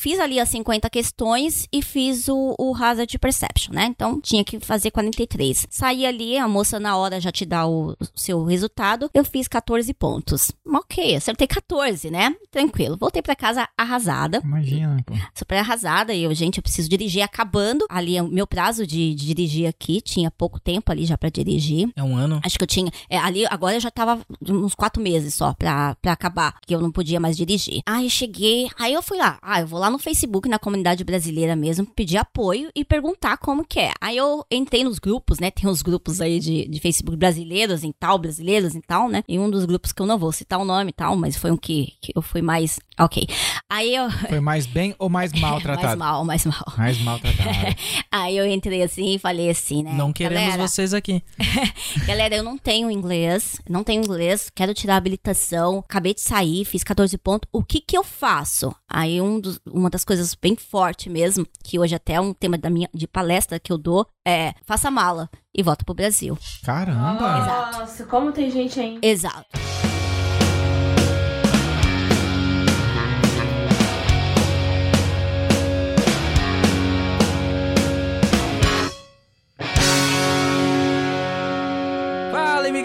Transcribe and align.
fiz 0.00 0.18
ali 0.18 0.40
as 0.40 0.48
50 0.48 0.88
questões 0.88 1.68
e 1.70 1.82
fiz 1.82 2.26
o, 2.26 2.54
o 2.58 2.74
Hazard 2.74 3.18
Perception, 3.18 3.74
né? 3.74 3.84
Então 3.84 4.18
tinha 4.18 4.42
que 4.42 4.58
fazer 4.58 4.90
43. 4.90 5.66
Saí 5.68 6.06
ali, 6.06 6.38
a 6.38 6.48
moça 6.48 6.80
na 6.80 6.96
hora 6.96 7.20
já 7.20 7.30
te 7.30 7.44
dá 7.44 7.66
o, 7.66 7.90
o 7.90 7.96
seu 8.14 8.42
resultado. 8.44 9.10
Eu 9.12 9.24
fiz 9.24 9.46
14 9.46 9.92
pontos. 9.92 10.52
Ok, 10.66 11.14
acertei 11.14 11.46
14, 11.46 12.10
né? 12.10 12.34
Tranquilo. 12.50 12.96
Voltei 12.98 13.20
pra 13.20 13.36
casa 13.36 13.68
arrasada. 13.76 14.40
Imagina, 14.42 15.02
pô. 15.04 15.14
Super 15.34 15.58
arrasada. 15.58 16.14
E 16.14 16.24
eu, 16.24 16.34
gente, 16.34 16.56
eu 16.56 16.62
preciso 16.62 16.88
dirigir 16.88 17.22
acabando. 17.22 17.84
Ali, 17.90 18.16
é 18.16 18.22
o 18.22 18.28
meu 18.28 18.46
prazo 18.46 18.86
de, 18.86 19.14
de 19.14 19.26
dirigir 19.26 19.68
aqui, 19.68 20.00
tinha 20.00 20.30
pouco 20.30 20.58
tempo 20.58 20.90
ali 20.90 21.04
já 21.04 21.18
pra 21.18 21.28
dirigir. 21.28 21.90
É 21.94 22.02
um 22.02 22.16
ano. 22.16 22.40
Acho 22.42 22.56
que 22.56 22.64
eu 22.64 22.68
tinha. 22.68 22.90
É, 23.10 23.18
ali, 23.18 23.44
agora 23.50 23.76
eu 23.76 23.80
já 23.80 23.90
tava 23.90 24.18
uns 24.48 24.74
quatro 24.74 25.02
meses 25.02 25.34
só 25.34 25.52
pra, 25.52 25.94
pra 25.96 26.12
acabar, 26.12 26.54
que 26.66 26.74
eu 26.74 26.80
não 26.80 26.90
podia 26.90 27.20
mais 27.20 27.36
dirigir. 27.36 27.82
Aí 27.84 28.04
eu 28.04 28.10
cheguei, 28.10 28.70
aí 28.78 28.94
eu 28.94 29.02
fui 29.02 29.18
lá. 29.18 29.38
Ah, 29.42 29.60
eu 29.60 29.66
vou 29.66 29.78
lá 29.78 29.89
no 29.90 29.98
Facebook, 29.98 30.48
na 30.48 30.58
comunidade 30.58 31.04
brasileira 31.04 31.54
mesmo, 31.56 31.86
pedir 31.86 32.16
apoio 32.16 32.70
e 32.74 32.84
perguntar 32.84 33.36
como 33.38 33.64
que 33.64 33.78
é. 33.78 33.92
Aí 34.00 34.16
eu 34.16 34.44
entrei 34.50 34.84
nos 34.84 34.98
grupos, 34.98 35.38
né? 35.38 35.50
Tem 35.50 35.68
uns 35.68 35.82
grupos 35.82 36.20
aí 36.20 36.38
de, 36.38 36.66
de 36.68 36.80
Facebook 36.80 37.16
brasileiros 37.16 37.84
em 37.84 37.92
tal, 37.92 38.18
brasileiros 38.18 38.74
em 38.74 38.80
tal, 38.80 39.08
né? 39.08 39.22
E 39.28 39.38
um 39.38 39.50
dos 39.50 39.64
grupos 39.64 39.92
que 39.92 40.02
eu 40.02 40.06
não 40.06 40.18
vou 40.18 40.32
citar 40.32 40.58
o 40.58 40.64
nome 40.64 40.90
e 40.90 40.92
tal, 40.92 41.16
mas 41.16 41.36
foi 41.36 41.50
um 41.50 41.56
que, 41.56 41.94
que 42.00 42.12
eu 42.14 42.22
fui 42.22 42.42
mais. 42.42 42.78
Ok. 43.00 43.26
Aí 43.68 43.94
eu. 43.94 44.10
Foi 44.28 44.40
mais 44.40 44.66
bem 44.66 44.94
ou 44.98 45.08
mais 45.08 45.32
mal 45.32 45.60
mais 45.64 45.96
mal, 45.96 46.24
mais 46.24 46.44
mal. 46.44 46.64
Mais 46.76 47.00
maltratado. 47.00 47.50
Aí 48.12 48.36
eu 48.36 48.46
entrei 48.46 48.82
assim 48.82 49.14
e 49.14 49.18
falei 49.18 49.48
assim, 49.50 49.82
né? 49.82 49.92
Não 49.94 50.12
queremos 50.12 50.42
galera, 50.44 50.68
vocês 50.68 50.92
aqui. 50.92 51.22
Galera, 52.06 52.36
eu 52.36 52.42
não 52.42 52.58
tenho 52.58 52.90
inglês, 52.90 53.60
não 53.68 53.82
tenho 53.84 54.02
inglês, 54.02 54.50
quero 54.54 54.74
tirar 54.74 54.94
a 54.94 54.96
habilitação, 54.96 55.78
acabei 55.78 56.12
de 56.14 56.20
sair, 56.20 56.64
fiz 56.64 56.82
14 56.84 57.16
pontos. 57.18 57.48
O 57.52 57.62
que 57.64 57.80
que 57.80 57.96
eu 57.96 58.04
faço? 58.04 58.74
Aí 58.88 59.20
um 59.20 59.40
dos- 59.40 59.60
uma 59.66 59.88
das 59.88 60.04
coisas 60.04 60.34
bem 60.34 60.56
forte 60.56 61.08
mesmo, 61.08 61.46
que 61.64 61.78
hoje 61.78 61.94
até 61.94 62.14
é 62.14 62.20
um 62.20 62.32
tema 62.34 62.58
da 62.58 62.68
minha 62.70 62.88
de 62.92 63.06
palestra 63.06 63.58
que 63.60 63.72
eu 63.72 63.78
dou, 63.78 64.06
é 64.26 64.52
faça 64.66 64.90
mala 64.90 65.28
e 65.54 65.62
volta 65.62 65.84
pro 65.84 65.94
Brasil. 65.94 66.36
Caramba! 66.64 67.70
Nossa, 67.72 68.04
como 68.04 68.32
tem 68.32 68.50
gente 68.50 68.78
ainda. 68.78 69.06
Exato. 69.06 69.46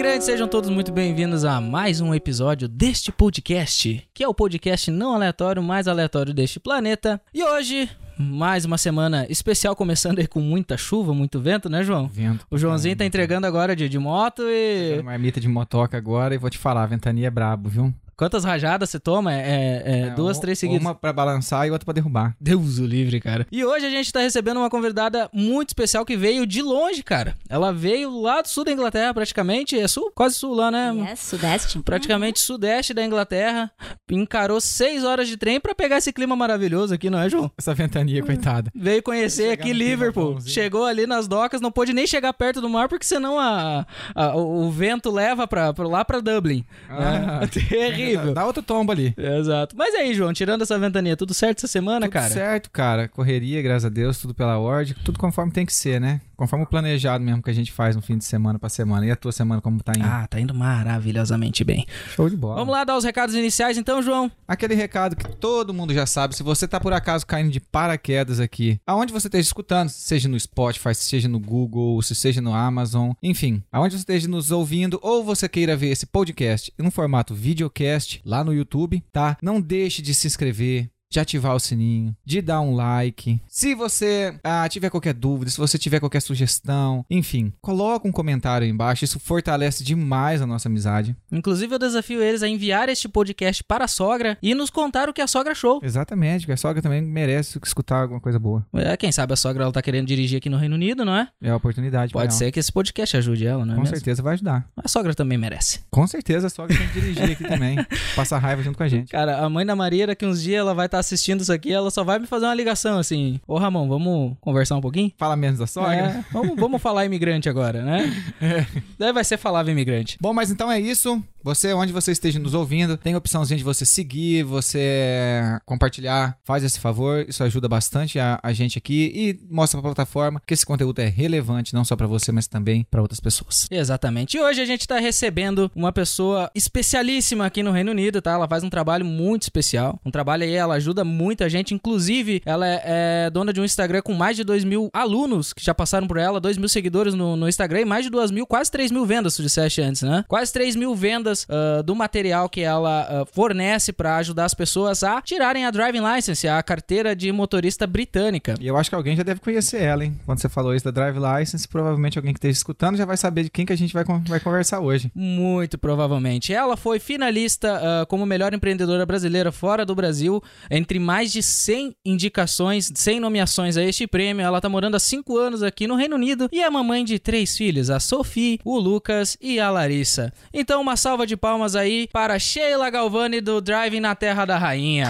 Imigrantes! 0.05 0.25
Sejam 0.25 0.47
todos 0.47 0.69
muito 0.69 0.91
bem-vindos 0.91 1.43
a 1.43 1.59
mais 1.59 1.99
um 1.99 2.13
episódio 2.13 2.67
deste 2.67 3.11
podcast, 3.11 4.07
que 4.13 4.23
é 4.23 4.27
o 4.27 4.35
podcast 4.35 4.91
não 4.91 5.15
aleatório, 5.15 5.63
mais 5.63 5.87
aleatório 5.87 6.31
deste 6.31 6.59
planeta. 6.59 7.19
E 7.33 7.43
hoje, 7.43 7.89
mais 8.15 8.65
uma 8.65 8.77
semana 8.77 9.25
especial, 9.29 9.75
começando 9.75 10.19
aí 10.19 10.27
com 10.27 10.39
muita 10.39 10.77
chuva, 10.77 11.11
muito 11.11 11.39
vento, 11.39 11.69
né, 11.69 11.83
João? 11.83 12.07
Vento. 12.07 12.45
O 12.51 12.57
Joãozinho 12.57 12.95
tá 12.95 13.03
entregando 13.03 13.47
agora 13.47 13.75
de, 13.75 13.89
de 13.89 13.97
moto 13.97 14.43
e. 14.45 15.01
Marmita 15.03 15.39
de 15.39 15.47
motoca 15.47 15.97
agora 15.97 16.35
e 16.35 16.37
vou 16.37 16.51
te 16.51 16.57
falar, 16.59 16.83
a 16.83 16.87
ventania 16.87 17.27
é 17.27 17.31
brabo, 17.31 17.67
viu? 17.67 17.91
Quantas 18.17 18.43
rajadas 18.43 18.89
você 18.89 18.99
toma? 18.99 19.33
É, 19.33 19.83
é, 19.85 19.99
É, 20.07 20.09
duas, 20.11 20.37
um- 20.37 20.41
três 20.41 20.57
seguidas. 20.59 20.81
Uma 20.81 20.95
pra 20.95 21.11
balançar 21.11 21.67
e 21.67 21.71
outra 21.71 21.85
pra 21.85 21.93
derrubar. 21.93 22.35
Deus 22.39 22.79
o 22.79 22.85
livre, 22.85 23.19
cara. 23.19 23.45
E 23.51 23.63
hoje 23.63 23.85
a 23.85 23.89
gente 23.89 24.11
tá 24.11 24.19
recebendo 24.21 24.57
uma 24.57 24.69
convidada 24.69 25.29
muito 25.33 25.69
especial 25.69 26.05
que 26.05 26.15
veio 26.15 26.45
de 26.45 26.61
longe, 26.61 27.03
cara. 27.03 27.35
Ela 27.49 27.71
veio 27.73 28.21
lá 28.21 28.41
do 28.41 28.47
sul 28.47 28.63
da 28.63 28.71
Inglaterra, 28.71 29.13
praticamente. 29.13 29.77
É 29.79 29.87
sul? 29.87 30.11
Quase 30.15 30.35
sul 30.35 30.53
lá, 30.53 30.71
né? 30.71 30.93
Yes, 31.09 31.19
Sudeste. 31.19 31.79
Praticamente 31.79 32.39
sudeste 32.39 32.93
da 32.93 33.03
Inglaterra. 33.05 33.71
Encarou 34.09 34.61
seis 34.61 35.03
horas 35.03 35.27
de 35.27 35.37
trem 35.37 35.59
pra 35.59 35.75
pegar 35.75 35.97
esse 35.97 36.13
clima 36.13 36.35
maravilhoso 36.35 36.93
aqui, 36.93 37.09
não 37.09 37.19
é, 37.19 37.29
João? 37.29 37.51
Essa 37.57 37.73
ventania, 37.73 38.23
coitada. 38.23 38.71
Veio 38.75 39.01
conhecer 39.03 39.51
aqui 39.51 39.73
Liverpool. 39.73 40.39
Chegou 40.41 40.85
ali 40.85 41.05
nas 41.07 41.27
docas, 41.27 41.59
não 41.61 41.71
pôde 41.71 41.93
nem 41.93 42.07
chegar 42.07 42.31
perto 42.33 42.61
do 42.61 42.69
mar, 42.69 42.87
porque 42.87 43.05
senão 43.05 43.39
a, 43.39 43.85
a- 44.13 44.35
o 44.35 44.55
o 44.65 44.71
vento 44.71 45.11
leva 45.11 45.47
pra, 45.47 45.73
pra 45.73 45.87
lá 45.87 46.03
pra 46.05 46.19
Dublin. 46.19 46.65
Ah. 46.89 47.39
É 47.43 47.47
terrível. 47.47 48.04
Dá 48.33 48.45
outro 48.45 48.61
tombo 48.61 48.91
ali. 48.91 49.13
Exato. 49.17 49.75
Mas 49.77 49.93
aí, 49.95 50.13
João, 50.13 50.33
tirando 50.33 50.61
essa 50.61 50.77
ventania, 50.77 51.15
tudo 51.15 51.33
certo 51.33 51.59
essa 51.59 51.67
semana, 51.67 52.05
tudo 52.05 52.13
cara? 52.13 52.29
certo, 52.33 52.69
cara. 52.71 53.07
Correria, 53.07 53.61
graças 53.61 53.85
a 53.85 53.89
Deus, 53.89 54.19
tudo 54.19 54.33
pela 54.33 54.57
ordem, 54.57 54.95
tudo 55.03 55.19
conforme 55.19 55.51
tem 55.51 55.65
que 55.65 55.73
ser, 55.73 55.99
né? 55.99 56.21
Conforme 56.35 56.65
o 56.65 56.67
planejado 56.67 57.23
mesmo 57.23 57.41
que 57.41 57.49
a 57.49 57.53
gente 57.53 57.71
faz 57.71 57.95
no 57.95 58.01
fim 58.01 58.17
de 58.17 58.25
semana 58.25 58.59
pra 58.59 58.69
semana. 58.69 59.05
E 59.05 59.11
a 59.11 59.15
tua 59.15 59.31
semana 59.31 59.61
como 59.61 59.81
tá 59.81 59.93
indo? 59.95 60.05
Ah, 60.05 60.27
tá 60.27 60.39
indo 60.39 60.53
maravilhosamente 60.53 61.63
bem. 61.63 61.85
Show 62.15 62.29
de 62.29 62.35
bola. 62.35 62.55
Vamos 62.55 62.73
lá 62.73 62.83
dar 62.83 62.97
os 62.97 63.03
recados 63.03 63.35
iniciais 63.35 63.77
então, 63.77 64.01
João. 64.01 64.31
Aquele 64.47 64.75
recado 64.75 65.15
que 65.15 65.27
todo 65.37 65.73
mundo 65.73 65.93
já 65.93 66.05
sabe, 66.05 66.35
se 66.35 66.43
você 66.43 66.67
tá 66.67 66.79
por 66.79 66.93
acaso 66.93 67.25
caindo 67.25 67.51
de 67.51 67.59
paraquedas 67.59 68.39
aqui, 68.39 68.79
aonde 68.85 69.13
você 69.13 69.27
esteja 69.27 69.47
escutando, 69.47 69.89
seja 69.89 70.27
no 70.29 70.39
Spotify, 70.39 70.93
seja 70.93 71.27
no 71.27 71.39
Google, 71.39 72.01
se 72.01 72.15
seja 72.15 72.41
no 72.41 72.53
Amazon, 72.53 73.11
enfim, 73.21 73.63
aonde 73.71 73.93
você 73.93 73.99
esteja 73.99 74.27
nos 74.27 74.51
ouvindo 74.51 74.99
ou 75.01 75.23
você 75.23 75.47
queira 75.47 75.75
ver 75.75 75.89
esse 75.89 76.05
podcast 76.05 76.73
no 76.77 76.91
formato 76.91 77.33
videocast 77.33 78.21
lá 78.25 78.43
no 78.43 78.53
YouTube, 78.53 79.03
tá? 79.11 79.37
Não 79.41 79.61
deixe 79.61 80.01
de 80.01 80.13
se 80.13 80.27
inscrever. 80.27 80.89
De 81.15 81.19
ativar 81.21 81.55
o 81.55 81.59
sininho, 81.61 82.13
de 82.25 82.41
dar 82.41 82.59
um 82.59 82.75
like. 82.75 83.39
Se 83.47 83.73
você 83.73 84.37
ah, 84.43 84.67
tiver 84.67 84.89
qualquer 84.89 85.13
dúvida, 85.13 85.49
se 85.49 85.57
você 85.57 85.77
tiver 85.77 86.01
qualquer 86.01 86.19
sugestão, 86.19 87.05
enfim, 87.09 87.53
coloca 87.61 88.05
um 88.05 88.11
comentário 88.11 88.65
aí 88.65 88.69
embaixo. 88.69 89.05
Isso 89.05 89.17
fortalece 89.17 89.81
demais 89.81 90.41
a 90.41 90.45
nossa 90.45 90.67
amizade. 90.67 91.15
Inclusive, 91.31 91.73
eu 91.73 91.79
desafio 91.79 92.21
eles 92.21 92.43
a 92.43 92.49
enviar 92.49 92.89
este 92.89 93.07
podcast 93.07 93.63
para 93.63 93.85
a 93.85 93.87
sogra 93.87 94.37
e 94.43 94.53
nos 94.53 94.69
contar 94.69 95.07
o 95.07 95.13
que 95.13 95.21
a 95.21 95.27
sogra 95.27 95.53
achou. 95.53 95.79
Exatamente, 95.81 96.41
porque 96.41 96.51
a 96.51 96.57
sogra 96.57 96.81
também 96.81 97.01
merece 97.01 97.57
escutar 97.63 98.01
alguma 98.01 98.19
coisa 98.19 98.37
boa. 98.37 98.67
É, 98.73 98.97
quem 98.97 99.09
sabe 99.09 99.31
a 99.31 99.37
sogra 99.37 99.63
ela 99.63 99.71
tá 99.71 99.81
querendo 99.81 100.07
dirigir 100.07 100.39
aqui 100.39 100.49
no 100.49 100.57
Reino 100.57 100.75
Unido, 100.75 101.05
não 101.05 101.15
é? 101.15 101.29
É 101.41 101.49
a 101.49 101.55
oportunidade. 101.55 102.11
Pode 102.11 102.33
ser 102.33 102.51
que 102.51 102.59
esse 102.59 102.73
podcast 102.73 103.15
ajude 103.15 103.47
ela, 103.47 103.65
não 103.65 103.71
é 103.71 103.77
Com 103.77 103.83
mesmo? 103.83 103.95
certeza 103.95 104.21
vai 104.21 104.33
ajudar. 104.33 104.67
A 104.75 104.89
sogra 104.89 105.15
também 105.15 105.37
merece. 105.37 105.79
Com 105.89 106.05
certeza 106.05 106.47
a 106.47 106.49
sogra 106.49 106.77
tem 106.77 106.89
que 106.89 106.99
dirigir 106.99 107.31
aqui 107.31 107.43
também. 107.45 107.77
Passar 108.17 108.37
raiva 108.39 108.61
junto 108.61 108.77
com 108.77 108.83
a 108.83 108.89
gente. 108.89 109.13
Cara, 109.13 109.37
a 109.39 109.49
mãe 109.49 109.65
da 109.65 109.77
Maria, 109.77 110.07
daqui 110.07 110.25
uns 110.25 110.43
dias, 110.43 110.59
ela 110.59 110.73
vai 110.73 110.87
estar 110.87 111.04
assistindo 111.05 111.41
isso 111.41 111.53
aqui, 111.53 111.71
ela 111.71 111.89
só 111.91 112.03
vai 112.03 112.19
me 112.19 112.27
fazer 112.27 112.45
uma 112.45 112.53
ligação 112.53 112.97
assim. 112.97 113.39
Ô, 113.47 113.57
Ramon, 113.57 113.87
vamos 113.87 114.35
conversar 114.41 114.75
um 114.75 114.81
pouquinho? 114.81 115.11
Fala 115.17 115.35
menos 115.35 115.59
da 115.59 115.67
sogra. 115.67 115.93
É, 115.93 116.25
vamos, 116.31 116.55
vamos 116.55 116.81
falar 116.81 117.05
imigrante 117.05 117.47
agora, 117.47 117.83
né? 117.83 118.11
Daí 118.97 119.13
vai 119.13 119.23
ser 119.23 119.37
falável 119.37 119.71
imigrante. 119.71 120.17
Bom, 120.19 120.33
mas 120.33 120.51
então 120.51 120.71
é 120.71 120.79
isso. 120.79 121.23
Você, 121.45 121.71
onde 121.73 121.93
você 121.93 122.11
esteja 122.11 122.39
nos 122.39 122.55
ouvindo, 122.55 122.97
tem 122.97 123.13
a 123.13 123.19
opçãozinha 123.19 123.59
de 123.59 123.63
você 123.63 123.85
seguir, 123.85 124.41
você 124.41 125.39
compartilhar. 125.63 126.35
Faz 126.43 126.63
esse 126.63 126.79
favor, 126.79 127.23
isso 127.29 127.43
ajuda 127.43 127.69
bastante 127.69 128.17
a, 128.17 128.39
a 128.41 128.51
gente 128.51 128.79
aqui 128.79 129.11
e 129.13 129.39
mostra 129.47 129.79
pra 129.79 129.89
plataforma 129.89 130.41
que 130.43 130.55
esse 130.55 130.65
conteúdo 130.65 130.97
é 131.01 131.05
relevante, 131.05 131.75
não 131.75 131.85
só 131.85 131.95
pra 131.95 132.07
você, 132.07 132.31
mas 132.31 132.47
também 132.47 132.83
pra 132.89 132.99
outras 132.99 133.19
pessoas. 133.19 133.67
Exatamente. 133.69 134.37
E 134.37 134.41
hoje 134.41 134.59
a 134.59 134.65
gente 134.65 134.87
tá 134.87 134.97
recebendo 134.97 135.71
uma 135.75 135.91
pessoa 135.91 136.49
especialíssima 136.55 137.45
aqui 137.45 137.61
no 137.61 137.71
Reino 137.71 137.91
Unido, 137.91 138.23
tá? 138.23 138.31
Ela 138.31 138.47
faz 138.47 138.63
um 138.63 138.69
trabalho 138.69 139.05
muito 139.05 139.43
especial. 139.43 140.01
Um 140.03 140.09
trabalho 140.09 140.41
aí, 140.41 140.53
ela 140.53 140.73
ajuda 140.73 141.05
muita 141.05 141.47
gente. 141.47 141.75
Inclusive, 141.75 142.41
ela 142.43 142.67
é, 142.67 142.81
é 142.85 143.29
dona 143.29 143.53
de 143.53 143.61
um 143.61 143.65
Instagram 143.65 144.01
com 144.01 144.15
mais 144.15 144.35
de 144.35 144.43
2 144.43 144.63
mil 144.63 144.89
alunos 144.91 145.53
que 145.53 145.63
já 145.63 145.75
passaram 145.75 146.07
por 146.07 146.17
ela, 146.17 146.39
2 146.39 146.57
mil 146.57 146.69
seguidores 146.69 147.13
no, 147.13 147.35
no 147.35 147.47
Instagram 147.47 147.81
e 147.81 147.85
mais 147.85 148.03
de 148.03 148.09
2 148.09 148.31
mil, 148.31 148.47
quase 148.47 148.71
3 148.71 148.91
mil 148.91 149.05
vendas, 149.05 149.35
tu 149.35 149.43
disseste 149.43 149.79
antes, 149.79 150.01
né? 150.01 150.25
Quase 150.27 150.51
3 150.51 150.75
mil 150.75 150.95
vendas 150.95 151.34
ah, 151.49 151.81
do 151.81 151.95
material 151.95 152.47
que 152.47 152.61
ela 152.61 153.07
ah, 153.09 153.25
fornece 153.31 153.91
pra 153.91 154.17
ajudar 154.17 154.45
as 154.45 154.53
pessoas 154.53 155.03
a 155.03 155.21
tirarem 155.21 155.65
a 155.65 155.71
driving 155.71 156.01
license, 156.01 156.47
a 156.47 156.61
carteira 156.63 157.15
de 157.15 157.31
motorista 157.31 157.85
britânica. 157.87 158.55
E 158.59 158.67
eu 158.67 158.77
acho 158.77 158.89
que 158.89 158.95
alguém 158.95 159.15
já 159.15 159.23
deve 159.23 159.39
conhecer 159.39 159.81
ela, 159.81 160.05
hein? 160.05 160.19
Quando 160.25 160.39
você 160.39 160.49
falou 160.49 160.73
isso 160.75 160.85
da 160.85 160.91
Drive 160.91 161.17
License, 161.17 161.67
provavelmente 161.67 162.17
alguém 162.17 162.33
que 162.33 162.37
esteja 162.37 162.57
escutando 162.57 162.97
já 162.97 163.05
vai 163.05 163.17
saber 163.17 163.43
de 163.43 163.49
quem 163.49 163.65
que 163.65 163.73
a 163.73 163.77
gente 163.77 163.93
vai, 163.93 164.03
vai 164.27 164.39
conversar 164.39 164.79
hoje. 164.79 165.11
Muito 165.13 165.77
provavelmente. 165.77 166.53
Ela 166.53 166.77
foi 166.77 166.99
finalista 166.99 167.79
ah, 167.81 168.05
como 168.05 168.25
melhor 168.25 168.53
empreendedora 168.53 169.05
brasileira 169.05 169.51
fora 169.51 169.85
do 169.85 169.95
Brasil, 169.95 170.41
entre 170.69 170.99
mais 170.99 171.31
de 171.31 171.41
100 171.41 171.95
indicações, 172.05 172.91
100 172.93 173.19
nomeações 173.19 173.77
a 173.77 173.83
este 173.83 174.07
prêmio. 174.07 174.43
Ela 174.43 174.61
tá 174.61 174.69
morando 174.69 174.95
há 174.95 174.99
5 174.99 175.37
anos 175.37 175.63
aqui 175.63 175.87
no 175.87 175.95
Reino 175.95 176.15
Unido 176.15 176.49
e 176.51 176.61
é 176.61 176.69
mamãe 176.69 177.03
de 177.03 177.19
três 177.19 177.57
filhos, 177.57 177.89
a 177.89 177.99
Sophie, 177.99 178.59
o 178.63 178.77
Lucas 178.77 179.37
e 179.41 179.59
a 179.59 179.69
Larissa. 179.69 180.31
Então, 180.53 180.81
uma 180.81 180.95
salva 180.95 181.24
de 181.25 181.35
palmas 181.35 181.75
aí 181.75 182.07
para 182.11 182.37
Sheila 182.39 182.89
Galvani 182.89 183.41
do 183.41 183.59
Driving 183.61 183.99
na 183.99 184.15
Terra 184.15 184.45
da 184.45 184.57
Rainha. 184.57 185.07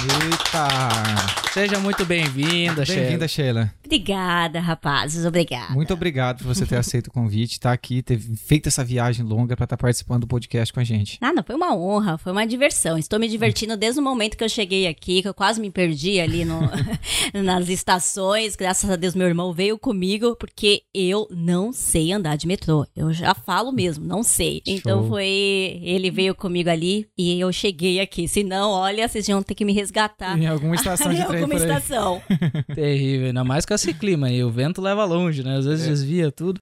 Eita! 0.00 1.42
Seja 1.52 1.78
muito 1.78 2.06
bem-vinda, 2.06 2.84
Sheila. 2.84 3.00
Bem-vinda, 3.02 3.28
Sheila. 3.28 3.74
Obrigada, 3.84 4.58
rapazes. 4.58 5.26
Obrigada. 5.26 5.74
Muito 5.74 5.92
obrigado 5.92 6.38
por 6.38 6.46
você 6.54 6.64
ter 6.64 6.76
aceito 6.76 7.08
o 7.08 7.12
convite, 7.12 7.52
estar 7.52 7.72
aqui, 7.72 8.00
ter 8.00 8.18
feito 8.18 8.68
essa 8.68 8.82
viagem 8.82 9.22
longa 9.22 9.54
pra 9.54 9.64
estar 9.64 9.76
participando 9.76 10.22
do 10.22 10.26
podcast 10.26 10.72
com 10.72 10.80
a 10.80 10.84
gente. 10.84 11.18
Nada, 11.20 11.42
foi 11.42 11.54
uma 11.54 11.76
honra, 11.76 12.16
foi 12.16 12.32
uma 12.32 12.46
diversão. 12.46 12.96
Estou 12.96 13.18
me 13.20 13.28
divertindo 13.28 13.76
desde 13.76 14.00
o 14.00 14.02
momento 14.02 14.34
que 14.38 14.42
eu 14.42 14.48
cheguei 14.48 14.86
aqui, 14.86 15.20
que 15.20 15.28
eu 15.28 15.34
quase 15.34 15.60
me 15.60 15.70
perdi 15.70 16.18
ali 16.20 16.42
no, 16.46 16.58
nas 17.44 17.68
estações. 17.68 18.56
Graças 18.56 18.88
a 18.88 18.96
Deus, 18.96 19.14
meu 19.14 19.26
irmão 19.26 19.52
veio 19.52 19.78
comigo, 19.78 20.34
porque 20.36 20.84
eu 20.94 21.28
não 21.30 21.70
sei 21.70 22.12
andar 22.12 22.36
de 22.36 22.46
metrô. 22.46 22.86
Eu 22.96 23.12
já 23.12 23.34
falo 23.34 23.70
mesmo, 23.70 24.06
não 24.06 24.22
sei. 24.22 24.62
Então 24.66 25.00
Show. 25.00 25.08
foi. 25.10 25.80
Ele 25.82 26.10
veio 26.10 26.34
comigo 26.34 26.70
ali 26.70 27.06
e 27.16 27.38
eu 27.38 27.52
cheguei 27.52 28.00
aqui. 28.00 28.26
Se 28.26 28.42
não, 28.42 28.70
olha, 28.70 29.06
vocês 29.06 29.28
iam 29.28 29.42
ter 29.42 29.54
que 29.54 29.66
me 29.66 29.72
resgatar. 29.82 30.38
Em 30.38 30.46
alguma 30.46 30.74
estação 30.74 31.12
de 31.12 31.20
Em 31.22 31.26
trem 31.26 31.42
alguma 31.42 31.60
por 31.60 31.70
aí. 31.70 31.76
estação. 31.78 32.22
Terrível, 32.74 33.26
ainda 33.28 33.44
mais 33.44 33.66
com 33.66 33.74
esse 33.74 33.92
clima 33.94 34.28
aí. 34.28 34.42
O 34.42 34.50
vento 34.50 34.80
leva 34.80 35.04
longe, 35.04 35.42
né? 35.42 35.56
Às 35.58 35.64
vezes 35.66 35.86
desvia 35.86 36.30
tudo. 36.32 36.60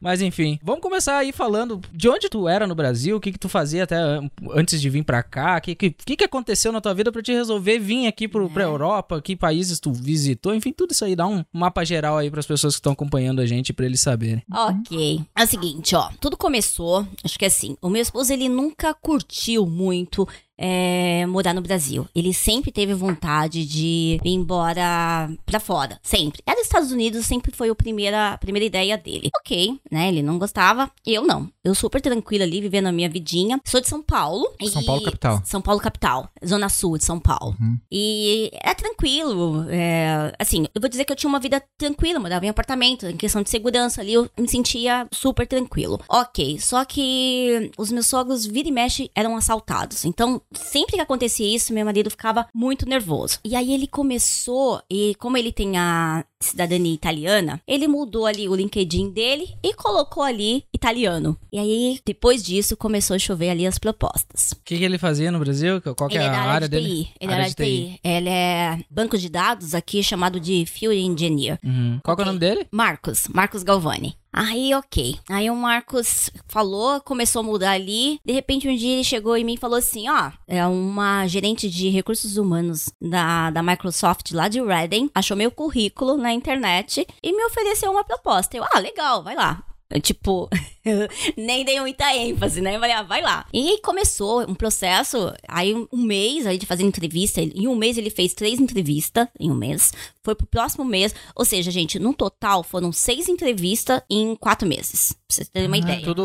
Mas 0.00 0.20
enfim, 0.20 0.58
vamos 0.62 0.80
começar 0.80 1.16
aí 1.18 1.32
falando 1.32 1.80
de 1.92 2.08
onde 2.08 2.28
tu 2.28 2.48
era 2.48 2.66
no 2.66 2.74
Brasil, 2.74 3.16
o 3.16 3.20
que 3.20 3.32
que 3.32 3.38
tu 3.38 3.48
fazia 3.48 3.84
até 3.84 3.96
an- 3.96 4.28
antes 4.52 4.80
de 4.80 4.90
vir 4.90 5.04
pra 5.04 5.22
cá, 5.22 5.58
o 5.58 5.60
que, 5.60 5.74
que, 5.74 5.90
que 5.90 6.16
que 6.16 6.24
aconteceu 6.24 6.72
na 6.72 6.80
tua 6.80 6.94
vida 6.94 7.12
pra 7.12 7.22
te 7.22 7.32
resolver 7.32 7.78
vir 7.78 8.06
aqui 8.06 8.26
pro, 8.28 8.48
pra 8.50 8.64
Europa, 8.64 9.20
que 9.20 9.36
países 9.36 9.78
tu 9.80 9.92
visitou, 9.92 10.54
enfim, 10.54 10.72
tudo 10.72 10.92
isso 10.92 11.04
aí, 11.04 11.14
dá 11.16 11.26
um 11.26 11.44
mapa 11.52 11.84
geral 11.84 12.16
aí 12.18 12.30
pras 12.30 12.46
pessoas 12.46 12.74
que 12.74 12.78
estão 12.80 12.92
acompanhando 12.92 13.40
a 13.40 13.46
gente 13.46 13.72
pra 13.72 13.86
eles 13.86 14.00
saberem. 14.00 14.42
Ok. 14.52 15.22
É 15.36 15.44
o 15.44 15.46
seguinte, 15.46 15.94
ó. 15.94 16.08
Tudo 16.20 16.36
começou, 16.36 17.06
acho 17.24 17.38
que 17.38 17.44
assim, 17.44 17.76
o 17.82 17.88
meu 17.88 18.02
esposo, 18.02 18.32
ele 18.32 18.48
nunca 18.48 18.94
curtiu 18.94 19.66
muito 19.66 20.26
é, 20.58 21.26
morar 21.26 21.52
no 21.54 21.60
Brasil. 21.60 22.06
Ele 22.14 22.32
sempre 22.32 22.70
teve 22.70 22.94
vontade 22.94 23.64
de 23.66 24.20
ir 24.24 24.30
embora 24.30 25.30
pra 25.44 25.60
fora. 25.60 25.98
Sempre. 26.02 26.42
Era 26.46 26.60
os 26.60 26.66
Estados 26.66 26.92
Unidos, 26.92 27.26
sempre 27.26 27.52
foi 27.54 27.68
a 27.68 27.74
primeira, 27.74 28.32
a 28.32 28.38
primeira 28.38 28.64
ideia 28.64 28.96
dele. 28.96 29.30
Ok, 29.40 29.78
né? 29.90 30.08
Ele 30.08 30.22
não 30.22 30.38
gostava. 30.38 30.90
Eu 31.06 31.22
não. 31.26 31.48
Eu 31.62 31.74
super 31.74 32.00
tranquila 32.00 32.44
ali, 32.44 32.60
vivendo 32.60 32.86
a 32.86 32.92
minha 32.92 33.08
vidinha. 33.08 33.60
Sou 33.64 33.80
de 33.80 33.88
São 33.88 34.02
Paulo. 34.02 34.46
São 34.70 34.82
e- 34.82 34.86
Paulo, 34.86 35.02
capital. 35.02 35.42
São 35.44 35.60
Paulo, 35.60 35.80
capital. 35.80 36.28
Zona 36.46 36.68
Sul 36.68 36.98
de 36.98 37.04
São 37.04 37.18
Paulo. 37.18 37.56
Uhum. 37.60 37.78
E 37.90 38.50
é 38.62 38.74
tranquilo. 38.74 39.66
é, 39.70 40.32
assim, 40.38 40.66
eu 40.74 40.80
vou 40.80 40.88
dizer 40.88 41.04
que 41.04 41.12
eu 41.12 41.16
tinha 41.16 41.28
uma 41.28 41.40
vida 41.40 41.62
tranquila, 41.78 42.18
morava 42.20 42.44
em 42.46 42.48
apartamento, 42.48 43.06
em 43.06 43.16
questão 43.16 43.42
de 43.42 43.50
segurança 43.50 44.00
ali, 44.00 44.12
eu 44.14 44.28
me 44.38 44.48
sentia 44.48 45.06
super 45.12 45.46
tranquilo. 45.46 46.00
Ok, 46.08 46.58
só 46.60 46.84
que 46.84 47.70
os 47.76 47.90
meus 47.90 48.06
sogros, 48.06 48.44
vira 48.46 48.68
e 48.68 48.72
mexe, 48.72 49.10
eram 49.14 49.36
assaltados. 49.36 50.04
Então, 50.04 50.40
sempre 50.58 50.96
que 50.96 51.00
acontecia 51.00 51.54
isso, 51.54 51.72
meu 51.72 51.84
marido 51.84 52.10
ficava 52.10 52.46
muito 52.54 52.86
nervoso. 52.88 53.38
E 53.44 53.54
aí 53.54 53.72
ele 53.72 53.86
começou, 53.86 54.80
e 54.90 55.14
como 55.18 55.36
ele 55.36 55.52
tem 55.52 55.76
a 55.76 56.24
cidadania 56.40 56.92
italiana, 56.92 57.60
ele 57.66 57.88
mudou 57.88 58.26
ali 58.26 58.48
o 58.48 58.54
LinkedIn 58.54 59.10
dele 59.10 59.54
e 59.62 59.72
colocou 59.74 60.22
ali 60.22 60.64
italiano. 60.72 61.38
E 61.52 61.58
aí, 61.58 61.98
depois 62.04 62.42
disso, 62.42 62.76
começou 62.76 63.16
a 63.16 63.18
chover 63.18 63.50
ali 63.50 63.66
as 63.66 63.78
propostas. 63.78 64.52
O 64.52 64.56
que, 64.64 64.76
que 64.78 64.84
ele 64.84 64.98
fazia 64.98 65.30
no 65.32 65.38
Brasil? 65.38 65.80
Qual 65.96 66.08
que 66.08 66.16
Ele 66.16 66.24
é 66.24 66.26
é 66.26 66.30
da 66.30 66.38
a 66.38 66.42
área, 66.50 66.68
de 66.68 66.76
dele? 66.76 66.88
TI. 67.04 67.12
Ele 67.20 67.30
é 67.30 67.34
Área 67.34 67.44
área 67.44 67.48
de 67.48 67.56
TI. 67.56 68.00
Ele 68.04 68.28
é 68.28 68.78
banco 68.90 69.16
de 69.18 69.28
dados 69.28 69.74
aqui 69.74 70.02
chamado 70.02 70.38
de 70.38 70.64
Field 70.66 70.98
Engineer. 70.98 71.58
Uhum. 71.64 72.00
Qual 72.02 72.16
que 72.16 72.22
é 72.22 72.24
o 72.24 72.26
nome 72.26 72.38
dele? 72.38 72.66
Marcos, 72.70 73.26
Marcos 73.28 73.62
Galvani. 73.62 74.16
Aí, 74.36 74.74
ok. 74.74 75.16
Aí 75.30 75.48
o 75.48 75.54
Marcos 75.54 76.28
falou, 76.48 77.00
começou 77.00 77.38
a 77.40 77.44
mudar 77.44 77.70
ali. 77.70 78.18
De 78.24 78.32
repente, 78.32 78.68
um 78.68 78.74
dia 78.74 78.94
ele 78.94 79.04
chegou 79.04 79.36
em 79.36 79.44
mim 79.44 79.54
e 79.54 79.58
falou 79.58 79.78
assim: 79.78 80.08
Ó, 80.08 80.32
é 80.48 80.66
uma 80.66 81.26
gerente 81.28 81.70
de 81.70 81.88
recursos 81.88 82.36
humanos 82.36 82.90
da, 83.00 83.50
da 83.50 83.62
Microsoft 83.62 84.32
lá 84.32 84.48
de 84.48 84.60
Reading, 84.60 85.08
achou 85.14 85.36
meu 85.36 85.52
currículo 85.52 86.16
na 86.16 86.32
internet 86.32 87.06
e 87.22 87.32
me 87.32 87.44
ofereceu 87.44 87.92
uma 87.92 88.02
proposta. 88.02 88.56
Eu, 88.56 88.64
ah, 88.72 88.80
legal, 88.80 89.22
vai 89.22 89.36
lá. 89.36 89.62
Eu, 89.90 90.00
tipo, 90.00 90.48
nem 91.36 91.64
dei 91.64 91.80
muita 91.80 92.14
ênfase, 92.16 92.60
né? 92.60 92.74
Eu 92.76 92.80
falei, 92.80 92.94
ah, 92.94 93.02
vai 93.02 93.22
lá. 93.22 93.46
E 93.52 93.80
começou 93.82 94.42
um 94.48 94.54
processo, 94.54 95.32
aí 95.46 95.74
um, 95.74 96.02
mês 96.02 96.46
aí 96.46 96.58
de 96.58 96.66
fazer 96.66 96.82
entrevista. 96.84 97.40
Em 97.40 97.68
um 97.68 97.76
mês 97.76 97.96
ele 97.98 98.10
fez 98.10 98.34
três 98.34 98.58
entrevistas, 98.58 99.28
em 99.38 99.50
um 99.50 99.54
mês. 99.54 99.92
Foi 100.22 100.34
pro 100.34 100.46
próximo 100.46 100.84
mês. 100.84 101.14
Ou 101.34 101.44
seja, 101.44 101.70
gente, 101.70 101.98
no 101.98 102.14
total 102.14 102.62
foram 102.62 102.92
seis 102.92 103.28
entrevistas 103.28 104.00
em 104.10 104.34
quatro 104.36 104.66
meses. 104.66 105.12
Pra 105.12 105.20
vocês 105.36 105.48
terem 105.48 105.68
uma 105.68 105.76
ideia. 105.76 106.00
Ah, 106.00 106.04
Tudo 106.04 106.24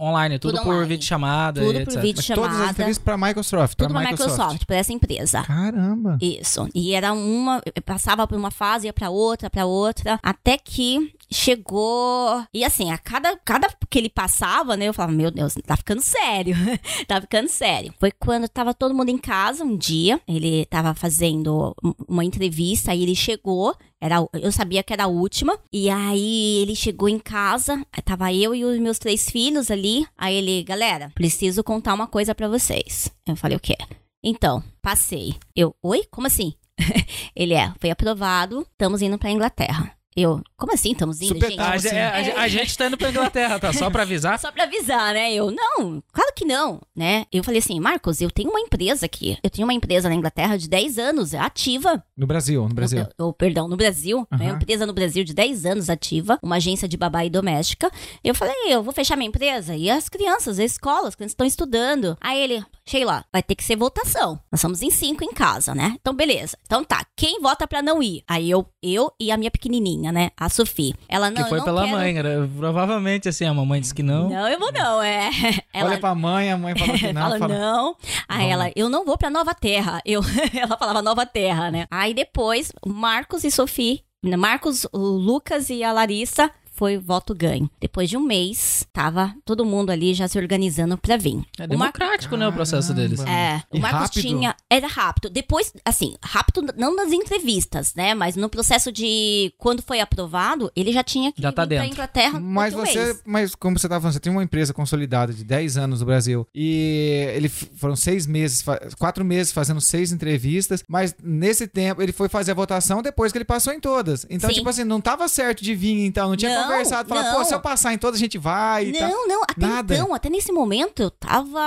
online, 0.00 0.38
tudo, 0.38 0.52
Tudo 0.54 0.64
por 0.64 0.72
online. 0.74 0.88
vídeo 0.88 1.06
chamada 1.06 1.60
Tudo 1.60 1.78
e 1.78 1.84
por 1.84 1.92
etc. 1.92 2.02
vídeo 2.02 2.16
Mas 2.18 2.26
todas 2.26 2.44
as 2.50 2.52
chamada. 2.56 2.70
entrevistas 2.72 3.04
pra 3.04 3.16
Microsoft. 3.18 3.74
Tudo 3.76 3.94
pra 3.94 4.10
Microsoft, 4.10 4.64
pra 4.66 4.76
essa 4.76 4.92
empresa. 4.92 5.42
Caramba. 5.42 6.18
Isso. 6.20 6.68
E 6.74 6.92
era 6.94 7.12
uma. 7.12 7.62
eu 7.64 7.82
Passava 7.82 8.26
por 8.26 8.36
uma 8.36 8.50
fase, 8.50 8.86
ia 8.86 8.92
pra 8.92 9.10
outra, 9.10 9.48
pra 9.50 9.64
outra. 9.64 10.18
Até 10.22 10.56
que 10.58 11.12
chegou. 11.32 12.44
E 12.52 12.64
assim, 12.64 12.90
a 12.90 12.98
cada, 12.98 13.36
cada 13.38 13.68
que 13.88 13.98
ele 13.98 14.08
passava, 14.08 14.76
né? 14.76 14.86
Eu 14.86 14.94
falava, 14.94 15.12
meu 15.16 15.30
Deus, 15.30 15.54
tá 15.66 15.76
ficando 15.76 16.00
sério. 16.02 16.54
tá 17.06 17.20
ficando 17.20 17.48
sério. 17.48 17.94
Foi 17.98 18.10
quando 18.10 18.48
tava 18.48 18.74
todo 18.74 18.94
mundo 18.94 19.08
em 19.08 19.18
casa 19.18 19.64
um 19.64 19.76
dia. 19.76 20.20
Ele 20.26 20.64
tava 20.66 20.94
fazendo 20.94 21.74
um- 21.82 21.94
uma 22.08 22.24
entrevista, 22.24 22.92
aí 22.92 23.02
ele 23.02 23.14
chegou. 23.14 23.74
Era, 24.00 24.16
eu 24.34 24.50
sabia 24.50 24.82
que 24.82 24.92
era 24.92 25.04
a 25.04 25.08
última. 25.08 25.58
E 25.72 25.90
aí 25.90 26.62
ele 26.62 26.74
chegou 26.74 27.08
em 27.08 27.18
casa, 27.18 27.84
tava 28.04 28.32
eu 28.32 28.54
e 28.54 28.64
os 28.64 28.78
meus 28.78 28.98
três 28.98 29.28
filhos 29.30 29.70
ali. 29.70 30.06
Aí 30.16 30.34
ele, 30.34 30.62
galera, 30.62 31.10
preciso 31.14 31.62
contar 31.62 31.94
uma 31.94 32.06
coisa 32.06 32.34
pra 32.34 32.48
vocês. 32.48 33.10
Eu 33.26 33.36
falei, 33.36 33.56
o 33.56 33.60
quê? 33.60 33.76
Então, 34.22 34.62
passei. 34.82 35.34
Eu, 35.56 35.74
oi? 35.82 36.04
Como 36.10 36.26
assim? 36.26 36.52
Ele 37.36 37.54
é, 37.54 37.72
foi 37.78 37.90
aprovado, 37.90 38.66
estamos 38.72 39.00
indo 39.02 39.18
pra 39.18 39.30
Inglaterra. 39.30 39.92
Eu, 40.16 40.42
como 40.56 40.72
assim 40.74 40.92
estamos 40.92 41.20
indo, 41.20 41.28
Super 41.34 41.48
gente? 41.50 41.56
tarde. 41.56 41.88
A, 41.88 41.90
ge- 41.90 41.98
a 41.98 42.22
ge- 42.22 42.30
a 42.32 42.48
gente 42.48 42.76
tá 42.76 42.86
indo 42.86 42.96
pra 42.98 43.10
Inglaterra, 43.10 43.58
tá? 43.60 43.72
Só 43.72 43.88
pra 43.90 44.02
avisar. 44.02 44.38
Só 44.40 44.50
pra 44.50 44.64
avisar, 44.64 45.14
né? 45.14 45.32
Eu, 45.32 45.50
não, 45.50 46.02
claro 46.12 46.32
que 46.34 46.44
não, 46.44 46.80
né? 46.96 47.24
Eu 47.32 47.44
falei 47.44 47.60
assim, 47.60 47.78
Marcos, 47.78 48.20
eu 48.20 48.30
tenho 48.30 48.50
uma 48.50 48.60
empresa 48.60 49.06
aqui. 49.06 49.38
Eu 49.42 49.48
tenho 49.50 49.66
uma 49.66 49.72
empresa 49.74 50.08
na 50.08 50.14
Inglaterra 50.14 50.56
de 50.56 50.68
10 50.68 50.98
anos, 50.98 51.32
é 51.34 51.38
ativa. 51.38 52.02
No 52.16 52.26
Brasil, 52.26 52.68
no 52.68 52.74
Brasil. 52.74 53.06
Ou, 53.18 53.32
perdão, 53.32 53.68
no 53.68 53.76
Brasil. 53.76 54.26
né? 54.30 54.46
Uma 54.50 54.56
empresa 54.56 54.84
no 54.84 54.92
Brasil 54.92 55.22
de 55.24 55.32
10 55.32 55.64
anos 55.66 55.88
ativa, 55.90 56.38
uma 56.42 56.56
agência 56.56 56.88
de 56.88 56.96
babá 56.96 57.24
e 57.24 57.30
doméstica. 57.30 57.90
Eu 58.24 58.34
falei, 58.34 58.54
eu 58.68 58.82
vou 58.82 58.92
fechar 58.92 59.16
minha 59.16 59.28
empresa. 59.28 59.76
E 59.76 59.88
as 59.88 60.08
crianças, 60.08 60.58
a 60.58 60.64
escola, 60.64 61.08
as 61.08 61.14
crianças 61.14 61.32
estão 61.32 61.46
estudando. 61.46 62.16
Aí 62.20 62.40
ele, 62.40 62.64
Sheila, 62.86 63.24
vai 63.32 63.42
ter 63.42 63.54
que 63.54 63.62
ser 63.64 63.76
votação. 63.76 64.40
Nós 64.50 64.60
somos 64.60 64.82
em 64.82 64.90
cinco 64.90 65.22
em 65.24 65.32
casa, 65.32 65.74
né? 65.74 65.94
Então, 66.00 66.14
beleza. 66.14 66.56
Então 66.66 66.82
tá, 66.84 67.04
quem 67.16 67.40
vota 67.40 67.66
pra 67.66 67.80
não 67.80 68.02
ir? 68.02 68.22
Aí 68.26 68.50
eu, 68.50 68.66
eu 68.82 69.12
e 69.20 69.30
a 69.30 69.36
minha 69.36 69.50
pequenininha, 69.50 69.99
né? 70.00 70.30
A 70.36 70.48
Sofia. 70.48 70.94
Ela 71.08 71.30
não, 71.30 71.42
que 71.42 71.48
foi 71.48 71.58
não 71.58 71.64
pela 71.64 71.84
quero... 71.84 71.96
mãe, 71.96 72.16
era, 72.16 72.48
provavelmente 72.56 73.28
assim, 73.28 73.44
a 73.44 73.52
mamãe 73.52 73.80
disse 73.80 73.94
que 73.94 74.02
não. 74.02 74.28
Não, 74.30 74.48
eu 74.48 74.58
vou 74.58 74.72
não, 74.72 75.02
é. 75.02 75.30
Ela, 75.72 75.90
Olha 75.90 75.98
pra 76.00 76.14
mãe, 76.14 76.50
a 76.50 76.56
mãe 76.56 76.74
falou 76.76 76.96
que 76.96 77.12
não. 77.12 77.22
fala, 77.22 77.38
fala- 77.38 77.58
não. 77.58 77.96
Aí 78.28 78.38
Vamos. 78.38 78.52
ela, 78.52 78.72
eu 78.74 78.88
não 78.88 79.04
vou 79.04 79.18
pra 79.18 79.28
Nova 79.30 79.54
Terra. 79.54 80.00
Eu, 80.06 80.22
ela 80.54 80.76
falava 80.76 81.02
Nova 81.02 81.24
Terra, 81.26 81.70
né? 81.70 81.86
Aí 81.90 82.14
depois, 82.14 82.72
Marcos 82.86 83.44
e 83.44 83.50
Sofia, 83.50 83.98
Marcos, 84.38 84.86
o 84.92 84.98
Lucas 84.98 85.70
e 85.70 85.82
a 85.84 85.92
Larissa 85.92 86.50
foi 86.80 86.96
voto 86.96 87.34
ganho. 87.34 87.70
Depois 87.78 88.08
de 88.08 88.16
um 88.16 88.20
mês, 88.22 88.86
tava 88.90 89.34
todo 89.44 89.66
mundo 89.66 89.90
ali 89.90 90.14
já 90.14 90.26
se 90.26 90.38
organizando 90.38 90.96
pra 90.96 91.18
vir. 91.18 91.34
É 91.58 91.64
O 91.66 91.78
Mar- 91.78 91.92
democrático, 91.92 92.38
né, 92.38 92.48
o 92.48 92.52
processo 92.54 92.94
deles. 92.94 93.20
É, 93.20 93.62
E 93.70 93.76
o 93.76 93.80
Marcos 93.82 94.00
rápido? 94.08 94.22
tinha. 94.22 94.56
Era 94.70 94.86
rápido. 94.86 95.28
Depois, 95.28 95.74
assim, 95.84 96.14
rápido 96.24 96.64
não 96.78 96.96
nas 96.96 97.12
entrevistas, 97.12 97.94
né? 97.94 98.14
Mas 98.14 98.34
no 98.34 98.48
processo 98.48 98.90
de. 98.90 99.52
Quando 99.58 99.82
foi 99.82 100.00
aprovado, 100.00 100.72
ele 100.74 100.90
já 100.90 101.04
tinha 101.04 101.30
que 101.32 101.42
Já 101.42 101.52
tá 101.52 101.66
dentro. 101.66 101.86
Inglaterra. 101.86 102.40
Mas 102.40 102.72
você, 102.72 103.04
mês. 103.04 103.22
mas 103.26 103.54
como 103.54 103.78
você 103.78 103.86
tava 103.86 104.00
falando, 104.00 104.14
você 104.14 104.20
tem 104.20 104.32
uma 104.32 104.42
empresa 104.42 104.72
consolidada 104.72 105.34
de 105.34 105.44
10 105.44 105.76
anos 105.76 106.00
no 106.00 106.06
Brasil 106.06 106.46
e 106.54 107.26
ele 107.36 107.50
foram 107.50 107.94
seis 107.94 108.26
meses, 108.26 108.64
quatro 108.98 109.22
meses 109.22 109.52
fazendo 109.52 109.82
seis 109.82 110.12
entrevistas, 110.12 110.82
mas 110.88 111.14
nesse 111.22 111.66
tempo 111.66 112.00
ele 112.00 112.12
foi 112.12 112.30
fazer 112.30 112.52
a 112.52 112.54
votação 112.54 113.02
depois 113.02 113.32
que 113.32 113.36
ele 113.38 113.44
passou 113.44 113.72
em 113.74 113.80
todas. 113.80 114.24
Então, 114.30 114.48
Sim. 114.48 114.56
tipo 114.56 114.68
assim, 114.70 114.84
não 114.84 115.00
tava 115.00 115.28
certo 115.28 115.62
de 115.62 115.74
vir, 115.74 116.06
então, 116.06 116.30
não 116.30 116.36
tinha 116.36 116.54
Não, 116.54 116.62
conversado, 116.70 117.08
falar, 117.08 117.22
não. 117.22 117.34
pô, 117.36 117.44
se 117.44 117.54
eu 117.54 117.60
passar 117.60 117.92
em 117.92 117.98
todas 117.98 118.16
a 118.16 118.22
gente 118.22 118.38
vai 118.38 118.86
e 118.86 118.92
tal. 118.92 119.08
Não, 119.08 119.28
não, 119.28 119.42
até 119.42 119.66
Nada. 119.66 119.94
então, 119.94 120.14
até 120.14 120.30
nesse 120.30 120.52
momento, 120.52 121.02
eu 121.02 121.10
tava. 121.10 121.60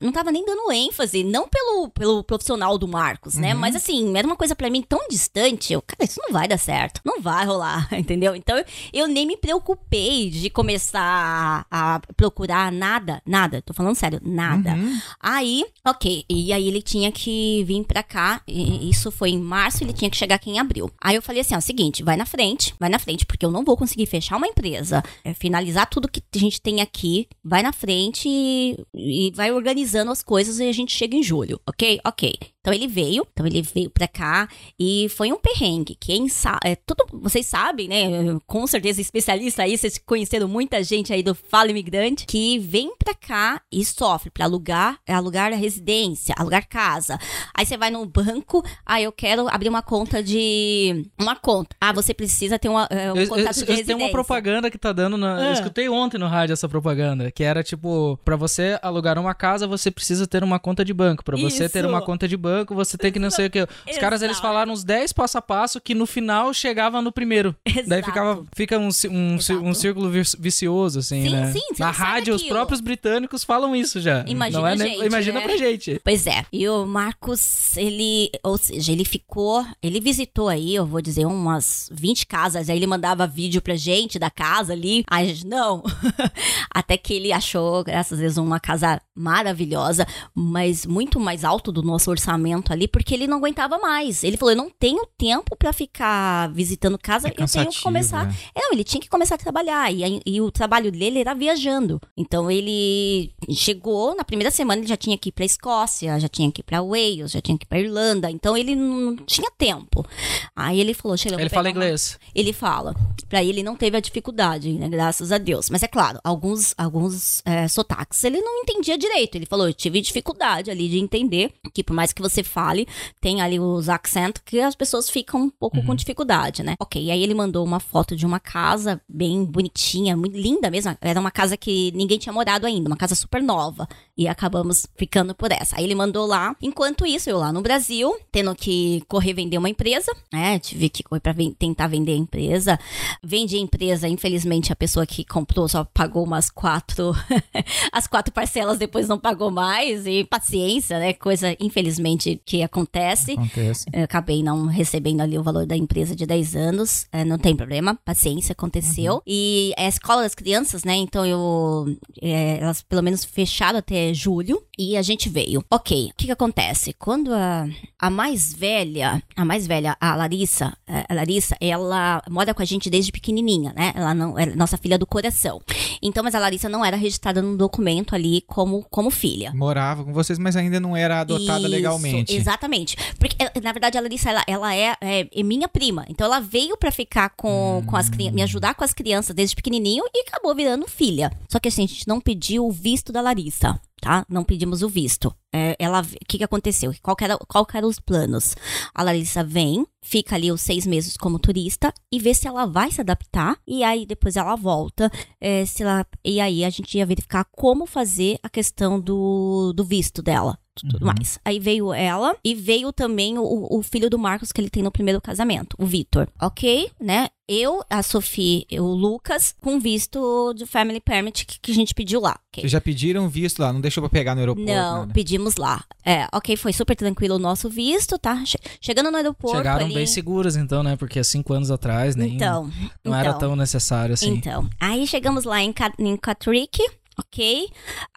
Não 0.00 0.12
tava 0.12 0.30
nem 0.30 0.44
dando 0.44 0.70
ênfase. 0.72 1.24
Não 1.24 1.48
pelo, 1.48 1.88
pelo 1.90 2.24
profissional 2.24 2.76
do 2.78 2.88
Marcos, 2.88 3.34
né? 3.34 3.54
Uhum. 3.54 3.60
Mas 3.60 3.76
assim, 3.76 4.16
era 4.16 4.26
uma 4.26 4.36
coisa 4.36 4.54
pra 4.54 4.70
mim 4.70 4.82
tão 4.82 5.08
distante. 5.08 5.72
Eu, 5.72 5.82
cara, 5.82 6.04
isso 6.04 6.20
não 6.22 6.32
vai 6.32 6.46
dar 6.46 6.58
certo. 6.58 7.00
Não 7.04 7.20
vai 7.20 7.44
rolar, 7.44 7.88
entendeu? 7.92 8.34
Então 8.34 8.56
eu, 8.56 8.64
eu 8.92 9.08
nem 9.08 9.26
me 9.26 9.36
preocupei 9.36 10.30
de 10.30 10.50
começar 10.50 11.66
a, 11.70 11.96
a 11.96 12.00
procurar 12.16 12.70
nada, 12.70 13.22
nada. 13.26 13.62
Tô 13.62 13.72
falando 13.72 13.94
sério, 13.94 14.20
nada. 14.22 14.72
Uhum. 14.72 14.98
Aí, 15.20 15.64
ok. 15.84 16.24
E 16.28 16.52
aí 16.52 16.68
ele 16.68 16.82
tinha 16.82 17.10
que 17.10 17.64
vir 17.64 17.84
pra 17.84 18.02
cá. 18.02 18.42
isso 18.46 19.10
foi 19.10 19.30
em 19.30 19.40
março, 19.40 19.82
ele 19.82 19.92
tinha 19.92 20.10
que 20.10 20.16
chegar 20.16 20.36
aqui 20.36 20.50
em 20.50 20.58
abril. 20.58 20.90
Aí 21.00 21.16
eu 21.16 21.22
falei 21.22 21.40
assim: 21.40 21.54
ó, 21.54 21.60
seguinte, 21.60 22.02
vai 22.02 22.16
na 22.16 22.26
frente, 22.26 22.74
vai 22.78 22.88
na 22.88 22.98
frente, 22.98 23.24
porque 23.24 23.44
eu 23.44 23.50
não 23.50 23.64
vou 23.64 23.76
conseguir 23.76 24.06
fechar 24.10 24.36
uma 24.36 24.48
empresa, 24.48 25.02
é, 25.24 25.32
finalizar 25.32 25.88
tudo 25.88 26.10
que 26.10 26.22
a 26.34 26.38
gente 26.38 26.60
tem 26.60 26.80
aqui, 26.80 27.28
vai 27.42 27.62
na 27.62 27.72
frente 27.72 28.28
e, 28.28 28.76
e 28.92 29.32
vai 29.34 29.52
organizando 29.52 30.10
as 30.10 30.22
coisas 30.22 30.58
e 30.58 30.68
a 30.68 30.72
gente 30.72 30.92
chega 30.92 31.16
em 31.16 31.22
julho, 31.22 31.60
ok? 31.66 32.00
Ok. 32.04 32.34
Então 32.60 32.74
ele 32.74 32.86
veio, 32.86 33.26
então 33.32 33.46
ele 33.46 33.62
veio 33.62 33.88
pra 33.88 34.06
cá 34.06 34.46
e 34.78 35.08
foi 35.16 35.32
um 35.32 35.38
perrengue. 35.38 35.96
Quem 35.98 36.28
sabe, 36.28 36.58
é, 36.64 36.76
tudo, 36.76 37.06
vocês 37.12 37.46
sabem, 37.46 37.88
né? 37.88 38.38
Com 38.46 38.66
certeza 38.66 39.00
especialista 39.00 39.62
aí, 39.62 39.78
vocês 39.78 39.96
conheceram 39.96 40.46
muita 40.46 40.82
gente 40.84 41.10
aí 41.10 41.22
do 41.22 41.34
Fala 41.34 41.70
Imigrante 41.70 42.26
que 42.26 42.58
vem 42.58 42.94
pra 42.98 43.14
cá 43.14 43.62
e 43.72 43.82
sofre 43.82 44.30
pra 44.30 44.44
alugar, 44.44 44.98
alugar 45.08 45.50
a 45.50 45.56
residência, 45.56 46.34
alugar 46.36 46.68
casa. 46.68 47.18
Aí 47.54 47.64
você 47.64 47.78
vai 47.78 47.90
no 47.90 48.04
banco, 48.04 48.62
ah, 48.84 49.00
eu 49.00 49.10
quero 49.10 49.48
abrir 49.48 49.70
uma 49.70 49.80
conta 49.80 50.22
de 50.22 51.06
uma 51.18 51.36
conta. 51.36 51.74
Ah, 51.80 51.94
você 51.94 52.12
precisa 52.12 52.58
ter 52.58 52.68
uma, 52.68 52.86
é, 52.90 53.10
um 53.10 53.16
Eu, 53.16 53.22
eu, 53.22 53.28
contato 53.28 53.54
de 53.54 53.60
eu 53.60 53.66
tenho 53.66 53.78
residência. 53.78 54.04
uma 54.04 54.10
propaganda 54.10 54.70
que 54.70 54.76
tá 54.76 54.92
dando 54.92 55.16
na. 55.16 55.46
Eu 55.46 55.52
escutei 55.54 55.88
ontem 55.88 56.18
no 56.18 56.26
rádio 56.28 56.52
essa 56.52 56.68
propaganda. 56.68 57.30
Que 57.30 57.42
era 57.42 57.62
tipo, 57.62 58.18
pra 58.22 58.36
você 58.36 58.78
alugar 58.82 59.18
uma 59.18 59.34
casa, 59.34 59.66
você 59.66 59.90
precisa 59.90 60.26
ter 60.26 60.44
uma 60.44 60.58
conta 60.58 60.84
de 60.84 60.92
banco. 60.92 61.24
Pra 61.24 61.38
você 61.38 61.66
ter 61.66 61.86
uma 61.86 62.02
conta 62.02 62.28
de 62.28 62.36
banco, 62.36 62.49
banco, 62.50 62.74
você 62.74 62.96
tem 62.98 63.12
que 63.12 63.18
não 63.18 63.30
sei 63.30 63.46
o 63.46 63.50
que. 63.50 63.60
Os 63.62 63.98
caras, 63.98 64.22
eles 64.22 64.36
Exato. 64.36 64.46
falaram 64.48 64.72
uns 64.72 64.82
10 64.84 65.12
passo 65.12 65.38
a 65.38 65.42
passo 65.42 65.80
que 65.80 65.94
no 65.94 66.06
final 66.06 66.52
chegava 66.52 67.00
no 67.00 67.12
primeiro. 67.12 67.54
Daí 67.66 67.78
Exato. 68.00 68.04
ficava, 68.06 68.44
fica 68.54 68.78
um, 68.78 68.88
um, 68.88 69.10
um 69.10 69.34
Exato. 69.36 69.74
círculo 69.74 70.10
vi- 70.10 70.22
vicioso, 70.38 70.98
assim, 70.98 71.24
Sim, 71.24 71.30
né? 71.30 71.52
sim, 71.52 71.60
você 71.72 71.82
Na 71.82 71.90
rádio, 71.90 72.34
os 72.34 72.42
próprios 72.42 72.80
britânicos 72.80 73.44
falam 73.44 73.74
isso 73.76 74.00
já. 74.00 74.24
Imagina 74.26 74.60
não 74.60 74.66
é 74.68 74.76
gente, 74.76 75.04
Imagina 75.06 75.40
né? 75.40 75.46
pra 75.46 75.56
gente. 75.56 76.00
Pois 76.04 76.26
é. 76.26 76.44
E 76.52 76.68
o 76.68 76.84
Marcos, 76.86 77.76
ele, 77.76 78.30
ou 78.42 78.56
seja, 78.58 78.92
ele 78.92 79.04
ficou, 79.04 79.64
ele 79.82 80.00
visitou 80.00 80.48
aí, 80.48 80.74
eu 80.74 80.86
vou 80.86 81.00
dizer, 81.00 81.26
umas 81.26 81.88
20 81.92 82.26
casas. 82.26 82.68
Aí 82.68 82.76
ele 82.76 82.86
mandava 82.86 83.26
vídeo 83.26 83.60
pra 83.62 83.76
gente 83.76 84.18
da 84.18 84.30
casa 84.30 84.72
ali. 84.72 85.04
Aí 85.08 85.24
a 85.30 85.34
gente, 85.34 85.46
não. 85.46 85.82
Até 86.74 86.96
que 86.96 87.14
ele 87.14 87.32
achou, 87.32 87.82
graças 87.84 88.18
a 88.18 88.22
Deus, 88.22 88.36
uma 88.36 88.58
casa 88.60 89.00
maravilhosa, 89.14 90.06
mas 90.34 90.86
muito 90.86 91.20
mais 91.20 91.44
alto 91.44 91.70
do 91.70 91.82
nosso 91.82 92.10
orçamento 92.10 92.39
ali, 92.70 92.88
porque 92.88 93.14
ele 93.14 93.26
não 93.26 93.38
aguentava 93.38 93.78
mais. 93.78 94.22
Ele 94.24 94.36
falou: 94.36 94.52
eu 94.52 94.56
não 94.56 94.70
tenho 94.70 95.06
tempo 95.18 95.56
pra 95.56 95.72
ficar 95.72 96.50
visitando 96.52 96.98
casa, 96.98 97.28
É 97.28 97.30
eu 97.30 97.46
tenho 97.46 97.70
que 97.70 97.80
começar. 97.82 98.26
né? 98.26 98.34
É, 98.54 98.60
não, 98.62 98.72
ele 98.72 98.84
tinha 98.84 99.00
que 99.00 99.08
começar 99.08 99.34
a 99.34 99.38
trabalhar. 99.38 99.92
E, 99.92 100.20
e 100.24 100.40
o 100.40 100.50
trabalho 100.50 100.90
dele 100.90 101.18
era 101.20 101.34
viajando. 101.34 102.00
Então 102.16 102.50
ele 102.50 103.32
chegou, 103.50 104.14
na 104.16 104.24
primeira 104.24 104.50
semana 104.50 104.80
ele 104.80 104.88
já 104.88 104.96
tinha 104.96 105.16
que 105.18 105.28
ir 105.28 105.32
pra 105.32 105.44
Escócia, 105.44 106.18
já 106.18 106.28
tinha 106.28 106.50
que 106.50 106.60
ir 106.60 106.64
pra 106.64 106.82
Wales, 106.82 107.30
já 107.32 107.40
tinha 107.40 107.56
que 107.58 107.64
ir 107.64 107.68
pra 107.68 107.80
Irlanda. 107.80 108.30
Então 108.30 108.56
ele 108.56 108.74
não 108.74 109.16
tinha 109.16 109.50
tempo. 109.56 110.06
Aí 110.54 110.80
ele 110.80 110.94
falou: 110.94 111.16
Ele 111.24 111.48
fala 111.48 111.64
uma- 111.68 111.70
inglês. 111.70 112.18
ele 112.34 112.52
fala. 112.52 112.94
Pra 113.28 113.42
ele 113.44 113.62
não 113.62 113.76
teve 113.76 113.96
a 113.96 114.00
dificuldade, 114.00 114.72
né? 114.72 114.88
Graças 114.88 115.30
a 115.30 115.38
Deus. 115.38 115.70
Mas 115.70 115.82
é 115.82 115.88
claro, 115.88 116.18
alguns, 116.24 116.74
alguns 116.76 117.42
é, 117.44 117.68
sotaques 117.68 118.22
ele 118.24 118.40
não 118.40 118.62
entendia 118.62 118.98
direito. 118.98 119.36
Ele 119.36 119.46
falou: 119.46 119.66
eu 119.68 119.74
tive 119.74 120.00
dificuldade 120.00 120.70
ali 120.70 120.88
de 120.88 120.98
entender 120.98 121.52
que, 121.72 121.82
por 121.84 121.94
mais 121.94 122.12
que 122.12 122.20
você 122.22 122.29
fale, 122.42 122.86
tem 123.20 123.40
ali 123.40 123.58
os 123.60 123.88
accent 123.88 124.36
que 124.44 124.60
as 124.60 124.74
pessoas 124.74 125.08
ficam 125.10 125.42
um 125.42 125.50
pouco 125.50 125.82
com 125.84 125.94
dificuldade, 125.94 126.62
né? 126.62 126.74
Ok, 126.80 127.02
e 127.02 127.10
aí 127.10 127.22
ele 127.22 127.34
mandou 127.34 127.64
uma 127.64 127.80
foto 127.80 128.14
de 128.16 128.24
uma 128.24 128.38
casa 128.40 129.00
bem 129.08 129.44
bonitinha, 129.44 130.16
muito 130.16 130.36
linda 130.36 130.70
mesmo. 130.70 130.96
Era 131.00 131.18
uma 131.20 131.30
casa 131.30 131.56
que 131.56 131.90
ninguém 131.94 132.18
tinha 132.18 132.32
morado 132.32 132.66
ainda, 132.66 132.88
uma 132.88 132.96
casa 132.96 133.14
super 133.14 133.42
nova. 133.42 133.88
E 134.16 134.28
acabamos 134.28 134.86
ficando 134.96 135.34
por 135.34 135.50
essa. 135.50 135.76
Aí 135.78 135.84
ele 135.84 135.94
mandou 135.94 136.26
lá. 136.26 136.54
Enquanto 136.60 137.06
isso, 137.06 137.30
eu 137.30 137.38
lá 137.38 137.50
no 137.52 137.62
Brasil, 137.62 138.14
tendo 138.30 138.54
que 138.54 139.02
correr 139.08 139.32
vender 139.32 139.56
uma 139.56 139.68
empresa, 139.70 140.12
né? 140.30 140.58
Tive 140.58 140.90
que 140.90 141.02
correr 141.02 141.20
pra 141.20 141.32
ven- 141.32 141.54
tentar 141.58 141.86
vender 141.86 142.12
a 142.12 142.16
empresa. 142.16 142.78
Vendi 143.24 143.56
a 143.56 143.60
empresa, 143.60 144.06
infelizmente, 144.06 144.70
a 144.72 144.76
pessoa 144.76 145.06
que 145.06 145.24
comprou 145.24 145.66
só 145.68 145.84
pagou 145.84 146.22
umas 146.22 146.50
quatro. 146.50 147.12
as 147.90 148.06
quatro 148.06 148.30
parcelas 148.32 148.76
depois 148.78 149.08
não 149.08 149.18
pagou 149.18 149.50
mais. 149.50 150.06
E 150.06 150.22
paciência, 150.24 150.98
né? 150.98 151.14
Coisa, 151.14 151.56
infelizmente, 151.58 152.19
que 152.44 152.62
acontece. 152.62 153.32
Acontece. 153.32 153.86
Eu 153.92 154.04
acabei 154.04 154.42
não 154.42 154.66
recebendo 154.66 155.20
ali 155.20 155.38
o 155.38 155.42
valor 155.42 155.66
da 155.66 155.76
empresa 155.76 156.14
de 156.14 156.26
10 156.26 156.56
anos. 156.56 157.06
É, 157.12 157.24
não 157.24 157.38
tem 157.38 157.56
problema, 157.56 157.98
paciência, 158.04 158.52
aconteceu. 158.52 159.22
E 159.26 159.72
é 159.76 159.86
a 159.86 159.88
escola 159.88 160.22
das 160.22 160.34
crianças, 160.34 160.84
né? 160.84 160.94
Então 160.94 161.24
eu. 161.24 161.96
é, 162.20 162.58
elas 162.58 162.82
pelo 162.82 163.02
menos 163.02 163.24
fecharam 163.24 163.78
até 163.78 164.12
julho. 164.14 164.62
E 164.78 164.96
a 164.96 165.02
gente 165.02 165.28
veio. 165.28 165.62
Ok, 165.70 166.10
o 166.10 166.16
que 166.16 166.26
que 166.26 166.32
acontece? 166.32 166.94
Quando 166.94 167.34
a, 167.34 167.66
a 167.98 168.08
mais 168.08 168.54
velha, 168.54 169.22
a 169.36 169.44
mais 169.44 169.66
velha, 169.66 169.96
a 170.00 170.16
Larissa, 170.16 170.74
é, 170.86 171.04
a 171.06 171.14
Larissa, 171.14 171.54
ela 171.60 172.22
mora 172.30 172.54
com 172.54 172.62
a 172.62 172.64
gente 172.64 172.88
desde 172.88 173.12
pequenininha, 173.12 173.74
né? 173.76 173.92
Ela 173.94 174.14
não 174.14 174.38
é 174.38 174.46
nossa 174.46 174.78
filha 174.78 174.98
do 174.98 175.06
coração. 175.06 175.60
Então, 176.02 176.24
mas 176.24 176.34
a 176.34 176.38
Larissa 176.38 176.68
não 176.68 176.84
era 176.84 176.96
registrada 176.96 177.42
no 177.42 177.56
documento 177.56 178.14
ali 178.14 178.42
como, 178.46 178.84
como 178.90 179.10
filha. 179.10 179.52
Morava 179.54 180.02
com 180.02 180.12
vocês, 180.12 180.38
mas 180.38 180.56
ainda 180.56 180.80
não 180.80 180.96
era 180.96 181.20
adotada 181.20 181.60
Isso, 181.60 181.68
legalmente. 181.68 182.09
Exatamente. 182.34 182.96
Porque, 183.18 183.36
ela- 183.38 183.52
na 183.62 183.72
verdade, 183.72 183.96
a 183.98 184.00
Larissa, 184.00 184.30
ela, 184.30 184.44
ela 184.46 184.74
é, 184.74 184.96
é- 185.00 185.28
é 185.32 185.42
minha 185.42 185.68
prima. 185.68 186.04
Então, 186.08 186.26
ela 186.26 186.40
veio 186.40 186.76
pra 186.76 186.90
ficar 186.90 187.30
com, 187.30 187.82
com 187.86 187.96
as 187.96 188.08
crianças, 188.08 188.34
me 188.34 188.42
ajudar 188.42 188.74
com 188.74 188.84
as 188.84 188.92
crianças 188.92 189.34
desde 189.34 189.54
pequenininho 189.56 190.04
e 190.14 190.24
acabou 190.28 190.54
virando 190.54 190.86
filha. 190.88 191.30
Só 191.48 191.58
que, 191.58 191.68
assim, 191.68 191.84
a 191.84 191.88
gente 191.88 192.06
não 192.08 192.20
pediu 192.20 192.66
o 192.66 192.70
visto 192.72 193.12
da 193.12 193.20
Larissa. 193.20 193.80
Tá? 194.02 194.24
Não 194.30 194.42
pedimos 194.42 194.80
o 194.80 194.88
visto. 194.88 195.30
É, 195.54 195.76
ela, 195.78 196.00
o 196.00 196.24
que, 196.26 196.38
que 196.38 196.44
aconteceu? 196.44 196.90
Qual 197.02 197.14
que, 197.14 197.22
era, 197.22 197.36
qual 197.36 197.66
que 197.66 197.76
eram 197.76 197.86
os 197.86 198.00
planos? 198.00 198.56
A 198.94 199.02
Larissa 199.02 199.44
vem, 199.44 199.86
fica 200.02 200.36
ali 200.36 200.50
os 200.50 200.62
seis 200.62 200.86
meses 200.86 201.18
como 201.18 201.38
turista 201.38 201.92
e 202.10 202.18
vê 202.18 202.32
se 202.32 202.48
ela 202.48 202.64
vai 202.64 202.90
se 202.90 203.02
adaptar. 203.02 203.58
E 203.68 203.84
aí 203.84 204.06
depois 204.06 204.36
ela 204.36 204.56
volta. 204.56 205.12
é, 205.38 205.66
se 205.66 205.82
ela, 205.82 206.06
e 206.24 206.40
aí 206.40 206.64
a 206.64 206.70
gente 206.70 206.96
ia 206.96 207.04
verificar 207.04 207.44
como 207.52 207.84
fazer 207.84 208.38
a 208.42 208.48
questão 208.48 208.98
do, 208.98 209.74
do 209.74 209.84
visto 209.84 210.22
dela. 210.22 210.58
Tudo 210.74 210.98
Uhum. 211.00 211.12
mais. 211.14 211.38
Aí 211.44 211.58
veio 211.58 211.92
ela 211.92 212.34
e 212.44 212.54
veio 212.54 212.92
também 212.92 213.36
o, 213.36 213.66
o 213.70 213.82
filho 213.82 214.08
do 214.08 214.18
Marcos 214.18 214.52
que 214.52 214.60
ele 214.60 214.70
tem 214.70 214.82
no 214.82 214.90
primeiro 214.90 215.20
casamento, 215.20 215.76
o 215.78 215.84
Vitor. 215.84 216.28
Ok, 216.40 216.90
né? 217.00 217.28
Eu, 217.48 217.82
a 217.90 218.00
Sofia 218.02 218.64
e 218.70 218.78
o 218.78 218.86
Lucas 218.86 219.54
com 219.60 219.80
visto 219.80 220.54
de 220.54 220.64
family 220.64 221.00
permit 221.00 221.44
que, 221.44 221.58
que 221.60 221.72
a 221.72 221.74
gente 221.74 221.92
pediu 221.92 222.20
lá. 222.20 222.38
ok? 222.48 222.62
Vocês 222.62 222.70
já 222.70 222.80
pediram 222.80 223.28
visto 223.28 223.58
lá, 223.58 223.72
não 223.72 223.80
deixou 223.80 224.00
pra 224.02 224.08
pegar 224.08 224.36
no 224.36 224.40
aeroporto? 224.40 224.70
Não, 224.70 225.00
nada. 225.00 225.12
pedimos 225.12 225.56
lá. 225.56 225.82
É, 226.06 226.28
ok, 226.32 226.56
foi 226.56 226.72
super 226.72 226.94
tranquilo 226.94 227.34
o 227.34 227.38
nosso 227.40 227.68
visto, 227.68 228.16
tá? 228.16 228.42
Che- 228.46 228.58
Chegando 228.80 229.10
no 229.10 229.16
aeroporto 229.16 229.56
Chegaram 229.56 229.86
ali... 229.86 229.94
bem 229.94 230.06
seguras, 230.06 230.54
então, 230.54 230.84
né? 230.84 230.94
Porque 230.94 231.18
há 231.18 231.24
cinco 231.24 231.52
anos 231.52 231.72
atrás 231.72 232.14
nem 232.14 232.36
Então, 232.36 232.70
não 233.04 233.14
era 233.16 233.30
então. 233.30 233.38
tão 233.40 233.56
necessário 233.56 234.14
assim. 234.14 234.30
Então, 234.30 234.70
aí 234.78 235.04
chegamos 235.08 235.42
lá 235.44 235.60
em, 235.60 235.74
em 235.98 236.16
Catrick, 236.16 236.80
ok? 237.20 237.68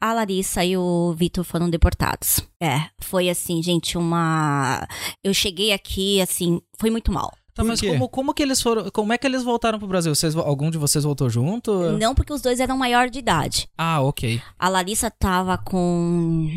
A 0.02 0.14
Larissa 0.14 0.64
e 0.66 0.76
o 0.76 1.14
Vitor 1.14 1.44
foram 1.44 1.70
deportados. 1.70 2.42
É, 2.62 2.90
foi 3.00 3.30
assim, 3.30 3.62
gente, 3.62 3.98
uma. 3.98 4.88
Eu 5.24 5.34
cheguei 5.34 5.72
aqui, 5.72 6.22
assim, 6.22 6.62
foi 6.80 6.90
muito 6.90 7.12
mal. 7.12 7.32
Tá, 7.54 7.64
mas 7.64 7.80
como, 7.82 8.10
como 8.10 8.34
que 8.34 8.42
eles 8.42 8.62
foram. 8.62 8.90
Como 8.90 9.14
é 9.14 9.18
que 9.18 9.28
eles 9.28 9.44
voltaram 9.44 9.78
pro 9.78 9.88
Brasil? 9.88 10.14
Vocês, 10.16 10.36
algum 10.36 10.72
de 10.72 10.78
vocês 10.78 11.04
voltou 11.04 11.30
junto? 11.30 11.72
Não 12.00 12.16
porque 12.16 12.34
os 12.34 12.42
dois 12.42 12.60
eram 12.60 12.78
maior 12.78 13.10
de 13.10 13.20
idade. 13.20 13.70
Ah, 13.78 14.02
ok. 14.02 14.42
A 14.58 14.70
Larissa 14.70 15.12
tava 15.12 15.58
com 15.58 16.48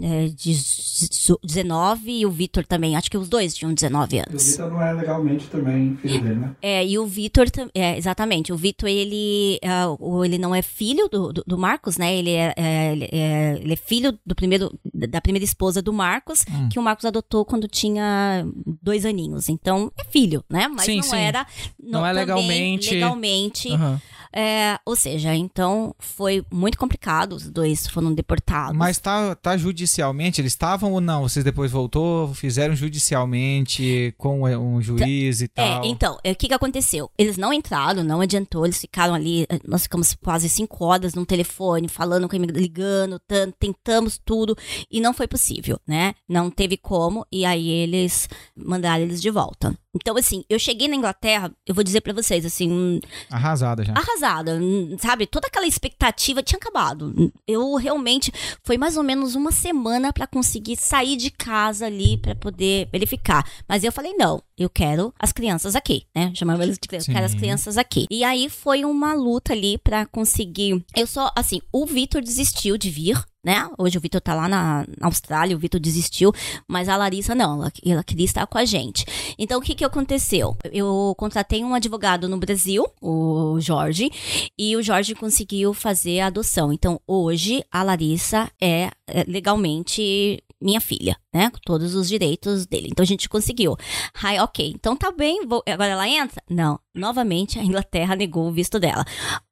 é, 0.00 0.28
dezo- 0.28 1.38
19 1.42 2.20
e 2.20 2.26
o 2.26 2.30
Vitor 2.30 2.64
também. 2.66 2.96
Acho 2.96 3.10
que 3.10 3.18
os 3.18 3.28
dois 3.28 3.54
tinham 3.54 3.72
19 3.74 4.16
O 4.18 4.20
anos. 4.28 4.46
Vitor 4.52 4.70
não 4.70 4.82
é 4.82 4.92
legalmente 4.92 5.46
também 5.48 5.96
filho 5.96 6.22
dele, 6.22 6.34
né? 6.36 6.56
É, 6.62 6.86
e 6.86 6.98
o 6.98 7.06
Vitor, 7.06 7.46
é, 7.74 7.96
exatamente, 7.96 8.52
o 8.52 8.56
Vitor, 8.56 8.88
ele, 8.88 9.58
o- 9.98 10.24
ele 10.24 10.38
não 10.38 10.54
é 10.54 10.62
filho 10.62 11.08
do, 11.08 11.32
do, 11.32 11.44
do 11.46 11.58
Marcos, 11.58 11.96
né, 11.96 12.14
ele 12.16 12.30
é, 12.30 12.54
é, 12.56 12.92
ele 12.92 13.08
é- 13.12 13.58
ele 13.60 13.72
é 13.72 13.76
filho 13.76 14.16
do 14.24 14.34
primeiro, 14.34 14.72
da 14.94 15.20
primeira 15.20 15.44
esposa 15.44 15.80
do 15.82 15.92
Marcos, 15.92 16.44
Hum. 16.50 16.68
que 16.68 16.78
o 16.78 16.82
Marcos 16.82 17.04
adotou 17.04 17.44
quando 17.44 17.66
tinha 17.66 18.46
dois 18.82 19.04
aninhos, 19.04 19.48
então 19.48 19.90
é 19.98 20.04
filho, 20.04 20.35
né, 20.48 20.68
mas 20.68 20.84
Sim, 20.86 20.96
não 20.96 21.02
sim. 21.02 21.16
era... 21.16 21.46
Não 21.82 22.04
é 22.06 22.10
também 22.10 22.24
legalmente- 22.26 22.94
Legalmente, 22.94 23.68
Aham. 23.72 24.00
é, 24.32 24.78
ou 24.84 24.94
seja, 24.96 25.34
então 25.34 25.94
foi 25.98 26.44
muito 26.52 26.76
complicado, 26.76 27.34
os 27.34 27.48
dois 27.48 27.86
foram 27.86 28.12
deportados. 28.12 28.76
Mas 28.76 28.98
tá, 28.98 29.34
tá 29.36 29.56
judicialmente, 29.56 30.40
eles 30.40 30.52
estavam 30.52 30.92
ou 30.92 31.00
não? 31.00 31.22
Vocês 31.22 31.44
depois 31.44 31.70
voltou, 31.70 32.34
fizeram 32.34 32.74
judicialmente 32.74 34.14
com 34.18 34.46
é, 34.46 34.56
um 34.58 34.80
juiz 34.82 35.40
e 35.40 35.48
tal? 35.48 35.84
É, 35.84 35.86
então, 35.86 36.18
é, 36.24 36.32
o 36.32 36.36
que 36.36 36.48
que 36.48 36.54
aconteceu? 36.54 37.10
Eles 37.16 37.36
não 37.36 37.52
entraram, 37.52 38.02
não 38.04 38.20
adiantou, 38.20 38.64
eles 38.64 38.80
ficaram 38.80 39.14
ali, 39.14 39.46
nós 39.66 39.84
ficamos 39.84 40.14
quase 40.14 40.48
cinco 40.48 40.84
horas 40.84 41.14
no 41.14 41.24
telefone, 41.24 41.88
falando 41.88 42.28
com 42.28 42.36
ele, 42.36 42.46
ligando, 42.46 43.20
tentamos 43.58 44.20
tudo, 44.24 44.56
e 44.90 45.00
não 45.00 45.14
foi 45.14 45.26
possível, 45.26 45.78
né? 45.86 46.14
Não 46.28 46.50
teve 46.50 46.76
como, 46.76 47.26
e 47.30 47.44
aí 47.44 47.68
eles 47.68 48.28
mandaram 48.56 49.04
eles 49.04 49.22
de 49.22 49.30
volta. 49.30 49.76
Então, 49.96 50.16
assim, 50.16 50.44
eu 50.48 50.58
cheguei 50.58 50.88
na 50.88 50.96
Inglaterra, 50.96 51.52
eu 51.66 51.74
vou 51.74 51.82
dizer 51.84 52.00
pra 52.00 52.12
vocês, 52.12 52.44
assim, 52.44 53.00
Arrasada 53.30 53.84
já. 53.84 53.92
arrasada, 53.92 54.58
sabe? 54.98 55.26
Toda 55.26 55.46
aquela 55.48 55.66
expectativa 55.66 56.42
tinha 56.42 56.58
acabado. 56.58 57.32
Eu 57.46 57.74
realmente 57.76 58.32
foi 58.62 58.78
mais 58.78 58.96
ou 58.96 59.02
menos 59.02 59.34
uma 59.34 59.50
semana 59.52 60.12
pra 60.12 60.26
conseguir 60.26 60.76
sair 60.76 61.16
de 61.16 61.30
casa 61.30 61.86
ali 61.86 62.16
pra 62.18 62.34
poder 62.34 62.88
verificar. 62.92 63.44
Mas 63.68 63.84
eu 63.84 63.92
falei 63.92 64.14
não, 64.14 64.42
eu 64.56 64.68
quero 64.70 65.12
as 65.18 65.32
crianças 65.32 65.74
aqui, 65.74 66.04
né? 66.14 66.32
Chamava 66.34 66.62
eles 66.62 66.78
de 66.78 66.88
crianças, 66.88 67.08
eu 67.08 67.14
quero 67.14 67.26
as 67.26 67.34
crianças 67.34 67.78
aqui. 67.78 68.06
E 68.10 68.22
aí 68.24 68.48
foi 68.48 68.84
uma 68.84 69.14
luta 69.14 69.52
ali 69.52 69.78
pra 69.78 70.06
conseguir. 70.06 70.84
Eu 70.94 71.06
só 71.06 71.30
assim, 71.36 71.60
o 71.72 71.84
Vitor 71.86 72.20
desistiu 72.22 72.76
de 72.76 72.90
vir. 72.90 73.22
Né? 73.46 73.64
Hoje 73.78 73.96
o 73.96 74.00
Vitor 74.00 74.20
tá 74.20 74.34
lá 74.34 74.48
na, 74.48 74.84
na 74.98 75.06
Austrália, 75.06 75.54
o 75.54 75.58
Vitor 75.60 75.78
desistiu, 75.78 76.32
mas 76.66 76.88
a 76.88 76.96
Larissa 76.96 77.32
não, 77.32 77.60
ela, 77.62 77.72
ela 77.86 78.02
queria 78.02 78.24
estar 78.24 78.44
com 78.44 78.58
a 78.58 78.64
gente. 78.64 79.04
Então, 79.38 79.60
o 79.60 79.62
que 79.62 79.72
que 79.76 79.84
aconteceu? 79.84 80.56
Eu 80.72 81.14
contratei 81.16 81.62
um 81.62 81.72
advogado 81.72 82.28
no 82.28 82.38
Brasil, 82.38 82.84
o 83.00 83.60
Jorge, 83.60 84.10
e 84.58 84.74
o 84.74 84.82
Jorge 84.82 85.14
conseguiu 85.14 85.72
fazer 85.72 86.18
a 86.18 86.26
adoção. 86.26 86.72
Então, 86.72 87.00
hoje, 87.06 87.62
a 87.70 87.84
Larissa 87.84 88.50
é, 88.60 88.90
é 89.06 89.22
legalmente 89.28 90.42
minha 90.60 90.80
filha, 90.80 91.16
né? 91.32 91.48
Com 91.48 91.58
todos 91.64 91.94
os 91.94 92.08
direitos 92.08 92.66
dele. 92.66 92.88
Então, 92.90 93.04
a 93.04 93.06
gente 93.06 93.28
conseguiu. 93.28 93.76
Ai, 94.24 94.40
ok, 94.40 94.72
então 94.74 94.96
tá 94.96 95.12
bem, 95.12 95.46
vou- 95.46 95.62
agora 95.68 95.90
ela 95.92 96.08
entra? 96.08 96.42
Não. 96.50 96.80
Novamente, 96.92 97.60
a 97.60 97.62
Inglaterra 97.62 98.16
negou 98.16 98.48
o 98.48 98.52
visto 98.52 98.80
dela. 98.80 99.04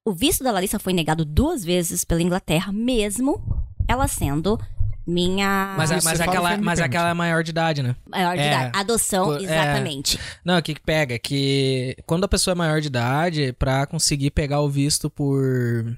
O 0.04 0.12
visto 0.12 0.42
da 0.42 0.50
Larissa 0.50 0.80
foi 0.80 0.92
negado 0.92 1.24
duas 1.24 1.62
vezes 1.64 2.04
pela 2.04 2.22
Inglaterra, 2.22 2.72
mesmo 2.72 3.63
ela 3.86 4.06
sendo 4.08 4.58
Minha 5.06 5.74
Mas, 5.76 5.90
é- 5.90 5.94
mas, 5.96 6.04
fala 6.18 6.24
aquela, 6.24 6.48
mas 6.50 6.58
permite. 6.58 6.80
aquela 6.82 7.10
é 7.10 7.14
maior 7.14 7.42
de 7.42 7.50
idade, 7.50 7.82
né? 7.82 7.94
maior 8.08 8.34
de 8.36 8.42
É. 8.42 8.46
idade. 8.46 8.70
Adoção, 8.74 9.24
Por- 9.26 9.40
é. 9.40 9.44
exatamente. 9.44 10.18
Não, 10.44 10.58
o 10.58 10.62
que 10.62 10.74
que 10.74 10.80
pega 10.80 11.14
é 11.14 11.18
que 11.18 11.96
quando 12.06 12.24
a 12.24 12.28
pessoa 12.28 12.52
é 12.52 12.54
maior 12.54 12.80
de 12.80 12.86
idade, 12.88 13.52
pra 13.58 13.86
conseguir 13.86 14.30
pegar 14.30 14.60
o 14.60 14.68
visto 14.68 15.10
por 15.10 15.42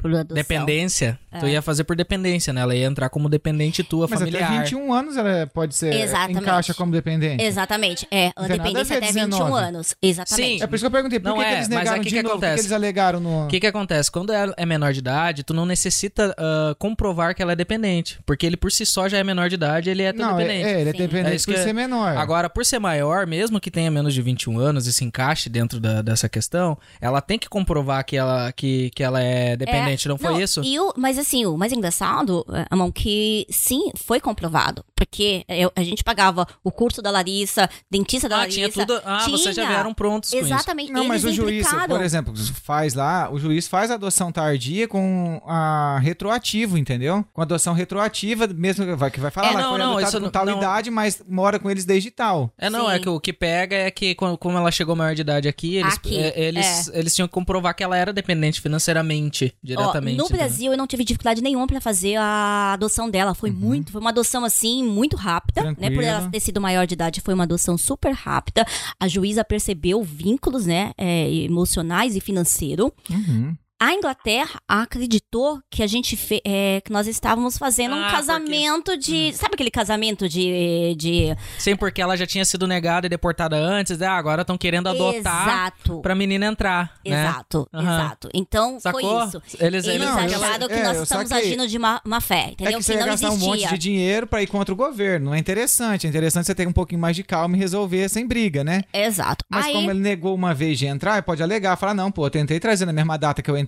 Por 0.00 0.24
dependência, 0.24 1.18
É. 1.30 1.38
tu 1.38 1.46
ia 1.46 1.62
fazer 1.62 1.84
por 1.84 1.94
dependência, 1.96 2.52
né? 2.52 2.60
Ela 2.62 2.74
ia 2.74 2.86
entrar 2.86 3.08
como 3.08 3.28
dependente 3.28 3.82
tua, 3.84 4.06
Mas 4.08 4.18
familiar. 4.18 4.44
até 4.50 4.58
21 4.58 4.92
anos 4.92 5.16
ela 5.16 5.46
pode 5.46 5.74
ser. 5.74 5.92
Exatamente. 5.94 6.38
Encaixa 6.40 6.74
como 6.74 6.90
dependente. 6.92 7.42
Exatamente. 7.44 8.06
É, 8.10 8.30
a 8.34 8.46
dependência 8.46 8.96
até 8.96 9.06
21 9.12 9.28
19. 9.30 9.52
anos. 9.62 9.94
Exatamente. 10.02 10.58
Sim. 10.58 10.62
É 10.62 10.66
por 10.66 10.74
isso 10.76 10.82
que 10.82 10.86
eu 10.86 10.90
perguntei, 10.90 11.20
por 11.20 11.28
Não 11.28 11.36
que, 11.36 11.44
que 11.44 11.48
é, 11.48 11.52
eles 11.54 11.68
mas 11.68 11.78
negaram 11.78 11.92
aí 11.98 12.00
que 12.02 12.08
de 12.10 12.14
que 12.16 12.22
novo? 12.22 12.34
Por 12.34 12.40
que 12.40 12.46
acontece? 12.46 12.62
eles 12.66 12.72
alegaram 12.72 13.20
no... 13.20 13.44
O 13.44 13.48
que 13.48 13.60
que 13.60 13.66
acontece? 13.66 14.10
Quando 14.10 14.32
é 14.32 14.46
é 14.56 14.64
menor 14.66 14.92
de 14.92 14.98
idade, 15.00 15.42
tu 15.42 15.52
não 15.52 15.66
necessita 15.66 16.34
ah, 16.38 16.74
comprovar 16.78 17.34
que 17.34 17.42
ela 17.42 17.52
é 17.52 17.56
dependente. 17.56 18.18
Porque 18.24 18.46
ele 18.46 18.56
por 18.56 18.70
si 18.72 18.86
só 18.86 18.95
já 19.08 19.18
é 19.18 19.24
menor 19.24 19.48
de 19.48 19.54
idade, 19.56 19.90
ele 19.90 20.02
é 20.02 20.12
Não, 20.12 20.38
é, 20.38 20.42
dependente. 20.44 20.66
é, 20.68 20.80
ele 20.80 20.90
é 20.90 20.92
dependente 20.92 21.30
É 21.32 21.34
isso 21.36 21.46
por 21.46 21.54
que- 21.54 21.62
ser 21.62 21.72
menor. 21.72 22.16
Agora, 22.16 22.48
por 22.48 22.64
ser 22.64 22.78
maior, 22.78 23.26
mesmo 23.26 23.60
que 23.60 23.70
tenha 23.70 23.90
menos 23.90 24.14
de 24.14 24.22
21 24.22 24.58
anos 24.58 24.86
e 24.86 24.92
se 24.92 25.04
encaixe 25.04 25.48
dentro 25.48 25.78
da- 25.78 26.00
dessa 26.02 26.28
questão, 26.28 26.76
ela 27.00 27.20
tem 27.20 27.38
que 27.38 27.48
comprovar 27.48 28.04
que 28.04 28.16
ela, 28.16 28.50
que, 28.52 28.90
que 28.94 29.02
ela 29.02 29.20
é 29.22 29.56
dependente, 29.56 30.08
não 30.08 30.16
foi 30.18 30.42
isso? 30.42 30.62
E 30.64 30.78
o, 30.80 30.92
mas 30.96 31.18
assim, 31.18 31.44
o 31.46 31.56
mais 31.56 31.72
engraçado, 31.72 32.44
é, 32.52 32.66
Amon, 32.70 32.90
que 32.90 33.46
sim, 33.50 33.90
foi 33.96 34.20
comprovado. 34.20 34.84
Porque 34.96 35.44
eu- 35.48 35.70
a 35.76 35.82
gente 35.82 36.02
pagava 36.02 36.46
o 36.64 36.72
curso 36.72 37.02
da 37.02 37.10
Larissa, 37.10 37.68
dentista 37.90 38.28
da 38.28 38.36
Ah, 38.36 38.38
Larissa. 38.40 38.56
tinha 38.58 38.72
tudo. 38.72 39.00
Ah, 39.04 39.20
vocês 39.28 39.42
já 39.54 39.62
tinha. 39.62 39.66
vieram 39.68 39.92
prontos 39.92 40.30
com 40.30 40.36
isso. 40.38 40.46
Exatamente. 40.46 40.90
Não, 40.90 41.04
mas 41.04 41.22
o 41.24 41.30
juiz, 41.32 41.66
por 41.86 42.00
exemplo, 42.00 42.34
faz 42.64 42.94
lá, 42.94 43.30
o 43.30 43.38
juiz 43.38 43.68
faz 43.68 43.90
a 43.90 43.94
adoção 43.94 44.32
tardia 44.32 44.88
com 44.88 45.40
a 45.46 45.98
retroativo, 46.00 46.78
entendeu? 46.78 47.24
Com 47.32 47.40
a 47.42 47.44
adoção 47.44 47.74
retroativa, 47.74 48.46
mesmo 48.46 48.84
que 48.86 48.94
vai, 48.94 49.10
que 49.10 49.20
vai 49.20 49.30
falar 49.30 49.48
É, 49.48 49.54
lá, 49.54 49.60
não, 49.62 49.68
foi 49.70 49.78
não, 49.78 49.84
adotado 49.92 50.06
isso 50.08 50.16
com 50.18 50.22
não- 50.24 50.30
tal 50.30 50.46
não. 50.46 50.56
idade, 50.58 50.90
mas 50.90 51.22
mora 51.28 51.58
com 51.58 51.70
eles 51.70 51.84
desde 51.84 52.10
tal. 52.10 52.50
É, 52.56 52.70
não, 52.70 52.86
Sim. 52.86 52.92
é 52.92 52.98
que 52.98 53.08
o 53.08 53.20
que 53.20 53.32
pega 53.32 53.76
é 53.76 53.90
que 53.90 54.14
quando- 54.14 54.38
como 54.38 54.56
ela 54.56 54.70
chegou 54.72 54.96
maior 54.96 55.14
de 55.14 55.20
idade 55.20 55.46
aqui, 55.48 55.76
eles, 55.76 55.94
Aqui, 55.94 56.16
é, 56.18 56.40
eles, 56.40 56.88
eles 56.94 57.14
tinham 57.14 57.28
que 57.28 57.34
comprovar 57.34 57.74
que 57.74 57.82
ela 57.84 57.96
era 57.96 58.12
dependente 58.12 58.60
financeiramente, 58.60 59.52
Ó, 59.54 59.58
diretamente. 59.66 60.16
no 60.16 60.24
entendeu? 60.24 60.38
Brasil, 60.46 60.72
eu 60.72 60.78
não 60.78 60.86
tive 60.86 61.04
dificuldade 61.04 61.42
nenhuma 61.42 61.66
pra 61.66 61.80
fazer 61.80 62.16
a 62.16 62.72
adoção 62.74 63.10
dela. 63.10 63.34
Foi 63.34 63.50
muito, 63.50 63.92
foi 63.92 64.00
uma 64.00 64.10
adoção 64.10 64.44
assim, 64.44 64.85
muito 64.86 65.16
rápida, 65.16 65.74
né? 65.78 65.90
Por 65.90 66.02
ela 66.02 66.28
ter 66.30 66.40
sido 66.40 66.60
maior 66.60 66.86
de 66.86 66.94
idade, 66.94 67.20
foi 67.20 67.34
uma 67.34 67.44
adoção 67.44 67.76
super 67.76 68.12
rápida. 68.12 68.64
A 68.98 69.08
juíza 69.08 69.44
percebeu 69.44 70.02
vínculos, 70.02 70.66
né, 70.66 70.92
é, 70.96 71.30
emocionais 71.32 72.16
e 72.16 72.20
financeiro. 72.20 72.92
Uhum. 73.10 73.56
A 73.78 73.92
Inglaterra 73.92 74.58
acreditou 74.66 75.60
que 75.70 75.82
a 75.82 75.86
gente 75.86 76.16
fe- 76.16 76.40
é, 76.46 76.80
que 76.82 76.90
nós 76.90 77.06
estávamos 77.06 77.58
fazendo 77.58 77.92
Ah, 77.94 77.98
um 77.98 78.00
porque- 78.04 78.16
casamento 78.16 78.96
de, 78.96 79.34
sabe 79.34 79.50
aquele 79.54 79.70
casamento 79.70 80.26
de, 80.26 80.94
de 80.96 81.36
Sim, 81.58 81.76
porque 81.76 82.00
ela 82.00 82.16
já 82.16 82.26
tinha 82.26 82.42
sido 82.46 82.66
negada 82.66 83.04
e 83.06 83.10
deportada 83.10 83.54
antes, 83.54 83.98
né? 83.98 84.06
agora 84.06 84.40
estão 84.40 84.56
querendo 84.56 84.88
adotar 84.88 85.16
exato, 85.48 86.00
pra 86.00 86.14
menina 86.14 86.46
entrar, 86.46 86.94
né? 87.06 87.20
exato, 87.22 87.68
Aham. 87.74 87.82
exato. 87.82 88.28
Então 88.32 88.80
Sacou? 88.80 89.00
foi 89.00 89.28
isso. 89.28 89.42
Eles, 89.60 89.84
Eles 89.84 89.86
eles, 89.86 90.06
Não, 90.08 90.20
eu 90.20 90.42
acharam 90.42 90.68
que 90.68 90.74
é, 90.74 90.82
nós 90.82 90.96
estamos 91.02 91.28
saquei. 91.28 91.46
agindo 91.48 91.68
de 91.68 91.78
má, 91.78 92.00
má 92.02 92.20
fé, 92.20 92.52
entendeu? 92.52 92.74
É 92.74 92.78
que 92.78 92.82
você 92.82 92.94
ia 92.94 93.00
não 93.00 93.06
gastar 93.08 93.28
um 93.28 93.32
existia. 93.34 93.50
monte 93.50 93.68
de 93.68 93.78
dinheiro 93.78 94.26
pra 94.26 94.42
ir 94.42 94.46
contra 94.46 94.72
o 94.72 94.76
governo. 94.76 95.26
Não 95.26 95.34
é 95.34 95.38
interessante. 95.38 96.06
É 96.06 96.08
interessante 96.08 96.46
você 96.46 96.54
ter 96.54 96.66
um 96.66 96.72
pouquinho 96.72 97.00
mais 97.00 97.14
de 97.14 97.22
calma 97.22 97.54
e 97.54 97.58
resolver 97.60 98.08
sem 98.08 98.26
briga, 98.26 98.64
né? 98.64 98.84
Exato. 98.90 99.44
Mas 99.50 99.66
Aí, 99.66 99.72
como 99.74 99.90
ele 99.90 100.00
negou 100.00 100.34
uma 100.34 100.54
vez 100.54 100.78
de 100.78 100.86
entrar, 100.86 101.22
pode 101.22 101.42
alegar, 101.42 101.76
falar, 101.76 101.92
não, 101.92 102.10
pô, 102.10 102.24
eu 102.24 102.30
tentei 102.30 102.58
trazer 102.58 102.86
na 102.86 102.92
mesma 102.92 103.18
data 103.18 103.42
que 103.42 103.50
eu 103.50 103.54
entrei. 103.58 103.65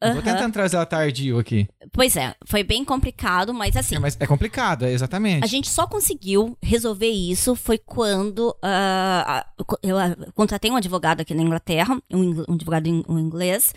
Eu 0.00 0.12
tô 0.12 0.18
Aham. 0.18 0.22
tentando 0.22 0.52
trazer 0.52 0.76
ela 0.76 0.86
tardio 0.86 1.38
aqui. 1.38 1.68
Pois 1.92 2.16
é, 2.16 2.34
foi 2.46 2.64
bem 2.64 2.84
complicado, 2.84 3.54
mas 3.54 3.76
assim, 3.76 3.96
É, 3.96 3.98
mas 3.98 4.16
é 4.18 4.26
complicado, 4.26 4.84
é 4.84 4.92
exatamente. 4.92 5.44
a 5.44 5.46
gente 5.46 5.68
só 5.68 5.86
conseguiu 5.86 6.56
resolver 6.62 7.10
isso 7.10 7.54
foi 7.54 7.78
quando 7.78 8.56
ah, 8.62 9.46
eu 9.82 9.96
ah, 9.98 10.16
contratei 10.34 10.70
um 10.70 10.76
advogado 10.76 11.20
aqui 11.20 11.34
na 11.34 11.42
Inglaterra, 11.42 11.96
um, 12.12 12.42
um 12.48 12.54
advogado 12.54 12.86
em 12.86 13.04
um 13.08 13.18
inglês, 13.18 13.72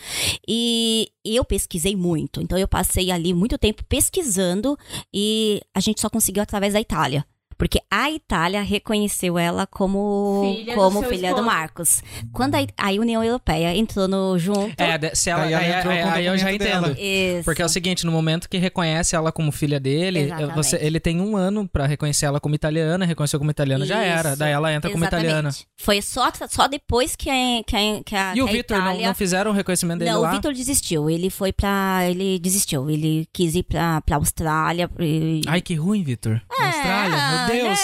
e 0.48 1.12
eu 1.24 1.44
pesquisei 1.46 1.96
muito. 1.96 2.42
Então 2.42 2.58
eu 2.58 2.68
passei 2.68 3.12
ali 3.12 3.34
muito 3.34 3.58
tempo 3.58 3.84
pesquisando 3.86 4.78
e 5.14 5.62
a 5.74 5.80
gente 5.80 6.02
só 6.02 6.10
conseguiu 6.10 6.42
através 6.44 6.74
da 6.74 6.82
Itália. 6.82 7.26
Porque 7.58 7.80
a 7.90 8.12
Itália 8.12 8.62
reconheceu 8.62 9.38
ela 9.38 9.66
como 9.66 10.54
Filha 10.56 10.76
do 10.76 10.82
como 10.82 11.00
seu 11.00 11.10
filha 11.10 11.34
do. 11.34 11.44
Marcos. 11.44 12.04
Quando 12.32 12.56
a, 12.56 12.60
a 12.78 12.90
União 12.92 13.24
Europeia 13.24 13.76
entrou 13.76 14.08
no 14.08 14.38
junto. 14.38 14.74
É, 14.78 15.16
se 15.16 15.30
ela, 15.30 15.44
Aí 15.44 15.54
aí, 15.54 15.66
ela 15.72 15.78
entrou 15.80 15.94
aí- 15.94 16.02
com 16.04 16.08
o 16.10 16.12
aí 16.12 16.26
eu 16.26 16.38
já 16.38 16.54
entendo. 16.54 16.96
Isso. 17.00 17.44
Porque 17.46 17.62
é 17.62 17.66
o 17.66 17.70
seguinte, 17.70 18.06
no 18.06 18.12
momento 18.12 18.48
que 18.50 18.58
reconhece 18.58 19.16
ela 19.16 19.32
como 19.32 19.52
filha 19.52 19.80
dele, 19.80 20.30
você, 20.54 20.78
ele 20.82 21.00
tem 21.00 21.20
um 21.22 21.36
ano 21.38 21.68
pra 21.68 21.86
reconhecer 21.88 22.26
ela 22.26 22.40
como 22.40 22.54
italiana, 22.54 23.06
reconheceu 23.06 23.40
como 23.40 23.50
italiana, 23.50 23.86
já 23.86 24.00
era. 24.04 24.30
Isso, 24.30 24.40
Daí 24.40 24.52
ela 24.52 24.74
entra 24.74 24.92
como 24.92 25.04
Exatamente. 25.04 25.26
italiana. 25.28 25.56
Foi 25.78 26.02
só, 26.02 26.32
só 26.50 26.68
depois 26.68 27.16
que 27.16 27.30
a, 27.30 27.64
que 27.66 27.76
a, 27.76 28.04
que 28.04 28.16
a, 28.16 28.34
E 28.36 28.42
o 28.42 28.48
Vitor, 28.48 28.78
não, 28.78 28.86
Itália... 28.88 29.08
não 29.08 29.16
fizeram 29.16 29.52
o 29.52 29.54
reconhecimento 29.54 30.00
dele 30.00 30.12
Não, 30.12 30.22
lá? 30.22 30.30
o 30.32 30.36
Vitor 30.36 30.54
desistiu. 30.54 31.10
Ele 31.10 31.30
foi 31.30 31.52
pra. 31.54 32.02
Ele 32.10 32.38
desistiu. 32.40 32.90
Ele 32.90 33.28
quis 33.34 33.56
ir 33.56 33.64
pra, 33.64 34.02
pra 34.02 34.18
Austrália. 34.18 34.90
e- 35.00 35.42
Ai, 35.48 35.62
que 35.62 35.74
ruim, 35.76 36.04
Vitor. 36.04 36.42
É, 36.60 36.64
Austrália, 36.66 37.10
meu 37.38 37.47
Deus. 37.52 37.80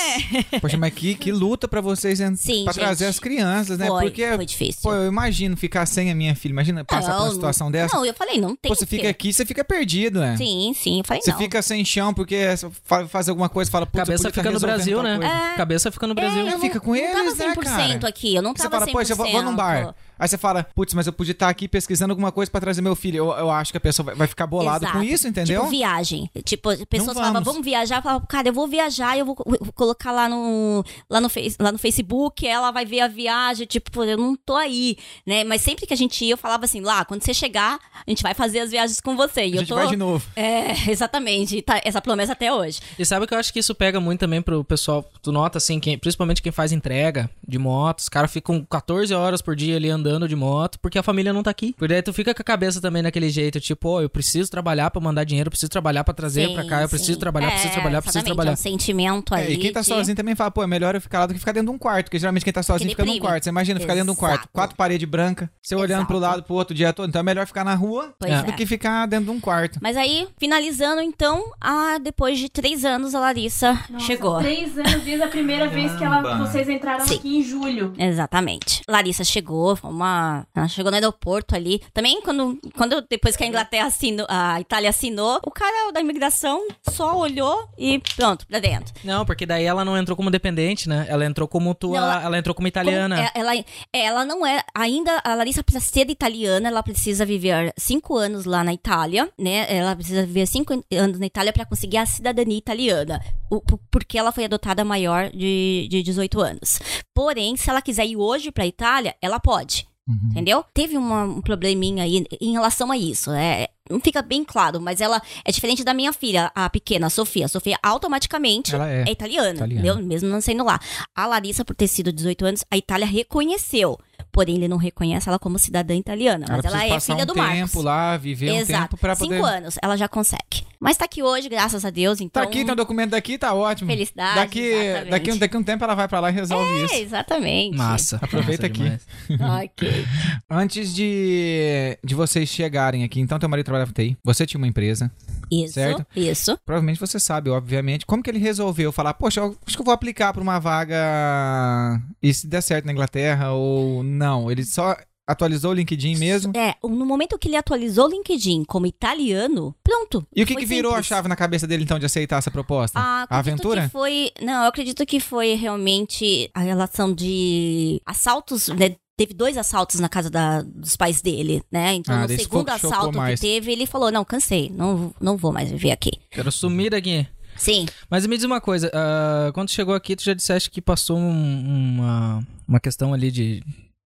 né? 0.52 0.60
Poxa, 0.60 0.78
mas 0.78 0.93
que, 0.93 1.15
que 1.15 1.32
luta 1.32 1.67
pra 1.67 1.82
vocês 1.82 2.19
Sim, 2.19 2.63
pra 2.63 2.73
gente. 2.73 2.84
trazer 2.84 3.06
as 3.06 3.19
crianças, 3.19 3.78
né? 3.78 3.88
Foi, 3.88 4.04
Porque, 4.04 4.28
foi 4.36 4.45
difícil. 4.45 4.82
pô, 4.82 4.93
eu 4.93 5.08
imagino 5.08 5.56
ficar 5.58 5.86
sem 5.86 6.12
a 6.12 6.15
minha 6.15 6.36
filha. 6.36 6.52
Imagina 6.54 6.84
passar 6.84 7.13
por 7.13 7.17
uma 7.19 7.26
Não, 7.26 7.34
situação 7.34 7.71
dessa. 7.71 7.95
Não, 7.95 8.06
eu 8.06 8.13
falei, 8.13 8.39
não 8.39 8.56
tem 8.56 8.69
Pô, 8.69 8.76
você 8.76 8.86
fica 8.86 9.10
aqui, 9.10 9.34
você 9.34 9.45
fica 9.45 9.63
perdido, 9.63 10.19
né? 10.19 10.36
Sim, 10.38 10.73
sim. 10.76 10.99
Eu 10.99 11.04
falei, 11.06 11.21
Você 11.21 11.32
não. 11.32 11.38
fica 11.38 11.62
sem 11.62 11.84
chão 11.86 12.13
porque 12.13 12.56
você 12.56 12.69
fa- 12.84 13.08
faz 13.08 13.30
alguma 13.30 13.49
coisa, 13.49 13.69
fala, 13.71 13.86
putz, 13.86 13.99
eu 13.99 14.06
Cabeça 14.06 14.32
fica 14.32 14.52
no 14.52 14.60
Brasil, 14.60 15.04
né? 15.04 15.17
coisa. 15.17 15.56
Cabeça 15.58 15.91
fica 15.91 16.08
no 16.08 16.13
Brasil. 16.15 16.39
É, 16.39 16.41
eu 16.41 16.52
não, 16.52 16.60
Fica 16.60 16.80
com 16.80 16.91
não 16.91 16.95
eles, 16.97 17.38
né, 17.38 17.45
tava 17.45 17.62
100% 17.62 17.63
cara? 17.99 18.08
aqui. 18.10 18.36
Eu 18.36 18.41
não 18.41 18.52
Você 18.56 18.63
tava 18.63 18.80
fala, 18.80 18.86
100%. 18.88 18.91
poxa, 18.91 19.13
eu 19.13 19.17
vou, 19.17 19.32
vou 19.32 19.41
num 19.43 19.56
bar. 19.56 19.93
Aí 20.17 20.28
você 20.28 20.38
fala, 20.38 20.63
putz, 20.76 20.93
mas 20.93 21.08
eu 21.08 21.13
podia 21.13 21.32
estar 21.32 21.49
aqui 21.49 21.67
pesquisando 21.67 22.12
alguma 22.12 22.32
coisa 22.32 22.49
pra 22.49 22.62
trazer 22.62 22.82
meu 22.82 22.95
filho. 22.95 23.17
Eu, 23.17 23.32
eu 23.32 23.52
acho 23.52 23.71
que 23.71 23.78
a 23.78 23.82
pessoa 23.82 24.13
vai, 24.15 24.28
ficar 24.28 24.47
bolado 24.47 24.86
Exato. 24.86 24.97
com 24.97 25.04
isso, 25.04 25.28
entendeu? 25.28 25.62
Tipo, 25.62 25.71
viagem. 25.71 26.30
Tipo, 26.43 26.69
as 26.69 26.84
pessoas 26.86 27.17
falavam, 27.17 27.43
vamos. 27.43 27.63
viajar. 27.63 27.97
Eu 27.97 28.02
falava, 28.02 28.26
cara, 28.28 28.47
eu 28.47 28.54
vou 28.54 28.67
viajar, 28.67 29.17
eu 29.17 29.26
vou, 29.26 29.36
eu 29.45 29.60
vou 29.62 29.73
colocar 29.73 30.12
lá 30.12 30.30
no, 30.30 30.84
lá, 31.10 31.19
no 31.19 31.30
face, 31.30 31.56
lá 31.60 31.71
no 31.71 31.78
Facebook, 31.78 32.45
ela 32.47 32.71
vai 32.71 32.86
ver 32.86 33.02
a 33.02 33.08
viagem. 33.08 33.65
Tipo, 33.65 34.04
eu 34.04 34.17
não 34.17 34.36
tô 34.36 34.56
aí, 34.56 34.97
né? 35.26 35.43
Mas 35.43 35.62
sempre 35.62 35.86
que 35.86 35.93
a 35.93 35.97
gente 35.97 36.23
ia, 36.23 36.34
eu 36.34 36.38
falava 36.38 36.65
assim, 36.65 36.82
lá, 36.82 37.06
quando 37.06 37.23
você 37.23 37.34
chegar, 37.34 37.80
a 38.06 38.10
gente 38.10 38.23
vai 38.23 38.34
fazer 38.34 38.60
as 38.60 38.71
viagens 38.71 39.02
com 39.02 39.15
você. 39.15 39.41
E 39.41 39.43
a 39.43 39.47
eu 39.47 39.60
gente 39.60 39.69
tô... 39.69 39.76
vai 39.76 39.88
de 39.88 39.95
novo. 39.95 40.26
É, 40.36 40.71
exatamente. 40.89 41.58
E 41.58 41.62
tá 41.62 41.82
essa 41.84 42.02
promessa 42.02 42.34
até 42.34 42.54
hoje. 42.54 42.80
E 42.97 43.06
sabe 43.06 43.28
que 43.28 43.34
eu 43.34 43.38
acho 43.38 43.52
que 43.52 43.60
isso 43.60 43.73
pega 43.73 43.99
muito 43.99 44.19
também 44.19 44.41
pro 44.41 44.63
pessoal. 44.63 45.10
Tu 45.21 45.32
nota 45.32 45.58
assim, 45.58 45.80
quem, 45.80 45.97
principalmente 45.97 46.41
quem 46.41 46.52
faz 46.52 46.71
entrega 46.71 47.30
de 47.47 47.58
moto, 47.58 47.99
os 47.99 48.10
caras 48.10 48.32
ficam 48.32 48.63
14 48.63 49.13
horas 49.13 49.41
por 49.41 49.56
dia 49.56 49.76
ali 49.76 49.89
andando 49.89 50.12
de 50.28 50.36
moto, 50.36 50.80
porque 50.82 50.97
a 50.97 51.04
família 51.04 51.34
não 51.34 51.43
tá 51.43 51.49
aqui. 51.52 51.73
Porque 51.78 51.93
daí 51.93 52.02
tu 52.02 52.13
fica 52.13 52.34
com 52.34 52.41
a 52.41 52.45
cabeça 52.45 52.80
também 52.82 53.02
naquele 53.02 53.30
jeito, 53.30 53.60
tipo, 53.60 53.89
ó, 53.89 54.02
eu 54.02 54.10
preciso 54.10 54.49
trabalhar 54.49 54.89
pra 54.91 55.02
mandar 55.02 55.23
dinheiro, 55.23 55.47
eu 55.47 55.52
preciso 55.52 55.69
trabalhar 55.69 56.04
pra 56.04 56.13
trazer 56.13 56.54
pra 56.54 56.65
cá, 56.65 56.82
eu 56.82 56.89
preciso 56.89 57.13
sim. 57.13 57.19
trabalhar, 57.19 57.47
É, 57.47 57.52
preciso 57.52 57.73
trabalhar, 57.73 58.02
preciso 58.02 58.26
trabalhar. 58.26 58.49
É 58.52 58.54
um 58.54 58.58
sentimento 58.58 59.34
É, 59.36 59.43
ali. 59.43 59.54
e 59.54 59.58
quem 59.58 59.71
tá 59.71 59.82
de- 59.82 59.88
sozinho 59.88 60.15
também 60.15 60.36
fala, 60.36 60.52
pô, 60.52 60.63
é 60.63 60.67
melhor 60.67 60.95
eu 60.95 61.02
ficar 61.02 61.19
lá 61.19 61.26
do 61.26 61.34
que 61.34 61.39
ficar 61.39 61.52
dentro 61.52 61.69
de 61.71 61.76
um 61.76 61.78
quarto. 61.78 62.06
Porque 62.06 62.19
geralmente 62.19 62.43
quem 62.43 62.54
tá 62.54 62.63
sozinho 62.63 62.89
fica 62.89 63.06
num 63.06 63.19
quarto. 63.19 63.43
Você 63.43 63.49
imagina 63.49 63.80
ficar 63.80 63.93
dentro 63.93 64.08
de 64.08 64.12
um 64.12 64.15
quarto, 64.19 64.36
Exato. 64.41 64.49
quatro 64.54 64.76
paredes 64.76 65.08
brancas, 65.08 65.47
você 65.62 65.76
olhando 65.76 66.06
pro 66.06 66.17
Exato. 66.17 66.32
lado, 66.32 66.43
pro 66.43 66.56
outro 66.56 66.73
o 66.73 66.76
dia 66.78 66.91
todo. 66.93 67.10
Então 67.10 67.19
é 67.19 67.23
melhor 67.23 67.45
ficar 67.47 67.63
na 67.63 67.76
rua 67.76 68.13
Pois 68.19 68.43
do 68.43 68.49
é. 68.49 68.54
que 68.54 68.65
ficar 68.65 69.06
dentro 69.08 69.26
de 69.26 69.32
um 69.32 69.39
quarto. 69.39 69.80
Mas 69.82 69.95
aí, 69.97 70.28
finalizando, 70.38 71.02
então, 71.02 71.52
a, 71.60 71.97
depois 71.97 72.38
de 72.39 72.49
três 72.49 72.84
anos, 72.86 73.13
a 73.15 73.19
Larissa 73.19 73.73
Nossa, 73.89 74.06
chegou. 74.06 74.38
Três 74.39 74.78
anos 74.78 75.02
desde 75.04 75.23
a 75.23 75.28
primeira 75.28 75.67
vez 75.67 75.91
que 75.95 76.04
ela, 76.04 76.38
vocês 76.45 76.67
entraram 76.69 77.06
Sim. 77.08 77.15
aqui 77.15 77.38
em 77.38 77.43
julho. 77.43 77.93
Exatamente. 77.97 78.82
Larissa 78.88 79.23
chegou, 79.23 79.76
foi 79.76 79.89
uma. 79.93 80.45
Ela 80.56 80.67
chegou 80.67 80.91
no 80.91 80.95
aeroporto 80.95 81.56
ali. 81.56 81.82
Também, 81.93 82.21
quando, 82.21 82.60
quando 82.75 83.01
depois 83.10 83.36
que 83.36 83.43
a 83.43 83.47
Inglaterra 83.47 83.88
assinou, 83.88 84.25
a 84.29 84.60
Itália 84.60 84.89
assinou, 84.89 85.39
o 85.45 85.51
cara 85.51 85.91
da 85.91 85.99
imigração 86.01 86.67
só 86.89 87.17
olhou 87.17 87.69
e 87.77 87.99
pronto, 88.15 88.45
pra 88.47 88.60
dentro. 88.60 88.93
Não, 89.03 89.25
porque 89.25 89.45
daí 89.45 89.63
ela 89.65 89.84
não 89.86 89.97
entrou 89.97 90.15
como 90.15 90.29
dependente, 90.32 90.88
né? 90.89 91.06
Ela 91.10 91.25
entrou 91.25 91.47
como 91.47 91.73
tua. 91.73 91.99
Não, 91.99 92.12
ela... 92.12 92.23
ela- 92.23 92.38
entrou 92.38 92.53
como 92.56 92.67
italiana. 92.67 93.15
Como- 93.15 93.27
é- 93.27 93.32
ela, 93.36 93.56
é, 93.56 93.65
ela 93.93 94.25
não 94.25 94.45
é. 94.45 94.62
Ainda 94.75 95.21
a 95.23 95.36
Larissa 95.36 95.63
precisa 95.63 95.86
ser 95.86 96.10
italiana, 96.10 96.67
ela 96.67 96.84
precisa 96.84 97.25
viver 97.25 97.73
cinco 97.77 98.17
anos 98.17 98.45
lá 98.45 98.63
na 98.63 98.73
Itália, 98.73 99.29
né? 99.38 99.65
Ela 99.73 99.95
precisa 99.95 100.25
viver 100.25 100.45
cinco 100.47 100.73
anos 100.91 101.19
na 101.19 101.25
Itália 101.25 101.53
pra 101.53 101.65
conseguir 101.65 101.97
a 101.97 102.06
cidadania 102.06 102.58
italiana. 102.58 103.21
O- 103.49 103.62
por- 103.62 103.79
porque 103.91 104.17
ela 104.17 104.32
foi 104.32 104.45
adotada 104.45 104.84
maior 104.84 105.29
de, 105.29 105.88
de 105.89 106.01
18 106.03 106.41
anos. 106.41 106.79
Porém, 107.13 107.56
se 107.56 107.69
ela 107.69 107.82
quiser 107.82 108.06
ir 108.08 108.17
hoje 108.17 108.51
pra 108.51 108.65
Itália, 108.65 109.15
ela 109.21 109.39
pode. 109.39 109.83
Uhum. 110.08 110.30
Entendeu? 110.32 110.66
Teve 110.74 110.98
uma- 110.98 111.24
um 111.24 111.42
probleminha 111.42 112.04
aí 112.04 112.26
em 112.42 112.52
relação 112.52 112.92
a 112.92 112.98
isso. 112.98 113.32
É, 113.32 113.70
não 113.89 114.00
fica 114.02 114.22
bem 114.22 114.44
claro, 114.44 114.82
mas 114.82 115.00
ela 115.00 115.22
é 115.46 115.52
diferente 115.52 115.84
da 115.84 115.94
minha 115.94 116.12
filha, 116.12 116.52
a 116.54 116.70
pequena, 116.70 117.08
a 117.08 117.10
Sofia. 117.10 117.46
A 117.46 117.50
Sofia 117.50 117.78
automaticamente 117.82 118.76
Ela 118.76 118.89
é. 118.89 119.04
é 119.08 119.12
italiana, 119.12 119.54
Italiana. 119.54 119.74
entendeu? 119.89 119.96
Mesmo 120.08 120.28
não 120.30 120.42
sendo 120.42 120.63
lá. 120.63 120.80
A 121.16 121.26
Larissa, 121.26 121.63
por 121.63 121.76
ter 121.76 121.88
sido 121.88 122.12
18 122.12 122.46
anos, 122.46 122.66
a 122.70 122.76
Itália 122.78 123.06
reconheceu. 123.08 123.98
Porém, 124.32 124.56
ele 124.56 124.68
não 124.68 124.78
reconhece 124.78 125.30
ela 125.30 125.38
como 125.39 125.60
cidadã 125.60 125.96
italiana. 125.96 126.46
Mas 126.50 126.66
ela, 126.66 126.78
precisa 126.80 126.96
é 126.96 127.00
filha 127.00 127.24
um 127.24 127.28
do 127.28 127.34
tempo 127.34 127.48
Marcos. 127.48 127.84
lá, 127.84 128.18
viver 128.18 128.52
um 128.52 128.56
Exato. 128.58 128.82
tempo 128.89 128.98
pra 128.98 129.16
poder... 129.16 129.36
Cinco 129.36 129.46
anos, 129.46 129.76
ela 129.82 129.96
já 129.96 130.08
consegue. 130.08 130.66
Mas 130.84 130.98
tá 130.98 131.06
aqui 131.06 131.24
hoje, 131.24 131.48
graças 131.50 131.86
a 131.86 131.89
Deus, 131.89 132.17
Tá 132.19 132.24
então... 132.26 132.43
aqui, 132.43 132.63
tem 132.63 132.74
um 132.74 132.76
documento 132.76 133.12
daqui, 133.12 133.38
tá 133.38 133.54
ótimo. 133.54 133.89
Felicidade, 133.89 134.36
Daqui, 134.36 134.60
exatamente. 134.60 135.10
daqui, 135.12 135.32
um- 135.32 135.38
daqui 135.38 135.58
um 135.58 135.63
tempo 135.63 135.84
ela 135.84 135.96
vai 135.96 136.08
pra 136.08 136.19
lá 136.19 136.30
e 136.30 136.34
resolve 136.34 136.84
isso. 136.86 136.93
É, 136.93 137.00
exatamente. 137.00 137.78
Massa. 137.78 138.17
Aproveita 138.22 138.67
Massa 138.69 138.84
aqui. 138.84 139.34
ok. 139.65 140.06
Antes 140.50 140.93
de, 140.93 141.98
de 142.04 142.13
vocês 142.15 142.50
chegarem 142.50 143.04
aqui, 143.04 143.19
então 143.19 143.39
teu 143.39 143.48
marido 143.50 143.65
trabalhava 143.65 143.91
em 143.91 143.93
TI, 143.93 144.17
você 144.24 144.46
tinha 144.46 144.58
uma 144.60 144.67
empresa, 144.67 145.10
Isso, 145.52 145.74
Certo. 145.74 146.06
isso. 146.15 146.58
provavelmente 146.65 147.00
você 147.00 147.19
sabe, 147.19 147.50
obviamente, 147.50 148.06
como 148.06 148.22
que 148.22 148.30
ele 148.30 148.39
resolveu 148.39 148.91
falar, 148.91 149.13
poxa, 149.13 149.39
eu 149.39 149.56
acho 149.65 149.76
que 149.78 149.82
eu 149.82 149.86
vou 149.86 149.93
aplicar 149.93 150.34
pra 150.34 150.41
uma 150.41 150.60
vaga 150.60 152.02
e 152.22 152.34
se 152.34 152.48
der 152.48 152.62
certo 152.62 152.86
na 152.86 152.91
Inglaterra 152.91 153.52
ou 153.54 154.04
não, 154.04 154.52
ele 154.52 154.63
só 154.65 154.96
atualizou 155.27 155.71
o 155.71 155.73
LinkedIn 155.73 156.15
mesmo? 156.17 156.53
É, 156.55 156.75
no 156.83 157.05
momento 157.05 157.38
que 157.39 157.47
ele 157.47 157.55
atualizou 157.55 158.07
o 158.07 158.09
LinkedIn 158.12 158.63
como 158.65 158.86
italiano, 158.86 159.75
pronto. 159.83 160.25
E 160.36 160.43
o 160.43 160.45
que, 160.45 160.55
que 160.55 160.65
virou 160.65 160.91
simples. 160.91 161.12
a 161.12 161.15
chave 161.15 161.27
na 161.27 161.36
cabeça 161.36 161.65
dele, 161.67 161.83
então, 161.83 161.97
de 161.99 162.05
aceitar 162.05 162.38
essa 162.38 162.51
proposta? 162.51 162.99
Ah, 162.99 163.25
a 163.29 163.39
aventura? 163.39 163.83
Que 163.83 163.89
foi, 163.89 164.31
não, 164.41 164.63
eu 164.63 164.69
acredito 164.69 165.05
que 165.05 165.19
foi 165.19 165.53
realmente 165.55 166.49
a 166.53 166.59
relação 166.62 167.13
de 167.13 168.01
assaltos, 168.05 168.67
né? 168.69 168.95
Teve 169.15 169.33
dois 169.36 169.57
assaltos 169.59 169.99
na 169.99 170.09
casa 170.09 170.27
da- 170.29 170.63
dos 170.63 170.95
pais 170.95 171.21
dele, 171.21 171.62
né? 171.71 171.93
Então, 171.93 172.15
Ah, 172.15 172.27
no 172.27 172.36
segundo 172.36 172.65
que 172.65 172.71
assalto 172.71 173.12
que 173.12 173.17
mais. 173.17 173.39
teve, 173.39 173.71
ele 173.71 173.86
falou: 173.86 174.12
Não, 174.12 174.25
cansei, 174.25 174.71
não, 174.75 175.13
não 175.21 175.38
vou 175.38 175.51
mais 175.53 175.69
viver 175.69 175.91
aqui. 175.91 176.12
Quero 176.31 176.51
sumir 176.51 176.89
daqui. 176.89 177.25
Sim, 177.55 177.86
Mas 178.09 178.25
me 178.25 178.36
diz 178.36 178.43
uma 178.45 178.59
coisa, 178.59 178.89
ah, 178.91 179.51
quando 179.53 179.69
chegou 179.69 179.93
aqui, 179.93 180.15
tu 180.15 180.23
já 180.23 180.33
disseste 180.33 180.71
que 180.71 180.81
passou 180.81 181.15
um- 181.19 181.93
uma, 181.99 182.47
uma 182.67 182.79
questão 182.79 183.13
ali 183.13 183.29
de. 183.29 183.63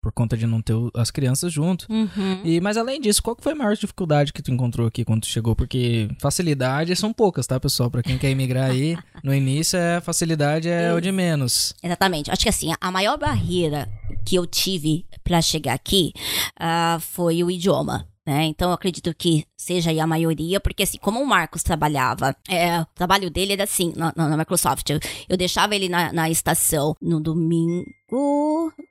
Por 0.03 0.11
conta 0.11 0.35
de 0.35 0.45
não 0.45 0.61
ter 0.61 0.73
as 0.93 1.09
crianças 1.09 1.51
junto. 1.51 1.87
Uhum. 1.89 2.41
E, 2.43 2.59
mas 2.59 2.75
além 2.75 2.99
disso, 2.99 3.23
qual 3.23 3.37
que 3.37 3.41
foi 3.41 3.53
a 3.53 3.55
maior 3.55 3.73
dificuldade 3.73 4.33
que 4.33 4.41
tu 4.41 4.51
encontrou 4.51 4.85
aqui 4.85 5.05
quando 5.05 5.21
tu 5.21 5.27
chegou? 5.27 5.55
Porque 5.55 6.09
facilidades 6.19 6.99
são 6.99 7.13
poucas, 7.13 7.47
tá, 7.47 7.57
pessoal? 7.57 7.89
Pra 7.89 8.03
quem 8.03 8.17
quer 8.17 8.29
emigrar 8.29 8.69
aí, 8.69 8.97
no 9.23 9.33
início 9.33 9.79
é 9.79 10.01
facilidade 10.01 10.67
é 10.67 10.93
o 10.93 10.99
de 10.99 11.09
menos. 11.09 11.73
Exatamente. 11.81 12.29
Acho 12.29 12.43
que 12.43 12.49
assim, 12.49 12.73
a 12.81 12.91
maior 12.91 13.17
barreira 13.17 13.89
que 14.25 14.35
eu 14.35 14.45
tive 14.45 15.05
pra 15.23 15.41
chegar 15.41 15.73
aqui 15.73 16.11
ah, 16.59 16.97
foi 16.99 17.41
o 17.41 17.49
idioma. 17.49 18.05
Né? 18.25 18.45
Então 18.45 18.69
eu 18.69 18.73
acredito 18.73 19.13
que 19.13 19.45
seja 19.57 19.89
aí 19.89 19.99
a 19.99 20.07
maioria, 20.07 20.57
porque 20.59 20.83
assim, 20.83 20.97
como 20.97 21.21
o 21.21 21.25
Marcos 21.27 21.61
trabalhava, 21.61 22.33
é, 22.47 22.79
o 22.79 22.85
trabalho 22.95 23.29
dele 23.29 23.51
era 23.53 23.65
assim, 23.65 23.91
na, 23.97 24.13
na- 24.15 24.37
Microsoft. 24.37 24.89
Eu, 24.89 24.99
eu 25.27 25.35
deixava 25.35 25.75
ele 25.75 25.89
na, 25.89 26.13
na 26.13 26.29
estação 26.29 26.95
no 27.01 27.19
domingo. 27.19 27.85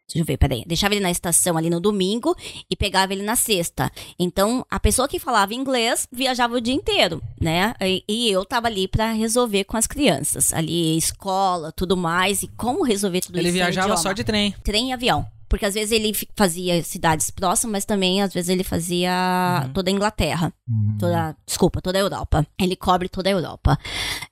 Deixa 0.07 0.19
eu 0.19 0.25
ver, 0.25 0.37
peraí. 0.37 0.65
Deixava 0.67 0.95
ele 0.95 1.03
na 1.03 1.11
estação 1.11 1.57
ali 1.57 1.71
no 1.71 1.81
domingo 1.81 2.37
e 2.71 2.77
pegava 2.77 3.13
ele 3.15 3.23
na 3.23 3.37
sexta. 3.37 3.91
Então, 4.19 4.67
a 4.71 4.79
pessoa 4.79 5.09
que 5.09 5.19
falava 5.19 5.55
inglês 5.55 6.07
viajava 6.13 6.57
o 6.57 6.61
dia 6.61 6.75
inteiro, 6.75 7.23
né? 7.41 7.75
E, 7.81 8.05
e 8.09 8.31
eu 8.31 8.45
tava 8.45 8.67
ali 8.67 8.87
pra 8.87 9.13
resolver 9.13 9.65
com 9.65 9.77
as 9.79 9.87
crianças. 9.87 10.53
Ali, 10.53 10.97
escola, 10.99 11.73
tudo 11.73 11.97
mais. 11.97 12.43
E 12.43 12.49
como 12.49 12.83
resolver 12.85 13.21
tudo 13.23 13.39
Ele 13.39 13.49
isso? 13.49 13.57
sem 13.57 13.63
viajava 13.65 13.97
só 13.97 14.13
de 14.13 14.25
trem. 14.25 14.55
trem 14.63 14.91
e 14.91 14.93
avião. 14.93 15.27
Porque 15.53 15.67
às 15.67 15.75
vezes 15.75 15.93
ele 15.93 16.17
fazia 16.35 16.83
cidades 16.83 17.31
próximas, 17.31 17.73
mas 17.73 17.85
também 17.85 18.23
às 18.23 18.33
vezes 18.33 18.49
ele 18.49 18.65
fazia 18.65 19.69
toda 19.75 19.91
a 19.91 19.93
Inglaterra. 19.93 20.51
Uhum. 20.67 20.97
Toda, 20.99 21.37
desculpa, 21.47 21.83
toda 21.83 21.99
a 21.99 22.01
Europa. 22.01 22.47
Ele 22.59 22.75
cobre 22.75 23.07
toda 23.07 23.29
a 23.29 23.33
Europa. 23.33 23.79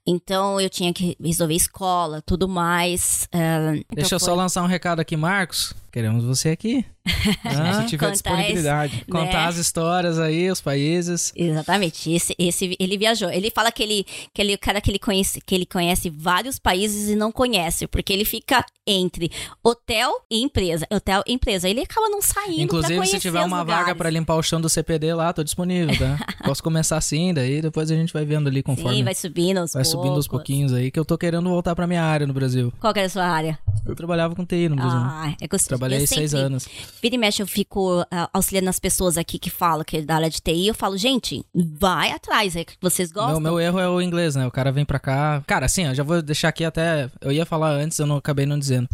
Então 0.06 0.58
eu 0.58 0.70
tinha 0.70 0.94
que 0.94 1.18
resolver 1.22 1.54
escola, 1.54 2.22
tudo 2.22 2.48
mais. 2.48 3.28
eh, 3.32 3.72
então 3.80 3.96
Deixa 3.96 4.14
eu 4.14 4.18
só 4.18 4.34
lançar 4.34 4.62
um 4.62 4.66
recado 4.66 5.00
aqui, 5.00 5.14
Marcos. 5.14 5.74
Queremos 5.92 6.24
você 6.24 6.50
aqui. 6.50 6.84
Se 7.06 7.38
Ah, 7.44 7.84
tiver 7.88 7.98
Contar 8.06 8.10
disponibilidade. 8.12 9.04
contar 9.10 9.32
né? 9.42 9.46
as 9.46 9.56
histórias 9.56 10.18
aí, 10.18 10.50
os 10.50 10.60
países. 10.60 11.32
Exatamente. 11.34 12.12
Esse, 12.12 12.34
esse, 12.38 12.76
ele 12.78 12.96
viajou. 12.98 13.30
Ele 13.30 13.50
fala 13.50 13.72
que 13.72 13.82
ele, 13.82 14.04
que 14.32 14.40
ele, 14.42 14.54
o 14.54 14.58
cara 14.58 14.80
que 14.80 14.90
ele 14.90 14.98
conhece, 14.98 15.40
que 15.44 15.54
ele 15.54 15.66
conhece 15.66 16.10
vários 16.10 16.58
países 16.58 17.08
e 17.08 17.16
não 17.16 17.32
conhece, 17.32 17.86
porque 17.86 18.12
ele 18.12 18.24
fica 18.24 18.64
entre 18.86 19.30
hotel 19.64 20.12
e 20.30 20.42
empresa, 20.42 20.86
hotel 20.92 21.22
e 21.26 21.32
empresa. 21.32 21.68
Ele 21.68 21.80
acaba 21.80 22.08
não 22.08 22.20
saindo 22.22 22.60
Inclusive, 22.62 23.06
se 23.06 23.18
tiver 23.18 23.44
uma 23.44 23.60
lugares. 23.60 23.86
vaga 23.86 23.94
pra 23.96 24.10
limpar 24.10 24.34
o 24.36 24.42
chão 24.42 24.60
do 24.60 24.68
CPD 24.68 25.14
lá, 25.14 25.32
tô 25.32 25.42
disponível, 25.42 25.96
tá? 25.98 26.18
Posso 26.44 26.62
começar 26.62 26.96
assim, 26.98 27.32
daí 27.34 27.60
depois 27.62 27.90
a 27.90 27.94
gente 27.96 28.12
vai 28.12 28.24
vendo 28.24 28.48
ali 28.48 28.62
conforme 28.62 28.98
Sim, 28.98 29.04
vai 29.04 29.14
subindo 29.14 29.58
aos 29.58 29.72
vai 29.72 29.84
subindo 29.84 30.14
aos 30.14 30.28
poucos. 30.28 30.46
pouquinhos 30.46 30.72
aí, 30.72 30.90
que 30.90 30.98
eu 30.98 31.04
tô 31.04 31.16
querendo 31.18 31.48
voltar 31.48 31.74
pra 31.74 31.86
minha 31.86 32.02
área 32.02 32.26
no 32.26 32.32
Brasil. 32.34 32.72
Qual 32.78 32.92
que 32.92 32.98
era 33.00 33.06
a 33.06 33.10
sua 33.10 33.24
área? 33.26 33.58
Eu 33.86 33.94
trabalhava 33.96 34.34
com 34.34 34.44
TI 34.44 34.68
no 34.68 34.76
Brasil. 34.76 34.98
Ah, 34.98 35.34
é 35.40 35.48
gostoso. 35.48 35.79
Trabalhei 35.80 36.02
Eu 36.02 36.06
seis 36.06 36.30
sempre- 36.30 36.46
anos. 36.46 36.68
Vira 37.00 37.14
e 37.14 37.18
mexe, 37.18 37.42
eu 37.42 37.46
fico 37.46 38.04
ah, 38.10 38.28
auxiliando 38.32 38.68
as 38.68 38.78
pessoas 38.78 39.16
aqui 39.16 39.38
que 39.38 39.48
falam 39.48 39.82
que 39.84 39.96
é 39.98 40.02
da 40.02 40.16
área 40.16 40.28
de 40.30 40.40
TI. 40.40 40.66
Eu 40.66 40.74
falo, 40.74 40.96
gente, 40.98 41.44
vai 41.54 42.10
atrás, 42.12 42.54
é 42.54 42.64
que 42.64 42.74
vocês 42.80 43.10
gostam. 43.10 43.40
Meu, 43.40 43.52
meu 43.52 43.60
erro 43.60 43.78
é 43.78 43.88
o 43.88 44.00
inglês, 44.02 44.36
né? 44.36 44.46
O 44.46 44.50
cara 44.50 44.70
vem 44.70 44.84
pra 44.84 44.98
cá. 44.98 45.42
Cara, 45.46 45.66
assim, 45.66 45.86
eu 45.86 45.94
já 45.94 46.02
vou 46.02 46.20
deixar 46.20 46.48
aqui 46.50 46.64
até. 46.64 47.08
Eu 47.20 47.32
ia 47.32 47.46
falar 47.46 47.70
antes, 47.70 47.98
eu 47.98 48.06
não 48.06 48.16
acabei 48.16 48.44
não 48.44 48.58
dizendo. 48.58 48.88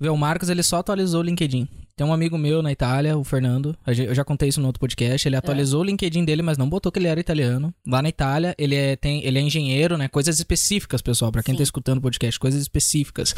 Vê, 0.00 0.08
o 0.08 0.16
Marcos, 0.16 0.48
ele 0.48 0.62
só 0.62 0.78
atualizou 0.78 1.20
o 1.20 1.24
LinkedIn. 1.24 1.68
Tem 1.96 2.06
um 2.06 2.12
amigo 2.12 2.36
meu 2.36 2.60
na 2.60 2.70
Itália, 2.70 3.16
o 3.16 3.24
Fernando. 3.24 3.74
Eu 3.86 4.14
já 4.14 4.22
contei 4.22 4.50
isso 4.50 4.60
no 4.60 4.66
outro 4.66 4.78
podcast. 4.78 5.26
Ele 5.26 5.34
atualizou 5.34 5.80
o 5.80 5.84
LinkedIn 5.84 6.26
dele, 6.26 6.42
mas 6.42 6.58
não 6.58 6.68
botou 6.68 6.92
que 6.92 6.98
ele 6.98 7.08
era 7.08 7.18
italiano. 7.18 7.72
Lá 7.86 8.02
na 8.02 8.10
Itália, 8.10 8.54
ele 8.58 8.74
é, 8.74 8.96
tem, 8.96 9.24
ele 9.24 9.38
é 9.38 9.40
engenheiro, 9.40 9.96
né? 9.96 10.06
Coisas 10.06 10.36
específicas, 10.36 11.00
pessoal. 11.00 11.32
Pra 11.32 11.42
quem 11.42 11.54
Sim. 11.54 11.56
tá 11.56 11.62
escutando 11.62 11.96
o 11.96 12.02
podcast, 12.02 12.38
coisas 12.38 12.60
específicas. 12.60 13.34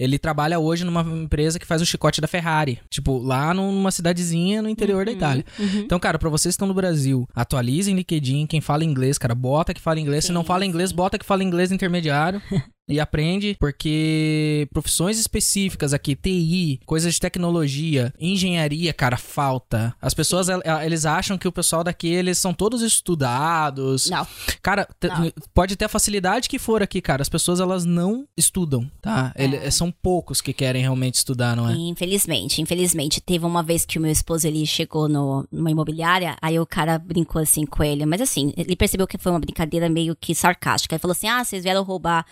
Ele 0.00 0.18
trabalha 0.18 0.58
hoje 0.58 0.82
numa 0.82 1.02
empresa 1.02 1.60
que 1.60 1.64
faz 1.64 1.80
o 1.80 1.86
chicote 1.86 2.20
da 2.20 2.26
Ferrari. 2.26 2.80
Tipo, 2.90 3.18
lá 3.18 3.54
numa 3.54 3.92
cidadezinha 3.92 4.60
no 4.60 4.68
interior 4.68 5.06
da 5.06 5.12
Itália. 5.12 5.44
Uhum. 5.56 5.82
Então, 5.82 6.00
cara, 6.00 6.18
pra 6.18 6.28
vocês 6.28 6.54
que 6.54 6.56
estão 6.56 6.66
no 6.66 6.74
Brasil, 6.74 7.28
atualizem 7.32 7.94
LinkedIn. 7.94 8.48
Quem 8.48 8.60
fala 8.60 8.84
inglês, 8.84 9.16
cara, 9.16 9.34
bota 9.34 9.72
que 9.72 9.80
fala 9.80 10.00
inglês. 10.00 10.24
Se 10.24 10.28
Sim, 10.28 10.34
não 10.34 10.42
fala 10.42 10.66
inglês, 10.66 10.90
bota 10.90 11.20
que 11.20 11.24
fala 11.24 11.44
inglês 11.44 11.70
intermediário. 11.70 12.42
E 12.88 13.00
aprende, 13.00 13.56
porque 13.58 14.68
profissões 14.72 15.18
específicas 15.18 15.92
aqui, 15.92 16.14
TI, 16.14 16.78
coisas 16.86 17.14
de 17.14 17.20
tecnologia, 17.20 18.14
engenharia, 18.18 18.92
cara, 18.92 19.16
falta. 19.16 19.92
As 20.00 20.14
pessoas, 20.14 20.48
el- 20.48 20.62
eles 20.84 21.04
acham 21.04 21.36
que 21.36 21.48
o 21.48 21.52
pessoal 21.52 21.82
daqui, 21.82 22.06
eles 22.06 22.38
são 22.38 22.54
todos 22.54 22.82
estudados. 22.82 24.08
Não. 24.08 24.24
Cara, 24.62 24.86
Não. 25.02 25.32
pode 25.52 25.74
ter 25.74 25.86
a 25.86 25.88
facilidade 25.88 26.48
que 26.48 26.60
for 26.60 26.80
aqui, 26.80 27.00
cara. 27.00 27.22
As 27.22 27.28
pessoas, 27.28 27.58
elas 27.58 27.84
não 27.84 28.24
estudam, 28.36 28.88
tá? 29.02 29.32
É. 29.34 29.68
são 29.70 29.90
poucos 29.90 30.40
que 30.40 30.52
querem 30.52 30.82
realmente 30.82 31.14
estudar, 31.14 31.56
não 31.56 31.68
é? 31.68 31.72
Infelizmente, 31.74 32.62
infelizmente. 32.62 33.20
Teve 33.20 33.44
uma 33.44 33.62
vez 33.64 33.84
que 33.84 33.98
o 33.98 34.00
meu 34.00 34.12
esposo 34.12 34.46
ele 34.46 34.64
chegou 34.64 35.08
no, 35.08 35.44
numa 35.50 35.70
imobiliária, 35.72 36.36
aí 36.40 36.58
o 36.60 36.66
cara 36.66 36.98
brincou 36.98 37.42
assim 37.42 37.66
com 37.66 37.82
ele. 37.82 38.06
Mas 38.06 38.20
assim, 38.20 38.52
ele 38.56 38.76
percebeu 38.76 39.06
que 39.08 39.18
foi 39.18 39.32
uma 39.32 39.40
brincadeira 39.40 39.88
meio 39.88 40.14
que 40.14 40.34
sarcástica. 40.36 40.94
Ele 40.94 41.00
falou 41.00 41.12
assim: 41.12 41.26
Ah, 41.26 41.42
vocês 41.44 41.64
vieram 41.64 41.82
roubar 41.82 42.24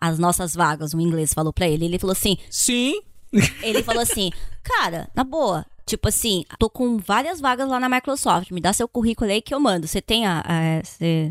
as 0.00 0.18
nossas 0.18 0.54
vagas. 0.54 0.94
O 0.94 1.00
inglês 1.00 1.32
falou 1.34 1.52
pra 1.52 1.68
ele. 1.68 1.84
Ele 1.84 1.98
falou 1.98 2.12
assim: 2.12 2.36
Sim. 2.50 3.00
Ele 3.62 3.82
falou 3.82 4.02
assim, 4.02 4.30
cara, 4.62 5.08
na 5.14 5.22
boa. 5.22 5.66
Tipo 5.84 6.08
assim, 6.08 6.44
tô 6.58 6.68
com 6.70 6.98
várias 6.98 7.40
vagas 7.40 7.68
lá 7.68 7.78
na 7.80 7.88
Microsoft. 7.88 8.50
Me 8.50 8.60
dá 8.60 8.72
seu 8.72 8.86
currículo 8.88 9.30
aí 9.30 9.40
que 9.42 9.54
eu 9.54 9.60
mando. 9.60 9.86
Você 9.86 10.00
tem 10.02 10.26
a. 10.26 10.42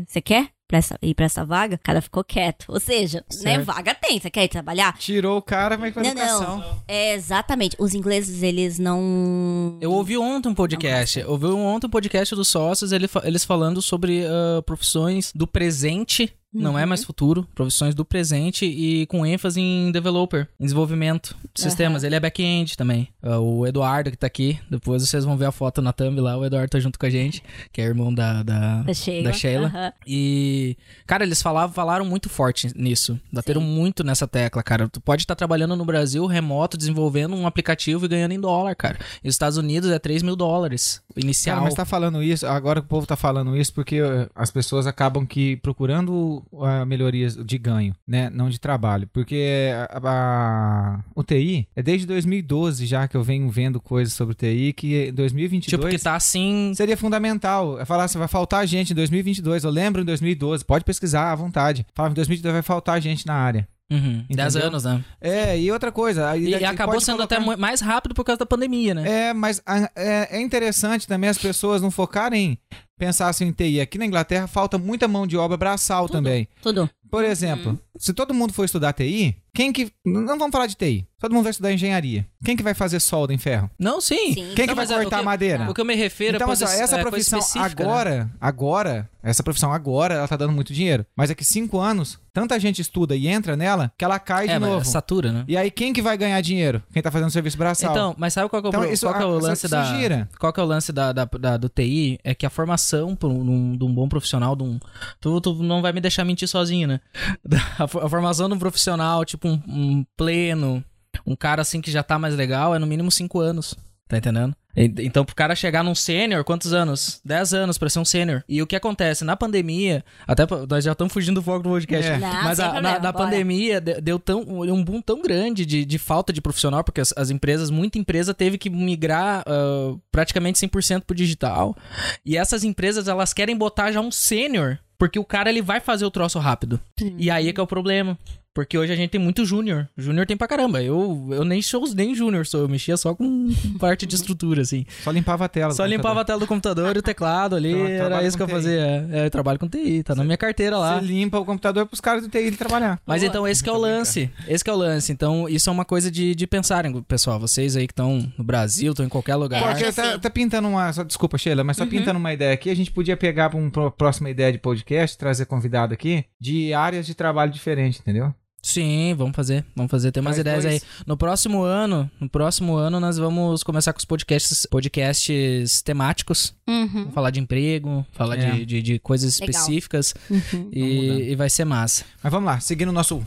Você 0.06 0.20
quer 0.20 0.48
pra 0.66 0.78
essa, 0.78 0.98
ir 1.00 1.14
pra 1.14 1.26
essa 1.26 1.44
vaga? 1.44 1.76
O 1.76 1.78
cara 1.78 2.00
ficou 2.02 2.22
quieto. 2.24 2.66
Ou 2.68 2.78
seja, 2.80 3.18
né, 3.18 3.54
Certo. 3.54 3.64
vaga 3.64 3.94
tem. 3.94 4.18
Você 4.20 4.30
quer 4.30 4.44
ir 4.44 4.48
trabalhar? 4.48 4.96
Tirou 4.98 5.38
o 5.38 5.42
cara, 5.42 5.78
mas 5.78 5.94
com 5.94 6.00
Não, 6.00 6.08
educação. 6.10 6.58
não. 6.58 6.82
É, 6.88 7.14
exatamente. 7.14 7.76
Os 7.78 7.94
ingleses, 7.94 8.42
eles 8.42 8.78
não. 8.80 9.78
Eu 9.80 9.92
ouvi 9.92 10.18
ontem 10.18 10.48
um 10.48 10.54
podcast. 10.54 11.20
Eu 11.20 11.30
ouvi 11.30 11.46
ontem 11.46 11.86
um 11.86 11.90
podcast 11.90 12.34
dos 12.34 12.48
sócios, 12.48 12.92
ele 12.92 13.08
eles 13.24 13.44
falando 13.44 13.80
sobre 13.80 14.24
ah, 14.26 14.60
profissões 14.62 15.32
do 15.34 15.46
presente, 15.46 16.32
não 16.52 16.78
é 16.78 16.86
mais 16.86 17.04
futuro, 17.04 17.46
profissões 17.54 17.94
do 17.94 18.04
presente 18.04 18.64
e 18.64 19.06
com 19.06 19.24
ênfase 19.26 19.60
em 19.60 19.92
developer, 19.92 20.48
em 20.58 20.64
desenvolvimento 20.64 21.36
de 21.54 21.60
sistemas. 21.60 22.02
Ele 22.04 22.14
é 22.14 22.20
back-end 22.20 22.76
também. 22.76 23.08
Ah, 23.22 23.38
o 23.38 23.66
Eduardo 23.66 24.10
que 24.10 24.16
tá 24.16 24.26
aqui, 24.26 24.58
depois 24.70 25.02
vocês 25.06 25.24
vão 25.24 25.36
ver 25.36 25.46
a 25.46 25.52
foto 25.52 25.82
na 25.82 25.92
thumb 25.92 26.20
lá, 26.20 26.36
o 26.36 26.44
Eduardo 26.44 26.70
tá 26.70 26.80
junto 26.80 26.98
com 26.98 27.06
a 27.06 27.10
gente, 27.10 27.42
que 27.72 27.80
é 27.80 27.84
irmão 27.84 28.12
da, 28.12 28.42
da, 28.42 28.82
Da 28.82 28.94
Sheila. 28.94 29.24
da 29.24 29.32
Sheila. 29.32 29.66
Aham. 29.66 29.92
E, 30.06 30.76
cara, 31.06 31.24
eles 31.24 31.42
falavam, 31.42 31.74
falaram 31.74 32.04
muito 32.04 32.28
forte 32.28 32.68
nisso. 32.74 33.18
Bateram 33.32 33.60
muito 33.60 34.02
nessa 34.02 34.26
tecla, 34.26 34.62
cara. 34.62 34.88
Tu 34.88 35.00
pode 35.00 35.22
estar 35.22 35.34
trabalhando 35.34 35.76
no 35.76 35.84
Brasil, 35.84 36.24
remoto, 36.26 36.76
desenvolvendo 36.76 37.34
um 37.36 37.46
aplicativo 37.46 38.04
e 38.06 38.08
ganhando 38.08 38.32
em 38.32 38.40
dólar, 38.40 38.74
cara. 38.74 38.98
E 39.22 39.28
os 39.28 39.34
Estados 39.34 39.58
Unidos 39.58 39.90
é 39.90 39.98
3 39.98 40.22
mil 40.22 40.36
dólares 40.36 41.02
inicial. 41.16 41.56
Cara, 41.56 41.64
mas 41.66 41.74
tá 41.74 41.84
falando 41.84 42.22
isso, 42.22 42.46
agora 42.46 42.80
que 42.80 42.86
o 42.86 42.88
povo 42.88 43.06
tá 43.06 43.16
falando 43.16 43.56
isso 43.56 43.72
porque 43.74 43.96
eh, 43.96 44.28
as 44.34 44.50
pessoas 44.50 44.86
acabam 44.86 45.26
que 45.26 45.56
procurando 45.56 46.37
ah, 46.62 46.84
melhorias 46.84 47.36
de 47.36 47.58
ganho, 47.58 47.94
né? 48.06 48.30
Não 48.30 48.48
de 48.50 48.58
trabalho. 48.58 49.08
Porque 49.12 49.70
a, 49.90 49.98
a- 50.08 51.04
o 51.14 51.22
TI 51.22 51.68
é 51.74 51.82
desde 51.82 52.06
2012 52.06 52.86
já 52.86 53.06
que 53.08 53.16
eu 53.16 53.22
venho 53.22 53.48
vendo 53.50 53.80
coisas 53.80 54.12
sobre 54.14 54.32
o 54.32 54.34
TI 54.36 54.72
que 54.72 55.08
em 55.08 55.12
2022 55.12 55.70
Tipo, 55.70 55.88
que 55.88 55.98
tá 56.02 56.14
assim. 56.16 56.72
seria 56.74 56.96
fundamental. 56.96 57.80
É 57.80 57.84
falar 57.84 58.04
assim, 58.04 58.18
vai 58.18 58.28
faltar 58.28 58.66
gente 58.66 58.92
em 58.92 58.96
2022. 58.96 59.64
Eu 59.64 59.70
lembro 59.70 60.02
em 60.02 60.04
2012, 60.04 60.64
pode 60.64 60.84
pesquisar 60.84 61.32
à 61.32 61.34
vontade. 61.34 61.86
Falava 61.94 62.12
em 62.12 62.16
2022 62.16 62.52
vai 62.52 62.62
faltar 62.62 63.00
gente 63.00 63.26
na 63.26 63.34
área. 63.34 63.68
Uhum, 63.90 64.26
10 64.28 64.54
Entendeu? 64.54 64.68
anos, 64.68 64.84
né? 64.84 65.02
É, 65.18 65.58
e 65.58 65.72
outra 65.72 65.90
coisa. 65.90 66.36
E, 66.36 66.50
daqui 66.50 66.64
acabou 66.66 67.00
sendo 67.00 67.22
até 67.22 67.36
colocar- 67.36 67.56
mu- 67.56 67.60
mais 67.60 67.80
rápido 67.80 68.14
por 68.14 68.22
causa 68.22 68.38
da 68.40 68.44
pandemia, 68.44 68.92
né? 68.94 69.28
É, 69.28 69.32
mas 69.32 69.62
é, 69.96 70.36
é 70.36 70.40
interessante 70.42 71.06
também 71.06 71.30
as 71.30 71.38
pessoas 71.38 71.80
não 71.80 71.90
focarem 71.90 72.58
pensassem 72.98 73.48
em 73.48 73.52
TI. 73.52 73.80
Aqui 73.80 73.96
na 73.98 74.06
Inglaterra 74.06 74.46
falta 74.46 74.76
muita 74.78 75.06
mão 75.08 75.26
de 75.26 75.36
obra 75.36 75.56
braçal 75.56 76.08
também. 76.08 76.48
Tudo. 76.62 76.88
Por 77.10 77.24
exemplo, 77.24 77.78
se 77.96 78.12
todo 78.12 78.34
mundo 78.34 78.52
for 78.52 78.64
estudar 78.66 78.92
TI, 78.92 79.34
quem 79.54 79.72
que. 79.72 79.90
Não 80.04 80.26
vamos 80.26 80.50
falar 80.52 80.66
de 80.66 80.74
TI. 80.74 81.06
Todo 81.18 81.32
mundo 81.32 81.44
vai 81.44 81.50
estudar 81.50 81.72
engenharia. 81.72 82.24
Quem 82.44 82.54
que 82.56 82.62
vai 82.62 82.74
fazer 82.74 83.00
solda 83.00 83.32
em 83.34 83.38
ferro? 83.38 83.68
Não, 83.78 84.00
sim. 84.00 84.32
Sim. 84.34 84.52
Quem 84.54 84.66
Não, 84.66 84.74
que 84.74 84.74
vai 84.74 84.86
é, 84.86 84.98
o 84.98 85.02
cortar 85.02 85.18
que- 85.18 85.24
madeira? 85.24 85.68
O 85.70 85.74
que 85.74 85.80
eu 85.80 85.84
me 85.84 85.96
refiro 85.96 86.36
Então, 86.36 86.48
é, 86.48 86.52
essa 86.52 86.64
é 86.66 86.78
coisa 86.86 86.98
profissão 87.00 87.38
específica, 87.40 87.82
né? 87.82 87.90
agora, 87.90 88.30
agora, 88.40 89.10
essa 89.20 89.42
profissão 89.42 89.72
agora, 89.72 90.14
ela 90.14 90.28
tá 90.28 90.36
dando 90.36 90.52
muito 90.52 90.72
dinheiro. 90.72 91.04
Mas 91.16 91.28
daqui 91.30 91.44
cinco 91.44 91.80
anos, 91.80 92.20
tanta 92.32 92.60
gente 92.60 92.80
estuda 92.80 93.16
e 93.16 93.26
entra 93.26 93.56
nela 93.56 93.90
que 93.98 94.04
ela 94.04 94.18
cai 94.20 94.46
de 94.46 94.52
É, 94.52 94.58
novo. 94.60 94.76
mas 94.78 94.88
satura, 94.88 95.32
né? 95.32 95.44
E 95.48 95.56
aí, 95.56 95.72
quem 95.72 95.92
que 95.92 96.00
vai 96.00 96.16
ganhar 96.16 96.40
dinheiro? 96.40 96.80
Quem 96.92 97.02
tá 97.02 97.10
fazendo 97.10 97.30
serviço 97.32 97.58
braçal. 97.58 97.90
Então, 97.90 98.14
mas 98.16 98.32
sabe 98.34 98.48
qual 98.48 98.62
que 98.62 98.66
é 98.66 98.68
o, 98.68 98.70
Então, 98.70 98.80
pro- 98.82 98.92
isso- 98.92 99.06
qual 99.06 99.14
que 99.14 99.22
é 99.22 99.26
o 99.26 99.38
lance 99.40 99.66
da. 99.66 99.82
gira. 99.96 100.28
Qual 100.38 100.52
que 100.52 100.60
é 100.60 100.62
o 100.62 100.66
lance 100.66 100.92
da, 100.92 101.12
da- 101.12 101.24
da- 101.24 101.56
do 101.56 101.68
TI? 101.68 102.20
É 102.22 102.32
que 102.32 102.46
a 102.46 102.50
formação 102.50 102.87
por 103.16 103.30
um- 103.30 103.76
de 103.76 103.84
um 103.84 103.92
bom 103.94 104.08
profissional, 104.08 104.54
de 104.56 104.62
um. 104.62 104.78
Tu, 105.20 105.40
tu 105.40 105.54
não 105.62 105.80
vai 105.82 105.92
me 105.92 106.00
deixar 106.00 106.24
mentir 106.24 106.48
sozinho, 106.48 106.88
né? 106.88 107.00
A, 107.78 107.84
a 107.84 108.08
formação 108.08 108.48
de 108.48 108.54
um 108.54 108.58
profissional, 108.58 109.24
tipo 109.24 109.48
um, 109.48 109.60
um 109.68 110.04
pleno, 110.16 110.82
um 111.26 111.34
cara 111.36 111.62
assim 111.62 111.80
que 111.80 111.90
já 111.90 112.02
tá 112.02 112.18
mais 112.18 112.34
legal, 112.34 112.74
é 112.74 112.78
no 112.78 112.86
mínimo 112.86 113.10
cinco 113.10 113.40
anos. 113.40 113.74
Tá 114.08 114.16
entendendo? 114.16 114.54
Então, 114.74 115.24
pro 115.24 115.34
cara 115.34 115.56
chegar 115.56 115.82
num 115.82 115.94
sênior, 115.94 116.44
quantos 116.44 116.72
anos? 116.72 117.20
10 117.24 117.52
anos 117.52 117.76
pra 117.76 117.90
ser 117.90 117.98
um 117.98 118.04
sênior. 118.04 118.44
E 118.48 118.62
o 118.62 118.66
que 118.66 118.76
acontece? 118.76 119.24
Na 119.24 119.36
pandemia, 119.36 120.04
até 120.26 120.46
nós 120.68 120.84
já 120.84 120.92
estamos 120.92 121.12
fugindo 121.12 121.34
do 121.34 121.42
foco 121.42 121.64
do 121.64 121.68
podcast. 121.70 122.12
É. 122.12 122.16
Não, 122.18 122.44
Mas 122.44 122.60
a- 122.60 122.66
na, 122.66 122.70
problema, 122.72 122.98
na 123.00 123.12
bora. 123.12 123.24
pandemia 123.24 123.80
de- 123.80 124.00
deu 124.00 124.18
tão, 124.20 124.40
um 124.42 124.82
boom 124.84 125.02
tão 125.02 125.20
grande 125.20 125.66
de, 125.66 125.84
de 125.84 125.98
falta 125.98 126.32
de 126.32 126.40
profissional, 126.40 126.84
porque 126.84 127.00
as, 127.00 127.12
as 127.16 127.28
empresas, 127.30 127.70
muita 127.70 127.98
empresa 127.98 128.32
teve 128.32 128.56
que 128.56 128.70
migrar 128.70 129.42
ah, 129.46 129.96
praticamente 130.12 130.58
100% 130.64 131.02
pro 131.02 131.14
digital. 131.16 131.76
E 132.24 132.36
essas 132.36 132.62
empresas, 132.62 133.08
elas 133.08 133.34
querem 133.34 133.56
botar 133.56 133.90
já 133.90 134.00
um 134.00 134.12
sênior, 134.12 134.78
porque 134.96 135.18
o 135.18 135.24
cara 135.24 135.50
ele 135.50 135.60
vai 135.60 135.80
fazer 135.80 136.04
o 136.06 136.10
troço 136.10 136.38
rápido. 136.38 136.80
E 137.18 137.30
aí 137.30 137.48
é 137.48 137.52
que 137.52 137.60
é 137.60 137.62
o 137.62 137.66
problema. 137.66 138.16
Porque 138.54 138.76
hoje 138.76 138.92
a 138.92 138.96
gente 138.96 139.10
tem 139.10 139.20
muito 139.20 139.44
júnior. 139.44 139.88
Júnior 139.96 140.26
tem 140.26 140.36
pra 140.36 140.48
caramba. 140.48 140.82
Eu, 140.82 141.28
eu 141.30 141.44
nem 141.44 141.62
sou 141.62 141.84
nem 141.94 142.12
júnior, 142.14 142.44
sou. 142.46 142.62
Eu 142.62 142.68
mexia 142.68 142.96
só 142.96 143.14
com 143.14 143.48
parte 143.78 144.04
de 144.04 144.16
estrutura, 144.16 144.62
assim. 144.62 144.84
Só 145.04 145.10
limpava 145.12 145.44
a 145.44 145.48
tela. 145.48 145.72
Só 145.72 145.84
limpava 145.84 146.16
computador. 146.16 146.20
a 146.22 146.24
tela 146.24 146.40
do 146.40 146.46
computador 146.46 146.96
e 146.96 146.98
o 146.98 147.02
teclado 147.02 147.54
ali. 147.54 147.70
Então, 147.72 148.06
era 148.06 148.22
isso 148.24 148.36
que 148.36 148.42
eu 148.42 148.46
TI. 148.48 148.52
fazia. 148.52 149.08
É, 149.12 149.26
eu 149.26 149.30
trabalho 149.30 149.58
com 149.60 149.68
TI, 149.68 150.02
tá 150.02 150.14
na 150.14 150.24
minha 150.24 150.36
carteira 150.36 150.76
lá. 150.76 150.98
Você 150.98 151.06
limpa 151.06 151.38
o 151.38 151.44
computador 151.44 151.86
pros 151.86 152.00
caras 152.00 152.22
do 152.22 152.28
TI 152.28 152.50
trabalhar. 152.52 153.00
Mas 153.06 153.22
então 153.22 153.46
esse 153.46 153.62
que 153.62 153.70
é 153.70 153.72
o 153.72 153.78
lance. 153.78 154.28
Esse 154.48 154.64
que 154.64 154.70
é 154.70 154.72
o 154.72 154.76
lance. 154.76 155.12
Então 155.12 155.48
isso 155.48 155.70
é 155.70 155.72
uma 155.72 155.84
coisa 155.84 156.10
de, 156.10 156.34
de 156.34 156.46
pensarem, 156.46 157.00
pessoal. 157.02 157.38
Vocês 157.38 157.76
aí 157.76 157.86
que 157.86 157.92
estão 157.92 158.28
no 158.36 158.42
Brasil, 158.44 158.90
estão 158.90 159.06
em 159.06 159.08
qualquer 159.08 159.36
lugar. 159.36 159.62
Porque 159.62 159.92
tá, 159.92 160.18
tá 160.18 160.30
pintando 160.30 160.66
uma. 160.68 160.92
Só, 160.92 161.04
desculpa, 161.04 161.38
Sheila, 161.38 161.62
mas 161.62 161.76
só 161.76 161.84
Uhum. 161.84 161.90
pintando 161.90 162.18
uma 162.18 162.32
ideia 162.32 162.52
aqui. 162.52 162.70
A 162.70 162.74
gente 162.76 162.90
podia 162.90 163.16
pegar 163.16 163.50
pra 163.50 163.58
uma 163.58 163.90
próxima 163.90 164.28
ideia 164.30 164.50
de 164.52 164.58
podcast, 164.58 165.16
trazer 165.16 165.46
convidado 165.46 165.94
aqui, 165.94 166.24
de 166.40 166.74
áreas 166.74 167.06
de 167.06 167.14
trabalho 167.14 167.52
diferentes, 167.52 168.00
entendeu? 168.00 168.34
Sim, 168.62 169.14
vamos 169.16 169.34
fazer. 169.36 169.64
Vamos 169.74 169.90
fazer. 169.90 170.10
Tem 170.12 170.20
umas 170.20 170.32
Faz 170.32 170.38
ideias 170.40 170.64
dois. 170.64 170.82
aí. 170.82 170.88
No 171.06 171.16
próximo 171.16 171.62
ano, 171.62 172.10
no 172.20 172.28
próximo 172.28 172.76
ano 172.76 172.98
nós 173.00 173.16
vamos 173.16 173.62
começar 173.62 173.92
com 173.92 173.98
os 173.98 174.04
podcasts, 174.04 174.66
podcasts 174.66 175.80
temáticos. 175.82 176.54
Uhum. 176.68 176.88
Vamos 176.88 177.14
falar 177.14 177.30
de 177.30 177.40
emprego, 177.40 178.04
falar 178.12 178.36
É. 178.38 178.50
de, 178.52 178.66
de, 178.66 178.82
de 178.82 178.98
coisas 178.98 179.38
Legal. 179.40 179.50
específicas. 179.60 180.14
Uhum. 180.28 180.70
E, 180.72 181.30
e 181.30 181.36
vai 181.36 181.48
ser 181.48 181.64
massa. 181.64 182.04
Mas 182.22 182.32
vamos 182.32 182.46
lá, 182.46 182.60
seguindo 182.60 182.88
o 182.88 182.92
nosso 182.92 183.24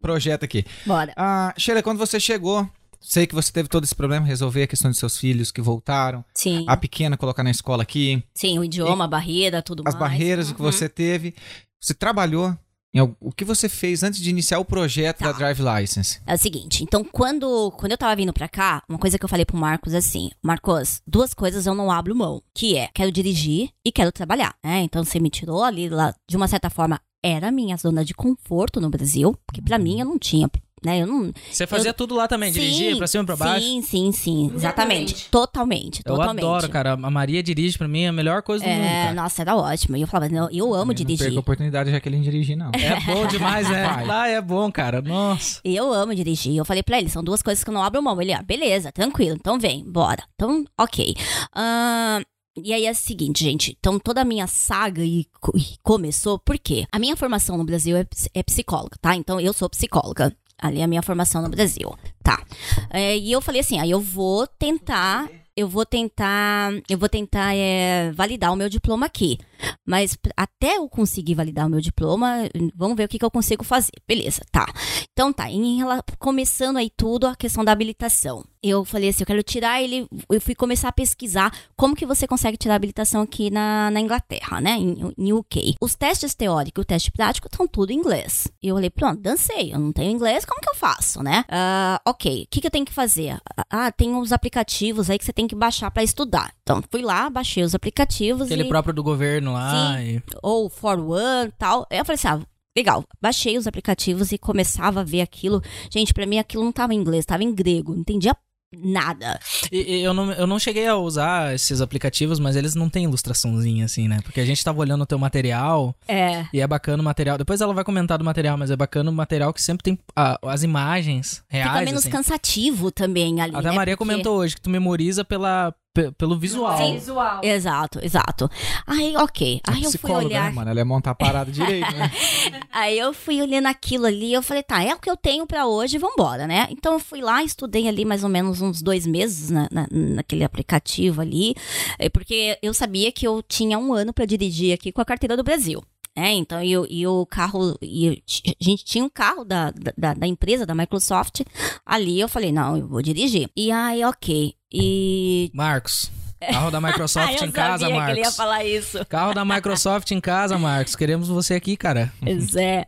projeto 0.00 0.44
aqui. 0.44 0.64
Bora. 0.84 1.12
Ah, 1.16 1.52
Sheila, 1.56 1.82
quando 1.82 1.98
você 1.98 2.20
chegou, 2.20 2.68
sei 3.00 3.26
que 3.26 3.34
você 3.34 3.50
teve 3.50 3.68
todo 3.68 3.84
esse 3.84 3.94
problema, 3.94 4.26
resolver 4.26 4.64
a 4.64 4.66
questão 4.66 4.90
dos 4.90 4.98
seus 4.98 5.18
filhos 5.18 5.50
que 5.50 5.60
voltaram, 5.62 6.24
Sim. 6.34 6.64
a 6.68 6.76
pequena 6.76 7.16
colocar 7.16 7.42
na 7.42 7.50
escola 7.50 7.82
aqui, 7.82 8.22
Sim, 8.34 8.58
o 8.58 8.64
idioma, 8.64 9.04
a 9.06 9.08
barreira, 9.08 9.62
tudo 9.62 9.80
as 9.86 9.94
mais. 9.94 9.98
barreiras 9.98 10.52
que 10.52 10.60
Uhum. 10.60 10.70
você 10.70 10.88
teve. 10.88 11.34
Você 11.80 11.94
trabalhou 11.94 12.56
o 13.02 13.32
que 13.32 13.44
você 13.44 13.68
fez 13.68 14.02
antes 14.02 14.20
de 14.20 14.30
iniciar 14.30 14.58
o 14.58 14.64
projeto 14.64 15.18
Tá. 15.18 15.32
da 15.32 15.38
Drive 15.38 15.60
License? 15.60 16.20
É 16.26 16.34
o 16.34 16.38
seguinte, 16.38 16.82
então 16.82 17.04
quando, 17.04 17.70
quando 17.72 17.92
eu 17.92 17.98
tava 17.98 18.14
vindo 18.16 18.32
pra 18.32 18.48
cá, 18.48 18.82
uma 18.88 18.98
coisa 18.98 19.18
que 19.18 19.24
eu 19.24 19.28
falei 19.28 19.44
pro 19.44 19.56
Marcos 19.56 19.94
é 19.94 19.98
assim, 19.98 20.30
Marcos, 20.42 21.00
duas 21.06 21.34
coisas 21.34 21.66
eu 21.66 21.74
não 21.74 21.90
abro 21.90 22.14
mão, 22.14 22.42
que 22.54 22.76
é, 22.76 22.88
quero 22.94 23.10
dirigir 23.12 23.70
e 23.84 23.90
quero 23.92 24.12
trabalhar, 24.12 24.54
né? 24.64 24.80
Então 24.80 25.04
você 25.04 25.18
me 25.20 25.30
tirou 25.30 25.62
ali, 25.64 25.88
lá, 25.88 26.14
de 26.28 26.36
uma 26.36 26.48
certa 26.48 26.70
forma, 26.70 27.00
era 27.22 27.48
a 27.48 27.52
minha 27.52 27.76
zona 27.76 28.04
de 28.04 28.14
conforto 28.14 28.80
no 28.80 28.88
Brasil, 28.90 29.36
porque 29.46 29.60
pra 29.62 29.78
mim 29.78 29.98
eu 30.00 30.06
não 30.06 30.18
tinha, 30.18 30.48
né? 30.84 31.00
Eu 31.02 31.06
não... 31.06 31.32
Você 31.50 31.66
fazia 31.66 31.92
tudo 31.92 32.14
lá 32.14 32.28
também, 32.28 32.52
dirigia 32.52 32.92
Sim, 32.92 32.98
pra 32.98 33.06
cima 33.06 33.22
e 33.22 33.26
pra 33.26 33.36
baixo? 33.36 33.66
Sim, 33.66 33.82
sim, 33.82 34.12
sim, 34.12 34.52
exatamente. 34.54 35.28
Totalmente, 35.30 36.02
Eu 36.04 36.14
totalmente. 36.14 36.44
adoro, 36.44 36.68
cara. 36.68 36.92
A 36.92 37.10
Maria 37.10 37.42
dirige 37.42 37.76
pra 37.78 37.88
mim 37.88 38.02
é 38.02 38.08
a 38.08 38.12
melhor 38.12 38.42
coisa 38.42 38.64
do 38.64 38.70
mundo, 38.70 38.84
É, 38.84 39.02
cara. 39.04 39.14
nossa, 39.14 39.42
era 39.42 39.56
ótimo. 39.56 39.96
E 39.96 40.02
eu 40.02 40.06
falava, 40.06 40.32
não, 40.32 40.48
eu 40.50 40.66
amo 40.74 40.82
Eu 40.82 40.86
Não 40.86 40.94
dirigir. 40.94 41.18
perca 41.26 41.36
a 41.38 41.40
oportunidade 41.40 41.90
já 41.90 41.98
que 42.00 42.08
ele 42.08 42.20
dirigir, 42.20 42.56
não. 42.56 42.70
É 42.74 43.00
bom 43.06 43.26
demais, 43.28 43.68
né? 43.68 44.04
Lá 44.06 44.28
é 44.28 44.40
bom, 44.40 44.70
cara. 44.70 45.00
Nossa. 45.02 45.60
Eu 45.64 45.92
amo 45.92 46.14
dirigir. 46.14 46.54
Eu 46.56 46.64
falei 46.64 46.82
pra 46.82 46.98
ele, 46.98 47.08
são 47.08 47.24
duas 47.24 47.42
coisas 47.42 47.64
que 47.64 47.70
eu 47.70 47.74
não 47.74 47.82
abro 47.82 48.02
mão. 48.02 48.20
Ele, 48.20 48.32
ah, 48.32 48.42
beleza, 48.42 48.92
tranquilo, 48.92 49.36
então 49.40 49.58
vem, 49.58 49.84
bora. 49.84 50.22
Então, 50.34 50.64
ok. 50.78 51.14
Ahn, 51.54 52.22
e 52.62 52.72
aí 52.72 52.86
é 52.86 52.90
o 52.90 52.94
seguinte, 52.94 53.44
gente. 53.44 53.76
Então, 53.78 53.98
toda 53.98 54.20
a 54.22 54.24
minha 54.24 54.46
saga 54.46 55.02
e, 55.04 55.26
co- 55.40 55.52
e 55.56 55.76
começou 55.82 56.38
por 56.38 56.58
quê? 56.58 56.86
A 56.92 56.98
minha 56.98 57.16
formação 57.16 57.56
no 57.58 57.64
Brasil 57.64 57.96
é, 57.96 58.06
é 58.34 58.42
psicóloga, 58.42 58.96
tá? 59.00 59.14
Então, 59.14 59.38
eu 59.40 59.52
sou 59.52 59.68
psicóloga. 59.68 60.34
Ali 60.60 60.82
a 60.82 60.86
minha 60.86 61.02
formação 61.02 61.42
no 61.42 61.48
Brasil. 61.48 61.94
Tá. 62.22 62.42
É, 62.90 63.16
e 63.16 63.32
eu 63.32 63.40
falei 63.40 63.60
assim, 63.60 63.78
aí 63.78 63.90
eu 63.90 64.00
vou 64.00 64.46
tentar. 64.46 65.28
Eu 65.56 65.68
vou 65.68 65.86
tentar. 65.86 66.72
Eu 66.88 66.98
vou 66.98 67.08
tentar 67.08 67.54
é, 67.54 68.12
validar 68.12 68.52
o 68.52 68.56
meu 68.56 68.68
diploma 68.68 69.06
aqui. 69.06 69.38
Mas 69.84 70.16
até 70.36 70.76
eu 70.76 70.88
conseguir 70.88 71.34
validar 71.34 71.66
o 71.66 71.70
meu 71.70 71.80
diploma, 71.80 72.48
vamos 72.74 72.96
ver 72.96 73.04
o 73.04 73.08
que, 73.08 73.18
que 73.18 73.24
eu 73.24 73.30
consigo 73.30 73.64
fazer. 73.64 73.92
Beleza, 74.06 74.42
tá. 74.50 74.66
Então 75.12 75.32
tá, 75.32 75.50
em 75.50 75.80
começando 76.18 76.76
aí 76.76 76.90
tudo 76.90 77.26
a 77.26 77.36
questão 77.36 77.64
da 77.64 77.72
habilitação. 77.72 78.44
Eu 78.62 78.84
falei 78.84 79.10
assim, 79.10 79.22
eu 79.22 79.26
quero 79.26 79.42
tirar 79.42 79.80
ele, 79.80 80.08
eu 80.28 80.40
fui 80.40 80.54
começar 80.54 80.88
a 80.88 80.92
pesquisar 80.92 81.52
como 81.76 81.94
que 81.94 82.04
você 82.04 82.26
consegue 82.26 82.56
tirar 82.56 82.74
a 82.74 82.76
habilitação 82.76 83.22
aqui 83.22 83.48
na, 83.48 83.90
na 83.92 84.00
Inglaterra, 84.00 84.60
né, 84.60 84.72
em, 84.72 85.14
em 85.16 85.32
UK. 85.32 85.76
Os 85.80 85.94
testes 85.94 86.34
teóricos 86.34 86.80
e 86.80 86.82
o 86.82 86.84
teste 86.84 87.12
prático 87.12 87.46
estão 87.46 87.68
tudo 87.68 87.92
em 87.92 87.96
inglês. 87.96 88.48
E 88.60 88.68
eu 88.68 88.74
falei, 88.74 88.90
pronto, 88.90 89.20
dancei, 89.20 89.72
eu 89.72 89.78
não 89.78 89.92
tenho 89.92 90.10
inglês, 90.10 90.44
como 90.44 90.60
que 90.60 90.68
eu 90.68 90.74
faço, 90.74 91.22
né? 91.22 91.44
Ah, 91.48 92.00
ok, 92.04 92.42
o 92.42 92.46
que, 92.50 92.60
que 92.60 92.66
eu 92.66 92.70
tenho 92.70 92.84
que 92.84 92.92
fazer? 92.92 93.38
Ah, 93.70 93.92
tem 93.92 94.12
uns 94.12 94.32
aplicativos 94.32 95.10
aí 95.10 95.18
que 95.18 95.24
você 95.24 95.32
tem 95.32 95.46
que 95.46 95.54
baixar 95.54 95.90
pra 95.90 96.02
estudar. 96.02 96.52
Então, 96.62 96.82
fui 96.90 97.02
lá, 97.02 97.30
baixei 97.30 97.62
os 97.62 97.74
aplicativos 97.74 98.46
Aquele 98.46 98.64
e 98.64 98.68
próprio 98.68 98.92
do 98.92 99.02
governo 99.02 99.45
lá. 99.52 100.02
E... 100.02 100.22
ou 100.42 100.68
For 100.68 100.98
One 100.98 101.52
tal. 101.58 101.86
Eu 101.90 102.04
falei 102.04 102.14
assim, 102.16 102.28
ah, 102.28 102.40
legal. 102.76 103.04
Baixei 103.20 103.56
os 103.58 103.66
aplicativos 103.66 104.32
e 104.32 104.38
começava 104.38 105.00
a 105.00 105.04
ver 105.04 105.20
aquilo. 105.20 105.62
Gente, 105.92 106.12
pra 106.14 106.26
mim 106.26 106.38
aquilo 106.38 106.64
não 106.64 106.72
tava 106.72 106.94
em 106.94 106.98
inglês, 106.98 107.24
tava 107.24 107.42
em 107.44 107.54
grego. 107.54 107.92
Não 107.92 108.00
entendia 108.00 108.36
nada. 108.78 109.38
E- 109.72 110.00
eu, 110.02 110.12
não, 110.12 110.32
eu 110.32 110.46
não 110.46 110.58
cheguei 110.58 110.86
a 110.86 110.96
usar 110.96 111.54
esses 111.54 111.80
aplicativos, 111.80 112.38
mas 112.38 112.56
eles 112.56 112.74
não 112.74 112.90
têm 112.90 113.04
ilustraçãozinha 113.04 113.84
assim, 113.84 114.08
né? 114.08 114.18
Porque 114.22 114.40
a 114.40 114.44
gente 114.44 114.62
tava 114.62 114.80
olhando 114.80 115.02
o 115.02 115.06
teu 115.06 115.18
material 115.18 115.94
É. 116.06 116.44
e 116.52 116.60
é 116.60 116.66
bacana 116.66 117.00
o 117.00 117.04
material. 117.04 117.38
Depois 117.38 117.60
ela 117.60 117.72
vai 117.72 117.84
comentar 117.84 118.18
do 118.18 118.24
material, 118.24 118.58
mas 118.58 118.70
é 118.70 118.76
bacana 118.76 119.10
o 119.10 119.14
material 119.14 119.54
que 119.54 119.62
sempre 119.62 119.84
tem 119.84 119.98
ah, 120.14 120.38
as 120.42 120.62
imagens 120.62 121.42
reais. 121.48 121.70
Fica 121.70 121.84
menos 121.84 122.00
assim. 122.02 122.10
cansativo 122.10 122.90
também 122.90 123.40
ali. 123.40 123.54
Até 123.56 123.68
a 123.68 123.70
né? 123.70 123.76
Maria 123.76 123.96
Porque- 123.96 124.10
comentou 124.10 124.36
hoje 124.36 124.56
que 124.56 124.60
tu 124.60 124.68
memoriza 124.68 125.24
pela, 125.24 125.72
pe- 125.72 125.78
pelo 126.16 126.38
visual. 126.38 126.76
Sim, 126.76 126.94
visual. 126.94 127.40
Exato, 127.42 127.98
exato. 128.02 128.50
Aí, 128.86 129.16
ok. 129.16 129.60
Aí 129.66 129.76
eu 129.84 129.90
fui 129.90 129.98
Psicóloga, 129.98 130.26
olhar. 130.26 130.44
né, 130.44 130.50
mano? 130.50 130.70
Ela 130.70 130.80
ia 130.80 130.84
montar 130.84 131.10
a 131.12 131.14
parada 131.14 131.50
direito, 131.50 131.90
né? 131.92 132.10
Aí 132.72 132.98
eu 132.98 133.12
fui 133.14 133.40
olhando 133.40 133.66
aquilo 133.66 134.06
ali, 134.06 134.32
eu 134.32 134.42
falei, 134.42 134.62
tá, 134.62 134.82
é 134.82 134.94
o 134.94 134.98
que 134.98 135.10
eu 135.10 135.16
tenho 135.16 135.46
pra 135.46 135.66
hoje, 135.66 135.98
vambora, 135.98 136.46
né? 136.46 136.66
Então 136.70 136.92
eu 136.94 137.00
fui 137.00 137.20
lá, 137.20 137.42
estudei 137.42 137.88
ali 137.88 138.04
mais 138.04 138.22
ou 138.22 138.28
menos 138.30 138.60
uns 138.60 138.82
dois 138.82 139.06
meses 139.06 139.50
na, 139.50 139.68
na- 139.70 139.88
naquele 139.90 140.44
aplicativo 140.44 141.20
ali, 141.20 141.54
eh, 141.98 142.08
porque 142.08 142.58
eu 142.62 142.72
sabia 142.74 143.10
que 143.10 143.26
eu 143.26 143.42
tinha 143.42 143.78
um 143.78 143.92
ano 143.94 144.12
pra 144.12 144.24
dirigir 144.26 144.72
aqui 144.74 144.92
com 144.92 145.00
a 145.00 145.04
carteira 145.04 145.36
do 145.36 145.42
Brasil. 145.44 145.82
É, 146.18 146.32
então, 146.32 146.62
e, 146.62 146.74
o- 146.78 146.86
e 146.88 147.06
o 147.06 147.26
carro, 147.26 147.76
e 147.82 148.22
a 148.48 148.64
gente 148.64 148.82
tinha 148.86 149.04
um 149.04 149.08
carro 149.08 149.44
da, 149.44 149.70
da, 149.98 150.14
da 150.14 150.26
empresa, 150.26 150.64
da 150.64 150.74
Microsoft, 150.74 151.42
ali 151.84 152.18
eu 152.18 152.26
falei, 152.26 152.50
não, 152.50 152.74
eu 152.74 152.88
vou 152.88 153.02
dirigir. 153.02 153.50
E 153.54 153.70
aí, 153.70 154.02
ok, 154.02 154.54
e... 154.72 155.50
Marcos, 155.54 156.10
carro 156.40 156.70
da 156.70 156.80
Microsoft 156.80 157.40
em 157.42 157.50
casa, 157.50 157.86
sabia 157.86 158.04
que 158.04 158.10
ele 158.10 158.18
ia 158.18 158.22
Marcos. 158.22 158.36
falar 158.36 158.64
isso. 158.64 159.04
Carro 159.06 159.34
da 159.34 159.44
Microsoft 159.44 160.10
em 160.10 160.20
casa, 160.20 160.58
Marcos. 160.58 160.94
Queremos 160.96 161.28
você 161.28 161.54
aqui, 161.54 161.76
cara. 161.76 162.12
Pois 162.20 162.54
é. 162.56 162.84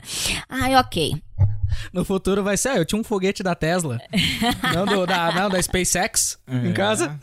Ai, 0.48 0.76
ok. 0.76 1.20
No 1.92 2.04
futuro 2.04 2.42
vai 2.42 2.56
ser, 2.56 2.70
ah, 2.70 2.76
eu 2.76 2.84
tinha 2.84 3.00
um 3.00 3.04
foguete 3.04 3.42
da 3.42 3.54
Tesla. 3.54 3.98
não, 4.74 4.84
do- 4.86 5.06
da, 5.06 5.32
não, 5.32 5.48
da 5.50 5.60
SpaceX 5.62 6.38
em 6.48 6.72
casa. 6.72 7.18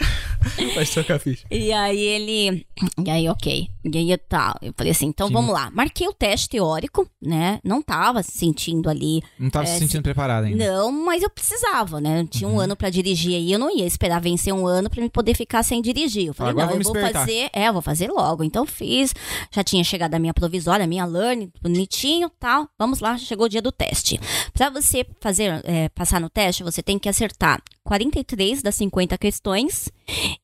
Pode 0.73 0.91
tocar 0.93 1.15
a 1.15 1.19
ficha. 1.19 1.45
E 1.49 1.71
aí 1.71 1.99
ele. 1.99 2.65
E 3.03 3.09
aí, 3.09 3.27
ok. 3.29 3.67
E 3.83 3.97
aí 3.97 4.17
tá. 4.17 4.55
Eu 4.61 4.73
falei 4.77 4.91
assim, 4.91 5.07
então 5.07 5.27
Sim. 5.27 5.33
vamos 5.33 5.53
lá. 5.53 5.71
Marquei 5.71 6.07
o 6.07 6.13
teste 6.13 6.49
teórico, 6.49 7.07
né? 7.21 7.59
Não 7.63 7.81
tava 7.81 8.21
se 8.23 8.31
sentindo 8.31 8.89
ali. 8.89 9.21
Não 9.39 9.49
tava 9.49 9.65
É, 9.65 9.67
se 9.67 9.79
sentindo 9.79 10.03
preparada 10.03 10.47
ainda. 10.47 10.65
Não, 10.71 10.91
mas 10.91 11.23
eu 11.23 11.29
precisava, 11.29 11.99
né? 11.99 12.21
Eu 12.21 12.27
tinha 12.27 12.47
Uhum. 12.47 12.55
um 12.55 12.59
ano 12.59 12.75
pra 12.75 12.89
dirigir 12.89 13.35
aí, 13.35 13.51
eu 13.51 13.57
não 13.59 13.75
ia 13.75 13.85
esperar 13.85 14.21
vencer 14.21 14.53
um 14.53 14.67
ano 14.67 14.89
pra 14.89 15.01
me 15.01 15.09
poder 15.09 15.33
ficar 15.35 15.63
sem 15.63 15.81
dirigir. 15.81 16.27
Eu 16.27 16.33
falei, 16.33 16.51
Agora 16.51 16.67
não, 16.67 16.75
eu 16.77 16.83
vou 16.83 16.95
espertar. 16.95 17.19
fazer, 17.21 17.49
é, 17.53 17.67
eu 17.67 17.73
vou 17.73 17.81
fazer 17.81 18.09
logo. 18.11 18.43
Então 18.43 18.65
fiz, 18.65 19.13
já 19.51 19.63
tinha 19.63 19.83
chegado 19.83 20.13
a 20.13 20.19
minha 20.19 20.33
provisória, 20.33 20.83
a 20.83 20.87
minha 20.87 21.05
learning, 21.05 21.51
bonitinho, 21.61 22.29
tal. 22.39 22.67
Vamos 22.77 22.99
lá, 22.99 23.17
chegou 23.17 23.45
o 23.47 23.49
dia 23.49 23.61
do 23.61 23.71
teste. 23.71 24.19
Pra 24.53 24.69
você 24.69 25.05
fazer, 25.19 25.61
é, 25.65 25.89
passar 25.89 26.19
no 26.21 26.29
teste, 26.29 26.63
você 26.63 26.81
tem 26.81 26.97
que 26.97 27.09
acertar 27.09 27.61
43 27.83 28.61
das 28.61 28.75
50 28.75 29.17
questões 29.17 29.89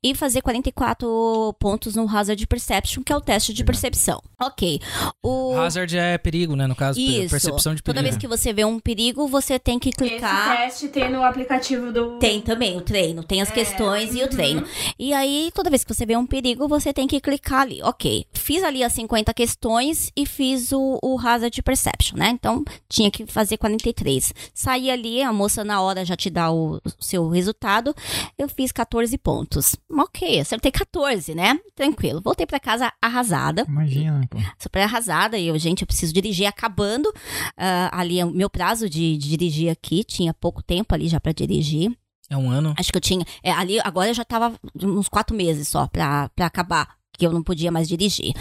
e 0.03 0.15
fazer 0.15 0.41
44 0.41 1.55
pontos 1.59 1.95
no 1.95 2.07
Hazard 2.09 2.45
Perception, 2.47 3.03
que 3.03 3.11
é 3.11 3.15
o 3.15 3.21
teste 3.21 3.53
de 3.53 3.63
percepção. 3.63 4.21
Ok. 4.39 4.81
O... 5.21 5.55
Hazard 5.57 5.97
é 5.97 6.17
perigo, 6.17 6.55
né? 6.55 6.67
No 6.67 6.75
caso, 6.75 6.99
Isso. 6.99 7.29
percepção 7.29 7.75
de 7.75 7.83
perigo. 7.83 7.99
Toda 7.99 8.01
vez 8.01 8.17
que 8.17 8.27
você 8.27 8.51
vê 8.53 8.65
um 8.65 8.79
perigo, 8.79 9.27
você 9.27 9.59
tem 9.59 9.77
que 9.77 9.91
clicar. 9.91 10.65
Esse 10.67 10.87
teste 10.87 10.87
tem 10.89 11.11
no 11.11 11.23
aplicativo 11.23 11.91
do. 11.91 12.17
Tem 12.19 12.41
também 12.41 12.77
o 12.77 12.81
treino, 12.81 13.23
tem 13.23 13.41
as 13.41 13.49
É, 13.49 13.53
questões 13.53 14.15
e 14.15 14.19
o 14.19 14.23
uhum. 14.23 14.29
treino. 14.29 14.65
E 14.97 15.13
aí, 15.13 15.51
toda 15.53 15.69
vez 15.69 15.83
que 15.83 15.93
você 15.93 16.05
vê 16.05 16.15
um 16.17 16.25
perigo, 16.25 16.67
você 16.67 16.93
tem 16.93 17.07
que 17.07 17.19
clicar 17.19 17.61
ali. 17.61 17.81
Ok, 17.83 18.25
fiz 18.33 18.63
ali 18.63 18.83
as 18.83 18.93
50 18.93 19.33
questões 19.33 20.11
e 20.15 20.25
fiz 20.25 20.71
o, 20.71 20.99
o 21.01 21.19
Hazard 21.19 21.61
Perception, 21.61 22.17
né? 22.17 22.29
Então, 22.29 22.63
tinha 22.89 23.11
que 23.11 23.25
fazer 23.25 23.57
43. 23.57 24.33
Saí 24.53 24.89
ali, 24.89 25.21
a 25.21 25.31
moça 25.31 25.63
na 25.63 25.81
hora 25.81 26.03
já 26.03 26.15
te 26.15 26.29
dá 26.29 26.51
o, 26.51 26.75
o 26.77 26.81
seu 26.99 27.29
resultado. 27.29 27.95
Eu 28.37 28.49
fiz 28.49 28.71
14 28.71 29.17
pontos. 29.17 29.50
Ok, 29.91 30.39
acertei 30.39 30.71
14, 30.71 31.35
né? 31.35 31.59
Tranquilo. 31.75 32.21
Voltei 32.23 32.45
pra 32.45 32.59
casa 32.59 32.91
arrasada 33.01 33.65
Imagina, 33.67 34.25
pô. 34.29 34.37
super 34.57 34.81
arrasada 34.81 35.37
e 35.37 35.47
eu, 35.47 35.57
gente, 35.59 35.81
eu 35.81 35.87
preciso 35.87 36.13
dirigir 36.13 36.45
acabando. 36.47 37.11
ah, 37.57 37.89
ali 37.91 38.19
é 38.19 38.25
o 38.25 38.31
meu 38.31 38.49
prazo 38.49 38.89
de, 38.89 39.17
de 39.17 39.29
dirigir 39.29 39.69
aqui, 39.71 40.03
tinha 40.03 40.33
pouco 40.33 40.61
tempo 40.63 40.93
ali 40.93 41.07
já 41.07 41.19
pra 41.19 41.31
dirigir. 41.31 41.91
É 42.29 42.37
um 42.37 42.49
ano. 42.49 42.73
Acho 42.77 42.91
que 42.91 42.97
eu 42.97 43.01
tinha. 43.01 43.25
É, 43.43 43.51
ali 43.51 43.77
agora 43.81 44.09
eu 44.09 44.13
já 44.13 44.23
tava 44.23 44.53
uns 44.81 45.09
quatro 45.09 45.35
meses 45.35 45.67
só 45.67 45.87
pra, 45.87 46.29
pra 46.29 46.45
acabar. 46.45 46.95
Que 47.17 47.27
eu 47.27 47.31
não 47.33 47.43
podia 47.43 47.69
mais 47.71 47.89
dirigir. 47.89 48.33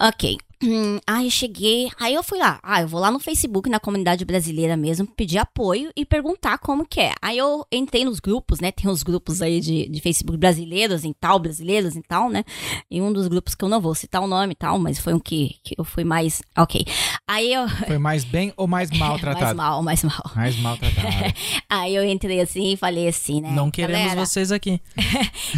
Ok. 0.00 0.38
Hum, 0.66 0.98
aí 1.06 1.30
cheguei. 1.30 1.90
Aí 2.00 2.14
eu 2.14 2.22
fui 2.22 2.38
lá. 2.38 2.58
Ah, 2.62 2.80
eu 2.80 2.88
vou 2.88 2.98
lá 2.98 3.10
no 3.10 3.20
Facebook, 3.20 3.68
na 3.68 3.78
comunidade 3.78 4.24
brasileira 4.24 4.76
mesmo, 4.76 5.06
pedir 5.06 5.38
apoio 5.38 5.90
e 5.94 6.04
perguntar 6.04 6.58
como 6.58 6.86
que 6.86 7.00
é. 7.00 7.12
Aí 7.20 7.36
eu 7.36 7.64
entrei 7.70 8.04
nos 8.04 8.20
grupos, 8.20 8.58
né? 8.58 8.72
Tem 8.72 8.90
uns 8.90 9.02
grupos 9.02 9.42
aí 9.42 9.60
de, 9.60 9.86
de 9.88 10.00
Facebook 10.00 10.38
brasileiros 10.38 11.04
em 11.04 11.12
tal, 11.12 11.38
brasileiros 11.38 11.94
em 11.94 12.00
tal, 12.00 12.30
né? 12.30 12.42
E 12.90 13.02
um 13.02 13.12
dos 13.12 13.28
grupos 13.28 13.54
que 13.54 13.64
eu 13.64 13.68
não 13.68 13.80
vou 13.80 13.94
citar 13.94 14.22
o 14.22 14.26
nome 14.26 14.52
e 14.52 14.56
tal, 14.56 14.78
mas 14.78 14.98
foi 14.98 15.12
um 15.12 15.20
que, 15.20 15.56
que 15.62 15.74
eu 15.76 15.84
fui 15.84 16.04
mais. 16.04 16.40
Ok. 16.56 16.86
Aí 17.28 17.52
eu. 17.52 17.68
Foi 17.86 17.98
mais 17.98 18.24
bem 18.24 18.52
ou 18.56 18.66
mais 18.66 18.90
mal 18.90 19.10
mais 19.18 19.20
tratado? 19.20 19.56
mal, 19.56 19.82
mais 19.82 20.02
mal. 20.02 20.30
Mais 20.34 20.56
maltratado. 20.56 21.34
Aí 21.68 21.94
eu 21.94 22.04
entrei 22.04 22.40
assim 22.40 22.72
e 22.72 22.76
falei 22.76 23.08
assim, 23.08 23.40
né? 23.40 23.50
Não 23.50 23.70
queremos 23.70 24.02
galera, 24.02 24.24
vocês 24.24 24.50
aqui. 24.50 24.80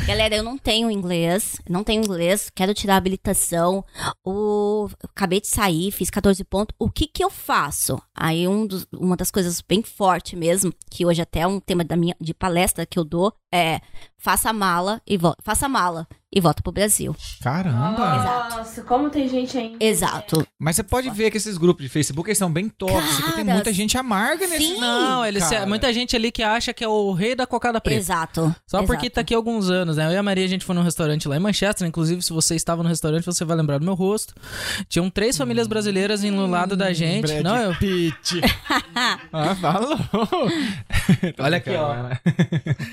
Galera, 0.07 0.37
eu 0.37 0.43
não 0.43 0.59
tenho 0.59 0.91
inglês, 0.91 1.61
não 1.69 1.85
tenho 1.85 2.03
inglês, 2.03 2.51
quero 2.55 2.75
tirar 2.75 2.95
a 2.95 2.97
habilitação. 2.97 3.85
O 4.25 4.88
acabei 5.03 5.41
de 5.41 5.47
sair, 5.49 5.91
fiz 5.91 6.11
14 6.11 6.43
pontos. 6.45 6.75
O 6.79 6.91
que 6.91 7.07
que 7.07 7.23
eu 7.25 7.31
faço? 7.31 8.01
Aí 8.15 8.47
um 8.49 8.67
dos- 8.67 8.87
uma 8.93 9.17
das 9.17 9.31
coisas 9.31 9.61
bem 9.61 9.83
forte 9.83 10.37
mesmo, 10.37 10.73
que 10.91 11.05
hoje 11.07 11.23
até 11.23 11.41
é 11.41 11.47
um 11.47 11.61
tema 11.61 11.85
da 11.85 11.97
minha 11.97 12.15
de 12.21 12.35
palestra 12.35 12.87
que 12.87 12.99
eu 12.99 13.05
dou, 13.05 13.33
é 13.53 13.81
faça 14.19 14.53
mala 14.53 15.01
e 15.07 15.17
volta, 15.17 15.41
faça 15.43 15.69
mala 15.69 16.07
e 16.31 16.41
volta 16.41 16.63
pro 16.63 16.71
Brasil. 16.71 17.17
Caramba! 17.41 18.49
Nossa, 18.51 18.83
como 18.83 19.09
tem 19.09 19.27
gente 19.29 19.57
ainda. 19.57 19.83
Exato. 19.83 20.47
Mas 20.59 20.77
você 20.77 20.83
pode 20.83 21.09
ver 21.09 21.31
que 21.31 21.39
esses 21.39 21.57
grupos 21.57 21.83
de 21.83 21.89
Facebook 21.89 22.29
eles 22.29 22.37
são 22.37 22.53
bem 22.53 22.69
tóxicos. 22.69 23.35
Tem 23.35 23.47
Cara, 23.47 23.55
muita 23.55 23.73
gente 23.73 23.97
amarga 23.97 24.47
nesse. 24.47 24.75
sim. 24.75 24.79
Não, 24.79 25.25
eles, 25.25 25.49
cara. 25.49 25.65
muita 25.65 25.91
gente 25.91 26.15
ali 26.15 26.31
que 26.31 26.43
acha 26.43 26.75
que 26.75 26.85
é 26.85 26.89
o 26.89 27.13
rei 27.13 27.35
da 27.35 27.47
cocada 27.47 27.81
preta. 27.81 27.99
Exato. 27.99 28.55
Só 28.67 28.83
porque 28.83 29.07
exato. 29.07 29.15
tá 29.15 29.21
aqui 29.23 29.33
há 29.33 29.39
alguns 29.39 29.71
anos, 29.71 29.97
né? 29.97 30.07
Eu 30.07 30.11
e 30.11 30.17
a 30.19 30.23
Maria, 30.23 30.45
a 30.45 30.49
gente 30.49 30.67
foi 30.67 30.75
num 30.75 30.83
restaurante 30.83 31.27
lá 31.27 31.37
em 31.37 31.41
Manchester. 31.41 31.89
Inclusive, 31.89 32.21
se 32.21 32.33
você 32.33 32.55
estava 32.55 32.83
no 32.83 32.89
restaurante, 32.91 33.25
você 33.25 33.45
vai 33.45 33.57
lembrar 33.57 33.79
do 33.79 33.85
meu 33.87 33.95
rosto. 33.95 34.35
Tinham 34.87 35.09
três 35.09 35.37
famílias 35.39 35.67
brasileiras 35.67 36.23
indo 36.23 36.37
no 36.37 36.47
lado 36.47 36.77
da 36.77 36.93
gente. 36.93 37.23
Brad 37.23 37.43
Não, 37.43 37.57
eu... 37.57 37.75
Pitt. 37.77 38.43
ah, 39.33 39.55
falou. 39.55 39.97
Olha 41.39 41.57
aqui, 41.57 41.71
ó. 41.71 41.95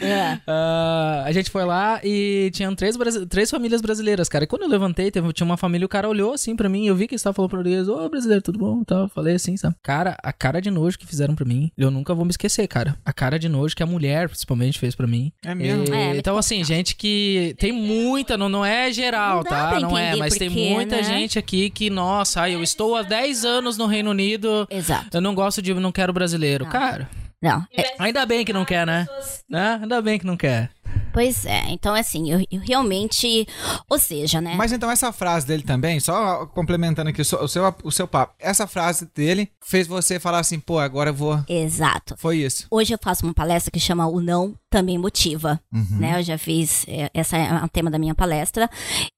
É. 0.02 0.40
Ah, 0.48 1.24
a 1.26 1.32
gente 1.32 1.50
foi 1.50 1.66
lá 1.66 2.00
e 2.04 2.50
tinham 2.54 2.76
três, 2.76 2.96
três 3.30 3.50
famílias 3.50 3.82
brasileiras, 3.82 4.30
cara. 4.30 4.44
E 4.44 4.48
quando 4.48 4.64
eu 4.64 4.68
levantei, 4.70 5.10
teve, 5.12 5.32
tinha 5.34 5.46
uma 5.46 5.58
família, 5.58 5.86
o 5.86 5.90
cara 5.90 6.08
olhou 6.08 6.34
assim 6.34 6.56
pra 6.56 6.70
mim, 6.70 6.86
eu 6.88 6.96
vi 6.96 7.08
que 7.08 7.14
eles 7.14 7.22
estavam 7.22 7.36
falando 7.36 7.52
português, 7.52 7.88
ô 7.88 8.08
brasileiro, 8.10 8.42
tudo 8.42 8.60
bom? 8.60 8.84
Tal. 8.84 9.04
Eu 9.04 9.10
Falei 9.10 9.36
assim, 9.36 9.58
sabe? 9.58 9.76
Cara, 9.82 10.18
a 10.22 10.32
cara 10.34 10.62
de 10.62 10.70
nojo 10.70 10.98
que 11.00 11.06
fizeram 11.06 11.36
pra 11.36 11.46
mim, 11.46 11.72
eu 11.78 11.90
nunca 11.90 12.14
vou 12.14 12.26
me 12.26 12.32
esquecer, 12.32 12.68
cara. 12.68 12.98
A 13.06 13.14
cara 13.14 13.40
de 13.40 13.48
nojo 13.50 13.76
que 13.76 13.84
a 13.84 13.86
mulher, 13.86 14.28
principalmente, 14.30 14.78
fez 14.80 14.94
pra 14.96 15.08
mim. 15.08 15.32
É 15.44 15.56
mesmo? 15.56 15.86
E- 15.86 15.92
É, 15.92 16.16
então, 16.18 16.38
assim, 16.38 16.64
gente 16.64 16.96
que 16.96 17.56
tem 17.60 17.72
muita, 17.72 18.38
não, 18.38 18.50
não 18.50 18.66
é 18.66 18.92
geral, 18.92 19.38
Não 19.38 19.44
tá? 19.44 19.80
Não 19.80 19.98
é, 19.98 20.16
mas 20.16 20.36
tem 20.36 20.50
por 20.50 20.56
quê, 20.56 20.70
muita 20.74 20.96
né? 20.98 21.04
gente 21.04 21.40
aqui 21.40 21.70
que, 21.70 21.90
nossa, 21.90 22.50
eu 22.50 22.62
estou 22.62 22.96
há 22.96 23.02
10 23.02 23.46
anos 23.46 23.78
no 23.78 23.86
Reino 23.86 24.10
Unido, 24.12 24.68
Exato. 24.70 25.18
eu 25.18 25.22
não 25.22 25.34
gosto 25.34 25.62
de, 25.62 25.74
não 25.74 25.92
quero 25.92 26.12
brasileiro. 26.14 26.66
Não. 26.66 26.72
Cara, 26.72 27.10
Não. 27.46 27.64
é- 27.78 27.94
ainda 28.00 28.26
bem 28.26 28.44
que 28.44 28.52
não 28.52 28.66
quer, 28.66 28.88
né? 28.88 29.08
né? 29.48 29.78
Ainda 29.80 30.02
bem 30.02 30.18
que 30.18 30.26
não 30.26 30.36
quer. 30.36 30.72
Pois 31.14 31.46
é. 31.46 31.64
Então, 31.70 31.94
assim, 31.94 32.32
eu, 32.32 32.46
eu 32.52 32.60
realmente. 32.62 33.48
Ou 33.90 33.98
seja, 34.00 34.40
né? 34.42 34.56
Mas 34.58 34.72
então 34.72 34.90
essa 34.90 35.12
frase 35.12 35.46
dele 35.48 35.64
também, 35.64 36.00
só 36.00 36.46
complementando 36.48 37.10
aqui 37.10 37.22
o 37.22 37.26
seu, 37.26 37.40
o 37.44 37.48
seu, 37.48 37.76
o 37.84 37.92
seu 37.92 38.08
papo, 38.08 38.34
essa 38.40 38.68
frase 38.68 39.10
dele 39.14 39.50
fez 39.64 39.88
você 39.88 40.20
falar 40.20 40.40
assim, 40.40 40.60
pô, 40.60 40.80
agora 40.80 41.10
eu 41.10 41.14
vou. 41.14 41.44
Exato. 41.48 42.16
Foi 42.18 42.38
isso. 42.38 42.68
Hoje 42.70 42.94
eu 42.94 43.00
faço 43.02 43.26
uma 43.26 43.34
palestra 43.34 43.72
que 43.72 43.80
chama 43.80 44.08
O 44.08 44.20
Não 44.22 44.54
Também 44.70 44.98
Motiva. 44.98 45.60
Uhum. 45.74 45.98
Né? 46.00 46.20
Eu 46.20 46.24
já 46.24 46.38
fiz. 46.38 46.86
é, 46.88 47.10
Essa 47.14 47.38
é 47.38 47.64
o 47.64 47.68
tema 47.70 47.90
da 47.90 47.98
minha 48.00 48.16
palestra. 48.16 48.70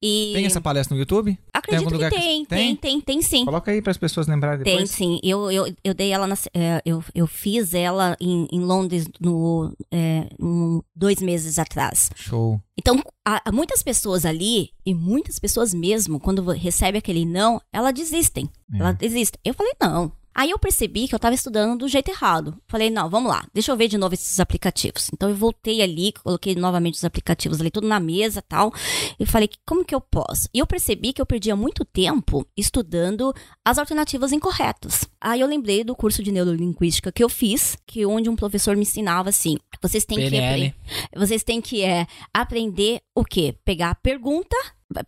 E. 0.01 0.32
Tem 0.34 0.45
essa 0.45 0.62
palestra 0.62 0.93
no 0.95 0.99
YouTube? 1.01 1.38
Acredito 1.53 1.80
algum 1.86 1.89
que 1.89 1.93
lugar 1.95 2.12
que- 2.12 2.19
tem, 2.19 2.45
tem? 2.45 2.58
tem, 2.58 2.75
tem, 2.75 3.01
tem 3.01 3.21
sim. 3.21 3.45
Coloca 3.45 3.71
aí 3.71 3.82
para 3.82 3.91
as 3.91 3.97
pessoas 3.97 4.27
lembrarem 4.27 4.63
Tem 4.63 4.73
depois. 4.73 4.91
sim. 4.91 5.19
Eu, 5.23 5.51
eu, 5.51 5.73
eu 5.84 5.93
dei 5.93 6.12
ela 6.12 6.27
na. 6.27 6.36
é, 6.53 6.82
eu, 6.86 7.03
eu 7.13 7.27
fiz 7.27 7.73
ela 7.73 8.15
em, 8.19 8.47
em 8.51 8.60
Londres 8.62 9.08
no, 9.19 9.73
é, 9.91 10.27
um- 10.39 10.82
dois 10.95 11.19
meses 11.21 11.58
atrás. 11.60 11.66
Show. 12.15 12.62
Então, 12.77 13.01
há- 13.25 13.51
muitas 13.51 13.82
pessoas 13.84 14.25
ali, 14.25 14.71
e 14.86 14.93
muitas 14.93 15.39
pessoas 15.39 15.73
mesmo, 15.73 16.19
quando 16.19 16.43
recebe 16.51 16.97
aquele 16.97 17.25
não, 17.25 17.62
elas 17.71 17.93
desistem. 17.93 18.49
É. 18.73 18.77
Elas 18.80 18.95
desistem. 18.97 19.39
Eu 19.43 19.53
falei, 19.53 19.73
não. 19.82 20.12
Aí 20.38 20.52
eu 20.52 20.60
percebi 20.60 21.08
que 21.08 21.15
eu 21.15 21.19
tava 21.19 21.34
estudando 21.34 21.80
do 21.80 21.88
jeito 21.88 22.10
errado. 22.12 22.56
Falei, 22.67 22.91
não, 22.91 23.10
vamos 23.10 23.32
lá, 23.32 23.43
deixa 23.52 23.71
eu 23.71 23.76
ver 23.76 23.88
de 23.88 23.97
novo 23.97 24.13
esses 24.13 24.39
aplicativos. 24.39 25.10
Então 25.12 25.30
eu 25.30 25.36
voltei 25.36 25.82
ali, 25.82 26.12
coloquei 26.12 26.54
novamente 26.54 26.93
os 26.93 27.04
aplicativos 27.04 27.60
ali, 27.60 27.71
tudo 27.71 27.88
na 27.88 28.00
mesa 28.00 28.39
tal. 28.47 28.71
E 29.19 29.26
falei, 29.26 29.50
como 29.65 29.84
que 29.84 29.95
eu 29.95 30.00
posso? 30.00 30.47
E 30.54 30.60
eu 30.60 30.67
percebi 30.67 31.12
que 31.12 31.19
eu 31.19 31.26
perdia 31.26 31.56
muito 31.56 31.84
tempo 31.84 32.45
estudando 32.56 33.34
as 33.65 33.80
alternativas 33.80 34.32
incorretas. 34.32 35.06
Aí 35.19 35.41
eu 35.41 35.47
lembrei 35.47 35.84
do 35.84 35.95
curso 35.95 36.21
de 36.21 36.32
neurolinguística 36.32 37.12
que 37.12 37.23
eu 37.23 37.30
fiz, 37.30 37.76
que 37.88 38.06
onde 38.06 38.30
um 38.30 38.36
professor 38.36 38.76
me 38.76 38.84
ensinava 38.84 39.30
assim: 39.30 39.58
vocês 39.82 40.06
têm 40.06 40.19
que 40.19 40.30
PNL. 40.30 40.67
apre- 40.67 41.19
vocês 41.19 41.43
têm 41.43 41.60
que 41.60 41.82
é, 41.84 42.06
aprender 42.32 43.00
o 43.15 43.26
quê? 43.26 43.56
Pegar 43.65 43.89
a 43.89 43.95
pergunta, 43.95 44.56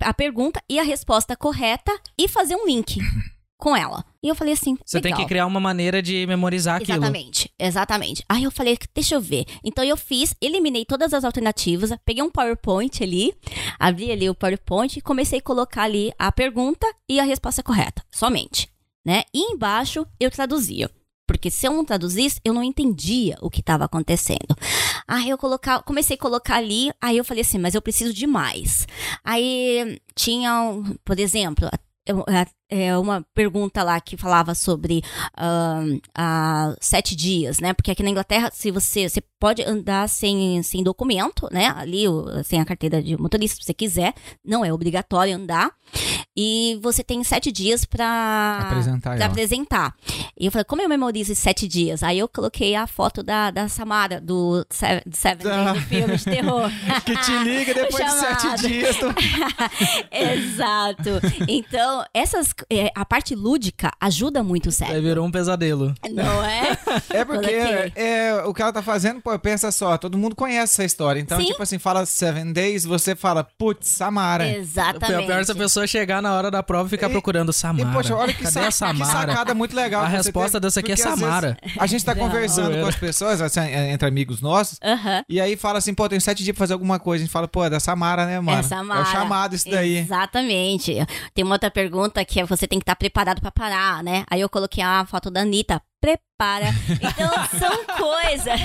a 0.02 0.14
pergunta 0.14 0.60
e 0.68 0.80
a 0.80 0.84
resposta 0.84 1.36
correta 1.36 1.92
e 2.18 2.28
fazer 2.28 2.56
um 2.56 2.66
link 2.66 2.98
com 3.60 3.76
ela. 3.76 4.04
E 4.24 4.30
eu 4.30 4.36
falei 4.36 4.54
assim, 4.54 4.78
Você 4.86 5.02
tem 5.02 5.12
legal. 5.12 5.20
que 5.26 5.28
criar 5.28 5.46
uma 5.46 5.60
maneira 5.60 6.02
de 6.02 6.26
memorizar 6.26 6.78
aquilo. 6.78 6.98
Exatamente, 6.98 7.52
exatamente. 7.60 8.24
Aí 8.28 8.44
eu 8.46 8.52
falei, 8.52 8.78
deixa 8.96 9.16
eu 9.16 9.22
ver. 9.22 9.46
Então 9.64 9.84
eu 9.84 9.98
fiz, 9.98 10.34
eliminei 10.42 10.86
todas 10.86 11.14
as 11.14 11.26
alternativas, 11.26 11.92
peguei 12.06 12.24
um 12.24 12.32
PowerPoint 12.32 13.04
ali, 13.04 13.34
abri 13.78 14.12
ali 14.12 14.30
o 14.30 14.34
PowerPoint 14.34 14.98
e 14.98 15.02
comecei 15.02 15.40
a 15.40 15.42
colocar 15.42 15.84
ali 15.84 16.12
a 16.18 16.32
pergunta 16.32 16.88
e 17.08 17.20
a 17.20 17.24
resposta 17.24 17.62
correta, 17.62 18.02
somente, 18.10 18.70
né? 19.06 19.24
E 19.34 19.52
embaixo 19.54 20.08
eu 20.20 20.32
traduzia. 20.32 20.90
Porque 21.28 21.52
se 21.52 21.68
eu 21.68 21.74
não 21.74 21.86
traduzisse, 21.86 22.42
eu 22.44 22.54
não 22.54 22.64
entendia 22.64 23.38
o 23.40 23.52
que 23.52 23.60
estava 23.60 23.86
acontecendo. 23.86 24.56
Aí 25.08 25.30
eu 25.30 25.38
colocar, 25.38 25.84
comecei 25.84 26.16
a 26.16 26.20
colocar 26.20 26.56
ali, 26.56 26.92
aí 27.00 27.18
eu 27.18 27.24
falei 27.26 27.42
assim, 27.42 27.60
mas 27.60 27.76
eu 27.76 27.82
preciso 27.84 28.12
de 28.14 28.26
mais. 28.26 28.88
Aí 29.24 30.00
tinha, 30.16 30.50
por 31.06 31.20
exemplo, 31.20 31.70
é, 32.70 32.98
uma 32.98 33.26
pergunta 33.34 33.84
lá 33.84 34.00
que 34.00 34.18
falava 34.18 34.54
sobre 34.54 35.02
sete 36.80 37.16
dias, 37.16 37.60
né? 37.60 37.74
Porque 37.74 37.92
aqui 37.92 38.04
na 38.04 38.10
Inglaterra, 38.10 38.50
se 38.54 38.72
você, 38.72 39.10
você 39.10 39.22
pode 39.40 39.64
andar 39.64 40.08
sem, 40.10 40.62
sem 40.64 40.84
documento, 40.84 41.48
né? 41.52 41.74
Ali, 41.76 42.06
sem 42.44 42.60
a 42.60 42.66
carteira 42.66 43.02
de 43.02 43.18
motorista, 43.18 43.58
se 43.58 43.66
você 43.66 43.74
quiser, 43.74 44.14
não 44.46 44.64
é 44.64 44.72
obrigatório 44.72 45.36
andar. 45.36 45.72
E 46.38 46.80
você 46.82 47.04
tem 47.04 47.24
sete 47.24 47.52
dias 47.52 47.86
pra 47.86 48.60
Apresentar 48.68 49.16
pra 49.18 49.26
apresentar. 49.26 49.94
E 50.40 50.46
eu 50.46 50.52
falei, 50.52 50.64
como 50.66 50.82
eu 50.82 50.88
memorizo 50.90 51.32
esses 51.32 51.44
sete 51.44 51.68
dias? 51.68 52.02
Aí 52.04 52.20
eu 52.20 52.28
coloquei 52.28 52.76
a 52.76 52.88
foto 52.88 53.22
da, 53.22 53.52
da 53.52 53.68
Samara, 53.68 54.22
do 54.22 54.66
Seven, 54.70 55.04
Seven 55.12 55.48
Ah. 55.52 55.74
Days, 55.74 55.74
do 55.84 55.90
filme 55.90 56.18
de 56.18 56.24
terror. 56.24 56.70
Que 57.06 57.16
te 57.18 57.32
liga 57.44 57.74
depois 57.74 58.06
de 58.06 58.12
sete 58.20 58.68
dias. 58.68 58.96
tu- 58.98 59.14
Exato. 60.12 61.10
Então, 61.48 62.04
essas, 62.14 62.54
é, 62.70 62.92
a 62.96 63.06
parte 63.06 63.36
lúdica 63.36 63.92
ajuda 64.00 64.44
muito 64.44 64.68
o 64.68 64.70
Aí 64.70 64.74
cérebro. 64.74 65.02
virou 65.02 65.26
um 65.26 65.32
pesadelo. 65.32 65.94
Não 66.12 66.44
é? 66.44 66.78
É 67.10 67.26
porque 67.26 67.48
Coloquei. 67.48 67.92
é, 67.96 68.44
o 68.46 68.54
que 68.54 68.62
ela 68.62 68.72
tá 68.74 68.82
fazendo, 68.82 69.22
pô, 69.22 69.38
pensa 69.40 69.72
só, 69.72 69.98
todo 69.98 70.18
mundo 70.18 70.36
conhece 70.36 70.74
essa 70.74 70.84
história. 70.84 71.20
Então, 71.20 71.40
Sim. 71.40 71.48
tipo 71.48 71.62
assim, 71.64 71.78
fala 71.80 72.06
Seven 72.06 72.52
Days, 72.54 72.84
você 72.86 73.16
fala, 73.16 73.44
putz, 73.44 73.88
Samara. 73.88 74.44
O 74.44 74.48
Exatamente. 74.48 75.26
pior 75.26 75.38
é 75.38 75.42
essa 75.42 75.56
pessoa 75.56 75.88
chegar 75.88 76.19
na 76.22 76.34
hora 76.34 76.50
da 76.52 76.62
prova 76.64 76.88
e 76.88 76.90
ficar 76.90 77.08
E- 77.10 77.12
procurando 77.12 77.50
E, 77.50 77.54
Samara. 77.54 77.90
poxa, 77.92 78.16
olha 78.16 78.34
que, 78.34 78.44
Cadê 78.44 78.52
sa- 78.54 78.62
a 78.62 78.66
que 78.66 78.72
Samara? 78.72 79.32
sacada 79.32 79.54
muito 79.54 79.76
legal. 79.76 80.04
A 80.04 80.08
resposta 80.08 80.60
teve, 80.60 80.62
dessa 80.68 80.80
aqui 80.80 80.92
é 80.92 80.96
Samara. 80.96 81.58
vezes 81.62 81.78
a 81.80 81.86
gente 81.88 82.06
tá 82.06 82.14
Não. 82.16 82.24
conversando 82.24 82.80
com 82.82 82.88
as 82.88 82.96
pessoas, 82.96 83.42
assim, 83.42 83.60
é, 83.62 83.92
entre 83.92 84.08
amigos 84.08 84.42
nossos, 84.42 84.80
Aham. 84.84 85.24
e 85.30 85.40
aí 85.40 85.56
fala 85.56 85.78
assim, 85.80 85.94
pô, 85.94 86.08
tenho 86.10 86.22
sete 86.22 86.44
dias 86.44 86.56
pra 86.56 86.64
fazer 86.64 86.74
alguma 86.74 87.00
coisa. 87.00 87.24
A 87.24 87.26
gente 87.26 87.32
fala, 87.32 87.48
pô, 87.48 87.64
é 87.64 87.70
da 87.70 87.80
Samara, 87.80 88.26
né, 88.26 88.40
mano? 88.40 88.60
É 88.60 88.64
Samara. 88.64 89.00
É 89.00 89.04
o 89.04 89.06
chamado 89.06 89.56
isso 89.56 89.70
daí. 89.70 89.98
Exatamente. 89.98 90.96
Tem 91.34 91.44
uma 91.44 91.56
outra 91.56 91.72
pergunta 91.72 92.24
que 92.26 92.40
é 92.40 92.46
você 92.46 92.68
tem 92.68 92.80
que 92.80 92.84
estar 92.84 92.96
preparado 92.96 93.42
pra 93.42 93.52
parar, 93.52 94.04
né? 94.04 94.24
Aí 94.30 94.42
eu 94.42 94.50
coloquei 94.50 94.84
a 94.84 95.06
foto 95.06 95.30
da 95.32 95.42
Anitta. 95.42 95.82
Prepara. 96.02 96.68
Então, 96.90 97.60
são 97.60 97.86
coisas. 97.98 98.60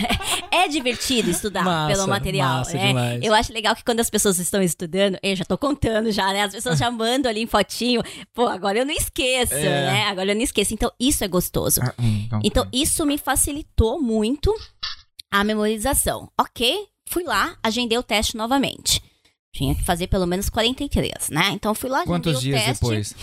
É 0.51 0.69
divertido 0.69 1.31
estudar 1.31 1.65
Massa, 1.65 1.93
pelo 1.95 2.09
material, 2.09 2.59
massa 2.59 2.75
né? 2.77 2.87
demais. 2.89 3.21
Eu 3.25 3.35
acho 3.35 3.53
legal 3.53 3.75
que 3.75 3.83
quando 3.85 4.01
as 4.01 4.09
pessoas 4.09 4.39
estão 4.39 4.63
estudando, 4.63 5.19
eu 5.23 5.35
já 5.35 5.45
tô 5.45 5.59
contando 5.59 6.13
já, 6.13 6.33
né? 6.33 6.43
As 6.45 6.53
pessoas 6.53 6.79
já 6.79 6.91
mandam 6.91 7.29
ali 7.31 7.43
em 7.43 7.47
fotinho. 7.47 8.03
Pô, 8.33 8.47
agora 8.47 8.79
eu 8.79 8.87
não 8.87 8.95
esqueço, 8.95 9.55
É. 9.55 9.63
né? 9.93 10.03
Agora 10.05 10.31
eu 10.31 10.35
não 10.37 10.43
esqueço. 10.43 10.73
Então, 10.75 10.91
isso 11.01 11.25
é 11.25 11.29
gostoso. 11.29 11.81
Ah, 11.83 11.93
hum, 11.99 12.23
então, 12.27 12.41
Então, 12.45 12.69
isso 12.73 13.05
me 13.05 13.19
facilitou 13.19 14.01
muito 14.01 14.55
a 15.31 15.43
memorização. 15.43 16.31
Ok, 16.41 16.87
fui 17.09 17.25
lá, 17.25 17.57
agendei 17.63 17.99
o 17.99 18.03
teste 18.03 18.37
novamente. 18.37 19.03
Tinha 19.53 19.75
que 19.75 19.85
fazer 19.85 20.09
pelo 20.09 20.27
menos 20.27 20.49
43, 20.49 21.31
né? 21.31 21.51
Então, 21.53 21.75
fui 21.75 21.89
lá, 21.89 21.99
agendei 21.99 22.13
Quantos 22.15 22.39
o 22.39 22.41
dias 22.41 22.63
teste. 22.65 22.73
depois? 22.85 23.15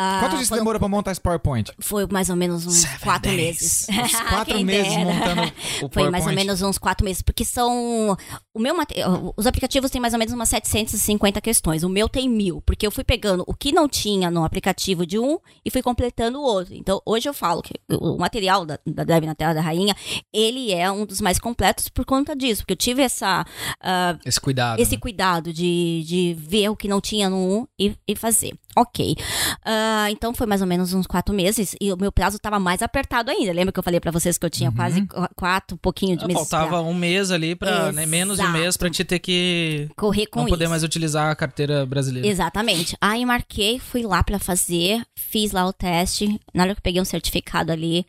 Ah, 0.00 0.20
Quantos 0.20 0.36
dias 0.38 0.48
foram- 0.48 0.60
demorou 0.60 0.78
pra 0.78 0.88
montar 0.88 1.10
esse 1.10 1.20
PowerPoint? 1.20 1.72
Foi 1.80 2.06
mais 2.06 2.30
ou 2.30 2.36
menos 2.36 2.64
uns 2.64 2.74
Seven 2.82 2.98
quatro 3.00 3.30
days. 3.32 3.86
meses. 3.88 3.88
Uns 4.14 4.20
quatro 4.20 4.54
Quem 4.54 4.64
meses 4.64 4.92
dera. 4.94 5.04
montando 5.04 5.42
o 5.42 5.44
Foi 5.50 5.88
PowerPoint. 5.88 6.10
mais 6.12 6.26
ou 6.26 6.32
menos 6.32 6.62
uns 6.62 6.78
quatro 6.78 7.04
meses, 7.04 7.20
porque 7.20 7.44
são. 7.44 8.16
O 8.54 8.60
meu 8.60 8.76
mate- 8.76 8.94
Os 9.36 9.46
aplicativos 9.46 9.90
têm 9.90 10.00
mais 10.00 10.12
ou 10.14 10.18
menos 10.20 10.32
umas 10.32 10.48
750 10.48 11.40
questões. 11.40 11.82
O 11.82 11.88
meu 11.88 12.08
tem 12.08 12.28
mil, 12.28 12.62
porque 12.62 12.86
eu 12.86 12.90
fui 12.92 13.02
pegando 13.02 13.42
o 13.46 13.54
que 13.54 13.72
não 13.72 13.88
tinha 13.88 14.30
no 14.30 14.44
aplicativo 14.44 15.04
de 15.04 15.18
um 15.18 15.38
e 15.64 15.70
fui 15.70 15.82
completando 15.82 16.38
o 16.38 16.42
outro. 16.42 16.74
Então, 16.74 17.02
hoje 17.04 17.28
eu 17.28 17.34
falo 17.34 17.60
que 17.60 17.74
o 17.90 18.16
material 18.18 18.64
da, 18.64 18.78
da 18.86 19.04
na 19.20 19.34
Tela 19.34 19.54
da 19.54 19.60
Rainha, 19.60 19.96
ele 20.32 20.72
é 20.72 20.88
um 20.90 21.04
dos 21.04 21.20
mais 21.20 21.38
completos 21.40 21.88
por 21.88 22.04
conta 22.04 22.36
disso, 22.36 22.62
porque 22.62 22.72
eu 22.72 22.76
tive 22.76 23.02
essa. 23.02 23.44
ah, 23.80 24.16
Esse 24.24 24.40
cuidado. 24.40 24.80
esse 24.80 24.92
né? 24.94 25.00
cuidado 25.00 25.52
de, 25.52 26.04
de 26.06 26.36
ver 26.38 26.68
o 26.68 26.76
que 26.76 26.86
não 26.86 27.00
tinha 27.00 27.28
no 27.28 27.36
1 27.36 27.66
e, 27.78 27.96
e 28.06 28.14
fazer. 28.16 28.54
Ok. 28.80 29.16
Ah, 29.64 30.06
então 30.10 30.32
foi 30.34 30.46
mais 30.46 30.60
ou 30.60 30.66
menos 30.66 30.92
uns 30.94 31.06
quatro 31.06 31.34
meses 31.34 31.74
e 31.80 31.92
o 31.92 31.96
meu 31.96 32.12
prazo 32.12 32.38
tava 32.38 32.58
mais 32.58 32.82
apertado 32.82 33.30
ainda. 33.30 33.52
Lembra 33.52 33.72
que 33.72 33.78
eu 33.78 33.82
falei 33.82 33.98
pra 34.00 34.10
vocês 34.10 34.38
que 34.38 34.46
eu 34.46 34.50
tinha 34.50 34.70
quase 34.72 35.02
qu- 35.06 35.28
quatro, 35.34 35.74
um 35.74 35.78
pouquinho 35.78 36.16
de 36.16 36.24
Ah, 36.24 36.28
meses 36.28 36.48
Faltava 36.48 36.80
um 36.80 36.94
mês 36.94 37.30
ali 37.30 37.54
pra. 37.54 37.90
Né, 37.92 38.06
menos 38.06 38.38
de 38.38 38.44
um 38.44 38.50
mês 38.50 38.76
pra 38.76 38.88
te 38.90 39.04
ter 39.04 39.18
que. 39.18 39.86
pra 39.88 39.94
correr 39.96 40.26
com 40.26 40.40
não 40.40 40.46
poder 40.48 40.64
isso. 40.64 40.70
mais 40.70 40.82
utilizar 40.82 41.30
a 41.30 41.34
carteira 41.34 41.84
brasileira. 41.86 42.26
Exatamente. 42.28 42.96
Aí 43.00 43.24
marquei, 43.24 43.78
fui 43.78 44.02
lá 44.02 44.22
pra 44.22 44.38
fazer, 44.38 45.02
fiz 45.16 45.52
lá 45.52 45.66
o 45.66 45.72
teste. 45.72 46.40
Na 46.54 46.62
hora 46.64 46.74
que 46.74 46.78
eu 46.78 46.82
peguei 46.82 47.00
um 47.00 47.04
certificado 47.04 47.72
ali, 47.72 48.06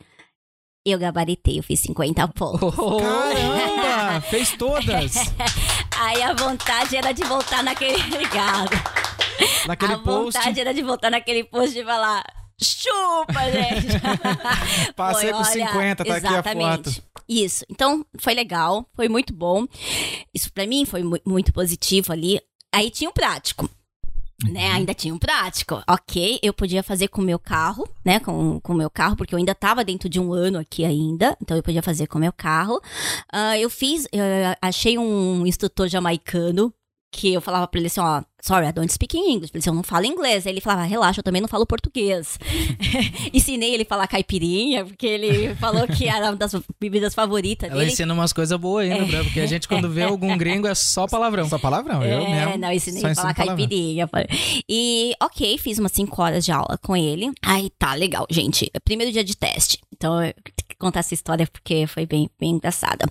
eu 0.86 0.98
gabaritei, 0.98 1.58
eu 1.58 1.62
fiz 1.62 1.80
50 1.80 2.26
pontos. 2.28 2.74
Caramba! 2.74 4.20
fez 4.22 4.50
todas! 4.56 5.14
Aí 6.00 6.22
a 6.22 6.32
vontade 6.32 6.96
era 6.96 7.12
de 7.12 7.22
voltar 7.24 7.62
naquele. 7.62 8.00
Obrigado. 8.14 8.70
Naquele 9.66 9.94
a 9.94 9.98
post. 9.98 10.38
vontade 10.38 10.60
era 10.60 10.72
de 10.74 10.82
voltar 10.82 11.10
naquele 11.10 11.44
post 11.44 11.78
e 11.78 11.84
falar. 11.84 12.24
Chupa, 12.62 13.40
gente! 13.50 13.86
Passei 14.94 15.30
com 15.30 15.36
olha, 15.38 15.44
50, 15.44 16.04
tá 16.04 16.16
aqui 16.16 16.26
a 16.26 16.30
exatamente. 16.30 16.94
foto. 16.94 17.02
Isso. 17.28 17.64
Então, 17.70 18.04
foi 18.18 18.34
legal, 18.34 18.86
foi 18.94 19.08
muito 19.08 19.32
bom. 19.32 19.66
Isso 20.34 20.52
pra 20.52 20.66
mim 20.66 20.84
foi 20.84 21.02
mu- 21.02 21.20
muito 21.26 21.52
positivo 21.52 22.12
ali. 22.12 22.40
Aí 22.72 22.90
tinha 22.90 23.08
o 23.08 23.12
prático. 23.14 23.68
Né, 24.42 24.68
Uhum. 24.70 24.74
ainda 24.76 24.94
tinha 24.94 25.12
um 25.14 25.18
prático. 25.18 25.82
Ok, 25.86 26.38
eu 26.42 26.54
podia 26.54 26.82
fazer 26.82 27.08
com 27.08 27.20
o 27.20 27.24
meu 27.24 27.38
carro, 27.38 27.86
né? 28.02 28.18
Com 28.20 28.58
o 28.66 28.74
meu 28.74 28.88
carro, 28.88 29.14
porque 29.14 29.34
eu 29.34 29.38
ainda 29.38 29.54
tava 29.54 29.84
dentro 29.84 30.08
de 30.08 30.18
um 30.18 30.32
ano 30.32 30.58
aqui 30.58 30.82
ainda. 30.82 31.36
Então 31.42 31.56
eu 31.58 31.62
podia 31.62 31.82
fazer 31.82 32.06
com 32.06 32.16
o 32.16 32.20
meu 32.20 32.32
carro. 32.32 32.80
Ah, 33.30 33.58
eu 33.58 33.68
fiz, 33.68 34.06
eu 34.10 34.22
achei 34.62 34.96
um 34.96 35.46
instrutor 35.46 35.88
jamaicano 35.88 36.72
que 37.12 37.34
eu 37.34 37.40
falava 37.42 37.66
pra 37.68 37.78
ele 37.80 37.88
assim, 37.88 38.00
ó, 38.00 38.22
sorry, 38.42 38.66
I 38.66 38.72
don't 38.72 38.92
speak 38.92 39.16
English. 39.16 39.50
Ele 39.52 39.58
disse, 39.60 39.68
eu 39.68 39.74
não 39.74 39.82
falo 39.82 40.06
inglês. 40.06 40.46
Aí 40.46 40.52
ele 40.52 40.60
falava, 40.60 40.84
relaxa, 40.84 41.20
eu 41.20 41.24
também 41.24 41.40
não 41.40 41.48
falo 41.48 41.66
português. 41.66 42.38
Ensinei 43.32 43.74
ele 43.74 43.82
a 43.82 43.86
falar 43.86 44.06
caipirinha, 44.06 44.84
porque 44.84 45.06
ele 45.06 45.54
falou 45.56 45.86
que 45.86 46.08
era 46.08 46.26
uma 46.30 46.36
das 46.36 46.54
bebidas 46.80 47.14
favoritas 47.14 47.70
Ela 47.70 47.80
dele. 47.80 47.92
ensina 47.92 48.12
umas 48.14 48.32
coisas 48.32 48.58
boas 48.58 48.90
ainda, 48.90 49.04
né? 49.06 49.22
Porque 49.24 49.40
a 49.40 49.46
gente, 49.46 49.68
quando 49.68 49.88
vê 49.90 50.02
algum 50.02 50.36
gringo, 50.36 50.66
é 50.66 50.74
só 50.74 51.06
palavrão. 51.06 51.48
Só 51.48 51.58
palavrão, 51.58 52.02
eu 52.02 52.20
É, 52.20 52.46
mesmo. 52.46 52.58
não, 52.58 52.68
eu 52.68 52.74
ensinei 52.76 53.00
só 53.02 53.08
a 53.08 53.14
falar 53.14 53.34
caipirinha. 53.34 54.08
E, 54.68 55.12
ok, 55.22 55.58
fiz 55.58 55.78
umas 55.78 55.92
5 55.92 56.22
horas 56.22 56.44
de 56.44 56.52
aula 56.52 56.78
com 56.82 56.96
ele. 56.96 57.30
Aí 57.42 57.70
tá, 57.78 57.94
legal, 57.94 58.26
gente. 58.30 58.70
Primeiro 58.84 59.12
dia 59.12 59.24
de 59.24 59.36
teste. 59.36 59.78
Então, 60.00 60.24
eu 60.24 60.32
tenho 60.32 60.66
que 60.66 60.76
contar 60.78 61.00
essa 61.00 61.12
história 61.12 61.46
porque 61.46 61.86
foi 61.86 62.06
bem, 62.06 62.30
bem 62.40 62.52
engraçada. 62.52 63.04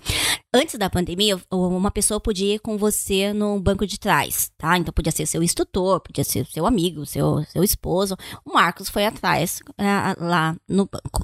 Antes 0.52 0.74
da 0.80 0.90
pandemia, 0.90 1.40
uma 1.52 1.92
pessoa 1.92 2.20
podia 2.20 2.56
ir 2.56 2.60
com 2.60 2.80
você 2.80 3.32
no 3.32 3.60
banco 3.60 3.86
de 3.86 4.00
trás, 4.00 4.52
tá? 4.58 4.76
Então, 4.76 4.92
podia 4.92 5.12
ser 5.12 5.28
seu 5.28 5.44
instrutor, 5.44 6.00
podia 6.00 6.24
ser 6.24 6.48
seu 6.48 6.66
amigo, 6.66 7.06
seu, 7.06 7.46
seu 7.46 7.64
esposo. 7.64 8.18
O 8.44 8.54
Marcos 8.54 8.90
foi 8.90 9.06
atrás, 9.06 9.60
é, 9.78 9.86
lá 10.20 10.56
no 10.68 10.88
banco. 10.88 11.24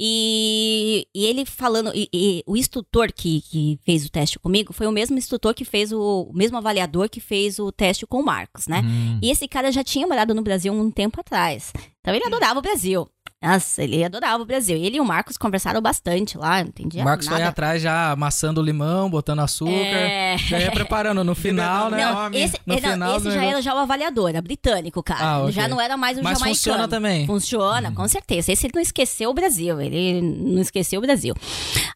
E, 0.00 1.06
e 1.14 1.26
ele 1.26 1.44
falando, 1.44 1.92
e, 1.94 2.08
e 2.10 2.42
o 2.46 2.56
instrutor 2.56 3.12
que, 3.12 3.42
que 3.42 3.78
fez 3.84 4.06
o 4.06 4.10
teste 4.10 4.38
comigo 4.38 4.72
foi 4.72 4.86
o 4.86 4.92
mesmo 4.92 5.18
instrutor 5.18 5.52
que 5.52 5.66
fez 5.66 5.92
o, 5.92 6.22
o 6.22 6.32
mesmo 6.32 6.56
avaliador 6.56 7.10
que 7.10 7.20
fez 7.20 7.58
o 7.58 7.70
teste 7.70 8.06
com 8.06 8.20
o 8.20 8.24
Marcos, 8.24 8.66
né? 8.66 8.80
Hum. 8.82 9.18
E 9.20 9.30
esse 9.30 9.46
cara 9.46 9.70
já 9.70 9.84
tinha 9.84 10.06
morado 10.06 10.32
no 10.32 10.40
Brasil 10.40 10.72
um 10.72 10.90
tempo 10.90 11.20
atrás. 11.20 11.70
Então 12.00 12.14
ele 12.14 12.24
adorava 12.24 12.58
o 12.58 12.62
Brasil. 12.62 13.06
Nossa, 13.42 13.82
ele 13.82 14.04
adorava 14.04 14.42
o 14.42 14.46
Brasil. 14.46 14.76
Ele 14.76 14.96
e 14.96 15.00
o 15.00 15.04
Marcos 15.04 15.36
conversaram 15.36 15.80
bastante 15.80 16.38
lá, 16.38 16.60
não 16.62 16.68
entendia 16.68 17.02
O 17.02 17.04
Marcos 17.04 17.26
foi 17.26 17.38
nada. 17.38 17.50
atrás 17.50 17.82
já 17.82 18.12
amassando 18.12 18.60
o 18.60 18.64
limão, 18.64 19.10
botando 19.10 19.40
açúcar. 19.40 19.72
É. 19.72 20.36
Já 20.38 20.60
ia 20.60 20.70
preparando 20.70 21.24
no 21.24 21.34
final, 21.34 21.90
né? 21.90 22.04
Não, 22.04 22.32
esse, 22.32 22.56
No 22.66 22.74
não, 22.74 22.80
final 22.80 23.16
esse 23.16 23.24
já 23.24 23.30
negócio. 23.30 23.50
era 23.50 23.62
já 23.62 23.74
o 23.74 23.78
avaliador, 23.78 24.28
era 24.30 24.40
britânico, 24.40 25.02
cara. 25.02 25.24
Ah, 25.24 25.38
ok. 25.42 25.52
Já 25.52 25.66
não 25.68 25.80
era 25.80 25.96
mais 25.96 26.16
o 26.18 26.22
Mas 26.22 26.38
jamaicano. 26.38 26.54
funciona 26.54 26.88
também. 26.88 27.26
Funciona, 27.26 27.92
com 27.92 28.06
certeza. 28.08 28.52
Esse 28.52 28.66
ele 28.66 28.72
não 28.76 28.82
esqueceu 28.82 29.30
o 29.30 29.34
Brasil, 29.34 29.80
ele 29.80 30.20
não 30.22 30.60
esqueceu 30.62 30.98
o 30.98 31.02
Brasil. 31.02 31.34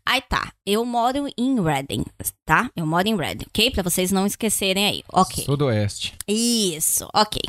Aí 0.04 0.20
tá, 0.20 0.52
eu 0.66 0.84
moro 0.84 1.26
em 1.38 1.62
Reading, 1.62 2.04
tá? 2.44 2.70
Eu 2.76 2.86
moro 2.86 3.06
em 3.06 3.16
Reading, 3.16 3.44
ok? 3.48 3.70
Pra 3.70 3.82
vocês 3.82 4.10
não 4.12 4.26
esquecerem 4.26 4.86
aí, 4.86 5.02
ok. 5.12 5.44
Sudoeste. 5.44 6.14
Isso, 6.28 7.08
ok. 7.14 7.40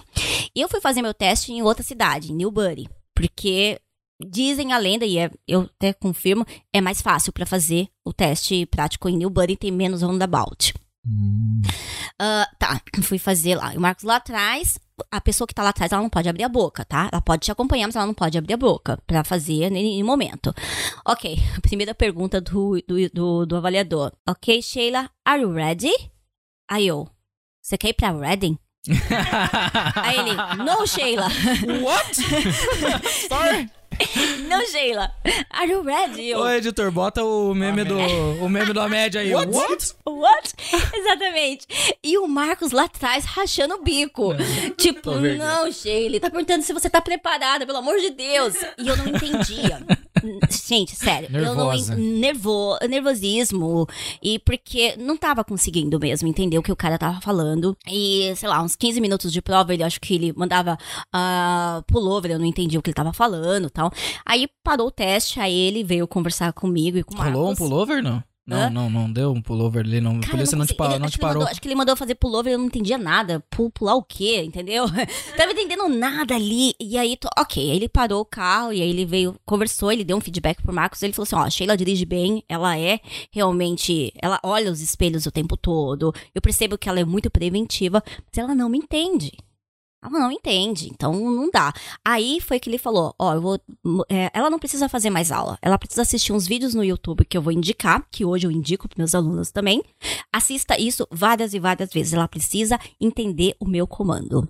E 0.55 0.61
eu 0.61 0.69
fui 0.69 0.81
fazer 0.81 1.01
meu 1.01 1.13
teste 1.13 1.51
em 1.51 1.61
outra 1.61 1.83
cidade, 1.83 2.31
em 2.31 2.35
Newbury, 2.35 2.87
porque 3.15 3.79
dizem 4.19 4.73
a 4.73 4.77
lenda, 4.77 5.05
e 5.05 5.17
é- 5.17 5.31
eu 5.47 5.61
até 5.61 5.93
confirmo, 5.93 6.45
é 6.73 6.81
mais 6.81 7.01
fácil 7.01 7.31
pra 7.33 7.45
fazer 7.45 7.87
o 8.05 8.11
teste 8.13 8.65
prático 8.65 9.07
em 9.09 9.17
Newbury, 9.17 9.55
tem 9.55 9.71
menos 9.71 10.01
roundabout. 10.01 10.73
Hum. 11.05 11.61
Ah, 12.19 12.47
tá, 12.59 12.81
fui 13.03 13.17
fazer 13.17 13.55
lá. 13.55 13.71
O 13.75 13.79
Marcos 13.79 14.03
lá 14.03 14.17
atrás, 14.17 14.77
a 15.09 15.21
pessoa 15.21 15.47
que 15.47 15.53
tá 15.53 15.63
lá 15.63 15.69
atrás, 15.69 15.91
ela 15.91 16.01
não 16.01 16.09
pode 16.09 16.27
abrir 16.27 16.43
a 16.43 16.49
boca, 16.49 16.83
tá? 16.83 17.09
Ela 17.11 17.21
pode 17.21 17.45
te 17.45 17.51
acompanhar, 17.51 17.87
mas 17.87 17.95
ela 17.95 18.05
não 18.05 18.13
pode 18.13 18.37
abrir 18.37 18.53
a 18.53 18.57
boca 18.57 18.97
pra 19.07 19.23
fazer 19.23 19.71
em 19.71 20.03
momento. 20.03 20.53
Ok, 21.05 21.37
primeira 21.61 21.95
pergunta 21.95 22.41
do, 22.41 22.81
do, 22.87 23.09
do, 23.13 23.45
do 23.45 23.55
avaliador. 23.55 24.11
Ok, 24.27 24.61
Sheila, 24.61 25.09
are 25.25 25.41
you 25.41 25.51
ready? 25.53 25.91
Aí 26.69 26.87
eu, 26.87 27.07
você 27.61 27.77
quer 27.77 27.89
ir 27.89 27.93
pra 27.93 28.11
Reading? 28.11 28.57
Aí 29.95 30.17
ele, 30.19 30.33
no, 30.63 30.85
Sheila. 30.87 31.27
What? 31.83 32.15
Sorry. 33.27 33.69
No, 34.47 34.65
Sheila. 34.67 35.11
Are 35.51 35.69
you 35.69 35.81
ready? 35.83 36.29
Eu, 36.29 36.39
Ô, 36.39 36.49
editor, 36.49 36.89
bota 36.91 37.23
o 37.23 37.53
meme 37.53 37.83
do, 37.83 37.97
o 38.41 38.47
meme 38.49 38.71
da 38.73 38.87
média 38.87 39.19
aí. 39.21 39.33
What? 39.33 39.51
What? 39.53 39.93
What? 40.05 40.53
Exatamente. 40.95 41.67
E 42.03 42.17
o 42.17 42.27
Marcos 42.27 42.71
lá 42.71 42.85
atrás 42.85 43.25
rachando 43.25 43.75
o 43.75 43.83
bico. 43.83 44.33
tipo, 44.77 45.01
Tô 45.01 45.19
vendo. 45.19 45.39
não, 45.39 45.69
Sheila, 45.71 46.05
ele 46.05 46.19
tá 46.19 46.29
perguntando 46.29 46.63
se 46.63 46.71
você 46.73 46.89
tá 46.89 47.01
preparada, 47.01 47.65
pelo 47.65 47.77
amor 47.79 47.97
de 47.99 48.11
Deus. 48.11 48.55
E 48.77 48.87
eu 48.87 48.95
não 48.95 49.07
entendia. 49.07 49.85
Gente, 50.49 50.95
sério. 50.95 51.29
Eu 51.31 51.53
não, 51.55 51.67
Nervosa. 51.67 51.93
en- 51.93 52.19
nervo, 52.19 52.77
nervosismo. 52.89 53.87
E 54.21 54.39
porque 54.39 54.95
não 54.97 55.17
tava 55.17 55.43
conseguindo 55.43 55.99
mesmo 55.99 56.27
entender 56.27 56.57
o 56.57 56.63
que 56.63 56.71
o 56.71 56.75
cara 56.75 56.97
tava 56.97 57.19
falando. 57.21 57.77
E, 57.87 58.33
sei 58.35 58.47
lá, 58.47 58.61
uns 58.61 58.75
15 58.75 58.99
minutos 59.01 59.31
de 59.31 59.41
prova, 59.41 59.73
ele 59.73 59.83
acho 59.83 59.99
que 59.99 60.15
ele 60.15 60.33
mandava 60.35 60.77
ah, 61.13 61.83
pullover, 61.87 62.31
eu 62.31 62.39
não 62.39 62.45
entendi 62.45 62.77
o 62.77 62.81
que 62.81 62.89
ele 62.89 62.95
tava 62.95 63.13
falando 63.13 63.67
e 63.67 63.69
tal. 63.89 63.99
Aí 64.25 64.47
parou 64.63 64.87
o 64.87 64.91
teste, 64.91 65.39
aí 65.39 65.53
ele 65.55 65.83
veio 65.83 66.07
conversar 66.07 66.53
comigo 66.53 66.97
e 66.97 67.03
com 67.03 67.13
o 67.13 67.17
Marcos. 67.17 67.33
Rolou 67.35 67.51
um 67.51 67.55
pullover, 67.55 68.03
não? 68.03 68.23
Não, 68.49 68.57
Hã? 68.57 68.69
não, 68.69 68.89
não 68.89 69.11
deu 69.11 69.33
um 69.33 69.41
pullover 69.41 69.83
ali, 69.85 69.99
não. 69.99 70.19
a 70.19 70.19
Cara, 70.21 70.31
polícia 70.31 70.55
eu 70.55 70.59
não, 70.59 70.65
te, 70.65 70.69
consegui- 70.69 70.77
parou, 70.77 70.93
ele- 70.93 70.99
não 70.99 71.05
acho 71.07 71.11
te 71.11 71.17
que 71.17 71.19
ele 71.25 71.27
parou. 71.27 71.39
mandou- 71.41 71.51
acho 71.51 71.61
que 71.61 71.67
ele 71.67 71.75
mandou 71.75 71.95
fazer 71.97 72.15
pullover, 72.15 72.53
eu 72.53 72.57
não 72.57 72.67
entendia 72.67 72.97
nada. 72.97 73.43
Pu- 73.49 73.69
Pular 73.71 73.95
o 73.95 74.01
quê, 74.03 74.41
entendeu? 74.41 74.85
Tava 75.35 75.51
entendendo 75.51 75.89
nada 75.89 76.33
ali. 76.33 76.73
E 76.79 76.97
aí, 76.97 77.17
tô- 77.17 77.27
ok, 77.37 77.69
aí 77.71 77.75
ele 77.75 77.89
parou 77.89 78.21
o 78.21 78.25
carro 78.25 78.71
e 78.71 78.81
aí 78.81 78.89
ele 78.89 79.03
veio, 79.05 79.35
conversou, 79.45 79.91
ele 79.91 80.05
deu 80.05 80.15
um 80.15 80.21
feedback 80.21 80.63
pro 80.63 80.73
Marcos. 80.73 81.03
Ele 81.03 81.11
falou 81.11 81.23
assim: 81.25 81.35
ó, 81.35 81.39
a 81.39 81.49
Sheila 81.49 81.75
dirige 81.75 82.05
bem, 82.05 82.41
ela 82.47 82.77
é 82.79 83.01
realmente. 83.33 84.13
Ela 84.21 84.39
olha 84.41 84.71
os 84.71 84.79
espelhos 84.79 85.25
o 85.25 85.31
tempo 85.31 85.57
todo. 85.57 86.13
Eu 86.33 86.41
percebo 86.41 86.77
que 86.77 86.87
ela 86.87 87.01
é 87.01 87.05
muito 87.05 87.29
preventiva, 87.29 88.01
mas 88.07 88.37
ela 88.37 88.55
não 88.55 88.69
me 88.69 88.77
entende. 88.77 89.31
Ela 90.03 90.19
não 90.19 90.31
entende, 90.31 90.89
então 90.89 91.13
não 91.13 91.49
dá. 91.49 91.73
Aí 92.05 92.39
foi 92.39 92.59
que 92.59 92.69
ele 92.69 92.77
falou: 92.77 93.13
Ó, 93.17 93.33
eu 93.33 93.41
vou. 93.41 93.59
é, 94.09 94.29
ela 94.33 94.49
não 94.49 94.59
precisa 94.59 94.87
fazer 94.87 95.09
mais 95.09 95.31
aula. 95.31 95.57
Ela 95.61 95.77
precisa 95.77 96.03
assistir 96.03 96.33
uns 96.33 96.47
vídeos 96.47 96.73
no 96.73 96.83
YouTube 96.83 97.25
que 97.25 97.37
eu 97.37 97.41
vou 97.41 97.51
indicar, 97.51 98.05
que 98.11 98.23
hoje 98.23 98.45
eu 98.45 98.51
indico 98.51 98.87
para 98.87 98.99
meus 98.99 99.15
alunos 99.15 99.51
também. 99.51 99.83
Assista 100.31 100.79
isso 100.79 101.07
várias 101.11 101.53
e 101.53 101.59
várias 101.59 101.91
vezes. 101.91 102.13
Ela 102.13 102.27
precisa 102.27 102.79
entender 103.01 103.55
o 103.59 103.67
meu 103.67 103.87
comando. 103.87 104.47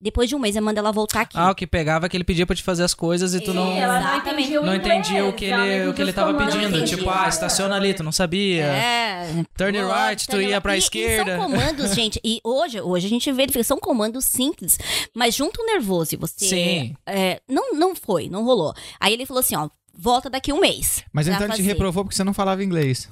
Depois 0.00 0.28
de 0.28 0.34
um 0.34 0.38
mês, 0.38 0.56
eu 0.56 0.62
mando 0.62 0.78
ela 0.78 0.92
voltar 0.92 1.22
aqui. 1.22 1.36
Ah, 1.38 1.50
o 1.50 1.54
que 1.54 1.66
pegava 1.66 2.06
é 2.06 2.08
que 2.08 2.16
ele 2.16 2.24
pedia 2.24 2.46
pra 2.46 2.54
te 2.54 2.62
fazer 2.62 2.82
as 2.84 2.94
coisas 2.94 3.34
e 3.34 3.40
tu 3.40 3.52
não, 3.52 3.74
não 3.74 4.16
entendia 4.16 4.60
o 4.60 4.66
não 4.66 4.74
entendia 4.74 5.24
o 5.24 5.32
que 5.32 5.46
ele, 5.46 5.88
o 5.88 5.94
que 5.94 6.02
ele 6.02 6.12
tava 6.12 6.34
pedindo. 6.34 6.84
Tipo, 6.84 7.08
ah, 7.10 7.28
estaciona 7.28 7.76
ali, 7.76 7.94
tu 7.94 8.02
não 8.02 8.12
sabia. 8.12 8.64
É. 8.66 9.44
Turn 9.56 9.78
Pô, 9.78 9.92
right, 9.92 10.26
tu 10.26 10.40
ia 10.40 10.60
pra 10.60 10.76
e- 10.76 10.78
esquerda. 10.78 11.32
E 11.32 11.36
são 11.36 11.50
comandos, 11.50 11.94
gente. 11.96 12.20
E 12.24 12.40
hoje, 12.44 12.80
hoje 12.80 13.06
a 13.06 13.10
gente 13.10 13.32
vê, 13.32 13.46
são 13.62 13.78
comandos 13.78 14.24
simples, 14.24 14.78
mas 15.14 15.34
junto 15.34 15.62
o 15.62 15.66
nervoso 15.66 16.14
e 16.14 16.16
você. 16.16 16.48
Sim. 16.48 16.94
é, 17.06 17.40
não, 17.48 17.74
não 17.74 17.94
foi, 17.94 18.28
não 18.28 18.44
rolou. 18.44 18.74
Aí 19.00 19.12
ele 19.12 19.26
falou 19.26 19.40
assim: 19.40 19.56
ó, 19.56 19.68
volta 19.96 20.28
daqui 20.28 20.52
um 20.52 20.60
mês. 20.60 21.04
Mas 21.12 21.28
então 21.28 21.44
ele 21.46 21.54
te 21.54 21.62
reprovou 21.62 22.04
porque 22.04 22.16
você 22.16 22.24
não 22.24 22.34
falava 22.34 22.62
inglês. 22.64 23.08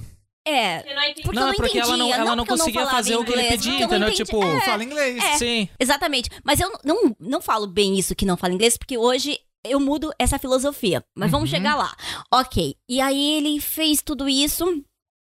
É. 0.46 0.90
Eu 0.90 0.94
não 0.96 1.02
entendi. 1.04 1.22
Porque 1.22 1.38
Não, 1.38 1.46
eu 1.46 1.52
é 1.52 1.56
porque 1.56 1.78
ela 1.78 1.96
não- 1.96 2.12
ela 2.12 2.36
não 2.36 2.44
porque 2.44 2.52
eu 2.52 2.58
conseguia 2.58 2.86
fazer 2.86 3.16
o 3.16 3.24
que 3.24 3.32
ele 3.32 3.42
inglês, 3.42 3.50
pedia, 3.52 3.70
porque 3.72 3.94
eu 3.94 4.00
não 4.00 4.08
entendeu? 4.08 4.24
entendi. 4.24 4.24
Tipo, 4.24 4.44
É, 4.44 4.60
Fala 4.66 4.84
inglês. 4.84 5.24
Sim. 5.38 5.68
Exatamente. 5.78 6.30
Mas 6.44 6.58
eu 6.60 6.72
não, 6.84 7.16
não 7.20 7.40
falo 7.40 7.66
bem 7.66 7.98
isso 7.98 8.14
que 8.14 8.26
não 8.26 8.36
fala 8.36 8.52
inglês, 8.54 8.76
porque 8.76 8.98
hoje 8.98 9.38
eu 9.64 9.78
mudo 9.78 10.12
essa 10.18 10.38
filosofia. 10.38 11.04
Mas 11.16 11.30
vamos 11.30 11.48
Uhum. 11.50 11.56
chegar 11.56 11.76
lá. 11.76 11.94
Ok. 12.32 12.76
E 12.88 13.00
aí 13.00 13.36
ele 13.36 13.60
fez 13.60 14.02
tudo 14.02 14.28
isso. 14.28 14.64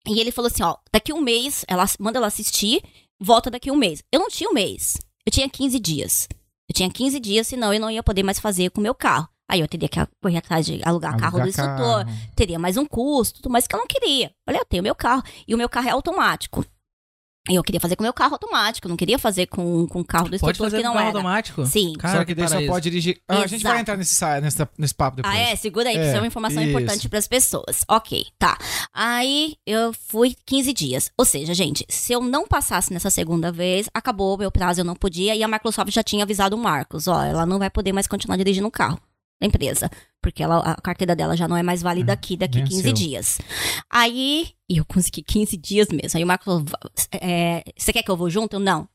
E 0.07 0.19
ele 0.19 0.31
falou 0.31 0.47
assim: 0.47 0.63
ó, 0.63 0.77
daqui 0.93 1.11
um 1.11 1.21
mês, 1.21 1.65
ela 1.67 1.85
manda 1.99 2.19
ela 2.19 2.27
assistir, 2.27 2.81
volta 3.19 3.49
daqui 3.49 3.71
um 3.71 3.75
mês. 3.75 4.03
Eu 4.11 4.19
não 4.19 4.29
tinha 4.29 4.49
um 4.49 4.53
mês. 4.53 4.97
Eu 5.25 5.31
tinha 5.31 5.49
15 5.49 5.79
dias. 5.79 6.27
Eu 6.69 6.73
tinha 6.75 6.89
15 6.89 7.19
dias, 7.19 7.47
senão 7.47 7.73
eu 7.73 7.79
não 7.79 7.89
ia 7.89 8.03
poder 8.03 8.21
mais 8.21 8.39
fazer 8.39 8.69
com 8.69 8.79
o 8.79 8.83
meu 8.83 8.93
carro. 8.93 9.27
Aí 9.49 9.59
eu 9.61 9.67
teria 9.67 9.89
que 9.89 9.99
correr 10.21 10.37
atrás 10.37 10.65
de 10.65 10.79
alugar 10.85 11.17
carro 11.17 11.39
do 11.39 11.41
Alugar 11.41 11.47
instrutor, 11.47 12.05
carro. 12.05 12.17
teria 12.35 12.59
mais 12.59 12.77
um 12.77 12.85
custo, 12.85 13.41
tudo 13.41 13.51
mais 13.51 13.65
que 13.65 13.73
eu 13.75 13.79
não 13.79 13.87
queria. 13.87 14.31
Olha, 14.47 14.57
eu 14.57 14.65
tenho 14.65 14.83
meu 14.83 14.93
carro. 14.95 15.23
E 15.47 15.55
o 15.55 15.57
meu 15.57 15.67
carro 15.67 15.87
é 15.89 15.91
automático. 15.91 16.63
E 17.49 17.55
eu 17.55 17.63
queria 17.63 17.79
fazer 17.79 17.95
com 17.95 18.03
o 18.03 18.05
meu 18.05 18.13
carro 18.13 18.33
automático, 18.33 18.87
não 18.87 18.95
queria 18.97 19.17
fazer 19.17 19.47
com, 19.47 19.87
com 19.87 20.01
o 20.01 20.05
carro 20.05 20.25
do 20.25 20.37
Pode 20.37 20.51
instrutor 20.51 20.65
fazer 20.67 20.77
que 20.77 20.83
com 20.83 20.87
não 20.89 20.93
carro 20.93 21.07
era. 21.07 21.17
automático? 21.17 21.65
Sim. 21.65 21.93
Cara, 21.97 22.19
Só 22.19 22.25
que 22.25 22.35
daí 22.35 22.47
só 22.47 22.61
pode 22.67 22.83
dirigir. 22.83 23.19
Ah, 23.27 23.39
a 23.39 23.47
gente 23.47 23.63
vai 23.63 23.79
entrar 23.79 23.97
nesse, 23.97 24.23
nessa- 24.41 24.69
nesse 24.77 24.93
papo 24.93 25.17
depois. 25.17 25.33
Ah, 25.33 25.37
é? 25.39 25.55
Segura 25.55 25.89
aí, 25.89 25.95
que 25.95 26.01
É, 26.01 26.07
isso 26.09 26.15
é 26.17 26.19
uma 26.19 26.27
informação 26.27 26.61
isso. 26.61 26.69
importante 26.69 27.09
pras 27.09 27.27
pessoas. 27.27 27.83
Ok, 27.89 28.27
tá. 28.37 28.55
Aí 28.93 29.55
eu 29.65 29.91
fui 29.93 30.35
15 30.45 30.71
dias. 30.73 31.09
Ou 31.17 31.25
seja, 31.25 31.53
gente, 31.55 31.83
se 31.89 32.13
eu 32.13 32.21
não 32.21 32.45
passasse 32.47 32.93
nessa 32.93 33.09
segunda 33.09 33.51
vez, 33.51 33.89
acabou 33.95 34.35
o 34.35 34.37
meu 34.37 34.51
prazo, 34.51 34.81
eu 34.81 34.85
não 34.85 34.95
podia. 34.95 35.35
E 35.35 35.41
a 35.41 35.47
Microsoft 35.47 35.91
já 35.91 36.03
tinha 36.03 36.23
avisado 36.25 36.55
o 36.55 36.59
Marcos: 36.59 37.07
ó, 37.07 37.23
ela 37.23 37.47
não 37.47 37.57
vai 37.57 37.71
poder 37.71 37.93
mais 37.93 38.05
continuar 38.05 38.37
dirigindo 38.37 38.67
o 38.67 38.71
carro 38.71 38.99
da 39.39 39.47
empresa. 39.47 39.89
Porque 40.21 40.43
ela, 40.43 40.59
a 40.59 40.75
carteira 40.81 41.15
dela 41.15 41.35
já 41.37 41.47
não 41.47 41.55
é 41.55 41.63
mais 41.63 41.81
válida 41.81 42.11
aqui 42.13 42.35
daqui 42.35 42.59
Venceu. 42.59 42.77
15 42.83 42.93
dias. 42.93 43.39
Aí, 43.89 44.49
e 44.69 44.77
eu 44.77 44.85
consegui 44.85 45.21
15 45.23 45.55
dias 45.57 45.87
mesmo. 45.89 46.17
Aí 46.17 46.23
o 46.23 46.27
Marcos 46.27 46.45
falou: 46.45 46.63
"Va- 46.65 46.79
é, 47.21 47.63
você 47.77 47.93
quer 47.93 48.03
que 48.03 48.11
eu 48.11 48.17
vou 48.17 48.29
junto? 48.29 48.55
Eu 48.55 48.59
não. 48.59 48.87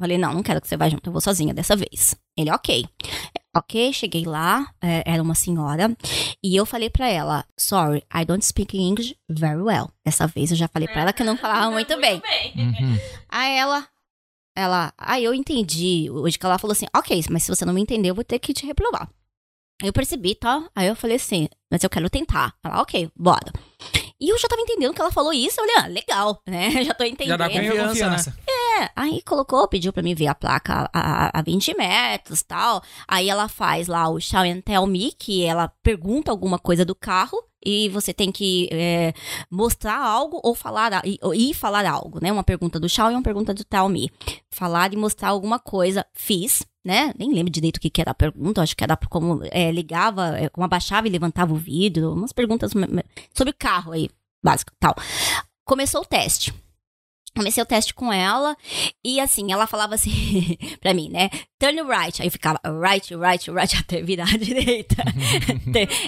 Falei, 0.00 0.16
não, 0.16 0.32
não 0.32 0.44
quero 0.44 0.60
que 0.60 0.68
você 0.68 0.76
vá 0.76 0.88
junto, 0.88 1.08
eu 1.08 1.12
vou 1.12 1.20
sozinha 1.20 1.52
dessa 1.52 1.74
vez. 1.74 2.14
Ele, 2.36 2.52
ok. 2.52 2.86
Ok, 3.56 3.92
cheguei 3.92 4.24
lá, 4.24 4.72
é, 4.80 5.02
era 5.04 5.20
uma 5.20 5.34
senhora, 5.34 5.96
e 6.40 6.54
eu 6.54 6.64
falei 6.64 6.88
pra 6.88 7.08
ela, 7.08 7.44
sorry, 7.58 8.04
I 8.14 8.24
don't 8.24 8.44
speak 8.44 8.78
English 8.78 9.16
very 9.28 9.60
well. 9.60 9.90
Dessa 10.04 10.28
vez 10.28 10.52
eu 10.52 10.56
já 10.56 10.68
falei 10.68 10.86
pra 10.86 11.00
ela 11.02 11.12
que 11.12 11.22
eu 11.22 11.26
não 11.26 11.36
falava 11.36 11.68
muito 11.72 11.98
bem. 12.00 12.22
Uhum. 12.54 12.96
Aí 13.28 13.56
ela, 13.56 13.88
ela, 14.56 14.92
aí 14.96 15.24
eu 15.24 15.34
entendi 15.34 16.08
hoje 16.10 16.38
que 16.38 16.46
ela 16.46 16.58
falou 16.58 16.72
assim, 16.72 16.86
ok, 16.96 17.24
mas 17.30 17.42
se 17.42 17.48
você 17.48 17.64
não 17.64 17.72
me 17.72 17.80
entender, 17.80 18.10
eu 18.10 18.14
vou 18.14 18.22
ter 18.22 18.38
que 18.38 18.54
te 18.54 18.64
reprovar. 18.66 19.10
Eu 19.82 19.92
percebi, 19.92 20.34
tá? 20.34 20.68
Aí 20.74 20.88
eu 20.88 20.96
falei 20.96 21.16
assim, 21.16 21.48
mas 21.70 21.84
eu 21.84 21.90
quero 21.90 22.10
tentar. 22.10 22.54
Ela, 22.64 22.82
ok, 22.82 23.10
bora. 23.14 23.52
E 24.20 24.30
eu 24.30 24.38
já 24.38 24.48
tava 24.48 24.60
entendendo 24.60 24.92
que 24.92 25.00
ela 25.00 25.12
falou 25.12 25.32
isso, 25.32 25.60
eu 25.60 25.64
olhei, 25.64 25.76
ah, 25.78 25.86
legal, 25.86 26.42
né? 26.46 26.82
Já 26.82 26.92
tô 26.92 27.04
entendendo. 27.04 27.28
Já 27.28 27.36
dá 27.36 27.48
Confiança, 27.48 27.88
confiança. 27.88 28.38
É, 28.48 28.90
aí 28.96 29.22
colocou, 29.22 29.68
pediu 29.68 29.92
pra 29.92 30.02
mim 30.02 30.14
ver 30.14 30.26
a 30.26 30.34
placa 30.34 30.90
a, 30.92 31.26
a, 31.26 31.38
a 31.38 31.42
20 31.42 31.76
metros 31.76 32.42
tal. 32.42 32.82
Aí 33.06 33.28
ela 33.28 33.48
faz 33.48 33.86
lá 33.86 34.08
o 34.08 34.20
Show 34.20 34.40
and 34.40 34.60
Tell 34.62 34.84
Me, 34.86 35.12
que 35.12 35.44
ela 35.44 35.68
pergunta 35.82 36.32
alguma 36.32 36.58
coisa 36.58 36.84
do 36.84 36.94
carro 36.94 37.40
e 37.64 37.88
você 37.88 38.12
tem 38.12 38.32
que 38.32 38.68
é, 38.72 39.12
mostrar 39.50 39.98
algo 40.00 40.40
ou 40.42 40.54
falar 40.54 41.02
e, 41.04 41.18
e 41.34 41.54
falar 41.54 41.86
algo, 41.86 42.18
né? 42.20 42.32
Uma 42.32 42.44
pergunta 42.44 42.80
do 42.80 42.88
Show 42.88 43.10
e 43.10 43.14
uma 43.14 43.22
pergunta 43.22 43.54
do 43.54 43.64
Tell 43.64 43.88
Me. 43.88 44.10
Falar 44.50 44.92
e 44.92 44.96
mostrar 44.96 45.28
alguma 45.28 45.60
coisa. 45.60 46.04
Fiz, 46.12 46.64
né? 46.88 47.12
Nem 47.18 47.34
lembro 47.34 47.52
direito 47.52 47.76
o 47.76 47.80
que, 47.80 47.90
que 47.90 48.00
era 48.00 48.12
a 48.12 48.14
pergunta, 48.14 48.62
acho 48.62 48.74
que 48.74 48.82
era 48.82 48.96
como 48.96 49.42
é, 49.50 49.70
ligava, 49.70 50.38
é, 50.38 50.48
como 50.48 50.64
abaixava 50.64 51.06
e 51.06 51.10
levantava 51.10 51.52
o 51.52 51.56
vidro, 51.56 52.14
umas 52.14 52.32
perguntas 52.32 52.72
sobre 53.34 53.52
o 53.52 53.56
carro 53.56 53.92
aí, 53.92 54.08
básico, 54.42 54.72
tal. 54.80 54.94
Começou 55.66 56.00
o 56.00 56.06
teste. 56.06 56.54
Comecei 57.36 57.62
o 57.62 57.66
teste 57.66 57.92
com 57.92 58.10
ela 58.10 58.56
e 59.04 59.20
assim, 59.20 59.52
ela 59.52 59.66
falava 59.66 59.94
assim 59.94 60.56
pra 60.80 60.94
mim, 60.94 61.10
né? 61.10 61.28
Turn 61.58 61.82
right. 61.82 62.22
Aí 62.22 62.28
eu 62.28 62.32
ficava 62.32 62.58
right, 62.80 63.14
right, 63.14 63.50
right 63.50 63.76
até 63.78 64.00
virar 64.00 64.32
à 64.32 64.38
direita. 64.38 64.96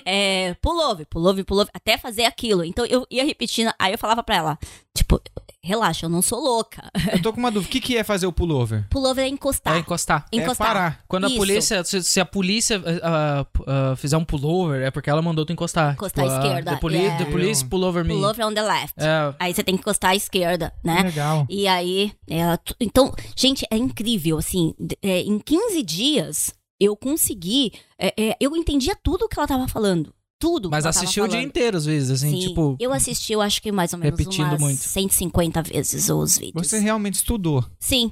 É, 0.05 0.55
pullover, 0.55 1.07
pullover, 1.07 1.45
pullover, 1.45 1.70
até 1.74 1.99
fazer 1.99 2.24
aquilo. 2.24 2.64
Então 2.64 2.87
eu 2.87 3.07
ia 3.11 3.22
repetindo, 3.22 3.70
aí 3.78 3.93
eu 3.93 3.99
falava 3.99 4.22
pra 4.22 4.37
ela, 4.37 4.59
tipo, 4.97 5.20
relaxa, 5.62 6.06
eu 6.06 6.11
não 6.11 6.22
sou 6.22 6.40
louca. 6.40 6.90
Eu 7.12 7.20
tô 7.22 7.32
com 7.32 7.38
uma 7.38 7.50
dúvida. 7.50 7.68
O 7.68 7.72
que, 7.72 7.80
que 7.80 7.96
é 7.96 8.02
fazer 8.04 8.26
o 8.26 8.32
pullover? 8.32 8.86
Pullover 8.88 9.24
é 9.24 9.28
encostar. 9.28 9.76
É 9.76 9.78
encostar. 9.78 10.26
Encostar. 10.32 10.66
É 10.66 10.72
parar. 10.72 11.00
Quando 11.06 11.24
a 11.24 11.28
Isso. 11.28 11.36
polícia, 11.36 11.84
se, 11.84 12.02
se 12.02 12.20
a 12.20 12.24
polícia 12.24 12.82
ah, 13.02 13.46
ah, 13.66 13.96
fizer 13.96 14.16
um 14.16 14.24
pullover, 14.24 14.82
é 14.82 14.90
porque 14.90 15.11
ela 15.11 15.20
mandou 15.22 15.44
tu 15.44 15.52
encostar. 15.52 15.94
Encostar 15.94 16.26
à 16.26 16.32
ah, 16.32 16.36
esquerda, 16.38 16.70
The, 16.72 16.76
poli 16.78 16.98
é. 16.98 17.16
the 17.18 17.24
police 17.26 17.64
pullover 17.64 18.04
me. 18.04 18.14
Pullover 18.14 18.46
on 18.46 18.54
the 18.54 18.62
left. 18.62 18.94
É, 18.98 19.34
Aí 19.38 19.52
você 19.54 19.62
tem 19.62 19.74
que 19.76 19.80
encostar 19.80 20.12
à 20.12 20.16
esquerda, 20.16 20.72
né? 20.82 21.02
Legal. 21.02 21.46
E 21.48 21.66
aí, 21.68 22.12
ela. 22.28 22.56
t- 22.56 22.74
Então, 22.80 23.12
gente, 23.36 23.66
é 23.70 23.76
incrível, 23.76 24.38
assim. 24.38 24.74
é, 25.02 25.20
em 25.20 25.38
15 25.38 25.82
dias, 25.82 26.54
eu 26.80 26.96
consegui. 26.96 27.72
é, 27.98 28.14
é, 28.30 28.36
eu 28.40 28.56
entendia 28.56 28.96
tudo 29.02 29.28
que 29.28 29.38
ela 29.38 29.46
tava 29.48 29.68
falando. 29.68 30.14
Tudo. 30.41 30.70
mas 30.70 30.86
assistiu 30.86 31.24
o 31.24 31.28
dia 31.28 31.43
inteiro, 31.43 31.76
às 31.76 31.84
vezes, 31.84 32.11
assim, 32.11 32.30
Sim, 32.30 32.49
tipo... 32.49 32.74
eu 32.80 32.93
assisti, 32.95 33.32
eu 33.34 33.43
acho 33.43 33.61
que 33.61 33.70
mais 33.70 33.93
ou 33.93 33.99
menos 33.99 34.18
repetindo 34.18 34.47
umas 34.49 34.61
muito. 34.61 34.78
150 34.80 35.62
vezes 35.62 36.09
os 36.09 36.38
vídeos. 36.38 36.66
Você 36.66 36.78
realmente 36.78 37.14
estudou. 37.14 37.62
Sim. 37.78 38.11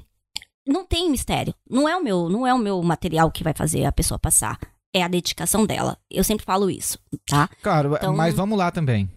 Não 0.67 0.85
tem 0.85 1.09
mistério. 1.09 1.53
Não 1.67 1.89
é 1.89 1.97
o 1.97 2.03
meu, 2.03 2.29
não 2.29 2.45
é 2.45 2.53
o 2.53 2.59
meu 2.59 2.81
material 2.83 3.31
que 3.31 3.43
vai 3.43 3.53
fazer 3.53 3.83
a 3.85 3.91
pessoa 3.91 4.19
passar. 4.19 4.59
É 4.93 5.01
a 5.03 5.07
dedicação 5.07 5.65
dela. 5.65 5.97
Eu 6.09 6.23
sempre 6.23 6.45
falo 6.45 6.69
isso, 6.69 6.99
tá? 7.27 7.49
Claro, 7.63 7.95
Então- 7.95 8.15
mas 8.15 8.35
vamos 8.35 8.57
lá 8.57 8.69
também. 8.71 9.09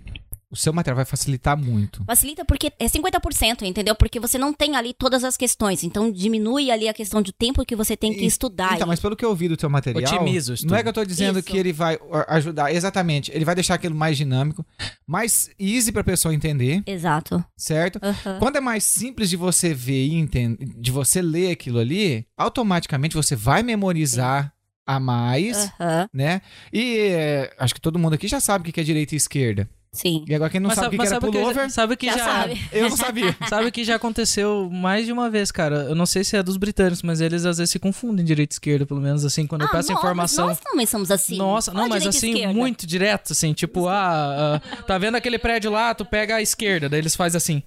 O 0.52 0.56
seu 0.56 0.70
material 0.70 0.96
vai 0.96 1.04
facilitar 1.06 1.56
muito. 1.56 2.04
Facilita 2.04 2.44
porque 2.44 2.70
é 2.78 2.84
50%, 2.86 3.62
entendeu? 3.62 3.94
Porque 3.96 4.20
você 4.20 4.36
não 4.36 4.52
tem 4.52 4.76
ali 4.76 4.92
todas 4.92 5.24
as 5.24 5.34
questões. 5.34 5.82
Então 5.82 6.12
diminui 6.12 6.70
ali 6.70 6.88
a 6.88 6.92
questão 6.92 7.22
de 7.22 7.32
tempo 7.32 7.64
que 7.64 7.74
você 7.74 7.96
tem 7.96 8.12
que 8.12 8.24
E- 8.24 8.26
estudar. 8.26 8.74
Então, 8.74 8.86
mas 8.86 9.00
pelo 9.00 9.16
que 9.16 9.24
eu 9.24 9.34
vi 9.34 9.48
do 9.48 9.56
teu 9.56 9.70
material, 9.70 10.12
Otimiza 10.12 10.52
o 10.52 10.54
estudo. 10.54 10.70
não 10.70 10.76
é 10.76 10.82
que 10.82 10.88
eu 10.90 10.92
tô 10.92 11.04
dizendo 11.06 11.38
Isso. 11.38 11.48
que 11.48 11.56
ele 11.56 11.72
vai 11.72 11.98
ajudar, 12.28 12.70
exatamente, 12.70 13.30
ele 13.34 13.46
vai 13.46 13.54
deixar 13.54 13.74
aquilo 13.76 13.94
mais 13.94 14.16
dinâmico, 14.18 14.64
mais 15.06 15.50
easy 15.58 15.90
pra 15.90 16.04
pessoa 16.04 16.34
entender, 16.34 16.82
Exato. 16.86 17.42
certo? 17.56 17.98
Aham. 18.02 18.38
Quando 18.38 18.56
é 18.56 18.60
mais 18.60 18.84
simples 18.84 19.30
de 19.30 19.36
você 19.36 19.72
ver 19.72 20.06
e 20.06 20.14
entender, 20.16 20.66
de 20.76 20.90
você 20.90 21.22
ler 21.22 21.50
aquilo 21.52 21.78
ali, 21.78 22.26
automaticamente 22.36 23.14
você 23.14 23.34
vai 23.34 23.62
memorizar 23.62 24.52
a 24.86 25.00
mais, 25.00 25.70
Aham. 25.80 26.08
né? 26.12 26.42
E 26.70 26.98
é, 27.08 27.54
acho 27.58 27.72
que 27.74 27.80
todo 27.80 27.98
mundo 27.98 28.14
aqui 28.14 28.28
já 28.28 28.38
sabe 28.40 28.62
o 28.62 28.64
que 28.66 28.72
que 28.72 28.80
é 28.80 28.84
direita 28.84 29.14
e 29.14 29.16
esquerda. 29.16 29.66
Sim. 29.94 30.24
E 30.26 30.34
agora 30.34 30.48
quem 30.50 30.58
não 30.58 30.68
Mas 30.68 30.76
sabe 30.78 30.88
o 30.96 30.98
que, 30.98 31.06
era 31.06 31.10
sabe 31.20 31.26
pullover, 31.30 31.66
que, 31.66 31.70
sabe 31.72 31.96
que 31.96 32.06
Já 32.06 32.16
já, 32.16 32.24
sabe. 32.24 32.68
eu 32.72 32.88
não 32.88 32.96
sabia. 32.96 33.36
Sabe 33.46 33.70
que 33.70 33.84
já 33.84 33.96
aconteceu 33.96 34.70
mais 34.72 35.04
de 35.04 35.12
uma 35.12 35.28
vez, 35.28 35.52
cara. 35.52 35.82
Eu 35.84 35.94
não 35.94 36.06
sei 36.06 36.24
se 36.24 36.34
é 36.34 36.42
dos 36.42 36.56
britânicos, 36.56 37.02
mas 37.02 37.20
eles 37.20 37.44
às 37.44 37.58
vezes 37.58 37.70
se 37.70 37.78
confundem 37.78 38.24
direita 38.24 38.54
e 38.54 38.56
esquerda, 38.56 38.86
pelo 38.86 39.00
menos 39.02 39.22
assim, 39.22 39.46
quando 39.46 39.62
eu 39.62 39.68
Ah, 39.68 39.70
peço 39.70 39.90
nós- 39.90 39.98
informação. 39.98 40.46
Nós 40.46 40.58
também 40.60 40.86
somos 40.86 41.10
assim. 41.10 41.36
Nossa, 41.36 41.74
não, 41.74 41.88
mas 41.90 42.06
assim, 42.06 42.30
esquerda. 42.32 42.54
muito 42.54 42.86
direto, 42.86 43.32
assim, 43.32 43.52
tipo, 43.52 43.86
ah, 43.86 44.60
ah, 44.62 44.82
tá 44.84 44.96
vendo 44.96 45.16
aquele 45.16 45.38
prédio 45.38 45.70
lá, 45.70 45.94
tu 45.94 46.06
pega 46.06 46.36
a 46.36 46.42
esquerda, 46.42 46.88
daí 46.88 46.98
eles 47.00 47.14
fazem 47.14 47.36
assim. 47.36 47.62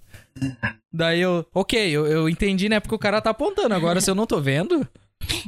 Daí 0.91 1.21
eu, 1.21 1.45
ok, 1.53 1.79
eu, 1.91 2.07
eu 2.07 2.27
entendi, 2.27 2.67
né, 2.67 2.79
porque 2.79 2.95
o 2.95 2.99
cara 2.99 3.21
tá 3.21 3.29
apontando, 3.29 3.75
agora 3.75 4.01
se 4.01 4.09
eu 4.09 4.15
não 4.15 4.25
tô 4.25 4.41
vendo, 4.41 4.87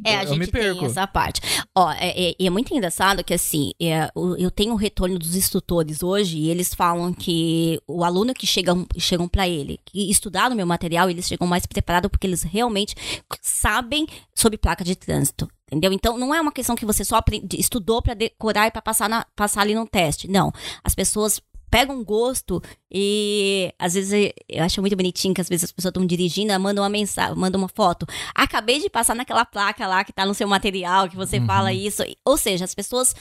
É, 0.03 0.17
a 0.17 0.23
eu 0.23 0.27
gente 0.29 0.39
me 0.39 0.47
perco. 0.47 0.79
tem 0.79 0.87
essa 0.87 1.05
parte. 1.07 1.41
Ó, 1.75 1.91
é, 1.91 2.29
é- 2.29 2.35
e 2.39 2.47
é 2.47 2.49
muito 2.49 2.73
engraçado 2.73 3.23
que, 3.23 3.33
assim, 3.33 3.71
é, 3.81 4.09
eu 4.37 4.49
tenho 4.51 4.73
o 4.73 4.77
retorno 4.77 5.17
dos 5.19 5.35
instrutores 5.35 6.01
hoje 6.03 6.37
e 6.37 6.49
eles 6.49 6.73
falam 6.73 7.13
que 7.13 7.79
o 7.87 8.03
aluno 8.03 8.33
que 8.33 8.45
chegam, 8.47 8.85
chegam 8.97 9.27
para 9.27 9.47
ele, 9.47 9.79
que 9.85 10.09
estudaram 10.09 10.53
o 10.53 10.57
meu 10.57 10.65
material, 10.67 11.09
eles 11.09 11.27
chegam 11.27 11.47
mais 11.47 11.65
preparados 11.65 12.09
porque 12.09 12.25
eles 12.27 12.43
realmente 12.43 12.95
sabem 13.41 14.05
sobre 14.33 14.57
placa 14.57 14.83
de 14.83 14.95
trânsito. 14.95 15.47
Entendeu? 15.69 15.91
Então, 15.91 16.17
não 16.17 16.33
é 16.33 16.39
uma 16.39 16.51
questão 16.51 16.77
que 16.77 16.85
você 16.85 17.03
só 17.03 17.17
aprende- 17.17 17.59
estudou 17.59 18.01
para 18.01 18.13
decorar 18.13 18.67
e 18.67 18.71
para 18.71 18.81
passar, 18.81 19.09
na- 19.09 19.25
passar 19.35 19.61
ali 19.61 19.75
no 19.75 19.85
teste. 19.85 20.25
Não. 20.29 20.49
As 20.81 20.95
pessoas 20.95 21.41
pegam 21.69 22.03
gosto 22.03 22.61
e 22.91 23.73
às 23.77 23.93
vezes 23.93 24.11
eu- 24.49 24.63
acho 24.63 24.81
muito 24.81 24.95
bonitinho 24.95 25.33
que 25.33 25.41
às 25.41 25.49
vezes 25.49 25.65
as 25.65 25.71
pessoas 25.71 25.91
estão 25.91 26.05
dirigindo, 26.05 26.57
mandam 26.59 26.83
uma 26.83 26.89
mensagem, 26.89 27.35
mandam 27.35 27.59
uma 27.61 27.67
foto. 27.67 28.05
Acabei 28.33 28.79
de 28.79 28.89
passar 28.89 29.15
naquela 29.15 29.45
placa 29.45 29.85
lá 29.87 30.03
que 30.03 30.13
tá 30.13 30.25
no 30.25 30.33
seu 30.33 30.47
material, 30.47 31.09
que 31.09 31.15
você 31.15 31.39
fala 31.45 31.73
isso. 31.73 32.03
Ou 32.25 32.37
seja, 32.37 32.65
as 32.65 32.73
pessoas 32.75 33.13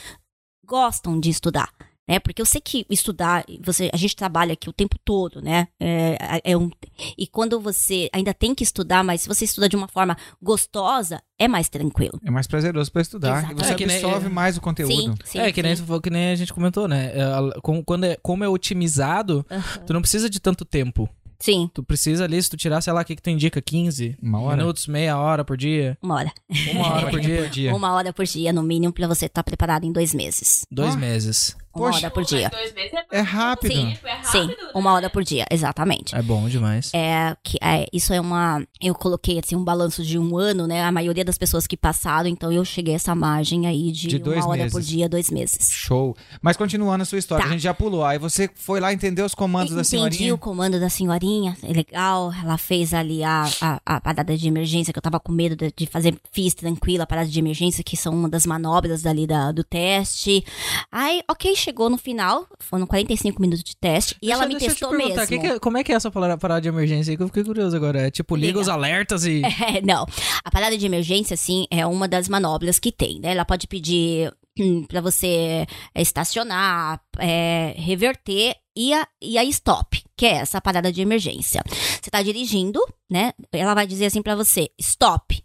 gostam 0.64 1.18
de 1.18 1.30
estudar. 1.30 1.70
Né? 2.09 2.20
Porque 2.20 2.40
eu 2.40 2.46
sei 2.46 2.61
que 2.61 2.86
estudar, 2.88 3.44
você, 3.64 3.90
a 3.92 3.96
gente 3.96 4.14
trabalha 4.14 4.52
aqui 4.52 4.68
o 4.68 4.72
tempo 4.72 4.96
todo, 5.04 5.42
né? 5.42 5.66
É, 5.80 6.40
é 6.44 6.57
um, 6.57 6.70
e 7.18 7.26
quando 7.26 7.59
você 7.61 8.09
ainda 8.12 8.32
tem 8.32 8.54
que 8.54 8.62
estudar, 8.62 9.02
mas 9.02 9.22
se 9.22 9.28
você 9.28 9.44
estuda 9.44 9.68
de 9.68 9.74
uma 9.76 9.88
forma 9.88 10.16
gostosa, 10.40 11.20
é 11.38 11.48
mais 11.48 11.68
tranquilo. 11.68 12.20
É 12.24 12.30
mais 12.30 12.46
prazeroso 12.46 12.92
pra 12.92 13.02
estudar. 13.02 13.28
E 13.28 13.38
Exatamente. 13.38 13.64
você 13.66 13.72
É 13.72 13.74
que 13.74 13.86
nem- 13.86 13.96
absorve 13.96 14.28
mais 14.28 14.57
o 14.57 14.61
conteúdo. 14.61 14.94
Sim, 14.94 15.14
sim. 15.24 15.38
é 15.40 15.50
que 15.50 15.62
nem, 15.62 15.74
que 16.02 16.11
nem 16.11 16.30
a 16.30 16.36
gente 16.36 16.52
comentou, 16.54 16.86
né, 16.86 17.12
é, 17.12 17.61
quando 17.84 18.04
é, 18.04 18.16
como 18.22 18.44
é 18.44 18.48
otimizado, 18.48 19.44
Aham. 19.50 19.84
tu 19.84 19.92
não 19.92 20.00
precisa 20.00 20.30
de 20.30 20.38
tanto 20.40 20.64
tempo, 20.64 21.09
Sim, 21.38 21.68
tu 21.74 21.82
precisa 21.82 22.24
ali, 22.24 22.42
se 22.42 22.48
tu 22.48 22.57
tirar, 22.57 22.80
sei 22.80 22.92
lá, 22.94 23.02
o 23.02 23.04
que 23.04 23.14
que 23.14 23.20
tu 23.20 23.28
indica, 23.28 23.61
15 23.61 24.16
Uma 24.22 24.40
hora. 24.40 24.57
minutos, 24.57 24.86
meia 24.86 25.18
hora 25.18 25.44
por 25.44 25.54
dia, 25.57 25.98
uma 26.00 26.14
hora. 26.14 26.32
uma 26.72 26.94
hora 26.94 27.11
por 27.11 27.20
dia, 27.20 27.42
por 27.42 27.48
dia. 27.50 27.74
Uma 27.74 27.92
hora 27.92 28.12
por 28.12 28.24
dia, 28.24 28.52
no 28.54 28.62
mínimo, 28.62 28.90
pra 28.92 29.07
você 29.07 29.26
estar 29.26 29.42
preparado 29.42 29.84
em 29.84 29.92
dois 29.92 30.14
meses. 30.14 30.64
dois 30.70 30.94
Ah. 30.94 30.98
meses. 30.98 31.54
Uma 31.77 31.87
Poxa. 31.87 31.99
hora 32.07 32.11
por 32.11 32.24
dia. 32.24 32.49
Dois 32.51 32.74
meses 32.74 32.93
É 33.11 33.20
rápido. 33.20 33.72
Sim, 33.74 33.97
é 34.05 34.12
rápido, 34.12 34.31
sim, 34.33 34.47
né? 34.47 34.55
uma 34.74 34.93
hora 34.93 35.11
por 35.11 35.22
dia, 35.22 35.45
exatamente. 35.51 36.14
É 36.14 36.22
bom 36.22 36.49
demais. 36.49 36.91
É, 36.95 37.37
que, 37.43 37.59
é, 37.62 37.87
isso 37.93 38.12
é 38.12 38.20
uma. 38.20 38.62
Eu 38.81 38.95
coloquei 38.95 39.39
assim 39.39 39.55
um 39.57 39.64
balanço 39.64 40.03
de 40.03 40.18
um 40.18 40.37
ano, 40.39 40.66
né? 40.66 40.83
A 40.85 40.91
maioria 40.93 41.24
das 41.24 41.37
pessoas 41.39 41.66
que 41.66 41.77
passaram, 41.77 42.29
então 42.29 42.51
eu 42.51 42.64
cheguei 42.64 42.95
a 42.95 42.97
essa 42.97 43.14
margem 43.14 43.66
aí 43.66 43.93
de, 43.93 44.09
De 44.09 44.18
dois 44.18 44.39
uma 44.45 44.49
hora 44.51 44.59
meses. 44.62 44.72
por 44.72 44.81
dia, 44.83 45.09
dois 45.09 45.31
meses. 45.31 45.68
Show. 45.70 46.16
Mas 46.41 46.57
continuando 46.57 47.03
a 47.03 47.05
sua 47.05 47.18
história, 47.18 47.43
Tá. 47.45 47.49
a 47.51 47.53
gente 47.53 47.62
já 47.62 47.74
pulou. 47.74 48.05
Aí 48.05 48.18
você 48.18 48.49
foi 48.55 48.81
lá 48.81 48.93
entender 48.93 49.22
os 49.22 49.35
comandos 49.35 49.74
da 49.74 49.81
Entendi 49.83 49.91
senhorinha. 49.91 50.35
o 50.35 50.39
comando 50.39 50.81
da 50.81 50.89
senhorinha, 50.89 51.57
é 51.62 51.72
legal. 51.72 52.33
Ela 52.43 52.57
fez 52.57 52.95
ali 52.95 53.22
a, 53.22 53.45
a, 53.61 53.81
a 53.85 54.01
parada 54.01 54.37
de 54.37 54.49
emergência, 54.49 54.93
que 54.93 54.99
eu 54.99 55.03
tava 55.03 55.20
com 55.20 55.33
medo 55.33 55.55
de, 55.57 55.72
de 55.77 55.87
fazer. 55.87 56.16
Fiz 56.33 56.55
tranquila 56.55 57.05
a 57.05 57.07
parada 57.07 57.29
de 57.29 57.39
emergência, 57.39 57.85
que 57.85 57.97
são 57.97 58.14
uma 58.14 58.29
das 58.29 58.47
manobras 58.47 59.05
ali 59.07 59.27
da, 59.27 59.53
do 59.53 59.62
teste. 59.64 60.45
Aí, 60.91 61.22
ok, 61.29 61.55
chegou 61.67 61.91
no 61.91 61.99
final, 61.99 62.47
foram 62.61 62.87
45 62.87 63.41
minutos 63.41 63.64
de 63.64 63.77
teste, 63.77 64.17
e 64.23 64.31
ela 64.31 64.47
me 64.47 64.53
Deixa 64.55 64.67
eu 64.67 64.71
te 64.71 64.79
testou 64.79 64.97
mesmo. 64.97 65.27
que 65.27 65.39
que 65.39 65.61
como 65.61 65.79
é 65.79 65.85
que 65.85 65.93
é 65.93 65.97
essa 65.97 66.11
parada 66.11 66.61
de 66.61 66.69
emergência 66.69 67.11
aí? 67.11 67.17
Que 67.17 67.23
eu 67.23 67.27
fiquei 67.27 67.45
curioso 67.45 67.77
agora. 67.77 68.07
É 68.07 68.11
tipo, 68.11 68.37
liga 68.37 68.47
Liga. 68.47 68.61
os 68.61 68.69
alertas 68.69 69.25
e. 69.27 69.43
É, 69.67 69.81
não. 69.83 70.07
A 70.45 70.51
parada 70.51 70.77
de 70.79 70.87
emergência, 70.87 71.35
assim, 71.35 71.67
é 71.71 71.85
uma 71.87 72.07
das 72.07 72.29
manobras 72.29 72.79
que 72.79 72.93
tem, 72.93 73.19
né? 73.19 73.33
Ela 73.33 73.45
pode 73.45 73.67
pedir 73.67 74.33
hum, 74.59 74.85
pra 74.85 75.01
você 75.01 75.67
é, 75.95 76.03
estacionar, 76.03 77.01
é, 77.19 77.75
reverter 77.77 78.55
e 78.77 78.93
a, 78.93 79.09
e 79.21 79.39
a 79.39 79.45
stop, 79.45 80.05
que 80.17 80.27
é 80.27 80.37
essa 80.37 80.61
parada 80.61 80.93
de 80.93 81.01
emergência. 81.01 81.62
Você 82.01 82.11
tá 82.11 82.23
dirigindo, 82.23 82.81
né? 83.11 83.33
Ela 83.53 83.75
vai 83.75 83.87
dizer 83.87 84.07
assim 84.07 84.23
pra 84.23 84.37
você, 84.37 84.69
stop. 84.79 85.43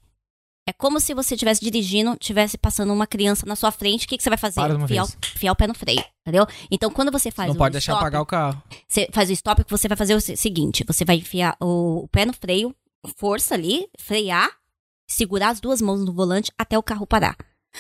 É 0.71 0.73
como 0.73 1.01
se 1.01 1.13
você 1.13 1.35
estivesse 1.35 1.59
dirigindo, 1.59 2.13
estivesse 2.13 2.57
passando 2.57 2.93
uma 2.93 3.05
criança 3.05 3.45
na 3.45 3.57
sua 3.57 3.71
frente, 3.71 4.05
o 4.05 4.07
que, 4.07 4.15
que 4.15 4.23
você 4.23 4.29
vai 4.29 4.37
fazer? 4.37 4.61
Enfiar, 4.85 5.03
vez. 5.03 5.13
o- 5.13 5.17
pé 5.55 5.67
no 5.67 5.73
freio, 5.73 6.01
entendeu? 6.21 6.47
Então, 6.71 6.89
quando 6.89 7.11
você 7.11 7.29
faz 7.29 7.49
não 7.49 7.55
o 7.55 7.57
pode 7.57 7.73
deixar 7.73 7.91
stop, 7.91 8.01
apagar 8.03 8.21
o 8.21 8.25
carro. 8.25 8.63
você 8.87 9.09
faz 9.11 9.29
o 9.29 9.33
stop, 9.33 9.65
que 9.65 9.69
você 9.69 9.89
vai 9.89 9.97
fazer 9.97 10.15
o 10.15 10.21
se- 10.21 10.37
seguinte: 10.37 10.85
você 10.87 11.03
vai 11.03 11.17
enfiar 11.17 11.57
o, 11.59 12.05
o 12.05 12.07
pé 12.07 12.25
no 12.25 12.31
freio, 12.31 12.73
força 13.17 13.53
ali, 13.53 13.85
frear, 13.99 14.49
segurar 15.09 15.49
as 15.49 15.59
duas 15.59 15.81
mãos 15.81 16.05
no 16.05 16.13
volante 16.13 16.49
até 16.57 16.77
o 16.77 16.83
carro 16.83 17.05
parar. 17.05 17.35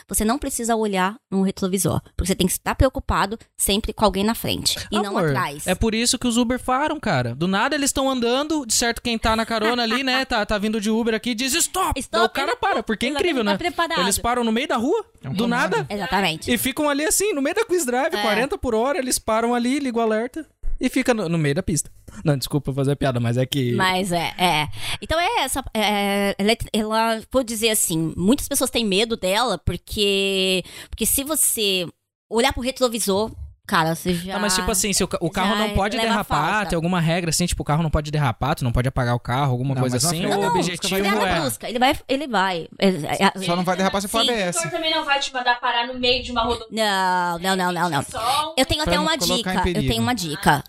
Você 0.07 0.23
não 0.25 0.37
precisa 0.39 0.75
olhar 0.75 1.15
no 1.29 1.41
retrovisor, 1.41 2.01
porque 2.15 2.27
você 2.27 2.35
tem 2.35 2.47
que 2.47 2.53
estar 2.53 2.75
preocupado 2.75 3.37
sempre 3.57 3.93
com 3.93 4.05
alguém 4.05 4.23
na 4.23 4.33
frente 4.35 4.77
e 4.91 4.95
não 4.95 5.07
Amor, 5.17 5.29
atrás. 5.29 5.67
É 5.67 5.75
por 5.75 5.93
isso 5.93 6.17
que 6.17 6.27
os 6.27 6.37
Uber 6.37 6.59
faram, 6.59 6.99
cara. 6.99 7.35
Do 7.35 7.47
nada 7.47 7.75
eles 7.75 7.89
estão 7.89 8.09
andando, 8.09 8.65
de 8.65 8.73
certo 8.73 9.01
quem 9.01 9.17
tá 9.17 9.35
na 9.35 9.45
carona 9.45 9.83
ali, 9.83 10.03
né? 10.03 10.23
Tá, 10.25 10.45
tá 10.45 10.57
vindo 10.57 10.79
de 10.79 10.89
Uber 10.89 11.13
aqui, 11.13 11.33
diz 11.35 11.53
stop. 11.53 11.99
Stop, 11.99 12.25
o 12.25 12.29
cara 12.29 12.51
ele- 12.51 12.57
para, 12.59 12.83
porque 12.83 13.05
é 13.05 13.09
incrível, 13.09 13.43
tá 13.43 13.51
né? 13.51 13.57
preparado. 13.57 14.01
Eles 14.01 14.17
param 14.17 14.43
no 14.43 14.51
meio 14.51 14.67
da 14.67 14.77
rua, 14.77 15.05
É 15.23 15.29
um 15.29 15.33
do 15.33 15.47
nada, 15.47 15.85
Exatamente. 15.89 16.51
e 16.51 16.57
ficam 16.57 16.89
ali 16.89 17.05
assim, 17.05 17.33
no 17.33 17.41
meio 17.41 17.55
da 17.55 17.65
quiz 17.65 17.85
drive, 17.85 18.15
É. 18.15 18.21
40 18.21 18.57
por 18.57 18.73
hora, 18.73 18.97
eles 18.97 19.19
param 19.19 19.53
ali, 19.53 19.79
ligam 19.79 20.01
o 20.01 20.05
alerta 20.05 20.45
e 20.81 20.89
fica 20.89 21.13
no, 21.13 21.29
no 21.29 21.37
meio 21.37 21.53
da 21.53 21.61
pista. 21.61 21.91
Não, 22.25 22.35
desculpa 22.35 22.73
fazer 22.73 22.95
piada, 22.95 23.19
mas 23.19 23.37
é 23.37 23.45
que. 23.45 23.73
Mas 23.73 24.11
é, 24.11 24.33
é. 24.35 24.67
Então 24.99 25.19
é 25.19 25.43
essa. 25.43 25.63
é, 25.75 26.35
ela, 26.39 26.57
ela, 26.73 27.21
vou 27.31 27.43
dizer 27.43 27.69
assim, 27.69 28.11
muitas 28.17 28.47
pessoas 28.47 28.71
têm 28.71 28.83
medo 28.83 29.15
dela 29.15 29.59
porque. 29.59 30.63
Porque 30.89 31.05
se 31.05 31.23
você 31.23 31.87
olhar 32.27 32.51
pro 32.51 32.63
retrovisor, 32.63 33.31
cara, 33.67 33.95
você 33.95 34.13
já. 34.13 34.33
Tá, 34.33 34.39
mas 34.39 34.55
tipo 34.55 34.69
assim, 34.69 34.91
se 34.93 35.03
o, 35.03 35.09
o 35.21 35.29
carro 35.29 35.55
não 35.55 35.69
pode 35.71 35.97
derrapar, 35.97 36.51
falta. 36.53 36.69
tem 36.69 36.75
alguma 36.75 36.99
regra 36.99 37.29
assim, 37.29 37.45
tipo, 37.45 37.61
o 37.63 37.65
carro 37.65 37.81
não 37.83 37.89
pode 37.89 38.11
derrapar, 38.11 38.55
tu 38.55 38.63
não 38.63 38.71
pode 38.71 38.87
apagar 38.87 39.15
o 39.15 39.19
carro, 39.19 39.51
alguma 39.51 39.73
Não, 39.73 39.81
coisa 39.81 39.95
mas 39.95 40.03
na 40.03 40.09
assim, 40.09 40.21
Não, 40.21 40.37
o 40.39 40.41
não, 40.41 40.55
objetivo 40.55 40.97
Ele 40.97 41.07
é... 41.07 41.39
brusca, 41.39 41.69
ele 41.69 41.79
vai. 41.79 41.95
Ele 42.07 42.27
vai. 42.27 42.67
É, 42.79 42.87
é, 42.87 43.31
é, 43.35 43.39
Só 43.45 43.55
não 43.55 43.63
vai 43.63 43.77
derrapar 43.77 44.01
se 44.01 44.07
for. 44.07 44.17
O 44.25 44.29
ABS. 44.29 44.55
doutor 44.55 44.71
também 44.71 44.91
não 44.91 45.05
vai 45.05 45.19
te 45.19 45.33
mandar 45.33 45.59
parar 45.59 45.87
no 45.87 45.93
meio 45.99 46.23
de 46.23 46.31
uma 46.31 46.43
rodovia. 46.43 46.67
Não, 46.71 47.39
não, 47.39 47.55
não, 47.55 47.71
não, 47.71 47.89
não. 47.89 48.03
Só 48.03 48.51
um- 48.51 48.53
Eu 48.57 48.65
tenho 48.65 48.81
até 48.81 48.95
não 48.95 49.03
uma 49.03 49.17
dica. 49.17 49.53
Eu 49.67 49.87
tenho 49.87 50.01
uma 50.01 50.13
dica. 50.13 50.63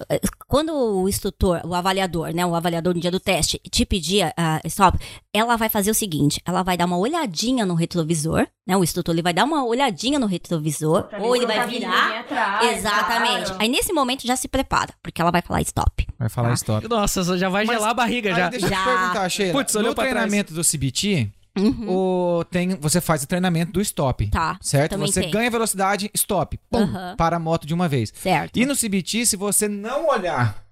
Quando 0.47 0.72
o 0.74 1.09
instrutor, 1.09 1.61
o 1.64 1.74
avaliador, 1.74 2.32
né, 2.34 2.45
o 2.47 2.55
avaliador 2.55 2.95
no 2.95 3.01
dia 3.01 3.11
do 3.11 3.18
teste, 3.20 3.59
te 3.70 3.84
pedir 3.84 4.32
a 4.36 4.61
stop, 4.64 4.99
ela 5.35 5.57
vai 5.57 5.68
fazer 5.68 5.91
o 5.91 5.95
seguinte: 5.95 6.41
ela 6.45 6.62
vai 6.62 6.76
dar 6.76 6.85
uma 6.87 6.97
olhadinha 6.99 7.64
no 7.64 7.74
retrovisor, 7.74 8.47
né? 8.66 8.76
O 8.76 8.85
instrutor 8.85 9.14
ele 9.14 9.22
vai 9.22 9.33
dar 9.33 9.45
uma 9.45 9.64
olhadinha 9.64 10.18
no 10.18 10.26
retrovisor, 10.26 11.05
Pra 11.05 11.20
ou 11.20 11.35
ele 11.35 11.47
vai 11.47 11.66
virar. 11.66 12.20
atrás, 12.20 12.78
Exatamente. 12.78 13.47
claro. 13.47 13.57
Aí 13.62 13.68
nesse 13.68 13.93
momento 13.93 14.26
já 14.26 14.37
se 14.37 14.49
prepara, 14.49 14.93
porque 15.03 15.20
ela 15.20 15.30
vai 15.30 15.43
falar 15.43 15.61
stop. 15.62 16.07
Vai 16.18 16.28
falar 16.28 16.49
Tá. 16.49 16.55
stop. 16.55 16.89
Nossa, 16.89 17.39
já 17.39 17.49
vai 17.49 17.64
Mas- 17.64 17.76
gelar 17.76 17.91
a 17.91 17.95
barriga 17.95 18.30
Aí 18.30 18.37
já. 18.37 18.49
deixa 18.49 18.66
eu 18.66 18.70
te 18.70 18.74
Já. 18.76 18.85
perguntar, 18.85 19.28
Sheila. 19.28 19.53
Putz, 19.53 19.74
olhou 19.74 19.89
no 19.91 19.95
pra 19.95 20.05
trás. 20.05 20.16
treinamento 20.16 20.55
do 20.55 20.62
CBT, 20.62 21.28
Uhum. 21.59 21.87
o, 21.89 22.45
tem, 22.51 22.70
você 22.76 23.01
faz 23.01 23.22
o 23.22 23.26
treinamento 23.26 23.72
do 23.72 23.80
stop. 23.83 24.26
Tá. 24.28 24.57
Certo? 24.61 24.97
Você 24.99 25.20
tem. 25.22 25.30
ganha 25.30 25.51
velocidade, 25.51 26.11
stop. 26.14 26.59
Pum, 26.70 26.78
Aham. 26.83 27.14
para 27.16 27.37
a 27.37 27.39
moto 27.39 27.66
de 27.66 27.74
uma 27.74 27.89
vez. 27.89 28.12
Certo. 28.14 28.59
E 28.59 28.64
no 28.64 28.74
CBT, 28.74 29.26
se 29.26 29.37
você 29.37 29.68
não 29.68 30.09
olhar 30.09 30.62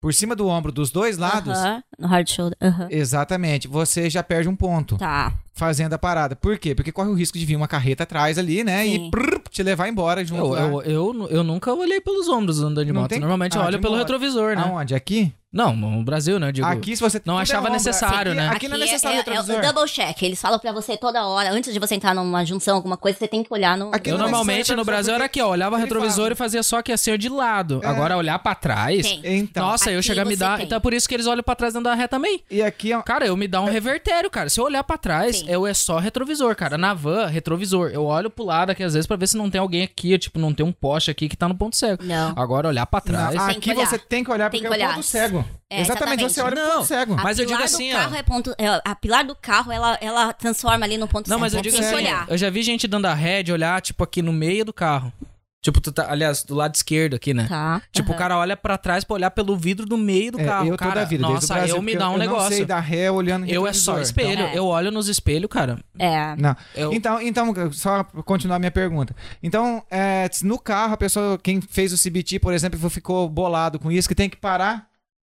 por 0.00 0.14
cima 0.14 0.36
do 0.36 0.46
ombro 0.46 0.70
dos 0.70 0.90
dois 0.90 1.18
lados, 1.18 1.56
Aham, 1.58 1.82
No 1.98 2.06
hard 2.06 2.28
shoulder. 2.28 2.56
Aham. 2.62 2.86
exatamente, 2.90 3.66
você 3.66 4.08
já 4.08 4.22
perde 4.22 4.48
um 4.48 4.54
ponto 4.56 4.96
Tá. 4.96 5.32
fazendo 5.54 5.92
a 5.94 5.98
parada. 5.98 6.36
Por 6.36 6.56
quê? 6.58 6.74
Porque 6.74 6.92
corre 6.92 7.08
o 7.08 7.14
risco 7.14 7.36
de 7.38 7.44
vir 7.44 7.56
uma 7.56 7.66
carreta 7.68 8.04
atrás 8.04 8.38
ali, 8.38 8.62
né? 8.62 8.84
Sim. 8.84 9.06
E 9.06 9.10
prrr, 9.10 9.40
te 9.50 9.62
levar 9.62 9.88
embora 9.88 10.24
junto 10.24 10.56
Eu, 10.56 10.82
eu, 10.82 10.82
eu, 10.82 11.28
eu 11.30 11.44
nunca 11.44 11.72
olhei 11.74 12.00
pelos 12.00 12.28
ombros 12.28 12.60
andando 12.60 12.86
de 12.86 12.92
Não 12.92 13.00
moto. 13.02 13.10
tem- 13.10 13.20
Normalmente 13.20 13.56
eu 13.56 13.62
Ah, 13.62 13.66
olho 13.66 13.76
de 13.76 13.82
pelo 13.82 13.94
moto. 13.94 14.00
retrovisor, 14.02 14.54
né? 14.56 14.62
Aonde? 14.62 14.94
Aqui? 14.94 15.32
Não, 15.50 15.74
no 15.74 16.04
Brasil, 16.04 16.38
né? 16.38 16.48
Eu 16.48 16.52
digo, 16.52 16.66
Aqui, 16.66 16.94
se 16.94 17.00
você 17.00 17.20
não 17.24 17.38
é 17.38 17.42
achava 17.42 17.70
necessário, 17.70 18.32
aqui, 18.32 18.40
né? 18.40 18.48
Aqui 18.48 18.68
não 18.68 18.76
é 18.76 18.80
necessário 18.80 19.16
é, 19.16 19.20
o 19.20 19.24
retrovisor. 19.24 19.54
é 19.56 19.58
o 19.58 19.72
double 19.72 19.90
check. 19.90 20.22
Eles 20.22 20.38
falam 20.40 20.58
pra 20.58 20.72
você 20.72 20.94
toda 20.96 21.26
hora, 21.26 21.50
antes 21.50 21.72
de 21.72 21.78
você 21.78 21.94
entrar 21.94 22.14
numa 22.14 22.44
junção, 22.44 22.76
alguma 22.76 22.98
coisa, 22.98 23.18
você 23.18 23.26
tem 23.26 23.42
que 23.42 23.52
olhar 23.52 23.74
no. 23.76 23.90
Aqui 23.94 24.10
Eu 24.10 24.18
não 24.18 24.26
é 24.26 24.30
normalmente 24.30 24.74
no 24.74 24.84
Brasil 24.84 25.14
era 25.14 25.24
aqui, 25.24 25.40
ó, 25.40 25.48
olhava 25.48 25.76
o 25.76 25.78
retrovisor 25.78 26.16
fala. 26.24 26.32
e 26.32 26.36
fazia 26.36 26.62
só 26.62 26.82
que 26.82 26.92
assim, 26.92 27.12
ó, 27.12 27.16
de 27.16 27.30
lado. 27.30 27.80
É. 27.82 27.86
Agora 27.86 28.14
olhar 28.16 28.38
pra 28.40 28.54
trás. 28.54 29.06
Tem. 29.06 29.38
Então, 29.38 29.66
Nossa, 29.68 29.90
eu 29.90 30.00
Aqui 30.00 30.06
chegar 30.08 30.22
a 30.22 30.24
me 30.26 30.36
dar. 30.36 30.58
tem. 30.58 30.66
Então 30.66 30.76
é 30.76 30.80
por 30.80 30.92
isso 30.92 31.08
que 31.08 31.14
eles 31.14 31.26
olham 31.26 31.42
pra 31.42 31.54
trás 31.54 31.72
dentro 31.72 31.88
da 31.88 31.94
ré 31.94 32.06
também. 32.06 32.42
e 32.50 32.62
aqui 32.62 32.92
é... 32.92 33.02
Cara, 33.02 33.26
eu 33.26 33.36
me 33.36 33.48
dá 33.48 33.62
um 33.62 33.70
revertério, 33.70 34.30
cara. 34.30 34.50
Se 34.50 34.60
eu 34.60 34.64
olhar 34.64 34.84
pra 34.84 34.98
trás, 34.98 35.38
Sim. 35.38 35.46
eu 35.48 35.66
é 35.66 35.72
só 35.72 35.98
retrovisor, 35.98 36.54
cara. 36.56 36.76
Na 36.76 36.92
van, 36.92 37.26
retrovisor. 37.26 37.88
Eu 37.88 38.04
olho 38.04 38.28
pro 38.28 38.44
lado 38.44 38.70
aqui 38.70 38.82
às 38.82 38.92
vezes 38.92 39.06
pra 39.06 39.16
ver 39.16 39.26
se 39.26 39.36
não 39.38 39.48
tem 39.48 39.58
alguém 39.60 39.82
aqui, 39.82 40.18
tipo, 40.18 40.38
não 40.38 40.52
tem 40.52 40.66
um 40.66 40.72
poste 40.72 41.10
aqui 41.10 41.26
que 41.26 41.36
tá 41.36 41.48
no 41.48 41.54
ponto 41.54 41.74
cego. 41.74 42.04
Não. 42.04 42.34
Agora 42.36 42.68
olhar 42.68 42.84
pra 42.84 43.00
trás. 43.00 43.34
Não, 43.34 43.46
aqui 43.46 43.60
que 43.60 43.70
olhar. 43.70 43.86
você 43.86 43.98
tem 43.98 44.22
que 44.22 44.30
olhar 44.30 44.50
Tem 44.50 44.60
porque 44.60 44.76
que 44.76 44.82
é 44.82 44.86
o 44.88 44.94
ponto 44.94 45.02
cego. 45.02 45.37
É, 45.70 45.80
exatamente, 45.82 46.22
você 46.22 46.40
olha 46.40 46.54
Não. 46.54 46.76
ponto 46.76 46.86
cego. 46.86 47.16
Mas 47.16 47.38
eu 47.38 47.46
digo 47.46 47.62
assim, 47.62 47.92
ó. 47.92 47.96
carro 47.96 48.14
é 48.14 48.22
ponto, 48.22 48.54
é, 48.58 48.80
a 48.84 48.94
pilar 48.94 49.24
do 49.24 49.34
carro, 49.34 49.70
ela, 49.70 49.98
ela 50.00 50.32
transforma 50.32 50.84
ali 50.86 50.96
no 50.96 51.06
ponto 51.06 51.28
Não, 51.28 51.36
cego. 51.36 51.40
mas 51.40 51.54
eu 51.54 51.60
digo 51.62 51.76
assim, 51.78 51.94
olhar. 51.94 52.26
eu 52.28 52.38
já 52.38 52.48
vi 52.50 52.62
gente 52.62 52.86
dando 52.88 53.06
a 53.06 53.14
ré 53.14 53.42
de 53.42 53.52
olhar, 53.52 53.80
tipo, 53.82 54.02
aqui 54.02 54.22
no 54.22 54.32
meio 54.32 54.64
do 54.64 54.72
carro. 54.72 55.12
Tipo, 55.60 55.80
tu 55.80 55.90
tá, 55.90 56.08
aliás, 56.08 56.44
do 56.44 56.54
lado 56.54 56.72
esquerdo 56.76 57.14
aqui, 57.16 57.34
né? 57.34 57.46
Tá. 57.48 57.82
Tipo, 57.92 58.10
o 58.10 58.12
aham. 58.12 58.18
cara 58.18 58.38
olha 58.38 58.56
pra 58.56 58.78
trás 58.78 59.02
pra 59.02 59.14
olhar 59.14 59.30
pelo 59.32 59.56
vidro 59.56 59.84
do 59.84 59.98
meio 59.98 60.30
do 60.30 60.40
É, 60.40 60.44
carro. 60.44 60.68
eu 60.68 60.76
cara, 60.76 60.92
toda 60.92 61.02
a 61.02 61.04
vida, 61.04 61.22
desde 61.26 61.32
o 61.32 61.34
nossa, 61.34 61.54
Brasil, 61.54 61.76
eu 61.76 61.82
me 61.82 61.96
dá 61.96 62.08
um 62.08 62.12
eu 62.12 62.18
negócio. 62.18 62.50
não 62.50 62.56
sei 62.56 62.64
dar 62.64 62.78
ré 62.78 63.10
olhando 63.10 63.44
Eu 63.44 63.66
é 63.66 63.72
só 63.72 64.00
espelho. 64.00 64.40
É. 64.44 64.56
Eu 64.56 64.66
olho 64.66 64.92
nos 64.92 65.08
espelhos, 65.08 65.50
cara. 65.50 65.76
É. 65.98 66.36
Não. 66.36 66.56
Eu... 66.76 66.92
Então, 66.92 67.20
então, 67.20 67.52
só 67.72 68.04
pra 68.04 68.22
continuar 68.22 68.56
a 68.56 68.58
minha 68.60 68.70
pergunta. 68.70 69.14
Então, 69.42 69.82
é, 69.90 70.30
no 70.44 70.60
carro, 70.60 70.94
a 70.94 70.96
pessoa, 70.96 71.36
quem 71.42 71.60
fez 71.60 71.92
o 71.92 71.98
CBT, 72.00 72.38
por 72.38 72.54
exemplo, 72.54 72.88
ficou 72.88 73.28
bolado 73.28 73.80
com 73.80 73.90
isso, 73.90 74.08
que 74.08 74.14
tem 74.14 74.30
que 74.30 74.36
parar 74.36 74.87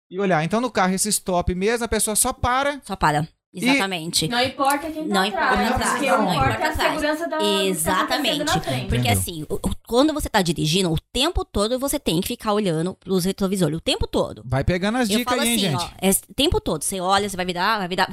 e 0.09 0.19
olhar. 0.19 0.43
Então, 0.43 0.59
no 0.61 0.69
carro, 0.71 0.93
esse 0.93 1.09
stop 1.09 1.53
mesmo, 1.55 1.85
a 1.85 1.87
pessoa 1.87 2.15
só 2.15 2.31
para. 2.33 2.79
Só 2.83 2.95
para. 2.95 3.27
Exatamente. 3.53 4.27
Não 4.27 4.41
importa 4.41 4.91
quem 4.91 5.07
tá 5.07 5.13
Não 5.13 5.21
atrás. 5.23 5.53
importa 5.53 5.89
porque 5.91 6.07
atrás, 6.09 6.19
o 6.19 6.23
não 6.23 6.33
importa 6.33 6.49
importa 6.49 6.63
é 6.63 6.67
a 6.67 6.71
atrás. 6.71 6.89
segurança 6.91 7.27
da 7.29 7.37
tá 7.37 7.43
Exatamente. 7.45 8.43
Porque 8.43 8.71
Entendeu? 8.97 9.11
assim, 9.13 9.43
o- 9.49 9.59
quando 9.87 10.13
você 10.13 10.29
tá 10.29 10.41
dirigindo, 10.41 10.91
o 10.91 10.97
tempo 11.13 11.43
todo 11.45 11.77
você 11.79 11.99
tem 11.99 12.19
que 12.21 12.27
ficar 12.27 12.53
olhando 12.53 12.95
pros 12.95 13.25
retrovisores. 13.25 13.77
O 13.77 13.81
tempo 13.81 14.07
todo. 14.07 14.41
Vai 14.45 14.63
pegando 14.63 14.97
as 14.97 15.09
Eu 15.09 15.19
dicas 15.19 15.39
aí, 15.39 15.55
assim, 15.55 15.65
hein, 15.67 15.75
ó, 15.75 15.79
gente. 15.79 15.93
é 16.01 16.09
o 16.29 16.33
tempo 16.35 16.59
todo. 16.61 16.83
Você 16.83 16.99
olha, 16.99 17.29
você 17.29 17.35
vai 17.37 17.45
virar, 17.45 17.77
vai 17.79 17.87
virar. 17.87 18.07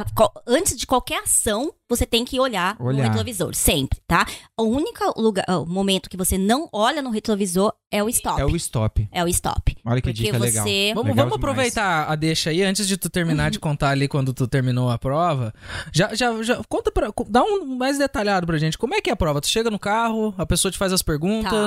Antes 0.47 0.77
de 0.77 0.87
qualquer 0.87 1.23
ação, 1.23 1.73
você 1.89 2.07
tem 2.07 2.25
que 2.25 2.41
olhar, 2.41 2.77
Olhar. 2.81 3.03
no 3.03 3.09
retrovisor, 3.09 3.55
sempre, 3.55 4.01
tá? 4.07 4.27
O 4.59 4.64
único 4.64 5.20
lugar, 5.20 5.45
o 5.49 5.66
momento 5.66 6.09
que 6.09 6.16
você 6.16 6.39
não 6.39 6.68
olha 6.73 7.03
no 7.03 7.11
retrovisor 7.11 7.73
é 7.91 8.03
o 8.03 8.09
stop. 8.09 8.41
É 8.41 8.45
o 8.47 8.57
stop. 8.57 9.09
É 9.12 9.23
o 9.25 9.29
stop. 9.29 9.77
Olha 9.85 10.01
que 10.01 10.09
Porque 10.11 10.25
dica 10.25 10.39
legal. 10.39 10.64
você. 10.64 10.93
Vamos, 10.95 11.11
Legal 11.11 11.27
vamos 11.27 11.37
aproveitar 11.39 12.11
a 12.11 12.16
deixa 12.16 12.49
aí, 12.51 12.62
antes 12.62 12.89
de 12.89 12.97
tu 12.97 13.11
terminar 13.11 13.51
de 13.51 13.59
contar 13.61 13.91
ali 13.91 14.09
quando 14.09 14.33
tu 14.33 14.47
terminou 14.49 14.89
a 14.91 14.97
prova. 14.99 15.53
Já, 15.93 16.14
já, 16.14 16.43
já 16.43 16.62
conta 16.68 16.91
pra. 16.91 17.11
Dá 17.29 17.43
um 17.43 17.66
mais 17.77 17.99
detalhado 17.99 18.47
pra 18.47 18.57
gente. 18.57 18.79
Como 18.79 18.95
é 18.95 19.01
que 19.03 19.11
é 19.11 19.12
a 19.12 19.16
prova? 19.16 19.41
Tu 19.43 19.49
chega 19.49 19.70
no 19.70 19.79
carro, 19.79 20.35
a 20.39 20.47
pessoa 20.47 20.73
te 20.73 20.79
faz 20.79 20.93
as 20.93 21.03
perguntas. 21.03 21.53
A 21.53 21.61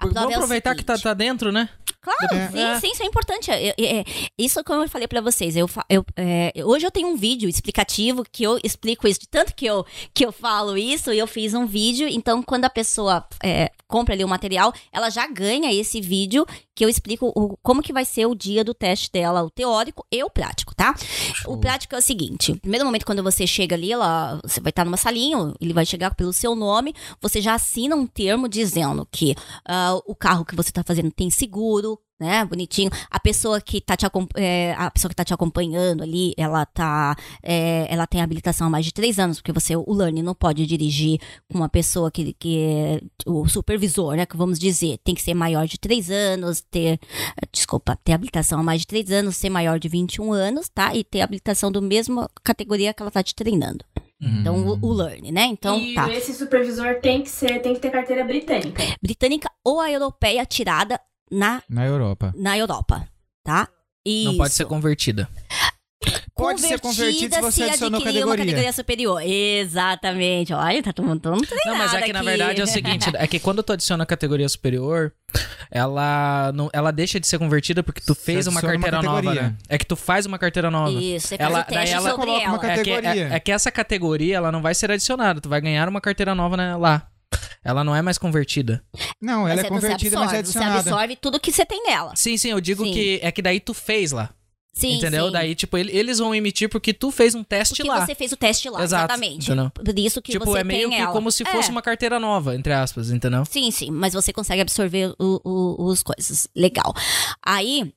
Vamos 0.00 0.32
é 0.32 0.34
aproveitar 0.34 0.74
que 0.74 0.84
tá, 0.84 0.98
tá 0.98 1.14
dentro, 1.14 1.52
né? 1.52 1.68
Claro, 2.00 2.34
É. 2.36 2.48
sim, 2.76 2.80
sim, 2.86 2.92
isso 2.92 3.02
é 3.02 3.06
importante. 3.06 3.50
É, 3.50 3.68
é, 3.68 3.74
é, 4.00 4.04
isso 4.38 4.62
como 4.64 4.82
eu 4.82 4.88
falei 4.88 5.08
pra 5.08 5.20
vocês. 5.20 5.56
Eu, 5.56 5.68
eu, 5.90 6.04
é, 6.16 6.52
hoje 6.64 6.86
eu 6.86 6.90
tenho 6.90 7.08
um 7.08 7.16
vídeo 7.16 7.48
explicativo 7.48 8.24
que 8.30 8.44
eu 8.44 8.58
explico 8.62 9.06
isso. 9.08 9.20
De 9.20 9.28
tanto 9.28 9.54
que 9.54 9.66
eu, 9.66 9.84
que 10.14 10.24
eu 10.24 10.30
falo 10.32 10.76
isso, 10.78 11.10
eu 11.10 11.26
fiz 11.26 11.54
um 11.54 11.66
vídeo. 11.66 12.06
Então, 12.08 12.42
quando 12.42 12.64
a 12.64 12.70
pessoa 12.70 13.26
é, 13.42 13.70
compra 13.88 14.14
ali 14.14 14.24
o 14.24 14.28
material, 14.28 14.72
ela 14.92 15.10
já 15.10 15.26
ganha 15.26 15.72
esse 15.72 16.00
vídeo 16.00 16.46
que 16.74 16.84
eu 16.84 16.88
explico 16.88 17.32
o- 17.34 17.56
como 17.60 17.82
que 17.82 17.92
vai 17.92 18.04
ser 18.04 18.26
o 18.26 18.34
dia 18.36 18.62
do 18.62 18.72
teste 18.72 19.10
dela, 19.10 19.42
o 19.42 19.50
teórico 19.50 20.06
e 20.12 20.22
o 20.22 20.30
prático, 20.30 20.72
tá? 20.76 20.94
O 21.46 21.56
prático 21.58 21.96
é 21.96 21.98
o 21.98 22.02
seguinte: 22.02 22.52
no 22.52 22.60
primeiro 22.60 22.84
momento, 22.86 23.04
quando 23.04 23.22
você 23.24 23.44
chega 23.46 23.74
ali, 23.74 23.92
ela, 23.92 24.40
você 24.44 24.60
vai 24.60 24.70
estar 24.70 24.84
numa 24.84 24.96
salinha, 24.96 25.52
ele 25.60 25.72
vai 25.72 25.84
chegar 25.84 26.14
pelo 26.14 26.32
seu 26.32 26.54
nome, 26.54 26.94
você 27.20 27.40
já 27.40 27.54
assina 27.54 27.96
um 27.96 28.06
termo 28.06 28.48
dizendo 28.48 29.06
que 29.10 29.34
ah, 29.66 29.98
o 30.06 30.14
carro 30.14 30.44
que 30.44 30.54
você 30.54 30.70
tá 30.70 30.84
fazendo 30.84 31.10
tem 31.10 31.28
seguro, 31.30 31.97
né? 32.18 32.44
Bonitinho. 32.44 32.90
A 33.10 33.20
pessoa 33.20 33.60
que 33.60 33.80
tá 33.80 33.96
te, 33.96 34.04
é, 34.34 34.74
a 34.76 34.90
pessoa 34.90 35.08
que 35.08 35.14
tá 35.14 35.24
te 35.24 35.32
acompanhando 35.32 36.02
ali, 36.02 36.34
ela 36.36 36.66
tá. 36.66 37.16
é, 37.42 37.86
ela 37.88 38.06
tem 38.06 38.20
habilitação 38.20 38.66
há 38.66 38.70
mais 38.70 38.84
de 38.84 38.92
três 38.92 39.18
anos, 39.18 39.38
porque 39.40 39.52
você, 39.52 39.76
o 39.76 39.92
learning, 39.92 40.22
não 40.22 40.34
pode 40.34 40.66
dirigir 40.66 41.20
com 41.50 41.58
uma 41.58 41.68
pessoa 41.68 42.10
que, 42.10 42.32
que 42.32 42.58
é 42.58 43.00
o 43.26 43.46
supervisor, 43.48 44.16
né? 44.16 44.26
Que 44.26 44.36
vamos 44.36 44.58
dizer, 44.58 44.98
tem 45.04 45.14
que 45.14 45.22
ser 45.22 45.34
maior 45.34 45.66
de 45.66 45.78
três 45.78 46.10
anos, 46.10 46.60
ter. 46.60 46.98
Desculpa, 47.52 47.96
ter 48.02 48.12
habilitação 48.12 48.58
há 48.58 48.62
mais 48.62 48.80
de 48.80 48.86
três 48.86 49.10
anos, 49.10 49.36
ser 49.36 49.50
maior 49.50 49.78
de 49.78 49.88
21 49.88 50.32
anos, 50.32 50.68
tá? 50.68 50.94
E 50.94 51.04
ter 51.04 51.20
habilitação 51.20 51.70
do 51.70 51.80
mesmo 51.80 52.28
categoria 52.42 52.92
que 52.92 53.02
ela 53.02 53.10
tá 53.10 53.22
te 53.22 53.34
treinando. 53.34 53.84
Então, 54.20 54.66
o, 54.66 54.78
o 54.84 54.92
learning, 54.92 55.30
né? 55.30 55.44
Então, 55.44 55.78
e 55.78 55.94
tá. 55.94 56.12
esse 56.12 56.34
supervisor 56.34 56.96
tem 57.00 57.22
que 57.22 57.30
ser, 57.30 57.60
tem 57.60 57.72
que 57.72 57.78
ter 57.78 57.90
carteira 57.90 58.24
britânica. 58.24 58.82
Britânica 59.00 59.48
ou 59.64 59.80
a 59.80 59.92
europeia 59.92 60.44
tirada 60.44 61.00
na, 61.30 61.62
Na 61.68 61.84
Europa. 61.86 62.32
na 62.36 62.56
Europa, 62.58 63.06
tá? 63.44 63.68
Não 64.24 64.36
pode 64.36 64.48
Isso. 64.50 64.56
ser 64.56 64.64
convertida. 64.66 65.28
Pode 66.34 66.60
ser 66.60 66.78
convertido 66.80 67.34
se 67.34 67.40
você 67.40 67.64
adicionou 67.64 67.96
adquirir 67.98 68.18
uma 68.24 68.30
categoria. 68.36 68.44
categoria 68.52 68.72
superior. 68.72 69.20
Exatamente. 69.22 70.54
Olha, 70.54 70.82
tá 70.82 70.92
todo 70.92 71.04
mundo 71.06 71.20
todo 71.20 71.34
mundo 71.34 71.48
Não, 71.66 71.76
mas 71.76 71.92
é 71.92 72.02
que 72.02 72.12
na 72.12 72.22
verdade 72.22 72.60
é 72.60 72.64
o 72.64 72.66
seguinte, 72.66 73.10
é 73.12 73.26
que 73.26 73.40
quando 73.40 73.60
tu 73.62 73.72
adiciona 73.72 74.04
a 74.04 74.06
categoria 74.06 74.48
superior, 74.48 75.12
ela 75.70 76.52
não, 76.54 76.70
ela 76.72 76.92
deixa 76.92 77.18
de 77.18 77.26
ser 77.26 77.38
convertida 77.40 77.82
porque 77.82 78.00
tu 78.00 78.14
fez 78.14 78.46
uma 78.46 78.60
adiciona 78.60 78.76
uma 78.76 78.82
carteira 78.82 79.02
nova, 79.02 79.16
categoria. 79.22 79.42
né? 79.50 79.56
É 79.68 79.76
que 79.76 79.84
tu 79.84 79.96
faz 79.96 80.26
uma 80.26 80.38
carteira 80.38 80.70
nova. 80.70 80.90
Isso, 80.92 81.26
você 81.28 81.36
Ela- 81.38 81.50
faz 81.50 81.64
o 81.64 81.68
teste 81.68 81.84
daí 81.84 81.92
ela 81.92 82.10
sobre 82.10 82.26
coloca 82.26 82.46
uma 82.48 82.56
ela. 82.56 82.66
É 82.72 82.84
que, 82.84 82.90
categoria. 82.92 83.28
é, 83.28 83.34
é 83.34 83.40
que 83.40 83.52
essa 83.52 83.70
categoria 83.72 84.36
ela 84.36 84.52
não 84.52 84.62
vai 84.62 84.74
ser 84.74 84.90
adicionada, 84.92 85.40
tu 85.40 85.48
vai 85.48 85.60
ganhar 85.60 85.88
uma 85.88 86.00
carteira 86.00 86.34
nova 86.36 86.56
né, 86.56 86.76
lá. 86.76 87.08
Ela 87.64 87.82
não 87.84 87.94
é 87.94 88.00
mais 88.02 88.18
convertida. 88.18 88.82
Não, 89.20 89.46
ela 89.48 89.56
Mas 89.56 89.64
é 89.64 89.68
convertida, 89.68 90.10
você 90.16 90.24
mas 90.24 90.32
é 90.32 90.38
absorve, 90.38 90.52
Você 90.52 90.58
adicionada. 90.58 90.80
absorve 90.90 91.16
tudo 91.16 91.40
que 91.40 91.52
você 91.52 91.66
tem 91.66 91.82
nela. 91.84 92.14
Sim, 92.16 92.36
sim, 92.36 92.50
eu 92.50 92.60
digo 92.60 92.84
Sim. 92.84 92.92
que 92.92 93.18
é 93.22 93.30
que 93.32 93.42
daí 93.42 93.60
tu 93.60 93.74
fez 93.74 94.12
lá. 94.12 94.30
Sim, 94.72 94.94
entendeu? 94.98 95.26
sim. 95.26 95.32
Daí, 95.32 95.54
tipo, 95.56 95.76
ele- 95.76 95.90
eles 95.96 96.18
vão 96.20 96.32
emitir 96.32 96.68
porque 96.68 96.92
tu 96.94 97.10
fez 97.10 97.34
um 97.34 97.42
teste 97.42 97.74
Porque 97.78 97.88
lá. 97.88 98.06
você 98.06 98.14
fez 98.14 98.30
o 98.30 98.36
teste 98.36 98.70
lá, 98.70 98.80
Exato, 98.82 99.12
exatamente. 99.12 99.44
entendeu? 99.50 99.70
Por 99.70 99.98
isso 99.98 100.22
que 100.22 100.30
tipo, 100.32 100.44
você 100.44 100.58
é 100.60 100.64
meio 100.64 100.88
que 100.88 100.94
ela. 100.94 101.12
como 101.12 101.32
se 101.32 101.44
fosse 101.44 101.68
É. 101.68 101.72
uma 101.72 101.82
carteira 101.82 102.20
nova, 102.20 102.54
entre 102.54 102.72
aspas, 102.72 103.10
entendeu? 103.10 103.44
Sim, 103.44 103.72
sim, 103.72 103.90
mas 103.90 104.12
você 104.14 104.32
consegue 104.32 104.62
absorver 104.62 105.12
o- 105.18 105.40
o- 105.44 105.84
os 105.86 106.00
coisas. 106.04 106.46
Legal. 106.54 106.94
Aí, 107.44 107.92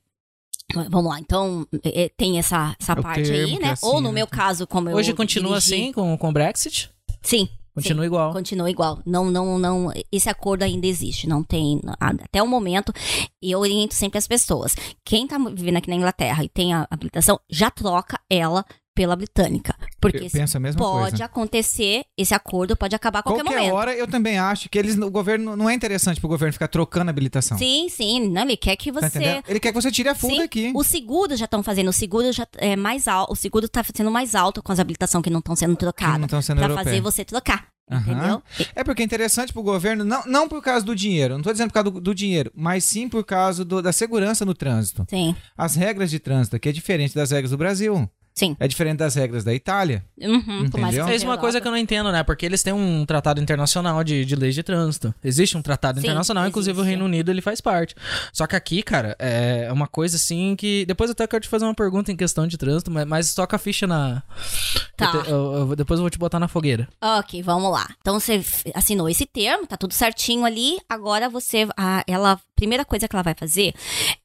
vamos 0.90 1.12
lá, 1.12 1.20
então 1.20 1.68
é, 1.84 2.10
tem 2.18 2.40
essa, 2.40 2.76
essa 2.82 2.94
É 2.94 3.00
o 3.00 3.04
parte 3.04 3.32
aí, 3.32 3.60
né? 3.60 3.72
assina, 3.74 3.92
Ou 3.92 4.02
no 4.02 4.10
né? 4.10 4.16
meu 4.16 4.26
caso, 4.28 4.66
como 4.66 4.90
eu 4.90 4.96
Hoje 4.96 5.14
continua 5.14 5.60
dirigi- 5.60 5.76
assim 5.84 5.92
com, 5.94 6.18
com 6.18 6.30
o 6.30 6.34
Brexit? 6.34 6.90
Sim. 7.22 7.48
Continua 7.74 8.06
igual. 8.06 8.34
Continua 8.34 8.70
igual. 8.70 9.00
Não, 9.06 9.32
não, 9.32 9.58
não. 9.58 9.92
Esse 10.12 10.30
acordo 10.30 10.64
ainda 10.64 10.86
existe. 10.86 11.28
Não 11.28 11.44
tem. 11.44 11.80
Até 12.00 12.44
o 12.44 12.48
momento, 12.48 12.92
e 13.42 13.52
eu 13.52 13.60
oriento 13.60 13.94
sempre 13.94 14.18
as 14.18 14.28
pessoas. 14.28 14.76
Quem 15.06 15.26
tá 15.26 15.38
vivendo 15.38 15.78
aqui 15.78 15.90
na 15.90 15.96
Inglaterra 15.96 16.44
e 16.44 16.50
tem 16.50 16.74
a 16.74 16.88
habilitação, 16.90 17.40
já 17.50 17.72
troca 17.72 18.20
ela 18.30 18.66
pela 18.94 19.16
britânica. 19.16 19.76
Porque 20.00 20.30
pode 20.30 21.10
coisa. 21.12 21.26
acontecer, 21.26 22.04
esse 22.18 22.34
acordo 22.34 22.76
pode 22.76 22.96
acabar 22.96 23.20
a 23.20 23.24
qualquer, 23.24 23.44
Qualquer 23.44 23.60
momento. 23.60 23.74
hora, 23.76 23.96
eu 23.96 24.08
também 24.08 24.38
acho 24.38 24.70
que 24.70 24.78
eles, 24.78 24.98
o 24.98 25.10
governo 25.10 25.56
não 25.56 25.70
é 25.70 25.74
interessante 25.74 26.20
pro 26.20 26.30
governo 26.30 26.54
ficar 26.54 26.68
trocando 26.68 27.10
habilitação. 27.10 27.58
Sim, 27.58 27.88
sim. 27.90 28.28
Não, 28.30 28.44
ele 28.44 28.58
quer 28.58 28.76
que 28.76 28.92
Tá 28.92 29.00
você. 29.00 29.06
entendendo? 29.08 29.44
Ele 29.48 29.60
quer 29.60 29.70
que 29.72 29.82
você 29.82 29.92
tire 29.92 30.10
a 30.10 30.16
Sim, 30.16 30.42
aqui. 30.42 30.72
Os 30.76 30.88
seguros 30.88 31.40
já 31.40 31.46
estão 31.46 31.64
fazendo, 31.64 31.90
o 31.90 31.94
seguro 31.94 32.32
já 32.32 32.48
é 32.58 32.76
mais 32.76 33.08
alto, 33.08 33.34
o 33.34 33.36
seguro 33.36 33.68
tá 33.70 33.84
sendo 33.96 34.12
mais 34.12 34.36
alto 34.36 34.62
com 34.62 34.72
as 34.72 34.80
habilitações 34.80 35.24
que 35.24 35.30
não 35.30 35.40
estão 35.40 35.56
sendo 35.56 35.76
trocadas. 35.76 36.22
estão 36.24 36.42
sendo 36.42 36.58
Pra 36.58 36.66
europeias. 36.66 36.88
fazer 36.88 37.02
você 37.02 37.26
trocar. 37.26 37.68
Aham. 37.90 38.02
Entendeu? 38.14 38.44
É 38.74 38.84
porque 38.86 39.02
é 39.02 39.06
interessante 39.06 39.52
pro 39.52 39.62
governo, 39.62 40.06
não, 40.06 40.24
não 40.26 40.48
por 40.48 40.62
causa 40.64 40.86
do 40.86 40.96
dinheiro, 40.96 41.34
não 41.36 41.42
tô 41.42 41.52
dizendo 41.52 41.68
por 41.70 41.74
causa 41.74 41.92
do, 41.92 42.00
do 42.00 42.16
dinheiro, 42.16 42.50
mas 42.56 42.86
sim 42.86 43.10
por 43.10 43.24
causa 43.26 43.66
do- 43.66 43.82
da 43.82 43.92
segurança 43.92 44.46
no 44.46 44.54
trânsito. 44.54 45.06
Sim, 45.10 45.36
As 45.58 45.76
regras 45.76 46.10
de 46.10 46.18
trânsito 46.20 46.56
aqui 46.56 46.70
é 46.70 46.72
diferente 46.72 47.14
das 47.14 47.32
regras 47.32 47.52
do 47.52 47.58
Brasil. 47.58 48.10
Sim. 48.42 48.56
É 48.60 48.68
diferente 48.68 48.98
das 48.98 49.16
regras 49.16 49.44
da 49.44 49.54
Itália. 49.54 50.04
Uhum, 50.20 50.70
por 50.70 50.80
mais 50.80 50.96
que? 50.96 51.04
Fez 51.04 51.24
uma 51.24 51.38
coisa 51.38 51.62
que 51.62 51.68
eu 51.68 51.72
não 51.72 51.78
entendo, 51.78 52.12
né? 52.12 52.24
Porque 52.24 52.46
eles 52.46 52.64
têm 52.64 52.74
um 52.74 53.06
tratado 53.06 53.40
internacional 53.42 54.04
de, 54.04 54.26
de 54.26 54.36
leis 54.36 54.56
de 54.56 54.64
trânsito. 54.64 55.14
Existe 55.24 55.58
um 55.58 55.62
tratado 55.62 56.00
Sim, 56.00 56.08
internacional, 56.08 56.48
inclusive 56.48 56.78
o 56.78 56.82
existe. 56.82 56.90
Reino 56.90 57.06
Unido 57.06 57.30
ele 57.30 57.42
faz 57.42 57.62
parte. 57.62 57.96
Só 58.34 58.48
que 58.48 58.56
aqui, 58.56 58.82
cara, 58.84 59.16
é 59.20 59.70
uma 59.72 59.88
coisa 59.88 60.16
assim 60.18 60.56
que. 60.56 60.86
Depois 60.86 61.10
eu 61.10 61.14
até 61.14 61.28
quero 61.28 61.44
te 61.44 61.50
fazer 61.50 61.66
uma 61.66 61.76
pergunta 61.76 62.12
em 62.12 62.16
questão 62.16 62.48
de 62.48 62.58
trânsito, 62.58 62.90
mas, 62.92 63.06
mas 63.08 63.34
toca 63.36 63.56
a 63.56 63.60
ficha 63.60 63.86
na. 63.86 64.24
Tá. 64.98 65.12
Eu 65.14 65.24
te- 65.24 65.30
eu- 65.30 65.54
eu- 65.70 65.76
depois 65.76 66.00
eu 66.00 66.04
vou 66.04 66.10
te 66.10 66.18
botar 66.18 66.40
na 66.40 66.48
fogueira. 66.48 66.88
Ok, 67.02 67.42
vamos 67.44 67.72
lá. 67.72 67.88
Então 68.02 68.20
você 68.20 68.44
assinou 68.74 69.08
esse 69.10 69.26
termo, 69.26 69.66
tá 69.68 69.78
tudo 69.78 69.94
certinho 69.94 70.46
ali. 70.46 70.78
Agora 70.90 71.30
você, 71.30 71.68
a, 71.78 72.04
ela, 72.08 72.34
a 72.34 72.40
primeira 72.56 72.84
coisa 72.86 73.08
que 73.08 73.16
ela 73.16 73.24
vai 73.24 73.36
fazer 73.38 73.74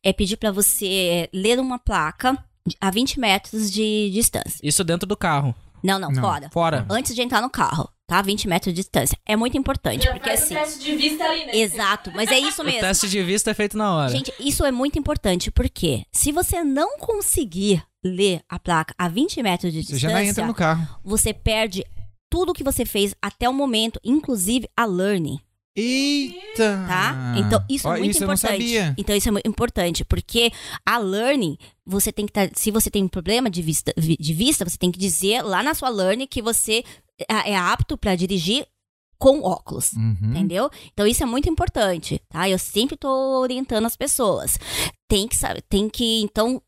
é 0.02 0.12
pedir 0.12 0.36
pra 0.36 0.50
você 0.50 1.28
ler 1.32 1.58
uma 1.58 1.78
placa 1.78 2.36
a 2.80 2.90
20 2.90 3.18
metros 3.20 3.70
de 3.70 4.10
distância. 4.12 4.58
Isso 4.62 4.82
dentro 4.84 5.06
do 5.06 5.16
carro. 5.16 5.54
Não, 5.82 5.98
não, 5.98 6.10
Não. 6.10 6.20
fora. 6.22 6.50
Fora. 6.50 6.86
Antes 6.90 7.14
de 7.14 7.22
entrar 7.22 7.40
no 7.40 7.50
carro, 7.50 7.88
tá? 8.06 8.20
20 8.20 8.48
metros 8.48 8.74
de 8.74 8.80
distância. 8.80 9.16
É 9.24 9.36
muito 9.36 9.56
importante, 9.56 10.04
Já 10.04 10.12
porque 10.12 10.28
faz 10.30 10.42
assim. 10.42 10.54
o 10.54 10.58
teste 10.58 10.80
de 10.84 10.96
vista 10.96 11.24
ali, 11.24 11.46
né? 11.46 11.56
Exato, 11.56 12.10
mas 12.14 12.30
é 12.30 12.38
isso 12.38 12.62
O 12.62 12.64
mesmo. 12.64 12.80
teste 12.80 13.08
de 13.08 13.22
vista 13.22 13.50
é 13.50 13.54
feito 13.54 13.76
na 13.76 13.94
hora. 13.94 14.10
Gente, 14.10 14.32
isso 14.40 14.64
é 14.64 14.72
muito 14.72 14.98
importante, 14.98 15.50
porque 15.50 16.02
se 16.10 16.32
você 16.32 16.64
não 16.64 16.98
conseguir 16.98 17.84
ler 18.04 18.40
a 18.48 18.58
placa 18.58 18.94
a 18.98 19.06
20 19.08 19.42
metros 19.42 19.72
de 19.72 19.82
Você 19.82 19.92
distância, 19.92 20.08
já 20.08 20.14
não 20.14 20.20
entra 20.24 20.46
no 20.46 20.54
carro. 20.54 20.98
você 21.04 21.32
perde 21.32 21.84
tudo 22.28 22.52
que 22.54 22.64
você 22.64 22.84
fez 22.84 23.14
até 23.22 23.48
o 23.48 23.52
momento, 23.52 24.00
inclusive 24.04 24.68
a 24.76 24.84
learning, 24.84 25.38
Eita! 25.76 26.84
tá? 26.88 27.34
Então, 27.36 27.62
isso 27.68 27.86
Ó, 27.88 27.94
é 27.94 27.98
muito 27.98 28.10
isso 28.12 28.24
importante. 28.24 28.64
Então, 28.96 29.14
isso 29.16 29.28
é 29.28 29.32
muito 29.32 29.46
importante, 29.48 30.04
porque 30.04 30.50
a 30.84 30.98
learning, 30.98 31.56
você 31.84 32.10
tem 32.10 32.24
que 32.26 32.30
estar. 32.30 32.50
se 32.54 32.70
você 32.70 32.90
tem 32.90 33.04
um 33.04 33.08
problema 33.08 33.50
de 33.50 33.60
vista, 33.62 33.92
vi- 33.96 34.16
de 34.18 34.32
vista, 34.32 34.64
você 34.64 34.78
tem 34.78 34.90
que 34.90 34.98
dizer 34.98 35.42
lá 35.42 35.62
na 35.62 35.74
sua 35.74 35.88
learning 35.88 36.26
que 36.26 36.40
você 36.42 36.82
é 37.30 37.52
é 37.52 37.56
apto 37.56 37.96
para 37.96 38.14
dirigir 38.16 38.66
com 39.18 39.40
óculos. 39.42 39.92
Uhum. 39.92 40.16
Entendeu? 40.30 40.70
Então 40.92 41.06
isso 41.06 41.22
é 41.22 41.26
muito 41.26 41.48
importante, 41.48 42.20
tá? 42.28 42.48
Eu 42.48 42.58
sempre 42.58 42.96
tô 42.96 43.08
orientando 43.40 43.86
as 43.86 43.96
pessoas. 43.96 44.58
Tem 45.08 45.26
que 45.28 45.36
saber, 45.36 45.62
tem 45.62 45.88
que, 45.88 46.20
então, 46.22 46.60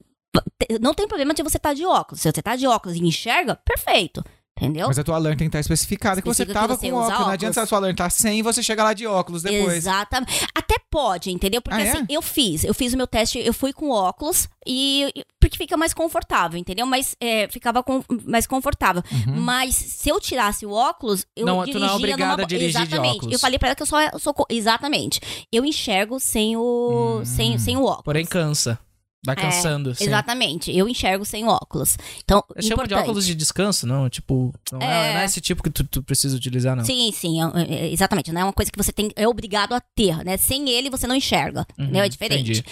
não 0.81 0.95
tem 0.95 1.07
problema 1.09 1.35
de 1.35 1.43
você 1.43 1.57
estar 1.57 1.75
de 1.75 1.85
óculos. 1.85 2.21
Se 2.23 2.31
você 2.33 2.41
tá 2.43 2.57
de 2.57 2.67
óculos 2.67 2.97
e 2.97 3.01
enxerga, 3.01 3.57
perfeito. 3.57 4.25
Entendeu? 4.61 4.89
Mas 4.89 4.99
a 4.99 5.05
tua 5.05 5.15
alarme 5.17 5.37
tem 5.37 5.47
que 5.47 5.57
estar 5.57 5.61
especificada 5.61 6.21
que 6.21 6.27
você 6.27 6.43
Especifica 6.43 6.61
que 6.61 6.69
tava 6.69 6.79
você 6.81 6.91
com 6.91 6.97
usa 6.97 7.07
óculos. 7.07 7.27
Não 7.27 7.33
adianta 7.33 7.53
óculos. 7.61 7.65
a 7.65 7.67
sua 7.69 7.79
alarme 7.79 7.95
estar 7.95 8.11
sem 8.11 8.39
e 8.39 8.43
você 8.43 8.63
chegar 8.63 8.85
lá 8.85 8.93
de 8.93 9.07
óculos 9.07 9.43
depois. 9.43 9.77
Exatamente. 9.77 10.47
Até 10.55 10.77
pode, 10.91 11.31
entendeu? 11.31 11.63
Porque 11.63 11.81
Ah, 11.81 11.85
é? 11.85 11.91
assim, 11.91 12.05
eu 12.09 12.21
fiz, 12.21 12.65
eu 12.65 12.75
fiz 12.75 12.93
o 12.93 12.97
meu 12.97 13.07
teste, 13.07 13.39
eu 13.39 13.55
fui 13.55 13.73
com 13.73 13.91
óculos 13.91 14.49
e 14.67 15.13
porque 15.41 15.57
fica 15.57 15.77
mais 15.77 15.95
confortável, 15.95 16.59
entendeu? 16.59 16.85
Mas 16.87 17.15
é, 17.21 17.47
ficava 17.49 17.83
com- 17.83 18.03
mais 18.27 18.47
confortável. 18.47 19.03
Mas 19.27 19.75
se 19.77 20.09
eu 20.09 20.21
tirasse 20.21 20.67
o 20.67 20.71
óculos, 20.73 21.25
eu 21.37 21.47
Não, 21.47 21.61
tu 21.61 21.67
dirigia 21.67 21.87
não 21.87 21.93
é 21.95 21.97
obrigada 21.97 22.33
numa 22.39 22.43
a 22.43 22.47
dirigir 22.47 22.73
de 22.81 22.87
Exatamente. 22.89 23.17
óculos. 23.17 23.33
Eu 23.33 23.39
falei 23.39 23.59
pra 23.59 23.69
ela 23.69 23.77
que 23.77 23.83
eu 23.83 23.87
só 23.87 23.97
sou 24.19 24.35
exatamente. 24.51 25.21
Eu 25.53 25.65
enxergo 25.65 26.19
sem 26.19 26.57
o 26.57 27.23
sem, 27.25 27.59
sem 27.59 27.77
o 27.77 27.85
óculos. 27.85 28.05
Porém, 28.05 28.27
cansa. 28.27 28.79
Vai 29.27 29.35
É, 29.35 29.41
cansando. 29.41 29.95
sim. 29.97 30.05
Exatamente. 30.05 30.71
Eu 30.77 30.89
enxergo 30.89 31.25
sem 31.25 31.45
óculos. 31.47 31.97
Então, 32.23 32.43
Eu 32.55 32.63
chamo 32.63 32.87
de 32.87 32.95
óculos 32.95 33.27
de 33.27 33.35
descanso, 33.35 33.85
não? 33.87 34.09
Tipo, 34.09 34.55
não 34.71 34.81
é, 34.81 35.11
É. 35.11 35.15
não 35.15 35.21
é 35.21 35.25
esse 35.25 35.41
tipo 35.41 35.61
que 35.63 35.71
tu, 35.71 35.83
tu 35.85 36.03
precisa 36.05 36.37
utilizar, 36.37 36.77
não. 36.77 36.85
Sim, 36.85 37.11
sim, 37.13 37.39
é- 37.43 37.63
é- 37.87 37.93
exatamente. 37.93 38.31
Não 38.31 38.41
é 38.41 38.45
uma 38.45 38.53
coisa 38.53 38.71
que 38.71 38.79
você 38.81 38.93
tem, 38.93 39.11
é 39.17 39.27
obrigado 39.27 39.73
a 39.75 39.81
ter, 39.81 40.25
né? 40.25 40.37
Sem 40.37 40.71
ele 40.71 40.89
você 40.89 41.07
não 41.09 41.17
enxerga, 41.17 41.67
Uhum, 41.77 41.85
entendeu? 41.87 42.03
É 42.05 42.09
diferente. 42.09 42.53
entendi. 42.61 42.65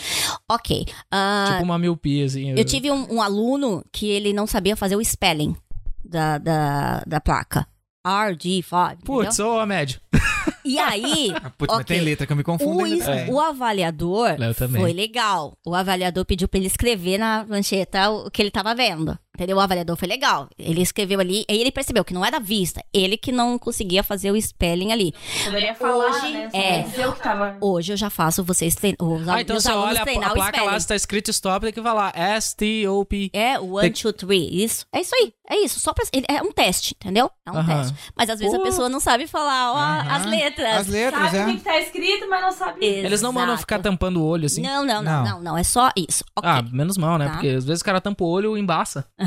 Ok. 0.48 0.86
ah, 1.10 1.48
Tipo 1.50 1.64
uma 1.64 1.78
miopia, 1.78 2.24
assim. 2.24 2.50
eu 2.56 2.64
tive 2.64 2.92
um, 2.92 3.14
um 3.14 3.20
aluno 3.22 3.84
que 3.92 4.06
ele 4.06 4.32
não 4.32 4.46
sabia 4.46 4.76
fazer 4.76 4.94
o 4.94 5.04
spelling 5.04 5.56
da, 6.04 6.38
da, 6.38 7.02
da 7.06 7.20
placa. 7.20 7.66
RG5. 8.06 8.92
entendeu? 8.92 9.04
Putz, 9.04 9.38
ô 9.40 9.66
médio. 9.66 10.00
E 10.66 10.78
aí, 10.80 11.32
Ah, 11.34 11.50
Putz, 11.50 11.72
mas 11.72 11.80
Ok. 11.82 11.96
tem 11.96 12.04
letra 12.04 12.26
que 12.26 12.32
eu 12.32 12.36
me 12.36 12.42
confundo 12.42 12.82
o, 12.82 12.98
também. 12.98 13.30
o 13.32 13.40
avaliador 13.40 14.36
Eu 14.40 14.54
também. 14.54 14.80
foi 14.82 14.92
legal. 14.92 15.56
O 15.64 15.74
avaliador 15.74 16.24
pediu 16.24 16.48
pra 16.48 16.58
ele 16.58 16.66
escrever 16.66 17.18
na 17.18 17.46
lancheta 17.48 18.10
o 18.10 18.30
que 18.30 18.42
ele 18.42 18.50
tava 18.50 18.74
vendo. 18.74 19.16
Entendeu? 19.36 19.58
O 19.58 19.60
avaliador 19.60 19.96
foi 19.96 20.08
legal. 20.08 20.48
Ele 20.58 20.80
escreveu 20.80 21.20
ali, 21.20 21.44
aí 21.50 21.60
ele 21.60 21.70
percebeu 21.70 22.02
que 22.02 22.14
não 22.14 22.24
era 22.24 22.40
vista. 22.40 22.82
Ele 22.90 23.18
que 23.18 23.30
não 23.30 23.58
conseguia 23.58 24.02
fazer 24.02 24.30
o 24.30 24.40
spelling 24.40 24.92
ali. 24.92 25.12
Poderia 25.44 25.74
falar, 25.74 26.06
Hoje, 26.06 26.32
né? 26.32 26.48
É. 26.54 26.82
dizer 26.82 27.06
o 27.06 27.12
que 27.12 27.20
tava... 27.22 27.58
Hoje 27.60 27.92
eu 27.92 27.96
já 27.98 28.08
faço 28.08 28.42
vocês 28.42 28.74
treinar. 28.74 28.96
Ah, 29.28 29.42
então 29.42 29.60
você 29.60 29.70
olha 29.70 30.00
a, 30.00 30.28
a 30.28 30.30
o 30.30 30.34
placa 30.34 30.56
lá, 30.58 30.62
spelling. 30.64 30.80
se 30.80 30.88
tá 30.88 30.94
escrito 30.96 31.30
stop, 31.30 31.66
tem 31.66 31.72
que 31.74 31.82
falar 31.82 32.12
S-T-O-P. 32.16 33.30
É, 33.34 33.58
o 33.60 33.74
one, 33.74 33.90
two, 33.90 34.10
three. 34.12 34.64
Isso. 34.64 34.86
É 34.90 35.00
isso 35.02 35.14
aí. 35.14 35.34
É 35.48 35.56
isso. 35.58 35.78
Só 35.78 35.92
pra. 35.92 36.04
É 36.28 36.42
um 36.42 36.50
teste, 36.50 36.94
entendeu? 36.98 37.30
É 37.46 37.50
um 37.52 37.58
Aham. 37.58 37.66
teste. 37.82 37.94
Mas 38.16 38.30
às 38.30 38.38
vezes 38.40 38.54
Pô. 38.54 38.60
a 38.62 38.64
pessoa 38.64 38.88
não 38.88 38.98
sabe 38.98 39.26
falar 39.26 39.72
ó, 39.72 39.76
Aham. 39.76 40.12
as 40.16 40.26
letras. 40.26 40.76
As 40.78 40.86
letras, 40.88 41.30
Sabe 41.30 41.36
o 41.36 41.40
é. 41.40 41.52
que 41.52 41.58
que 41.58 41.64
tá 41.64 41.78
escrito, 41.80 42.28
mas 42.28 42.42
não 42.42 42.52
sabe... 42.52 42.84
Eles 42.84 43.20
não 43.20 43.32
mandam 43.32 43.50
Exato. 43.50 43.60
ficar 43.60 43.78
tampando 43.80 44.16
o 44.20 44.24
olho, 44.26 44.46
assim. 44.46 44.62
Não, 44.62 44.84
não, 44.84 45.02
Não. 45.02 45.12
não, 45.24 45.24
não, 45.34 45.42
não. 45.42 45.58
É 45.58 45.62
só 45.62 45.90
isso. 45.96 46.24
Ok. 46.36 46.50
Ah, 46.50 46.62
menos 46.72 46.96
mal, 46.96 47.18
né? 47.18 47.26
Tá. 47.26 47.32
Porque 47.32 47.48
às 47.48 47.64
vezes 47.64 47.80
o 47.82 47.84
cara 47.84 48.00
tampa 48.00 48.24
o 48.24 48.28
olho 48.28 48.56
e 48.56 48.60
embaça. 48.60 49.06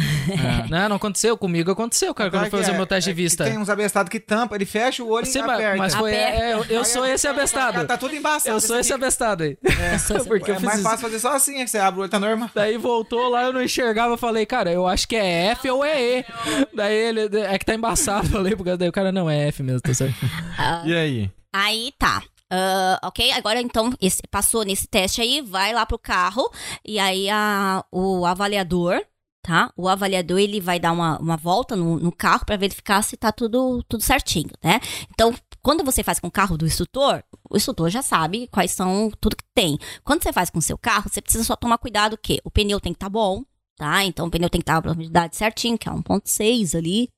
Né? 0.69 0.87
Não 0.87 0.95
aconteceu 0.97 1.37
comigo, 1.37 1.71
aconteceu, 1.71 2.13
cara, 2.13 2.29
quando 2.29 2.45
eu 2.45 2.49
fui 2.49 2.59
fazer 2.59 2.71
o 2.71 2.75
é, 2.75 2.77
meu 2.77 2.85
teste 2.87 3.09
é 3.09 3.13
de 3.13 3.21
vista. 3.21 3.43
Tem 3.43 3.57
uns 3.57 3.69
abestados 3.69 4.09
que 4.09 4.19
tampa, 4.19 4.55
ele 4.55 4.65
fecha 4.65 5.03
o 5.03 5.09
olho 5.09 5.25
Sim, 5.25 5.39
e 5.39 5.41
mas, 5.41 5.55
aperta. 5.55 5.77
mas 5.77 5.95
foi. 5.95 6.13
É, 6.13 6.53
eu, 6.53 6.63
eu 6.65 6.85
sou 6.85 7.05
esse 7.05 7.27
abestado. 7.27 7.85
Tá 7.87 7.97
tudo 7.97 8.15
embaçado. 8.15 8.55
Eu 8.55 8.59
sou 8.61 8.79
esse 8.79 8.91
aqui. 8.93 9.01
abestado 9.03 9.43
aí. 9.43 9.57
sou 9.99 10.17
esse 10.17 10.27
Porque 10.27 10.51
eu 10.51 10.55
É 10.55 10.59
mais 10.59 10.79
isso. 10.79 10.83
fácil 10.89 10.99
fazer 11.05 11.19
só 11.19 11.35
assim, 11.35 11.59
é 11.59 11.63
que 11.63 11.69
você 11.71 11.77
abre 11.79 11.99
o 11.99 12.03
olho, 12.03 12.11
tá 12.11 12.19
normal. 12.19 12.49
Daí 12.53 12.77
voltou 12.77 13.29
lá, 13.29 13.43
eu 13.43 13.53
não 13.53 13.61
enxergava, 13.61 14.13
eu 14.13 14.17
falei, 14.17 14.45
cara, 14.45 14.71
eu 14.71 14.87
acho 14.87 15.07
que 15.07 15.15
é 15.15 15.47
F 15.51 15.69
ou 15.69 15.83
é 15.83 16.01
E. 16.19 16.25
Daí 16.73 16.93
ele, 16.95 17.21
é 17.37 17.57
que 17.57 17.65
tá 17.65 17.73
embaçado, 17.73 18.27
falei, 18.29 18.55
porque 18.55 18.75
daí 18.77 18.89
o 18.89 18.93
cara 18.93 19.11
não 19.11 19.29
é 19.29 19.47
F 19.47 19.63
mesmo, 19.63 19.81
tá 19.81 19.93
certo? 19.93 20.15
Ah, 20.57 20.83
E 20.85 20.93
aí? 20.95 21.31
Aí 21.51 21.91
tá. 21.97 22.21
Ah, 22.51 22.99
ok, 23.03 23.31
agora 23.33 23.61
então 23.61 23.93
esse- 24.01 24.23
passou 24.31 24.63
nesse 24.65 24.87
teste 24.87 25.21
aí, 25.21 25.39
vai 25.41 25.71
lá 25.71 25.85
pro 25.85 25.99
carro 25.99 26.49
e 26.83 26.97
aí 26.99 27.29
a, 27.29 27.83
o 27.91 28.25
avaliador, 28.25 28.99
tá? 29.41 29.71
O 29.75 29.87
avaliador 29.87 30.39
ele 30.39 30.59
vai 30.59 30.79
dar 30.79 30.91
uma, 30.91 31.17
uma 31.19 31.37
volta 31.37 31.75
no, 31.75 31.99
no 31.99 32.11
carro 32.11 32.45
pra 32.45 32.57
verificar 32.57 33.01
se 33.01 33.17
tá 33.17 33.31
tudo, 33.31 33.83
tudo 33.87 34.03
certinho, 34.03 34.49
né? 34.63 34.79
Então, 35.11 35.33
quando 35.61 35.83
você 35.83 36.03
faz 36.03 36.19
com 36.19 36.27
o 36.27 36.31
carro 36.31 36.57
do 36.57 36.65
instrutor, 36.65 37.23
o 37.49 37.57
instrutor 37.57 37.89
já 37.89 38.01
sabe 38.01 38.47
quais 38.47 38.71
são 38.71 39.11
tudo 39.19 39.35
que 39.35 39.45
tem. 39.53 39.77
Quando 40.03 40.23
você 40.23 40.31
faz 40.31 40.49
com 40.49 40.59
o 40.59 40.61
seu 40.61 40.77
carro, 40.77 41.09
você 41.09 41.21
precisa 41.21 41.43
só 41.43 41.55
tomar 41.55 41.77
cuidado 41.77 42.17
que 42.17 42.39
o 42.43 42.51
pneu 42.51 42.79
tem 42.79 42.93
que 42.93 42.97
estar 42.97 43.09
bom, 43.09 43.43
tá? 43.79 44.03
Então 44.03 44.27
o 44.27 44.29
pneu 44.29 44.49
tem 44.49 44.59
que 44.59 44.63
estar 44.63 44.77
a 44.77 44.81
profundidade 44.81 45.35
certinho, 45.37 45.77
que 45.77 45.87
é 45.87 45.91
1.6 45.91 46.75
ali? 46.77 47.09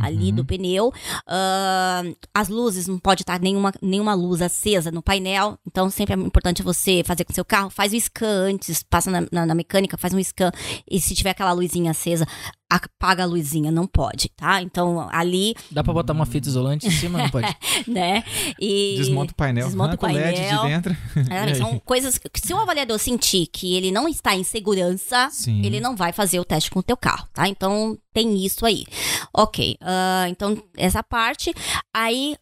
Ali 0.00 0.30
Uhum. 0.30 0.36
do 0.36 0.44
pneu. 0.44 0.90
Ah, 1.26 2.02
as 2.34 2.48
luzes 2.48 2.86
não 2.88 2.98
pode 2.98 3.22
estar 3.22 3.38
nenhuma, 3.38 3.72
nenhuma 3.82 4.14
luz 4.14 4.40
acesa 4.42 4.90
no 4.90 5.02
painel. 5.02 5.58
Então 5.66 5.88
sempre 5.90 6.14
é 6.14 6.18
importante 6.18 6.62
você 6.62 7.02
fazer 7.04 7.24
com 7.24 7.32
seu 7.34 7.44
carro, 7.44 7.68
faz 7.70 7.92
o 7.92 8.00
scan 8.00 8.26
antes, 8.50 8.82
passa 8.82 9.10
na, 9.10 9.26
na- 9.30 9.46
na 9.46 9.54
mecânica, 9.54 9.98
faz 9.98 10.14
um 10.14 10.22
scan. 10.24 10.50
E 10.90 10.98
se 11.00 11.14
tiver 11.14 11.30
aquela 11.30 11.52
luzinha 11.52 11.90
acesa, 11.90 12.26
apaga 12.70 13.22
a 13.22 13.26
luzinha, 13.26 13.70
não 13.70 13.86
pode, 13.86 14.28
tá? 14.36 14.60
Então 14.60 15.08
ali, 15.10 15.54
Dá 15.70 15.82
pra 15.82 15.92
botar 15.92 16.12
uma 16.12 16.26
fita 16.26 16.48
isolante 16.48 16.86
em 16.86 16.90
cima? 16.90 17.18
Não 17.18 17.30
pode. 17.30 17.46
né? 17.88 18.22
E 18.60 18.96
Desmonta 18.98 19.32
o 19.32 19.34
painel, 19.34 19.66
desmonta 19.66 19.96
o 20.00 20.04
o 20.04 20.12
LED 20.12 20.36
painel. 20.36 20.60
de 20.62 20.68
dentro. 20.68 20.96
Aí? 21.30 21.54
São 21.54 21.78
coisas 21.78 22.18
que, 22.18 22.28
se 22.34 22.52
o 22.52 22.58
avaliador 22.58 22.98
sentir 22.98 23.46
que 23.46 23.74
ele 23.74 23.90
não 23.90 24.06
está 24.08 24.34
em 24.36 24.44
segurança, 24.44 25.28
Sim. 25.30 25.64
ele 25.64 25.80
não 25.80 25.96
vai 25.96 26.12
fazer 26.12 26.38
o 26.38 26.44
teste 26.44 26.70
com 26.70 26.80
o 26.80 26.82
teu 26.82 26.96
carro, 26.96 27.26
tá? 27.32 27.48
Então 27.48 27.98
tem 28.12 28.44
isso 28.44 28.66
aí. 28.66 28.84
Ok, 29.32 29.76
ah, 29.80 30.26
então 30.28 30.62
essa 30.76 31.02
parte. 31.02 31.54
Aí, 31.94 32.36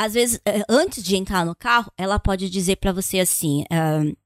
às 0.00 0.14
vezes, 0.14 0.40
eh, 0.46 0.62
antes 0.68 1.02
de 1.02 1.16
entrar 1.16 1.44
no 1.44 1.54
carro, 1.54 1.90
ela 1.96 2.18
pode 2.18 2.48
dizer 2.50 2.76
pra 2.76 2.92
você 2.92 3.18
assim: 3.20 3.64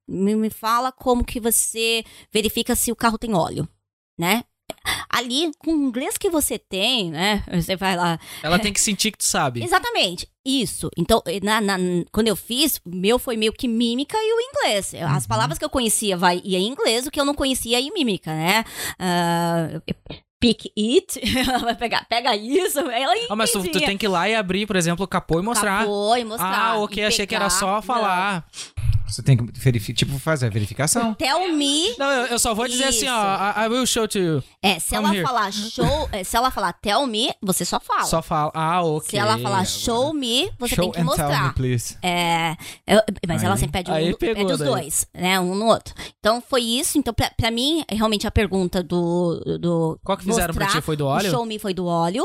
me, 0.09 0.35
me 0.37 0.51
fala 0.51 0.93
como 0.93 1.25
que 1.25 1.41
você 1.41 2.05
verifica 2.33 2.75
se 2.75 2.93
o 2.93 2.97
carro 2.97 3.19
tem 3.19 3.35
óleo, 3.35 3.69
né? 4.19 4.45
Ali, 5.09 5.51
com 5.59 5.73
o 5.73 5.87
inglês 5.89 6.17
que 6.19 6.29
você 6.31 6.59
tem, 6.59 7.11
né? 7.11 7.43
Você 7.53 7.77
vai 7.77 7.97
lá, 7.97 8.19
Ela 8.43 8.59
tem 8.59 8.73
que 8.73 8.81
sentir 8.81 9.11
que 9.13 9.19
tu 9.19 9.25
sabe. 9.25 9.63
Exatamente, 9.63 10.29
isso. 10.45 10.91
Então, 10.97 11.23
eh, 11.27 11.41
na- 11.43 11.61
na- 11.61 11.79
quando 12.13 12.29
eu 12.29 12.37
fiz, 12.37 12.81
meu 12.87 13.19
foi 13.19 13.37
meio 13.37 13.53
que 13.53 13.67
mímica 13.67 14.17
e 14.17 14.33
o 14.35 14.41
inglês. 14.41 14.95
As 14.95 15.23
Uhum. 15.25 15.29
palavras 15.29 15.59
que 15.59 15.65
eu 15.65 15.71
conhecia 15.71 16.17
vai, 16.17 16.41
ia 16.45 16.59
em 16.59 16.67
inglês, 16.69 17.07
o 17.07 17.11
que 17.11 17.21
eu 17.21 17.25
não 17.25 17.35
conhecia 17.35 17.81
ia 17.81 17.87
em 17.89 17.93
mímica, 17.93 18.33
né? 18.33 18.65
Ah, 18.99 19.81
pick 20.39 20.67
it, 20.77 21.19
ela 21.57 21.59
vai 21.61 21.75
pegar, 21.75 22.05
pega 22.09 22.37
isso, 22.37 22.79
ela 22.79 23.15
Ah, 23.31 23.37
mas 23.37 23.51
tu, 23.51 23.63
tu 23.63 23.81
tem 23.81 23.97
que 23.97 24.05
ir 24.07 24.09
lá 24.09 24.29
e 24.29 24.35
abrir, 24.35 24.67
por 24.67 24.77
exemplo, 24.77 25.05
o 25.05 25.09
capô 25.09 25.41
e 25.41 25.43
mostrar. 25.43 25.81
Capô 25.81 26.15
e 26.15 26.25
mostrar. 26.25 26.73
Ah, 26.73 26.79
ok, 26.79 27.05
achei 27.05 27.27
que 27.27 27.35
era 27.35 27.49
só 27.51 27.81
falar. 27.81 28.47
Você 29.09 29.23
tem 29.23 29.37
que 29.37 29.45
verificar, 29.59 29.97
tipo, 29.99 30.19
fazer 30.19 30.47
a 30.47 30.51
verificação. 30.51 31.15
Tell 31.15 31.53
me. 31.55 31.95
Não, 31.99 32.11
eu, 32.11 32.27
eu 32.27 32.39
só 32.39 32.55
vou 32.55 32.67
dizer 32.67 32.85
assim, 32.85 33.07
Isso. 33.07 33.15
ó, 33.15 33.37
I, 33.63 33.65
I 33.65 33.69
will 33.69 33.87
show 33.87 34.09
to 34.09 34.19
you. 34.19 34.43
É, 34.63 34.79
se 34.79 34.95
Come 34.97 35.05
ela 35.09 35.15
here. 35.17 35.27
falar 35.27 35.53
show, 35.53 36.09
eh, 36.13 36.25
se 36.25 36.37
ela 36.37 36.51
falar 36.51 36.73
tell 36.75 37.07
me, 37.07 37.33
você 37.41 37.65
só 37.65 37.79
fala. 37.79 38.05
Só 38.05 38.21
fala. 38.21 38.51
Ah, 38.55 38.83
ok. 38.83 39.11
se 39.11 39.17
ela 39.17 39.39
falar 39.39 39.65
show 39.65 40.13
me, 40.13 40.51
você 40.59 40.75
Show 40.75 40.85
tem 40.85 40.93
que 40.93 41.01
and 41.01 41.07
tell 41.15 41.27
me, 41.29 41.33
mostrar. 41.33 41.55
please. 41.55 41.97
É, 42.03 42.57
eu- 42.87 43.01
mas 43.29 43.43
ela 43.45 43.55
Aí- 43.55 43.61
sempre 43.61 43.83
pede, 43.85 43.91
um, 43.91 44.15
pegou 44.17 44.35
pede 44.37 44.53
os 44.53 44.59
daí. 44.59 44.69
dois, 44.69 45.07
né? 45.15 45.39
Um 45.41 45.55
no 45.55 45.67
outro. 45.67 45.95
Então 46.19 46.41
foi 46.41 46.63
isso. 46.63 46.99
Então, 46.99 47.15
pra, 47.15 47.31
pra 47.37 47.51
mim, 47.51 47.85
realmente 47.89 48.27
a 48.27 48.31
pergunta 48.31 48.83
do. 48.83 49.59
do 49.61 50.01
Qual 50.05 50.19
que 50.19 50.25
fizeram 50.25 50.53
pra 50.53 50.65
mostrar, 50.65 50.81
ti? 50.81 50.85
Foi 50.85 50.97
do 50.97 51.07
óleo? 51.07 51.31
show 51.31 51.47
me 51.47 51.59
foi 51.59 51.73
do 51.75 51.87
óleo. 51.87 52.25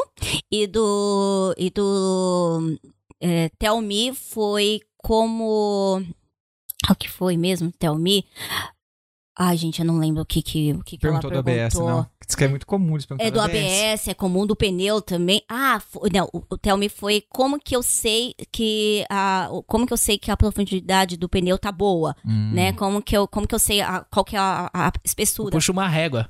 E 0.52 0.66
do. 0.68 1.54
E 1.58 1.70
do. 1.70 2.78
É, 3.20 3.50
tell 3.60 3.80
me 3.82 4.14
foi 4.16 4.80
como. 4.98 6.04
O 6.90 6.96
que 6.96 7.10
foi 7.10 7.38
mesmo? 7.38 7.72
Tell. 7.72 7.96
Ai, 9.44 9.58
gente, 9.58 9.80
eu 9.80 9.86
não 9.86 9.98
lembro 9.98 10.22
o 10.22 10.26
que, 10.26 10.40
que, 10.42 10.72
o 10.74 10.84
que, 10.84 10.98
que 10.98 11.06
ela 11.08 11.20
Perguntou 11.20 11.42
do 11.42 11.44
perguntou. 11.44 11.88
ABS, 11.90 11.96
não. 11.98 12.08
Diz 12.28 12.36
que 12.36 12.44
é 12.44 12.48
muito 12.48 12.68
comum 12.68 12.94
eles 12.94 13.06
perguntarem 13.08 13.28
É 13.28 13.32
do 13.34 13.42
ABS, 13.42 14.08
é 14.08 14.14
comum 14.14 14.46
do 14.46 14.56
pneu 14.56 15.02
também. 15.02 15.42
Ah, 15.50 15.82
fo- 15.82 16.02
não, 16.14 16.30
o, 16.32 16.58
Tell 16.58 16.78
Me 16.78 16.88
foi 16.90 17.24
como 17.28 17.60
que 17.60 17.76
eu 17.76 17.82
sei 17.82 18.36
que 18.52 19.04
a 19.10 19.50
como 19.66 19.88
que 19.88 19.92
eu 19.94 19.98
sei 19.98 20.18
que 20.20 20.30
a 20.30 20.38
profundidade 20.38 21.18
do 21.18 21.28
pneu 21.28 21.58
tá 21.58 21.72
boa, 21.72 22.16
Hum, 22.24 22.52
né? 22.54 22.72
Como 22.74 23.02
que 23.02 23.18
eu 23.18 23.28
como 23.28 23.48
que 23.48 23.56
eu 23.56 23.60
sei 23.60 23.82
a- 23.82 24.06
qual 24.12 24.24
que 24.24 24.36
é 24.36 24.40
a, 24.40 24.70
a 24.72 24.92
espessura? 25.04 25.50
Puxa 25.52 25.72
uma 25.72 25.88
régua. 25.88 26.30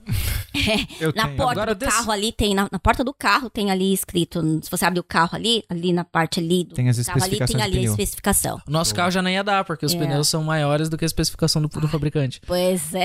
Eu 0.99 1.13
Na 1.15 1.25
tenho. 1.25 1.37
porta 1.37 1.51
Agora 1.53 1.75
do 1.75 1.79
desse- 1.79 1.91
carro 1.97 2.11
ali 2.11 2.31
tem 2.31 2.53
na, 2.53 2.67
na 2.71 2.77
porta 2.79 3.03
do 3.03 3.13
carro 3.13 3.49
tem 3.49 3.71
ali 3.71 3.93
escrito, 3.93 4.41
se 4.61 4.69
você 4.69 4.85
abrir 4.85 4.99
o 4.99 5.03
carro 5.03 5.29
ali, 5.33 5.63
ali 5.69 5.93
na 5.93 6.03
parte 6.03 6.39
ali 6.39 6.63
do 6.65 6.75
Tem 6.75 6.87
as 6.89 6.97
carro 6.99 7.21
ali 7.23 7.37
tem 7.37 7.45
especificações 7.45 7.63
ali 7.63 7.71
do 7.71 7.77
a 7.77 7.81
pneu. 7.81 7.91
especificação. 7.93 8.61
O 8.67 8.71
nosso 8.71 8.93
carro 8.93 9.11
já 9.11 9.21
nem 9.21 9.35
ia 9.35 9.43
dar, 9.43 9.63
porque 9.63 9.85
os 9.85 9.93
É. 9.93 9.97
pneus 9.97 10.27
são 10.27 10.43
maiores 10.43 10.89
do 10.89 10.97
que 10.97 11.05
a 11.05 11.07
especificação 11.07 11.61
do, 11.61 11.67
do 11.67 11.87
fabricante. 11.87 12.41
Pois 12.45 12.93
é. 12.93 13.00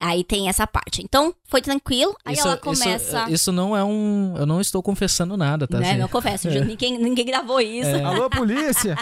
Aí 0.00 0.22
tem 0.22 0.50
essa 0.50 0.66
parte. 0.66 1.02
Então, 1.02 1.34
foi 1.48 1.62
tranquilo. 1.62 2.14
Aí 2.26 2.36
ela 2.38 2.58
começa. 2.58 3.22
Isso, 3.24 3.32
isso 3.32 3.52
não 3.52 3.74
é 3.74 3.82
um. 3.82 4.34
Eu 4.36 4.44
não 4.44 4.60
estou 4.60 4.82
confessando 4.82 5.34
nada, 5.34 5.66
tá? 5.66 5.78
né? 5.80 5.92
Assim, 5.92 6.00
Eu 6.02 6.08
confesso, 6.10 6.48
É. 6.48 6.62
ninguém, 6.62 6.98
ninguém 6.98 7.24
gravou 7.24 7.58
isso. 7.58 7.88
Alô, 8.04 8.28
polícia! 8.28 8.96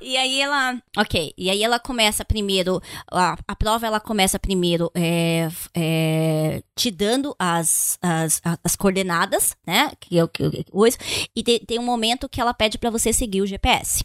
E 0.00 0.16
aí 0.16 0.40
ela, 0.40 0.76
ok, 0.98 1.32
e 1.36 1.48
aí 1.50 1.62
ela 1.62 1.78
começa 1.80 2.24
primeiro, 2.24 2.80
a, 3.10 3.36
a 3.48 3.56
prova 3.56 3.86
ela 3.86 3.98
começa 4.00 4.38
primeiro 4.38 4.90
é, 4.94 5.48
é, 5.74 6.62
te 6.76 6.90
dando 6.90 7.34
as, 7.38 7.98
as, 8.02 8.40
as 8.62 8.76
coordenadas, 8.76 9.56
né, 9.66 9.90
que 9.98 10.16
eu, 10.16 10.28
que 10.28 10.42
eu 10.42 10.50
uso, 10.72 10.96
e 11.34 11.42
te- 11.42 11.60
tem 11.66 11.78
um 11.78 11.84
momento 11.84 12.28
que 12.28 12.40
ela 12.40 12.52
pede 12.52 12.76
pra 12.76 12.90
você 12.90 13.12
seguir 13.12 13.40
o 13.40 13.46
GPS. 13.46 14.04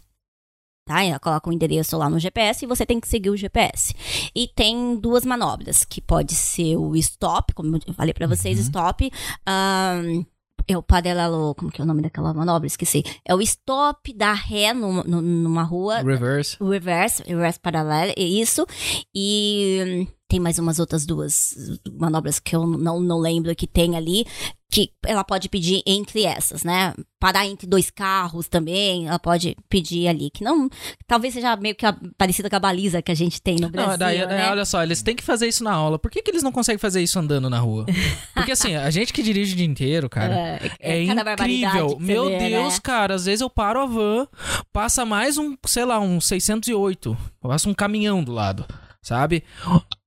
Tá? 0.89 1.03
Ela 1.03 1.19
coloca 1.19 1.47
o 1.47 1.53
endereço 1.53 1.95
lá 1.97 2.09
no 2.09 2.17
GPS 2.17 2.65
e 2.65 2.67
você 2.67 2.83
tem 2.83 2.99
que 2.99 3.07
seguir 3.07 3.29
o 3.29 3.37
GPS. 3.37 3.93
E 4.35 4.47
tem 4.55 4.95
duas 4.95 5.23
manobras, 5.23 5.85
que 5.85 6.01
pode 6.01 6.33
ser 6.33 6.77
o 6.77 6.95
stop, 6.95 7.53
como 7.53 7.77
eu 7.85 7.93
falei 7.93 8.11
pra 8.11 8.25
vocês, 8.25 8.57
Uhum. 8.57 8.63
stop, 8.63 9.11
ahn, 9.45 10.25
é 10.67 10.75
o 10.75 10.81
paralelo, 10.81 11.53
como 11.53 11.71
que 11.71 11.79
é 11.79 11.83
o 11.83 11.87
nome 11.87 12.01
daquela 12.01 12.33
manobra? 12.33 12.65
Esqueci. 12.65 13.03
É 13.23 13.35
o 13.35 13.41
stop 13.41 14.11
da 14.13 14.33
ré 14.33 14.73
numa, 14.73 15.03
num- 15.03 15.21
numa 15.21 15.61
rua, 15.61 16.01
Reverse. 16.01 16.57
reverse, 16.59 17.21
reverse 17.23 17.59
paralelo, 17.59 18.11
é 18.17 18.23
isso. 18.23 18.65
E 19.13 20.07
tem 20.29 20.39
mais 20.39 20.59
umas 20.59 20.77
outras 20.79 21.05
duas 21.07 21.55
manobras 21.99 22.39
que 22.39 22.55
eu 22.55 22.65
não, 22.65 22.99
não 22.99 23.17
lembro 23.17 23.53
que 23.55 23.65
tem 23.65 23.97
ali, 23.97 24.25
que 24.71 24.91
ela 25.03 25.23
pode 25.23 25.49
pedir 25.49 25.81
entre 25.87 26.23
essas, 26.23 26.63
né? 26.63 26.93
Parar 27.19 27.47
entre 27.47 27.65
dois 27.65 27.89
carros 27.89 28.47
também, 28.47 29.07
ela 29.07 29.17
pode 29.17 29.57
pedir 29.67 30.07
ali, 30.07 30.29
que 30.29 30.43
não, 30.43 30.69
talvez 31.07 31.33
seja 31.33 31.55
meio 31.55 31.73
que 31.73 31.83
a, 31.83 31.97
parecida 32.15 32.47
com 32.47 32.55
a 32.55 32.59
baliza 32.59 33.01
que 33.01 33.11
a 33.11 33.15
gente 33.15 33.41
tem 33.41 33.55
no 33.55 33.69
Brasil, 33.69 33.89
Não, 33.91 33.97
daí, 33.97 34.19
né? 34.27 34.51
olha 34.51 34.63
só, 34.65 34.83
eles 34.83 35.01
têm 35.01 35.15
que 35.15 35.23
fazer 35.23 35.47
isso 35.47 35.63
na 35.63 35.73
aula. 35.73 35.97
Por 35.97 36.11
que, 36.11 36.21
que 36.21 36.29
eles 36.29 36.43
não 36.43 36.51
conseguem 36.51 36.77
fazer 36.77 37.01
isso 37.01 37.17
andando 37.17 37.49
na 37.49 37.57
rua? 37.57 37.87
Porque 38.35 38.51
assim, 38.51 38.75
a 38.75 38.91
gente 38.91 39.11
que 39.11 39.23
dirige 39.23 39.53
o 39.53 39.57
dia 39.57 39.65
inteiro, 39.65 40.07
cara, 40.07 40.35
É, 40.35 40.71
é, 40.79 41.15
barbaridade 41.15 41.77
incrível. 41.77 41.97
Meu 41.99 42.25
vê, 42.25 42.49
Deus, 42.49 42.75
né? 42.75 42.79
cara, 42.83 43.15
às 43.15 43.25
vezes 43.25 43.41
eu 43.41 43.49
paro 43.49 43.81
a 43.81 43.85
van, 43.87 44.27
passa 44.71 45.03
mais 45.03 45.39
um, 45.39 45.57
sei 45.65 45.85
lá, 45.85 45.99
um 45.99 46.21
608, 46.21 47.17
passa 47.41 47.67
um 47.67 47.73
caminhão 47.73 48.23
do 48.23 48.31
lado, 48.31 48.65
sabe? 49.01 49.43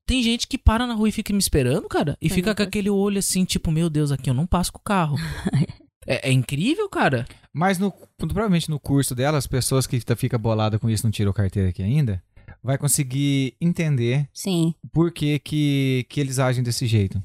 Tem 0.07 0.23
gente 0.23 0.47
que 0.47 0.59
para 0.59 0.87
na 0.87 0.95
rua 0.95 1.09
e 1.09 1.13
fica 1.13 1.33
me 1.33 1.39
esperando, 1.39 1.89
cara, 1.89 2.17
e 2.21 2.29
fica 2.29 2.55
com 2.55 2.63
aquele 2.63 2.91
olho 2.91 3.19
assim, 3.19 3.45
tipo, 3.45 3.71
meu 3.71 3.89
Deus, 3.89 4.11
aqui 4.11 4.29
eu 4.29 4.35
não 4.35 4.47
passo 4.47 4.73
com 4.73 4.79
o 4.79 4.83
carro. 4.83 5.17
É, 6.05 6.31
é 6.31 6.33
incrível, 6.33 6.89
cara. 6.89 7.25
Mas 7.53 7.79
no, 7.79 7.93
provavelmente 8.19 8.69
no 8.69 8.81
curso 8.81 9.15
dela, 9.15 9.39
as 9.39 9.47
pessoas 9.47 9.87
que 9.87 10.01
tá- 10.01 10.17
fica 10.17 10.37
bolada 10.37 10.77
com 10.77 10.91
isso, 10.91 11.07
não 11.07 11.13
tirou 11.13 11.33
carteira 11.33 11.69
aqui 11.69 11.81
ainda, 11.81 12.21
vai 12.61 12.77
conseguir 12.77 13.55
entender 13.61 14.29
Sim, 14.35 14.75
por 14.93 15.13
que, 15.13 15.39
que, 15.39 16.05
que 16.09 16.21
eles 16.21 16.41
agem 16.41 16.61
desse 16.65 16.89
jeito. 16.89 17.23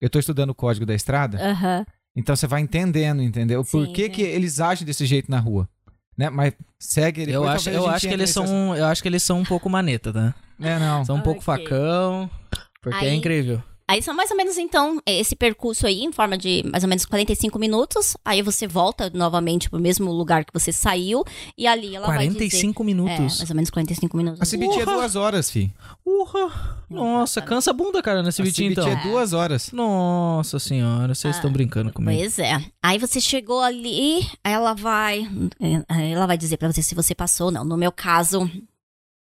Eu 0.00 0.10
tô 0.10 0.18
estudando 0.18 0.50
o 0.50 0.54
código 0.56 0.84
da 0.84 0.92
estrada, 0.92 1.38
aham. 1.40 1.86
então 2.16 2.34
você 2.34 2.48
vai 2.48 2.60
entendendo, 2.62 3.22
entendeu? 3.22 3.64
Por 3.64 3.86
Sim, 3.86 3.92
que, 3.92 4.06
sim. 4.06 4.10
que 4.10 4.22
eles 4.22 4.58
agem 4.58 4.84
desse 4.84 5.06
jeito 5.06 5.30
na 5.30 5.38
rua. 5.38 5.68
Né? 6.16 6.28
Mas 6.30 6.54
segue 6.78 7.22
ele. 7.22 7.32
Eu 7.32 7.48
acho, 7.48 7.70
eu 7.70 7.86
acho 7.88 8.06
que 8.06 8.12
eles 8.14 8.30
são, 8.30 8.76
eu 8.76 8.84
acho 8.86 9.02
que 9.02 9.08
eles 9.08 9.22
são 9.22 9.38
um 9.40 9.44
pouco 9.44 9.68
maneta, 9.70 10.12
tá? 10.12 10.34
assunto. 10.58 10.66
É, 10.66 10.78
não. 10.78 11.04
São 11.04 11.16
um 11.16 11.20
pouco 11.20 11.40
facão, 11.40 12.30
porque 12.82 13.04
é 13.04 13.10
Aí- 13.10 13.16
incrível. 13.16 13.62
Aí 13.90 14.00
são 14.00 14.14
mais 14.14 14.30
ou 14.30 14.36
menos, 14.36 14.56
então, 14.56 15.00
esse 15.04 15.34
percurso 15.34 15.84
aí, 15.84 16.04
em 16.04 16.12
forma 16.12 16.38
de 16.38 16.62
mais 16.70 16.84
ou 16.84 16.88
menos 16.88 17.04
45 17.04 17.58
minutos. 17.58 18.16
Aí 18.24 18.40
você 18.40 18.64
volta 18.68 19.10
novamente 19.12 19.68
pro 19.68 19.80
mesmo 19.80 20.12
lugar 20.12 20.44
que 20.44 20.52
você 20.52 20.70
saiu. 20.72 21.24
E 21.58 21.66
ali 21.66 21.96
ela 21.96 22.06
vai 22.06 22.28
dizer... 22.28 22.38
45 22.38 22.82
É, 22.82 22.86
minutos. 22.86 23.38
mais 23.38 23.50
ou 23.50 23.56
menos 23.56 23.70
45 23.70 24.16
minutos. 24.16 24.40
A 24.40 24.46
CBT 24.46 24.82
é 24.82 24.84
duas 24.84 25.16
horas, 25.16 25.50
fi. 25.50 25.74
Urra! 26.06 26.84
Nossa, 26.88 27.42
cansa 27.42 27.70
a 27.70 27.74
bunda, 27.74 28.00
cara, 28.00 28.22
nesse 28.22 28.40
A 28.40 28.44
bitinho 28.44 28.72
CBT 28.74 28.88
então. 28.90 29.00
é 29.00 29.02
duas 29.10 29.32
horas. 29.32 29.72
Nossa 29.72 30.60
senhora, 30.60 31.12
vocês 31.12 31.34
estão 31.34 31.50
brincando 31.50 31.92
comigo. 31.92 32.16
Pois 32.16 32.38
é. 32.38 32.62
Aí 32.80 32.96
você 32.96 33.20
chegou 33.20 33.60
ali, 33.60 34.24
ela 34.44 34.72
vai... 34.72 35.28
aí 35.88 36.12
Ela 36.12 36.26
vai 36.26 36.38
dizer 36.38 36.58
pra 36.58 36.70
você 36.70 36.80
se 36.80 36.94
você 36.94 37.12
passou 37.12 37.46
ou 37.46 37.52
não. 37.52 37.64
No 37.64 37.76
meu 37.76 37.90
caso... 37.90 38.48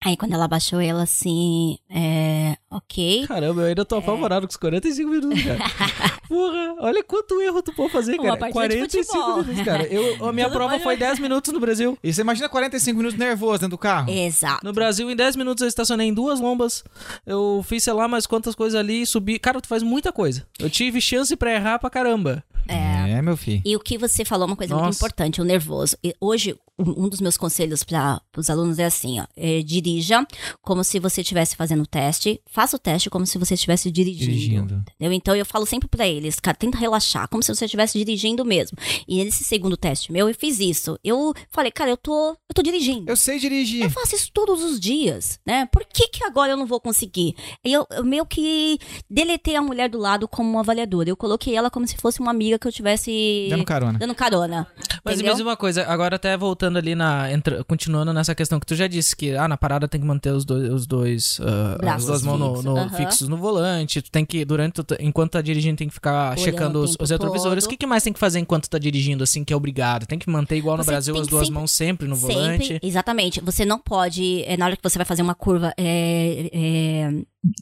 Aí 0.05 0.15
quando 0.15 0.33
ela 0.33 0.47
baixou 0.47 0.79
ela 0.79 1.03
assim... 1.03 1.79
É... 1.89 2.55
Ok. 2.69 3.25
Caramba, 3.27 3.61
eu 3.61 3.67
ainda 3.67 3.85
tô 3.85 3.95
apavorado 3.95 4.45
com 4.45 4.51
os 4.51 4.57
45 4.57 5.09
minutos, 5.09 5.41
cara. 5.43 5.59
Porra, 6.27 6.75
olha 6.79 7.01
quanto 7.03 7.41
erro 7.41 7.61
tu 7.61 7.71
pode 7.73 7.91
fazer, 7.93 8.19
Uma 8.19 8.35
cara. 8.35 8.47
de 8.47 8.51
45 8.51 9.05
futebol. 9.05 9.37
minutos, 9.43 9.63
cara. 9.65 9.83
Eu, 9.87 10.15
a 10.27 10.33
minha 10.33 10.47
Tudo 10.47 10.55
prova 10.57 10.71
pode- 10.73 10.83
foi 10.83 10.97
10 10.97 11.19
minutos 11.19 11.53
no 11.53 11.59
Brasil. 11.61 11.97
E 12.03 12.11
você 12.13 12.21
imagina 12.21 12.49
45 12.49 12.97
minutos 12.97 13.17
nervoso 13.17 13.59
dentro 13.59 13.69
do 13.69 13.77
carro? 13.77 14.09
Exato. 14.11 14.65
No 14.65 14.73
Brasil, 14.73 15.09
em 15.09 15.15
10 15.15 15.37
minutos 15.37 15.61
eu 15.61 15.67
estacionei 15.69 16.07
em 16.09 16.13
duas 16.13 16.41
lombas. 16.41 16.83
Eu 17.25 17.63
fiz, 17.65 17.83
sei 17.83 17.93
lá, 17.93 18.05
mais 18.07 18.27
quantas 18.27 18.53
coisas 18.53 18.77
ali, 18.77 19.05
subi. 19.05 19.39
Cara, 19.39 19.61
tu 19.61 19.67
faz 19.67 19.81
muita 19.81 20.11
coisa. 20.11 20.45
Eu 20.59 20.69
tive 20.69 20.99
chance 20.99 21.33
pra 21.37 21.53
errar 21.53 21.79
pra 21.79 21.89
caramba. 21.89 22.43
É, 22.67 23.21
meu 23.21 23.37
filho. 23.37 23.61
E 23.63 23.75
o 23.77 23.79
que 23.79 23.97
você 23.97 24.25
falou 24.25 24.43
é 24.43 24.47
uma 24.47 24.57
coisa 24.57 24.73
muito 24.73 24.87
Nossa. 24.87 24.97
importante, 24.99 25.39
o 25.39 25.45
nervoso. 25.45 25.95
E 26.03 26.13
hoje, 26.19 26.53
um 26.77 27.05
um 27.05 27.09
dos 27.09 27.21
meus 27.21 27.37
conselhos 27.37 27.81
para 27.83 28.21
os 28.35 28.49
alunos 28.49 28.77
é 28.77 28.85
assim, 28.85 29.19
ó, 29.21 29.25
é, 29.37 29.61
dirija 29.61 30.27
como 30.61 30.83
se 30.83 30.99
você 30.99 31.21
estivesse 31.21 31.55
fazendo 31.55 31.83
o 31.83 31.87
teste, 31.87 32.41
faça 32.45 32.66
o 32.75 32.79
teste 32.79 33.09
como 33.09 33.25
se 33.25 33.37
você 33.37 33.53
estivesse 33.53 33.89
dirigindo. 33.91 34.31
Dirigindo. 34.31 34.83
Entendeu? 34.95 35.13
Então 35.13 35.35
eu 35.35 35.45
falo 35.45 35.65
sempre 35.65 35.87
para 35.87 36.07
eles, 36.07 36.39
cara, 36.39 36.55
tenta 36.57 36.77
relaxar, 36.77 37.27
como 37.29 37.41
se 37.43 37.53
você 37.53 37.65
estivesse 37.65 37.97
dirigindo 37.97 38.43
mesmo. 38.45 38.77
E 39.07 39.23
nesse 39.23 39.43
segundo 39.43 39.77
teste 39.77 40.11
meu, 40.11 40.27
eu 40.29 40.35
fiz 40.35 40.59
isso. 40.59 40.97
Eu 41.03 41.33
falei, 41.49 41.71
cara, 41.71 41.89
eu 41.89 41.97
tô, 41.97 42.31
eu 42.31 42.53
tô 42.53 42.61
dirigindo. 42.61 43.09
Eu 43.09 43.15
sei 43.15 43.39
dirigir. 43.39 43.83
Eu 43.83 43.89
faço 43.89 44.15
isso 44.15 44.29
todos 44.33 44.63
os 44.63 44.79
dias, 44.79 45.39
né? 45.45 45.65
Por 45.71 45.85
que, 45.85 46.07
que 46.09 46.23
agora 46.23 46.51
eu 46.51 46.57
não 46.57 46.65
vou 46.65 46.79
conseguir? 46.79 47.35
E 47.63 47.71
Eu, 47.73 47.85
eu 47.91 48.03
meio 48.03 48.25
que 48.25 48.77
deletei 49.09 49.55
a 49.55 49.61
mulher 49.61 49.89
do 49.89 49.97
lado 49.97 50.27
como 50.27 50.49
uma 50.49 50.61
avaliadora. 50.61 51.09
Eu 51.09 51.17
coloquei 51.17 51.55
ela 51.55 51.69
como 51.69 51.87
se 51.87 51.95
fosse 51.97 52.19
uma 52.19 52.31
amiga 52.31 52.57
que 52.59 52.67
eu 52.67 52.71
tivesse 52.71 53.47
Dando 53.49 53.63
carona. 53.65 53.99
dando 53.99 54.15
carona. 54.15 54.67
Mas 55.03 55.15
entendeu? 55.15 55.33
mesmo 55.35 55.47
uma 55.49 55.55
coisa, 55.57 55.85
agora 55.85 56.15
até 56.15 56.35
voltando 56.37 56.77
ali 56.77 56.95
na. 56.95 57.31
entra- 57.31 57.63
continuando 57.63 58.11
nessa 58.13 58.33
questão 58.35 58.59
que 58.59 58.65
tu 58.65 58.75
já 58.75 58.87
disse, 58.87 59.15
que 59.15 59.35
ah, 59.35 59.47
na 59.47 59.57
parada 59.57 59.87
tem 59.87 60.01
que 60.01 60.07
manter 60.07 60.31
os 60.31 60.43
dois, 60.43 60.71
os 60.71 60.85
dois 60.87 61.39
Braços 61.79 62.09
as 62.09 62.21
duas 62.21 62.23
mãos 62.23 62.39
no, 62.39 62.46
fixos, 62.55 62.65
no- 62.65 62.77
aham. 62.77 62.89
fixos 62.89 63.27
no 63.29 63.37
volante. 63.37 64.01
Tu 64.01 64.11
tem 64.11 64.25
que, 64.25 64.43
durante, 64.45 64.81
enquanto 64.99 65.31
tá 65.31 65.41
dirigindo, 65.41 65.77
tem 65.77 65.87
que 65.87 65.93
ficar 65.93 66.31
Olhando 66.31 66.39
checando 66.43 66.79
os, 66.81 66.95
os 66.99 67.09
retrovisores. 67.09 67.65
O 67.65 67.69
que, 67.69 67.77
que 67.77 67.85
mais 67.87 68.03
tem 68.03 68.13
que 68.13 68.19
fazer 68.19 68.39
enquanto 68.39 68.69
tá 68.69 68.77
dirigindo, 68.77 69.23
assim, 69.23 69.43
que 69.43 69.53
é 69.53 69.55
obrigado? 69.55 70.05
Tem 70.05 70.17
que 70.19 70.29
manter 70.29 70.55
igual 70.57 70.77
no 70.77 70.83
Você 70.83 70.91
Brasil 70.91 71.15
as 71.17 71.27
duas 71.27 71.47
sempre- 71.47 71.53
mãos 71.59 71.71
sempre 71.71 72.07
no 72.07 72.15
Sempre, 72.15 72.33
volante. 72.35 72.79
exatamente. 72.81 73.41
Você 73.41 73.65
não 73.65 73.79
pode, 73.79 74.43
é, 74.43 74.55
na 74.57 74.65
hora 74.65 74.75
que 74.75 74.83
você 74.83 74.97
vai 74.97 75.05
fazer 75.05 75.21
uma 75.21 75.35
curva, 75.35 75.73
é, 75.77 76.49
é, 76.51 77.11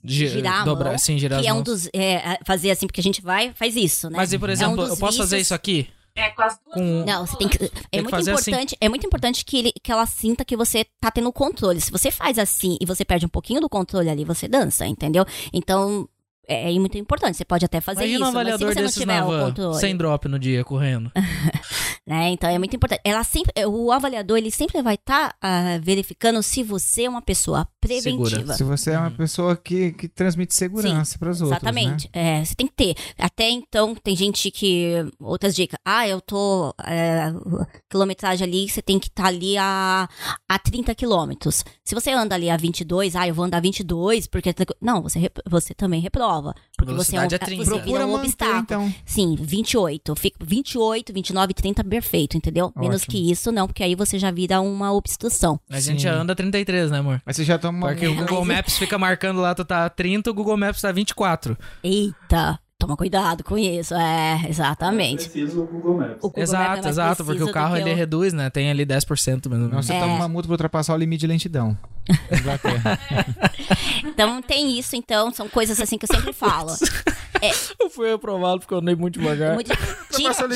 Gi- 0.04 0.28
girar 0.28 0.62
a 0.62 0.66
dobra- 0.66 0.90
mão, 0.90 0.98
sim, 0.98 1.18
girar 1.18 1.40
que 1.42 1.48
as 1.48 1.54
é 1.54 1.58
um 1.58 1.62
dos. 1.62 1.88
é, 1.94 2.40
fazer 2.46 2.72
assim, 2.72 2.88
porque 2.88 3.00
a 3.02 3.04
gente 3.04 3.22
vai, 3.22 3.52
faz 3.54 3.76
isso, 3.76 4.10
né? 4.10 4.18
Mas 4.18 4.34
e, 4.34 4.40
por 4.40 4.50
É 4.50 4.52
um 4.52 4.54
exemplo, 4.54 4.84
eu 4.84 4.98
posso 4.98 5.18
fazer 5.18 5.38
vícios- 5.38 5.42
isso 5.48 5.54
aqui? 5.54 5.88
É 6.16 6.30
com 6.30 6.42
as 6.42 6.58
duas 6.60 6.76
Com-. 6.76 7.06
Não, 7.06 7.26
você 7.26 7.38
tem 7.38 7.50
que. 7.50 7.66
É 7.66 7.70
que 7.70 7.98
muito 7.98 8.10
fazer 8.10 8.32
assim. 8.32 8.52
importante, 8.52 8.78
é 8.80 8.90
muito 8.90 9.06
importante 9.06 9.46
que, 9.46 9.58
ele, 9.58 9.74
que 9.84 9.92
ela 9.92 10.06
sinta 10.06 10.46
que 10.46 10.56
você 10.56 10.86
tá 11.00 11.12
tendo 11.12 11.32
controle. 11.34 11.82
Se 11.82 11.92
você 11.92 12.10
faz 12.10 12.40
assim 12.40 12.78
e 12.80 12.86
você 12.86 13.04
perde 13.04 13.26
um 13.26 13.30
pouquinho 13.30 13.60
do 13.60 13.68
controle 13.68 14.10
ali, 14.10 14.24
você 14.24 14.48
dança, 14.48 14.88
entendeu? 14.88 15.26
Então, 15.52 16.08
é, 16.48 16.74
é 16.74 16.80
muito 16.80 16.98
importante. 16.98 17.38
Você 17.38 17.46
pode 17.46 17.66
até 17.66 17.82
fazer 17.82 18.06
Imagina 18.06 18.26
isso, 18.26 18.30
um 18.30 18.34
mas 18.34 18.34
se 18.34 18.38
avaliador 18.38 18.68
você 18.68 18.80
não 18.80 18.86
desses 18.86 19.00
tiver 19.00 19.60
na 19.60 19.70
o 19.70 19.74
sem 19.74 19.98
drop 19.98 20.28
no 20.28 20.40
dia, 20.40 20.64
correndo. 20.64 21.12
né? 22.06 22.30
Então 22.30 22.50
é 22.50 22.58
muito 22.58 22.76
importante. 22.76 23.02
Ela 23.04 23.24
sempre, 23.24 23.66
o 23.66 23.92
avaliador 23.92 24.38
ele 24.38 24.52
sempre 24.52 24.82
vai 24.82 24.96
estar 24.96 25.36
verificando 25.82 26.42
se 26.44 26.64
você 26.64 27.04
é 27.04 27.10
uma 27.10 27.22
pessoa 27.22 27.68
preventiva. 27.80 28.54
Se 28.54 28.64
você 28.64 28.92
é 28.92 29.00
uma 29.00 29.12
pessoa 29.12 29.56
que, 29.56 29.92
que 29.94 30.08
transmite 30.08 30.54
segurança 30.54 31.18
para 31.18 31.30
os 31.30 31.42
outros. 31.42 31.62
Exatamente. 31.62 32.10
Né? 32.14 32.40
É, 32.42 32.46
você 32.46 32.56
tem 32.56 32.68
que 32.68 32.74
ter. 32.74 32.96
Até 33.18 33.50
então, 33.50 33.96
tem 33.96 34.16
gente 34.16 34.52
que. 34.52 35.06
Outras 35.20 35.56
dicas. 35.56 35.80
Ah, 35.84 36.08
eu 36.08 36.22
tô. 36.22 36.74
É, 36.86 37.34
quilometragem 37.90 38.46
ali, 38.46 38.70
você 38.70 38.82
tem 38.82 39.00
que 39.00 39.08
estar 39.08 39.26
ali 39.26 39.58
a, 39.58 40.08
a 40.48 40.60
30 40.60 40.94
quilômetros. 40.96 41.64
Se 41.84 41.96
você 41.96 42.12
anda 42.12 42.36
ali 42.36 42.50
a 42.50 42.58
22, 42.58 43.16
ah, 43.16 43.28
eu 43.28 43.34
vou 43.34 43.46
andar 43.46 43.62
22, 43.62 44.28
porque. 44.28 44.54
Não, 44.82 45.02
você, 45.02 45.32
você 45.50 45.74
também 45.74 46.02
reprova. 46.02 46.35
Porque 46.78 46.94
você 46.94 47.16
é 47.16 47.20
um, 47.20 47.28
Velocidade 47.28 47.36
é 47.36 47.38
30. 47.38 47.64
você 47.64 47.70
vira 47.72 47.82
Procura 47.84 48.06
um 48.06 48.12
manter, 48.12 48.26
obstáculo. 48.26 48.60
então. 48.62 48.94
Sim, 49.06 49.36
28. 49.40 50.16
Fica 50.16 50.38
28, 50.46 51.14
29, 51.14 51.54
30, 51.54 51.84
perfeito, 51.84 52.38
entendeu? 52.38 52.72
Menos 52.76 53.02
Ótimo. 53.04 53.12
que 53.12 53.32
isso, 53.32 53.52
não, 53.52 53.68
porque 53.68 53.84
aí 53.84 53.96
você 53.96 54.20
já 54.20 54.32
vira 54.32 54.60
uma 54.62 54.92
obstrução. 54.94 55.60
A 55.70 55.80
gente 55.80 55.98
Sim. 56.02 56.04
já 56.08 56.14
anda 56.16 56.36
33, 56.36 56.92
né, 56.92 57.00
amor? 57.00 57.22
Mas 57.26 57.36
você 57.36 57.44
já 57.44 57.58
toma. 57.58 57.88
Porque 57.88 58.08
o 58.08 58.16
Google 58.16 58.44
Maps 58.46 58.78
fica 58.78 58.98
marcando 58.98 59.40
lá, 59.42 59.56
tu 59.56 59.64
tá 59.66 59.90
30, 59.90 60.30
o 60.30 60.34
Google 60.34 60.58
Maps 60.58 60.82
tá 60.82 60.92
24. 60.92 61.58
Eita, 61.84 62.60
toma 62.78 62.98
cuidado 62.98 63.44
com 63.44 63.58
isso. 63.58 63.94
É, 63.96 64.46
exatamente. 64.50 65.30
Preciso 65.30 65.62
o 65.64 65.68
Google 65.68 65.98
Maps. 65.98 66.18
O 66.22 66.30
Google 66.30 66.34
Maps 66.38 66.38
é 66.38 66.44
exato, 66.44 66.88
exato, 66.90 67.26
porque 67.26 67.44
o 67.44 67.52
carro 67.52 67.76
do 67.76 67.82
ele 67.82 67.94
o- 67.94 67.96
reduz, 67.96 68.34
né? 68.34 68.50
Tem 68.50 68.70
ali 68.70 68.86
10% 68.86 69.50
mesmo. 69.50 69.68
Não, 69.70 69.82
você 69.82 69.94
É. 69.94 70.00
toma 70.00 70.14
uma 70.14 70.28
multa 70.28 70.48
para 70.48 70.54
ultrapassar 70.54 70.94
o 70.94 70.98
limite 70.98 71.22
de 71.22 71.28
lentidão. 71.28 71.78
Inglaterra. 72.32 73.00
Então 74.06 74.42
tem 74.42 74.78
isso, 74.80 74.96
então, 74.96 75.32
são 75.34 75.50
coisas 75.50 75.80
assim 75.80 75.98
que 75.98 76.06
eu 76.10 76.16
sempre 76.16 76.32
falo. 76.32 76.72
Eu 77.80 77.90
fui 77.90 78.12
aprovado 78.14 78.60
porque 78.60 78.74
eu 78.74 78.78
andei 78.78 78.96
muito 78.96 79.20
devagar. 79.20 79.54
Muito- 79.54 79.68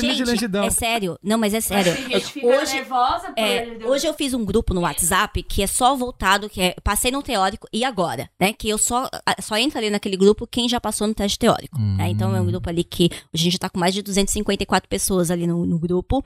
gente, 0.00 0.24
lentidão. 0.24 0.64
é 0.64 0.70
sério. 0.70 1.18
Não, 1.22 1.36
mas 1.36 1.52
é 1.52 1.60
sério. 1.60 1.92
Hoje, 2.42 2.74
nervosa 2.74 3.32
é, 3.36 3.78
hoje 3.84 4.06
eu 4.06 4.14
fiz 4.14 4.32
um 4.32 4.44
grupo 4.44 4.72
no 4.72 4.80
WhatsApp 4.82 5.42
que 5.42 5.62
é 5.62 5.66
só 5.66 5.94
voltado, 5.94 6.48
que 6.48 6.60
é 6.62 6.74
passei 6.82 7.10
no 7.10 7.22
teórico 7.22 7.68
e 7.72 7.84
agora, 7.84 8.30
né? 8.40 8.52
Que 8.52 8.68
eu 8.68 8.78
só, 8.78 9.08
só 9.40 9.56
entra 9.56 9.78
ali 9.78 9.90
naquele 9.90 10.16
grupo 10.16 10.46
quem 10.46 10.68
já 10.68 10.80
passou 10.80 11.06
no 11.06 11.14
teste 11.14 11.38
teórico. 11.38 11.78
né? 11.78 12.08
Então 12.08 12.34
é 12.34 12.40
um 12.40 12.46
grupo 12.46 12.68
ali 12.68 12.82
que 12.82 13.10
a 13.32 13.36
gente 13.36 13.58
tá 13.58 13.68
com 13.68 13.78
mais 13.78 13.92
de 13.92 14.02
254 14.02 14.88
pessoas 14.88 15.30
ali 15.30 15.46
no, 15.46 15.66
no 15.66 15.78
grupo. 15.78 16.24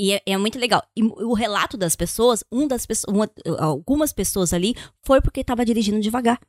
E 0.00 0.12
é, 0.14 0.22
é 0.24 0.36
muito 0.38 0.58
legal. 0.58 0.82
E 0.96 1.02
o 1.02 1.34
relato 1.34 1.76
das 1.76 1.94
pessoas, 1.94 2.42
um 2.50 2.66
das 2.66 2.86
pessoas, 2.86 3.14
uma- 3.14 3.30
algumas 3.58 4.12
pessoas 4.14 4.54
ali, 4.54 4.74
foi 5.04 5.20
porque 5.20 5.44
tava 5.44 5.62
dirigindo 5.64 6.00
devagar. 6.00 6.40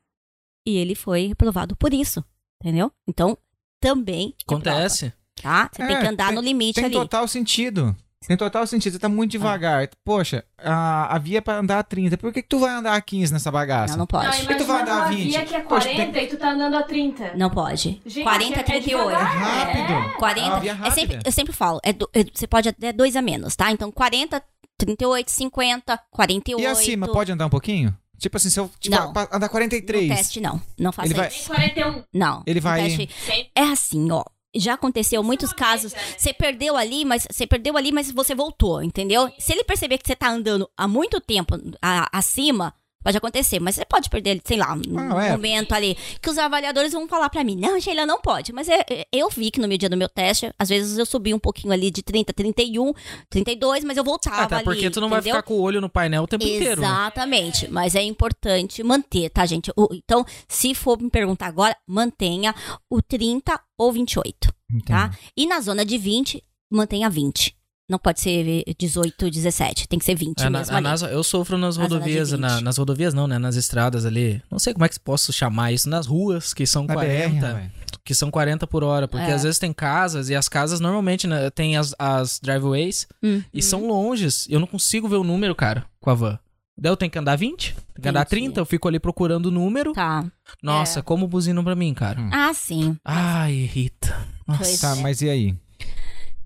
E 0.65 0.77
ele 0.77 0.95
foi 0.95 1.25
reprovado 1.27 1.75
por 1.75 1.93
isso. 1.93 2.23
Entendeu? 2.63 2.91
Então, 3.07 3.37
também. 3.81 4.35
reprova, 4.39 4.61
Acontece. 4.69 5.13
Tá? 5.41 5.69
Você 5.73 5.85
tem 5.85 5.95
É, 5.97 5.99
que 6.01 6.07
andar 6.07 6.27
tem- 6.27 6.35
no 6.35 6.41
limite 6.41 6.75
Tem 6.75 6.85
ali. 6.85 6.93
total 6.93 7.27
sentido. 7.27 7.93
Tem 8.27 8.37
total 8.37 8.65
sentido. 8.67 8.93
Você 8.93 8.99
tá 8.99 9.09
muito 9.09 9.31
devagar. 9.31 9.89
Poxa, 10.05 10.45
a, 10.57 11.15
a 11.15 11.17
via 11.17 11.39
é 11.39 11.41
pra 11.41 11.57
andar 11.57 11.79
a 11.79 11.83
30. 11.83 12.17
Por 12.17 12.31
que, 12.31 12.41
que 12.43 12.47
tu 12.47 12.59
vai 12.59 12.69
andar 12.71 12.93
a 12.93 13.01
15 13.01 13.33
nessa 13.33 13.51
bagaça? 13.51 13.93
Não, 13.93 13.99
não 13.99 14.07
pode. 14.07 14.25
Não, 14.27 14.45
Não, 14.45 14.51
E 14.51 14.55
tu 14.55 14.65
vai 14.65 14.81
andar 14.83 14.95
uma 14.97 15.07
20? 15.07 15.23
via 15.29 15.45
que 15.45 15.55
é 15.55 15.59
Poxa, 15.61 15.89
40 15.89 16.21
e 16.21 16.27
tu 16.27 16.37
tá 16.37 16.51
andando 16.51 16.75
a 16.77 16.83
30. 16.83 17.49
pode. 17.49 18.01
Gente, 18.05 18.23
40, 18.23 18.59
é 18.59 18.63
38. 18.63 19.07
devagar. 19.09 19.37
Rápido. 19.37 20.17
40. 20.17 20.47
É 20.47 20.49
uma 20.51 20.59
via 20.59 20.71
é 20.71 20.75
sempre, 20.91 21.01
rápida. 21.15 21.21
eu 21.25 21.31
sempre 21.31 21.53
falo, 21.53 21.79
é 21.83 21.93
do- 21.93 22.09
é- 22.13 22.23
você 22.31 22.45
pode 22.47 22.69
até 22.69 22.93
dois 22.93 23.15
a 23.15 23.21
menos, 23.23 23.55
tá? 23.55 23.71
Então 23.71 23.91
40, 23.91 24.41
38, 24.77 25.29
50, 25.31 25.99
48. 26.11 26.61
E 26.61 26.65
acima, 26.67 27.07
pode 27.07 27.31
andar 27.31 27.47
um 27.47 27.49
pouquinho? 27.49 27.95
Tipo 28.19 28.37
assim, 28.37 28.51
se 28.51 28.59
eu 28.59 28.69
tiver 28.79 28.99
Não. 28.99 29.11
pra 29.13 29.23
andar 29.31 29.47
No 29.47 29.49
43. 29.49 30.07
teste, 30.15 30.39
não. 30.39 30.61
Não 30.77 30.91
faça 30.91 31.07
Ele 31.07 31.15
vai- 31.15 31.27
isso. 31.27 31.47
Tem 31.49 31.55
41. 31.73 32.03
Não. 32.13 32.43
Ele 32.45 32.59
no 32.59 32.63
vai- 32.63 32.83
teste-. 32.83 33.09
É 33.55 33.63
assim, 33.63 34.11
ó. 34.11 34.23
Já 34.55 34.73
aconteceu 34.73 35.23
muitos 35.23 35.53
casos. 35.53 35.93
Você 36.17 36.33
perdeu 36.33 36.75
ali, 36.75 37.05
mas 37.05 37.25
você 37.29 37.47
perdeu 37.47 37.77
ali, 37.77 37.91
mas 37.91 38.11
você 38.11 38.35
voltou, 38.35 38.83
entendeu? 38.83 39.31
Se 39.39 39.53
ele 39.53 39.63
perceber 39.63 39.97
que 39.97 40.07
você 40.07 40.15
tá 40.15 40.29
andando 40.29 40.69
há 40.77 40.87
muito 40.87 41.21
tempo 41.21 41.55
a- 41.81 42.09
acima, 42.11 42.73
pode 43.03 43.17
acontecer, 43.17 43.59
mas 43.59 43.75
você 43.75 43.85
pode 43.85 44.09
perder, 44.09 44.41
sei 44.43 44.57
lá, 44.57 44.73
um 44.73 44.99
Ah, 45.17 45.25
é. 45.27 45.31
momento 45.31 45.73
ali 45.73 45.97
que 46.21 46.29
os 46.29 46.37
avaliadores 46.37 46.91
vão 46.93 47.07
falar 47.07 47.29
pra 47.29 47.43
mim: 47.43 47.55
"Não, 47.55 47.79
Sheila, 47.79 48.05
não 48.05 48.21
pode". 48.21 48.53
Mas 48.53 48.67
é- 48.69 48.85
é- 48.89 49.07
eu 49.11 49.29
vi 49.29 49.51
que 49.51 49.59
no 49.59 49.67
meu 49.67 49.77
dia 49.77 49.89
do 49.89 49.97
meu 49.97 50.09
teste, 50.09 50.51
às 50.57 50.69
vezes 50.69 50.97
eu 50.97 51.05
subi 51.05 51.33
um 51.33 51.39
pouquinho 51.39 51.73
ali 51.73 51.89
de 51.91 52.01
30, 52.03 52.33
31, 52.33 52.93
32, 53.29 53.83
mas 53.83 53.97
eu 53.97 54.03
voltava 54.03 54.43
Até 54.43 54.63
porque 54.63 54.85
ali, 54.85 54.89
tu 54.89 55.01
não 55.01 55.09
vai 55.09 55.19
entendeu? 55.19 55.35
ficar 55.35 55.47
com 55.47 55.55
o 55.55 55.61
olho 55.61 55.81
no 55.81 55.89
painel 55.89 56.23
o 56.23 56.27
tempo 56.27 56.43
inteiro. 56.43 56.81
né? 56.81 56.87
Exatamente, 56.87 57.67
mas 57.69 57.95
é 57.95 58.01
importante 58.03 58.83
manter, 58.83 59.29
tá, 59.29 59.45
gente? 59.45 59.71
Então, 59.91 60.25
se 60.47 60.73
for 60.75 60.99
me 61.01 61.09
perguntar 61.09 61.47
agora, 61.47 61.75
mantenha 61.87 62.53
o 62.89 63.01
30 63.01 63.59
ou 63.77 63.91
28, 63.91 64.53
tá? 64.85 65.11
E 65.35 65.45
na 65.45 65.59
zona 65.61 65.83
de 65.85 65.97
20, 65.97 66.43
mantenha 66.71 67.09
20. 67.09 67.55
Não 67.91 67.99
pode 67.99 68.21
ser 68.21 68.63
18, 68.79 69.29
17, 69.29 69.85
tem 69.85 69.99
que 69.99 70.05
ser 70.05 70.15
20 70.15 70.39
É, 70.41 70.49
mesmo 70.49 70.73
a 70.73 70.77
ali. 70.77 70.83
NASA- 70.85 71.09
eu 71.09 71.21
sofro 71.23 71.57
nas 71.57 71.75
rodovias, 71.75 72.31
na- 72.31 72.55
20. 72.55 72.63
nas 72.63 72.77
rodovias 72.77 73.13
não, 73.13 73.27
né? 73.27 73.37
Nas 73.37 73.57
estradas 73.57 74.05
ali. 74.05 74.41
Não 74.49 74.57
sei 74.57 74.71
como 74.73 74.85
é 74.85 74.89
que 74.89 74.97
posso 74.97 75.33
chamar 75.33 75.73
isso. 75.73 75.89
Nas 75.89 76.07
ruas, 76.07 76.53
que 76.53 76.65
são 76.65 76.85
Na 76.85 76.93
40. 76.93 77.29
BR, 77.29 77.45
rapaz. 77.45 77.71
que 78.05 78.15
são 78.15 78.31
40 78.31 78.65
por 78.65 78.81
hora. 78.81 79.09
Porque 79.09 79.29
É. 79.29 79.33
às 79.33 79.43
vezes 79.43 79.59
tem 79.59 79.73
casas 79.73 80.29
e 80.29 80.35
as 80.35 80.47
casas 80.47 80.79
normalmente 80.79 81.27
né, 81.27 81.49
tem 81.49 81.75
as, 81.75 81.93
as 81.99 82.39
driveways 82.41 83.07
Hum, 83.21 83.43
e 83.53 83.59
hum. 83.59 83.61
são 83.61 83.85
longes. 83.87 84.47
Eu 84.49 84.61
não 84.61 84.67
consigo 84.67 85.09
ver 85.09 85.17
o 85.17 85.23
número, 85.25 85.53
cara, 85.53 85.85
com 85.99 86.09
a 86.09 86.13
van. 86.13 86.39
Daí 86.77 86.89
eu 86.91 86.95
tenho 86.97 87.11
que 87.11 87.19
andar 87.19 87.35
20, 87.35 87.75
tem 87.93 88.01
que 88.03 88.07
andar 88.09 88.21
Entendi. 88.21 88.41
30, 88.43 88.59
eu 88.61 88.65
fico 88.65 88.87
ali 88.87 88.99
procurando 88.99 89.47
o 89.47 89.51
número. 89.51 89.91
Tá. 89.91 90.23
Nossa, 90.63 91.03
como 91.03 91.27
buzinam 91.27 91.61
pra 91.63 91.75
mim, 91.75 91.93
cara. 91.93 92.19
Hum. 92.21 92.29
Ah, 92.31 92.53
sim. 92.53 92.97
Ai, 93.03 93.51
irrita. 93.53 94.15
Nossa. 94.47 94.63
Pois 94.63 94.79
Tá, 94.79 94.95
é. 94.97 95.01
mas 95.01 95.21
e 95.21 95.29
aí? 95.29 95.55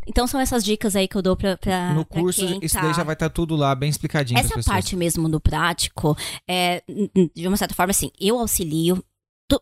Então 0.08 0.28
são 0.28 0.40
essas 0.40 0.64
dicas 0.64 0.96
aí 0.96 1.08
que 1.08 1.16
eu 1.16 1.22
dou 1.22 1.36
pra, 1.36 1.58
pra 1.58 1.94
no 1.94 2.06
pra 2.06 2.22
curso, 2.22 2.46
quem 2.46 2.60
isso 2.62 2.76
tá... 2.76 2.82
daí 2.82 2.94
já 2.94 3.04
vai 3.04 3.14
estar 3.14 3.30
tudo 3.30 3.56
lá 3.56 3.74
bem 3.74 3.90
explicadinho 3.90 4.40
Essa 4.40 4.62
parte 4.64 4.96
mesmo 4.96 5.28
do 5.28 5.40
prático, 5.40 6.16
é, 6.48 6.84
de 7.34 7.48
uma 7.48 7.58
certa 7.58 7.74
forma, 7.74 7.92
assim, 7.92 8.12
eu 8.20 8.40
auxilio. 8.40 9.04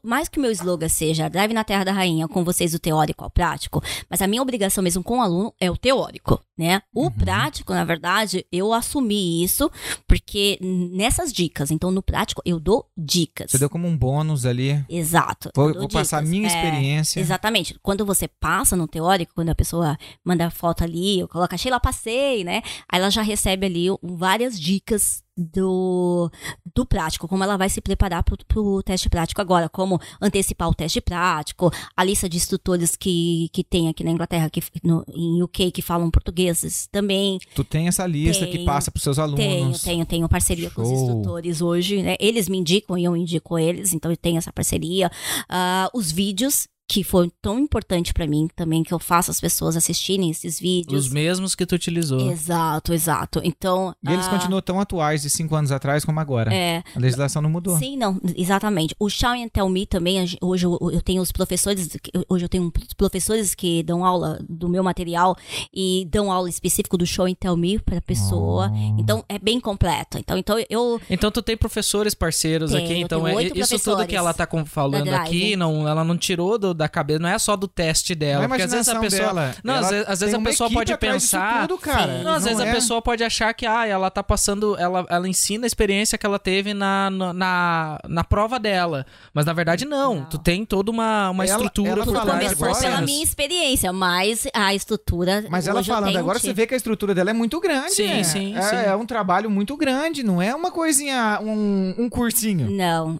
Mais 0.02 0.30
que 0.30 0.40
o 0.40 0.42
meu 0.42 0.50
slogan 0.52 0.88
seja 0.88 1.30
Drive 1.30 1.52
na 1.54 1.66
Terra 1.66 1.84
da 1.84 1.92
Rainha, 1.92 2.26
com 2.26 2.42
vocês 2.42 2.72
do 2.72 2.80
teórico 2.80 3.26
ao 3.26 3.30
prático, 3.30 3.84
mas 4.10 4.22
a 4.22 4.28
minha 4.28 4.42
obrigação 4.42 4.82
mesmo 4.82 5.04
com 5.04 5.18
o 5.18 5.22
aluno 5.22 5.54
é 5.60 5.70
o 5.70 5.76
teórico, 5.76 6.42
né? 6.58 6.82
O 6.94 7.06
Uhum. 7.06 7.12
prático, 7.12 7.74
na 7.74 7.84
verdade, 7.84 8.46
eu 8.52 8.72
assumi 8.74 9.44
isso 9.44 9.70
porque 10.08 10.60
nessas 10.62 11.34
dicas, 11.34 11.72
então 11.72 11.90
no 11.92 12.02
prático 12.04 12.42
eu 12.46 12.60
dou 12.60 12.88
dicas. 12.98 13.52
Você 13.52 13.58
deu 13.58 13.70
como 13.70 13.88
um 13.88 13.98
bônus 13.98 14.46
ali. 14.46 14.84
Exato. 14.88 15.50
Vou, 15.56 15.74
vou 15.74 15.88
passar 15.90 16.20
a 16.20 16.22
minha 16.22 16.48
É, 16.48 16.48
experiência. 16.48 17.20
Exatamente. 17.20 17.76
Quando 17.82 18.06
você 18.06 18.28
passa 18.28 18.76
no 18.76 18.88
teórico, 18.88 19.34
quando 19.34 19.50
a 19.50 19.56
pessoa 19.56 19.98
manda 20.24 20.50
foto 20.50 20.84
ali, 20.84 21.20
eu 21.20 21.28
coloco, 21.28 21.58
Sheila, 21.58 21.80
passei, 21.80 22.44
né? 22.44 22.62
Aí 22.92 23.00
ela 23.00 23.10
já 23.10 23.22
recebe 23.22 23.66
ali 23.66 23.88
várias 24.02 24.60
dicas 24.60 25.24
do, 25.36 26.30
do 26.76 26.86
prático, 26.86 27.28
como 27.28 27.44
ela 27.44 27.58
vai 27.58 27.68
se 27.68 27.82
preparar 27.82 28.22
pro, 28.24 28.38
pro 28.48 28.84
teste 28.84 29.10
prático 29.10 29.42
agora, 29.42 29.68
como 29.68 30.00
antecipar 30.22 30.70
o 30.70 30.76
teste 30.76 31.02
prático, 31.02 31.72
a 31.98 32.04
lista 32.04 32.30
de 32.30 32.38
instrutores 32.38 32.96
que, 32.96 33.50
que 33.52 33.64
tem 33.64 33.90
aqui 33.90 34.04
na 34.04 34.12
Inglaterra, 34.12 34.48
que, 34.50 34.62
no, 34.84 35.04
em 35.10 35.42
UK, 35.42 35.72
que 35.72 35.82
falam 35.82 36.12
portugueses 36.44 36.88
também. 36.92 37.40
Tu 37.56 37.64
tem 37.64 37.88
essa 37.88 38.06
lista 38.06 38.46
que 38.46 38.54
Tenho, 38.54 38.66
passa 38.66 38.92
pros 38.92 39.04
seus 39.04 39.20
alunos. 39.20 39.40
Tenho, 39.40 39.80
tenho, 39.80 40.06
tenho 40.06 40.30
parceria 40.30 40.70
com 40.70 40.82
os 40.82 40.88
Show. 40.88 40.98
instrutores 40.98 41.62
hoje, 41.62 42.02
né? 42.02 42.16
Eles 42.20 42.50
me 42.50 42.58
indicam 42.58 42.98
e 42.98 43.04
eu 43.04 43.16
indico 43.16 43.58
eles, 43.58 43.94
então 43.94 44.12
eu 44.12 44.18
tenho 44.18 44.38
essa 44.38 44.52
parceria. 44.52 45.10
Ah, 45.48 45.90
os 45.94 46.12
vídeos, 46.12 46.68
que 46.94 47.04
foi 47.04 47.32
tão 47.42 47.58
importante 47.58 48.14
pra 48.14 48.28
mim 48.28 48.48
também, 48.56 48.84
que 48.84 48.94
eu 48.94 49.00
faço 49.00 49.32
as 49.32 49.42
pessoas 49.42 49.76
assistirem 49.76 50.30
esses 50.30 50.60
vídeos. 50.60 51.08
Os 51.08 51.12
mesmos 51.12 51.56
que 51.56 51.66
tu 51.66 51.74
utilizou. 51.74 52.32
Exato, 52.32 52.94
exato. 52.94 53.42
Então. 53.44 53.96
E 54.08 54.14
eles 54.14 54.28
ah, 54.28 54.30
continuam 54.30 54.62
tão 54.62 54.80
atuais 54.80 55.24
de 55.24 55.30
cinco 55.32 55.56
anos 55.56 55.72
atrás 55.72 56.06
como 56.06 56.20
agora. 56.20 56.54
É, 56.54 56.84
A 56.96 57.00
legislação 57.00 57.42
não 57.42 57.50
mudou. 57.50 57.80
Sim, 57.80 57.98
não, 57.98 58.22
exatamente. 58.38 58.96
O 59.00 59.10
Show 59.10 59.32
and 59.32 59.48
Tell 59.48 59.68
Me 59.70 59.88
também, 59.88 60.24
hoje 60.40 60.68
eu, 60.68 60.78
eu 60.92 61.02
tenho 61.02 61.20
os 61.24 61.32
professores, 61.32 61.98
hoje 62.30 62.46
eu 62.46 62.50
tenho 62.50 62.72
professores 62.96 63.56
que 63.56 63.82
dão 63.82 64.06
aula 64.06 64.40
do 64.48 64.70
meu 64.70 64.84
material 64.84 65.36
e 65.74 66.08
dão 66.12 66.32
aula 66.32 66.48
específico 66.48 66.96
do 66.96 67.08
Show 67.08 67.26
and 67.26 67.34
Tell 67.34 67.58
Me 67.58 67.80
pra 67.80 68.02
pessoa. 68.02 68.72
Oh. 68.72 69.02
Então 69.02 69.26
é 69.28 69.40
bem 69.40 69.60
completo. 69.60 70.20
Então, 70.20 70.38
então 70.38 70.64
eu 70.70 71.02
Então 71.10 71.32
tu 71.32 71.42
tem 71.42 71.58
professores 71.58 72.14
parceiros 72.14 72.70
Tenho, 72.70 72.84
aqui, 72.84 73.00
então 73.00 73.24
tenho 73.24 73.40
é 73.40 73.44
isso 73.46 73.80
tudo 73.80 74.06
que 74.06 74.16
ela 74.16 74.32
tá 74.32 74.48
falando 74.68 75.10
aqui, 75.10 75.56
não, 75.56 75.88
ela 75.88 76.04
não 76.04 76.16
tirou 76.16 76.60
do- 76.60 76.83
da 76.84 76.90
cabeça, 76.90 77.20
não 77.20 77.30
é 77.30 77.40
só 77.40 77.56
do 77.56 77.68
teste 77.68 78.14
dela, 78.14 78.40
Não 78.40 78.46
é 78.46 78.48
porque 78.50 78.64
às 78.64 78.72
vezes 78.72 78.90
a 78.90 79.00
pessoa 79.00 79.22
dela. 79.34 79.56
Não, 79.64 79.74
às 79.76 79.90
vezes, 79.90 80.06
às 80.10 80.20
vezes 80.20 80.36
a 80.36 80.40
pessoa 80.42 80.70
pode 80.70 80.98
pensar, 80.98 81.62
tudo, 81.68 81.78
cara. 81.80 82.18
Sim. 82.18 82.24
Não, 82.24 82.34
às 82.34 82.44
vezes 82.44 82.60
é. 82.60 82.70
a 82.70 82.74
pessoa 82.74 83.02
pode 83.02 83.24
achar 83.24 83.54
que 83.54 83.66
ah, 83.66 83.86
ela 83.88 84.10
tá 84.10 84.22
passando, 84.22 84.76
ela, 84.78 85.06
ela 85.10 85.28
ensina 85.28 85.66
a 85.66 85.68
experiência 85.68 86.18
que 86.18 86.26
ela 86.26 86.38
teve 86.40 86.74
na, 86.74 87.10
na, 87.10 87.34
na, 87.34 88.00
na 88.08 88.24
prova 88.24 88.60
dela. 88.60 89.06
Mas 89.34 89.46
na 89.46 89.54
verdade 89.54 89.86
não, 89.86 90.16
Não. 90.16 90.26
tu 90.26 90.38
tem 90.38 90.66
toda 90.66 90.92
uma, 90.92 91.30
uma 91.30 91.46
Ela- 91.46 91.56
estrutura 91.56 91.90
ela 91.92 92.04
por 92.04 92.14
trás 92.14 92.54
começou 92.54 92.58
pela 92.82 92.88
agora- 92.90 93.06
minha 93.06 93.24
experiência, 93.24 93.94
mas 93.94 94.48
a 94.54 94.74
estrutura. 94.76 95.46
Mas 95.50 95.68
ela 95.68 95.84
falando 95.84 96.18
agora, 96.18 96.40
você 96.40 96.54
vê 96.54 96.68
que 96.68 96.74
a 96.74 96.78
estrutura 96.78 97.16
dela 97.16 97.30
é 97.30 97.34
muito 97.34 97.60
grande. 97.60 97.94
Sim, 97.96 98.08
né? 98.08 98.24
sim, 98.24 98.56
é, 98.56 98.62
sim. 98.62 98.76
é 98.76 98.96
um 98.96 99.06
trabalho 99.06 99.50
muito 99.50 99.76
grande, 99.78 100.24
não 100.24 100.42
é 100.42 100.54
uma 100.54 100.72
coisinha, 100.72 101.40
um, 101.42 101.96
um 101.98 102.10
cursinho. 102.10 102.70
Não. 102.70 103.20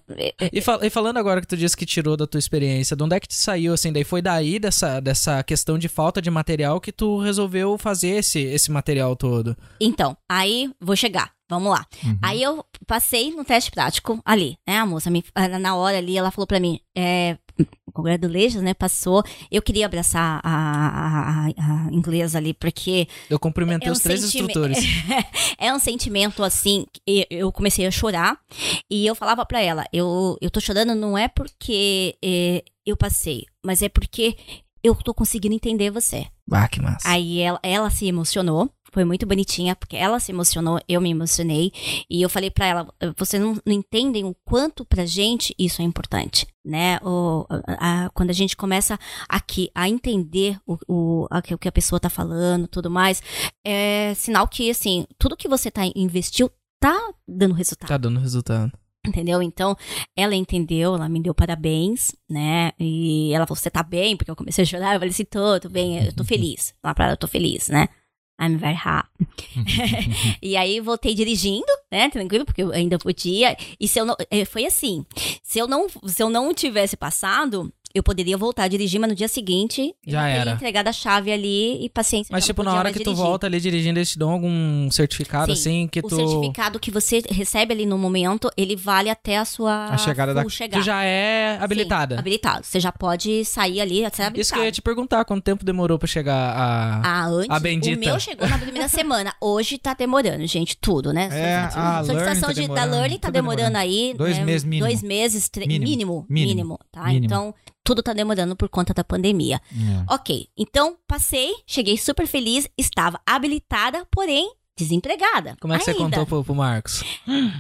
E, 0.52 0.62
fal- 0.62 0.80
e 0.84 0.90
falando 0.90 1.18
agora 1.18 1.40
que 1.42 1.48
tu 1.48 1.56
disse 1.58 1.76
que 1.78 1.86
tirou 1.86 2.18
da 2.18 2.26
tua 2.28 2.40
experiência, 2.40 2.96
de 2.96 3.04
onde 3.04 3.16
é 3.16 3.20
que 3.20 3.28
te 3.28 3.36
saiu, 3.44 3.74
assim, 3.74 3.92
daí 3.92 4.04
foi 4.04 4.22
daí 4.22 4.60
dessa, 4.60 5.00
dessa 5.00 5.44
questão 5.44 5.78
de 5.78 5.88
falta 5.88 6.22
de 6.22 6.32
material 6.32 6.80
que 6.82 6.92
tu 6.92 7.20
resolveu 7.20 7.78
fazer 7.78 8.10
esse, 8.10 8.40
esse 8.40 8.72
material 8.72 9.16
todo? 9.16 9.56
Então, 9.80 10.18
aí 10.30 10.72
vou 10.82 10.96
chegar. 10.96 11.32
Vamos 11.50 11.72
lá. 11.72 11.86
Uhum. 12.04 12.18
Aí 12.22 12.42
eu 12.42 12.66
passei 12.88 13.32
no 13.32 13.46
teste 13.46 13.70
prático 13.70 14.20
ali, 14.26 14.58
né? 14.68 14.80
A 14.80 14.86
moça, 14.86 15.12
me, 15.12 15.24
na 15.62 15.76
hora 15.76 15.98
ali, 15.98 16.18
ela 16.18 16.32
falou 16.32 16.48
pra 16.48 16.60
mim, 16.60 16.80
é, 16.98 17.38
congratulations, 17.94 18.62
né? 18.64 18.74
Passou. 18.74 19.24
Eu 19.52 19.62
queria 19.62 19.86
abraçar 19.86 20.42
a, 20.44 20.50
a, 20.50 21.46
a- 21.48 21.90
inglesa 21.92 22.38
ali, 22.38 22.54
porque 22.54 23.08
Eu 23.30 23.40
cumprimentei 23.40 23.88
É 23.88 23.92
um 23.92 23.94
os 23.94 24.00
três 24.02 24.24
instrutores. 24.24 24.80
é 25.58 25.74
um 25.74 25.80
sentimento 25.80 26.44
assim, 26.44 26.86
eu 27.30 27.52
comecei 27.52 27.86
a 27.86 27.92
chorar 27.92 28.38
e 28.90 29.06
eu 29.06 29.16
falava 29.16 29.46
pra 29.46 29.62
ela, 29.62 29.86
eu, 29.94 30.38
eu 30.42 30.50
tô 30.50 30.60
chorando 30.60 30.96
não 30.96 31.18
é 31.18 31.28
porque 31.28 32.16
é, 32.24 32.64
eu 32.86 32.98
passei, 32.98 33.46
mas 33.64 33.82
é 33.82 33.90
porque 33.90 34.36
eu 34.84 34.96
tô 34.96 35.14
conseguindo 35.14 35.56
entender 35.56 35.90
você. 35.92 36.26
Ah, 36.52 36.68
que 36.68 36.82
massa. 36.82 37.08
Aí 37.08 37.40
ela, 37.40 37.60
ela 37.64 37.90
se 37.90 38.06
emocionou. 38.06 38.70
Foi 38.94 39.04
muito 39.04 39.26
bonitinha, 39.26 39.76
porque 39.76 39.98
ela 39.98 40.20
se 40.20 40.32
emocionou, 40.32 40.80
eu 40.88 41.02
me 41.02 41.10
emocionei. 41.10 41.72
E 42.10 42.22
eu 42.22 42.30
falei 42.30 42.52
pra 42.52 42.66
ela: 42.68 42.88
vocês 43.18 43.42
não, 43.42 43.56
não 43.66 43.74
entendem 43.74 44.24
o 44.24 44.36
quanto 44.46 44.86
pra 44.86 45.04
gente 45.06 45.54
isso 45.58 45.82
é 45.82 45.86
importante, 45.86 46.46
né? 46.64 47.00
O, 47.04 47.46
a- 47.50 48.06
a- 48.06 48.10
quando 48.12 48.30
a 48.30 48.34
gente 48.34 48.56
começa 48.56 49.00
aqui 49.28 49.70
a 49.74 49.90
entender 49.90 50.60
o, 50.66 50.78
o, 50.88 51.28
a- 51.32 51.40
o 51.54 51.58
que 51.58 51.68
a 51.68 51.72
pessoa 51.72 52.00
tá 52.00 52.10
falando 52.10 52.68
tudo 52.68 52.90
mais, 52.92 53.22
é 53.66 54.14
sinal 54.16 54.48
que, 54.48 54.70
assim, 54.70 55.06
tudo 55.18 55.36
que 55.36 55.48
você 55.48 55.72
tá 55.72 55.82
investiu 55.96 56.52
tá 56.80 56.96
dando 57.28 57.54
resultado 57.56 57.88
Tá 57.90 57.98
dando 57.98 58.20
resultado. 58.20 58.72
entendeu? 59.08 59.42
Então, 59.42 59.76
ela 60.16 60.36
entendeu, 60.36 60.96
ela 60.96 61.10
me 61.10 61.20
deu 61.22 61.34
parabéns, 61.34 62.16
né? 62.30 62.72
E 62.80 63.34
ela 63.34 63.48
falou, 63.48 63.56
você 63.58 63.70
tá 63.72 63.82
bem? 63.82 64.16
Porque 64.16 64.30
eu 64.30 64.36
comecei 64.36 64.62
a 64.64 64.66
chorar, 64.68 64.94
eu 64.94 65.00
falei 65.00 65.10
assim, 65.10 65.26
tô, 65.26 65.60
tô 65.60 65.68
bem, 65.70 66.06
eu 66.06 66.14
tô 66.14 66.24
feliz. 66.24 66.74
Lá 66.84 66.94
pra 66.94 67.06
ela, 67.06 67.14
eu 67.14 67.18
tô 67.18 67.28
feliz, 67.28 67.70
né? 67.70 67.88
I'm 68.46 68.58
very 68.58 68.76
e 70.42 70.58
aí, 70.58 70.80
voltei 70.80 71.14
dirigindo, 71.14 71.66
né? 71.92 72.10
Tranquilo, 72.10 72.46
porque 72.46 72.64
eu 72.64 72.72
ainda 72.72 72.98
podia. 72.98 73.56
E 73.80 73.88
se 73.88 74.00
eu 74.00 74.06
não... 74.06 74.16
eh, 74.30 74.46
Foi 74.46 74.66
assim, 74.66 75.06
se 75.42 75.60
eu 75.60 75.68
não, 75.68 75.88
se 76.06 76.22
eu 76.22 76.30
não 76.30 76.54
tivesse 76.54 76.98
passado... 76.98 77.72
eu 77.96 78.02
poderia 78.02 78.36
voltar 78.36 78.64
a 78.64 78.68
dirigir, 78.68 79.00
mas 79.00 79.08
no 79.10 79.16
dia 79.16 79.28
seguinte 79.28 79.82
eu 80.06 80.14
Já 80.14 80.24
teria 80.24 80.42
era. 80.42 80.52
entregado 80.52 80.88
a 80.88 80.92
chave 80.94 81.32
ali 81.32 81.86
e 81.86 81.90
paciência. 81.90 82.32
Mas, 82.32 82.44
tipo, 82.44 82.64
na 82.64 82.74
hora 82.74 82.92
que 82.92 82.98
tu 83.00 83.04
dirigir. 83.12 83.24
volta 83.24 83.46
ali 83.46 83.60
dirigindo, 83.60 84.00
eles 84.00 84.10
te 84.10 84.18
dão 84.18 84.32
algum 84.32 84.90
certificado, 84.90 85.56
Sim, 85.56 85.60
assim, 85.60 85.88
que 85.88 86.00
o 86.00 86.04
tu... 86.04 86.16
certificado 86.16 86.80
que 86.80 86.90
você 86.90 87.22
recebe 87.30 87.72
ali 87.74 87.86
no 87.86 87.96
momento, 87.98 88.50
ele 88.58 88.76
vale 88.76 89.12
até 89.12 89.38
a 89.38 89.46
sua 89.46 89.90
A 89.90 89.98
chegada 89.98 90.34
da- 90.34 90.48
chegar. 90.50 90.80
Tu 90.80 90.84
já 90.84 91.04
é 91.04 91.58
habilitada. 91.62 92.16
Sim, 92.16 92.20
habilitado. 92.20 92.66
Você 92.66 92.80
já 92.80 92.92
pode 92.92 93.46
sair 93.46 93.80
ali, 93.80 93.98
ser 94.12 94.24
habilitado. 94.24 94.40
Isso 94.42 94.54
que 94.54 94.60
eu 94.60 94.64
ia 94.66 94.72
te 94.72 94.82
perguntar, 94.82 95.24
quanto 95.24 95.44
tempo 95.44 95.64
demorou 95.64 96.00
pra 96.00 96.08
chegar 96.08 96.34
a... 96.36 97.02
Ah, 97.04 97.28
antes, 97.28 97.50
A 97.52 97.60
bendita. 97.60 97.96
o 97.96 98.00
meu 98.00 98.20
chegou 98.20 98.48
na 98.50 98.58
primeira 98.58 98.88
semana. 98.90 99.36
Hoje 99.40 99.78
tá 99.78 99.94
demorando, 99.94 100.46
gente, 100.48 100.76
tudo, 100.78 101.14
né? 101.14 101.30
É, 101.32 101.56
a 101.58 102.04
Solicitação 102.04 102.50
Learning 102.50 102.54
tá 102.54 102.54
de, 102.54 102.68
da 102.68 102.74
demorando, 102.74 102.92
Learning 102.96 103.18
tá 103.20 103.28
tudo 103.28 103.34
demorando, 103.34 103.58
demorando. 103.74 103.78
aí. 103.78 104.14
Dois 104.18 104.38
né, 104.40 104.46
meses 104.46 104.64
mínimo. 104.64 104.88
Dois 104.88 105.04
meses, 105.04 105.52
mínimo, 105.58 105.86
Mínimo. 105.88 106.26
mínimo, 106.30 106.80
tá? 106.92 107.04
Mínimo. 107.06 107.26
Então, 107.26 107.54
tudo 107.84 108.02
tá 108.02 108.14
demorando 108.14 108.56
por 108.56 108.70
conta 108.70 108.94
da 108.94 109.04
pandemia. 109.04 109.62
É. 109.72 110.14
Ok, 110.14 110.48
então 110.58 110.98
passei, 111.08 111.54
cheguei 111.68 111.98
super 111.98 112.26
feliz, 112.26 112.68
estava 112.78 113.20
habilitada, 113.26 114.06
porém 114.12 114.52
desempregada. 114.78 115.56
Como 115.62 115.74
é 115.74 115.78
que 115.78 115.84
você 115.86 115.92
ainda. 115.92 116.04
contou 116.04 116.26
pro, 116.26 116.44
pro 116.44 116.56
Marcos? 116.56 117.04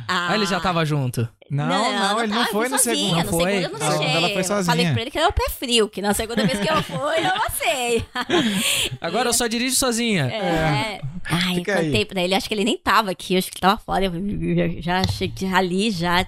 Ah, 0.07 0.29
Ah, 0.31 0.35
ele 0.35 0.45
já 0.45 0.59
tava 0.59 0.83
junto. 0.85 1.27
Não, 1.51 1.67
não, 1.67 2.19
ele 2.23 2.33
não 2.33 2.39
tava, 2.39 2.51
foi 2.51 2.65
eu 2.65 2.69
no 2.71 2.77
sozinha, 2.79 2.95
segundo. 2.95 3.23
No 3.25 3.29
Foi? 3.31 3.51
segundo 3.51 3.63
eu 3.65 3.69
não 3.71 3.79
Na 3.79 3.85
segunda 3.91 3.99
deixei. 4.09 4.17
ela 4.23 4.29
foi 4.33 4.43
sozinha. 4.43 4.75
Falei 4.75 4.91
pra 4.91 5.01
ele 5.01 5.11
que 5.11 5.17
era 5.19 5.27
o 5.29 5.33
pé 5.33 5.49
frio, 5.49 5.87
que 5.89 6.01
na 6.01 6.13
segunda 6.13 6.43
vez 6.47 6.59
que 6.59 6.71
eu 6.71 6.81
fui, 6.81 6.97
eu 7.19 7.33
passei. 7.41 8.05
Agora 8.99 9.29
eu 9.29 9.33
só 9.33 9.45
dirijo 9.45 9.75
sozinha. 9.75 10.25
É. 10.25 10.99
Ai, 11.29 11.51
eu 11.51 11.55
Fica 11.55 11.75
aí. 11.77 11.85
contei 11.85 12.05
pra 12.05 12.21
ele, 12.23 12.33
acho 12.33 12.47
que 12.47 12.53
ele 12.55 12.63
nem 12.63 12.77
tava 12.77 13.11
aqui, 13.11 13.37
acho 13.37 13.49
que 13.51 13.57
ele 13.57 13.61
tava 13.61 13.77
fora. 13.77 14.05
Eu 14.05 14.81
já 14.81 15.03
cheguei 15.03 15.47
ali, 15.53 15.91
já, 15.91 16.25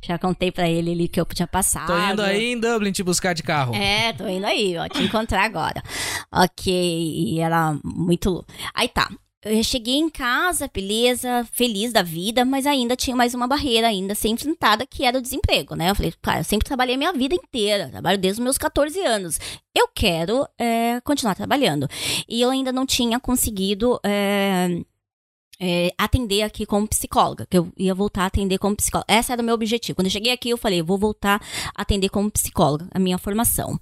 já 0.00 0.18
contei 0.18 0.50
pra 0.50 0.68
ele 0.68 0.92
ali 0.92 1.08
que 1.08 1.20
eu 1.20 1.26
tinha 1.26 1.46
passado. 1.46 1.88
Tô 1.88 1.98
indo 2.12 2.22
aí 2.22 2.52
em 2.52 2.58
Dublin 2.58 2.92
te 2.92 3.02
buscar 3.02 3.34
de 3.34 3.42
carro. 3.42 3.74
É, 3.74 4.12
tô 4.14 4.26
indo 4.26 4.46
aí, 4.46 4.76
ó, 4.78 4.88
te 4.88 5.02
encontrar 5.02 5.44
agora. 5.44 5.82
Ok, 6.32 6.72
e 6.72 7.40
era 7.40 7.76
muito. 7.84 8.42
Aí 8.74 8.88
tá. 8.88 9.10
Eu 9.44 9.64
cheguei 9.64 9.96
em 9.96 10.08
casa, 10.08 10.70
beleza, 10.72 11.44
feliz 11.50 11.92
da 11.92 12.00
vida, 12.00 12.44
mas 12.44 12.64
ainda 12.64 12.94
tinha 12.94 13.16
mais 13.16 13.34
uma 13.34 13.48
barreira 13.48 13.88
ainda 13.88 14.12
a 14.12 14.16
ser 14.16 14.28
enfrentada, 14.28 14.86
que 14.86 15.04
era 15.04 15.18
o 15.18 15.20
desemprego, 15.20 15.74
né? 15.74 15.90
Eu 15.90 15.96
falei, 15.96 16.14
cara, 16.22 16.40
eu 16.40 16.44
sempre 16.44 16.64
trabalhei 16.64 16.94
a 16.94 16.98
minha 16.98 17.12
vida 17.12 17.34
inteira, 17.34 17.88
trabalho 17.88 18.18
desde 18.18 18.40
os 18.40 18.44
meus 18.44 18.56
14 18.56 19.00
anos. 19.00 19.40
Eu 19.74 19.88
quero 19.88 20.46
é, 20.56 21.00
continuar 21.00 21.34
trabalhando. 21.34 21.88
E 22.28 22.40
eu 22.40 22.50
ainda 22.50 22.70
não 22.70 22.86
tinha 22.86 23.18
conseguido 23.18 23.98
é, 24.04 24.80
é, 25.60 25.90
atender 25.98 26.42
aqui 26.42 26.64
como 26.64 26.86
psicóloga, 26.86 27.44
que 27.44 27.58
eu 27.58 27.72
ia 27.76 27.94
voltar 27.96 28.22
a 28.22 28.26
atender 28.26 28.58
como 28.58 28.76
psicóloga. 28.76 29.12
Esse 29.12 29.32
era 29.32 29.42
o 29.42 29.44
meu 29.44 29.56
objetivo. 29.56 29.96
Quando 29.96 30.06
eu 30.06 30.12
cheguei 30.12 30.30
aqui, 30.30 30.50
eu 30.50 30.56
falei, 30.56 30.80
vou 30.82 30.98
voltar 30.98 31.42
a 31.74 31.82
atender 31.82 32.10
como 32.10 32.30
psicóloga, 32.30 32.86
a 32.92 32.98
minha 33.00 33.18
formação. 33.18 33.76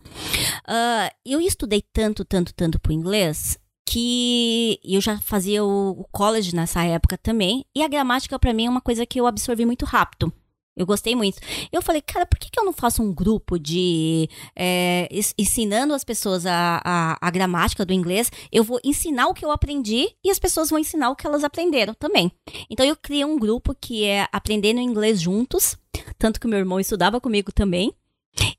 Ah, 0.67 1.13
eu 1.23 1.39
estudei 1.39 1.83
tanto, 1.93 2.25
tanto, 2.25 2.55
tanto 2.55 2.81
pro 2.81 2.95
inglês 2.95 3.60
que 3.87 4.79
eu 4.85 5.01
já 5.01 5.19
fazia 5.19 5.65
o, 5.65 6.07
college 6.13 6.55
nessa 6.55 6.83
época 6.85 7.19
também, 7.19 7.65
e 7.75 7.83
a 7.83 7.89
gramática 7.89 8.39
pra 8.39 8.53
mim 8.55 8.67
é 8.67 8.71
uma 8.71 8.81
coisa 8.81 9.05
que 9.07 9.21
eu 9.21 9.27
absorvi 9.27 9.67
muito 9.67 9.85
rápido. 9.85 10.33
Eu 10.77 10.87
gostei 10.87 11.15
muito. 11.15 11.39
Eu 11.71 11.83
falei, 11.83 12.01
cara, 12.01 12.25
por 12.25 12.39
que, 12.39 12.49
que 12.49 12.59
eu 12.59 12.65
não 12.65 12.73
faço 12.73 13.03
um 13.03 13.13
grupo 13.13 13.59
de 13.59 14.31
é, 14.57 15.09
ens- 15.11 15.35
ensinando 15.37 15.93
as 15.93 16.05
pessoas 16.05 16.47
a, 16.47 16.81
a, 16.83 17.19
a 17.21 17.31
gramática 17.31 17.85
do 17.85 17.93
inglês? 17.93 18.31
Eu 18.51 18.65
vou 18.65 18.81
ensinar 18.83 19.27
o 19.27 19.35
que 19.35 19.45
eu 19.45 19.51
aprendi 19.51 20.09
e 20.25 20.31
as 20.31 20.39
pessoas 20.39 20.71
vão 20.71 20.79
ensinar 20.79 21.11
o 21.11 21.17
que 21.17 21.27
elas 21.27 21.45
aprenderam 21.45 21.93
também. 21.93 22.33
Então 22.71 22.87
eu 22.87 22.97
criei 22.97 23.25
um 23.25 23.39
grupo 23.39 23.75
que 23.79 24.05
é 24.05 24.27
Aprendendo 24.33 24.81
Inglês 24.81 25.21
Juntos, 25.21 25.77
tanto 26.17 26.41
que 26.41 26.47
meu 26.47 26.59
irmão 26.61 26.81
estudava 26.81 27.21
comigo 27.21 27.53
também. 27.53 27.93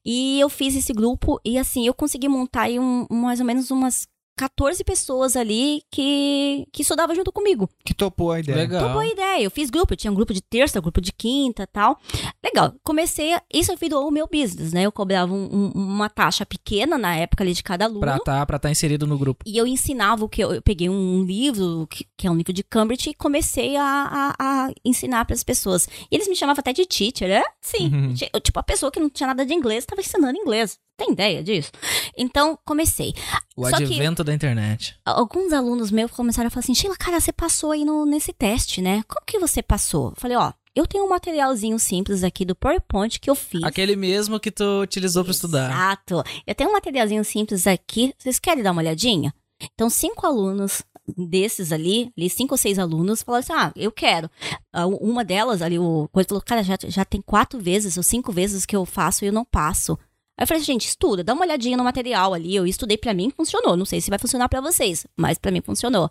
E 0.05 0.39
eu 0.39 0.49
fiz 0.49 0.75
esse 0.75 0.93
grupo 0.93 1.39
e 1.45 1.57
assim, 1.57 1.87
eu 1.87 1.93
consegui 1.93 2.27
montar 2.27 2.63
aí 2.63 2.77
um- 2.77 3.07
mais 3.09 3.39
ou 3.39 3.45
menos 3.45 3.71
umas 3.71 4.05
14 4.41 4.83
pessoas 4.83 5.35
ali 5.35 5.83
que, 5.91 6.65
que 6.73 6.81
estudavam 6.81 7.15
junto 7.15 7.31
comigo. 7.31 7.69
Que 7.85 7.93
topou 7.93 8.31
a 8.31 8.39
ideia. 8.39 8.57
Legal. 8.57 8.81
Topou 8.87 9.01
a 9.01 9.07
ideia. 9.07 9.43
Eu 9.43 9.51
fiz 9.51 9.69
grupo, 9.69 9.93
eu 9.93 9.97
tinha 9.97 10.11
um 10.11 10.15
grupo 10.15 10.33
de 10.33 10.41
terça, 10.41 10.81
grupo 10.81 10.99
de 10.99 11.13
quinta 11.13 11.67
tal. 11.67 11.99
Legal. 12.43 12.73
Comecei, 12.83 13.33
a, 13.33 13.41
isso 13.53 13.75
virou 13.77 14.07
o 14.07 14.11
meu 14.11 14.27
business, 14.27 14.73
né? 14.73 14.83
Eu 14.83 14.91
cobrava 14.91 15.31
um- 15.31 15.47
um- 15.53 15.71
uma 15.75 16.09
taxa 16.09 16.43
pequena 16.45 16.97
na 16.97 17.15
época 17.15 17.43
ali 17.43 17.53
de 17.53 17.61
cada 17.61 17.85
aluno. 17.85 17.99
Pra 17.99 18.17
tá, 18.19 18.43
pra 18.45 18.57
tá 18.57 18.71
inserido 18.71 19.05
no 19.05 19.17
grupo. 19.17 19.43
E 19.47 19.55
eu 19.57 19.67
ensinava 19.67 20.25
o 20.25 20.29
que 20.29 20.43
eu, 20.43 20.53
eu 20.55 20.61
peguei 20.61 20.89
um 20.89 21.23
livro, 21.23 21.85
que, 21.87 22.07
que 22.17 22.25
é 22.25 22.31
um 22.31 22.35
livro 22.35 22.51
de 22.51 22.63
Cambridge, 22.63 23.11
e 23.11 23.13
comecei 23.13 23.75
a, 23.77 23.83
a, 23.83 24.35
a 24.39 24.71
ensinar 24.83 25.25
para 25.25 25.35
as 25.35 25.43
pessoas. 25.43 25.87
E 26.11 26.15
eles 26.15 26.27
me 26.27 26.35
chamavam 26.35 26.61
até 26.61 26.73
de 26.73 26.85
teacher, 26.87 27.27
né? 27.29 27.43
Sim. 27.61 27.91
Uhum. 27.93 28.13
Ti- 28.15 28.29
Tipo, 28.41 28.59
a 28.59 28.63
pessoa 28.63 28.91
que 28.91 28.99
não 28.99 29.09
tinha 29.09 29.27
nada 29.27 29.45
de 29.45 29.53
inglês 29.53 29.83
estava 29.83 30.01
ensinando 30.01 30.37
inglês. 30.39 30.79
Tem 31.01 31.13
ideia 31.13 31.43
disso? 31.43 31.71
Então, 32.15 32.57
comecei. 32.63 33.11
O 33.57 33.67
Só 33.67 33.77
advento 33.77 34.23
da 34.23 34.31
internet. 34.33 34.95
Alguns 35.03 35.51
alunos 35.51 35.89
meus 35.89 36.11
começaram 36.11 36.47
a 36.47 36.51
falar 36.51 36.59
assim: 36.61 36.75
Sheila, 36.75 36.95
cara, 36.95 37.19
você 37.19 37.33
passou 37.33 37.71
aí 37.71 37.83
no, 37.83 38.05
nesse 38.05 38.31
teste, 38.31 38.83
né? 38.83 39.03
Como 39.07 39.25
que 39.25 39.39
você 39.39 39.63
passou? 39.63 40.13
Falei: 40.15 40.37
Ó, 40.37 40.53
eu 40.75 40.85
tenho 40.85 41.03
um 41.03 41.09
materialzinho 41.09 41.79
simples 41.79 42.23
aqui 42.23 42.45
do 42.45 42.55
PowerPoint 42.55 43.19
que 43.19 43.31
eu 43.31 43.35
fiz. 43.35 43.63
Aquele 43.63 43.95
mesmo 43.95 44.39
que 44.39 44.51
tu 44.51 44.63
utilizou 44.81 45.23
pra 45.23 45.31
estudar. 45.31 45.71
Exato. 45.71 46.23
Eu 46.45 46.53
tenho 46.53 46.69
um 46.69 46.73
materialzinho 46.73 47.25
simples 47.25 47.65
aqui. 47.65 48.13
Vocês 48.19 48.37
querem 48.37 48.61
dar 48.61 48.71
uma 48.71 48.81
olhadinha? 48.81 49.33
Então, 49.73 49.89
cinco 49.89 50.27
alunos 50.27 50.83
desses 51.17 51.71
ali, 51.71 52.11
ali 52.15 52.29
cinco 52.29 52.53
ou 52.53 52.57
seis 52.59 52.77
alunos, 52.77 53.23
falaram 53.23 53.43
assim: 53.43 53.53
ah, 53.53 53.71
eu 53.75 53.91
quero. 53.91 54.29
Ah, 54.71 54.85
Uma 54.85 55.25
delas 55.25 55.63
ali, 55.63 55.79
o 55.79 56.07
coisa 56.11 56.29
falou: 56.29 56.43
cara, 56.45 56.61
já, 56.61 56.77
já 56.87 57.03
tem 57.03 57.23
quatro 57.23 57.59
vezes 57.59 57.97
ou 57.97 58.03
cinco 58.03 58.31
vezes 58.31 58.67
que 58.67 58.75
eu 58.75 58.85
faço 58.85 59.25
e 59.25 59.29
eu 59.29 59.33
não 59.33 59.43
passo. 59.43 59.97
Aí 60.41 60.43
eu 60.43 60.47
falei, 60.47 60.63
gente, 60.63 60.87
estuda, 60.87 61.23
dá 61.23 61.33
uma 61.35 61.43
olhadinha 61.45 61.77
no 61.77 61.83
material 61.83 62.33
ali. 62.33 62.55
Eu 62.55 62.65
estudei 62.65 62.97
pra 62.97 63.13
mim, 63.13 63.31
funcionou. 63.37 63.77
Não 63.77 63.85
sei 63.85 64.01
se 64.01 64.09
vai 64.09 64.17
funcionar 64.17 64.49
pra 64.49 64.59
vocês, 64.59 65.05
mas 65.15 65.37
pra 65.37 65.51
mim 65.51 65.61
funcionou. 65.61 66.09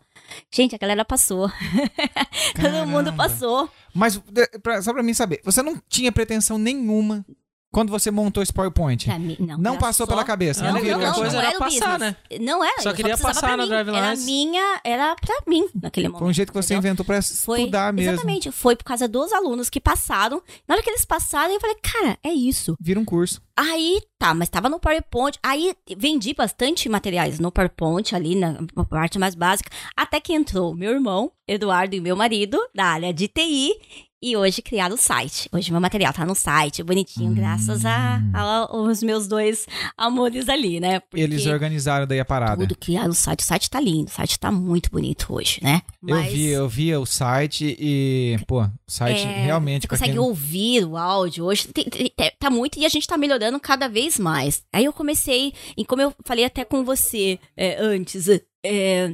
Gente, 0.54 0.72
a 0.72 0.78
galera 0.78 1.04
passou. 1.04 1.50
Todo 2.54 2.86
mundo 2.86 3.12
passou. 3.14 3.68
Mas, 3.92 4.20
pra- 4.62 4.80
só 4.82 4.92
pra 4.92 5.02
mim 5.02 5.14
saber, 5.14 5.40
você 5.44 5.62
não 5.62 5.76
tinha 5.88 6.12
pretensão 6.12 6.58
nenhuma 6.58 7.26
quando 7.72 7.90
você 7.90 8.10
montou 8.10 8.42
esse 8.42 8.52
PowerPoint? 8.52 9.04
Pra 9.06 9.18
mim, 9.18 9.36
não. 9.40 9.58
Não 9.58 9.78
passou 9.78 10.06
só- 10.06 10.10
pela 10.12 10.24
cabeça, 10.24 10.62
não 10.64 10.72
Não, 10.74 10.82
não, 10.82 10.98
não, 10.98 11.14
coisa 11.14 11.32
não 11.32 11.38
era 11.40 11.50
era 11.50 11.58
passar, 11.58 11.98
business. 11.98 12.16
Não 12.40 12.64
era, 12.64 12.82
Só 12.82 12.92
queria 12.92 13.12
precisava 13.16 13.34
passar 13.34 13.46
pra 13.48 13.56
na 13.56 13.62
mim. 13.62 13.68
Drive 13.68 13.88
Era 13.88 14.16
minha, 14.16 14.80
era 14.84 15.16
pra 15.16 15.36
mim 15.46 15.68
naquele 15.80 16.08
momento. 16.08 16.18
Foi 16.20 16.28
um 16.28 16.32
jeito 16.32 16.52
que 16.52 16.58
você 16.62 16.74
entendeu? 16.74 16.90
inventou 16.90 17.04
pra 17.06 17.22
Foi, 17.22 17.60
estudar 17.60 17.92
mesmo. 17.92 18.12
Exatamente, 18.12 18.50
foi 18.50 18.76
por 18.76 18.84
causa 18.84 19.06
dos 19.08 19.32
alunos 19.32 19.70
que 19.70 19.80
passaram. 19.80 20.42
Na 20.66 20.74
hora 20.74 20.82
que 20.82 20.90
eles 20.90 21.04
passaram, 21.04 21.52
eu 21.54 21.60
falei, 21.60 21.76
cara, 21.82 22.18
é 22.22 22.30
isso. 22.32 22.74
Vira 22.80 22.98
um 22.98 23.04
curso. 23.04 23.40
Aí, 23.56 24.00
tá, 24.18 24.32
mas 24.32 24.48
tava 24.48 24.68
no 24.70 24.80
PowerPoint. 24.80 25.38
Aí 25.42 25.74
vendi 25.96 26.32
bastante 26.32 26.88
materiais 26.88 27.38
no 27.38 27.52
PowerPoint 27.52 28.14
ali, 28.16 28.34
na 28.34 28.56
parte 28.88 29.18
mais 29.18 29.34
básica. 29.34 29.70
Até 29.94 30.18
que 30.18 30.32
entrou 30.32 30.74
meu 30.74 30.92
irmão, 30.92 31.30
Eduardo, 31.46 31.94
e 31.94 32.00
meu 32.00 32.16
marido, 32.16 32.58
da 32.74 32.84
área 32.86 33.12
de 33.12 33.28
TI. 33.28 34.09
E 34.22 34.36
hoje 34.36 34.60
criaram 34.60 34.96
o 34.96 34.98
site. 34.98 35.48
Hoje 35.50 35.72
meu 35.72 35.80
material 35.80 36.12
tá 36.12 36.26
no 36.26 36.34
site, 36.34 36.82
bonitinho, 36.82 37.32
graças 37.32 37.86
a, 37.86 38.20
aos 38.68 39.02
meus 39.02 39.26
dois 39.26 39.66
amores 39.96 40.46
ali, 40.50 40.78
né? 40.78 41.00
Porque 41.00 41.22
Eles 41.22 41.46
organizaram 41.46 42.06
daí 42.06 42.20
a 42.20 42.24
parada. 42.24 42.58
tudo 42.60 42.76
criaram 42.78 43.08
o 43.08 43.14
site. 43.14 43.40
O 43.40 43.44
site 43.46 43.70
tá 43.70 43.80
lindo, 43.80 44.08
o 44.10 44.12
site 44.12 44.38
tá 44.38 44.52
muito 44.52 44.90
bonito 44.90 45.26
hoje, 45.30 45.60
né? 45.62 45.80
Eu 46.06 46.16
Mas- 46.16 46.30
vi, 46.32 46.48
eu 46.48 46.68
via 46.68 47.00
o 47.00 47.06
site 47.06 47.74
e, 47.80 48.38
pô, 48.46 48.60
o 48.62 48.70
site 48.86 49.22
É, 49.26 49.44
realmente 49.44 49.82
Você 49.84 49.88
consegue 49.88 50.10
quem- 50.12 50.18
ouvir 50.20 50.84
o 50.84 50.98
áudio 50.98 51.46
hoje. 51.46 51.68
tem- 51.68 51.84
tem- 51.84 52.12
tem- 52.14 52.32
tá 52.38 52.50
muito 52.50 52.78
e 52.78 52.84
a 52.84 52.90
gente 52.90 53.06
tá 53.06 53.16
melhorando 53.16 53.58
cada 53.58 53.88
vez 53.88 54.18
mais. 54.18 54.62
Aí 54.70 54.84
eu 54.84 54.92
comecei, 54.92 55.54
e 55.74 55.82
como 55.82 56.02
eu 56.02 56.12
falei 56.26 56.44
até 56.44 56.62
com 56.62 56.84
você 56.84 57.38
é, 57.56 57.80
antes, 57.80 58.26
é, 58.64 59.12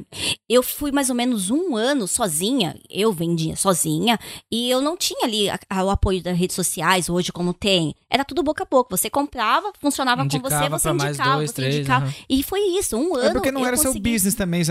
eu 0.49 0.61
fui 0.61 0.91
mais 0.91 1.09
ou 1.09 1.15
menos 1.15 1.49
um 1.49 1.75
ano 1.75 2.07
sozinha. 2.07 2.75
Eu 2.89 3.11
vendia 3.13 3.55
sozinha. 3.55 4.19
E 4.51 4.69
eu 4.69 4.81
não 4.81 4.97
tinha 4.97 5.25
ali 5.25 5.49
a- 5.49 5.59
a- 5.69 5.83
o 5.83 5.89
apoio 5.89 6.21
das 6.21 6.37
redes 6.37 6.55
sociais 6.55 7.09
hoje, 7.09 7.31
como 7.31 7.53
tem. 7.53 7.95
Era 8.09 8.23
tudo 8.23 8.41
boca 8.43 8.63
a 8.63 8.67
boca. 8.69 8.95
Você 8.95 9.09
comprava, 9.09 9.71
funcionava 9.79 10.23
com 10.23 10.29
você, 10.29 10.37
Indicava 10.37 10.79
você 10.79 10.89
indicava, 10.89 11.35
dois, 11.37 11.49
você 11.51 11.55
três, 11.55 11.75
indicava. 11.75 12.05
aham. 12.05 12.13
E 12.29 12.43
foi 12.43 12.59
isso, 12.77 12.97
um 12.97 13.15
ano. 13.15 13.29
É 13.29 13.33
porque 13.33 13.51
não 13.51 13.61
eu 13.61 13.67
era 13.67 13.77
seu 13.77 13.87
consegui- 13.91 14.11
business 14.13 14.35
também, 14.35 14.63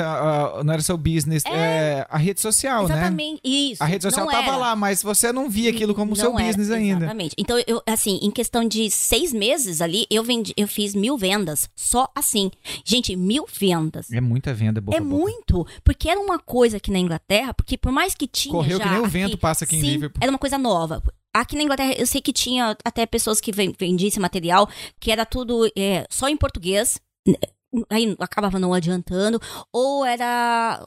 não 0.65 0.73
era 0.73 0.83
seu 0.83 0.97
business, 0.97 1.45
é, 1.47 2.07
a 2.09 2.17
rede 2.19 2.41
social, 2.41 2.89
né? 2.89 2.95
Exatamente, 2.95 3.41
isso. 3.45 3.83
A 3.83 3.87
rede 3.87 4.03
social 4.03 4.27
tava 4.27 4.49
era. 4.49 4.57
lá, 4.57 4.77
mas 4.77 5.03
você 5.03 5.33
não 5.33 5.49
via 5.51 5.71
aquilo 5.71 5.95
como 5.95 6.11
Não 6.11 6.17
seu 6.17 6.39
era, 6.39 6.47
business 6.47 6.71
ainda. 6.71 7.05
Exatamente. 7.05 7.35
Então, 7.39 7.57
eu, 7.67 7.83
assim, 7.87 8.19
em 8.23 8.31
questão 8.31 8.67
de 8.67 8.91
seis 8.91 9.33
meses 9.33 9.81
ali, 9.81 10.07
eu 10.11 10.23
vendi, 10.25 10.53
eu 10.57 10.67
fiz 10.69 10.95
mil 10.95 11.17
vendas. 11.19 11.69
Só 11.75 12.09
assim. 12.15 12.51
Gente, 12.85 13.15
mil 13.17 13.47
vendas. 13.53 14.11
É 14.11 14.21
muita 14.21 14.53
venda, 14.55 14.66
boca 14.73 14.97
é 14.97 15.01
muito. 15.01 15.67
Porque 15.85 16.09
era 16.09 16.19
uma 16.21 16.39
coisa 16.39 16.77
aqui 16.77 16.91
na 16.91 16.99
Inglaterra, 16.99 17.53
porque 17.55 17.77
por 17.79 17.93
mais 17.93 18.15
que 18.15 18.27
tinha. 18.27 18.53
Correu 18.53 18.79
já 18.79 18.85
que 18.85 18.91
nem 18.91 18.99
o 19.01 19.05
aqui- 19.05 19.13
vento 19.13 19.39
passa 19.39 19.65
aqui 19.65 19.77
em 19.77 19.81
sim, 19.81 19.87
Liverpool. 19.91 20.21
Era 20.23 20.31
uma 20.31 20.39
coisa 20.39 20.59
nova. 20.59 21.03
Aqui 21.35 21.55
na 21.57 21.63
Inglaterra, 21.63 21.93
eu 21.99 22.07
sei 22.07 22.21
que 22.23 22.33
tinha 22.33 22.77
até 22.85 23.05
pessoas 23.05 23.41
que 23.41 23.53
ven- 23.53 23.75
vendiam 23.79 24.09
esse 24.09 24.19
material, 24.19 24.69
que 24.99 25.11
era 25.13 25.27
tudo 25.27 25.67
é, 25.77 26.07
só 26.11 26.29
em 26.29 26.37
português. 26.37 26.99
Aí 27.91 28.17
acabava 28.21 28.59
não 28.59 28.73
adiantando, 28.73 29.39
ou 29.71 30.03
era 30.05 30.83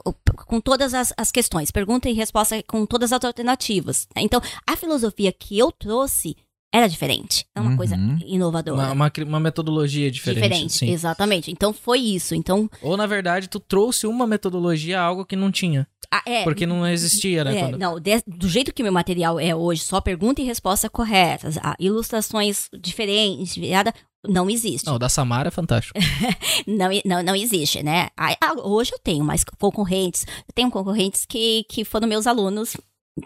com 0.47 0.59
todas 0.59 0.93
as, 0.95 1.13
as 1.17 1.31
questões, 1.31 1.69
pergunta 1.69 2.09
e 2.09 2.13
resposta 2.13 2.63
com 2.63 2.83
todas 2.85 3.13
as 3.13 3.23
alternativas. 3.23 4.07
Então, 4.15 4.41
a 4.65 4.75
filosofia 4.75 5.31
que 5.31 5.59
eu 5.59 5.71
trouxe 5.71 6.35
era 6.73 6.87
diferente. 6.87 7.45
É 7.55 7.59
uma 7.61 7.75
coisa 7.75 7.95
Uhum. 7.95 8.17
inovadora. 8.25 8.91
Uma, 8.91 8.91
uma, 8.93 9.11
uma 9.27 9.39
metodologia 9.39 10.09
diferente. 10.11 10.43
diferente, 10.43 10.73
sim. 10.73 10.89
exatamente. 10.91 11.51
Então 11.51 11.73
foi 11.73 11.99
isso. 11.99 12.35
Então, 12.35 12.69
Ou, 12.81 12.95
na 12.95 13.05
verdade, 13.07 13.47
tu 13.47 13.59
trouxe 13.59 14.05
uma 14.07 14.27
metodologia 14.27 14.99
a 14.99 15.03
algo 15.03 15.25
que 15.25 15.35
não 15.35 15.51
tinha. 15.51 15.87
ah, 16.11 16.21
é, 16.25 16.43
Porque 16.43 16.65
não 16.65 16.85
existia, 16.87 17.43
né? 17.43 17.57
É, 17.57 17.59
quando- 17.61 17.77
não, 17.79 17.99
de- 17.99 18.23
do 18.27 18.47
jeito 18.47 18.73
que 18.73 18.83
meu 18.83 18.91
material 18.91 19.39
é 19.39 19.55
hoje, 19.55 19.81
só 19.81 19.99
pergunta 20.01 20.41
e 20.41 20.45
resposta 20.45 20.89
corretas, 20.89 21.57
ilustrações 21.79 22.69
diferentes, 22.79 23.55
virada, 23.55 23.93
não 24.27 24.49
existe. 24.49 24.85
Não, 24.85 24.95
o 24.95 24.99
da 24.99 25.07
Samara 25.09 25.47
é 25.47 25.51
fantástico. 25.51 25.97
Não, 26.67 26.89
não, 27.05 27.23
não 27.23 27.35
existe, 27.35 27.81
né? 27.81 28.09
Ah, 28.17 28.35
hoje 28.63 28.91
eu 28.93 28.99
tenho 28.99 29.23
mais 29.23 29.43
concorrentes. 29.57 30.25
Eu 30.47 30.53
tenho 30.53 30.69
concorrentes 30.69 31.25
que, 31.25 31.63
que 31.69 31.85
foram 31.85 32.05
meus 32.07 32.27
alunos 32.27 32.75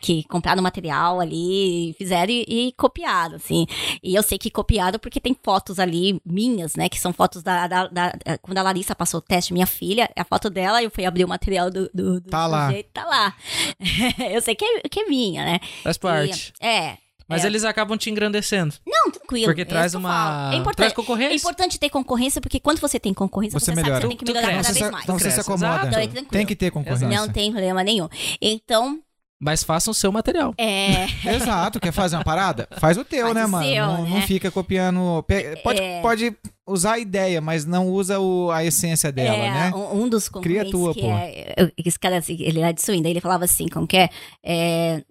que 0.02 0.24
compraram 0.24 0.62
material 0.64 1.20
ali, 1.20 1.94
fizeram 1.98 2.32
e, 2.32 2.46
e 2.50 2.72
copiaram, 2.74 3.36
assim. 3.36 3.66
E 4.02 4.16
eu 4.16 4.24
sei 4.24 4.38
que 4.40 4.50
copiaram 4.50 4.98
porque 4.98 5.20
tem 5.20 5.38
fotos 5.44 5.78
ali 5.80 6.20
minhas, 6.26 6.76
né? 6.76 6.90
Que 6.90 7.00
são 7.00 7.14
fotos 7.14 7.44
da, 7.44 7.68
da, 7.68 7.88
da- 7.88 8.14
quando 8.42 8.58
a 8.58 8.64
Larissa 8.64 8.96
passou 8.96 9.20
o 9.20 9.22
teste, 9.22 9.54
minha 9.54 9.68
filha, 9.68 10.10
a 10.16 10.24
foto 10.24 10.50
dela, 10.50 10.82
eu 10.82 10.90
fui 10.90 11.06
abrir 11.06 11.24
o 11.26 11.28
material 11.28 11.70
do, 11.70 11.90
do, 11.94 12.20
do 12.20 12.30
Tá 12.30 12.48
lá. 12.48 12.68
sujeito, 12.68 12.90
tá 12.92 13.06
lá. 13.06 13.36
eu 14.32 14.42
sei 14.42 14.56
que 14.56 14.66
é, 14.66 14.82
que 14.90 15.00
é 15.02 15.06
minha, 15.08 15.46
né? 15.46 15.60
Faz 15.84 15.98
parte. 15.98 16.54
E, 16.62 16.66
é. 16.66 16.98
Mas 17.28 17.44
é. 17.44 17.48
eles 17.48 17.64
acabam 17.64 17.98
te 17.98 18.10
engrandecendo. 18.10 18.76
Não, 18.86 19.10
tranquilo. 19.12 19.46
Porque 19.46 19.62
é 19.62 19.66
traz 19.66 19.94
uma. 19.96 20.50
É 20.52 20.56
importante. 20.58 20.76
Traz 20.78 20.92
É 20.92 20.96
concorrência. 20.96 21.36
importante 21.36 21.80
ter 21.80 21.90
concorrência, 21.90 22.42
porque 22.42 22.60
quando 22.60 22.80
você 22.82 23.00
tem 23.00 23.14
concorrência, 23.14 23.58
Você 23.60 23.66
você, 23.74 23.76
sabe 23.76 23.84
que 23.90 23.96
você 24.02 24.08
tem 24.08 24.18
que 24.18 24.26
Tu- 24.26 24.26
tu 24.26 24.34
melhorar 24.34 24.54
cresce. 24.54 24.64
cada 24.74 24.78
Então 24.78 24.82
vez 24.82 24.92
mais. 24.92 25.04
então 25.04 25.20
você 25.20 25.30
se 25.30 25.36
Cresce, 25.36 25.52
acomoda. 25.52 25.88
Então, 25.88 26.00
é 26.00 26.08
tranquilo. 26.08 26.28
Tem 26.32 26.46
que 26.46 26.56
ter 26.56 26.72
concorrência. 26.72 27.08
Não 27.08 27.30
tem 27.30 27.52
problema 27.52 27.82
nenhum. 27.84 28.10
Então, 28.42 29.00
Mas 29.40 29.64
façam 29.64 29.92
o 29.92 29.94
seu 29.96 30.12
material. 30.12 30.54
é. 30.58 31.06
Exato, 31.36 31.80
quer 31.80 31.92
fazer 31.92 32.16
uma 32.16 32.24
parada? 32.24 32.68
Faz 32.80 32.98
o 32.98 33.04
teu, 33.04 33.24
Faz 33.24 33.36
né, 33.36 33.46
o 33.46 33.50
mano? 33.50 33.66
seu, 33.66 33.86
não, 33.86 34.04
né? 34.04 34.10
não 34.12 34.22
fica 34.22 34.50
copiando. 34.52 35.24
pe- 35.24 35.58
Pode, 35.64 35.82
É. 35.82 36.02
pode 36.02 36.34
usar 36.66 36.94
a 36.94 37.00
ideia, 37.00 37.42
mas 37.42 37.66
não 37.66 37.90
usa 37.90 38.20
o- 38.20 38.50
a 38.52 38.64
essência 38.64 39.12
dela, 39.12 39.36
é, 39.36 39.52
né? 39.52 39.72
um, 39.76 40.04
um 40.04 40.10
dos 40.10 40.30
concorrentes 40.30 40.72
tua, 40.72 40.94
que 40.94 41.02
pô. 41.02 41.08
é, 41.12 41.72
esse 41.86 42.00
cara, 42.00 42.18
assim, 42.18 42.38
ele 42.40 42.60
era 42.62 42.72
de 42.72 42.82
Suína, 42.82 43.10
ele 43.10 43.20
falava 43.20 43.44
assim, 43.44 43.68
como 43.68 43.86
que 43.86 43.98
é, 43.98 44.10
é, 44.42 45.04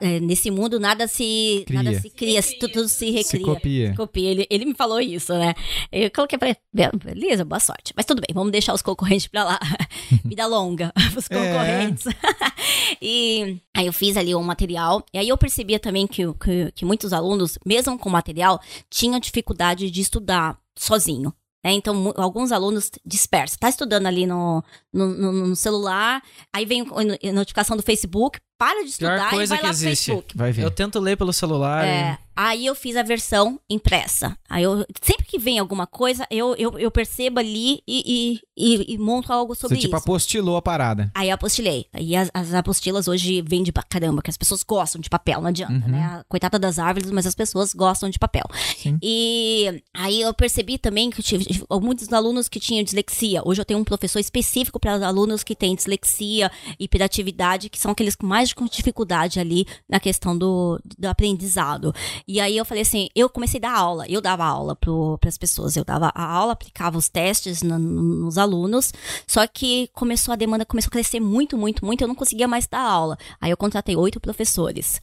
é, 0.00 0.20
nesse 0.20 0.50
mundo 0.50 0.80
nada 0.80 1.06
se 1.06 1.62
Cria. 1.66 1.82
nada 1.82 2.00
se 2.00 2.10
cria, 2.10 2.42
se 2.42 2.58
tudo, 2.58 2.72
tudo 2.72 2.88
se 2.88 3.06
recria. 3.10 3.22
Se 3.24 3.38
copia. 3.40 3.94
Copia. 3.96 4.28
Ele, 4.30 4.46
ele 4.50 4.64
me 4.64 4.74
falou 4.74 5.00
isso, 5.00 5.32
né? 5.34 5.54
Eu 5.92 6.10
coloquei 6.10 6.36
pra 6.38 6.48
ele, 6.48 6.58
"Be- 6.72 6.90
beleza, 7.04 7.44
boa 7.44 7.60
sorte. 7.60 7.92
Mas 7.96 8.04
tudo 8.04 8.20
bem, 8.20 8.34
vamos 8.34 8.50
deixar 8.50 8.74
os 8.74 8.82
concorrentes 8.82 9.28
pra 9.28 9.44
lá. 9.44 9.60
Vida 10.24 10.46
longa 10.46 10.92
os 11.16 11.30
É. 11.30 11.34
concorrentes. 11.34 12.04
e 13.00 13.58
aí 13.76 13.86
eu 13.86 13.92
fiz 13.92 14.16
ali 14.16 14.34
um 14.34 14.42
material, 14.42 15.04
e 15.12 15.18
aí 15.18 15.28
eu 15.28 15.36
percebia 15.38 15.78
também 15.78 16.06
que, 16.06 16.22
que, 16.34 16.72
que 16.74 16.84
muitos 16.84 17.12
alunos, 17.12 17.58
mesmo 17.64 17.98
com 17.98 18.10
material, 18.10 18.60
tinham 18.90 19.18
dificuldade 19.20 19.90
de 19.90 20.00
estudar 20.00 20.58
sozinho. 20.78 21.32
né? 21.64 21.72
Então, 21.72 22.12
alguns 22.16 22.52
alunos 22.52 22.90
dispersos. 23.04 23.56
Tá 23.58 23.68
estudando 23.68 24.06
ali 24.06 24.26
no, 24.26 24.62
no- 24.92 25.32
no 25.48 25.56
celular, 25.56 26.22
aí 26.54 26.64
vem 26.64 26.82
a 26.82 27.32
notificação 27.32 27.76
do 27.76 27.82
Facebook, 27.82 28.38
para 28.58 28.84
de 28.84 28.92
Pior 28.96 29.12
estudar 29.12 29.28
e 29.28 29.30
coisa 29.30 29.54
vai 29.54 29.58
que 29.58 29.66
lá 29.66 29.72
pro 29.72 29.78
existe. 29.78 30.04
Facebook. 30.06 30.36
Vai 30.36 30.52
ver. 30.52 30.64
Eu 30.64 30.70
tento 30.70 30.98
ler 30.98 31.16
pelo 31.16 31.32
celular. 31.32 31.84
É, 31.86 32.18
aí 32.34 32.66
eu 32.66 32.74
fiz 32.74 32.96
a 32.96 33.02
versão 33.04 33.60
impressa. 33.70 34.36
Aí 34.50 34.64
eu, 34.64 34.84
sempre 35.00 35.24
que 35.26 35.38
vem 35.38 35.58
alguma 35.58 35.86
coisa, 35.86 36.26
eu, 36.30 36.54
eu, 36.56 36.76
eu 36.78 36.90
percebo 36.90 37.38
ali 37.38 37.80
e, 37.86 38.40
e, 38.56 38.74
e, 38.82 38.94
e 38.94 38.98
monto 38.98 39.32
algo 39.32 39.54
Você 39.54 39.60
sobre 39.62 39.76
tipo 39.76 39.94
isso. 39.94 40.02
apostilou 40.04 40.56
a 40.56 40.62
parada. 40.62 41.10
Aí 41.14 41.28
eu 41.28 41.34
apostilei. 41.34 41.86
E 41.96 42.16
as, 42.16 42.30
as 42.34 42.52
apostilas 42.52 43.06
hoje 43.06 43.40
vendem 43.42 43.72
pra 43.72 43.82
caramba, 43.84 44.20
que 44.22 44.30
as 44.30 44.36
pessoas 44.36 44.62
gostam 44.64 45.00
de 45.00 45.08
papel, 45.08 45.40
não 45.40 45.48
adianta, 45.48 45.86
Uhum. 45.86 45.92
né? 45.92 46.22
Coitada 46.28 46.58
das 46.58 46.78
árvores, 46.80 47.10
mas 47.12 47.26
as 47.26 47.34
pessoas 47.36 47.72
gostam 47.72 48.10
de 48.10 48.18
papel. 48.18 48.44
Sim. 48.76 48.98
E 49.02 49.82
aí 49.94 50.20
eu 50.20 50.34
percebi 50.34 50.78
também 50.78 51.10
que 51.10 51.20
eu 51.20 51.24
tive 51.24 51.46
muitos 51.80 52.12
alunos 52.12 52.48
que 52.48 52.58
tinham 52.58 52.82
dislexia. 52.82 53.40
Hoje 53.44 53.60
eu 53.60 53.64
tenho 53.64 53.78
um 53.78 53.84
professor 53.84 54.18
específico 54.18 54.80
para 54.80 55.06
alunos 55.06 55.44
que 55.44 55.54
têm 55.54 55.76
dislexia, 55.76 56.50
hiperatividade, 56.98 57.68
que 57.68 57.78
são 57.78 57.92
aqueles 57.92 58.16
com 58.16 58.26
mais 58.26 58.47
dificuldade 58.70 59.38
ali 59.40 59.66
na 59.88 59.98
questão 60.00 60.36
do, 60.36 60.80
do 60.98 61.06
aprendizado. 61.08 61.94
E 62.26 62.40
aí 62.40 62.56
eu 62.56 62.64
falei 62.64 62.82
assim, 62.82 63.08
eu 63.14 63.28
comecei 63.28 63.58
a 63.58 63.62
dar 63.62 63.76
aula, 63.76 64.04
eu 64.08 64.20
dava 64.20 64.44
aula 64.44 64.76
para 64.76 65.28
as 65.28 65.38
pessoas, 65.38 65.76
eu 65.76 65.84
dava 65.84 66.10
a 66.14 66.24
aula, 66.24 66.52
aplicava 66.52 66.98
os 66.98 67.08
testes 67.08 67.62
no- 67.62 67.78
no- 67.78 68.02
nos 68.24 68.38
alunos, 68.38 68.92
só 69.26 69.46
que 69.46 69.88
começou 69.94 70.32
a 70.32 70.36
demanda 70.36 70.64
começou 70.64 70.88
a 70.88 70.92
crescer 70.92 71.20
muito, 71.20 71.56
muito, 71.56 71.84
muito, 71.84 72.02
eu 72.02 72.08
não 72.08 72.14
conseguia 72.14 72.48
mais 72.48 72.66
dar 72.66 72.80
aula. 72.80 73.16
Aí 73.40 73.50
eu 73.50 73.56
contratei 73.56 73.96
oito 73.96 74.20
professores. 74.20 75.00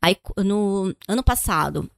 Aí 0.00 0.16
no 0.44 0.94
ano 1.06 1.22
passado, 1.22 1.90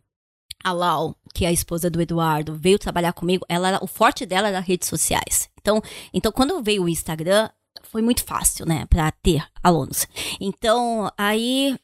a 0.62 0.72
Lau, 0.72 1.16
que 1.34 1.44
é 1.44 1.48
a 1.48 1.52
esposa 1.52 1.88
do 1.88 2.00
Eduardo, 2.00 2.54
veio 2.54 2.78
trabalhar 2.78 3.12
comigo, 3.12 3.46
ela 3.48 3.78
o 3.82 3.86
forte 3.86 4.26
dela 4.26 4.48
era 4.48 4.60
redes 4.60 4.88
sociais. 4.88 5.48
Então, 5.60 5.80
então 6.12 6.30
quando 6.32 6.62
veio 6.62 6.84
o 6.84 6.88
Instagram, 6.88 7.48
foi 7.90 8.02
muito 8.02 8.24
fácil, 8.24 8.64
né, 8.66 8.86
para 8.86 9.10
ter 9.10 9.44
alunos. 9.62 10.06
Então, 10.40 11.10
aí 11.18 11.76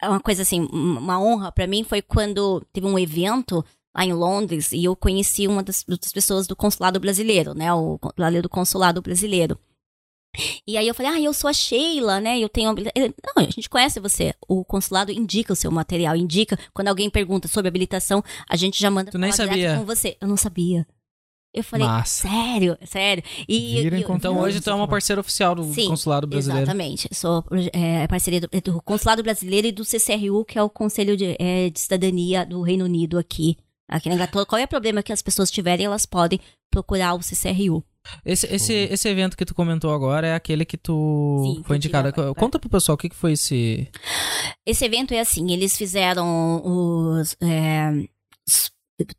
é 0.00 0.08
uma 0.08 0.20
coisa 0.20 0.42
assim, 0.42 0.68
uma 0.70 1.20
honra 1.20 1.50
para 1.50 1.66
mim 1.66 1.82
foi 1.84 2.02
quando 2.02 2.64
teve 2.72 2.86
um 2.86 2.98
evento 2.98 3.64
lá 3.96 4.04
em 4.04 4.12
Londres 4.12 4.72
e 4.72 4.84
eu 4.84 4.94
conheci 4.94 5.46
uma 5.48 5.62
das, 5.62 5.84
das 5.84 6.12
pessoas 6.12 6.46
do 6.46 6.54
consulado 6.54 7.00
brasileiro, 7.00 7.54
né, 7.54 7.72
o 7.72 7.98
do 8.42 8.48
consulado 8.48 9.02
brasileiro. 9.02 9.58
E 10.66 10.76
aí 10.76 10.86
eu 10.86 10.94
falei, 10.94 11.12
ah, 11.12 11.20
eu 11.20 11.32
sou 11.32 11.48
a 11.48 11.52
Sheila, 11.52 12.20
né? 12.20 12.38
Eu 12.38 12.50
tenho 12.50 12.72
Não, 12.74 13.42
a 13.42 13.50
gente 13.50 13.68
conhece 13.68 13.98
você. 13.98 14.34
O 14.46 14.62
consulado 14.62 15.10
indica 15.10 15.52
o 15.52 15.56
seu 15.56 15.70
material, 15.70 16.14
indica. 16.14 16.56
Quando 16.72 16.88
alguém 16.88 17.08
pergunta 17.08 17.48
sobre 17.48 17.68
habilitação, 17.68 18.22
a 18.48 18.54
gente 18.54 18.78
já 18.78 18.90
manda 18.90 19.10
Tu 19.10 19.18
nem 19.18 19.32
sabia. 19.32 19.78
com 19.78 19.84
você. 19.86 20.16
Eu 20.20 20.28
não 20.28 20.36
sabia. 20.36 20.86
Eu 21.54 21.64
falei, 21.64 21.86
Massa. 21.86 22.28
sério, 22.28 22.78
sério. 22.84 23.22
E, 23.48 23.80
Vira 23.82 23.98
e- 23.98 24.02
Então 24.02 24.38
hoje 24.38 24.60
tu 24.60 24.68
é 24.70 24.74
uma 24.74 24.86
parceira 24.86 25.20
oficial 25.20 25.54
do 25.54 25.64
Sim, 25.72 25.88
consulado 25.88 26.26
brasileiro. 26.26 26.62
Exatamente. 26.64 27.08
Sou 27.12 27.42
é, 27.72 28.06
parceria 28.06 28.40
do, 28.40 28.48
do 28.62 28.82
Consulado 28.82 29.22
Brasileiro 29.22 29.66
e 29.66 29.72
do 29.72 29.84
CCRU, 29.84 30.44
que 30.44 30.58
é 30.58 30.62
o 30.62 30.68
Conselho 30.70 31.16
de, 31.16 31.36
é, 31.38 31.70
de 31.70 31.80
Cidadania 31.80 32.44
do 32.44 32.60
Reino 32.62 32.84
Unido 32.84 33.18
aqui. 33.18 33.56
Aqui 33.90 34.08
na 34.10 34.16
Inglaterra. 34.16 34.44
Qual 34.44 34.60
é 34.60 34.64
o 34.64 34.68
problema 34.68 35.02
que 35.02 35.12
as 35.12 35.22
pessoas 35.22 35.50
tiverem, 35.50 35.86
elas 35.86 36.04
podem 36.04 36.38
procurar 36.70 37.14
o 37.14 37.22
CCRU. 37.22 37.82
Esse, 38.24 38.46
esse, 38.54 38.72
esse 38.72 39.08
evento 39.08 39.36
que 39.36 39.44
tu 39.46 39.54
comentou 39.54 39.90
agora 39.92 40.26
é 40.26 40.34
aquele 40.34 40.64
que 40.66 40.76
tu 40.76 41.42
Sim, 41.56 41.62
foi 41.64 41.76
indicada. 41.76 42.08
agora. 42.10 42.34
Conta 42.34 42.58
pro 42.58 42.68
pessoal 42.68 42.94
o 42.94 42.98
que, 42.98 43.08
que 43.08 43.16
foi 43.16 43.32
esse. 43.32 43.88
Esse 44.66 44.84
evento 44.84 45.12
é 45.14 45.20
assim, 45.20 45.50
eles 45.50 45.76
fizeram 45.76 46.62
os... 46.64 47.34
é, 47.40 47.88
s- 48.46 48.70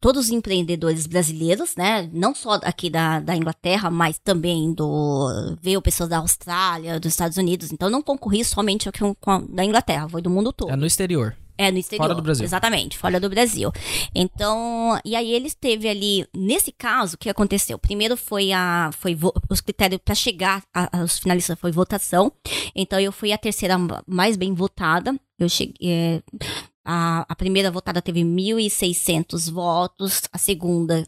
Todos 0.01 0.25
os 0.25 0.31
empreendedores 0.31 1.07
brasileiros, 1.07 1.75
né? 1.77 2.09
Não 2.11 2.35
só 2.35 2.55
aqui 2.63 2.89
da, 2.89 3.19
da 3.21 3.35
Inglaterra, 3.35 3.89
mas 3.89 4.19
também 4.19 4.73
do. 4.73 5.55
Veio 5.61 5.81
pessoas 5.81 6.09
da 6.09 6.17
Austrália, 6.17 6.99
dos 6.99 7.13
Estados 7.13 7.37
Unidos. 7.37 7.71
Então 7.71 7.89
não 7.89 8.01
concorri 8.01 8.43
somente 8.43 8.89
aqui 8.89 8.99
com 9.21 9.31
a- 9.31 9.41
da 9.47 9.63
Inglaterra, 9.63 10.09
foi 10.09 10.21
do 10.21 10.29
mundo 10.29 10.51
todo. 10.51 10.69
É 10.71 10.75
no 10.75 10.85
exterior. 10.85 11.35
É, 11.57 11.71
no 11.71 11.77
exterior. 11.77 12.05
Fora 12.05 12.15
do 12.15 12.21
Brasil. 12.21 12.45
Exatamente, 12.45 12.97
fora 12.97 13.19
do 13.19 13.29
Brasil. 13.29 13.69
Então, 14.15 14.97
e 15.03 15.13
aí 15.15 15.31
eles 15.33 15.53
teve 15.53 15.89
ali, 15.89 16.25
nesse 16.33 16.71
caso, 16.71 17.15
o 17.15 17.17
que 17.17 17.29
aconteceu? 17.29 17.77
Primeiro 17.77 18.15
foi 18.15 18.51
a, 18.53 18.89
foi 18.97 19.13
vo- 19.13 19.33
os 19.49 19.59
critérios 19.59 19.99
para 20.03 20.15
chegar 20.15 20.63
aos 20.73 21.19
finalistas 21.19 21.59
foi 21.59 21.71
votação. 21.71 22.31
Então 22.75 22.97
eu 22.99 23.11
fui 23.11 23.31
a 23.33 23.37
terceira 23.37 23.75
mais 24.07 24.37
bem 24.37 24.53
votada. 24.53 25.13
Eu 25.37 25.47
cheguei, 25.49 25.75
é, 25.89 26.21
a, 26.91 27.23
a 27.29 27.35
primeira 27.35 27.69
votada 27.69 28.01
teve 28.01 28.21
1.600 28.21 29.51
votos, 29.51 30.23
a 30.33 30.39
segunda 30.39 31.05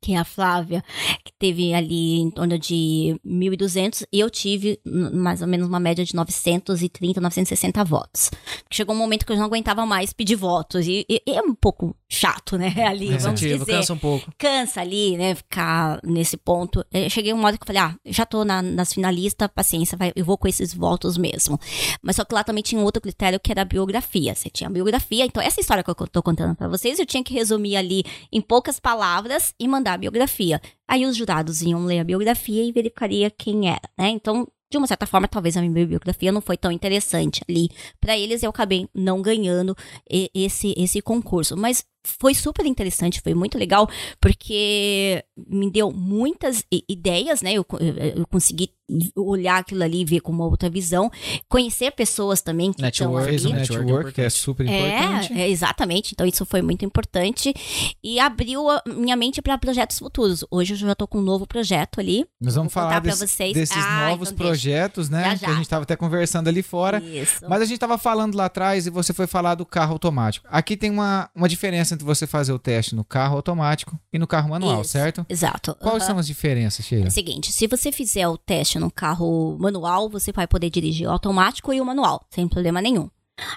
que 0.00 0.14
é 0.14 0.18
a 0.18 0.24
Flávia, 0.24 0.82
que 1.24 1.32
teve 1.38 1.74
ali 1.74 2.18
em 2.20 2.30
torno 2.30 2.58
de 2.58 3.16
1.200, 3.26 4.04
e 4.12 4.20
eu 4.20 4.30
tive 4.30 4.80
mais 4.84 5.42
ou 5.42 5.48
menos 5.48 5.68
uma 5.68 5.80
média 5.80 6.04
de 6.04 6.14
930, 6.14 7.20
960 7.20 7.84
votos. 7.84 8.30
Chegou 8.70 8.94
um 8.94 8.98
momento 8.98 9.24
que 9.26 9.32
eu 9.32 9.36
não 9.36 9.44
aguentava 9.44 9.84
mais 9.86 10.12
pedir 10.12 10.36
votos, 10.36 10.86
e, 10.86 11.04
e- 11.08 11.22
é 11.26 11.40
um 11.42 11.54
pouco 11.54 11.94
chato, 12.08 12.56
né, 12.58 12.72
ali, 12.86 13.06
vamos 13.06 13.22
Cansativo, 13.24 13.58
dizer. 13.64 13.72
cansa 13.78 13.92
um 13.94 13.98
pouco. 13.98 14.32
Cansa 14.38 14.80
ali, 14.80 15.16
né, 15.16 15.34
ficar 15.34 16.00
nesse 16.04 16.36
ponto. 16.36 16.84
Eu 16.92 17.08
cheguei 17.10 17.32
um 17.32 17.38
modo 17.38 17.56
que 17.58 17.62
eu 17.62 17.66
falei, 17.66 17.82
ah, 17.82 17.94
já 18.06 18.24
tô 18.26 18.44
na- 18.44 18.62
nas 18.62 18.92
finalistas, 18.92 19.48
paciência, 19.54 19.96
vai, 19.96 20.12
eu 20.14 20.24
vou 20.24 20.36
com 20.38 20.46
esses 20.48 20.72
votos 20.74 21.16
mesmo. 21.16 21.58
Mas 22.02 22.16
só 22.16 22.24
que 22.24 22.34
lá 22.34 22.44
também 22.44 22.62
tinha 22.62 22.80
um 22.80 22.84
outro 22.84 23.00
critério 23.02 23.40
que 23.40 23.50
era 23.50 23.62
a 23.62 23.64
biografia. 23.64 24.34
Você 24.34 24.50
tinha 24.50 24.68
a 24.68 24.72
biografia, 24.72 25.24
então 25.24 25.42
essa 25.42 25.60
história 25.60 25.82
que 25.82 25.90
eu 25.90 25.94
tô 25.94 26.22
contando 26.22 26.54
pra 26.54 26.68
vocês, 26.68 26.98
eu 26.98 27.06
tinha 27.06 27.22
que 27.24 27.32
resumir 27.34 27.76
ali 27.76 28.04
em 28.30 28.40
poucas 28.40 28.78
palavras 28.78 29.54
e 29.58 29.66
mandar 29.72 29.94
a 29.94 29.98
biografia. 29.98 30.60
Aí 30.86 31.04
os 31.04 31.16
jurados 31.16 31.62
iam 31.62 31.84
ler 31.84 32.00
a 32.00 32.04
biografia 32.04 32.62
e 32.62 32.70
verificaria 32.70 33.30
quem 33.30 33.68
era, 33.68 33.88
né? 33.98 34.08
Então, 34.10 34.46
de 34.70 34.78
uma 34.78 34.86
certa 34.86 35.06
forma, 35.06 35.28
talvez 35.28 35.56
a 35.56 35.60
minha 35.60 35.86
biografia 35.86 36.32
não 36.32 36.40
foi 36.40 36.56
tão 36.56 36.72
interessante 36.72 37.42
ali 37.48 37.68
para 38.00 38.16
eles. 38.16 38.42
Eu 38.42 38.50
acabei 38.50 38.88
não 38.94 39.20
ganhando 39.20 39.76
esse 40.34 40.74
esse 40.76 41.02
concurso, 41.02 41.56
mas 41.56 41.84
foi 42.04 42.34
super 42.34 42.66
interessante, 42.66 43.20
foi 43.20 43.34
muito 43.34 43.56
legal, 43.58 43.88
porque 44.20 45.24
me 45.48 45.70
deu 45.70 45.92
muitas 45.92 46.64
ideias, 46.88 47.42
né? 47.42 47.52
Eu, 47.52 47.66
eu, 48.16 48.26
consegui 48.26 48.70
olhar 49.16 49.58
aquilo 49.58 49.82
ali, 49.82 50.04
ver 50.04 50.20
com 50.20 50.32
uma 50.32 50.44
outra 50.44 50.68
visão, 50.68 51.10
conhecer 51.48 51.92
pessoas 51.92 52.42
também 52.42 52.72
que 52.72 52.84
estão 52.84 53.08
Network, 53.12 53.28
Fez 53.28 53.46
ali. 53.46 53.54
Network 53.54 53.84
network, 53.86 54.12
que 54.12 54.20
é 54.20 54.28
super 54.30 54.66
importante. 54.66 55.32
É, 55.32 55.40
é, 55.42 55.48
exatamente. 55.50 56.12
Então 56.12 56.26
isso 56.26 56.44
foi 56.44 56.60
muito 56.60 56.84
importante 56.84 57.54
e 58.02 58.18
abriu 58.20 58.68
a 58.68 58.82
minha 58.86 59.16
mente 59.16 59.40
para 59.40 59.56
projetos 59.56 59.98
futuros. 59.98 60.44
Hoje 60.50 60.74
eu 60.74 60.78
já 60.78 60.94
tô 60.94 61.06
com 61.06 61.18
um 61.18 61.22
novo 61.22 61.46
projeto 61.46 62.00
ali. 62.00 62.26
Nós 62.40 62.54
vamos 62.54 62.72
falar 62.72 63.00
desse- 63.00 63.26
vocês. 63.26 63.54
desses 63.54 63.76
Ah, 63.76 64.10
novos 64.10 64.28
então 64.28 64.38
deixa. 64.38 64.50
projetos, 64.50 65.08
né? 65.08 65.22
Já, 65.24 65.34
Que 65.36 65.46
já. 65.46 65.52
a 65.52 65.54
gente 65.54 65.68
tava 65.68 65.82
até 65.84 65.96
conversando 65.96 66.48
ali 66.48 66.62
fora. 66.62 67.00
Isso. 67.02 67.40
Mas 67.48 67.62
a 67.62 67.64
gente 67.64 67.78
tava 67.78 67.96
falando 67.96 68.34
lá 68.34 68.46
atrás 68.46 68.86
e 68.86 68.90
você 68.90 69.12
foi 69.14 69.26
falar 69.26 69.54
do 69.54 69.64
carro 69.64 69.92
automático. 69.94 70.46
Aqui 70.50 70.76
tem 70.76 70.90
uma, 70.90 71.30
uma 71.34 71.48
diferença 71.48 71.91
entre 71.92 72.04
você 72.04 72.26
fazer 72.26 72.52
o 72.52 72.58
teste 72.58 72.94
no 72.94 73.04
carro 73.04 73.36
automático 73.36 73.98
e 74.12 74.18
no 74.18 74.26
carro 74.26 74.48
manual, 74.50 74.82
Isso. 74.82 74.90
certo? 74.92 75.24
Exato. 75.28 75.74
Quais 75.80 76.02
Aham. 76.02 76.06
são 76.12 76.18
as 76.18 76.26
diferenças, 76.26 76.84
É 76.84 76.88
Sheila? 76.88 77.08
o 77.08 77.10
seguinte, 77.10 77.52
se 77.52 77.66
você 77.66 77.92
fizer 77.92 78.26
o 78.28 78.36
teste 78.36 78.78
no 78.78 78.90
carro 78.90 79.56
manual, 79.60 80.08
você 80.08 80.32
vai 80.32 80.46
poder 80.46 80.70
dirigir 80.70 81.06
o 81.06 81.10
automático 81.10 81.72
e 81.72 81.80
o 81.80 81.84
manual, 81.84 82.24
sem 82.30 82.48
problema 82.48 82.80
nenhum. 82.80 83.08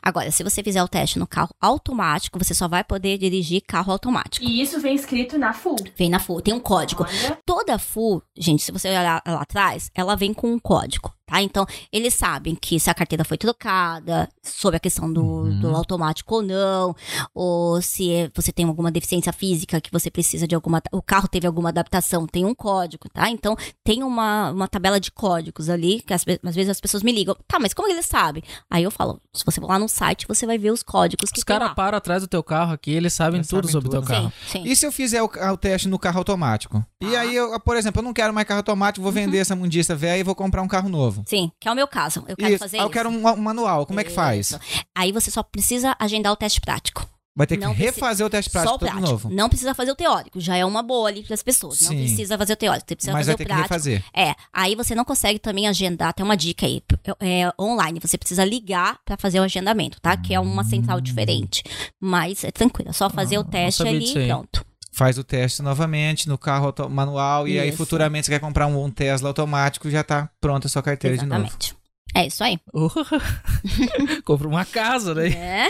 Agora, 0.02 0.32
se 0.32 0.42
você 0.42 0.64
fizer 0.64 0.82
o 0.82 0.88
teste 0.88 1.20
no 1.20 1.28
carro 1.28 1.54
automático, 1.62 2.40
você 2.40 2.54
só 2.54 2.68
vai 2.68 2.84
poder 2.84 3.18
dirigir 3.18 3.62
carro 3.62 3.92
automático. 3.92 4.44
E 4.46 4.62
isso 4.62 4.80
vem 4.80 4.96
escrito 4.96 5.38
na 5.38 5.54
full. 5.54 5.76
Vem 5.98 6.10
na 6.10 6.18
full, 6.20 6.42
tem 6.42 6.54
um 6.54 6.60
código. 6.60 7.04
Olha. 7.04 7.38
Toda 7.46 7.78
full, 7.78 8.24
gente, 8.38 8.64
se 8.64 8.72
você 8.72 8.88
olhar 8.88 9.22
lá 9.28 9.42
atrás, 9.42 9.92
ela 9.94 10.16
vem 10.16 10.34
com 10.34 10.52
um 10.54 10.58
código, 10.60 11.14
tá? 11.26 11.42
Então, 11.42 11.66
eles 11.92 12.14
sabem 12.14 12.56
que 12.56 12.80
se 12.80 12.90
a 12.90 12.94
carteira 12.94 13.24
foi 13.24 13.38
trocada, 13.38 14.30
sobre 14.44 14.78
a 14.78 14.80
questão 14.80 15.12
do, 15.12 15.24
Uhum. 15.26 15.60
do 15.60 15.76
automático 15.76 16.36
ou 16.36 16.42
não, 16.42 16.96
ou 17.34 17.82
se 17.82 18.12
é- 18.12 18.32
você 18.34 18.52
tem 18.52 18.66
alguma 18.66 18.92
deficiência 18.92 19.34
física 19.34 19.82
que 19.82 19.92
você 19.92 20.10
precisa 20.10 20.48
de 20.48 20.56
alguma. 20.56 20.82
O 20.92 21.02
carro 21.02 21.28
teve 21.28 21.48
alguma 21.48 21.70
adaptação, 21.70 22.26
tem 22.28 22.46
um 22.46 22.54
código, 22.56 23.10
tá? 23.10 23.30
Então, 23.30 23.56
tem 23.84 24.04
uma, 24.04 24.52
uma 24.52 24.68
tabela 24.68 25.00
de 25.00 25.12
códigos 25.12 25.70
ali, 25.70 26.02
que 26.02 26.14
às, 26.14 26.24
às 26.44 26.56
vezes 26.56 26.70
as 26.70 26.82
pessoas 26.82 27.04
me 27.04 27.12
ligam, 27.12 27.36
tá, 27.48 27.60
mas 27.60 27.74
como 27.74 27.88
eles 27.90 28.06
sabem? 28.06 28.44
Aí 28.70 28.84
eu 28.84 28.92
falo, 28.92 29.20
se 29.34 29.44
você 29.46 29.60
for 29.60 29.68
lá 29.70 29.80
no 29.80 29.88
site, 29.90 30.26
você 30.28 30.46
vai 30.46 30.58
ver 30.58 30.72
os 30.72 30.84
códigos 30.84 31.30
que 31.32 31.40
Os 31.40 31.44
caras 31.44 31.74
param 31.74 31.98
atrás 31.98 32.22
do 32.22 32.28
teu 32.28 32.44
carro 32.44 32.74
aqui, 32.74 32.92
eles 32.92 33.14
sabem 33.14 33.40
Eles 33.40 33.48
tudo 33.48 33.68
sabem 33.68 33.72
sobre 33.72 33.88
o 33.88 33.92
teu 33.92 34.02
carro. 34.02 34.32
Sim, 34.48 34.64
sim. 34.64 34.70
E 34.70 34.76
se 34.76 34.86
eu 34.86 34.92
fizer 34.92 35.22
o, 35.22 35.26
o 35.26 35.58
teste 35.58 35.88
no 35.88 36.00
carro 36.00 36.20
automático? 36.20 36.84
E 37.02 37.16
Ah. 37.16 37.22
aí, 37.22 37.36
eu, 37.36 37.60
por 37.60 37.76
exemplo, 37.78 38.00
eu 38.00 38.04
não 38.04 38.14
quero 38.14 38.34
mais 38.34 38.48
carro 38.48 38.60
automático, 38.60 39.04
vou 39.04 39.12
vender 39.12 39.38
essa 39.38 39.56
mundiça 39.56 39.96
velha 39.96 40.20
e 40.20 40.24
vou 40.24 40.36
comprar 40.36 40.62
um 40.62 40.68
carro 40.68 40.90
novo. 40.90 41.15
Sim, 41.26 41.52
que 41.60 41.68
é 41.68 41.72
o 41.72 41.76
meu 41.76 41.88
caso. 41.88 42.24
Eu 42.28 42.36
quero 42.36 42.50
Isso. 42.56 42.60
fazer 42.60 42.78
Ah, 42.78 42.82
eu 42.82 42.86
isso. 42.86 42.94
quero 42.94 43.10
um, 43.10 43.28
um 43.28 43.36
manual, 43.38 43.86
como 43.86 44.00
é 44.00 44.04
que 44.04 44.12
faz? 44.12 44.52
Isso. 44.52 44.60
Aí 44.96 45.12
você 45.12 45.30
só 45.32 45.44
precisa 45.44 45.96
agendar 46.00 46.32
o 46.32 46.36
teste 46.36 46.60
prático. 46.62 47.08
Vai 47.38 47.46
ter 47.46 47.58
que 47.58 47.66
Não 47.66 47.74
precisa- 47.76 47.92
refazer 47.96 48.26
o 48.26 48.30
teste 48.30 48.50
só 48.50 48.60
prático 48.60 48.76
o 48.76 48.80
todo 48.80 48.88
prático. 48.90 49.12
novo. 49.12 49.30
Não 49.30 49.50
precisa 49.50 49.74
fazer 49.76 49.92
o 49.92 49.96
teórico. 49.96 50.40
Já 50.40 50.56
é 50.56 50.64
uma 50.64 50.82
boa 50.82 51.10
ali 51.10 51.22
para 51.22 51.34
as 51.34 51.44
pessoas. 51.44 51.82
Não 51.82 51.90
Sim. 51.92 51.98
precisa 51.98 52.38
fazer 52.38 52.54
o 52.54 52.56
teórico. 52.56 52.86
Você 52.88 52.96
precisa 52.96 53.12
Mas 53.12 53.20
fazer 53.26 53.32
vai 53.32 53.36
o 53.36 53.38
ter 53.38 53.44
que 53.44 53.48
prático. 53.50 53.74
refazer. 53.74 54.04
É, 54.16 54.34
aí 54.54 54.74
você 54.74 54.96
não 54.96 55.04
consegue 55.04 55.38
também 55.38 55.68
agendar, 55.68 56.14
tem 56.14 56.24
uma 56.24 56.38
dica 56.38 56.66
aí, 56.66 56.82
é, 57.20 57.52
online, 57.60 58.00
você 58.00 58.18
precisa 58.18 58.46
ligar 58.46 59.00
para 59.04 59.18
fazer 59.18 59.42
o 59.42 59.44
agendamento, 59.44 60.00
tá? 60.00 60.16
Que 60.16 60.34
é 60.34 60.40
uma 60.40 60.64
central 60.64 61.02
diferente, 61.02 61.62
mas 62.00 62.42
é 62.46 62.52
tranquilo, 62.52 62.92
é 62.92 62.94
só 62.94 63.10
fazer 63.10 63.36
Ah, 63.36 63.42
o 63.42 63.44
teste 63.44 63.84
não 63.84 63.90
ali 63.90 64.14
e 64.14 64.18
aí. 64.18 64.28
pronto. 64.30 64.66
Faz 64.96 65.18
o 65.18 65.26
teste 65.26 65.62
novamente 65.62 66.30
no 66.30 66.38
carro 66.38 66.74
manual 66.90 67.50
e 67.50 67.60
aí 67.60 67.68
Isso. 67.68 67.78
futuramente 67.78 68.28
você 68.28 68.32
quer 68.32 68.40
comprar 68.40 68.66
um, 68.66 68.82
um 68.82 68.90
Tesla 68.90 69.28
automático, 69.28 69.90
já 69.90 70.06
tá 70.06 70.30
pronta 70.40 70.68
a 70.68 70.70
sua 70.70 70.82
carteira 70.82 71.18
de 71.18 71.26
novo. 71.26 71.42
Exatamente. 71.42 71.76
É 72.16 72.28
isso 72.28 72.42
aí. 72.42 72.58
Compra 74.24 74.48
uma 74.48 74.64
casa, 74.64 75.14
né? 75.14 75.28
É. 75.32 75.68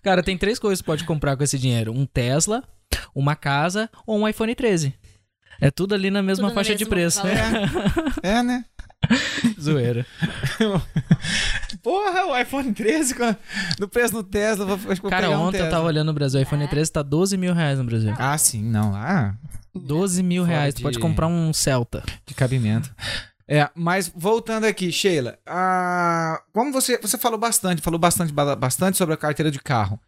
Cara, 0.00 0.22
tem 0.22 0.38
três 0.38 0.60
coisas 0.60 0.80
que 0.80 0.86
pode 0.86 1.02
comprar 1.02 1.36
com 1.36 1.42
esse 1.42 1.58
dinheiro: 1.58 1.92
um 1.92 2.06
Tesla, 2.06 2.62
uma 3.12 3.34
casa 3.34 3.90
ou 4.06 4.20
um 4.20 4.28
iPhone 4.28 4.54
13. 4.54 4.94
É 5.60 5.72
tudo 5.72 5.96
ali 5.96 6.08
na 6.08 6.22
mesma 6.22 6.46
Tudo 6.46 6.54
faixa 6.54 6.76
de 6.76 6.86
preço. 6.86 7.20
valor. 7.20 8.14
É, 8.22 8.44
né? 8.44 8.64
Zoeira. 9.60 10.06
Porra, 11.82 12.26
o 12.26 12.36
iPhone 12.38 12.72
13 12.72 13.14
com 13.14 13.24
a- 13.24 13.36
no 13.78 13.88
preço 13.88 14.14
no 14.14 14.22
Tesla, 14.22 14.64
vou, 14.64 14.74
acho 14.90 15.00
que 15.00 15.02
vou 15.02 15.10
Cara, 15.10 15.26
pegar 15.28 15.38
um 15.38 15.42
ontem 15.42 15.60
eu 15.60 15.70
tava 15.70 15.86
olhando 15.86 16.08
no 16.08 16.12
Brasil, 16.12 16.40
o 16.40 16.42
iPhone 16.42 16.64
É. 16.64 16.66
13 16.66 16.92
tá 16.92 17.02
12 17.02 17.36
mil 17.36 17.54
reais 17.54 17.78
no 17.78 17.84
Brasil. 17.84 18.14
Ah, 18.18 18.36
sim, 18.36 18.62
não. 18.62 18.94
Ah, 18.94 19.34
12 19.74 20.22
mil 20.22 20.44
Fora 20.44 20.56
reais, 20.56 20.74
tu 20.74 20.78
de- 20.78 20.82
pode 20.82 20.98
comprar 20.98 21.26
um 21.26 21.52
Celta. 21.52 22.02
de 22.26 22.34
cabimento. 22.34 22.92
É, 23.50 23.68
mas 23.74 24.12
voltando 24.14 24.64
aqui, 24.64 24.92
Sheila, 24.92 25.38
ah, 25.46 26.42
como 26.52 26.70
você, 26.72 26.98
você 26.98 27.16
falou 27.16 27.38
bastante, 27.38 27.80
falou 27.80 27.98
bastante, 27.98 28.32
ba- 28.32 28.54
bastante 28.56 28.98
sobre 28.98 29.14
a 29.14 29.18
carteira 29.18 29.50
de 29.50 29.58
carro. 29.58 29.98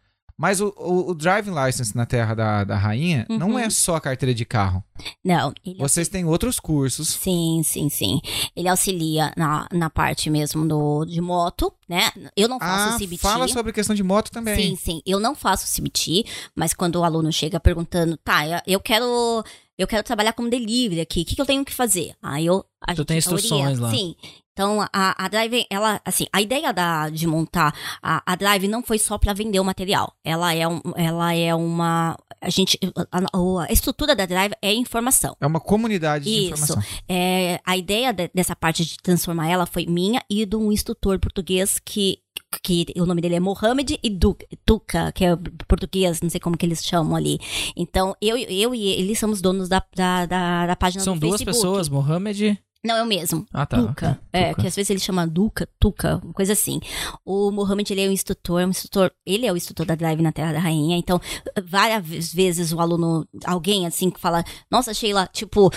Mas 0.41 0.59
o, 0.59 0.73
o, 0.75 1.11
o 1.11 1.13
driving 1.13 1.51
license 1.53 1.95
na 1.95 2.03
terra 2.03 2.33
da, 2.33 2.63
da 2.63 2.75
rainha 2.75 3.27
não 3.29 3.51
Uhum. 3.51 3.59
é 3.59 3.69
só 3.69 3.95
a 3.95 4.01
carteira 4.01 4.33
de 4.33 4.43
carro. 4.43 4.83
Não, 5.23 5.53
ele 5.63 5.77
Vocês 5.77 6.09
têm 6.09 6.25
outros 6.25 6.59
cursos. 6.59 7.09
Sim, 7.09 7.61
sim, 7.63 7.89
sim. 7.89 8.19
Ele 8.55 8.67
auxilia 8.67 9.31
na, 9.37 9.67
na 9.71 9.87
parte 9.87 10.31
mesmo 10.31 10.67
do, 10.67 11.05
de 11.05 11.21
moto, 11.21 11.71
né? 11.87 12.11
Eu 12.35 12.47
não 12.47 12.57
faço 12.57 12.95
Ah, 12.95 12.97
CBT. 12.97 13.17
fala 13.21 13.47
sobre 13.47 13.71
questão 13.71 13.95
de 13.95 14.01
moto 14.01 14.31
também. 14.31 14.55
Sim, 14.55 14.75
sim. 14.75 15.01
Eu 15.05 15.19
não 15.19 15.35
faço 15.35 15.67
CBT, 15.79 16.25
mas 16.55 16.73
quando 16.73 16.95
o 16.95 17.03
aluno 17.03 17.31
chega 17.31 17.59
perguntando, 17.59 18.17
tá, 18.17 18.63
eu 18.65 18.79
quero. 18.79 19.43
Eu 19.77 19.87
quero 19.87 20.03
trabalhar 20.03 20.33
como 20.33 20.47
delivery 20.49 21.01
aqui. 21.01 21.21
O 21.21 21.25
que, 21.25 21.33
que 21.35 21.41
eu 21.41 21.45
tenho 21.45 21.65
que 21.65 21.73
fazer? 21.73 22.13
Aí 22.21 22.45
eu. 22.45 22.63
A 22.81 22.93
Tu 22.93 22.97
gente 22.97 23.07
tem 23.07 23.17
instruções 23.17 23.61
orienta. 23.79 23.81
lá. 23.81 23.91
Sim. 23.91 24.15
Então, 24.53 24.81
a, 24.91 25.25
a 25.25 25.27
Drive, 25.29 25.65
ela, 25.69 26.01
assim, 26.03 26.25
a 26.33 26.41
ideia 26.41 26.73
da, 26.73 27.09
de 27.09 27.25
montar 27.25 27.73
a, 28.03 28.21
a 28.25 28.35
Drive 28.35 28.67
não 28.67 28.83
foi 28.83 28.99
só 28.99 29.17
para 29.17 29.31
vender 29.33 29.59
o 29.59 29.63
material. 29.63 30.13
Ela 30.25 30.53
é, 30.53 30.67
um, 30.67 30.81
ela 30.95 31.33
é 31.33 31.55
uma. 31.55 32.17
A 32.41 32.49
gente. 32.49 32.77
A, 33.11 33.19
a- 33.19 33.65
a 33.69 33.71
estrutura 33.71 34.13
da 34.15 34.25
Drive 34.25 34.51
é 34.61 34.73
informação. 34.73 35.35
É 35.39 35.47
uma 35.47 35.59
comunidade 35.61 36.25
de 36.25 36.31
Isso. 36.31 36.53
informação. 36.53 36.83
É, 37.07 37.59
a 37.65 37.77
ideia 37.77 38.11
de- 38.11 38.29
dessa 38.35 38.55
parte 38.55 38.83
de 38.85 38.97
transformar 38.97 39.49
ela 39.49 39.65
foi 39.65 39.85
minha 39.85 40.21
e 40.29 40.45
de 40.45 40.55
um 40.57 40.69
instrutor 40.71 41.17
português 41.19 41.79
que, 41.79 42.17
que 42.61 42.85
o 42.97 43.05
nome 43.05 43.21
dele 43.21 43.35
é 43.35 43.39
Mohamed 43.39 43.99
e 44.03 44.09
Duca, 44.09 45.11
que 45.13 45.23
é 45.23 45.29
português, 45.67 46.21
não 46.21 46.29
sei 46.29 46.39
como 46.41 46.57
que 46.57 46.65
eles 46.65 46.83
chamam 46.83 47.15
ali. 47.15 47.39
Então, 47.75 48.15
eu, 48.21 48.35
eu 48.37 48.75
e 48.75 48.87
ele 48.89 49.15
somos 49.15 49.39
donos 49.41 49.69
da, 49.69 49.81
da, 49.95 50.25
da, 50.25 50.67
da 50.67 50.75
página 50.75 51.03
São 51.03 51.13
do 51.13 51.21
duas 51.21 51.41
Facebook. 51.41 51.55
pessoas, 51.57 51.87
Mohamed. 51.87 52.59
Não, 52.83 52.95
é 52.95 53.03
o 53.03 53.05
mesmo. 53.05 53.45
Ah, 53.53 53.65
tá. 53.65 53.77
Duca. 53.77 54.19
É, 54.33 54.49
Duca. 54.49 54.61
que 54.61 54.67
às 54.67 54.75
vezes 54.75 54.89
ele 54.89 54.99
chama 54.99 55.27
Duca, 55.27 55.69
Tuca, 55.79 56.19
uma 56.23 56.33
coisa 56.33 56.53
assim. 56.53 56.79
O 57.23 57.51
Mohamed, 57.51 57.93
ele 57.93 58.01
é 58.01 58.09
um 58.09 58.11
instrutor, 58.11 58.65
um 58.65 58.69
instrutor, 58.69 59.11
ele 59.25 59.45
é 59.45 59.53
o 59.53 59.57
instrutor 59.57 59.85
da 59.85 59.93
Drive 59.93 60.21
na 60.21 60.31
Terra 60.31 60.53
da 60.53 60.59
Rainha, 60.59 60.97
então 60.97 61.21
várias 61.63 62.33
vezes 62.33 62.71
o 62.73 62.79
aluno, 62.79 63.27
alguém 63.45 63.85
assim 63.85 64.09
que 64.09 64.19
fala, 64.19 64.43
nossa 64.69 64.93
Sheila, 64.93 65.29
tipo, 65.31 65.69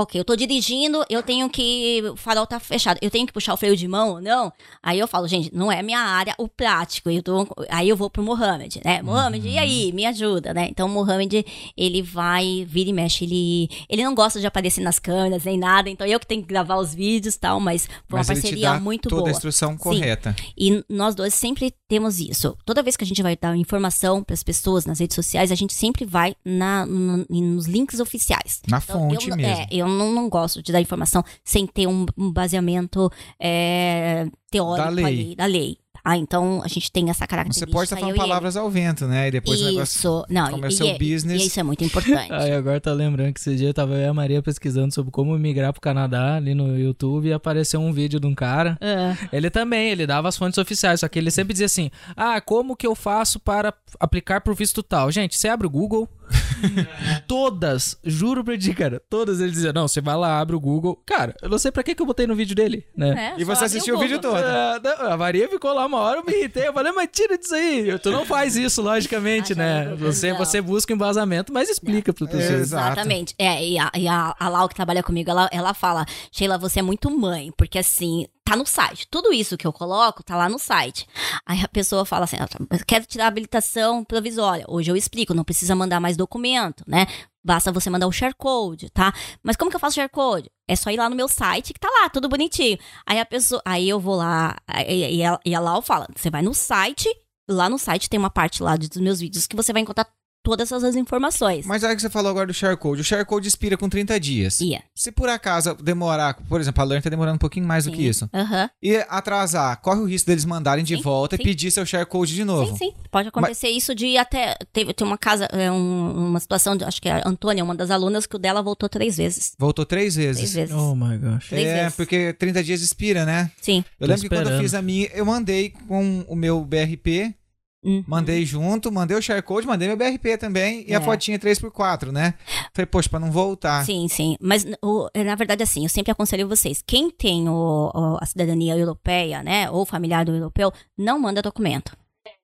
ok, 0.00 0.20
eu 0.20 0.24
tô 0.24 0.36
dirigindo, 0.36 1.04
eu 1.10 1.22
tenho 1.24 1.50
que, 1.50 2.00
o 2.12 2.16
farol 2.16 2.46
tá 2.46 2.60
fechado, 2.60 2.98
eu 3.02 3.10
tenho 3.10 3.26
que 3.26 3.32
puxar 3.32 3.52
o 3.52 3.56
freio 3.56 3.76
de 3.76 3.88
mão 3.88 4.10
ou 4.10 4.20
não? 4.20 4.52
Aí 4.80 4.96
eu 4.98 5.08
falo, 5.08 5.26
gente, 5.26 5.52
não 5.52 5.72
é 5.72 5.82
minha 5.82 5.98
área 5.98 6.34
o 6.38 6.46
prático, 6.48 7.10
eu 7.10 7.20
tô, 7.20 7.46
aí 7.68 7.88
eu 7.88 7.96
vou 7.96 8.08
pro 8.08 8.22
Mohamed, 8.22 8.80
né? 8.84 9.02
Mohamed, 9.02 9.48
e 9.48 9.58
aí, 9.58 9.92
me 9.92 10.06
ajuda, 10.06 10.54
né? 10.54 10.68
Então 10.70 10.86
o 10.86 10.90
Mohamed, 10.90 11.44
ele 11.76 12.00
vai, 12.00 12.64
vira 12.68 12.90
e 12.90 12.92
mexe, 12.92 13.24
ele, 13.24 13.68
ele 13.88 14.04
não 14.04 14.14
gosta 14.14 14.38
de 14.38 14.46
aparecer 14.46 14.80
nas 14.82 15.00
câmeras 15.00 15.42
nem 15.44 15.58
nada, 15.58 15.90
então 15.90 16.06
eu 16.06 16.20
que 16.20 16.26
tenho 16.26 16.42
que 16.42 16.48
gravar 16.48 16.76
os 16.76 16.94
vídeos 16.94 17.34
e 17.34 17.38
tal, 17.40 17.58
mas 17.58 17.86
foi 18.08 18.18
Mas 18.20 18.28
uma 18.28 18.34
te 18.36 18.40
parceria 18.42 18.78
muito 18.78 19.08
toda 19.08 19.22
boa. 19.22 19.30
a 19.30 19.32
instrução 19.32 19.76
correta. 19.76 20.34
E 20.56 20.84
nós 20.88 21.16
dois 21.16 21.34
sempre 21.34 21.74
temos 21.88 22.20
isso. 22.20 22.56
Toda 22.64 22.82
vez 22.84 22.96
que 22.96 23.02
a 23.02 23.06
gente 23.06 23.22
vai 23.22 23.36
dar 23.36 23.56
informação 23.56 24.22
para 24.22 24.34
as 24.34 24.44
pessoas 24.44 24.86
nas 24.86 25.00
redes 25.00 25.16
sociais, 25.16 25.50
a 25.50 25.54
gente 25.56 25.74
sempre 25.74 26.04
vai 26.04 26.36
na, 26.44 26.86
no- 26.86 27.26
nos 27.28 27.66
links 27.66 27.98
oficiais. 27.98 28.60
Na 28.68 28.78
Então, 28.78 29.00
fonte 29.10 29.28
eu, 29.30 29.36
mesmo. 29.36 29.52
É, 29.52 29.66
eu 29.72 29.87
não, 29.88 30.12
não 30.12 30.28
gosto 30.28 30.62
de 30.62 30.72
dar 30.72 30.80
informação 30.80 31.24
sem 31.44 31.66
ter 31.66 31.86
um, 31.86 32.06
um 32.16 32.32
baseamento 32.32 33.10
é, 33.40 34.26
teórico 34.50 34.84
Da 34.84 34.90
lei. 34.90 35.04
ali, 35.04 35.36
da 35.36 35.46
lei. 35.46 35.78
Ah, 36.04 36.16
então 36.16 36.62
a 36.64 36.68
gente 36.68 36.90
tem 36.90 37.10
essa 37.10 37.26
característica. 37.26 37.66
Você 37.66 37.72
pode 37.72 37.84
estar 37.84 37.96
falando 37.96 38.12
eu 38.12 38.22
ele. 38.22 38.28
palavras 38.28 38.56
ao 38.56 38.70
vento, 38.70 39.06
né? 39.06 39.28
E 39.28 39.30
depois 39.30 39.60
o 39.60 39.64
negócio 39.66 39.98
Isso, 39.98 40.26
não, 40.30 40.50
começa 40.50 40.74
e, 40.74 40.76
seu 40.78 40.86
e, 40.86 40.98
business. 40.98 41.42
e 41.42 41.46
isso 41.46 41.60
é 41.60 41.62
muito 41.62 41.84
importante. 41.84 42.32
Aí 42.32 42.52
agora 42.52 42.80
tá 42.80 42.92
lembrando 42.92 43.34
que 43.34 43.40
esse 43.40 43.54
dia 43.56 43.68
eu 43.68 43.74
tava 43.74 43.94
eu 43.94 44.00
e 44.00 44.06
a 44.06 44.14
Maria 44.14 44.42
pesquisando 44.42 44.94
sobre 44.94 45.10
como 45.10 45.38
migrar 45.38 45.70
pro 45.70 45.82
Canadá 45.82 46.36
ali 46.36 46.54
no 46.54 46.78
YouTube 46.78 47.28
e 47.28 47.32
apareceu 47.32 47.80
um 47.80 47.92
vídeo 47.92 48.18
de 48.18 48.26
um 48.26 48.34
cara. 48.34 48.78
É. 48.80 49.16
Ele 49.30 49.50
também, 49.50 49.90
ele 49.90 50.06
dava 50.06 50.28
as 50.28 50.36
fontes 50.38 50.56
oficiais, 50.56 51.00
só 51.00 51.08
que 51.08 51.18
ele 51.18 51.30
sempre 51.30 51.52
dizia 51.52 51.66
assim: 51.66 51.90
Ah, 52.16 52.40
como 52.40 52.74
que 52.74 52.86
eu 52.86 52.94
faço 52.94 53.38
para 53.38 53.74
aplicar 54.00 54.40
pro 54.40 54.54
visto 54.54 54.82
tal? 54.82 55.10
Gente, 55.10 55.36
você 55.36 55.48
abre 55.48 55.66
o 55.66 55.70
Google. 55.70 56.08
todas, 57.26 57.96
juro 58.04 58.44
pra 58.44 58.56
ti, 58.58 58.74
cara, 58.74 59.00
todas 59.08 59.40
ele 59.40 59.50
dizia: 59.50 59.72
Não, 59.72 59.86
você 59.88 60.00
vai 60.00 60.16
lá, 60.16 60.38
abre 60.40 60.54
o 60.56 60.60
Google. 60.60 61.00
Cara, 61.06 61.34
eu 61.42 61.48
não 61.48 61.58
sei 61.58 61.70
pra 61.70 61.82
que, 61.82 61.94
que 61.94 62.02
eu 62.02 62.06
botei 62.06 62.26
no 62.26 62.34
vídeo 62.34 62.54
dele, 62.54 62.84
né? 62.96 63.34
É, 63.36 63.40
E 63.40 63.44
você 63.44 63.64
assistiu 63.64 63.94
o 63.94 63.98
Google. 63.98 64.08
vídeo 64.16 64.20
todo. 64.20 64.38
É, 64.38 64.80
não, 64.80 65.12
a 65.12 65.16
Maria 65.16 65.48
ficou 65.48 65.72
lá 65.72 65.86
uma 65.86 65.98
hora, 65.98 66.18
eu 66.20 66.24
me 66.24 66.32
irritei. 66.32 66.68
Eu 66.68 66.72
falei, 66.72 66.92
mas 66.92 67.08
tira 67.12 67.36
disso 67.38 67.54
aí. 67.54 67.98
Tu 67.98 68.10
não 68.10 68.24
faz 68.24 68.56
isso, 68.56 68.82
logicamente, 68.82 69.52
Ah, 69.52 69.56
né? 69.56 69.84
não 69.86 69.96
Você, 69.96 70.32
você 70.32 70.60
busca 70.60 70.92
o 70.92 70.96
embasamento, 70.96 71.52
mas 71.52 71.68
explica 71.68 72.12
pro 72.12 72.26
pessoas. 72.26 72.60
Exato. 72.60 72.92
Exatamente. 72.92 73.34
É, 73.38 73.64
e 73.66 73.78
a, 73.78 73.90
e 73.96 74.08
a, 74.08 74.34
a 74.38 74.48
Lau 74.48 74.68
que 74.68 74.74
trabalha 74.74 75.02
comigo, 75.02 75.30
ela, 75.30 75.48
ela 75.52 75.74
fala, 75.74 76.04
Sheila, 76.32 76.58
você 76.58 76.80
é 76.80 76.82
muito 76.82 77.10
mãe, 77.10 77.52
porque 77.56 77.78
assim, 77.78 78.26
tá 78.48 78.56
no 78.56 78.66
site. 78.66 79.06
Tudo 79.10 79.32
isso 79.32 79.56
que 79.56 79.66
eu 79.66 79.72
coloco 79.72 80.22
tá 80.22 80.36
lá 80.36 80.48
no 80.48 80.58
site. 80.58 81.06
Aí 81.44 81.62
a 81.62 81.68
pessoa 81.68 82.04
fala 82.04 82.24
assim: 82.24 82.36
"Ah, 82.40 82.48
eu 82.70 82.84
quero 82.86 83.04
tirar 83.06 83.24
a 83.24 83.28
habilitação 83.28 84.04
provisória. 84.04 84.64
Hoje 84.68 84.90
eu 84.90 84.96
explico, 84.96 85.34
não 85.34 85.44
precisa 85.44 85.74
mandar 85.74 86.00
mais 86.00 86.16
documento, 86.16 86.82
né? 86.86 87.06
Basta 87.44 87.70
você 87.72 87.88
mandar 87.88 88.06
o 88.06 88.12
share 88.12 88.34
code, 88.34 88.90
tá? 88.90 89.12
Mas 89.42 89.56
como 89.56 89.70
que 89.70 89.76
eu 89.76 89.80
faço 89.80 89.94
share 89.96 90.10
code? 90.10 90.50
É 90.66 90.76
só 90.76 90.90
ir 90.90 90.96
lá 90.96 91.08
no 91.08 91.16
meu 91.16 91.28
site 91.28 91.72
que 91.72 91.80
tá 91.80 91.88
lá, 91.88 92.08
tudo 92.08 92.28
bonitinho. 92.28 92.78
Aí 93.06 93.18
a 93.18 93.24
pessoa, 93.26 93.62
aí 93.64 93.88
eu 93.88 93.98
vou 94.00 94.16
lá, 94.16 94.56
e, 94.86 95.22
ela- 95.22 95.82
fala: 95.82 96.06
você 96.14 96.30
vai 96.30 96.42
no 96.42 96.52
site, 96.54 97.08
lá 97.48 97.68
no 97.68 97.78
site 97.78 98.08
tem 98.10 98.18
uma 98.18 98.30
parte 98.30 98.62
lá 98.62 98.76
dos 98.76 98.96
meus 98.96 99.20
vídeos 99.20 99.46
que 99.46 99.56
você 99.56 99.72
vai 99.72 99.82
encontrar 99.82 100.06
todas 100.48 100.72
essas 100.72 100.96
informações. 100.96 101.66
Mas 101.66 101.84
aí 101.84 101.94
que 101.94 102.00
você 102.00 102.08
falou 102.08 102.30
agora 102.30 102.46
do 102.46 102.54
share 102.54 102.74
code. 102.74 103.02
O 103.02 103.04
share 103.04 103.22
code 103.26 103.46
expira 103.46 103.76
com 103.76 103.86
30 103.86 104.18
dias. 104.18 104.60
Ia. 104.62 104.82
Se 104.94 105.12
por 105.12 105.28
acaso 105.28 105.74
demorar, 105.74 106.32
por 106.48 106.58
exemplo, 106.58 106.80
a 106.82 106.86
Learn 106.86 107.02
tá 107.02 107.10
demorando 107.10 107.34
um 107.34 107.38
pouquinho 107.38 107.66
mais 107.66 107.84
do 107.84 107.90
que 107.90 107.98
Sim. 107.98 108.08
isso. 108.08 108.30
Aham. 108.32 108.70
E 108.82 108.96
atrasar, 109.10 109.78
corre 109.82 110.00
o 110.00 110.06
risco 110.06 110.26
deles 110.28 110.46
mandarem 110.46 110.82
de 110.82 110.96
Sim, 110.96 111.02
volta 111.02 111.36
sim. 111.36 111.42
e 111.42 111.44
pedir 111.44 111.70
seu 111.70 111.84
share 111.84 112.06
code 112.06 112.34
de 112.34 112.44
novo. 112.44 112.72
Sim, 112.72 112.90
sim. 112.90 112.94
Pode 113.10 113.28
acontecer 113.28 113.68
isso 113.68 113.94
de 113.94 114.16
até. 114.16 114.56
Teve, 114.72 114.94
tem 114.94 115.06
uma 115.06 115.18
casa, 115.18 115.44
é, 115.52 115.70
um- 115.70 116.28
uma 116.28 116.40
situação, 116.40 116.74
de, 116.76 116.84
acho 116.84 117.02
que 117.02 117.08
a 117.10 117.22
Antônia, 117.26 117.62
uma 117.62 117.74
das 117.74 117.90
alunas, 117.90 118.24
que 118.24 118.36
o 118.36 118.38
dela 118.38 118.62
voltou 118.62 118.88
três 118.88 119.18
vezes. 119.18 119.52
Voltou 119.58 119.84
três 119.84 120.16
vezes. 120.16 120.50
Três 120.52 120.54
vezes. 120.70 120.74
Oh 120.74 120.94
my 120.94 121.18
gosh. 121.18 121.48
Três 121.48 121.66
é, 121.68 121.82
vezes. 121.82 121.96
porque 121.96 122.32
30 122.32 122.64
dias 122.64 122.80
expira, 122.80 123.26
né? 123.26 123.50
Sim. 123.60 123.84
Eu 124.00 124.06
Tô 124.06 124.12
lembro 124.12 124.22
que 124.22 124.28
quando 124.28 124.38
eu 124.38 124.42
esperando. 124.44 124.62
fiz 124.62 124.74
a 124.74 124.80
minha, 124.82 125.08
eu 125.12 125.26
mandei 125.26 125.74
com 125.86 126.24
o 126.28 126.34
meu 126.36 126.64
BRP, 126.64 127.34
Uhum. 127.84 128.02
mandei 128.08 128.44
junto, 128.44 128.90
mandei 128.90 129.16
o 129.16 129.22
share 129.22 129.40
code, 129.42 129.66
mandei 129.66 129.86
meu 129.86 129.96
BRP 129.96 130.36
também 130.36 130.84
e 130.88 130.94
a 130.94 130.98
É. 130.98 131.00
fotinha 131.00 131.38
3x4, 131.38 132.10
né? 132.10 132.34
Falei, 132.74 132.86
poxa, 132.86 133.08
pra 133.08 133.20
não 133.20 133.30
voltar. 133.30 133.84
Sim, 133.84 134.08
sim. 134.08 134.36
Mas, 134.40 134.66
o- 134.82 135.08
na 135.24 135.34
verdade, 135.36 135.62
assim, 135.62 135.84
eu 135.84 135.88
sempre 135.88 136.10
aconselho 136.10 136.48
vocês. 136.48 136.82
Quem 136.86 137.10
tem 137.10 137.48
o- 137.48 137.90
o- 137.94 138.18
a 138.20 138.26
cidadania 138.26 138.76
europeia, 138.76 139.42
né, 139.42 139.70
ou 139.70 139.86
familiar 139.86 140.24
do 140.24 140.34
europeu, 140.34 140.72
não 140.96 141.18
manda 141.20 141.40
documento. 141.42 141.96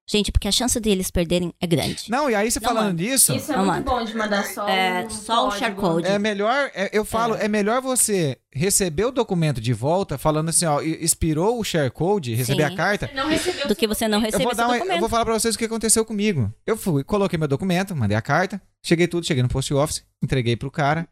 Gente, 0.06 0.30
porque 0.30 0.46
a 0.46 0.52
chance 0.52 0.78
deles 0.78 1.10
perderem 1.10 1.54
é 1.58 1.66
grande. 1.66 2.10
Não, 2.10 2.28
e 2.28 2.34
aí 2.34 2.50
você 2.50 2.60
Não, 2.60 2.68
falando 2.68 2.84
mano. 2.88 2.98
disso, 2.98 3.34
Isso 3.34 3.50
é 3.50 3.56
Não 3.56 3.64
muito 3.64 3.76
manda. 3.86 3.90
bom 3.90 4.04
de 4.04 4.14
mandar 4.14 4.44
só 4.44 4.68
É, 4.68 5.06
o 5.06 5.10
só 5.10 5.32
o 5.32 5.44
código. 5.44 5.58
share 5.58 5.74
code. 5.74 6.06
é 6.06 6.18
melhor, 6.18 6.70
é- 6.74 6.90
eu 6.92 7.06
falo, 7.06 7.34
é. 7.36 7.48
melhor 7.48 7.80
você 7.80 8.36
receber 8.52 9.06
o 9.06 9.10
documento 9.10 9.62
de 9.62 9.72
volta, 9.72 10.18
falando 10.18 10.50
assim, 10.50 10.66
ó, 10.66 10.82
e- 10.82 11.02
expirou 11.02 11.58
o 11.58 11.64
share 11.64 11.90
code, 11.90 12.34
receber 12.34 12.66
Sim. 12.68 12.74
a 12.74 12.76
carta. 12.76 13.10
Não 13.14 13.28
recebeu 13.28 13.66
Do 13.66 13.74
que 13.74 13.86
você 13.88 14.06
não 14.06 14.18
Eu 14.18 14.24
receber 14.24 14.42
vou, 14.44 14.52
esse 14.52 14.58
dar 14.60 14.66
uma- 14.68 14.76
eu 14.76 15.00
vou 15.00 15.08
falar 15.08 15.24
pra 15.24 15.32
vocês 15.34 15.54
o 15.54 15.58
que 15.58 15.64
aconteceu 15.64 16.04
comigo. 16.04 16.52
Eu 16.66 16.76
fui, 16.76 17.02
coloquei 17.02 17.38
meu 17.38 17.48
documento, 17.48 17.96
mandei 17.96 18.16
a 18.16 18.22
carta, 18.22 18.60
cheguei 18.84 19.08
tudo, 19.08 19.26
cheguei 19.26 19.42
no 19.42 19.48
post 19.48 19.72
office, 19.72 20.04
entreguei 20.22 20.54
pro 20.54 20.70
cara. 20.70 21.08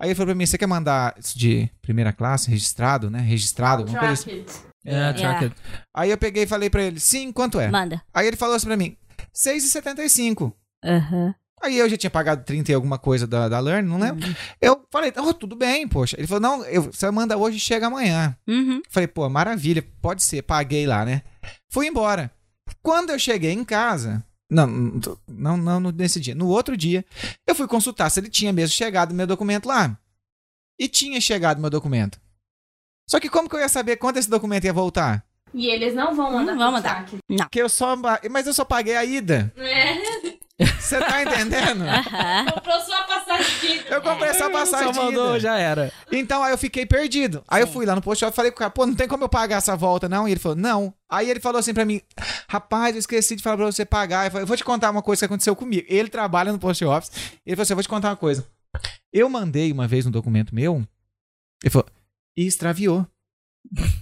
Aí 0.00 0.10
ele 0.10 0.14
falou 0.14 0.28
pra 0.28 0.34
mim, 0.36 0.46
você 0.46 0.56
quer 0.56 0.68
mandar 0.68 1.12
isso 1.18 1.36
de 1.36 1.68
primeira 1.82 2.12
classe, 2.12 2.48
registrado, 2.48 3.10
né? 3.10 3.18
Registrado, 3.18 3.82
alguma 3.82 3.98
coisa 3.98 4.12
assim. 4.14 4.44
É, 4.88 5.12
tracked. 5.12 5.54
Aí 5.94 6.10
eu 6.10 6.18
peguei 6.18 6.44
e 6.44 6.46
falei 6.46 6.70
pra 6.70 6.82
ele, 6.82 7.00
sim, 7.00 7.32
quanto 7.32 7.60
é? 7.60 7.70
Manda. 7.70 8.02
Aí 8.12 8.26
ele 8.26 8.36
falou 8.36 8.54
assim 8.54 8.66
pra 8.66 8.76
mim, 8.76 8.96
6,75. 9.34 10.52
Aham. 10.84 11.34
Aí 11.60 11.76
eu 11.76 11.88
já 11.88 11.96
tinha 11.96 12.10
pagado 12.10 12.44
30 12.44 12.70
e 12.70 12.74
alguma 12.74 12.98
coisa 12.98 13.26
da, 13.26 13.48
da 13.48 13.58
Learn, 13.58 13.88
não 13.88 13.98
lembro. 13.98 14.24
Eu 14.60 14.86
falei, 14.92 15.12
oh, 15.16 15.34
tudo 15.34 15.56
bem, 15.56 15.88
poxa. 15.88 16.16
Ele 16.16 16.26
falou, 16.26 16.40
não, 16.40 16.64
eu, 16.64 16.82
você 16.82 17.10
manda 17.10 17.36
hoje 17.36 17.56
e 17.56 17.60
chega 17.60 17.88
amanhã. 17.88 18.36
Uhum. 18.46 18.80
Falei, 18.88 19.08
pô, 19.08 19.28
maravilha, 19.28 19.84
pode 20.00 20.22
ser. 20.22 20.42
Paguei 20.42 20.86
lá, 20.86 21.04
né? 21.04 21.22
Fui 21.68 21.88
embora. 21.88 22.30
Quando 22.80 23.10
eu 23.10 23.18
cheguei 23.18 23.50
em 23.50 23.64
casa, 23.64 24.24
não, 24.50 24.66
não, 25.26 25.56
não, 25.56 25.80
não 25.80 25.90
nesse 25.90 26.20
dia, 26.20 26.34
no 26.34 26.46
outro 26.46 26.76
dia, 26.76 27.04
eu 27.46 27.54
fui 27.54 27.66
consultar 27.66 28.08
se 28.10 28.20
ele 28.20 28.28
tinha 28.30 28.52
mesmo 28.52 28.74
chegado 28.74 29.14
meu 29.14 29.26
documento 29.26 29.66
lá. 29.66 29.98
E 30.78 30.86
tinha 30.86 31.20
chegado 31.20 31.60
meu 31.60 31.70
documento. 31.70 32.20
Só 33.08 33.18
que 33.18 33.28
como 33.28 33.48
que 33.48 33.56
eu 33.56 33.60
ia 33.60 33.68
saber 33.68 33.96
quando 33.96 34.18
esse 34.18 34.30
documento 34.30 34.64
ia 34.64 34.72
voltar? 34.72 35.24
E 35.54 35.66
eles 35.66 35.94
não 35.94 36.14
vão 36.14 36.30
mandar 36.30 36.52
Não 36.52 36.58
vão 36.58 36.72
mandar. 36.72 37.08
saque. 37.08 37.18
Que 37.50 37.60
eu 37.62 37.68
só, 37.70 37.96
mas 38.30 38.46
eu 38.46 38.52
só 38.52 38.64
paguei 38.66 38.94
a 38.96 39.04
ida. 39.04 39.50
É. 39.56 40.36
Você 40.78 40.98
tá 40.98 41.22
entendendo? 41.22 41.84
Aham. 41.88 42.46
Comprou 42.52 42.80
sua 42.80 43.02
passagem 43.04 43.60
de 43.60 43.66
ida. 43.78 43.94
Eu 43.94 44.02
comprei 44.02 44.28
essa 44.28 44.50
passagem 44.50 44.92
Só 44.92 45.00
de 45.00 45.06
mandou, 45.06 45.30
ida. 45.30 45.40
já 45.40 45.56
era. 45.56 45.92
Então 46.12 46.42
aí 46.42 46.52
eu 46.52 46.58
fiquei 46.58 46.84
perdido. 46.84 47.42
Aí 47.48 47.62
eu 47.62 47.66
Sim. 47.66 47.72
fui 47.72 47.86
lá 47.86 47.94
no 47.94 48.02
post 48.02 48.22
office 48.24 48.34
e 48.34 48.36
falei 48.36 48.50
pro 48.50 48.58
cara, 48.58 48.70
pô, 48.70 48.84
não 48.84 48.94
tem 48.94 49.06
como 49.08 49.24
eu 49.24 49.28
pagar 49.28 49.56
essa 49.56 49.74
volta, 49.76 50.08
não? 50.08 50.28
E 50.28 50.32
ele 50.32 50.40
falou, 50.40 50.56
não. 50.56 50.92
Aí 51.08 51.30
ele 51.30 51.40
falou 51.40 51.60
assim 51.60 51.72
pra 51.72 51.84
mim, 51.86 52.02
rapaz, 52.48 52.94
eu 52.94 52.98
esqueci 52.98 53.36
de 53.36 53.42
falar 53.42 53.56
pra 53.56 53.66
você 53.66 53.84
pagar. 53.86 54.26
Eu 54.26 54.30
falei, 54.32 54.42
eu 54.42 54.46
vou 54.48 54.56
te 54.56 54.64
contar 54.64 54.90
uma 54.90 55.00
coisa 55.02 55.20
que 55.20 55.24
aconteceu 55.26 55.54
comigo. 55.56 55.86
Ele 55.88 56.08
trabalha 56.08 56.52
no 56.52 56.58
post 56.58 56.84
office. 56.84 57.10
Ele 57.46 57.56
falou 57.56 57.62
assim, 57.62 57.72
eu 57.72 57.76
vou 57.76 57.82
te 57.84 57.88
contar 57.88 58.10
uma 58.10 58.16
coisa. 58.16 58.44
Eu 59.12 59.30
mandei 59.30 59.72
uma 59.72 59.86
vez 59.88 60.04
um 60.06 60.10
documento 60.10 60.54
meu, 60.54 60.84
ele 61.62 61.70
falou, 61.70 61.86
e 62.38 62.46
extraviou. 62.46 63.04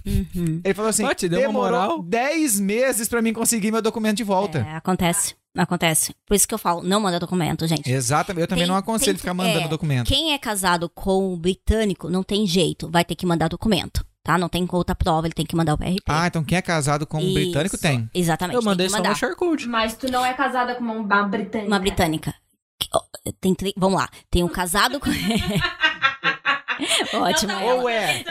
Uhum. 0.05 0.61
Ele 0.63 0.73
falou 0.73 0.89
assim, 0.89 1.05
Pô, 1.05 1.13
te 1.13 1.27
deu 1.27 1.39
uma 1.39 1.47
demorou 1.47 1.79
moral? 1.79 2.03
10 2.03 2.59
meses 2.59 3.09
pra 3.09 3.21
mim 3.21 3.33
conseguir 3.33 3.71
meu 3.71 3.81
documento 3.81 4.17
de 4.17 4.23
volta. 4.23 4.59
É, 4.59 4.75
acontece. 4.75 5.35
Acontece. 5.57 6.13
Por 6.25 6.35
isso 6.35 6.47
que 6.47 6.53
eu 6.53 6.57
falo, 6.59 6.83
não 6.83 6.99
manda 7.01 7.19
documento, 7.19 7.65
gente. 7.65 7.91
Exatamente, 7.91 8.41
eu 8.43 8.47
também 8.47 8.65
Tem- 8.65 8.71
não 8.71 8.77
aconselho 8.77 9.13
tem- 9.13 9.19
ficar 9.19 9.33
mandando 9.33 9.65
é, 9.65 9.67
documento. 9.67 10.07
Quem 10.07 10.33
é 10.33 10.37
casado 10.37 10.87
com 10.87 11.33
o 11.33 11.35
britânico 11.37 12.09
não 12.09 12.21
tem 12.21 12.45
jeito, 12.45 12.89
vai 12.91 13.03
ter 13.03 13.15
que 13.15 13.25
mandar 13.25 13.47
documento, 13.49 14.05
tá? 14.23 14.37
Não 14.37 14.47
tem 14.47 14.65
outra 14.71 14.93
prova, 14.93 15.25
ele 15.25 15.33
tem 15.33 15.45
que 15.47 15.55
mandar 15.55 15.73
o 15.73 15.77
PRP. 15.77 16.03
Ah, 16.07 16.27
então 16.27 16.43
quem 16.43 16.59
é 16.59 16.61
casado 16.61 17.07
com 17.07 17.17
um 17.17 17.21
Isso. 17.21 17.33
britânico 17.33 17.77
tem. 17.77 18.07
Exatamente. 18.13 18.53
Eu 18.55 18.61
tem 18.61 18.69
mandei 18.69 18.85
que 18.85 18.91
só 18.91 18.97
mandar. 18.97 19.09
uma 19.09 19.15
share 19.15 19.35
code. 19.35 19.67
Mas 19.67 19.95
tu 19.95 20.11
não 20.11 20.23
é 20.23 20.33
casada 20.35 20.75
com 20.75 20.83
uma 20.83 21.23
britânica. 21.23 21.67
Uma 21.67 21.79
britânica. 21.79 22.35
Tem 23.41 23.55
tri... 23.55 23.73
Vamos 23.75 23.99
lá. 23.99 24.07
Tem 24.29 24.43
um 24.43 24.47
casado 24.47 24.99
com. 24.99 25.09
Ótimo. 27.13 27.51
ela. 27.51 27.73
Ou 27.75 27.89
é? 27.89 28.23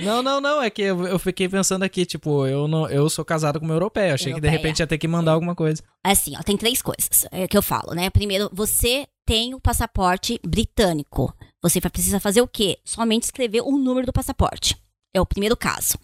Não, 0.00 0.22
não, 0.22 0.40
não. 0.40 0.62
É 0.62 0.70
que 0.70 0.82
eu, 0.82 1.06
eu 1.06 1.18
fiquei 1.18 1.48
pensando 1.48 1.82
aqui, 1.82 2.04
tipo, 2.06 2.46
eu, 2.46 2.68
não, 2.68 2.88
eu 2.88 3.08
sou 3.08 3.24
casado 3.24 3.58
com 3.58 3.64
uma 3.64 3.74
europeia. 3.74 4.14
Achei 4.14 4.32
que 4.32 4.40
de 4.40 4.46
Europeia. 4.46 4.62
repente 4.62 4.80
ia 4.80 4.86
ter 4.86 4.98
que 4.98 5.08
mandar 5.08 5.32
alguma 5.32 5.54
coisa. 5.54 5.82
Assim, 6.04 6.34
ó, 6.36 6.42
tem 6.42 6.56
três 6.56 6.82
coisas 6.82 7.26
é, 7.30 7.46
que 7.48 7.56
eu 7.56 7.62
falo, 7.62 7.94
né? 7.94 8.10
Primeiro, 8.10 8.50
você 8.52 9.06
tem 9.26 9.54
o 9.54 9.60
passaporte 9.60 10.40
britânico. 10.46 11.34
Você 11.62 11.80
vai 11.80 11.90
precisar 11.90 12.20
fazer 12.20 12.40
o 12.40 12.48
quê? 12.48 12.78
Somente 12.84 13.24
escrever 13.24 13.62
o 13.62 13.76
número 13.76 14.06
do 14.06 14.12
passaporte. 14.12 14.76
É 15.12 15.20
o 15.20 15.26
primeiro 15.26 15.56
caso. 15.56 15.98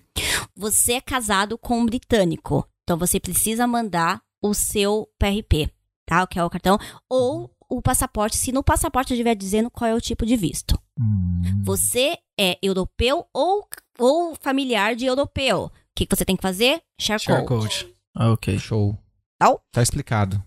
Você 0.57 0.95
é 0.95 1.01
casado 1.01 1.57
com 1.57 1.79
um 1.79 1.87
britânico. 1.87 2.67
Então 2.83 2.99
você 2.99 3.21
precisa 3.21 3.67
mandar 3.67 4.21
o 4.43 4.53
seu 4.55 5.09
PRP, 5.19 5.71
tá? 6.05 6.27
Que 6.27 6.39
é 6.39 6.45
o 6.45 6.51
cartão. 6.51 6.79
Ou 7.09 7.51
o 7.77 7.83
passaporte, 7.83 8.37
se 8.37 8.53
no 8.53 8.63
passaporte 8.63 9.13
estiver 9.15 9.35
dizendo 9.35 9.71
qual 9.71 9.89
é 9.91 9.95
o 9.95 10.01
tipo 10.01 10.27
de 10.27 10.37
visto. 10.37 10.79
Hum. 11.01 11.63
Você 11.65 12.19
é 12.39 12.59
europeu 12.63 13.27
ou, 13.33 13.67
ou 13.99 14.35
familiar 14.41 14.95
de 14.95 15.07
europeu. 15.07 15.65
O 15.65 15.71
que, 15.97 16.07
que 16.07 16.17
você 16.17 16.25
tem 16.25 16.37
que 16.37 16.43
fazer? 16.43 16.83
Share, 17.01 17.21
Share 17.21 17.47
code. 17.47 17.63
code. 17.85 17.95
Ah, 18.17 18.33
ok. 18.33 18.59
Show. 18.59 18.99
Tá? 19.39 19.57
Tá 19.73 19.83
explicado. 19.83 20.43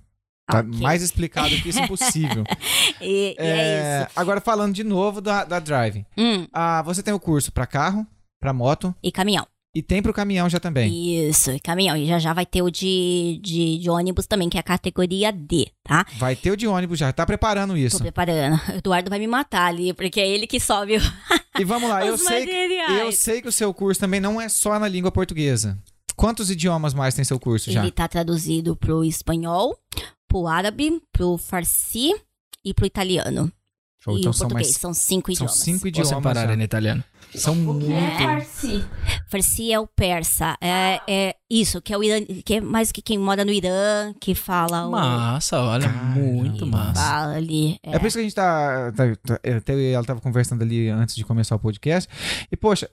Tá 0.48 0.60
Ok. 0.60 0.80
mais 0.80 1.02
explicado 1.02 1.50
que 1.62 1.70
isso 1.70 1.80
impossível. 1.82 2.44
E, 3.02 3.32
e 3.32 3.36
é 3.40 4.02
isso. 4.04 4.12
Agora 4.16 4.40
falando 4.40 4.74
de 4.74 4.84
novo 4.84 5.20
da, 5.20 5.44
da 5.44 5.60
Drive. 5.60 6.06
Hum, 6.18 6.48
Ah, 6.54 6.82
você 6.84 7.02
tem 7.04 7.14
o 7.14 7.20
curso 7.20 7.52
pra 7.52 7.66
carro, 7.68 8.06
pra 8.40 8.54
moto 8.54 8.96
e 9.04 9.12
caminhão. 9.12 9.46
E 9.76 9.82
tem 9.84 10.02
pro 10.02 10.14
caminhão 10.14 10.50
já 10.50 10.60
também. 10.60 11.28
Isso, 11.28 11.52
e 11.52 11.60
caminhão. 11.60 11.98
E 11.98 12.08
já 12.08 12.18
já 12.18 12.32
vai 12.34 12.46
ter 12.46 12.62
o 12.62 12.70
de, 12.72 13.40
de, 13.44 13.78
de 13.78 13.90
ônibus 13.90 14.26
também, 14.26 14.48
que 14.48 14.56
é 14.56 14.60
a 14.62 14.64
categoria 14.64 15.32
D, 15.34 15.68
tá? 15.84 16.06
Vai 16.18 16.36
ter 16.36 16.52
o 16.52 16.56
de 16.58 16.66
ônibus 16.66 16.98
já. 16.98 17.12
Tá 17.12 17.26
preparando 17.26 17.72
Tô 17.74 17.78
isso. 17.78 17.98
preparando. 18.00 18.56
O 18.74 18.78
Eduardo 18.78 19.10
vai 19.10 19.20
me 19.20 19.28
matar 19.28 19.68
ali, 19.68 19.94
porque 19.94 20.22
é 20.22 20.28
ele 20.28 20.48
que 20.48 20.60
sobe 20.60 20.96
o- 20.98 21.02
E 21.60 21.64
vamos 21.66 21.90
lá, 21.90 22.04
eu 22.08 22.18
sei, 22.18 22.46
que, 22.46 22.52
eu 23.02 23.12
sei 23.12 23.42
que 23.42 23.48
o 23.50 23.52
seu 23.52 23.74
curso 23.74 24.00
também 24.00 24.20
não 24.22 24.40
é 24.40 24.48
só 24.48 24.80
na 24.80 24.88
língua 24.88 25.12
portuguesa. 25.12 25.78
Quantos 26.16 26.50
idiomas 26.50 26.94
mais 26.94 27.14
tem 27.14 27.26
seu 27.26 27.38
curso 27.38 27.70
já? 27.70 27.82
Ele 27.82 27.92
tá 27.92 28.08
traduzido 28.08 28.76
pro 28.78 29.04
espanhol, 29.04 29.78
pro 30.30 30.48
árabe, 30.48 31.02
pro 31.12 31.38
farsi 31.38 32.16
e 32.64 32.74
pro 32.74 32.86
italiano. 32.86 33.52
Show, 34.06 34.16
e 34.16 34.20
então 34.20 34.30
o 34.30 34.34
são 34.34 34.48
português. 34.48 34.68
mais 34.70 34.78
São 34.80 34.94
cinco 34.94 35.28
são 35.36 35.46
idiomas. 35.46 35.58
cinco 35.58 35.80
Vou 35.80 35.88
idiomas. 35.90 36.10
separar 36.10 36.48
já. 36.48 36.54
em 36.56 36.62
italiano. 36.64 37.04
São 37.34 37.54
é 37.54 37.58
muito. 37.58 37.88
farsi? 38.24 38.86
Farsi 39.28 39.74
é 39.74 39.80
o 39.80 39.88
persa. 39.88 40.56
É, 40.62 41.02
é 41.08 41.36
isso, 41.50 41.82
que 41.82 41.92
é 41.94 41.98
o 41.98 42.04
Irã, 42.04 42.24
que 42.46 42.54
é 42.56 42.62
mais 42.62 42.92
que 42.94 43.02
quem 43.02 43.18
mora 43.18 43.44
no 43.44 43.52
Irã, 43.52 44.14
que 44.22 44.34
fala 44.36 44.88
o. 44.88 44.92
Massa, 44.92 45.60
olha, 45.60 45.90
Caramba. 45.90 46.20
muito 46.20 46.66
massa. 46.66 47.02
Fala 47.02 47.36
ali. 47.36 47.78
É 47.84 48.00
por 48.00 48.06
isso 48.08 48.16
que 48.16 48.22
a 48.22 48.24
gente 48.24 48.36
tá. 48.36 48.92
tá- 48.94 49.16
tá- 49.16 49.40
até 49.58 49.74
eu 49.74 49.82
e 49.82 49.92
ela 49.92 50.06
tava 50.06 50.22
conversando 50.22 50.62
ali 50.62 50.88
antes 50.88 51.16
de 51.16 51.26
começar 51.26 51.56
o 51.56 51.60
podcast. 51.60 52.10
E, 52.50 52.56
poxa, 52.56 52.90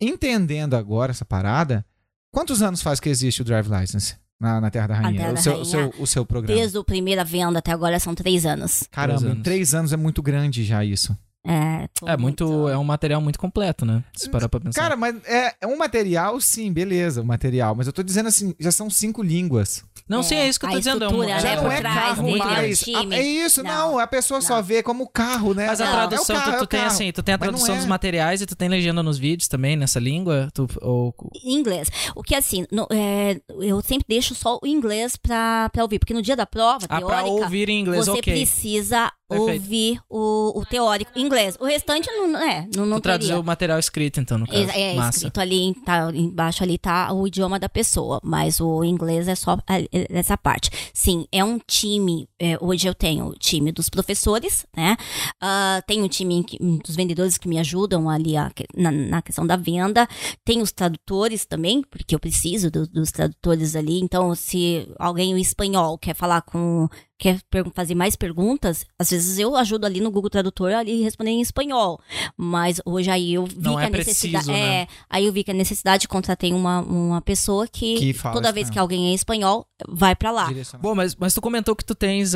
entendendo 0.00 0.74
agora 0.74 1.12
essa 1.12 1.24
parada, 1.24 1.86
quantos 2.30 2.60
anos 2.62 2.82
faz 2.82 3.00
que 3.00 3.08
existe 3.08 3.40
o 3.40 3.44
Drive 3.44 3.68
License 3.68 4.16
na, 4.40 4.60
na 4.60 4.70
Terra 4.70 4.86
da 4.88 4.94
Rainha? 4.96 5.18
Terra 5.18 5.30
o, 5.30 5.34
da 5.34 5.40
seu, 5.40 5.52
o, 5.52 5.54
Rainha. 5.56 5.70
seu, 5.70 6.02
o 6.02 6.06
seu 6.06 6.26
programa. 6.26 6.58
Desde 6.60 6.78
a 6.78 6.84
primeira 6.84 7.24
venda 7.24 7.58
até 7.58 7.72
agora 7.72 7.98
são 7.98 8.14
três 8.14 8.44
anos. 8.46 8.84
Caramba, 8.90 9.18
Três 9.18 9.32
anos. 9.32 9.42
três 9.44 9.74
anos 9.74 9.92
é 9.92 9.96
muito 9.96 10.22
grande 10.22 10.64
já 10.64 10.84
isso. 10.84 11.16
É, 11.46 11.88
É 12.12 12.16
muito, 12.16 12.68
é 12.68 12.76
um 12.76 12.84
material 12.84 13.20
muito 13.20 13.38
completo, 13.38 13.84
né? 13.84 14.02
Se 14.14 14.28
parar 14.28 14.48
pra 14.48 14.60
pensar. 14.60 14.80
Cara, 14.80 14.96
mas 14.96 15.16
é, 15.24 15.54
é 15.60 15.66
um 15.66 15.76
material, 15.78 16.40
sim, 16.40 16.72
beleza, 16.72 17.22
o 17.22 17.24
material. 17.24 17.74
Mas 17.74 17.86
eu 17.86 17.92
tô 17.92 18.02
dizendo 18.02 18.26
assim, 18.28 18.54
já 18.58 18.70
são 18.72 18.90
cinco 18.90 19.22
línguas. 19.22 19.84
não, 20.08 20.22
sim, 20.22 20.34
é 20.36 20.48
isso 20.48 20.58
que 20.58 20.66
eu 20.66 20.70
tô 20.70 20.78
dizendo. 20.78 21.04
é 21.04 21.08
um- 21.08 21.10
estrutura, 21.10 21.40
Já 21.40 21.48
né, 21.56 21.56
não 21.62 21.70
é 21.72 21.76
trás 21.80 21.94
carro 21.96 22.22
dele, 22.24 22.38
mais. 22.38 22.82
A- 22.88 23.14
É 23.16 23.22
isso, 23.22 23.62
não. 23.62 23.76
Não, 23.92 23.98
A 23.98 24.06
pessoa 24.06 24.40
só 24.40 24.56
não. 24.56 24.62
vê 24.62 24.82
como 24.82 25.06
carro, 25.08 25.54
né? 25.54 25.66
Mas 25.66 25.80
a 25.80 25.84
Não, 25.86 25.92
tradução, 25.92 26.36
é 26.36 26.38
o 26.38 26.42
carro, 26.42 26.50
tu, 26.52 26.54
é 26.54 26.58
tu 26.58 26.64
o 26.64 26.66
tem 26.66 26.80
assim, 26.82 27.12
tu 27.12 27.22
tem 27.22 27.34
a 27.34 27.38
tradução 27.38 27.74
é. 27.74 27.78
dos 27.78 27.86
materiais 27.86 28.40
e 28.42 28.46
tu 28.46 28.54
tem 28.56 28.68
legenda 28.68 29.02
nos 29.02 29.18
vídeos 29.18 29.48
também, 29.48 29.76
nessa 29.76 29.98
língua? 30.00 30.48
Tu, 30.54 30.66
ou, 30.80 31.14
Em 31.44 31.54
inglês. 31.54 31.88
O 32.14 32.22
que 32.22 32.34
assim, 32.34 32.64
no- 32.72 32.86
é, 32.90 33.40
eu 33.60 33.80
sempre 33.82 34.04
deixo 34.08 34.34
só 34.34 34.58
o 34.62 34.66
inglês 34.66 35.16
pra, 35.16 35.68
pra 35.70 35.82
ouvir, 35.82 35.98
porque 35.98 36.14
no 36.14 36.22
dia 36.22 36.36
da 36.36 36.46
prova, 36.46 36.86
ah, 36.88 37.00
pra 37.00 37.22
teórica, 37.22 37.30
ouvir 37.44 37.68
em 37.68 37.80
inglês, 37.80 38.04
você 38.06 38.10
ok. 38.12 38.32
precisa 38.32 39.12
Perfeito. 39.28 39.62
ouvir 39.62 40.00
o, 40.08 40.60
o 40.60 40.64
teórico 40.64 41.10
em 41.16 41.22
inglês. 41.22 41.56
O 41.60 41.64
restante 41.64 42.08
não 42.10 42.38
é, 42.38 42.68
não, 42.76 42.86
não 42.86 42.98
Tu 42.98 43.02
traduziu 43.02 43.40
o 43.40 43.44
material 43.44 43.78
escrito, 43.78 44.20
então, 44.20 44.38
no 44.38 44.46
caso. 44.46 44.70
É, 44.70 44.92
é 44.92 44.94
Massa. 44.94 45.18
escrito 45.18 45.40
ali, 45.40 45.74
tá, 45.84 46.10
embaixo 46.14 46.62
ali 46.62 46.78
tá 46.78 47.12
o 47.12 47.26
idioma 47.26 47.58
da 47.58 47.68
pessoa, 47.68 48.20
mas 48.22 48.60
o 48.60 48.84
inglês 48.84 49.26
é 49.28 49.34
só 49.34 49.58
a- 49.66 49.80
é- 49.80 49.88
essa 50.10 50.36
parte. 50.36 50.70
Sim, 50.94 51.26
é 51.32 51.42
um 51.44 51.58
time, 51.66 52.28
é, 52.38 52.56
hoje 52.60 52.86
eu 52.88 52.94
tenho 52.94 53.26
o 53.26 53.34
time 53.34 53.72
dos 53.72 53.88
professores, 53.88 54.64
né? 54.76 54.96
Ah, 55.40 55.82
tem 55.86 56.02
um 56.02 56.08
time 56.08 56.44
que- 56.44 56.58
dos 56.84 56.94
vendedores 56.94 57.36
que 57.36 57.48
me 57.48 57.58
ajudam 57.58 58.08
ali 58.08 58.36
a 58.36 58.50
na, 58.74 58.90
na 58.90 59.22
questão 59.22 59.46
da 59.46 59.56
venda, 59.56 60.06
tem 60.44 60.62
os 60.62 60.70
tradutores 60.72 61.44
também, 61.44 61.82
porque 61.82 62.14
eu 62.14 62.20
preciso 62.20 62.70
do- 62.70 62.86
dos 62.86 63.10
tradutores 63.10 63.74
ali, 63.76 64.00
então 64.00 64.34
se 64.34 64.88
alguém 64.98 65.34
o 65.34 65.38
espanhol 65.38 65.98
quer 65.98 66.14
falar 66.14 66.42
com 66.42 66.88
quer 67.18 67.40
fazer 67.74 67.94
mais 67.94 68.14
perguntas, 68.14 68.84
às 68.98 69.10
vezes 69.10 69.38
eu 69.38 69.56
ajudo 69.56 69.86
ali 69.86 70.00
no 70.00 70.10
Google 70.10 70.28
Tradutor 70.30 70.72
ali 70.72 71.02
responder 71.02 71.30
em 71.30 71.40
espanhol. 71.40 71.98
Mas 72.36 72.80
hoje 72.84 73.10
aí 73.10 73.34
eu 73.34 73.46
vi 73.46 73.56
Não 73.58 73.76
que 73.76 73.82
é 73.82 73.86
a 73.86 73.90
necessidade. 73.90 74.44
preciso, 74.46 74.52
né? 74.52 74.82
É, 74.82 74.88
aí 75.08 75.24
eu 75.26 75.32
vi 75.32 75.42
que 75.42 75.50
a 75.50 75.54
necessidade 75.54 76.06
contratei 76.08 76.52
uma, 76.52 76.80
uma 76.80 77.20
pessoa 77.22 77.66
que, 77.66 77.96
Que 77.96 78.12
fala 78.12 78.34
toda 78.34 78.52
vez 78.52 78.68
que 78.68 78.78
alguém 78.78 79.10
é 79.12 79.14
espanhol, 79.14 79.66
vai 79.88 80.14
pra 80.14 80.30
lá. 80.30 80.48
Bom, 80.80 80.94
mas, 80.94 81.16
mas 81.16 81.32
tu 81.32 81.40
comentou 81.40 81.74
que 81.74 81.84
tu 81.84 81.94
tens 81.94 82.34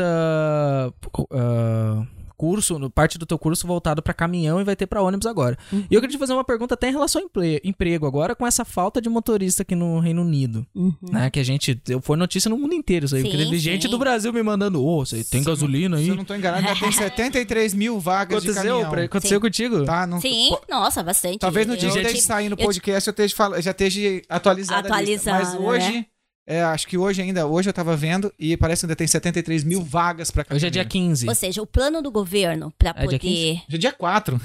cu- 1.13 1.29
ah, 1.33 2.07
curso, 2.41 2.79
no- 2.79 2.89
parte 2.89 3.19
do 3.19 3.27
teu 3.27 3.39
curso 3.39 3.67
voltado 3.67 4.01
pra 4.03 4.15
caminhão 4.15 4.59
e 4.61 4.65
vai 4.65 4.75
ter 4.75 4.87
pra 4.87 5.03
ônibus 5.03 5.27
agora. 5.27 5.59
Uhum. 5.71 5.85
E 5.91 5.95
eu 5.95 6.01
queria 6.01 6.17
te 6.17 6.19
fazer 6.19 6.33
uma 6.33 6.43
pergunta 6.43 6.73
até 6.73 6.89
em 6.89 6.93
relação 6.93 7.21
ao 7.21 7.27
emple- 7.27 7.61
emprego 7.63 8.07
agora, 8.07 8.35
com 8.35 8.47
essa 8.47 8.65
falta 8.65 8.99
de 9.01 9.11
motorista 9.11 9.61
aqui 9.63 9.75
no 9.75 9.99
Reino 10.01 10.23
Unido, 10.23 10.67
Uhum. 10.75 10.95
né? 11.11 11.29
Que 11.29 11.39
a 11.39 11.45
gente, 11.45 11.79
eu- 11.89 12.01
foi 12.01 12.17
notícia 12.17 12.49
no 12.49 12.57
mundo 12.57 12.73
inteiro 12.75 13.05
isso 13.05 13.15
aí, 13.15 13.23
Sim, 13.23 13.31
porque 13.31 13.59
gente 13.59 13.87
do 13.89 13.99
Brasil 13.99 14.33
me 14.33 14.43
mandando, 14.43 14.83
ô, 14.83 15.05
você 15.05 15.17
tem 15.17 15.25
Se 15.25 15.37
eu 15.37 15.39
não- 15.41 15.45
gasolina 15.45 15.97
Se 15.99 16.03
aí? 16.05 16.09
eu 16.09 16.17
não 16.17 16.25
tô 16.25 16.35
enganado, 16.35 16.67
já 16.67 16.75
tem 16.77 16.91
73 16.93 17.75
mil 17.75 18.01
vagas 18.01 18.43
de 18.43 18.49
Aconteceu, 18.51 18.71
caminhão. 18.73 18.91
pra- 18.91 19.05
aconteceu 19.05 19.37
Sim. 19.37 19.41
contigo? 19.43 19.85
Tá, 19.85 20.07
não, 20.07 20.21
Sim, 20.21 20.49
po- 20.51 20.63
nossa, 20.71 21.03
bastante. 21.03 21.39
Talvez 21.41 21.67
no 21.67 21.77
dia 21.77 21.89
Eu 21.89 21.93
que 21.93 22.01
já 22.03 22.09
esteja 22.09 22.27
saindo 22.27 22.53
o 22.57 22.61
eu 22.61 22.65
podcast 22.67 23.07
eu 23.07 23.13
esteja, 23.13 23.61
já 23.61 23.71
esteja 23.73 24.23
atualizado. 24.29 24.93
a 24.93 25.01
lista. 25.03 25.31
Mas 25.33 25.49
Atualizado, 25.49 25.65
hoje, 25.65 25.93
né? 25.93 26.07
É, 26.51 26.63
acho 26.65 26.87
que 26.89 26.99
hoje 26.99 27.23
ainda, 27.23 27.47
hoje 27.47 27.69
eu 27.69 27.73
tava 27.73 27.97
vendo 27.97 28.33
e 28.39 28.57
parece 28.57 28.81
que 28.81 28.87
ainda 28.87 28.97
tem 28.97 29.07
73 29.07 29.63
mil 29.65 29.83
vagas 29.83 30.31
pra 30.31 30.45
Hoje 30.51 30.67
é 30.67 30.71
dia 30.71 30.85
15. 30.85 31.29
Ou 31.29 31.35
seja, 31.35 31.63
o 31.63 31.67
plano 31.67 32.03
do 32.03 32.11
governo 32.11 32.73
pra 32.77 32.91
É 32.91 32.93
dia 32.95 33.05
poder. 33.05 33.19
15? 33.21 33.63
Hoje 33.69 33.77
é 33.77 33.79
dia 33.79 33.93
4. 33.93 34.41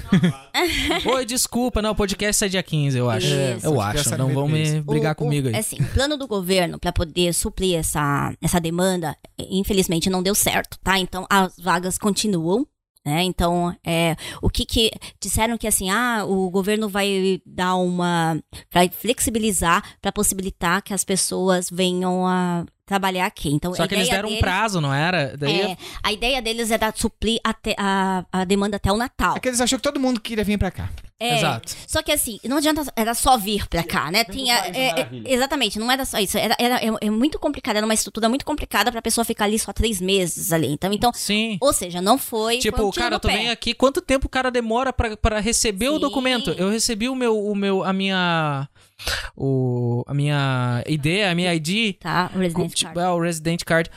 Oi, 1.14 1.24
desculpa, 1.26 1.82
não, 1.82 1.90
o 1.90 1.94
podcast 1.94 2.38
sai 2.38 2.48
dia 2.48 2.62
15, 2.62 2.96
eu 2.98 3.10
acho. 3.10 3.26
Isso. 3.26 3.66
Eu 3.66 3.80
acho, 3.80 4.16
não 4.16 4.32
vão 4.32 4.48
me 4.48 4.80
brigar 4.80 5.10
O- 5.10 5.12
o- 5.12 5.16
comigo 5.16 5.48
aí. 5.48 5.54
É 5.54 5.58
assim, 5.58 5.76
o 5.80 5.88
plano 5.88 6.16
do 6.16 6.26
governo 6.26 6.78
para 6.78 6.92
poder 6.92 7.32
suprir 7.34 7.76
essa, 7.76 8.32
essa 8.40 8.60
demanda, 8.60 9.16
infelizmente 9.38 10.08
não 10.08 10.22
deu 10.22 10.34
certo, 10.34 10.78
tá? 10.82 10.98
Então 10.98 11.26
as 11.28 11.56
vagas 11.58 11.98
continuam. 11.98 12.66
Né? 13.06 13.22
Então, 13.22 13.72
é, 13.86 14.16
o 14.42 14.50
que 14.50 14.66
que 14.66 14.90
disseram 15.20 15.56
que 15.56 15.68
assim, 15.68 15.90
ah, 15.90 16.24
o 16.26 16.50
governo 16.50 16.88
vai 16.88 17.40
dar 17.46 17.76
uma, 17.76 18.36
vai 18.72 18.88
flexibilizar 18.88 19.80
para 20.02 20.10
possibilitar 20.10 20.82
que 20.82 20.92
as 20.92 21.04
pessoas 21.04 21.70
venham 21.70 22.26
a 22.26 22.66
trabalhar 22.86 23.26
aqui. 23.26 23.50
Então, 23.52 23.74
Só 23.74 23.82
a 23.82 23.88
que 23.88 23.94
eles 23.94 24.08
deram 24.08 24.28
um 24.28 24.30
deles- 24.30 24.40
prazo, 24.40 24.80
não 24.80 24.94
era? 24.94 25.36
Daí 25.36 25.60
É, 25.60 25.76
a 26.02 26.12
ideia 26.12 26.40
deles 26.40 26.70
é 26.70 26.78
dar, 26.78 26.96
suprir 26.96 27.40
até 27.42 27.74
a, 27.76 28.24
a 28.32 28.44
demanda 28.44 28.76
até 28.76 28.90
o 28.92 28.96
Natal. 28.96 29.36
É 29.36 29.40
que 29.40 29.48
eles 29.48 29.60
achou 29.60 29.78
que 29.78 29.82
todo 29.82 29.98
mundo 30.00 30.20
queria 30.20 30.44
vir 30.44 30.56
pra 30.58 30.70
cá. 30.70 30.88
É, 31.18 31.38
Exato. 31.38 31.74
Só 31.86 32.02
que 32.02 32.12
assim, 32.12 32.38
não 32.44 32.58
adianta, 32.58 32.84
era 32.94 33.14
só 33.14 33.38
vir 33.38 33.66
pra 33.68 33.82
cá, 33.82 34.10
né? 34.10 34.22
Tinha. 34.24 34.54
é, 34.66 35.00
é, 35.00 35.08
exatamente, 35.24 35.78
não 35.78 35.90
era 35.90 36.04
só 36.04 36.18
isso. 36.18 36.36
Era, 36.36 36.54
era- 36.60 36.76
é, 36.76 36.90
é 37.00 37.10
muito 37.10 37.38
complicado, 37.38 37.76
era 37.76 37.86
uma 37.86 37.94
estrutura 37.94 38.28
muito 38.28 38.44
complicada 38.44 38.92
pra 38.92 39.00
pessoa 39.00 39.24
ficar 39.24 39.46
ali 39.46 39.58
só 39.58 39.72
três 39.72 39.98
meses 40.00 40.52
ali. 40.52 40.68
Então, 40.68 40.92
então 40.92 41.10
Sim. 41.14 41.56
ou 41.60 41.72
seja, 41.72 42.02
não 42.02 42.18
foi. 42.18 42.58
Tipo, 42.58 42.76
foi 42.76 42.86
um 42.86 42.90
cara, 42.90 43.18
tu 43.18 43.28
pé. 43.28 43.34
vem 43.36 43.48
aqui, 43.50 43.72
quanto 43.72 44.02
tempo 44.02 44.26
o 44.26 44.30
cara 44.30 44.50
demora 44.50 44.92
pra, 44.92 45.16
pra 45.16 45.40
receber 45.40 45.88
o 45.88 45.94
Sim. 45.94 46.00
documento? 46.00 46.50
Eu 46.50 46.68
recebi 46.70 47.08
o 47.08 47.14
meu, 47.14 47.42
o 47.42 47.54
meu, 47.54 47.82
a 47.82 47.94
minha, 47.94 48.68
o, 49.36 50.02
a 50.06 50.14
minha 50.14 50.82
ideia, 50.86 51.30
a 51.30 51.34
minha 51.34 51.54
ID, 51.54 51.94
Tá, 52.00 52.30
o 52.34 52.38
Resident 52.38 52.72
tipo, 52.74 52.94
Card. 52.94 53.08
é, 53.08 53.10
o 53.12 53.20
Resident 53.20 53.62
Card, 53.64 53.90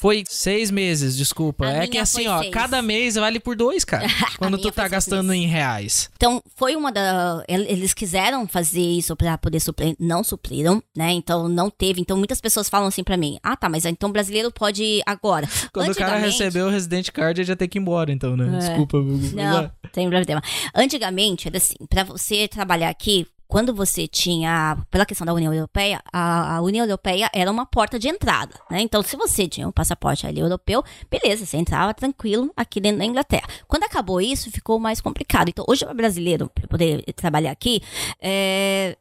foi 0.00 0.22
seis 0.28 0.70
meses, 0.70 1.16
desculpa. 1.16 1.66
A 1.66 1.72
é 1.82 1.86
que 1.88 1.98
assim, 1.98 2.28
ó, 2.28 2.38
seis. 2.38 2.52
cada 2.52 2.80
mês 2.80 3.16
vale 3.16 3.40
por 3.40 3.56
dois, 3.56 3.84
cara. 3.84 4.06
quando 4.38 4.56
tu 4.56 4.70
tá 4.70 4.86
gastando 4.86 5.32
em 5.32 5.44
reais. 5.48 6.08
Então, 6.14 6.40
foi 6.54 6.76
uma 6.76 6.92
da. 6.92 7.42
el- 7.48 7.66
Eles 7.66 7.92
quiseram 7.92 8.46
fazer 8.46 8.80
isso 8.80 9.16
pra 9.16 9.36
poder 9.36 9.58
suprir, 9.58 9.96
não 9.98 10.22
supriram, 10.22 10.80
né? 10.96 11.10
Então, 11.10 11.48
não 11.48 11.68
teve. 11.68 12.00
Então, 12.00 12.16
muitas 12.16 12.40
pessoas 12.40 12.68
falam 12.68 12.86
assim 12.86 13.02
pra 13.02 13.16
mim: 13.16 13.40
ah, 13.42 13.56
tá, 13.56 13.68
mas 13.68 13.84
então 13.84 14.08
o 14.08 14.12
brasileiro 14.12 14.52
pode 14.52 14.84
ir 14.84 15.02
agora. 15.04 15.48
Quando 15.72 15.90
o 15.90 15.94
cara 15.96 16.16
recebeu 16.18 16.68
o 16.68 16.70
Resident 16.70 17.10
Card, 17.10 17.40
ele 17.40 17.48
já 17.48 17.56
tem 17.56 17.68
que 17.68 17.76
ir 17.76 17.80
embora, 17.80 18.12
então, 18.12 18.36
né? 18.36 18.54
É. 18.54 18.58
Desculpa. 18.58 18.98
Não, 19.02 19.62
é. 19.64 19.70
tem 19.92 20.08
problema. 20.08 20.40
Antigamente, 20.76 21.48
era 21.48 21.56
assim, 21.56 21.74
pra 21.90 22.04
você 22.04 22.46
trabalhar 22.46 22.88
aqui, 22.88 23.26
quando 23.48 23.74
você 23.74 24.06
tinha, 24.06 24.76
pela 24.90 25.06
questão 25.06 25.26
da 25.26 25.32
União 25.32 25.52
Europeia, 25.52 26.02
a, 26.12 26.56
a 26.56 26.60
União 26.60 26.84
Europeia 26.84 27.30
era 27.32 27.50
uma 27.50 27.64
porta 27.64 27.98
de 27.98 28.06
entrada, 28.06 28.54
né? 28.70 28.82
Então, 28.82 29.02
se 29.02 29.16
você 29.16 29.48
tinha 29.48 29.66
um 29.66 29.72
passaporte 29.72 30.26
ali 30.26 30.38
europeu, 30.38 30.84
beleza, 31.10 31.46
você 31.46 31.56
entrava 31.56 31.94
tranquilo 31.94 32.52
aqui 32.54 32.78
dentro 32.78 32.98
da 32.98 33.06
Inglaterra. 33.06 33.48
Quando 33.66 33.84
acabou 33.84 34.20
isso, 34.20 34.50
ficou 34.50 34.78
mais 34.78 35.00
complicado. 35.00 35.48
Então, 35.48 35.64
hoje, 35.66 35.82
para 35.82 35.94
brasileiro 35.94 36.50
para 36.54 36.68
poder 36.68 37.02
trabalhar 37.14 37.50
aqui, 37.50 37.80
é, 38.20 38.98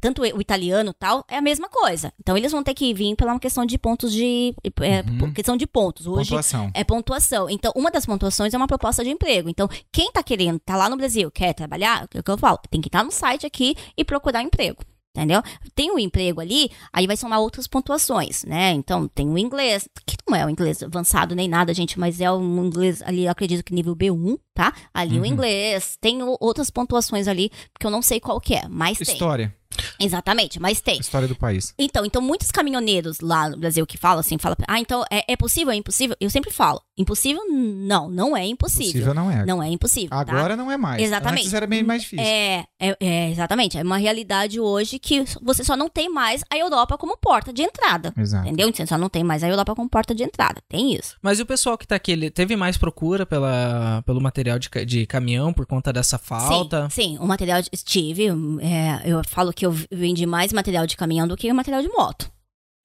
tanto 0.00 0.22
o 0.22 0.40
italiano 0.40 0.90
e 0.90 0.94
tal, 0.94 1.24
é 1.28 1.36
a 1.36 1.42
mesma 1.42 1.68
coisa. 1.68 2.12
Então, 2.20 2.36
eles 2.36 2.52
vão 2.52 2.62
ter 2.62 2.74
que 2.74 2.92
vir 2.94 3.14
pela 3.16 3.32
uma 3.32 3.40
questão 3.40 3.66
de 3.66 3.76
pontos 3.78 4.12
de... 4.12 4.54
é, 4.80 5.02
Uhum. 5.02 5.32
questão 5.32 5.56
de 5.56 5.66
pontos. 5.66 6.06
Hoje, 6.06 6.30
Pontuação. 6.30 6.70
é 6.74 6.84
pontuação. 6.84 7.50
Então, 7.50 7.72
uma 7.76 7.90
das 7.90 8.06
pontuações 8.06 8.54
é 8.54 8.56
uma 8.56 8.66
proposta 8.66 9.04
de 9.04 9.10
emprego. 9.10 9.48
Então, 9.48 9.68
quem 9.92 10.10
tá 10.10 10.22
querendo, 10.22 10.58
tá 10.58 10.76
lá 10.76 10.88
no 10.88 10.96
Brasil, 10.96 11.30
quer 11.30 11.52
trabalhar, 11.54 12.08
é 12.14 12.18
o 12.20 12.22
que 12.22 12.30
eu 12.30 12.38
falo, 12.38 12.58
tem 12.70 12.80
que 12.80 12.88
estar 12.88 13.04
no 13.04 13.10
site 13.10 13.46
aqui 13.46 13.74
e 13.96 14.04
procurar 14.04 14.42
emprego. 14.42 14.82
Entendeu? 15.16 15.42
Tem 15.74 15.90
um 15.90 15.98
emprego 15.98 16.42
ali, 16.42 16.70
aí 16.92 17.06
vai 17.06 17.16
somar 17.16 17.40
outras 17.40 17.66
pontuações, 17.66 18.44
né? 18.44 18.72
Então, 18.72 19.08
tem 19.08 19.26
o 19.26 19.38
inglês, 19.38 19.88
que 20.06 20.14
não 20.28 20.36
é 20.36 20.44
o 20.44 20.50
inglês 20.50 20.82
avançado 20.82 21.34
nem 21.34 21.48
nada, 21.48 21.72
gente, 21.72 21.98
mas 21.98 22.20
é 22.20 22.30
um 22.30 22.66
inglês 22.66 23.00
ali, 23.00 23.24
eu 23.24 23.30
acredito 23.32 23.64
que 23.64 23.72
nível 23.72 23.96
B1, 23.96 24.38
tá? 24.52 24.74
Ali 24.92 25.14
o 25.16 25.20
Uhum. 25.20 25.26
inglês. 25.26 25.96
Tem 26.02 26.22
o- 26.22 26.36
outras 26.38 26.68
pontuações 26.68 27.26
ali, 27.28 27.50
porque 27.72 27.86
eu 27.86 27.90
não 27.90 28.02
sei 28.02 28.20
qual 28.20 28.38
que 28.38 28.54
é, 28.54 28.68
mas 28.68 28.98
tem. 28.98 29.14
História. 29.14 29.56
Exatamente, 29.98 30.60
mas 30.60 30.80
tem. 30.80 30.98
História 31.00 31.26
do 31.28 31.34
país. 31.36 31.72
Então, 31.78 32.04
então 32.04 32.20
muitos 32.20 32.50
caminhoneiros 32.50 33.20
lá 33.20 33.48
no 33.48 33.56
Brasil 33.56 33.86
que 33.86 33.96
falam 33.96 34.20
assim, 34.20 34.36
falam, 34.38 34.56
ah, 34.68 34.78
então 34.80 35.02
é, 35.10 35.32
é 35.32 35.36
possível, 35.36 35.72
é 35.72 35.76
impossível? 35.76 36.16
Eu 36.20 36.28
sempre 36.30 36.50
falo, 36.50 36.80
impossível? 36.96 37.42
Não, 37.50 38.08
não 38.08 38.36
é 38.36 38.46
impossível. 38.46 38.92
Possível 38.92 39.14
não 39.14 39.30
é. 39.30 39.44
Não 39.44 39.62
é 39.62 39.68
impossível. 39.68 40.10
tá? 40.10 40.20
Agora 40.20 40.56
não 40.56 40.70
é 40.70 40.76
mais. 40.76 41.02
Exatamente. 41.02 41.42
Antes 41.42 41.54
era 41.54 41.66
bem 41.66 41.82
mais 41.82 42.02
difícil. 42.02 42.24
É, 42.24 42.64
é, 42.80 42.96
é, 43.00 43.30
exatamente. 43.30 43.78
É 43.78 43.82
uma 43.82 43.96
realidade 43.98 44.58
hoje 44.60 44.98
que 44.98 45.24
você 45.42 45.62
só 45.62 45.76
não 45.76 45.88
tem 45.88 46.08
mais 46.08 46.42
a 46.50 46.56
Europa 46.56 46.96
como 46.96 47.16
porta 47.16 47.52
de 47.52 47.62
entrada. 47.62 48.12
Exato. 48.16 48.46
Entendeu? 48.46 48.72
Você 48.72 48.86
só 48.86 48.96
não 48.96 49.08
tem 49.08 49.22
mais 49.22 49.42
a 49.42 49.48
Europa 49.48 49.74
como 49.74 49.88
porta 49.88 50.14
de 50.14 50.22
entrada. 50.22 50.62
Tem 50.68 50.94
isso. 50.94 51.16
Mas 51.22 51.38
e 51.38 51.42
o 51.42 51.46
pessoal 51.46 51.76
que 51.76 51.86
tá 51.86 51.96
aqui, 51.96 52.12
ele 52.12 52.30
teve 52.30 52.56
mais 52.56 52.76
procura 52.76 53.26
pela, 53.26 54.02
pelo 54.06 54.20
material 54.20 54.58
de, 54.58 54.68
de 54.84 55.06
caminhão 55.06 55.52
por 55.52 55.66
conta 55.66 55.92
dessa 55.92 56.18
falta? 56.18 56.88
Sim, 56.90 57.02
sim, 57.02 57.18
o 57.18 57.26
material 57.26 57.60
de 57.62 57.70
Steve, 57.74 58.28
é, 58.60 59.02
eu 59.04 59.22
falo 59.26 59.52
que 59.52 59.66
eu 59.66 59.74
vendi 59.90 60.26
mais 60.26 60.52
material 60.52 60.86
de 60.86 60.96
caminhão 60.96 61.28
do 61.28 61.36
que 61.36 61.52
material 61.52 61.82
de 61.82 61.88
moto. 61.88 62.30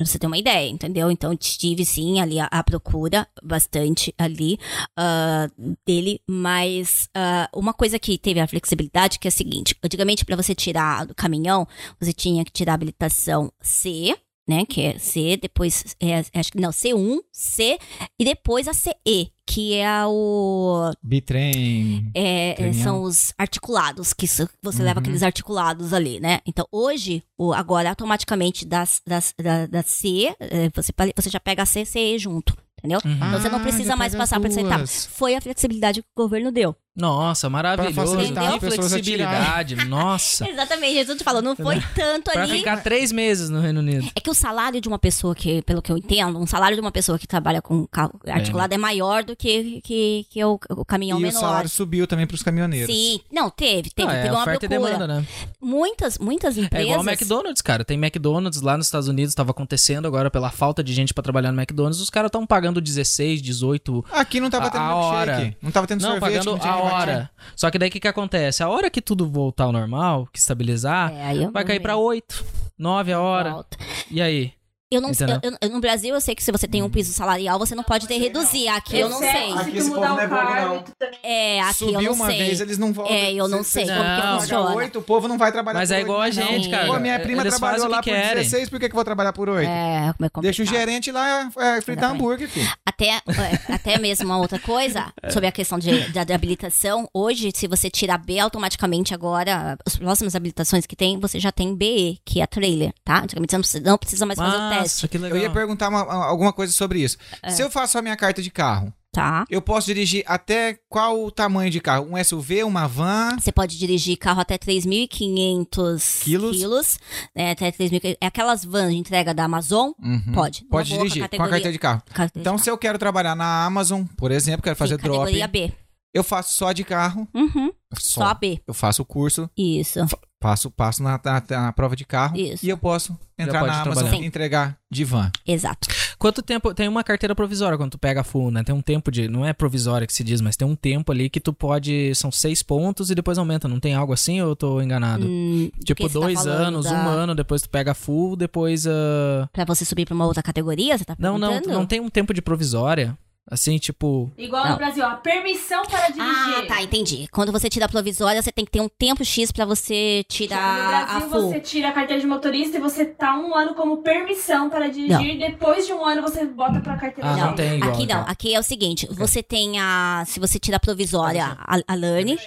Pra 0.01 0.11
você 0.11 0.17
ter 0.17 0.27
uma 0.27 0.37
ideia, 0.37 0.67
entendeu? 0.67 1.11
Então, 1.11 1.35
tive 1.37 1.85
sim 1.85 2.19
ali 2.19 2.39
a, 2.39 2.45
a 2.45 2.63
procura 2.63 3.27
bastante 3.43 4.13
ali 4.17 4.57
ah, 4.97 5.47
dele, 5.85 6.19
mas 6.27 7.07
ah, 7.13 7.47
uma 7.53 7.71
coisa 7.71 7.99
que 7.99 8.17
teve 8.17 8.39
a 8.39 8.47
flexibilidade 8.47 9.19
que 9.19 9.27
é 9.27 9.29
a 9.29 9.31
seguinte: 9.31 9.75
antigamente, 9.83 10.25
para 10.25 10.35
você 10.35 10.55
tirar 10.55 11.05
do 11.05 11.13
caminhão, 11.13 11.67
você 11.99 12.11
tinha 12.11 12.43
que 12.43 12.51
tirar 12.51 12.73
a 12.73 12.75
habilitação 12.75 13.51
C, 13.61 14.15
né? 14.51 14.65
Que 14.65 14.81
é 14.81 14.99
C, 14.99 15.37
depois, 15.41 15.95
é, 15.99 16.23
acho 16.37 16.51
que 16.51 16.59
não, 16.59 16.69
C1, 16.71 17.19
C, 17.31 17.77
e 18.19 18.25
depois 18.25 18.67
a 18.67 18.73
CE, 18.73 19.31
que 19.47 19.75
é 19.75 20.05
o 20.05 20.91
Bitrem. 21.01 22.11
é, 22.13 22.61
é, 22.69 22.73
são 22.73 23.01
os 23.03 23.33
articulados, 23.37 24.13
que 24.13 24.27
você 24.27 24.43
Uhum. 24.79 24.85
leva 24.85 24.99
aqueles 24.99 25.23
articulados 25.23 25.93
ali, 25.93 26.19
né? 26.19 26.39
Então, 26.45 26.65
hoje, 26.71 27.23
o, 27.37 27.53
agora, 27.53 27.89
automaticamente, 27.89 28.65
das, 28.65 29.01
das, 29.07 29.33
da, 29.41 29.65
da 29.67 29.83
C, 29.83 30.33
é, 30.39 30.69
você, 30.73 30.91
você 31.15 31.29
já 31.29 31.39
pega 31.39 31.63
a 31.63 31.65
C 31.65 31.81
e 31.81 31.85
CE 31.85 32.17
junto, 32.19 32.55
entendeu? 32.77 32.99
Uhum. 33.05 33.13
Então, 33.15 33.31
você 33.39 33.49
não 33.49 33.59
Ah, 33.59 33.61
precisa 33.61 33.83
já 33.91 33.95
mais 33.95 34.13
passar 34.15 34.39
por 34.39 34.47
essa 34.47 34.61
etapa. 34.61 34.85
Foi 34.87 35.35
a 35.35 35.41
flexibilidade 35.41 36.01
que 36.01 36.07
o 36.15 36.23
governo 36.23 36.51
deu. 36.51 36.75
Nossa, 36.95 37.49
maravilhoso. 37.49 37.95
pessoas 38.17 38.37
a 38.37 38.59
flexibilidade. 38.59 39.75
Nossa. 39.85 40.47
Exatamente, 40.49 40.93
Jesus 40.95 41.17
te 41.17 41.23
falou, 41.23 41.41
não 41.41 41.55
foi 41.55 41.81
tanto 41.95 42.31
Pra 42.31 42.43
ali. 42.43 42.57
ficar 42.59 42.83
três 42.83 43.11
meses 43.11 43.49
no 43.49 43.61
Reino 43.61 43.79
Unido. 43.79 44.09
É 44.15 44.19
que 44.19 44.29
o 44.29 44.33
salário 44.33 44.81
de 44.81 44.87
uma 44.89 44.99
pessoa 44.99 45.33
que, 45.33 45.61
pelo 45.61 45.81
que 45.81 45.91
eu 45.91 45.97
entendo, 45.97 46.37
um 46.37 46.45
salário 46.45 46.75
de 46.75 46.81
uma 46.81 46.91
pessoa 46.91 47.17
que 47.17 47.25
trabalha 47.27 47.61
com 47.61 47.87
carro 47.87 48.19
articulado 48.27 48.73
é, 48.73 48.77
maior 48.77 49.23
do 49.23 49.35
que, 49.35 49.79
que, 49.83 50.25
que 50.29 50.43
o, 50.43 50.59
o 50.71 50.83
caminhão 50.85 51.17
e 51.17 51.23
o 51.23 51.27
menor. 51.27 51.39
salário 51.39 51.69
subiu 51.69 52.05
também 52.05 52.27
pros 52.27 52.43
caminhoneiros. 52.43 52.93
Sim, 52.93 53.21
não, 53.31 53.49
teve, 53.49 53.89
teve, 53.89 54.09
Ah, 54.09 54.15
teve 54.15 54.27
é 54.27 54.31
uma 54.31 54.41
oferta 54.41 54.65
e 54.65 54.69
procura. 54.69 54.91
demanda, 54.97 55.07
né? 55.21 55.25
Muitas, 55.61 56.17
muitas 56.17 56.57
É 56.57 56.61
empresas. 56.61 56.87
igual 56.89 57.01
o 57.05 57.09
McDonald's, 57.09 57.61
cara. 57.61 57.85
Tem 57.85 57.97
McDonald's 57.97 58.61
lá 58.61 58.75
nos 58.77 58.87
Estados 58.87 59.07
Unidos, 59.07 59.33
tava 59.33 59.51
acontecendo 59.51 60.05
agora 60.07 60.29
pela 60.29 60.49
falta 60.51 60.83
de 60.83 60.93
gente 60.93 61.13
pra 61.13 61.23
trabalhar 61.23 61.51
no 61.51 61.59
McDonald's. 61.61 62.01
Os 62.01 62.09
caras 62.09 62.27
estão 62.27 62.45
pagando 62.45 62.81
16, 62.81 63.41
18 63.41 64.03
Aqui 64.11 64.39
não 64.41 64.49
tava 64.49 64.67
A- 64.67 64.69
tendo 64.71 64.81
a 64.83 64.95
hora. 64.95 65.55
Não 65.61 65.71
tava 65.71 65.87
tendo 65.87 66.01
Não, 66.01 66.11
sorvete. 66.11 66.21
pagando 66.43 66.57
hora. 66.81 67.31
Só 67.55 67.69
que 67.71 67.77
daí 67.79 67.89
o 67.89 67.91
que, 67.91 67.99
que 67.99 68.07
acontece? 68.07 68.63
A 68.63 68.69
hora 68.69 68.89
que 68.89 69.01
tudo 69.01 69.29
voltar 69.29 69.65
ao 69.65 69.71
normal, 69.71 70.27
que 70.31 70.39
estabilizar, 70.39 71.11
É, 71.13 71.49
vai 71.49 71.63
cair 71.63 71.79
pra 71.79 71.97
8, 71.97 72.45
9 72.77 73.13
a 73.13 73.19
hora. 73.19 73.65
E 74.09 74.21
aí? 74.21 74.53
Eu 74.91 74.99
não 74.99 75.13
sei, 75.13 75.25
eu- 75.41 75.57
eu- 75.61 75.69
no 75.69 75.79
Brasil 75.79 76.13
eu 76.13 76.19
sei 76.19 76.35
que 76.35 76.43
se 76.43 76.51
você 76.51 76.67
tem 76.67 76.83
um 76.83 76.89
piso 76.89 77.13
salarial, 77.13 77.57
você 77.57 77.73
não 77.73 77.83
pode 77.83 78.07
ter 78.07 78.17
reduzir. 78.17 78.67
Aqui 78.67 78.99
eu 78.99 79.07
não 79.09 79.23
Exceto 79.23 79.37
sei. 79.39 79.51
Se 79.53 79.57
Aqui 79.59 79.77
esse 79.77 79.89
mudar 79.89 80.01
povo 80.09 80.13
o 80.13 80.15
não 80.17 80.23
é 80.23 80.27
cargo, 80.27 80.75
não. 80.75 80.83
também... 80.99 81.19
É, 81.23 81.61
aqui 81.61 81.73
Subiu 81.75 81.95
eu 81.95 82.01
não 82.03 82.11
uma 82.13 82.27
sei. 82.27 82.37
vez, 82.37 82.59
eles 82.61 82.77
não 82.77 82.91
voltam. 82.93 83.15
É, 83.15 83.33
eu 83.33 83.47
não 83.47 83.63
Se- 83.63 83.71
sei 83.71 83.85
se- 83.85 83.91
como 83.93 84.03
que 84.03 84.39
funciona. 84.41 84.75
oito, 84.75 84.99
o 84.99 85.01
povo 85.01 85.27
não 85.29 85.37
vai 85.37 85.51
trabalhar 85.51 85.79
Mas 85.79 85.89
por 85.89 85.93
é 85.93 85.97
oito, 85.97 86.05
igual 86.07 86.21
a 86.21 86.25
não. 86.25 86.33
gente, 86.33 86.69
cara. 86.69 86.85
Pô, 86.87 86.99
minha 86.99 87.19
prima 87.19 87.41
Eles 87.41 87.55
trabalhou 87.57 87.87
lá 87.87 88.01
que 88.01 88.09
por 88.11 88.17
querem. 88.17 88.43
16, 88.43 88.69
por 88.69 88.79
que, 88.81 88.87
que 88.89 88.91
eu 88.93 88.97
vou 88.97 89.05
trabalhar 89.05 89.31
por 89.33 89.47
8? 89.47 89.67
É, 89.69 90.13
como 90.17 90.25
é 90.25 90.29
complicado. 90.29 90.41
Deixa 90.41 90.63
o 90.63 90.65
gerente 90.65 91.09
lá 91.11 91.41
é, 91.41 91.49
fritar 91.49 91.71
Exatamente. 91.77 92.03
hambúrguer, 92.03 92.49
filho. 92.49 92.69
Até, 92.85 93.05
é, 93.07 93.73
até 93.73 93.97
mesmo 93.97 94.25
uma 94.25 94.37
outra 94.39 94.59
coisa, 94.59 95.11
sobre 95.31 95.47
a 95.47 95.51
questão 95.53 95.79
de, 95.79 96.09
da, 96.11 96.21
habilitação. 96.35 97.07
Hoje, 97.13 97.51
se 97.55 97.65
você 97.67 97.89
tira 97.89 98.17
B 98.17 98.39
automaticamente 98.39 99.13
agora, 99.13 99.77
as 99.85 99.95
próximas 99.95 100.35
habilitações 100.35 100.85
que 100.85 100.95
tem, 100.97 101.17
você 101.19 101.39
já 101.39 101.51
tem 101.51 101.73
BE, 101.73 102.19
que 102.25 102.41
é 102.41 102.45
trailer, 102.47 102.91
tá? 103.05 103.19
Antigamente 103.23 103.51
você 103.51 103.55
não 103.55 103.61
precisa, 103.61 103.89
não 103.91 103.97
precisa 103.97 104.25
mais 104.25 104.37
fazer 104.37 104.57
o 104.57 104.69
teste, 104.69 104.80
Nossa. 104.81 105.09
Eu 105.29 105.37
ia 105.37 105.49
perguntar 105.49 105.89
uma- 105.89 106.01
alguma 106.25 106.51
coisa 106.53 106.71
sobre 106.73 106.99
isso. 107.01 107.17
Se 107.49 107.61
eu 107.61 107.69
faço 107.71 107.97
a 107.97 108.01
minha 108.01 108.15
carta 108.15 108.41
de 108.41 108.49
carro, 108.51 108.93
tá? 109.11 109.45
eu 109.49 109.61
posso 109.61 109.87
dirigir 109.87 110.23
até 110.25 110.77
qual 110.89 111.23
o 111.23 111.31
tamanho 111.31 111.69
de 111.71 111.79
carro? 111.79 112.07
Um 112.11 112.17
SUV, 112.23 112.63
uma 112.63 112.87
van? 112.87 113.37
Você 113.39 113.51
pode 113.51 113.77
dirigir 113.77 114.17
carro 114.17 114.41
até 114.41 114.57
3.500 114.57 116.21
Quilos? 116.23 116.57
quilos 116.57 116.99
né, 117.35 117.51
até 117.51 117.71
3.000, 117.71 118.17
é 118.19 118.25
aquelas 118.25 118.63
vans 118.65 118.91
de 118.91 118.97
entrega 118.97 119.33
da 119.33 119.43
Amazon? 119.45 119.91
Uhum. 119.99 120.31
Pode. 120.33 120.63
Pode 120.65 120.89
boa 120.89 121.01
dirigir 121.03 121.27
com 121.29 121.35
a 121.43 121.47
carteira 121.49 121.71
de 121.71 121.79
carro. 121.79 122.01
Carteira 122.13 122.41
Então, 122.41 122.55
de 122.55 122.61
se 122.63 122.69
eu 122.69 122.77
quero 122.77 122.97
trabalhar 122.97 123.35
na 123.35 123.65
Amazon, 123.65 124.03
por 124.17 124.31
exemplo, 124.31 124.61
quero 124.63 124.75
fazer 124.75 124.95
Sim, 124.95 125.03
drop, 125.03 125.19
categoria 125.19 125.47
B. 125.47 125.73
eu 126.13 126.23
faço 126.23 126.55
só 126.55 126.71
de 126.71 126.83
carro. 126.83 127.27
Uhum. 127.33 127.71
Só. 127.99 128.21
Só 128.27 128.33
B. 128.33 128.61
Eu 128.67 128.73
faço 128.73 129.01
o 129.01 129.05
curso, 129.05 129.49
Isso. 129.57 129.99
Passo, 130.41 130.71
passo 130.71 131.01
na, 131.03 131.19
na- 131.23 131.43
na 131.49 131.71
prova 131.71 131.95
de 131.95 132.03
carro 132.03 132.35
Isso. 132.35 132.65
e 132.65 132.69
eu 132.69 132.77
posso 132.77 133.17
entrar 133.37 133.63
na 133.65 133.81
Amazon 133.83 134.13
e 134.15 134.25
entregar 134.25 134.75
de 134.91 135.05
van. 135.05 135.31
Exato. 135.47 135.87
Quanto 136.17 136.41
tempo. 136.41 136.73
Tem 136.73 136.87
uma 136.87 137.03
carteira 137.03 137.33
provisória 137.33 137.77
quando 137.77 137.91
tu 137.91 137.97
pega 137.97 138.21
a 138.21 138.23
full, 138.23 138.51
né? 138.51 138.63
Tem 138.63 138.73
um 138.75 138.81
tempo 138.81 139.09
de. 139.11 139.27
Não 139.27 139.45
é 139.45 139.53
provisória 139.53 140.05
que 140.05 140.13
se 140.13 140.23
diz, 140.23 140.41
mas 140.41 140.55
tem 140.57 140.67
um 140.67 140.75
tempo 140.75 141.11
ali 141.11 141.29
que 141.29 141.39
tu 141.39 141.51
pode. 141.53 142.13
São 142.15 142.31
seis 142.31 142.61
pontos 142.61 143.09
e 143.09 143.15
depois 143.15 143.37
aumenta. 143.37 143.67
Não 143.67 143.79
tem 143.79 143.93
algo 143.95 144.13
assim 144.13 144.41
ou 144.41 144.49
eu 144.49 144.55
tô 144.55 144.81
enganado? 144.81 145.25
Hum, 145.25 145.71
tipo, 145.83 146.07
tá 146.07 146.13
dois 146.13 146.39
falando 146.43 146.59
anos, 146.67 146.85
da- 146.85 146.91
um 146.91 147.07
ano, 147.09 147.33
depois 147.35 147.61
tu 147.61 147.69
pega 147.69 147.91
a 147.91 147.95
full, 147.95 148.35
depois. 148.35 148.85
ah, 148.85 149.47
Pra 149.53 149.65
você 149.65 149.83
subir 149.85 150.05
pra 150.05 150.13
uma 150.13 150.25
outra 150.25 150.43
categoria, 150.43 150.97
você 150.97 151.05
tá 151.05 151.15
Não, 151.17 151.37
não, 151.39 151.49
perguntando? 151.49 151.73
não 151.75 151.85
tem 151.85 151.99
um 151.99 152.09
tempo 152.09 152.33
de 152.33 152.41
provisória. 152.41 153.17
Assim, 153.49 153.77
tipo. 153.79 154.31
Igual 154.37 154.63
Não. 154.63 154.71
no 154.73 154.77
Brasil, 154.77 155.03
ó, 155.05 155.15
permissão 155.15 155.83
para 155.83 156.07
dirigir. 156.09 156.23
Ah, 156.23 156.65
tá, 156.67 156.81
entendi. 156.83 157.27
Quando 157.31 157.51
você 157.51 157.69
tira 157.69 157.85
a 157.85 157.89
provisória, 157.89 158.41
você 158.41 158.51
tem 158.51 158.63
que 158.63 158.71
ter 158.71 158.79
um 158.81 158.87
tempo 158.87 159.25
X 159.25 159.51
pra 159.51 159.65
você 159.65 160.19
No 160.19 160.23
tirar 160.35 161.03
a 161.03 161.05
Brasil, 161.05 161.29
full. 161.29 161.49
você 161.49 161.59
tira 161.59 161.89
a 161.89 161.91
carteira 161.91 162.21
de 162.21 162.27
motorista 162.27 162.77
e 162.77 162.79
você 162.79 163.03
tá 163.05 163.35
um 163.37 163.53
ano 163.55 163.73
como 163.73 163.97
permissão 163.97 164.69
para 164.69 164.87
dirigir. 164.89 165.37
Depois 165.39 165.85
de 165.85 165.91
um 165.93 166.05
ano, 166.05 166.21
você 166.21 166.45
bota 166.45 166.79
pra 166.79 166.95
carteira 166.97 167.29
Ah, 167.29 167.33
de 167.35 167.41
não 167.41 167.55
tem 167.55 167.75
igual. 167.77 167.91
Aqui 167.91 168.05
não, 168.05 168.21
então. 168.21 168.25
aqui 168.31 168.53
é 168.55 168.59
o 168.59 168.63
seguinte, 168.63 169.07
você 169.11 169.41
tem 169.43 169.79
a, 169.79 170.23
se 170.27 170.39
você 170.39 170.57
tira 170.59 170.77
a 170.77 170.79
provisória, 170.79 171.57
a, 171.59 171.79
a 171.87 171.95
learning, 171.95 172.37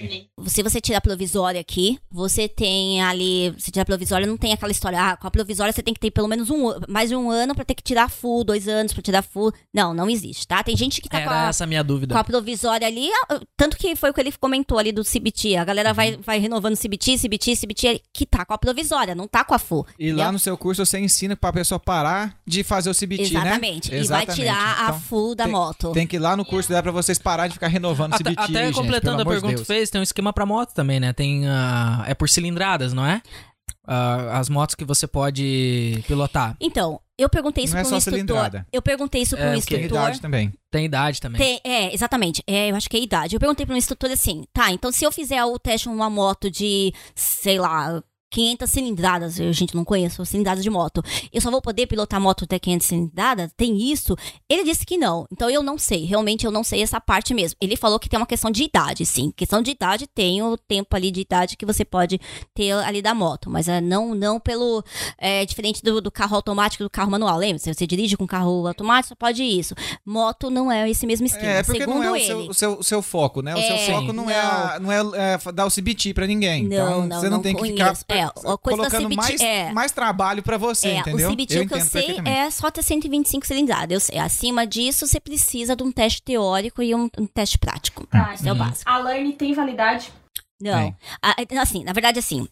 se 0.46 0.62
você 0.62 0.80
tira 0.80 0.98
a 0.98 1.00
provisória 1.02 1.60
aqui, 1.60 1.98
você 2.10 2.48
tem 2.48 3.02
ali, 3.02 3.52
se 3.58 3.70
tira 3.70 3.82
a 3.82 3.86
provisória, 3.86 4.26
não 4.26 4.36
tem 4.36 4.52
aquela 4.52 4.72
história, 4.72 4.98
ah, 5.10 5.16
com 5.16 5.26
a 5.26 5.30
provisória 5.30 5.72
você 5.72 5.82
tem 5.82 5.92
que 5.92 6.00
ter 6.00 6.10
pelo 6.12 6.28
menos 6.28 6.48
um, 6.50 6.72
mais 6.88 7.08
de 7.10 7.16
um 7.16 7.30
ano 7.30 7.54
pra 7.54 7.64
ter 7.64 7.74
que 7.74 7.82
tirar 7.82 8.08
full, 8.08 8.44
dois 8.44 8.68
anos 8.68 8.92
pra 8.92 9.02
tirar 9.02 9.22
full, 9.22 9.52
não, 9.72 9.92
não 9.92 10.08
existe, 10.08 10.46
tá? 10.46 10.62
Tem 10.62 10.76
gente 10.76 10.83
que 11.00 11.08
tá 11.08 11.18
com 11.18 11.24
Era 11.30 11.46
a, 11.46 11.48
essa 11.48 11.64
a 11.64 11.66
minha 11.66 11.82
dúvida. 11.82 12.14
com 12.14 12.18
a 12.20 12.24
provisória 12.24 12.86
ali, 12.86 13.08
tanto 13.56 13.76
que 13.76 13.94
foi 13.96 14.10
o 14.10 14.14
que 14.14 14.20
ele 14.20 14.32
comentou 14.32 14.78
ali 14.78 14.92
do 14.92 15.02
CBT, 15.04 15.56
a 15.56 15.64
galera 15.64 15.92
vai, 15.92 16.16
vai 16.16 16.38
renovando 16.38 16.76
CBT, 16.76 17.18
CBT, 17.18 17.56
CBT, 17.56 18.02
que 18.12 18.26
tá 18.26 18.44
com 18.44 18.52
a 18.54 18.58
provisória, 18.58 19.14
não 19.14 19.26
tá 19.28 19.44
com 19.44 19.54
a 19.54 19.58
full. 19.58 19.86
E 19.98 20.12
lá 20.12 20.30
no 20.32 20.38
seu 20.38 20.56
curso 20.56 20.84
você 20.84 20.98
ensina 20.98 21.36
pra 21.36 21.52
pessoa 21.52 21.78
parar 21.78 22.36
de 22.46 22.62
fazer 22.62 22.90
o 22.90 22.94
CBT, 22.94 23.22
Exatamente, 23.22 23.90
né? 23.90 24.00
e 24.00 24.04
vai 24.06 24.26
tirar 24.26 24.80
a 24.80 24.84
Então, 24.88 25.00
full 25.00 25.34
da 25.34 25.44
tem- 25.44 25.52
moto. 25.52 25.92
Tem 25.92 26.06
que 26.06 26.16
ir 26.16 26.18
lá 26.20 26.36
no 26.36 26.44
curso 26.44 26.68
dela 26.68 26.82
pra 26.82 26.92
vocês 26.92 27.18
parar 27.18 27.46
de 27.48 27.54
ficar 27.54 27.68
renovando 27.68 28.12
o 28.12 28.14
Até, 28.16 28.24
CBT, 28.30 28.42
até 28.42 28.66
gente, 28.66 28.74
completando 28.74 29.16
pelo 29.18 29.28
a 29.30 29.32
pergunta 29.32 29.54
Deus. 29.56 29.66
fez, 29.66 29.90
tem 29.90 30.00
um 30.00 30.04
esquema 30.04 30.32
pra 30.32 30.44
moto 30.46 30.72
também, 30.74 31.00
né? 31.00 31.12
Tem. 31.12 31.46
ah, 31.48 32.04
é 32.06 32.14
por 32.14 32.28
cilindradas, 32.28 32.92
não 32.92 33.04
é? 33.06 33.22
Ah, 33.86 34.38
as 34.38 34.48
motos 34.48 34.74
que 34.74 34.84
você 34.84 35.06
pode 35.06 36.02
pilotar. 36.06 36.56
Então, 36.60 37.00
eu 37.18 37.28
perguntei 37.28 37.64
isso 37.64 37.72
Não 37.74 37.80
é 37.80 37.82
para 37.82 37.88
um 37.88 37.90
só 37.90 37.96
instrutor. 37.98 38.18
cilindrada. 38.18 38.66
Eu 38.72 38.82
perguntei 38.82 39.22
isso 39.22 39.36
para 39.36 39.44
É, 39.46 39.50
um 39.56 39.60
porque 39.60 39.74
Tem 39.74 39.84
instrutor. 39.84 40.04
idade 40.06 40.20
também. 40.20 40.52
Tem 40.70 40.84
idade 40.84 41.20
também. 41.20 41.40
Tem- 41.40 41.60
é, 41.64 41.94
exatamente. 41.94 42.42
É, 42.46 42.70
eu 42.70 42.76
acho 42.76 42.88
que 42.90 42.96
é 42.96 43.00
idade. 43.00 43.36
Eu 43.36 43.40
perguntei 43.40 43.64
para 43.64 43.74
um 43.74 43.78
instrutor 43.78 44.10
assim, 44.10 44.44
tá, 44.52 44.70
então 44.72 44.90
se 44.90 45.04
eu 45.04 45.12
fizer 45.12 45.44
o 45.44 45.58
teste 45.58 45.88
numa 45.88 46.10
moto 46.10 46.50
de, 46.50 46.92
sei 47.14 47.58
lá, 47.58 48.02
500 48.34 48.68
cilindradas, 48.70 49.38
eu, 49.38 49.52
gente, 49.52 49.76
não 49.76 49.84
conheço 49.84 50.24
cilindradas 50.26 50.64
de 50.64 50.68
moto, 50.68 51.00
eu 51.32 51.40
só 51.40 51.50
vou 51.52 51.62
poder 51.62 51.86
pilotar 51.86 52.20
moto 52.20 52.42
até 52.44 52.58
500 52.58 52.86
cilindradas? 52.86 53.50
Tem 53.56 53.92
isso? 53.92 54.16
Ele 54.48 54.64
disse 54.64 54.84
que 54.84 54.98
não. 54.98 55.24
Então 55.32 55.48
eu 55.48 55.62
não 55.62 55.78
sei, 55.78 56.04
realmente 56.04 56.44
eu 56.44 56.50
não 56.50 56.64
sei 56.64 56.82
essa 56.82 57.00
parte 57.00 57.32
mesmo. 57.32 57.56
Ele 57.60 57.76
falou 57.76 57.98
que 58.00 58.08
tem 58.08 58.18
uma 58.18 58.26
questão 58.26 58.50
de 58.50 58.64
idade, 58.64 59.06
sim. 59.06 59.30
Questão 59.36 59.62
de 59.62 59.70
idade 59.70 60.08
tem 60.08 60.42
o 60.42 60.56
tempo 60.56 60.96
ali 60.96 61.12
de 61.12 61.20
idade 61.20 61.56
que 61.56 61.64
você 61.64 61.84
pode 61.84 62.20
ter 62.52 62.72
ali 62.72 63.00
da 63.00 63.14
moto, 63.14 63.48
mas 63.48 63.68
é 63.68 63.80
não 63.80 64.14
não 64.14 64.40
pelo 64.40 64.82
é 65.16 65.44
diferente 65.46 65.80
do, 65.82 66.00
do 66.00 66.10
carro 66.10 66.34
automático 66.34 66.82
e 66.82 66.86
do 66.86 66.90
carro 66.90 67.10
manual. 67.12 67.38
Lembra? 67.38 67.58
Se 67.58 67.72
você 67.72 67.86
dirige 67.86 68.16
com 68.16 68.26
carro 68.26 68.66
automático, 68.66 69.10
só 69.10 69.14
pode 69.14 69.44
isso. 69.44 69.74
Moto 70.04 70.50
não 70.50 70.72
é 70.72 70.90
esse 70.90 71.06
mesmo 71.06 71.26
esquema. 71.26 71.46
É, 71.52 71.62
porque 71.62 71.80
Segundo 71.80 71.96
não 71.98 72.04
é 72.04 72.10
o 72.10 72.16
ele. 72.16 72.24
seu, 72.26 72.38
o 72.48 72.54
seu, 72.54 72.78
o 72.78 72.82
seu 72.82 73.00
foco, 73.02 73.42
né? 73.42 73.54
O 73.54 73.60
seu 73.62 73.76
É, 73.76 73.86
foco 73.92 74.12
não, 74.12 74.28
é, 74.28 74.40
a- 74.40 74.78
não 74.80 74.90
é, 74.90 74.98
é 75.34 75.52
dar 75.52 75.66
o 75.66 75.70
CBT 75.70 76.12
pra 76.14 76.26
ninguém. 76.26 76.64
Não, 76.64 76.74
então, 76.76 77.06
não, 77.06 77.20
você 77.20 77.28
não, 77.28 77.36
não 77.36 77.42
tem 77.42 77.54
que 77.54 77.60
conheço. 77.60 78.00
ficar 78.00 78.23
É, 78.24 78.52
a 78.52 78.58
coisa 78.58 78.82
da 78.82 78.90
colocando 78.90 79.02
CBT 79.08 79.16
mais, 79.16 79.40
é- 79.40 79.72
mais 79.72 79.92
trabalho 79.92 80.42
pra 80.42 80.56
você, 80.58 80.88
É, 80.88 80.98
entendeu? 80.98 81.28
o 81.28 81.32
CBT, 81.32 81.60
o 81.60 81.68
que 81.68 81.74
eu 81.74 81.80
sei, 81.80 82.20
é 82.24 82.50
só 82.50 82.70
ter 82.70 82.82
125 82.82 83.46
cilindradas. 83.46 83.90
Eu 83.94 84.00
sei. 84.00 84.18
Acima 84.18 84.66
disso, 84.66 85.06
você 85.06 85.18
precisa 85.20 85.74
de 85.76 85.82
um 85.82 85.90
teste 85.92 86.22
teórico 86.22 86.82
e 86.82 86.94
um, 86.94 87.08
um 87.18 87.26
teste 87.26 87.58
prático. 87.58 88.06
Tá, 88.06 88.34
Isso 88.34 88.48
é 88.48 88.52
o 88.52 88.56
básico. 88.56 88.90
A 88.90 88.98
Learn 88.98 89.32
tem 89.32 89.52
validade? 89.54 90.12
Não. 90.60 90.94
Ah, 91.22 91.34
assim, 91.60 91.84
na 91.84 91.92
verdade, 91.92 92.18
assim. 92.18 92.46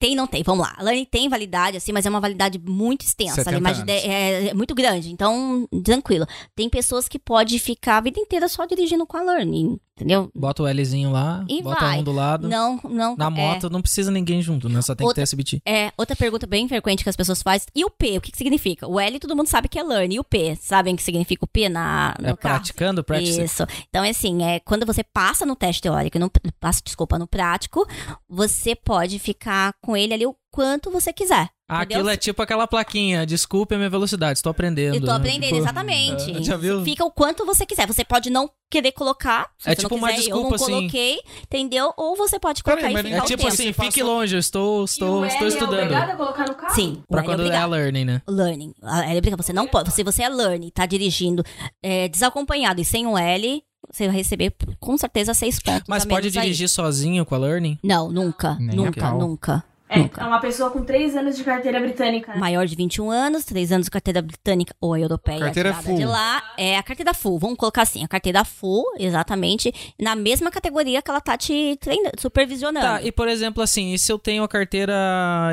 Tem, 0.00 0.14
não 0.14 0.28
tem, 0.28 0.44
vamos 0.44 0.64
lá. 0.64 0.74
A 0.78 0.82
Learning 0.84 1.04
tem 1.04 1.28
validade, 1.28 1.76
assim, 1.76 1.90
mas 1.90 2.06
é 2.06 2.08
uma 2.08 2.20
validade 2.20 2.56
muito 2.56 3.02
extensa. 3.04 3.42
70 3.42 3.50
Ali, 3.56 3.60
mais 3.60 3.76
de 3.78 3.82
anos. 3.90 4.02
de- 4.02 4.08
é, 4.08 4.46
é 4.50 4.54
muito 4.54 4.72
grande, 4.72 5.10
então, 5.10 5.68
tranquilo. 5.84 6.24
Tem 6.54 6.68
pessoas 6.70 7.08
que 7.08 7.18
podem 7.18 7.58
ficar 7.58 7.96
a 7.96 8.00
vida 8.00 8.20
inteira 8.20 8.46
só 8.48 8.64
dirigindo 8.64 9.04
com 9.04 9.16
a 9.16 9.22
Learning, 9.22 9.76
entendeu? 9.98 10.30
Bota 10.34 10.62
o 10.62 10.66
Lzinho 10.70 11.10
lá, 11.10 11.44
E 11.48 11.62
bota 11.62 11.80
vai. 11.84 11.98
um 11.98 12.02
do 12.02 12.12
lado. 12.12 12.48
Não, 12.48 12.80
não. 12.84 13.16
Na 13.16 13.26
é, 13.26 13.30
moto 13.30 13.68
não 13.68 13.82
precisa 13.82 14.10
ninguém 14.10 14.40
junto, 14.40 14.68
né? 14.68 14.80
Só 14.80 14.94
tem 14.94 15.06
Outra- 15.06 15.22
que 15.24 15.28
ter 15.30 15.36
CBT. 15.36 15.62
É, 15.66 15.92
outra 15.96 16.14
pergunta 16.16 16.46
bem 16.46 16.68
frequente 16.68 17.02
que 17.02 17.10
as 17.10 17.16
pessoas 17.16 17.42
fazem. 17.42 17.66
E 17.74 17.84
o 17.84 17.90
P, 17.90 18.16
o 18.18 18.20
que, 18.20 18.30
que 18.30 18.38
significa? 18.38 18.86
O 18.86 18.98
L 19.00 19.18
todo 19.18 19.34
mundo 19.36 19.48
sabe 19.48 19.68
que 19.68 19.78
é 19.78 19.82
learn. 19.82 20.14
E 20.14 20.20
o 20.20 20.24
P, 20.24 20.56
sabem 20.56 20.94
o 20.94 20.96
que 20.96 21.02
significa 21.02 21.44
o 21.44 21.48
P 21.48 21.68
na, 21.68 22.14
no 22.20 22.28
É 22.28 22.36
carro? 22.36 22.38
praticando, 22.56 23.02
practice. 23.04 23.42
Isso. 23.42 23.64
Então, 23.88 24.04
é 24.04 24.10
assim, 24.10 24.42
é, 24.44 24.60
quando 24.60 24.86
você 24.86 25.02
passa 25.02 25.44
no 25.44 25.56
teste 25.56 25.82
teórico, 25.82 26.18
no, 26.18 26.30
passa, 26.60 26.80
desculpa, 26.84 27.18
no 27.18 27.26
prático, 27.26 27.86
você 28.28 28.74
pode 28.74 29.18
ficar 29.18 29.74
com 29.82 29.96
ele 29.96 30.14
ali 30.14 30.26
o 30.26 30.34
quanto 30.50 30.90
você 30.90 31.12
quiser. 31.12 31.48
Ah, 31.70 31.82
entendeu? 31.84 31.98
Aquilo 31.98 32.08
é 32.10 32.16
tipo 32.16 32.40
aquela 32.42 32.66
plaquinha, 32.66 33.26
desculpe 33.26 33.74
a 33.74 33.78
minha 33.78 33.90
velocidade, 33.90 34.38
estou 34.38 34.48
aprendendo. 34.50 34.94
Eu 34.94 35.00
tô 35.02 35.06
né? 35.08 35.12
aprendendo, 35.16 35.48
Tipo, 35.50 35.58
exatamente. 35.58 36.30
é, 36.38 36.42
já 36.42 36.56
viu? 36.56 36.82
Fica 36.82 37.04
o 37.04 37.10
quanto 37.10 37.44
você 37.44 37.66
quiser. 37.66 37.86
Você 37.86 38.04
pode 38.04 38.30
não 38.30 38.50
querer 38.70 38.92
colocar. 38.92 39.50
Se 39.58 39.68
É 39.68 39.74
você 39.74 39.82
tipo 39.82 39.94
não 39.94 39.98
uma 40.02 40.08
quiser, 40.12 40.30
eu 40.30 40.36
não 40.36 40.42
desculpa, 40.50 40.54
assim. 40.56 40.72
coloquei, 40.72 41.18
entendeu? 41.42 41.92
Ou 41.96 42.16
você 42.16 42.40
pode 42.40 42.62
Peraí, 42.62 42.80
colocar 42.80 42.94
mas 42.94 43.04
e 43.04 43.08
é 43.08 43.10
ficar 43.12 43.24
É 43.24 43.26
tipo 43.26 43.42
tempo. 43.42 43.52
assim, 43.54 43.72
fique 43.74 44.02
longe, 44.02 44.34
eu 44.34 44.38
estou, 44.40 44.82
estou, 44.84 45.18
e 45.18 45.20
o 45.20 45.26
estou 45.26 45.42
L 45.46 45.48
estudando. 45.48 45.92
é 45.92 45.96
a 45.96 46.16
colocar 46.16 46.48
no 46.48 46.54
carro? 46.54 46.74
Sim. 46.74 47.02
Pra 47.06 47.22
quando 47.22 47.40
é 47.40 47.44
obrigado. 47.44 47.70
learning, 47.70 48.04
né? 48.06 48.22
Learning. 48.26 48.72
A 48.82 49.04
L 49.10 49.18
obriga 49.18 49.36
você 49.36 49.52
não 49.52 49.66
pode. 49.66 49.90
Se 49.92 50.02
você 50.02 50.22
é 50.22 50.28
learning, 50.30 50.70
tá 50.70 50.86
dirigindo 50.86 51.44
é, 51.82 52.08
desacompanhado 52.08 52.80
e 52.80 52.84
sem 52.84 53.06
um 53.06 53.18
L, 53.18 53.62
você 53.92 54.06
vai 54.06 54.16
receber 54.16 54.54
com 54.80 54.96
certeza 54.96 55.34
seis 55.34 55.58
pontos. 55.60 55.84
Mas 55.86 56.04
a 56.04 56.08
pode 56.08 56.22
menos 56.28 56.36
aí. 56.38 56.42
dirigir 56.44 56.68
sozinho 56.70 57.26
com 57.26 57.34
a 57.34 57.38
learning? 57.38 57.78
Não, 57.84 58.10
nunca. 58.10 58.56
Nem 58.58 58.74
nunca, 58.74 59.10
nunca. 59.12 59.64
É, 59.88 59.98
Nunca. 60.00 60.22
é 60.22 60.24
uma 60.26 60.40
pessoa 60.40 60.70
com 60.70 60.84
3 60.84 61.16
anos 61.16 61.36
de 61.36 61.44
carteira 61.44 61.80
britânica. 61.80 62.32
né? 62.34 62.38
Maior 62.38 62.66
de 62.66 62.76
21 62.76 63.10
anos, 63.10 63.44
3 63.44 63.72
anos 63.72 63.86
de 63.86 63.90
carteira 63.90 64.20
britânica 64.20 64.74
ou 64.80 64.92
a 64.94 65.00
europeia. 65.00 65.40
Carteira 65.40 65.72
full. 65.74 65.96
De 65.96 66.04
lá, 66.04 66.42
é 66.58 66.76
a 66.76 66.82
carteira 66.82 67.14
full. 67.14 67.38
Vamos 67.38 67.56
colocar 67.56 67.82
assim, 67.82 68.04
a 68.04 68.08
carteira 68.08 68.44
full, 68.44 68.84
exatamente, 68.98 69.72
na 70.00 70.14
mesma 70.14 70.50
categoria 70.50 71.00
que 71.00 71.10
ela 71.10 71.20
tá 71.20 71.36
te 71.36 71.76
treinando, 71.80 72.20
supervisionando. 72.20 72.86
Tá, 72.86 73.02
e 73.02 73.10
por 73.10 73.28
exemplo, 73.28 73.62
assim, 73.62 73.92
e 73.94 73.98
se 73.98 74.12
eu 74.12 74.18
tenho 74.18 74.42
a 74.42 74.48
carteira 74.48 74.94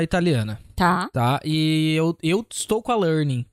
italiana, 0.02 0.58
Tá. 0.74 1.08
tá? 1.12 1.40
E 1.44 1.94
eu, 1.96 2.16
eu 2.22 2.44
estou 2.50 2.82
com 2.82 2.92
a 2.92 2.96
Learning. 2.96 3.46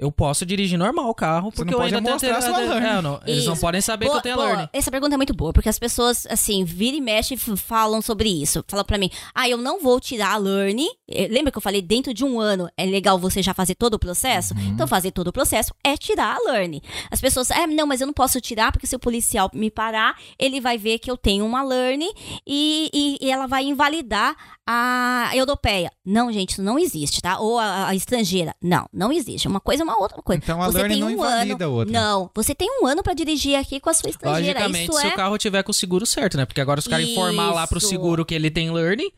Eu 0.00 0.10
posso 0.10 0.46
dirigir 0.46 0.78
normal 0.78 1.10
o 1.10 1.14
carro, 1.14 1.50
Você 1.50 1.56
porque 1.56 1.70
não 1.72 1.78
eu 1.78 1.82
pode 1.82 1.94
ainda 1.94 2.18
tenho... 2.18 2.32
mostrar 2.34 2.40
sua 2.40 2.58
Learning. 2.58 2.86
É, 2.86 3.02
não, 3.02 3.20
eles 3.26 3.44
não 3.44 3.56
podem 3.56 3.80
saber 3.82 4.06
Boa- 4.06 4.14
que 4.14 4.18
eu 4.18 4.22
tenho 4.22 4.34
a 4.34 4.38
boa. 4.38 4.48
Learning. 4.48 4.68
Essa 4.72 4.90
pergunta 4.90 5.14
é 5.14 5.16
muito 5.18 5.34
boa, 5.34 5.52
porque 5.52 5.68
as 5.68 5.78
pessoas, 5.78 6.26
assim, 6.30 6.64
vira 6.64 6.96
e 6.96 7.00
mexe 7.02 7.34
e 7.34 7.36
falam 7.36 8.00
sobre 8.00 8.30
isso. 8.30 8.64
Falam 8.66 8.84
pra 8.84 8.96
mim, 8.96 9.10
ah, 9.34 9.46
eu 9.46 9.58
não 9.58 9.78
vou 9.80 10.00
tirar 10.00 10.32
a 10.32 10.36
Learn. 10.38 10.86
Eh, 11.08 11.28
Lembra 11.30 11.52
que 11.52 11.58
eu 11.58 11.62
falei, 11.62 11.82
dentro 11.82 12.14
de 12.14 12.24
um 12.24 12.40
ano 12.40 12.70
é 12.78 12.86
legal 12.86 13.18
você 13.18 13.42
já 13.42 13.52
fazer 13.52 13.74
todo 13.74 13.94
o 13.94 13.98
processo? 13.98 14.54
Uhum. 14.54 14.68
Então, 14.68 14.86
fazer 14.88 15.10
todo 15.10 15.28
o 15.28 15.32
processo 15.32 15.74
é 15.84 15.94
tirar 15.98 16.36
a 16.36 16.50
Learn. 16.50 16.80
As 17.10 17.20
pessoas, 17.20 17.50
é, 17.50 17.66
não, 17.66 17.86
mas 17.86 18.00
eu 18.00 18.06
não 18.06 18.14
posso 18.14 18.40
tirar, 18.40 18.72
porque 18.72 18.86
se 18.86 18.96
o 18.96 18.98
policial 18.98 19.50
me 19.52 19.70
parar, 19.70 20.16
ele 20.38 20.62
vai 20.62 20.78
ver 20.78 20.98
que 20.98 21.10
eu 21.10 21.16
tenho 21.16 21.44
uma 21.44 21.62
Learn 21.62 22.08
e, 22.46 22.90
e- 22.92 23.18
e 23.20 23.30
ela 23.30 23.46
vai 23.46 23.64
invalidar 23.64 24.34
a 24.66 25.30
europeia. 25.34 25.90
Não, 26.06 26.32
gente, 26.32 26.50
isso 26.52 26.62
não 26.62 26.78
existe, 26.78 27.20
tá? 27.20 27.38
Ou 27.38 27.58
a, 27.58 27.88
a 27.88 27.94
estrangeira. 27.94 28.54
Não, 28.62 28.86
não 28.92 29.12
existe. 29.12 29.48
Uma 29.48 29.60
coisa 29.60 29.82
é 29.82 29.84
uma 29.84 29.89
outra 29.98 30.22
coisa. 30.22 30.40
Então 30.42 30.60
a 30.62 30.66
Você 30.66 30.78
Learning 30.78 30.94
tem 30.94 31.00
não 31.00 31.08
um 31.08 31.10
invalida 31.12 31.64
a 31.64 31.68
ano, 31.68 31.76
outra. 31.76 31.92
Não, 31.92 32.30
você 32.34 32.54
tem 32.54 32.68
um 32.82 32.86
ano 32.86 33.02
pra 33.02 33.14
dirigir 33.14 33.56
aqui 33.56 33.80
com 33.80 33.90
a 33.90 33.94
sua 33.94 34.10
estrangeira. 34.10 34.60
Logicamente, 34.60 34.90
Isso 34.90 35.00
se 35.00 35.06
é 35.06 35.10
o 35.10 35.16
carro 35.16 35.38
tiver 35.38 35.62
com 35.62 35.70
o 35.70 35.74
seguro 35.74 36.04
certo, 36.06 36.36
né? 36.36 36.44
Porque 36.44 36.60
agora 36.60 36.80
os 36.80 36.86
caras 36.88 37.06
informar 37.08 37.52
lá 37.52 37.66
pro 37.66 37.80
seguro 37.80 38.24
que 38.24 38.34
ele 38.34 38.50
tem 38.50 38.70
Learning, 38.70 39.10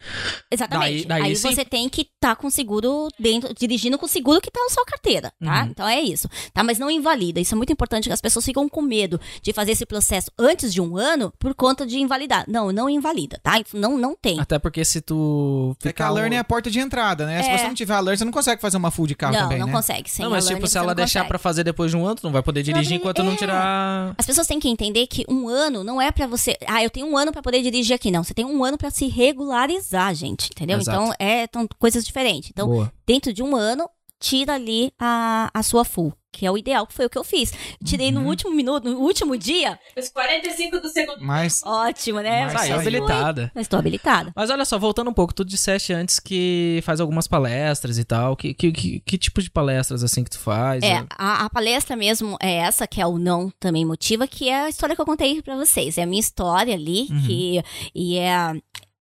Exatamente. 0.51 1.07
Daí- 1.07 1.21
daí 1.21 1.23
Aí 1.31 1.37
sim. 1.37 1.51
você 1.55 1.65
tem 1.65 1.89
que 1.89 2.03
estar 2.03 2.37
com 2.37 2.51
seguro 2.51 3.09
dentro, 3.19 3.55
dirigindo 3.55 3.99
com 3.99 4.07
o 4.07 4.09
seguro 4.09 4.41
que 4.41 4.51
tá 4.51 4.61
na 4.61 4.71
sua 4.71 4.85
carteira, 4.85 5.33
tá? 5.43 5.63
Uhum. 5.63 5.69
Então 5.71 5.89
é 5.89 6.01
isso. 6.01 6.29
Tá? 6.53 6.63
Mas 6.63 6.79
não 6.79 6.91
invalida. 6.91 7.41
Isso 7.41 7.55
é 7.55 7.57
muito 7.57 7.73
importante 7.73 8.09
que 8.09 8.13
as 8.13 8.21
pessoas 8.21 8.45
ficam 8.45 8.69
com 8.69 8.83
medo 8.83 9.21
de 9.43 9.53
fazer 9.53 9.73
esse 9.73 9.87
processo 9.87 10.31
antes 10.39 10.73
de 10.73 10.81
um 10.81 10.97
ano 10.97 11.33
por 11.39 11.55
conta 11.55 11.87
de 11.87 11.99
invalidar. 11.99 12.45
Não, 12.49 12.71
não 12.73 12.89
invalida, 12.89 13.39
tá? 13.43 13.61
Não, 13.73 13.97
não 13.97 14.15
tem. 14.17 14.41
até 14.41 14.59
porque 14.59 14.85
se 14.85 15.01
tu 15.01 15.73
É 15.79 15.83
que 15.83 15.89
ficar 15.89 16.07
a 16.07 16.11
Learning 16.11 16.37
é 16.37 16.39
a 16.39 16.45
porta 16.45 16.71
de 16.71 16.79
entrada, 16.81 17.27
né? 17.27 17.43
Se 17.43 17.51
É. 17.51 17.59
você 17.59 17.67
não 17.69 17.75
tiver 17.75 17.95
a 17.95 18.01
Learning, 18.01 18.19
você 18.19 18.25
não 18.25 18.33
consegue 18.33 18.61
fazer 18.61 18.77
uma 18.77 18.91
full 18.91 19.07
de 19.07 19.15
carro 19.15 19.35
não, 19.35 19.43
também, 19.43 19.59
não 19.59 19.67
né? 19.67 19.73
consegue. 19.73 20.11
Sem 20.11 20.25
Não, 20.25 20.31
mas 20.33 20.47
a 20.47 20.49
tipo, 20.63 20.73
se 20.73 20.79
ela 20.79 20.89
não 20.89 20.95
deixar 20.95 21.27
pra 21.27 21.39
fazer 21.39 21.65
depois 21.65 21.91
de 21.91 21.97
um 21.97 22.07
ano, 22.07 22.17
tu 22.17 22.25
não 22.25 22.33
vai 22.33 22.43
poder 22.43 22.63
dirigir 22.63 22.97
enquanto 22.97 23.23
não 23.23 23.33
é. 23.33 23.37
tirar... 23.37 24.15
As 24.17 24.27
pessoas 24.27 24.47
têm 24.47 24.61
que 24.61 24.69
entender 24.69 25.07
que 25.07 25.25
um 25.29 25.49
ano 25.49 25.85
não 25.85 26.01
é 26.01 26.11
pra 26.11 26.27
você. 26.27 26.57
Ah, 26.67 26.83
eu 26.83 26.91
tenho 26.91 27.07
um 27.07 27.17
ano 27.17 27.33
pra 27.33 27.43
poder 27.43 27.63
dirigir 27.63 27.95
aqui. 27.95 28.11
Não, 28.11 28.25
você 28.25 28.35
tem 28.35 28.45
um 28.45 28.65
ano 28.65 28.79
pra 28.79 28.91
se 28.91 29.07
regularizar, 29.09 30.15
gente. 30.15 30.51
Entendeu? 30.51 30.79
Exato. 30.79 31.03
Então, 31.03 31.15
é 31.19 31.47
tão, 31.47 31.67
coisas 31.79 32.05
diferentes. 32.05 32.51
Então, 32.51 32.69
Boa. 32.69 32.93
dentro 33.07 33.33
de 33.33 33.43
um 33.43 33.57
ano, 33.57 33.89
tira 34.21 34.55
ali 34.55 34.93
a, 34.99 35.51
a 35.53 35.63
sua 35.63 35.85
full. 35.85 36.13
Que 36.33 36.47
é 36.47 36.51
o 36.51 36.57
ideal, 36.57 36.87
que 36.87 36.95
foi 36.95 37.05
o 37.07 37.11
que 37.11 37.19
eu 37.19 37.23
fiz. 37.25 37.53
Tirei 37.85 38.09
Uhum. 38.09 38.23
no 38.23 38.27
último 38.29 38.51
minuto, 38.51 38.89
no 38.91 38.99
último 39.01 39.37
dia. 39.37 39.79
Os 39.97 40.09
45 40.09 40.81
do 40.81 40.89
segundo. 40.89 41.19
Mas 41.23 41.63
Ótimo, 41.63 42.21
né? 42.21 42.47
Mas 42.47 42.53
saiu. 42.63 42.81
habilitada. 42.81 43.53
Mas 43.55 43.65
estou 43.67 43.79
habilitada. 43.79 44.33
Mas 44.35 44.49
olha 44.51 44.65
só, 44.65 44.79
voltando 44.79 45.11
um 45.11 45.13
pouco, 45.15 45.35
tu 45.35 45.45
disseste 45.45 45.93
antes 45.93 46.19
que 46.19 46.81
faz 46.85 47.01
algumas 47.01 47.29
palestras 47.29 47.99
e 47.99 48.05
tal. 48.05 48.35
Que, 48.35 48.55
que, 48.55 48.73
que, 48.73 49.01
que 49.01 49.19
tipo 49.19 49.43
de 49.43 49.51
palestras 49.51 50.03
assim 50.03 50.25
que 50.25 50.31
tu 50.31 50.39
faz? 50.39 50.83
É, 50.83 51.05
a, 51.11 51.45
a 51.45 51.51
palestra 51.51 51.95
mesmo 51.95 52.37
é 52.41 52.55
essa, 52.57 52.87
que 52.87 53.01
é 53.01 53.07
o 53.07 53.19
Não 53.19 53.51
Também 53.61 53.85
Motiva, 53.85 54.27
que 54.27 54.49
é 54.49 54.63
a 54.63 54.69
história 54.71 54.97
que 54.97 55.03
eu 55.03 55.07
contei 55.07 55.43
pra 55.43 55.55
vocês. 55.57 55.99
É 55.99 56.03
a 56.03 56.07
minha 56.07 56.21
história 56.21 56.75
ali, 56.75 57.09
Uhum. 57.11 57.23
que, 57.27 57.63
e 57.95 58.17
é. 58.19 58.55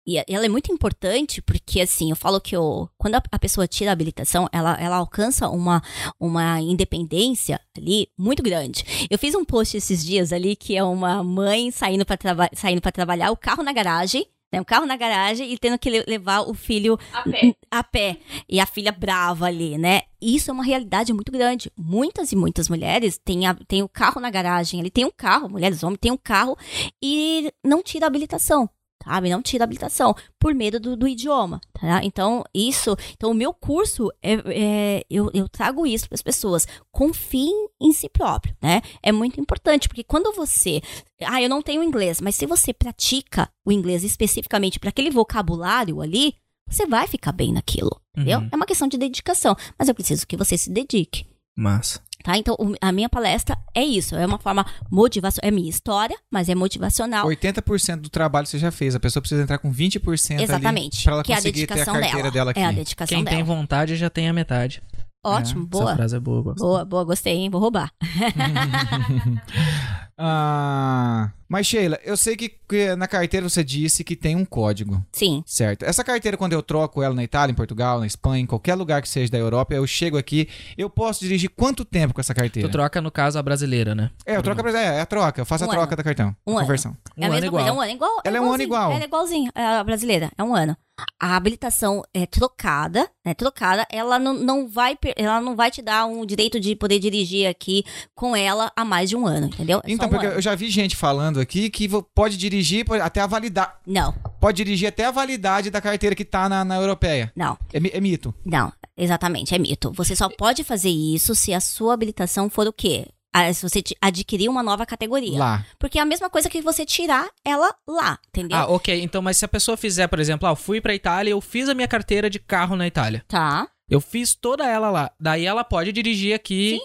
E 0.06 0.16
ela 0.28 0.46
é 0.46 0.48
muito 0.48 0.72
importante 0.72 1.42
porque, 1.42 1.80
assim, 1.80 2.10
eu 2.10 2.16
falo 2.16 2.40
que 2.40 2.56
eu, 2.56 2.88
quando 2.98 3.14
a, 3.16 3.38
pessoa 3.38 3.68
tira 3.68 3.90
a 3.90 3.92
habilitação, 3.92 4.48
ela, 4.50 4.74
ela 4.80 4.96
alcança 4.96 5.48
uma, 5.48 5.82
uma 6.18 6.60
independência 6.60 7.60
ali 7.76 8.08
muito 8.18 8.42
grande. 8.42 8.84
Eu 9.10 9.18
fiz 9.18 9.34
um 9.34 9.44
post 9.44 9.76
esses 9.76 10.04
dias 10.04 10.32
ali 10.32 10.56
que 10.56 10.76
é 10.76 10.82
uma 10.82 11.22
mãe 11.22 11.70
saindo 11.70 12.04
para 12.04 12.16
traba 12.16 12.48
saindo 12.54 12.80
trabalhar, 12.90 13.30
o 13.30 13.36
carro 13.36 13.62
na 13.62 13.72
garagem, 13.72 14.26
né? 14.52 14.60
O 14.60 14.64
carro 14.64 14.84
na 14.86 14.96
garagem 14.96 15.52
e 15.52 15.56
tendo 15.58 15.78
que 15.78 15.88
le- 15.90 16.04
levar 16.08 16.40
o 16.40 16.54
filho 16.54 16.98
A 17.12 17.22
pé. 17.22 17.54
a 17.70 17.84
pé 17.84 18.16
e 18.48 18.58
a 18.58 18.66
filha 18.66 18.90
brava 18.90 19.46
ali, 19.46 19.78
né? 19.78 20.02
Isso 20.20 20.50
é 20.50 20.54
uma 20.54 20.64
realidade 20.64 21.12
muito 21.12 21.30
grande. 21.30 21.70
Muitas 21.78 22.32
e 22.32 22.36
muitas 22.36 22.68
mulheres 22.68 23.16
têm, 23.18 23.46
a- 23.46 23.54
têm 23.68 23.82
o 23.82 23.88
carro 23.88 24.20
na 24.20 24.30
garagem, 24.30 24.80
ele 24.80 24.90
tem 24.90 25.04
um 25.04 25.10
carro, 25.16 25.48
mulheres, 25.48 25.82
homens, 25.84 25.98
tem 26.00 26.10
um 26.10 26.16
carro 26.16 26.56
e 27.02 27.52
não 27.64 27.82
tira 27.82 28.06
a 28.06 28.08
habilitação. 28.08 28.68
Sabe, 29.02 29.30
não 29.30 29.40
tira 29.40 29.64
a 29.64 29.66
habilitação 29.66 30.14
por 30.38 30.54
medo 30.54 30.78
do, 30.78 30.94
do 30.94 31.08
idioma, 31.08 31.60
tá? 31.72 32.04
Então, 32.04 32.44
isso. 32.54 32.94
Então, 33.12 33.30
o 33.30 33.34
meu 33.34 33.52
curso, 33.54 34.10
é, 34.22 34.34
é- 34.46 35.04
eu, 35.08 35.30
eu 35.32 35.48
trago 35.48 35.86
isso 35.86 36.06
para 36.06 36.16
as 36.16 36.22
pessoas. 36.22 36.66
Confiem 36.92 37.68
em 37.80 37.92
si 37.92 38.08
próprio, 38.10 38.54
né? 38.60 38.82
É 39.02 39.10
muito 39.10 39.40
importante, 39.40 39.88
porque 39.88 40.04
quando 40.04 40.32
você. 40.34 40.82
Ah, 41.22 41.40
eu 41.40 41.48
não 41.48 41.62
tenho 41.62 41.82
inglês, 41.82 42.20
mas 42.20 42.36
se 42.36 42.44
você 42.44 42.74
pratica 42.74 43.50
o 43.64 43.72
inglês 43.72 44.04
especificamente 44.04 44.78
para 44.78 44.90
aquele 44.90 45.10
vocabulário 45.10 46.00
ali, 46.02 46.34
você 46.68 46.86
vai 46.86 47.06
ficar 47.06 47.32
bem 47.32 47.52
naquilo, 47.52 48.00
entendeu? 48.14 48.40
Uhum. 48.40 48.48
É 48.52 48.56
uma 48.56 48.66
questão 48.66 48.86
de 48.86 48.96
dedicação, 48.98 49.56
mas 49.78 49.88
eu 49.88 49.94
preciso 49.94 50.26
que 50.26 50.36
você 50.36 50.56
se 50.56 50.70
dedique, 50.70 51.26
Massa. 51.56 52.00
tá? 52.24 52.36
Então, 52.36 52.56
a 52.80 52.92
minha 52.92 53.08
palestra 53.08 53.56
é 53.74 53.82
isso, 53.84 54.14
é 54.16 54.24
uma 54.26 54.38
forma 54.38 54.64
motivacional, 54.90 55.48
é 55.48 55.50
minha 55.50 55.68
história, 55.68 56.16
mas 56.30 56.48
é 56.48 56.54
motivacional. 56.54 57.26
80% 57.26 57.96
do 58.00 58.08
trabalho 58.08 58.46
você 58.46 58.58
já 58.58 58.70
fez. 58.70 58.94
A 58.94 59.00
pessoa 59.00 59.20
precisa 59.20 59.42
entrar 59.42 59.58
com 59.58 59.72
20% 59.72 60.40
Exatamente, 60.40 60.96
ali 60.96 61.04
pra 61.04 61.12
ela 61.14 61.22
que 61.24 61.32
é 61.32 61.34
a 61.34 61.38
conseguir 61.38 61.66
ter 61.66 61.72
a 61.72 61.76
dedicação 61.76 61.94
carteira 61.94 62.22
dela. 62.22 62.30
dela, 62.32 62.50
aqui. 62.52 62.60
É 62.60 62.64
a 62.66 62.72
dedicação 62.72 63.16
Quem 63.16 63.24
dela. 63.24 63.36
tem 63.36 63.44
vontade 63.44 63.96
já 63.96 64.08
tem 64.10 64.28
a 64.28 64.32
metade. 64.32 64.82
Ótimo, 65.22 65.60
É, 65.60 65.76
Essa 65.76 65.84
boa. 65.84 65.96
frase 65.96 66.16
é 66.16 66.20
boa. 66.20 66.54
Boa, 66.54 66.84
boa, 66.84 67.04
gostei, 67.04 67.34
hein? 67.36 67.50
Vou 67.50 67.60
roubar. 67.60 67.92
Ah, 70.22 71.30
mas 71.48 71.66
Sheila, 71.66 71.98
eu 72.04 72.14
sei 72.14 72.36
que, 72.36 72.50
que 72.68 72.94
na 72.94 73.08
carteira 73.08 73.48
você 73.48 73.64
disse 73.64 74.04
que 74.04 74.14
tem 74.14 74.36
um 74.36 74.44
código, 74.44 75.02
Sim, 75.10 75.42
certo? 75.46 75.82
Essa 75.84 76.04
carteira, 76.04 76.36
quando 76.36 76.52
eu 76.52 76.62
troco 76.62 77.02
ela 77.02 77.14
na 77.14 77.24
Itália, 77.24 77.52
em 77.52 77.56
Portugal, 77.56 78.00
na 78.00 78.06
Espanha, 78.06 78.42
em 78.42 78.46
qualquer 78.46 78.74
lugar 78.74 79.00
que 79.00 79.08
seja 79.08 79.32
da 79.32 79.38
Europa, 79.38 79.72
eu 79.74 79.86
chego 79.86 80.18
aqui, 80.18 80.46
eu 80.76 80.90
posso 80.90 81.20
dirigir 81.20 81.48
quanto 81.48 81.86
tempo 81.86 82.12
com 82.12 82.20
essa 82.20 82.34
carteira? 82.34 82.68
Tu 82.68 82.72
troca, 82.72 83.00
no 83.00 83.10
caso, 83.10 83.38
a 83.38 83.42
brasileira, 83.42 83.94
né? 83.94 84.10
É, 84.26 84.36
eu 84.36 84.42
troco 84.42 84.60
a 84.60 84.70
é, 84.78 84.98
é 84.98 85.00
a 85.00 85.06
troca, 85.06 85.40
eu 85.40 85.46
faço 85.46 85.64
Um 85.64 85.68
a 85.68 85.70
troca 85.70 85.94
ano. 85.94 85.96
da 85.96 86.02
cartão. 86.02 86.36
Um 86.46 86.52
ano. 86.52 86.60
conversão. 86.60 86.96
Um 87.16 87.22
é 87.22 87.24
a 87.24 87.26
ano 87.26 87.34
mesma 87.34 87.46
igual. 87.46 87.62
coisa, 87.62 87.70
é 87.70 87.72
um 87.72 87.80
ano 87.80 87.92
igual. 87.92 88.22
Ela 88.22 88.36
é 88.36 88.40
um 88.40 88.52
ano 88.52 88.62
igualzinho, 88.62 88.66
igual. 88.66 88.92
Ela 88.92 89.02
é 89.02 89.06
igualzinho, 89.06 89.52
é 89.54 89.64
a 89.64 89.84
brasileira, 89.84 90.30
é 90.36 90.44
um 90.44 90.54
ano. 90.54 90.76
A 91.18 91.36
habilitação 91.36 92.02
é 92.14 92.26
trocada, 92.26 93.08
né? 93.24 93.34
Trocada, 93.34 93.86
ela 93.90 94.18
não, 94.18 94.34
não 94.34 94.68
vai 94.68 94.96
ela 95.16 95.40
não 95.40 95.54
vai 95.56 95.70
te 95.70 95.82
dar 95.82 96.06
um 96.06 96.24
direito 96.26 96.58
de 96.60 96.74
poder 96.74 96.98
dirigir 96.98 97.46
aqui 97.48 97.84
com 98.14 98.34
ela 98.34 98.72
há 98.76 98.84
mais 98.84 99.08
de 99.10 99.16
um 99.16 99.26
ano, 99.26 99.46
entendeu? 99.46 99.80
É 99.84 99.90
Então, 99.92 100.06
um 100.06 100.10
porque 100.10 100.26
ano. 100.26 100.36
eu 100.36 100.42
já 100.42 100.54
vi 100.54 100.70
gente 100.70 100.96
falando 100.96 101.40
aqui 101.40 101.70
que 101.70 101.88
pode 102.14 102.36
dirigir 102.36 102.84
até 103.02 103.20
a 103.20 103.26
validade. 103.26 103.72
Não, 103.86 104.14
Pode 104.40 104.56
dirigir 104.56 104.88
até 104.88 105.04
a 105.04 105.10
validade 105.10 105.70
da 105.70 105.80
carteira 105.82 106.16
que 106.16 106.24
tá 106.24 106.48
na, 106.48 106.64
na 106.64 106.76
europeia. 106.76 107.30
não. 107.36 107.58
É, 107.72 107.96
é 107.96 108.00
mito. 108.00 108.34
Não, 108.44 108.72
exatamente, 108.96 109.54
é 109.54 109.58
mito. 109.58 109.92
Você 109.92 110.16
só 110.16 110.28
pode 110.28 110.64
fazer 110.64 110.88
isso 110.88 111.34
se 111.34 111.52
a 111.52 111.60
sua 111.60 111.92
habilitação 111.94 112.48
for 112.48 112.66
o 112.66 112.72
quê? 112.72 113.06
Se 113.54 113.68
você 113.68 113.82
adquirir 114.00 114.48
uma 114.48 114.62
nova 114.62 114.84
categoria. 114.84 115.38
Lá. 115.38 115.66
Porque 115.78 115.98
é 115.98 116.02
a 116.02 116.06
mesma 116.06 116.28
coisa 116.28 116.48
que 116.50 116.60
você 116.60 116.84
tirar 116.84 117.28
ela 117.44 117.74
lá, 117.86 118.18
entendeu? 118.28 118.56
Ah, 118.56 118.66
ok. 118.66 119.02
Então, 119.02 119.22
mas 119.22 119.36
se 119.36 119.44
a 119.44 119.48
pessoa 119.48 119.76
fizer, 119.76 120.06
por 120.08 120.18
exemplo, 120.18 120.48
ah, 120.48 120.52
eu 120.52 120.56
fui 120.56 120.80
pra 120.80 120.94
Itália, 120.94 121.30
eu 121.30 121.40
fiz 121.40 121.68
a 121.68 121.74
minha 121.74 121.88
carteira 121.88 122.28
de 122.28 122.38
carro 122.38 122.76
na 122.76 122.86
Itália. 122.86 123.24
Tá. 123.28 123.68
Eu 123.88 124.00
fiz 124.00 124.34
toda 124.34 124.66
ela 124.66 124.90
lá. 124.90 125.10
Daí 125.18 125.44
ela 125.44 125.64
pode 125.64 125.92
dirigir 125.92 126.34
aqui. 126.34 126.80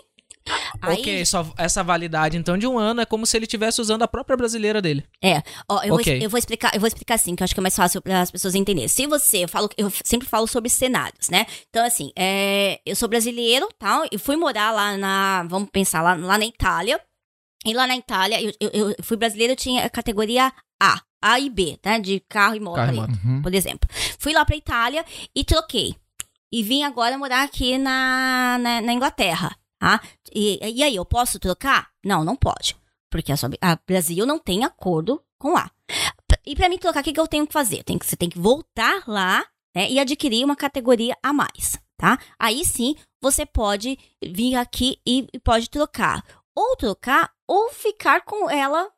Aí, 0.92 1.00
Ok, 1.00 1.26
só 1.26 1.46
essa 1.58 1.84
validade 1.84 2.38
então 2.38 2.58
de 2.58 2.66
um 2.68 2.78
ano 2.78 3.02
é 3.02 3.06
como 3.06 3.26
se 3.26 3.38
ele 3.38 3.46
estivesse 3.46 3.80
usando 3.82 4.04
a 4.04 4.08
própria 4.08 4.36
brasileira 4.38 4.82
dele. 4.82 5.04
ó, 5.68 5.84
eu, 5.84 5.94
Ok. 5.96 6.14
vou, 6.18 6.24
eu 6.24 6.30
vou 6.30 6.38
explicar, 6.38 6.74
eu 6.74 6.80
vou 6.80 6.88
explicar 6.88 7.16
assim, 7.16 7.36
que 7.36 7.44
eu 7.44 7.46
acho 7.46 7.54
que 7.54 7.60
é 7.60 7.62
mais 7.62 7.76
fácil 7.76 8.02
para 8.02 8.22
as 8.22 8.32
pessoas 8.32 8.56
entenderem. 8.56 8.88
Se 8.88 9.08
você, 9.08 9.44
eu 9.44 9.48
falo, 9.48 9.70
eu 9.78 9.92
sempre 10.04 10.28
falo 10.28 10.48
sobre 10.48 10.70
cenários, 10.70 11.30
né? 11.30 11.46
Então 11.70 11.86
assim, 11.86 12.12
é, 12.18 12.80
eu 12.86 12.96
sou 12.96 13.08
brasileiro, 13.10 13.68
tal, 13.80 14.04
e 14.12 14.18
fui 14.18 14.36
morar 14.36 14.72
lá 14.72 14.98
na, 14.98 15.44
vamos 15.44 15.70
pensar 15.72 16.02
lá, 16.02 16.14
lá 16.16 16.38
na 16.38 16.46
Itália. 16.46 17.00
E 17.66 17.74
lá 17.74 17.88
na 17.88 17.96
Itália, 17.98 18.40
eu, 18.42 18.52
eu, 18.60 18.90
eu 18.92 18.96
fui 19.02 19.18
brasileiro, 19.18 19.54
eu 19.54 19.58
tinha 19.58 19.84
a 19.86 19.90
categoria 19.90 20.54
A, 20.80 21.02
A 21.22 21.40
e 21.40 21.50
B, 21.50 21.80
né? 21.84 22.00
De 22.00 22.20
carro 22.30 22.56
e 22.56 22.60
moto 22.60 22.76
Carro 22.76 22.90
ali. 22.90 23.00
Uhum. 23.00 23.42
por 23.42 23.54
exemplo. 23.56 23.90
Fui 24.20 24.34
lá 24.34 24.46
pra 24.46 24.56
Itália 24.56 25.04
e 25.36 25.44
troquei. 25.44 25.96
E 26.52 26.62
vim 26.62 26.84
agora 26.84 27.18
morar 27.18 27.44
aqui 27.44 27.78
na, 27.78 28.58
na, 28.62 28.82
na 28.82 28.94
Inglaterra. 28.94 29.56
Tá? 29.86 30.02
E, 30.34 30.60
e 30.68 30.82
aí, 30.82 30.96
eu 30.96 31.06
posso 31.06 31.38
trocar? 31.38 31.90
Não, 32.04 32.24
não 32.24 32.36
pode. 32.36 32.76
Porque 33.08 33.32
a, 33.32 33.36
a 33.62 33.78
Brasil 33.88 34.26
não 34.26 34.40
tem 34.40 34.64
acordo 34.64 35.22
com 35.38 35.54
lá. 35.54 35.70
E 36.44 36.56
pra 36.56 36.68
mim 36.68 36.80
trocar, 36.80 37.02
o 37.02 37.04
que, 37.04 37.14
que 37.14 37.20
eu 37.20 37.28
tenho 37.28 37.46
que 37.46 37.54
fazer? 37.54 37.84
Tem 37.84 37.96
que, 38.00 38.06
você 38.06 38.16
tem 38.16 38.28
que 38.28 38.40
voltar 38.40 39.04
lá 39.08 39.46
né, 39.76 39.88
e 39.92 40.00
adquirir 40.00 40.44
uma 40.44 40.56
categoria 40.56 41.16
a 41.22 41.32
mais, 41.32 41.80
tá? 41.98 42.18
Aí 42.40 42.66
sim, 42.66 42.96
você 43.22 43.46
pode 43.46 43.96
vir 44.24 44.56
aqui 44.56 44.98
e, 45.06 45.28
e 45.32 45.40
pode 45.40 45.70
trocar. 45.70 46.24
Ou 46.56 46.76
trocar, 46.76 47.32
ou 47.48 47.70
ficar 47.70 48.22
com 48.22 48.50
ela 48.50 48.90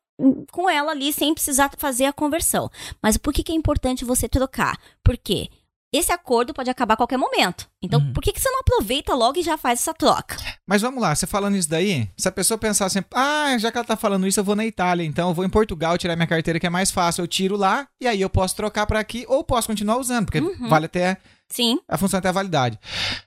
com 0.52 0.70
ela 0.70 0.94
ali 0.94 1.14
sem 1.14 1.34
precisar 1.34 1.70
fazer 1.78 2.06
a 2.06 2.14
conversão. 2.14 2.72
Mas 3.04 3.18
por 3.18 3.32
que, 3.34 3.44
que 3.44 3.52
é 3.52 3.56
importante 3.56 4.06
você 4.06 4.28
trocar? 4.28 4.76
Porque 5.04 5.50
esse 5.94 6.12
acordo 6.12 6.54
pode 6.54 6.70
acabar 6.70 6.96
a 6.96 6.98
qualquer 6.98 7.18
momento. 7.18 7.70
Então, 7.82 8.00
Uhum. 8.00 8.14
por 8.14 8.24
que, 8.24 8.34
que 8.34 8.42
você 8.42 8.50
não 8.50 8.60
aproveita 8.62 9.14
logo 9.14 9.38
e 9.40 9.44
já 9.44 9.58
faz 9.58 9.80
essa 9.80 9.94
troca? 9.94 10.36
Mas 10.68 10.81
vamos 10.81 11.02
lá, 11.02 11.15
você 11.15 11.26
falando 11.26 11.56
isso 11.56 11.69
daí, 11.69 12.10
se 12.18 12.27
a 12.27 12.31
pessoa 12.31 12.57
pensar 12.57 12.88
assim, 12.88 12.99
ah, 13.14 13.56
já 13.57 13.72
que 13.72 13.77
ela 13.77 13.88
tá 13.88 13.95
falando 13.95 14.27
isso, 14.27 14.38
eu 14.38 14.44
vou 14.44 14.53
na 14.56 14.65
Itália, 14.65 15.06
então 15.06 15.30
eu 15.30 15.34
vou 15.34 15.45
em 15.45 15.49
Portugal 15.49 15.98
tirar 15.98 16.18
minha 16.18 16.27
carteira 16.27 16.60
que 16.60 16.68
é 16.68 16.69
mais 16.69 16.91
fácil, 16.91 17.22
eu 17.23 17.27
tiro 17.27 17.56
lá 17.56 17.88
e 18.02 18.06
aí 18.06 18.19
eu 18.19 18.30
posso 18.30 18.53
trocar 18.53 18.85
pra 18.85 18.99
aqui 18.99 19.23
ou 19.30 19.45
posso 19.45 19.68
continuar 19.69 19.95
usando, 19.98 20.26
porque 20.26 20.41
Uhum. 20.41 20.68
vale 20.68 20.88
até 20.88 21.18
Sim, 21.48 21.80
a 21.88 21.98
função 21.98 22.18
até 22.18 22.27
a 22.27 22.34
validade. 22.34 22.77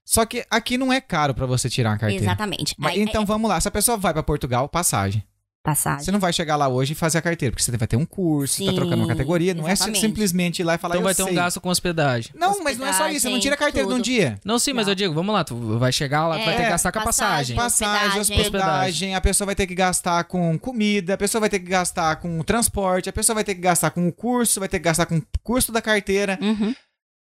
Só 0.04 0.26
que 0.26 0.44
aqui 0.50 0.76
não 0.76 0.92
é 0.92 1.00
caro 1.00 1.32
pra 1.32 1.46
você 1.46 1.70
tirar 1.70 1.92
a 1.94 1.98
carteira. 1.98 2.22
exatamente. 2.22 2.74
Mas, 2.78 2.92
Aí, 2.92 3.00
então 3.00 3.22
é, 3.22 3.24
vamos 3.24 3.48
lá, 3.48 3.58
se 3.58 3.66
a 3.68 3.70
pessoa 3.70 3.96
vai 3.96 4.12
pra 4.12 4.22
Portugal, 4.22 4.68
passagem. 4.68 5.24
Passagem. 5.62 6.04
Você 6.04 6.10
não 6.10 6.18
vai 6.18 6.32
chegar 6.32 6.56
lá 6.56 6.68
hoje 6.68 6.92
e 6.92 6.94
fazer 6.96 7.18
a 7.18 7.22
carteira, 7.22 7.52
porque 7.52 7.62
você 7.62 7.76
vai 7.76 7.86
ter 7.86 7.96
um 7.96 8.04
curso, 8.06 8.54
você 8.54 8.64
tá 8.64 8.70
Sim, 8.70 8.76
trocando 8.76 9.02
uma 9.02 9.08
categoria, 9.08 9.52
não 9.54 9.68
é 9.68 9.72
exatamente. 9.72 10.00
simplesmente 10.00 10.60
ir 10.60 10.64
lá 10.64 10.74
e 10.74 10.78
falar 10.78 10.94
Então 10.94 11.00
eu 11.02 11.04
vai 11.04 11.14
ter 11.14 11.22
um 11.22 11.34
gasto 11.34 11.60
com 11.60 11.68
hospedagem. 11.68 12.32
Não, 12.34 12.62
mas 12.64 12.78
não 12.78 12.86
é 12.86 12.92
só 12.92 13.08
isso, 13.08 13.20
você 13.22 13.28
não 13.30 13.38
tira 13.40 13.54
a 13.54 13.58
carteira 13.58 13.86
de 13.86 13.92
um 13.92 13.96
tudo. 13.96 14.04
dia. 14.04 14.38
Não, 14.44 14.58
sim, 14.58 14.72
mas 14.72 14.86
Não. 14.86 14.92
eu 14.92 14.94
digo, 14.94 15.14
vamos 15.14 15.34
lá, 15.34 15.44
tu 15.44 15.54
vai 15.78 15.92
chegar 15.92 16.26
lá, 16.26 16.38
tu 16.38 16.44
vai 16.44 16.54
ter 16.54 16.60
que 16.62 16.66
É, 16.66 16.70
gastar 16.70 16.92
com 16.92 16.98
a 16.98 17.02
passagem. 17.04 17.56
passagem. 17.56 17.88
Passagem, 17.88 18.20
Hospedagem. 18.20 18.46
hospedagem, 18.46 19.14
a 19.14 19.20
pessoa 19.20 19.46
vai 19.46 19.54
ter 19.54 19.66
que 19.66 19.74
gastar 19.74 20.24
com 20.24 20.58
comida, 20.58 21.14
a 21.14 21.18
pessoa 21.18 21.40
vai 21.40 21.48
ter 21.50 21.58
que 21.58 21.66
gastar 21.68 22.16
com 22.16 22.42
transporte, 22.42 23.08
a 23.08 23.12
pessoa 23.12 23.34
vai 23.34 23.44
ter 23.44 23.54
que 23.54 23.60
gastar 23.60 23.90
com 23.90 24.06
o 24.08 24.12
curso, 24.12 24.60
vai 24.60 24.68
ter 24.68 24.78
que 24.78 24.84
gastar 24.84 25.06
com 25.06 25.18
o 25.18 25.22
custo 25.42 25.70
da 25.72 25.82
carteira. 25.82 26.38
Uhum. 26.40 26.74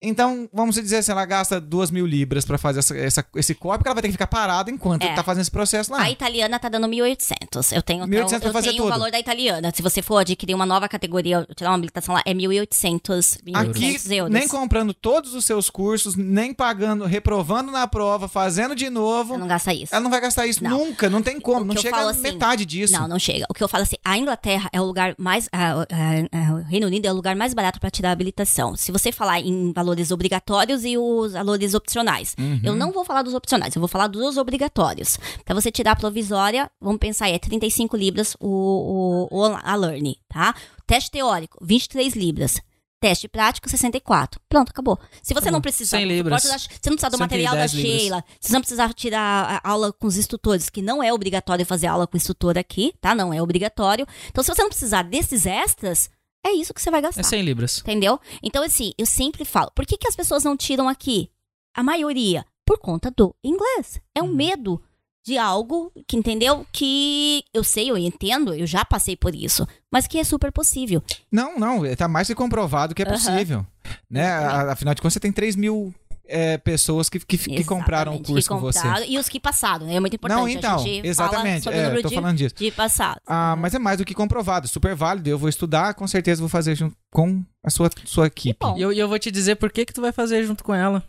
Então, 0.02 0.48
vamos 0.52 0.74
dizer 0.74 0.96
assim, 0.98 1.12
ela 1.12 1.24
gasta 1.24 1.60
duas 1.60 1.90
mil 1.90 2.04
libras 2.06 2.44
pra 2.44 2.58
fazer 2.58 2.80
essa, 2.80 2.96
essa- 2.96 3.24
esse 3.36 3.54
copy, 3.54 3.78
porque 3.78 3.88
ela 3.88 3.94
vai 3.94 4.02
ter 4.02 4.08
que 4.08 4.12
ficar 4.12 4.26
parada 4.26 4.70
enquanto 4.70 5.04
É. 5.04 5.14
tá 5.14 5.22
fazendo 5.22 5.42
esse 5.42 5.50
processo 5.50 5.92
lá. 5.92 6.00
A 6.02 6.10
italiana 6.10 6.58
tá 6.58 6.68
dando 6.68 6.88
1.800. 6.88 7.72
Eu 7.72 7.82
tenho, 7.82 8.04
1.800 8.06 8.40
pra 8.40 8.48
eu 8.48 8.52
fazer 8.52 8.70
tenho 8.70 8.82
o 8.82 8.86
tudo. 8.86 8.98
valor 8.98 9.10
da 9.12 9.18
italiana. 9.20 9.72
Se 9.74 9.80
você 9.82 10.02
for 10.02 10.18
adquirir 10.18 10.54
uma 10.54 10.66
nova 10.66 10.88
categoria, 10.88 11.46
tirar 11.56 11.70
uma 11.70 11.76
habilitação 11.76 12.14
lá, 12.14 12.22
é 12.26 12.34
1.800 12.34 13.38
Aqui, 13.54 13.80
1.800 13.80 14.10
euros. 14.16 14.32
nem 14.32 14.48
comprando 14.48 14.92
todos 14.92 15.34
os 15.34 15.44
seus 15.44 15.70
cursos, 15.70 16.16
nem 16.16 16.52
pagando, 16.52 17.04
reprovando 17.04 17.70
na 17.70 17.86
prova, 17.86 18.26
fazendo 18.28 18.74
de 18.74 18.90
novo, 18.90 19.34
Você 19.34 19.38
não 19.40 19.46
gasta 19.46 19.72
isso. 19.72 19.94
ela 19.94 20.02
não 20.02 20.10
vai 20.10 20.20
gastar 20.20 20.46
isso 20.46 20.62
Não. 20.64 20.70
nunca, 20.78 21.08
não 21.08 21.22
tem 21.22 21.38
como, 21.40 21.60
O 21.60 21.64
não 21.64 21.74
eu 21.74 21.80
chega 21.80 21.96
a 21.96 22.10
assim, 22.10 22.22
metade 22.22 22.64
disso. 22.66 22.92
Não, 22.92 23.06
não 23.06 23.18
chega. 23.18 23.44
O 23.48 23.54
que 23.54 23.62
eu 23.62 23.68
falo 23.68 23.82
assim, 23.84 23.96
a 24.04 24.18
Inglaterra 24.18 24.68
é 24.72 24.80
o 24.80 24.84
lugar 24.84 25.14
mais. 25.18 25.48
ah, 25.52 25.74
ah, 25.82 25.86
ah, 26.32 26.54
o 26.54 26.62
Reino 26.62 26.86
Unido 26.86 27.06
é 27.06 27.12
o 27.12 27.14
lugar 27.14 27.36
mais 27.36 27.54
barato 27.54 27.78
para 27.78 27.90
tirar 27.90 28.08
a 28.10 28.12
habilitação. 28.12 28.76
Se 28.76 28.90
você 28.90 29.12
falar 29.12 29.40
em 29.40 29.72
valores 29.92 30.10
obrigatórios 30.10 30.84
e 30.84 30.96
os 30.96 31.32
valores 31.32 31.74
opcionais. 31.74 32.34
Uhum. 32.38 32.60
Eu 32.62 32.74
não 32.74 32.90
vou 32.90 33.04
falar 33.04 33.22
dos 33.22 33.34
opcionais, 33.34 33.74
eu 33.76 33.80
vou 33.80 33.88
falar 33.88 34.06
dos 34.06 34.36
obrigatórios. 34.36 35.18
Pra 35.44 35.54
você 35.54 35.70
tirar 35.70 35.92
a 35.92 35.96
provisória, 35.96 36.70
vamos 36.80 36.98
pensar 36.98 37.26
aí, 37.26 37.34
é 37.34 37.38
35 37.38 37.96
libras 37.96 38.34
o, 38.40 39.28
o, 39.30 39.38
o 39.38 39.44
a 39.62 39.74
Learn, 39.74 40.16
tá? 40.28 40.54
Teste 40.86 41.10
teórico, 41.10 41.58
23 41.62 42.14
libras. 42.14 42.60
Teste 43.00 43.26
prático, 43.26 43.68
64. 43.68 44.40
Pronto, 44.48 44.70
acabou. 44.70 44.96
Se 45.20 45.34
você 45.34 45.40
Acabou. 45.40 45.52
não 45.54 45.60
precisar 45.60 45.98
100 45.98 46.06
do 46.06 46.12
libras. 46.12 46.42
você 46.44 46.50
não 46.88 46.96
precisa 46.96 47.10
do 47.10 47.18
material 47.18 47.56
da 47.56 47.66
110 47.66 47.72
libras. 47.72 48.00
Sheila, 48.00 48.24
você 48.40 48.52
não 48.52 48.60
precisa 48.60 48.88
tirar 48.90 49.60
a 49.60 49.68
aula 49.68 49.92
com 49.92 50.06
os 50.06 50.16
instrutores, 50.16 50.70
que 50.70 50.80
não 50.80 51.02
é 51.02 51.12
obrigatório 51.12 51.66
fazer 51.66 51.88
aula 51.88 52.06
com 52.06 52.14
o 52.14 52.16
instrutor 52.16 52.56
aqui, 52.56 52.94
tá? 53.00 53.12
Não 53.12 53.34
é 53.34 53.42
obrigatório. 53.42 54.06
Então, 54.28 54.44
se 54.44 54.54
você 54.54 54.62
não 54.62 54.68
precisar 54.68 55.02
desses 55.02 55.46
extras, 55.46 56.08
é 56.44 56.52
isso 56.52 56.72
que 56.74 56.80
você 56.82 56.90
vai 56.90 57.00
gastar. 57.00 57.20
É 57.20 57.24
100 57.24 57.42
libras. 57.42 57.78
Entendeu? 57.80 58.18
Então, 58.42 58.62
assim, 58.62 58.92
eu 58.98 59.06
sempre 59.06 59.44
falo, 59.44 59.70
por 59.74 59.86
que, 59.86 59.96
que 59.96 60.08
as 60.08 60.16
pessoas 60.16 60.44
não 60.44 60.56
tiram 60.56 60.88
aqui? 60.88 61.30
A 61.74 61.82
maioria, 61.82 62.44
por 62.66 62.78
conta 62.78 63.10
do 63.10 63.34
inglês. 63.42 64.00
É 64.14 64.22
um 64.22 64.26
Uhum. 64.26 64.34
medo 64.34 64.82
de 65.24 65.38
algo 65.38 65.92
que, 66.06 66.16
entendeu? 66.16 66.66
Que 66.72 67.44
eu 67.54 67.62
sei, 67.62 67.88
eu 67.90 67.96
entendo, 67.96 68.52
eu 68.54 68.66
já 68.66 68.84
passei 68.84 69.16
por 69.16 69.34
isso, 69.34 69.66
mas 69.90 70.06
que 70.08 70.18
é 70.18 70.24
super 70.24 70.50
possível. 70.50 71.00
Não, 71.30 71.58
não, 71.58 71.82
tá 71.96 72.08
mais 72.08 72.26
que 72.26 72.34
comprovado 72.34 72.92
que 72.94 73.02
é 73.02 73.06
Aham. 73.06 73.14
possível. 73.14 73.66
Né? 74.10 74.26
A- 74.26 74.72
Afinal 74.72 74.94
de 74.94 75.00
contas, 75.00 75.14
você 75.14 75.20
tem 75.20 75.32
3 75.32 75.54
mil 75.54 75.94
é, 76.26 76.56
pessoas 76.58 77.08
que, 77.08 77.18
que, 77.18 77.36
que 77.36 77.64
compraram 77.64 78.14
o 78.14 78.22
curso 78.22 78.48
que 78.48 78.54
com 78.54 78.60
você. 78.60 78.80
compraram, 78.80 79.04
E 79.06 79.18
os 79.18 79.28
que 79.28 79.38
passaram, 79.40 79.86
né? 79.86 79.96
É 79.96 80.00
muito 80.00 80.14
importante. 80.16 80.38
Não, 80.38 80.46
a 80.46 80.50
então, 80.50 80.78
gente 80.78 81.06
exatamente, 81.06 81.64
Fala 81.64 81.76
sobre 81.76 81.98
é, 81.98 82.02
tô 82.02 82.08
de, 82.08 82.14
falando 82.14 82.36
disso. 82.36 82.54
de 82.56 82.70
passados. 82.70 83.22
Ah, 83.26 83.56
mas 83.56 83.74
é 83.74 83.78
mais 83.78 83.98
do 83.98 84.04
que 84.04 84.14
comprovado, 84.14 84.66
super 84.68 84.94
válido. 84.94 85.28
Eu 85.28 85.38
vou 85.38 85.48
estudar, 85.48 85.94
com 85.94 86.06
certeza 86.06 86.40
vou 86.40 86.48
fazer 86.48 86.74
junto 86.74 86.96
com 87.10 87.42
a 87.64 87.70
sua, 87.70 87.90
sua 88.04 88.26
equipe. 88.28 88.56
bom. 88.60 88.76
E 88.78 88.82
eu, 88.82 88.92
eu 88.92 89.08
vou 89.08 89.18
te 89.18 89.30
dizer 89.30 89.56
por 89.56 89.70
que 89.70 89.84
que 89.84 89.92
tu 89.92 90.00
vai 90.00 90.12
fazer 90.12 90.44
junto 90.44 90.62
com 90.64 90.74
ela. 90.74 91.02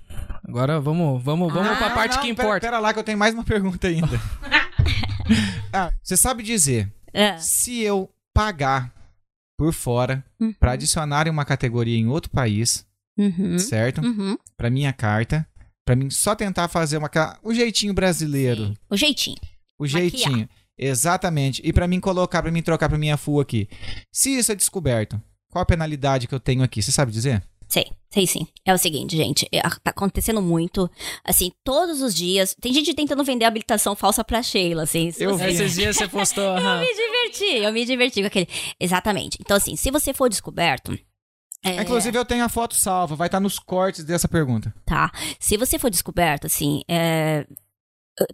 Agora 0.46 0.80
vamos, 0.82 1.24
vamos, 1.24 1.54
vamos 1.54 1.70
Ah, 1.72 1.76
pra 1.76 1.90
parte 1.92 2.16
não, 2.16 2.22
que 2.24 2.34
pera- 2.34 2.48
importa. 2.48 2.68
Pera, 2.68 2.80
lá 2.80 2.92
que 2.94 3.00
eu 3.00 3.04
tenho 3.04 3.18
mais 3.18 3.34
uma 3.34 3.44
pergunta 3.44 3.88
ainda. 3.88 4.20
Ah, 5.72 5.92
você 6.04 6.16
sabe 6.18 6.44
dizer, 6.44 6.92
É. 7.14 7.38
se 7.38 7.82
eu 7.82 8.10
pagar 8.34 8.94
por 9.58 9.74
fora 9.74 10.24
Uhum. 10.40 10.54
pra 10.54 10.74
adicionar 10.74 11.28
uma 11.30 11.46
categoria 11.46 11.98
em 11.98 12.08
outro 12.08 12.30
país, 12.30 12.86
Uhum. 13.18 13.60
certo? 13.60 14.02
Uhum. 14.02 14.38
Pra 14.58 14.70
minha 14.70 14.92
carta, 14.92 15.48
pra 15.86 15.96
mim 15.96 16.10
só 16.10 16.36
tentar 16.36 16.68
fazer 16.68 16.98
uma 16.98 17.10
o 17.44 17.54
jeitinho 17.54 17.94
brasileiro, 17.94 18.74
O 18.90 18.98
jeitinho. 18.98 19.38
o 19.80 19.86
jeitinho. 19.86 20.48
Exatamente. 20.78 21.62
E 21.64 21.72
pra 21.72 21.88
mim 21.88 22.00
colocar, 22.00 22.42
pra 22.42 22.52
mim 22.52 22.62
trocar 22.62 22.90
pra 22.90 22.98
minha 22.98 23.16
full 23.18 23.40
aqui. 23.40 23.68
Se 24.12 24.36
isso 24.38 24.52
é 24.52 24.56
descoberto, 24.56 25.22
qual 25.52 25.62
a 25.62 25.66
penalidade 25.66 26.28
que 26.28 26.34
eu 26.34 26.40
tenho 26.40 26.64
aqui? 26.64 26.82
Você 26.82 26.92
sabe 26.92 27.12
dizer? 27.12 27.44
Sei, 27.70 27.86
sei 28.12 28.28
sim. 28.28 28.48
É 28.66 28.74
o 28.74 28.78
seguinte, 28.78 29.16
gente, 29.18 29.48
é, 29.52 29.62
tá 29.62 29.80
acontecendo 29.92 30.42
muito, 30.42 30.90
assim, 31.24 31.52
todos 31.64 32.02
os 32.02 32.14
dias. 32.14 32.56
Tem 32.62 32.74
gente 32.74 32.94
tentando 32.94 33.24
vender 33.24 33.46
habilitação 33.46 33.96
falsa 33.96 34.24
pra 34.24 34.44
Sheila, 34.44 34.84
assim. 34.84 35.12
se 35.12 35.24
Eu 35.24 35.36
vi. 35.38 35.46
Esses 35.46 35.74
dias 35.76 35.96
você 35.96 36.08
postou. 36.10 36.44
aham. 36.56 36.80
me 36.82 36.88
diverti, 36.94 37.64
eu 37.64 37.72
me 37.74 37.86
diverti 37.86 38.22
com 38.22 38.28
aquele. 38.28 38.48
Exatamente. 38.80 39.38
Então, 39.42 39.58
assim, 39.58 39.76
se 39.76 39.90
você 39.92 40.14
for 40.14 40.30
descoberto. 40.30 40.98
É, 41.64 41.82
Inclusive 41.82 42.18
eu 42.18 42.26
tenho 42.26 42.44
a 42.44 42.50
foto 42.50 42.76
salva, 42.76 43.16
vai 43.16 43.28
estar 43.28 43.40
nos 43.40 43.58
cortes 43.60 44.04
dessa 44.04 44.28
pergunta. 44.28 44.74
tá? 44.86 45.12
Se 45.40 45.58
você 45.58 45.80
for 45.80 45.90
descoberto, 45.90 46.46
assim, 46.48 46.82
é, 46.90 47.48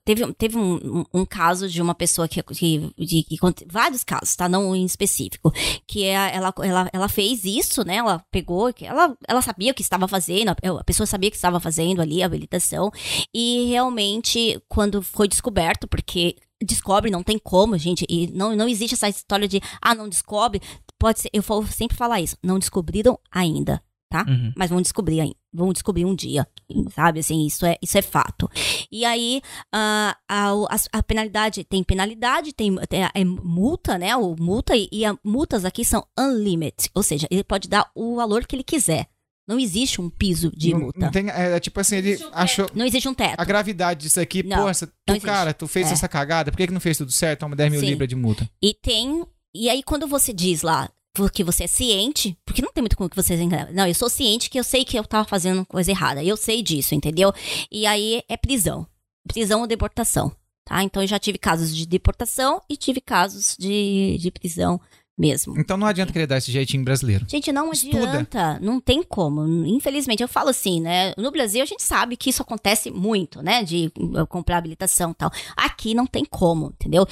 teve, 0.03 0.33
teve 0.33 0.57
um, 0.57 0.75
um- 0.99 1.05
um 1.21 1.25
caso 1.25 1.69
de 1.69 1.81
uma 1.81 1.95
pessoa 1.95 2.27
que, 2.27 2.41
que, 2.43 2.91
de- 2.97 3.23
que 3.23 3.37
vários 3.71 4.03
casos, 4.03 4.35
tá? 4.35 4.49
Não 4.49 4.75
em 4.75 4.83
específico, 4.83 5.51
que 5.87 6.03
é, 6.03 6.35
ela, 6.35 6.53
ela, 6.63 6.89
ela 6.91 7.07
fez 7.07 7.45
isso, 7.45 7.85
né? 7.85 7.95
Ela 7.95 8.19
pegou, 8.31 8.73
ela, 8.81 9.15
ela 9.27 9.41
sabia 9.41 9.71
o 9.71 9.75
que 9.75 9.81
estava 9.81 10.07
fazendo, 10.07 10.49
a, 10.49 10.55
a 10.79 10.83
pessoa 10.83 11.05
sabia 11.07 11.29
o 11.29 11.31
que 11.31 11.37
estava 11.37 11.59
fazendo 11.59 12.01
ali, 12.01 12.21
a 12.21 12.25
habilitação, 12.25 12.91
e 13.33 13.67
realmente, 13.69 14.61
quando 14.67 15.01
foi 15.01 15.27
descoberto, 15.27 15.87
porque 15.87 16.35
descobre, 16.61 17.09
não 17.09 17.23
tem 17.23 17.39
como, 17.39 17.77
gente, 17.77 18.05
e 18.09 18.27
não, 18.33 18.53
não 18.53 18.67
existe 18.67 18.93
essa 18.95 19.07
história 19.07 19.47
de, 19.47 19.61
ah, 19.81 19.95
não 19.95 20.09
descobre, 20.09 20.61
pode 20.99 21.21
ser, 21.21 21.29
eu 21.33 21.41
vou 21.41 21.65
sempre 21.67 21.97
falar 21.97 22.21
isso, 22.21 22.35
não 22.43 22.59
descobriram 22.59 23.17
ainda, 23.31 23.81
tá? 24.11 24.25
Uhum. 24.27 24.51
mas 24.57 24.69
vão 24.69 24.81
descobrir 24.81 25.21
aí, 25.21 25.33
vão 25.53 25.71
descobrir 25.71 26.03
um 26.05 26.13
dia, 26.15 26.45
sabe? 26.93 27.19
Assim, 27.19 27.45
isso 27.45 27.65
é, 27.65 27.77
isso 27.81 27.97
é 27.97 28.01
fato. 28.01 28.49
E 28.91 29.05
aí, 29.05 29.41
a, 29.73 30.15
a, 30.27 30.51
a 30.93 31.03
penalidade, 31.03 31.63
tem 31.63 31.83
penalidade, 31.83 32.53
tem, 32.53 32.75
tem 32.87 33.03
a- 33.03 33.11
é 33.13 33.23
multa, 33.23 33.97
né? 33.97 34.15
O 34.15 34.35
multa, 34.39 34.75
e, 34.75 34.89
e 34.91 35.05
as 35.05 35.15
multas 35.23 35.63
aqui 35.65 35.85
são 35.85 36.05
unlimited, 36.17 36.89
ou 36.93 37.01
seja, 37.03 37.27
ele 37.31 37.43
pode 37.43 37.67
dar 37.69 37.89
o 37.95 38.15
valor 38.15 38.45
que 38.45 38.55
ele 38.55 38.63
quiser. 38.63 39.07
Não 39.47 39.59
existe 39.59 39.99
um 39.99 40.11
piso 40.11 40.51
de 40.55 40.71
não, 40.73 40.79
multa. 40.81 40.99
não 40.99 41.09
tem, 41.11 41.27
é, 41.29 41.53
é 41.55 41.59
tipo 41.59 41.79
assim, 41.79 41.95
ele 41.95 42.09
Existe 42.09 42.25
um 42.27 42.29
teto. 42.29 42.39
achou 42.39 42.69
Não 42.75 42.85
existe 42.85 43.09
um 43.09 43.13
teto. 43.15 43.35
a 43.39 43.43
gravidade 43.43 44.01
disso 44.01 44.19
aqui, 44.19 44.43
Não, 44.43 44.57
pô, 44.61 44.69
essa- 44.69 44.91
não 45.07 45.17
tu, 45.19 45.25
cara, 45.25 45.53
tu 45.55 45.67
fez 45.67 45.87
É. 45.89 45.93
essa 45.93 46.07
cagada, 46.07 46.51
por 46.51 46.57
que, 46.57 46.67
que 46.67 46.73
não 46.73 46.79
fez 46.79 46.97
tudo 46.99 47.11
certo? 47.11 47.39
Toma 47.39 47.55
10 47.55 47.71
mil 47.71 47.79
Sim. 47.79 47.87
libras 47.87 48.07
de 48.07 48.15
multa. 48.15 48.47
E 48.61 48.75
tem. 48.75 49.25
E 49.53 49.69
aí, 49.69 49.81
quando 49.83 50.07
você 50.07 50.33
diz 50.33 50.61
lá 50.61 50.89
que 51.33 51.43
você 51.43 51.65
é 51.65 51.67
ciente, 51.67 52.37
porque 52.45 52.61
não 52.61 52.71
tem 52.71 52.81
muito 52.81 52.95
como 52.95 53.09
que 53.09 53.15
você. 53.15 53.35
Não, 53.73 53.85
eu 53.85 53.95
sou 53.95 54.09
ciente 54.09 54.49
que 54.49 54.57
eu 54.57 54.63
sei 54.63 54.85
que 54.85 54.97
eu 54.97 55.03
tava 55.03 55.27
fazendo 55.27 55.65
coisa 55.65 55.91
errada. 55.91 56.23
Eu 56.23 56.37
sei 56.37 56.61
disso, 56.61 56.95
entendeu? 56.95 57.33
E 57.69 57.85
aí 57.85 58.21
é 58.29 58.37
prisão. 58.37 58.87
Prisão 59.27 59.61
ou 59.61 59.67
deportação. 59.67 60.31
Tá? 60.63 60.83
Então 60.83 61.01
eu 61.01 61.07
já 61.07 61.19
tive 61.19 61.37
casos 61.37 61.75
de 61.75 61.85
deportação 61.85 62.61
e 62.69 62.77
tive 62.77 63.01
casos 63.01 63.55
de, 63.59 64.17
de 64.19 64.31
prisão 64.31 64.79
mesmo. 65.17 65.59
Então 65.59 65.75
não 65.75 65.87
adianta 65.87 66.13
querer 66.13 66.27
dar 66.27 66.37
esse 66.37 66.51
jeitinho 66.51 66.85
brasileiro. 66.85 67.25
Gente, 67.27 67.51
não 67.51 67.71
Estuda. 67.71 68.07
adianta, 68.07 68.59
não 68.61 68.79
tem 68.79 69.03
como. 69.03 69.45
Infelizmente, 69.65 70.23
eu 70.23 70.27
falo 70.29 70.49
assim, 70.49 70.79
né? 70.79 71.13
No 71.17 71.31
Brasil 71.31 71.61
a 71.61 71.65
gente 71.65 71.83
sabe 71.83 72.15
que 72.15 72.29
isso 72.29 72.41
acontece 72.41 72.89
muito, 72.89 73.41
né? 73.41 73.63
De 73.63 73.91
eu 74.13 74.25
comprar 74.25 74.57
habilitação 74.59 75.11
e 75.11 75.15
tal. 75.15 75.31
Aqui 75.57 75.93
não 75.93 76.07
tem 76.07 76.23
como, 76.23 76.67
entendeu? 76.67 77.05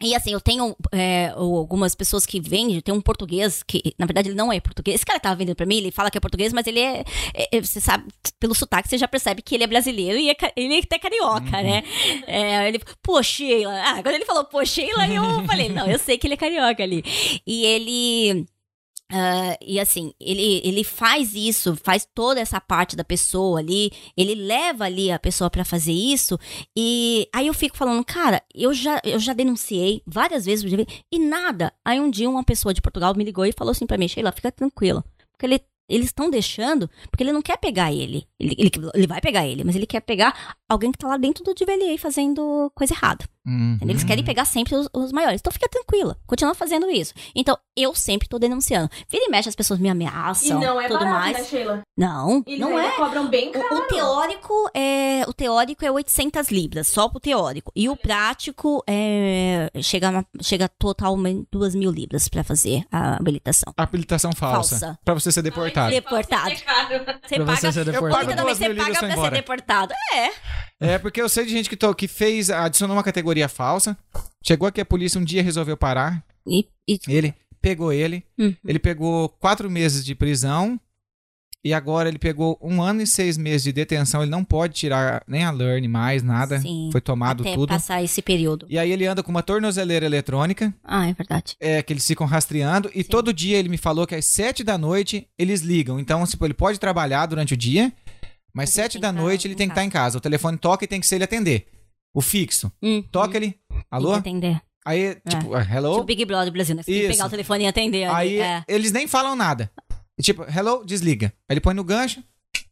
E 0.00 0.14
assim, 0.14 0.32
eu 0.32 0.40
tenho 0.40 0.76
é, 0.92 1.32
algumas 1.34 1.94
pessoas 1.94 2.24
que 2.24 2.40
vendem, 2.40 2.80
tem 2.80 2.94
um 2.94 3.00
português 3.00 3.62
que, 3.64 3.82
na 3.98 4.06
verdade, 4.06 4.28
ele 4.28 4.36
não 4.36 4.52
é 4.52 4.60
português. 4.60 4.94
Esse 4.98 5.04
cara 5.06 5.18
tava 5.18 5.34
vendendo 5.36 5.56
pra 5.56 5.66
mim, 5.66 5.78
ele 5.78 5.90
fala 5.90 6.10
que 6.10 6.16
é 6.16 6.20
português, 6.20 6.52
mas 6.52 6.66
ele 6.66 6.80
é, 6.80 7.04
é- 7.34 7.56
é- 7.56 7.60
Você 7.60 7.80
sabe, 7.80 8.04
pelo 8.38 8.54
sotaque, 8.54 8.88
você 8.88 8.96
já 8.96 9.08
percebe 9.08 9.42
que 9.42 9.54
ele 9.54 9.64
é 9.64 9.66
brasileiro 9.66 10.16
e 10.18 10.30
é 10.30 10.36
ele 10.56 10.76
é 10.76 10.78
até 10.78 10.98
carioca, 10.98 11.62
né? 11.62 11.82
É, 12.26 12.68
ele, 12.68 12.80
pô, 13.02 13.22
Sheila. 13.22 13.74
Ah, 13.84 14.02
quando 14.02 14.14
ele 14.14 14.24
falou, 14.24 14.44
pô, 14.44 14.64
Sheila, 14.64 15.06
eu 15.08 15.44
falei, 15.46 15.68
não, 15.68 15.86
eu 15.88 15.98
sei 15.98 16.16
que 16.16 16.26
ele 16.26 16.34
é 16.34 16.36
carioca 16.36 16.82
ali. 16.82 17.02
E 17.46 17.64
ele. 17.64 18.46
Ah, 19.10 19.56
e 19.62 19.80
assim, 19.80 20.12
ele, 20.20 20.60
ele 20.62 20.84
faz 20.84 21.34
isso, 21.34 21.74
faz 21.76 22.06
toda 22.14 22.40
essa 22.40 22.60
parte 22.60 22.94
da 22.94 23.02
pessoa 23.02 23.58
ali, 23.58 23.90
ele 24.16 24.34
leva 24.34 24.84
ali 24.84 25.10
a 25.10 25.18
pessoa 25.18 25.48
pra 25.48 25.64
fazer 25.64 25.92
isso, 25.92 26.38
e 26.76 27.26
aí 27.34 27.46
eu 27.46 27.54
fico 27.54 27.76
falando, 27.76 28.04
cara, 28.04 28.42
eu 28.54 28.74
já, 28.74 29.00
eu 29.02 29.18
já 29.18 29.32
denunciei 29.32 30.02
várias 30.06 30.44
vezes 30.44 30.70
e 31.10 31.18
nada. 31.18 31.72
Aí 31.84 31.98
um 31.98 32.10
dia 32.10 32.28
uma 32.28 32.44
pessoa 32.44 32.74
de 32.74 32.82
Portugal 32.82 33.14
me 33.14 33.24
ligou 33.24 33.46
e 33.46 33.52
falou 33.52 33.72
assim 33.72 33.86
pra 33.86 33.96
mim, 33.96 34.08
Sheila, 34.08 34.32
fica 34.32 34.52
tranquila, 34.52 35.02
porque 35.32 35.46
ele 35.46 35.60
eles 35.88 36.08
estão 36.08 36.28
deixando 36.28 36.88
porque 37.10 37.22
ele 37.22 37.32
não 37.32 37.40
quer 37.40 37.56
pegar 37.56 37.90
ele. 37.92 38.26
Ele, 38.38 38.54
ele. 38.58 38.70
ele 38.94 39.06
vai 39.06 39.20
pegar 39.20 39.46
ele, 39.46 39.64
mas 39.64 39.74
ele 39.74 39.86
quer 39.86 40.00
pegar 40.00 40.56
alguém 40.68 40.92
que 40.92 40.98
tá 40.98 41.08
lá 41.08 41.16
dentro 41.16 41.42
do 41.44 41.54
DVLA 41.54 41.96
fazendo 41.98 42.70
coisa 42.74 42.92
errada. 42.94 43.24
Uhum. 43.46 43.78
Eles 43.80 44.04
querem 44.04 44.22
pegar 44.22 44.44
sempre 44.44 44.74
os, 44.74 44.88
os 44.92 45.10
maiores. 45.10 45.40
Então 45.40 45.50
fica 45.50 45.66
tranquila, 45.70 46.18
continua 46.26 46.54
fazendo 46.54 46.90
isso. 46.90 47.14
Então 47.34 47.56
eu 47.74 47.94
sempre 47.94 48.28
tô 48.28 48.38
denunciando. 48.38 48.90
Vira 49.08 49.24
e 49.24 49.30
mexe, 49.30 49.48
as 49.48 49.54
pessoas 49.56 49.80
me 49.80 49.88
E 49.88 49.90
ameaçam, 49.90 50.60
não 50.60 50.78
é 50.78 50.86
tudo 50.86 50.98
barato, 50.98 51.14
mais. 51.18 51.38
né, 51.38 51.44
Sheila? 51.44 51.82
Não, 51.96 52.42
Eles 52.46 52.60
não 52.60 52.78
é. 52.78 52.90
cobram 52.90 53.26
bem 53.28 53.48
O, 53.48 53.52
caro. 53.52 53.76
o 53.76 53.80
teórico 53.86 54.70
é 54.74 55.24
o 55.26 55.32
teórico 55.32 55.82
é 55.84 55.90
800 55.90 56.50
libras, 56.50 56.88
só 56.88 57.08
pro 57.08 57.18
teórico. 57.18 57.72
E 57.74 57.88
o 57.88 57.96
prático 57.96 58.84
é 58.86 59.70
chega 59.82 60.10
na- 60.10 60.24
chega 60.42 60.68
totalmente 60.68 61.46
2 61.50 61.74
mil 61.74 61.90
libras 61.90 62.28
pra 62.28 62.44
fazer 62.44 62.84
a 62.92 63.16
habilitação. 63.16 63.72
Habilitação 63.78 64.32
falsa. 64.32 64.78
Falsa. 64.78 64.98
Pra 65.02 65.14
você 65.14 65.32
ser 65.32 65.40
deportado. 65.40 65.90
Deportado. 65.90 66.50
É 66.50 66.56
caro. 66.56 66.88
Você 67.26 67.36
Pra 67.36 67.44
paga, 67.46 67.56
você 67.56 67.72
ser 67.72 67.80
Eu 67.80 67.84
deportado. 67.86 68.10
pago 68.26 68.30
literalmente 68.30 68.42
duas 68.44 68.58
você 68.58 68.64
mil 68.64 68.72
libras 68.76 68.96
e 68.96 69.00
pra 69.16 69.24
ser 69.24 69.30
deportado. 69.30 69.94
É. 70.12 70.30
É, 70.80 70.98
porque 70.98 71.20
eu 71.20 71.28
sei 71.28 71.44
de 71.44 71.50
gente 71.52 71.68
que, 71.68 71.76
to- 71.76 71.94
que 71.94 72.06
fez, 72.08 72.50
adicionou 72.50 72.96
uma 72.96 73.02
categoria 73.02 73.48
falsa. 73.48 73.96
Chegou 74.42 74.68
aqui 74.68 74.80
a 74.80 74.84
polícia 74.84 75.20
um 75.20 75.24
dia 75.24 75.42
resolveu 75.42 75.76
parar. 75.76 76.24
E, 76.46 76.66
e- 76.88 76.98
Ele 77.08 77.34
pegou 77.60 77.92
ele. 77.92 78.24
Uhum. 78.38 78.54
Ele 78.64 78.78
pegou 78.78 79.28
quatro 79.28 79.70
meses 79.70 80.04
de 80.04 80.14
prisão. 80.14 80.78
E 81.64 81.74
agora 81.74 82.08
ele 82.08 82.20
pegou 82.20 82.56
um 82.62 82.80
ano 82.80 83.02
e 83.02 83.06
seis 83.06 83.36
meses 83.36 83.64
de 83.64 83.72
detenção. 83.72 84.22
Ele 84.22 84.30
não 84.30 84.44
pode 84.44 84.74
tirar 84.74 85.24
nem 85.26 85.42
a 85.42 85.50
learn 85.50 85.88
mais, 85.88 86.22
nada. 86.22 86.60
Sim, 86.60 86.88
Foi 86.92 87.00
tomado 87.00 87.42
até 87.42 87.52
tudo. 87.52 87.68
passar 87.68 88.02
esse 88.02 88.22
período. 88.22 88.64
E 88.70 88.78
aí 88.78 88.92
ele 88.92 89.04
anda 89.06 89.24
com 89.24 89.30
uma 89.32 89.42
tornozeleira 89.42 90.06
eletrônica, 90.06 90.72
Ah, 90.84 91.08
é 91.08 91.12
verdade. 91.12 91.56
é, 91.58 91.82
que 91.82 91.92
eles 91.92 92.06
ficam 92.06 92.28
rastreando. 92.28 92.88
E 92.94 93.02
Sim. 93.02 93.10
todo 93.10 93.32
dia 93.34 93.58
ele 93.58 93.68
me 93.68 93.76
falou 93.76 94.06
que 94.06 94.14
às 94.14 94.24
sete 94.24 94.62
da 94.62 94.78
noite 94.78 95.26
eles 95.36 95.60
ligam. 95.60 95.98
Então, 95.98 96.24
tipo, 96.24 96.46
ele 96.46 96.54
pode 96.54 96.78
trabalhar 96.78 97.26
durante 97.26 97.54
o 97.54 97.56
dia, 97.56 97.92
mas 98.58 98.70
sete 98.70 98.98
da 98.98 99.12
tá 99.12 99.20
noite 99.20 99.46
ele 99.46 99.54
em 99.54 99.56
tem 99.56 99.68
que 99.68 99.72
estar 99.72 99.84
em 99.84 99.88
casa. 99.90 100.18
O 100.18 100.20
telefone 100.20 100.58
toca 100.58 100.84
e 100.84 100.88
tem 100.88 101.00
que 101.00 101.06
ser 101.06 101.14
ele 101.14 101.24
atender. 101.24 101.68
O 102.12 102.20
fixo. 102.20 102.72
Hum, 102.82 103.00
Toca 103.02 103.34
hum, 103.34 103.36
ele. 103.36 103.50
tem 103.52 103.84
Alô? 103.88 104.12
que 104.14 104.18
atender. 104.18 104.60
Aí, 104.84 105.14
tipo, 105.28 105.54
ah, 105.54 105.62
Tipo 105.62 105.74
hello? 105.76 105.98
o 106.00 106.02
Big 106.02 106.24
Brother 106.24 106.52
Brasil, 106.52 106.74
né? 106.74 106.82
Você 106.82 106.90
tem 106.90 107.00
que 107.00 107.06
Isso. 107.06 107.12
pegar 107.12 107.26
o 107.26 107.30
telefone 107.30 107.64
e 107.64 107.66
atender. 107.68 108.04
ali. 108.04 108.16
Aí 108.16 108.40
é. 108.40 108.64
eles 108.66 108.90
nem 108.90 109.06
falam 109.06 109.36
nada. 109.36 109.70
Tipo, 110.20 110.42
hello, 110.42 110.84
desliga. 110.84 111.32
Aí 111.48 111.54
ele 111.54 111.60
põe 111.60 111.72
no 111.72 111.84
gancho, 111.84 112.20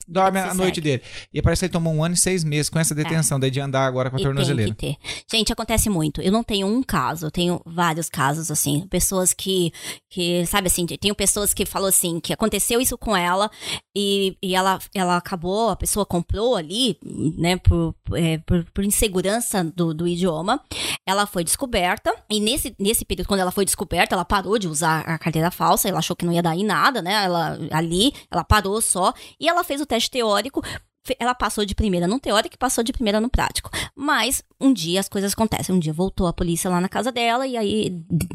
dorme 0.07 0.39
a 0.39 0.55
noite 0.55 0.81
dele. 0.81 1.03
E 1.33 1.43
parece 1.43 1.61
que 1.61 1.67
ele 1.67 1.73
tomou 1.73 1.93
um 1.93 2.05
ano 2.05 2.15
e 2.15 2.19
seis 2.19 2.45
meses 2.45 2.69
com 2.69 2.79
essa 2.79 2.95
detenção, 2.95 3.39
daí 3.41 3.51
de 3.51 3.61
andar 3.61 3.87
agora 3.87 4.11
com 4.11 4.17
a 4.17 4.19
É. 4.19 4.23
E 4.23 4.25
tem 4.25 4.35
tornozeleira. 4.35 4.75
que 4.75 4.77
ter. 4.77 4.97
Gente, 5.31 5.53
acontece 5.53 5.89
muito. 5.89 6.21
Eu 6.21 6.33
não 6.33 6.43
tenho 6.43 6.67
um 6.67 6.83
caso, 6.83 7.27
eu 7.27 7.31
tenho 7.31 7.61
vários 7.65 8.09
casos, 8.09 8.51
assim. 8.51 8.87
Pessoas 8.89 9.33
que, 9.33 9.73
que 10.11 10.45
sabe 10.47 10.69
assim, 10.69 10.87
tenho 10.87 11.15
pessoas 11.15 11.53
que 11.53 11.67
falou 11.67 11.89
assim, 11.89 12.21
que 12.21 12.33
aconteceu 12.33 12.81
isso 12.81 12.97
com 12.97 13.17
ela 13.17 13.51
e, 13.97 14.37
e 14.43 14.55
ela, 14.55 14.79
ela 14.95 15.17
acabou, 15.17 15.71
a 15.71 15.77
pessoa 15.77 16.07
comprou 16.07 16.57
ali, 16.57 16.99
né, 17.37 17.57
por, 17.57 17.95
é, 18.15 18.39
por, 18.39 18.65
por 18.73 18.85
insegurança 18.85 19.65
do, 19.65 19.93
do 19.93 20.07
idioma. 20.07 20.63
Ela 21.07 21.27
foi 21.27 21.45
descoberta 21.45 22.15
e 22.31 22.41
nesse, 22.41 22.75
nesse 22.79 23.05
período, 23.05 23.29
quando 23.29 23.41
ela 23.41 23.53
foi 23.53 23.65
descoberta, 23.65 24.15
ela 24.15 24.25
parou 24.25 24.59
de 24.59 24.69
usar 24.69 25.01
a 25.01 25.19
carteira 25.19 25.51
falsa, 25.51 25.89
ela 25.89 25.99
achou 25.99 26.17
que 26.17 26.25
não 26.25 26.33
ia 26.33 26.43
dar 26.43 26.57
em 26.57 26.65
nada, 26.65 27.01
né? 27.01 27.25
Ela 27.25 27.59
ali, 27.71 28.13
ela 28.31 28.45
parou 28.45 28.81
só 28.81 29.13
e 29.41 29.49
ela 29.49 29.65
fez 29.65 29.81
o 29.81 29.87
teste 29.87 29.96
teórico. 30.09 30.63
fe- 31.05 31.17
Ela 31.21 31.35
passou 31.35 31.65
de 31.65 31.75
primeira 31.75 32.07
no 32.07 32.19
teórico 32.21 32.55
e 32.55 32.59
passou 32.59 32.83
de 32.85 32.93
primeira 32.93 33.21
no 33.21 33.31
prático. 33.31 33.71
Mas 33.95 34.43
um 34.61 34.73
dia 34.73 35.01
as 35.01 35.09
coisas 35.09 35.33
acontecem. 35.33 35.75
Um 35.75 35.79
dia 35.79 35.93
voltou 35.93 36.27
a 36.27 36.33
polícia 36.33 36.69
lá 36.71 36.81
na 36.81 36.89
casa 36.89 37.11
dela 37.13 37.47
e 37.47 37.57
aí 37.57 37.91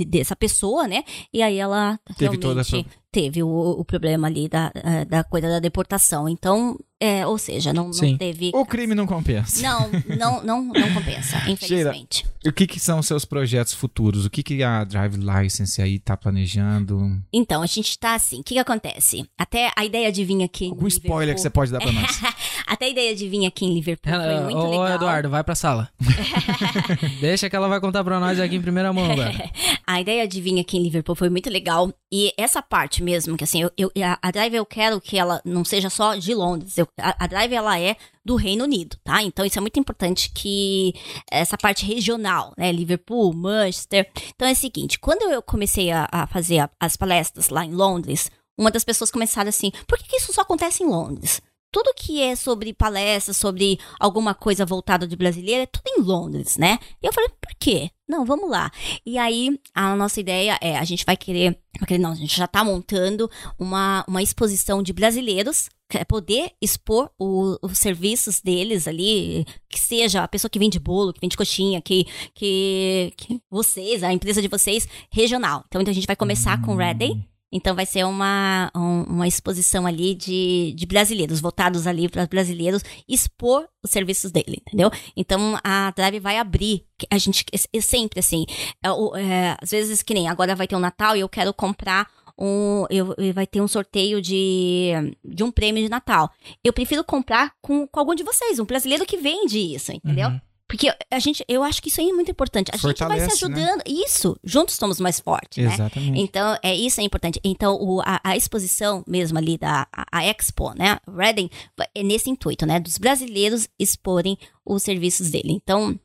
dessa 0.08 0.36
pessoa, 0.36 0.88
né? 0.88 1.04
E 1.34 1.42
aí 1.44 1.58
ela 1.58 2.00
Teve 2.18 2.38
toda 2.38 2.62
essa- 2.62 2.72
teve 3.12 3.44
o, 3.44 3.48
o 3.50 3.84
problema 3.84 4.28
ali 4.28 4.48
da, 4.48 4.72
eh, 4.74 5.06
da 5.06 5.24
coisa 5.24 5.48
da 5.50 5.60
deportação. 5.60 6.30
Então, 6.30 6.78
é, 7.00 7.26
ou 7.28 7.38
seja, 7.38 7.74
não, 7.74 7.90
não 7.90 8.18
teve. 8.18 8.52
O 8.54 8.66
crime 8.66 8.94
não 8.96 9.06
compensa. 9.08 9.62
Não, 9.62 9.90
não, 10.18 10.44
não, 10.44 10.66
não 10.66 10.94
compensa, 10.94 11.38
infelizmente. 11.50 12.26
O 12.46 12.52
que, 12.52 12.66
que 12.68 12.80
são 12.80 13.00
os 13.00 13.08
seus 13.08 13.26
projetos 13.26 13.74
futuros? 13.74 14.26
O 14.26 14.30
que, 14.30 14.42
que 14.44 14.64
a 14.64 14.84
Drive 14.84 15.16
License 15.18 15.82
aí 15.82 16.00
tá 16.00 16.16
planejando? 16.16 17.22
Então, 17.34 17.62
a 17.62 17.66
gente 17.66 17.98
tá 18.00 18.16
assim. 18.16 18.40
O 18.40 18.44
que, 18.44 18.54
que 18.54 18.60
acontece? 18.60 19.26
Até 19.38 19.72
a 19.76 19.84
ideia 19.84 20.12
de 20.12 20.24
vir 20.24 20.44
aqui. 20.44 20.70
Algum 20.70 20.88
spoiler 20.88 21.36
que 21.36 21.42
você 21.42 21.48
Liverpool- 21.50 21.52
pode 21.52 21.72
dar 21.72 21.80
pra 21.82 21.92
nós? 21.92 22.22
Até 22.74 22.86
a 22.86 22.90
ideia 22.90 23.14
de 23.14 23.28
vir 23.28 23.46
aqui 23.46 23.66
em 23.66 23.74
Liverpool 23.74 24.14
foi 24.14 24.22
Ela- 24.24 24.42
muito 24.44 24.58
Ô, 24.58 24.70
legal. 24.72 24.96
Eduardo, 24.96 25.30
vai 25.30 25.44
pra 25.44 25.56
sala. 25.56 25.90
Deixa 27.20 27.50
que 27.50 27.56
ela 27.56 27.68
vai 27.68 27.80
contar 27.82 28.02
pra 28.04 28.18
nós 28.20 28.40
aqui 28.40 28.56
em 28.56 28.62
primeira 28.62 28.94
mão, 28.94 29.14
velho. 29.16 29.38
A 29.86 30.00
ideia 30.00 30.26
de 30.26 30.40
vir 30.40 30.58
aqui 30.60 30.78
em 30.78 30.84
Liverpool 30.84 31.16
foi 31.16 31.30
muito 31.30 31.50
legal. 31.50 31.92
E 32.10 32.34
essa 32.38 32.62
parte 32.62 33.04
mesmo, 33.04 33.36
que 33.36 33.44
assim, 33.44 33.62
eu, 33.62 33.72
eu- 33.78 33.92
a, 34.06 34.18
a 34.22 34.32
Drive 34.32 34.54
eu 34.56 34.66
quero 34.66 35.02
que 35.02 35.18
ela 35.18 35.42
não 35.44 35.66
seja 35.66 35.90
só 35.90 36.16
de 36.16 36.34
Londres. 36.34 36.78
Eu- 36.78 36.88
a, 36.98 37.26
a 37.26 37.28
Drive 37.28 37.52
ela 37.54 37.78
é 37.78 37.98
do 38.24 38.36
Reino 38.36 38.64
Unido, 38.64 38.96
tá? 39.04 39.22
Então 39.22 39.44
isso 39.46 39.58
é 39.58 39.62
muito 39.62 39.78
importante 39.80 40.32
que 40.34 40.94
essa 41.30 41.58
parte 41.58 41.86
regional, 41.86 42.54
né? 42.58 42.72
Liverpool, 42.72 43.34
Manchester. 43.34 44.10
Então 44.34 44.48
é 44.48 44.52
o 44.54 44.56
seguinte, 44.56 44.98
quando 44.98 45.24
eu 45.24 45.42
comecei 45.42 45.92
a, 45.92 46.08
a 46.10 46.26
fazer 46.26 46.60
a- 46.60 46.70
as 46.80 46.96
palestras 46.96 47.50
lá 47.50 47.66
em 47.66 47.74
Londres, 47.74 48.32
uma 48.58 48.72
das 48.72 48.84
pessoas 48.86 49.12
começaram 49.12 49.50
assim, 49.50 49.72
por 49.88 49.98
que, 49.98 50.08
que 50.08 50.16
isso 50.18 50.32
só 50.32 50.42
acontece 50.42 50.84
em 50.84 50.88
Londres? 50.88 51.42
Tudo 51.72 51.94
que 51.96 52.22
é 52.22 52.36
sobre 52.36 52.74
palestras, 52.74 53.38
sobre 53.38 53.80
alguma 54.00 54.34
coisa 54.34 54.66
voltada 54.66 55.08
de 55.08 55.16
brasileiro, 55.16 55.64
é 55.64 55.66
tudo 55.66 55.84
em 55.88 56.02
Londres, 56.02 56.58
né? 56.58 56.78
E 57.02 57.08
eu 57.08 57.14
falei, 57.14 57.30
por 57.30 57.56
quê? 57.58 57.90
Não, 58.08 58.26
vamos 58.26 58.50
lá. 58.50 58.70
E 59.06 59.18
aí, 59.18 59.58
a 59.74 59.96
nossa 59.96 60.20
ideia 60.20 60.58
é, 60.62 60.78
a 60.78 60.84
gente 60.84 61.06
vai 61.06 61.16
querer, 61.16 61.58
vai 61.80 61.88
querer 61.88 62.00
não, 62.00 62.12
a 62.12 62.16
gente 62.16 62.36
já 62.36 62.46
tá 62.46 62.62
montando 62.64 63.30
uma, 63.58 64.04
uma 64.06 64.22
exposição 64.22 64.84
de 64.84 64.92
brasileiros, 64.92 65.70
é 65.94 66.04
poder 66.04 66.52
expor 66.62 67.10
o- 67.20 67.58
os 67.62 67.78
serviços 67.78 68.42
deles 68.42 68.88
ali, 68.88 69.46
que 69.70 69.80
seja 69.80 70.24
a 70.24 70.28
pessoa 70.28 70.50
que 70.50 70.60
vende 70.60 70.80
bolo, 70.80 71.14
que 71.14 71.20
vende 71.22 71.38
coxinha, 71.38 71.82
que, 71.82 72.06
que, 72.34 73.14
que 73.16 73.42
vocês, 73.50 74.04
a 74.04 74.12
empresa 74.12 74.42
de 74.42 74.48
vocês, 74.50 74.88
regional. 75.10 75.64
Então, 75.68 75.82
então 75.82 75.92
a 75.92 75.96
gente 75.96 76.08
vai 76.08 76.16
começar 76.16 76.62
com 76.62 76.76
Red 76.76 77.18
então 77.52 77.76
vai 77.76 77.86
ser 77.86 78.06
uma, 78.06 78.72
um- 78.76 79.04
uma 79.04 79.28
exposição 79.28 79.86
ali 79.86 80.16
de, 80.16 80.74
de 80.76 80.86
brasileiros, 80.86 81.40
voltados 81.42 81.86
ali 81.88 82.08
para 82.08 82.26
brasileiros, 82.28 82.84
expor 83.08 83.68
os 83.84 83.92
serviços 83.92 84.32
dele, 84.32 84.62
entendeu? 84.68 84.90
Então 85.18 85.60
a 85.64 85.92
Drive 85.92 86.20
vai 86.20 86.38
abrir. 86.38 86.86
A 87.10 87.18
gente 87.18 87.46
é- 87.52 87.82
sempre 87.82 88.20
assim. 88.20 88.46
é, 88.84 88.88
é, 89.22 89.58
às 89.62 89.72
vezes 89.72 90.02
que 90.02 90.14
nem 90.14 90.28
agora 90.30 90.56
vai 90.56 90.68
ter 90.68 90.76
o 90.76 90.80
Natal 90.80 91.16
e 91.16 91.20
eu 91.20 91.30
quero 91.30 91.54
comprar 91.54 92.08
um. 92.38 92.86
Eu- 92.90 93.16
vai 93.34 93.46
ter 93.46 93.62
um 93.62 93.68
sorteio 93.68 94.22
de, 94.22 94.92
de 95.24 95.44
um 95.44 95.52
prêmio 95.52 95.84
de 95.84 95.90
Natal. 95.90 96.30
Eu 96.64 96.72
prefiro 96.74 97.04
comprar 97.04 97.54
com, 97.62 97.86
com 97.88 98.00
algum 98.00 98.16
de 98.16 98.24
vocês, 98.24 98.60
um 98.60 98.66
brasileiro 98.66 99.06
que 99.06 99.18
vende 99.18 99.60
isso, 99.60 99.92
entendeu? 99.92 100.30
Uhum. 100.30 100.42
Porque 100.72 100.88
a 101.12 101.20
gente, 101.20 101.44
eu 101.50 101.64
acho 101.64 101.82
que 101.82 101.90
isso 101.90 102.00
aí 102.00 102.10
é 102.10 102.14
muito 102.14 102.32
importante. 102.32 102.72
A 102.74 102.78
gente 102.78 102.82
vai 102.84 102.94
se 102.94 103.00
Fortalece, 103.00 103.50
né? 103.50 103.62
ajudando. 103.62 103.84
Isso, 103.86 104.38
juntos 104.42 104.76
somos 104.76 105.02
mais 105.02 105.20
fortes, 105.20 105.64
né? 105.64 105.74
Exatamente. 105.74 106.18
Então, 106.22 106.58
é 106.64 106.74
isso 106.74 107.02
é 107.02 107.04
importante. 107.04 107.42
Então, 107.44 107.76
o- 107.76 108.00
a, 108.02 108.22
a 108.24 108.38
exposição 108.38 109.04
mesmo 109.06 109.38
ali 109.38 109.58
da 109.58 109.86
a, 109.92 110.06
a 110.20 110.26
Expo, 110.26 110.72
né? 110.74 110.98
Reading, 111.14 111.50
é 111.94 112.02
nesse 112.02 112.30
intuito, 112.30 112.66
né? 112.66 112.80
Dos 112.80 112.98
brasileiros 112.98 113.68
exporem 113.78 114.38
os 114.66 114.82
serviços 114.82 115.30
dele. 115.30 115.52
Então, 115.52 116.00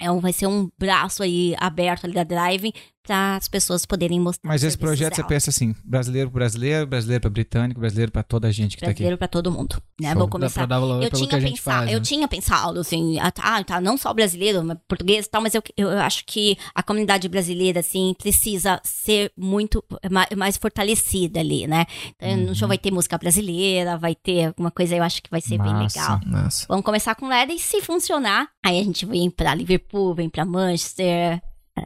é 0.00 0.08
um- 0.10 0.20
vai 0.20 0.32
ser 0.32 0.46
um 0.46 0.70
braço 0.78 1.22
aí 1.22 1.54
aberto 1.58 2.04
ali 2.04 2.14
da 2.14 2.22
Drive 2.24 2.72
para 3.06 3.36
as 3.36 3.46
pessoas 3.48 3.84
poderem 3.86 4.18
mostrar. 4.18 4.48
Mas 4.48 4.64
esse 4.64 4.76
projeto 4.78 5.14
você 5.14 5.22
dela. 5.22 5.28
pensa 5.28 5.50
assim, 5.50 5.74
brasileiro 5.84 6.30
pro 6.30 6.38
brasileiro, 6.40 6.86
brasileiro 6.86 7.20
pra 7.20 7.30
britânico, 7.30 7.78
brasileiro 7.80 8.10
pra 8.10 8.22
toda 8.22 8.48
a 8.48 8.50
gente 8.50 8.76
que 8.76 8.80
tá 8.80 8.86
aqui. 8.86 8.94
brasileiro 8.94 9.18
para 9.18 9.28
todo 9.28 9.50
mundo, 9.52 9.76
né? 10.00 10.08
Show. 10.08 10.16
Vou 10.18 10.26
Dá 10.26 10.30
começar 10.32 10.60
pra 10.60 10.66
dar 10.66 10.80
valor 10.80 11.02
eu 11.02 11.10
pelo 11.10 11.18
tinha 11.18 11.28
que 11.28 11.36
a 11.36 11.40
gente 11.40 11.56
pensado, 11.58 11.78
faz. 11.80 11.92
eu 11.92 11.98
né? 11.98 12.04
tinha 12.04 12.26
pensado 12.28 12.80
assim, 12.80 13.18
ah, 13.20 13.30
tá, 13.30 13.62
tá, 13.62 13.80
não 13.80 13.96
só 13.96 14.12
brasileiro, 14.14 14.64
mas 14.64 14.78
português 14.88 15.26
e 15.26 15.30
tal, 15.30 15.42
mas 15.42 15.54
eu, 15.54 15.62
eu 15.76 15.90
acho 16.00 16.24
que 16.26 16.56
a 16.74 16.82
comunidade 16.82 17.28
brasileira 17.28 17.80
assim 17.80 18.14
precisa 18.18 18.80
ser 18.82 19.30
muito 19.36 19.84
ma- 20.10 20.26
mais, 20.36 20.56
fortalecida 20.56 21.40
ali, 21.40 21.66
né? 21.66 21.84
Então, 22.16 22.28
Uhum. 22.30 22.46
no 22.46 22.54
show 22.54 22.66
vai 22.66 22.78
ter 22.78 22.90
música 22.90 23.18
brasileira, 23.18 23.96
vai 23.98 24.14
ter 24.14 24.46
alguma 24.46 24.70
coisa, 24.70 24.96
eu 24.96 25.02
acho 25.02 25.22
que 25.22 25.30
vai 25.30 25.40
ser 25.40 25.58
bem 25.58 25.72
Massa. 25.72 26.00
legal. 26.00 26.20
Nossa. 26.26 26.64
Vamos 26.68 26.84
começar 26.84 27.14
com 27.14 27.28
Leda 27.28 27.52
e 27.52 27.58
se 27.58 27.80
funcionar, 27.82 28.48
aí 28.64 28.80
a 28.80 28.82
gente 28.84 29.04
vem 29.04 29.30
pra 29.30 29.54
Liverpool, 29.54 30.14
vem 30.14 30.28
pra 30.30 30.44
Manchester, 30.44 31.40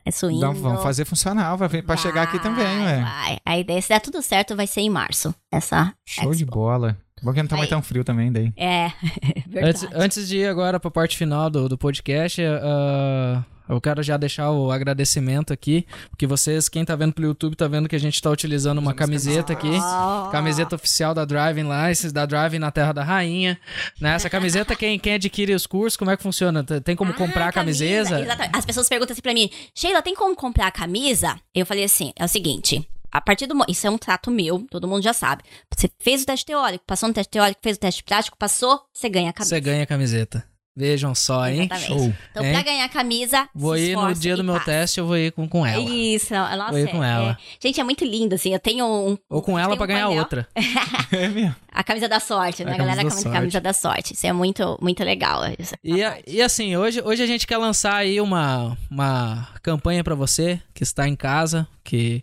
é 0.05 0.11
Swindon. 0.11 0.37
Então 0.51 0.55
vamos 0.55 0.83
fazer 0.83 1.05
funcionar, 1.05 1.55
vai 1.57 1.69
vir 1.69 1.85
pra 1.85 1.97
chegar 1.97 2.23
aqui 2.23 2.39
também, 2.39 2.65
Vai, 2.65 2.85
ué. 2.87 3.03
Vai. 3.03 3.39
A 3.45 3.59
ideia, 3.59 3.81
se 3.81 3.89
der 3.89 4.01
tudo 4.01 4.21
certo, 4.23 4.55
vai 4.57 4.67
ser 4.67 4.81
em 4.83 4.91
março. 4.91 5.35
Essa 5.53 5.93
Show 6.07 6.31
de 6.35 6.43
Expo. 6.45 6.55
bola. 6.57 6.97
Bom 7.23 7.33
que 7.33 7.43
não 7.43 7.49
tá 7.49 7.57
mais 7.57 7.69
tão 7.69 7.83
frio 7.83 8.05
também 8.05 8.31
daí. 8.31 8.53
É, 8.57 8.87
Antes, 8.87 9.81
verdade. 9.83 9.89
antes 9.95 10.29
de 10.29 10.37
ir 10.39 10.47
agora 10.47 10.79
pra 10.79 10.91
parte 10.91 11.17
final 11.17 11.49
do, 11.51 11.69
do 11.69 11.77
podcast, 11.79 12.41
ah, 12.45 13.43
eu 13.69 13.81
quero 13.81 14.03
já 14.03 14.17
deixar 14.17 14.51
o 14.51 14.71
agradecimento 14.71 15.53
aqui, 15.53 15.87
porque 16.11 16.27
vocês, 16.27 16.69
quem 16.69 16.85
tá 16.85 16.97
vendo 16.97 17.13
pelo 17.13 17.29
YouTube, 17.29 17.55
tá 17.57 17.69
vendo 17.69 17.89
que 17.89 17.97
a 17.97 18.01
gente 18.01 18.21
tá 18.21 18.31
utilizando 18.31 18.79
uma 18.79 18.95
camiseta 18.95 19.53
aqui. 19.53 19.71
Oh. 19.71 20.31
Camiseta 20.31 20.77
oficial 20.77 21.15
da 21.15 21.25
Driving 21.25 21.67
License, 21.69 22.13
da 22.13 22.27
Driving 22.27 22.59
na 22.59 22.71
Terra 22.71 22.93
da 22.93 23.05
Rainha. 23.05 23.59
Né? 24.01 24.15
Essa 24.15 24.31
camiseta, 24.31 24.75
quem, 24.75 24.99
quem 24.99 25.15
adquire 25.15 25.53
os 25.55 25.67
cursos, 25.67 25.97
como 25.97 26.11
é 26.11 26.17
que 26.17 26.23
funciona? 26.23 26.63
Tem- 26.65 26.97
como 26.97 27.13
Ah, 27.13 27.15
comprar 27.15 27.49
a 27.49 27.53
camiseta? 27.53 28.21
Exatamente. 28.21 28.57
As 28.57 28.65
pessoas 28.65 28.89
perguntam 28.89 29.13
assim 29.13 29.23
pra 29.23 29.35
mim, 29.35 29.51
Sheila, 29.75 30.03
tem 30.03 30.15
como 30.15 30.35
comprar 30.35 30.67
a 30.69 30.71
camisa? 30.73 31.39
Eu 31.55 31.65
falei 31.67 31.85
assim, 31.85 32.13
é 32.17 32.25
o 32.25 32.29
seguinte, 32.29 32.89
A 33.11 33.23
partir 33.23 33.47
do 33.47 33.55
isso 33.69 33.87
é 33.87 33.91
um 33.91 33.97
trato 33.97 34.31
meu, 34.31 34.67
todo 34.71 34.87
mundo 34.87 35.03
já 35.03 35.15
sabe. 35.15 35.43
Você 35.75 35.89
fez 35.99 36.23
o 36.23 36.27
teste 36.27 36.45
teórico, 36.45 36.85
passou 36.87 37.09
no 37.09 37.15
teste 37.15 37.31
teórico, 37.31 37.59
fez 37.63 37.79
o 37.79 37.81
teste 37.81 38.05
prático, 38.05 38.37
passou, 38.39 38.83
você 38.93 39.09
ganha 39.09 39.31
a 39.31 39.33
camisa. 39.33 39.55
Você 39.55 39.61
ganha 39.63 39.83
a 39.83 39.87
camiseta. 39.87 40.45
Vejam 40.79 41.13
só, 41.13 41.49
hein? 41.49 41.63
Exatamente. 41.71 41.87
Show. 41.89 42.15
Então, 42.31 42.45
Hein? 42.45 42.53
pra 42.53 42.63
ganhar 42.63 42.85
a 42.85 42.89
camisa, 42.89 43.49
Vou 43.53 43.77
se 43.77 43.83
ir 43.91 43.97
no 43.97 44.15
dia 44.15 44.37
do 44.37 44.45
meu 44.45 44.55
passa. 44.55 44.67
teste, 44.67 45.01
eu 45.01 45.07
vou 45.09 45.17
ir 45.19 45.33
com, 45.33 45.49
com 45.49 45.67
ela. 45.67 45.83
Isso, 45.91 46.33
nossa, 46.33 46.71
Vou 46.71 46.79
ir 46.79 46.89
com 46.89 47.03
é- 47.03 47.11
ela. 47.13 47.31
é- 47.33 47.37
Gente, 47.61 47.81
é 47.81 47.85
muito 47.85 48.05
lindo, 48.05 48.37
assim. 48.37 48.53
Eu 48.53 48.61
tenho 48.61 48.87
um. 48.87 49.19
Ou 49.29 49.43
com 49.43 49.59
ela 49.59 49.75
pra 49.77 49.85
um 49.85 49.89
ganhar 49.89 50.05
painel- 50.07 50.23
outra. 50.23 50.49
É 51.11 51.27
mesmo. 51.27 51.57
A 51.73 51.83
camisa 51.83 52.09
da 52.09 52.21
sorte, 52.21 52.65
né? 52.65 52.73
A 52.73 52.75
A 52.75 52.79
galera 52.79 52.99
camisa 52.99 53.25
da 53.25 53.31
de 53.31 53.37
camisa 53.37 53.61
da 53.61 53.73
sorte. 53.73 54.15
Isso 54.15 54.27
é 54.27 54.33
muito, 54.33 54.79
muito 54.81 55.03
legal. 55.03 55.43
essa 55.59 55.77
E, 55.83 56.03
a- 56.05 56.19
e 56.27 56.41
assim, 56.41 56.77
hoje, 56.77 57.03
hoje 57.05 57.23
a 57.23 57.27
gente 57.27 57.45
quer 57.47 57.57
lançar 57.57 57.95
aí 57.97 58.21
uma, 58.21 58.77
uma 58.89 59.49
campanha 59.63 60.05
pra 60.05 60.15
você 60.15 60.61
que 60.73 60.85
está 60.85 61.09
em 61.09 61.17
casa, 61.17 61.67
que, 61.83 62.23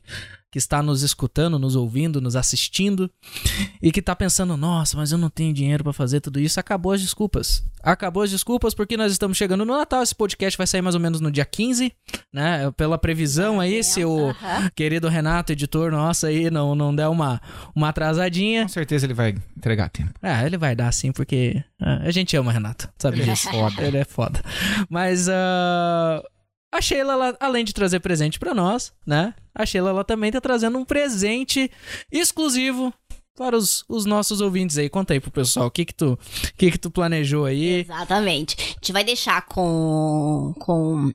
que 0.55 0.59
está 0.59 0.81
nos 0.81 1.03
escutando, 1.03 1.59
nos 1.59 1.75
ouvindo, 1.75 2.21
nos 2.21 2.33
assistindo 2.33 3.11
e 3.81 3.91
que 3.91 4.01
tá 4.01 4.15
pensando, 4.15 4.55
nossa, 4.55 4.95
mas 4.95 5.11
eu 5.11 5.17
não 5.17 5.29
tenho 5.29 5.53
dinheiro 5.53 5.83
pra 5.83 5.91
fazer 5.91 6.21
tudo 6.21 6.39
isso. 6.39 6.57
Acabou 6.61 6.93
as 6.93 7.01
desculpas. 7.01 7.61
Acabou 7.83 8.23
as 8.23 8.31
desculpas 8.31 8.73
porque 8.73 8.95
nós 8.95 9.11
estamos 9.11 9.35
chegando 9.35 9.65
no 9.65 9.75
Natal. 9.75 10.01
Esse 10.01 10.15
podcast 10.15 10.57
vai 10.57 10.65
sair 10.65 10.81
mais 10.81 10.95
ou 10.95 11.01
menos 11.01 11.19
no 11.19 11.29
dia 11.29 11.43
15, 11.43 11.91
né? 12.31 12.71
Pela 12.77 12.97
previsão 12.97 13.59
aí, 13.59 13.83
se 13.83 14.05
o 14.05 14.33
querido 14.73 15.09
Renato, 15.09 15.51
editor 15.51 15.91
nosso 15.91 16.25
aí, 16.25 16.49
não, 16.49 16.73
não 16.73 16.95
der 16.95 17.09
uma, 17.09 17.41
uma 17.75 17.89
atrasadinha. 17.89 18.61
Com 18.61 18.69
certeza 18.69 19.05
ele 19.05 19.13
vai 19.13 19.35
entregar 19.57 19.87
a 19.87 19.89
tempo. 19.89 20.13
É, 20.23 20.45
ele 20.45 20.57
vai 20.57 20.73
dar 20.73 20.89
sim, 20.93 21.11
porque 21.11 21.61
ah, 21.81 21.97
a 22.03 22.11
gente 22.11 22.37
ama 22.37 22.49
o 22.49 22.53
Renato, 22.53 22.87
sabe 22.97 23.19
Ele 23.19 23.29
é 23.29 23.33
disso. 23.33 23.51
foda. 23.51 23.81
Ele 23.83 23.97
é 23.97 24.05
foda. 24.05 24.41
Mas 24.89 25.27
ah, 25.27 26.23
a 26.75 26.81
Sheila, 26.81 27.13
ela, 27.13 27.37
além 27.39 27.63
de 27.63 27.73
trazer 27.73 27.99
presente 27.99 28.39
pra 28.39 28.53
nós, 28.53 28.93
né? 29.05 29.33
A 29.53 29.65
Sheila, 29.65 29.89
ela 29.89 30.03
também 30.03 30.31
tá 30.31 30.41
trazendo 30.41 30.77
um 30.77 30.85
presente 30.85 31.71
exclusivo 32.11 32.93
para 33.35 33.57
os, 33.57 33.83
os 33.87 34.05
nossos 34.05 34.41
ouvintes 34.41 34.77
aí. 34.77 34.89
Conta 34.89 35.13
aí 35.13 35.19
pro 35.19 35.31
pessoal, 35.31 35.67
o 35.67 35.71
que 35.71 35.85
que 35.85 35.93
tu, 35.93 36.17
que 36.57 36.71
que 36.71 36.77
tu 36.77 36.89
planejou 36.89 37.45
aí? 37.45 37.81
Exatamente. 37.81 38.55
A 38.59 38.63
gente 38.63 38.91
vai 38.93 39.03
deixar 39.03 39.45
com, 39.45 40.53
com, 40.59 41.11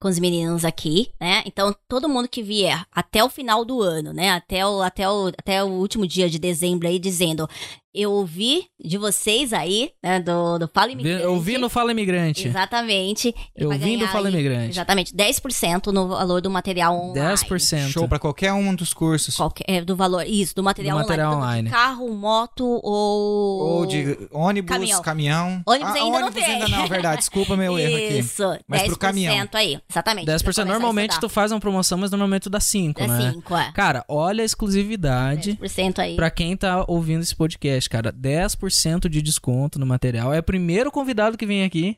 com 0.00 0.08
os 0.08 0.18
meninos 0.18 0.64
aqui, 0.64 1.10
né? 1.20 1.42
Então, 1.44 1.74
todo 1.86 2.08
mundo 2.08 2.28
que 2.28 2.42
vier 2.42 2.84
até 2.90 3.22
o 3.22 3.30
final 3.30 3.64
do 3.64 3.82
ano, 3.82 4.12
né? 4.12 4.30
Até 4.30 4.66
o, 4.66 4.80
até 4.80 5.08
o, 5.08 5.28
até 5.28 5.62
o 5.62 5.68
último 5.68 6.06
dia 6.06 6.28
de 6.30 6.38
dezembro 6.38 6.88
aí, 6.88 6.98
dizendo: 6.98 7.48
Eu 7.92 8.12
ouvi 8.12 8.66
de 8.82 8.96
vocês 8.96 9.52
aí, 9.52 9.90
né? 10.02 10.20
Do, 10.20 10.58
do 10.58 10.68
Fala 10.72 10.92
Imigrante. 10.92 11.24
Eu 11.24 11.40
vi 11.40 11.58
no 11.58 11.68
Fala 11.68 11.90
Imigrante. 11.90 12.46
Exatamente. 12.46 13.34
Eu 13.56 13.68
vai 13.70 13.78
vi 13.78 13.92
no 13.94 13.98
ganhar 14.00 14.12
Fala 14.12 14.28
aí- 14.28 14.34
Imigrante. 14.34 14.70
Exatamente. 14.70 15.12
10% 15.14 15.86
no 15.92 16.06
valor 16.06 16.40
do 16.40 16.48
material 16.48 16.94
online. 16.94 17.34
10%. 17.34 17.88
Show 17.90 18.06
pra 18.08 18.18
qualquer 18.20 18.52
um 18.52 18.72
dos 18.74 18.94
cursos. 18.94 19.34
Qualquer, 19.36 19.64
é, 19.66 19.80
do 19.82 19.96
valor, 19.96 20.24
isso, 20.24 20.54
do 20.54 20.62
material, 20.62 20.98
Do 20.98 21.02
material 21.02 21.32
online. 21.34 21.68
online. 21.68 21.70
Carro, 21.70 22.08
moto 22.14 22.64
ou... 22.64 23.60
Ou 23.80 23.86
de 23.86 24.16
ônibus, 24.30 24.70
Caminhão. 24.70 25.02
caminhão. 25.02 25.62
Ônibus 25.66 25.88
Ah, 25.90 25.94
ainda 25.94 26.10
não 26.20 26.26
ônibus 26.28 26.44
tem. 26.44 26.54
ainda 26.54 26.68
não, 26.68 26.86
verdade. 26.86 27.18
Desculpa 27.18 27.56
meu 27.56 27.78
erro 27.78 27.96
aqui. 27.96 28.18
Isso, 28.18 28.42
Mas 28.68 28.82
10% 28.82 28.86
pro 28.86 28.98
caminhão. 28.98 29.48
aí, 29.54 29.78
exatamente. 29.90 30.24
pra 30.26 30.34
10%. 30.34 30.42
começar 30.44 30.62
a 30.62 30.64
Normalmente 30.64 31.18
tu 31.20 31.28
faz 31.28 31.50
uma 31.50 31.58
promoção, 31.60 31.98
mas 31.98 32.10
normalmente 32.10 32.42
tu 32.42 32.50
dá 32.50 32.60
5, 32.60 33.02
É 33.02 33.06
né? 33.08 33.32
5, 33.32 33.56
é. 33.56 33.72
Cara, 33.72 34.04
olha 34.08 34.42
a 34.42 34.44
exclusividade 34.44 35.56
10% 35.60 35.98
aí. 35.98 36.14
Pra 36.16 36.30
quem 36.30 36.56
tá 36.56 36.84
ouvindo 36.86 37.22
esse 37.22 37.34
podcast, 37.34 37.79
cara, 37.88 38.12
10% 38.12 39.08
de 39.08 39.22
desconto 39.22 39.78
no 39.78 39.86
material. 39.86 40.34
É 40.34 40.40
o 40.40 40.42
primeiro 40.42 40.90
convidado 40.90 41.38
que 41.38 41.46
vem 41.46 41.64
aqui 41.64 41.96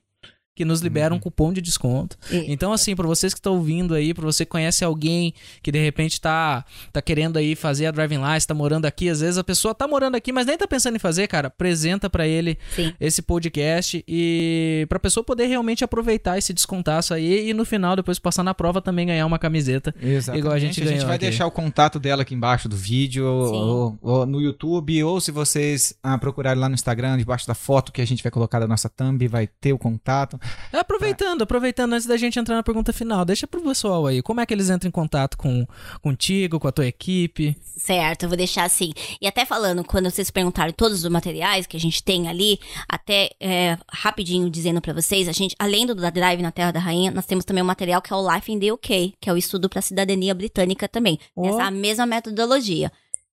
que 0.54 0.64
nos 0.64 0.80
libera 0.80 1.14
um 1.14 1.18
cupom 1.18 1.52
de 1.52 1.60
desconto. 1.62 2.16
E- 2.30 2.52
Então, 2.52 2.72
assim, 2.72 2.94
pra 2.94 3.06
vocês 3.06 3.32
que 3.32 3.38
estão 3.40 3.54
ouvindo 3.54 3.94
aí, 3.94 4.12
pra 4.12 4.24
você 4.24 4.44
que 4.44 4.50
conhece 4.50 4.84
alguém 4.84 5.32
que 5.62 5.72
de 5.72 5.78
repente 5.82 6.20
tá, 6.20 6.64
tá 6.92 7.00
querendo 7.00 7.38
aí 7.38 7.54
fazer 7.54 7.86
a 7.86 7.90
driving 7.90 8.18
license, 8.18 8.46
tá 8.46 8.54
morando 8.54 8.84
aqui, 8.84 9.08
às 9.08 9.20
vezes 9.20 9.38
a 9.38 9.44
pessoa 9.44 9.74
tá 9.74 9.88
morando 9.88 10.14
aqui, 10.14 10.30
mas 10.30 10.46
nem 10.46 10.58
tá 10.58 10.66
pensando 10.66 10.96
em 10.96 10.98
fazer, 10.98 11.26
cara, 11.26 11.48
apresenta 11.48 12.10
pra 12.10 12.26
ele 12.26 12.58
Sim. 12.76 12.92
esse 13.00 13.22
podcast 13.22 14.04
e 14.06 14.84
pra 14.90 14.98
pessoa 14.98 15.24
poder 15.24 15.46
realmente 15.46 15.82
aproveitar 15.84 16.36
esse 16.36 16.52
descontaço 16.52 17.14
aí 17.14 17.48
e 17.48 17.54
no 17.54 17.64
final, 17.64 17.96
depois 17.96 18.18
passar 18.18 18.42
na 18.42 18.52
prova, 18.52 18.82
também 18.82 19.06
ganhar 19.06 19.24
uma 19.24 19.38
camiseta. 19.38 19.94
Exatamente. 20.02 20.38
Igual 20.40 20.54
a 20.54 20.58
gente 20.58 20.80
a 20.80 20.84
gente 20.84 20.92
ganhou 20.94 21.06
vai 21.06 21.16
aqui. 21.16 21.24
deixar 21.26 21.46
o 21.46 21.50
contato 21.50 21.98
dela 21.98 22.22
aqui 22.22 22.34
embaixo 22.34 22.68
do 22.68 22.76
vídeo, 22.76 23.24
ou, 23.26 23.98
ou 24.02 24.26
no 24.26 24.40
YouTube, 24.40 25.02
ou 25.02 25.18
se 25.20 25.30
vocês 25.30 25.94
ah, 26.02 26.18
procurarem 26.18 26.60
lá 26.60 26.68
no 26.68 26.74
Instagram, 26.74 27.16
debaixo 27.16 27.46
da 27.46 27.54
foto 27.54 27.90
que 27.90 28.02
a 28.02 28.06
gente 28.06 28.22
vai 28.22 28.30
colocar 28.30 28.58
da 28.60 28.66
nossa 28.68 28.88
thumb, 28.90 29.26
vai 29.28 29.46
ter 29.46 29.72
o 29.72 29.78
contato. 29.78 30.38
Aproveitando, 30.72 31.42
aproveitando, 31.42 31.92
antes 31.92 32.06
da 32.06 32.16
gente 32.16 32.38
entrar 32.38 32.56
na 32.56 32.62
pergunta 32.62 32.92
final, 32.92 33.24
deixa 33.24 33.46
pro 33.46 33.60
pessoal 33.60 34.06
aí, 34.06 34.22
como 34.22 34.40
é 34.40 34.46
que 34.46 34.54
eles 34.54 34.70
entram 34.70 34.88
em 34.88 34.92
contato 34.92 35.36
com 35.36 35.66
contigo, 36.00 36.58
com 36.58 36.68
a 36.68 36.72
tua 36.72 36.86
equipe? 36.86 37.56
Certo, 37.76 38.24
eu 38.24 38.28
vou 38.28 38.36
deixar 38.36 38.64
assim. 38.64 38.92
E 39.20 39.26
até 39.26 39.44
falando, 39.44 39.84
quando 39.84 40.10
vocês 40.10 40.30
perguntarem 40.30 40.72
todos 40.72 41.04
os 41.04 41.10
materiais 41.10 41.66
que 41.66 41.76
a 41.76 41.80
gente 41.80 42.02
tem 42.02 42.28
ali, 42.28 42.58
até 42.88 43.30
é, 43.40 43.76
rapidinho 43.90 44.48
dizendo 44.50 44.80
pra 44.80 44.92
vocês, 44.92 45.28
a 45.28 45.32
gente, 45.32 45.54
além 45.58 45.86
do 45.86 45.94
da 45.94 46.10
Drive 46.10 46.42
na 46.42 46.50
Terra 46.50 46.72
da 46.72 46.80
Rainha, 46.80 47.10
nós 47.10 47.26
temos 47.26 47.44
também 47.44 47.62
um 47.62 47.66
material 47.66 48.00
que 48.00 48.12
é 48.12 48.16
o 48.16 48.34
Life 48.34 48.50
in 48.50 48.58
the 48.58 48.72
UK, 48.72 49.14
que 49.20 49.28
é 49.28 49.32
o 49.32 49.36
estudo 49.36 49.68
pra 49.68 49.82
cidadania 49.82 50.34
britânica 50.34 50.88
também. 50.88 51.18
Ó. 51.36 51.46
Essa 51.46 51.62
é 51.62 51.66
a 51.66 51.70
mesma 51.70 52.06
metodologia. 52.06 52.90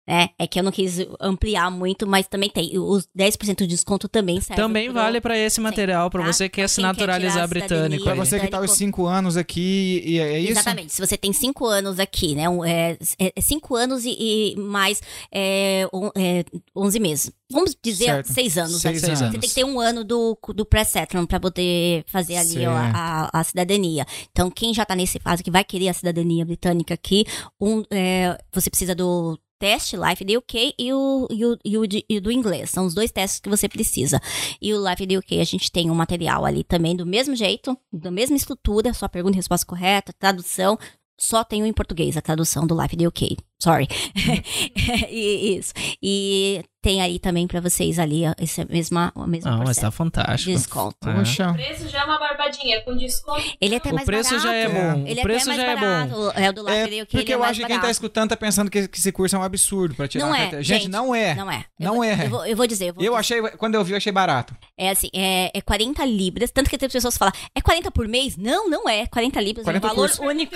Né? 0.08 0.30
é 0.38 0.46
que 0.46 0.58
eu 0.58 0.62
não 0.62 0.72
quis 0.72 0.98
ampliar 1.20 1.70
muito, 1.70 2.06
mas 2.06 2.26
também 2.26 2.48
tem. 2.48 2.78
Os 2.78 3.06
10% 3.16 3.56
de 3.58 3.66
desconto 3.66 4.08
também 4.08 4.40
serve. 4.40 4.60
Também 4.62 4.86
pro- 4.86 4.94
vale 4.94 5.20
pra 5.20 5.36
esse 5.36 5.60
material, 5.60 6.08
pra 6.10 6.22
tá? 6.24 6.32
você 6.32 6.48
que 6.48 6.56
quer 6.56 6.62
Pra 6.62 6.68
se 6.68 6.80
naturalizar 6.80 7.46
britânico. 7.48 8.08
aí. 8.08 8.16
você 8.16 8.40
que 8.40 8.46
tá 8.48 8.56
os 8.58 8.62
britânico. 8.62 8.74
cinco 8.78 9.06
anos 9.06 9.36
aqui, 9.36 10.02
e 10.04 10.18
é 10.18 10.40
isso? 10.40 10.52
Exatamente. 10.52 10.92
Se 10.94 11.00
você 11.06 11.16
tem 11.16 11.32
cinco 11.32 11.66
anos 11.66 12.00
aqui, 12.00 12.34
né? 12.34 12.48
um, 12.48 12.64
é, 12.64 12.96
é- 13.18 13.32
é 13.36 13.40
cinco 13.40 13.74
anos 13.76 14.04
e, 14.04 14.10
e 14.18 14.56
mais 14.56 15.02
é, 15.30 15.86
on- 15.92 16.10
é, 16.16 16.44
11 16.74 16.98
meses. 16.98 17.30
Vamos 17.50 17.76
dizer 17.82 18.04
Certo. 18.06 18.32
seis 18.32 18.58
anos. 18.58 18.80
Seis 18.80 19.02
aqui. 19.02 19.06
anos. 19.12 19.18
Você 19.20 19.38
tem 19.38 19.48
que 19.48 19.54
ter 19.54 19.64
um 19.64 19.80
ano 19.80 20.04
do, 20.04 20.38
do 20.54 20.64
pré-settlement 20.66 21.26
pra 21.26 21.40
poder 21.40 22.04
fazer 22.06 22.36
ali 22.36 22.66
ó, 22.66 22.72
a, 22.72 23.30
a 23.32 23.44
cidadania. 23.44 24.06
Então, 24.30 24.50
quem 24.50 24.72
já 24.74 24.84
tá 24.84 24.94
nesse 24.94 25.18
fase 25.18 25.42
que 25.42 25.50
vai 25.50 25.64
querer 25.64 25.88
a 25.88 25.94
cidadania 25.94 26.44
britânica 26.44 26.94
aqui, 26.94 27.24
um, 27.60 27.82
é, 27.90 28.38
você 28.52 28.68
precisa 28.70 28.94
do 28.94 29.38
teste 29.58 29.96
Life 29.96 30.24
the 30.24 30.36
UK 30.38 30.74
e 30.78 30.92
o, 30.92 31.26
e, 31.30 31.44
o, 31.44 31.58
e, 31.64 31.78
o 31.78 31.86
de- 31.86 32.04
e 32.08 32.18
o 32.18 32.20
do 32.20 32.30
inglês. 32.30 32.70
São 32.70 32.86
os 32.86 32.94
dois 32.94 33.10
testes 33.10 33.40
que 33.40 33.48
você 33.48 33.68
precisa. 33.68 34.20
E 34.60 34.72
o 34.72 34.88
Life 34.88 35.06
the 35.06 35.16
UK 35.18 35.40
a 35.40 35.44
gente 35.44 35.70
tem 35.72 35.90
um 35.90 35.94
material 35.94 36.44
ali 36.44 36.62
também 36.64 36.94
do 36.96 37.04
mesmo 37.06 37.34
jeito, 37.34 37.76
da 37.92 38.10
mesma 38.10 38.36
estrutura, 38.36 38.94
só 38.94 39.08
pergunta 39.08 39.34
e 39.34 39.38
resposta 39.38 39.66
correta, 39.66 40.12
tradução. 40.18 40.78
Só 41.20 41.42
tem 41.42 41.62
um 41.62 41.66
em 41.66 41.72
português, 41.72 42.16
a 42.16 42.22
tradução 42.22 42.66
do 42.66 42.80
Life 42.80 42.96
the 42.96 43.06
UK. 43.06 43.36
Sorry. 43.60 43.88
E- 45.10 45.56
isso. 45.58 45.72
E 46.02 46.62
tem 46.80 47.02
aí 47.02 47.18
também 47.18 47.46
pra 47.46 47.60
vocês 47.60 47.98
ali 47.98 48.22
esse 48.40 48.64
mesma, 48.66 49.12
o 49.14 49.26
mesmo 49.26 49.50
Não, 49.50 49.64
mas 49.64 49.76
tá 49.76 49.90
fantástico. 49.90 50.50
de 50.52 50.56
desconto. 50.56 50.96
É. 51.08 51.12
Poxa. 51.14 51.50
O 51.50 51.54
preço 51.54 51.88
já 51.88 52.02
é 52.02 52.04
uma 52.04 52.18
barbadinha, 52.18 52.80
com 52.82 52.96
desconto. 52.96 53.42
Ele 53.60 53.74
é 53.74 53.78
até 53.78 53.90
O 53.90 53.94
mais 53.94 54.06
preço 54.06 54.30
barato. 54.30 54.46
já 54.46 54.54
é 54.54 54.68
bom, 54.68 55.06
Ele 55.06 55.20
o 55.20 55.22
preço 55.22 55.50
é 55.50 55.56
já 55.56 55.62
é 55.62 55.66
mais 55.76 55.80
bom. 55.80 56.16
barato. 56.16 56.38
É 56.40 56.48
o 56.48 56.52
do 56.52 56.60
Life 56.62 57.00
É, 57.00 57.04
porque 57.04 57.32
é 57.32 57.34
eu 57.34 57.38
mais 57.40 57.50
acho 57.50 57.60
que 57.60 57.66
quem 57.66 57.76
tá 57.76 57.80
barato. 57.82 57.90
escutando 57.92 58.28
tá 58.30 58.36
pensando 58.36 58.70
que, 58.70 58.86
que 58.88 58.98
esse 58.98 59.10
curso 59.12 59.34
é 59.34 59.38
um 59.38 59.42
absurdo 59.42 59.94
pra 59.94 60.06
tirar 60.08 60.24
Não 60.26 60.32
a 60.32 60.38
é. 60.38 60.50
Gente, 60.50 60.64
gente, 60.64 60.88
não 60.88 61.14
é. 61.14 61.34
Não 61.34 61.50
é. 61.50 61.64
Eu 61.78 61.86
Não 61.86 61.94
vou- 61.96 62.04
é. 62.04 62.24
Eu 62.24 62.30
vou, 62.30 62.46
eu 62.46 62.56
vou 62.56 62.66
dizer. 62.66 62.88
Eu, 62.90 62.94
vou 62.94 63.04
Eu 63.04 63.10
dizer. 63.20 63.20
achei, 63.20 63.42
quando 63.56 63.74
eu 63.74 63.84
vi, 63.84 63.92
eu 63.92 63.96
achei 63.96 64.12
barato. 64.12 64.56
É 64.78 64.90
assim, 64.90 65.08
é, 65.12 65.50
é 65.52 65.60
40 65.60 66.04
libras. 66.04 66.50
Tanto 66.52 66.70
que 66.70 66.78
tem 66.78 66.88
pessoas 66.88 67.14
que 67.14 67.18
falam, 67.18 67.34
é 67.54 67.60
40 67.60 67.90
por 67.90 68.06
mês? 68.06 68.36
Não, 68.36 68.70
não 68.70 68.88
é. 68.88 69.06
40 69.08 69.40
libras 69.40 69.64
40 69.64 69.84
é 69.86 69.90
um 69.90 69.94
valor 69.94 70.08
curso. 70.08 70.22
único. 70.22 70.54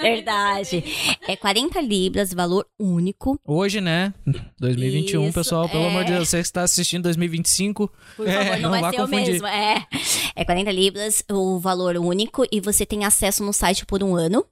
Verdade. 0.00 0.82
É 1.28 1.36
40 1.36 1.80
libras, 1.82 2.29
valor 2.34 2.66
único. 2.78 3.38
Hoje, 3.46 3.80
né? 3.80 4.12
2021, 4.58 5.24
Isso, 5.24 5.34
pessoal, 5.34 5.68
pelo 5.68 5.84
é. 5.84 5.88
amor 5.88 6.04
de 6.04 6.12
Deus, 6.12 6.28
você 6.28 6.38
que 6.38 6.42
está 6.46 6.62
assistindo 6.62 7.02
2025, 7.04 7.90
Por 8.16 8.26
É, 8.28 8.32
favor, 8.44 8.56
não, 8.60 8.70
não 8.70 8.80
vai 8.80 8.90
ser 8.90 8.96
confundir. 8.96 9.28
o 9.28 9.32
mesmo. 9.32 9.46
É. 9.46 9.86
é 10.36 10.44
40 10.44 10.70
libras, 10.72 11.22
o 11.30 11.58
valor 11.58 11.96
único, 11.96 12.44
e 12.50 12.60
você 12.60 12.84
tem 12.86 13.04
acesso 13.04 13.42
no 13.44 13.52
site 13.52 13.84
por 13.86 14.02
um 14.02 14.14
ano. 14.14 14.44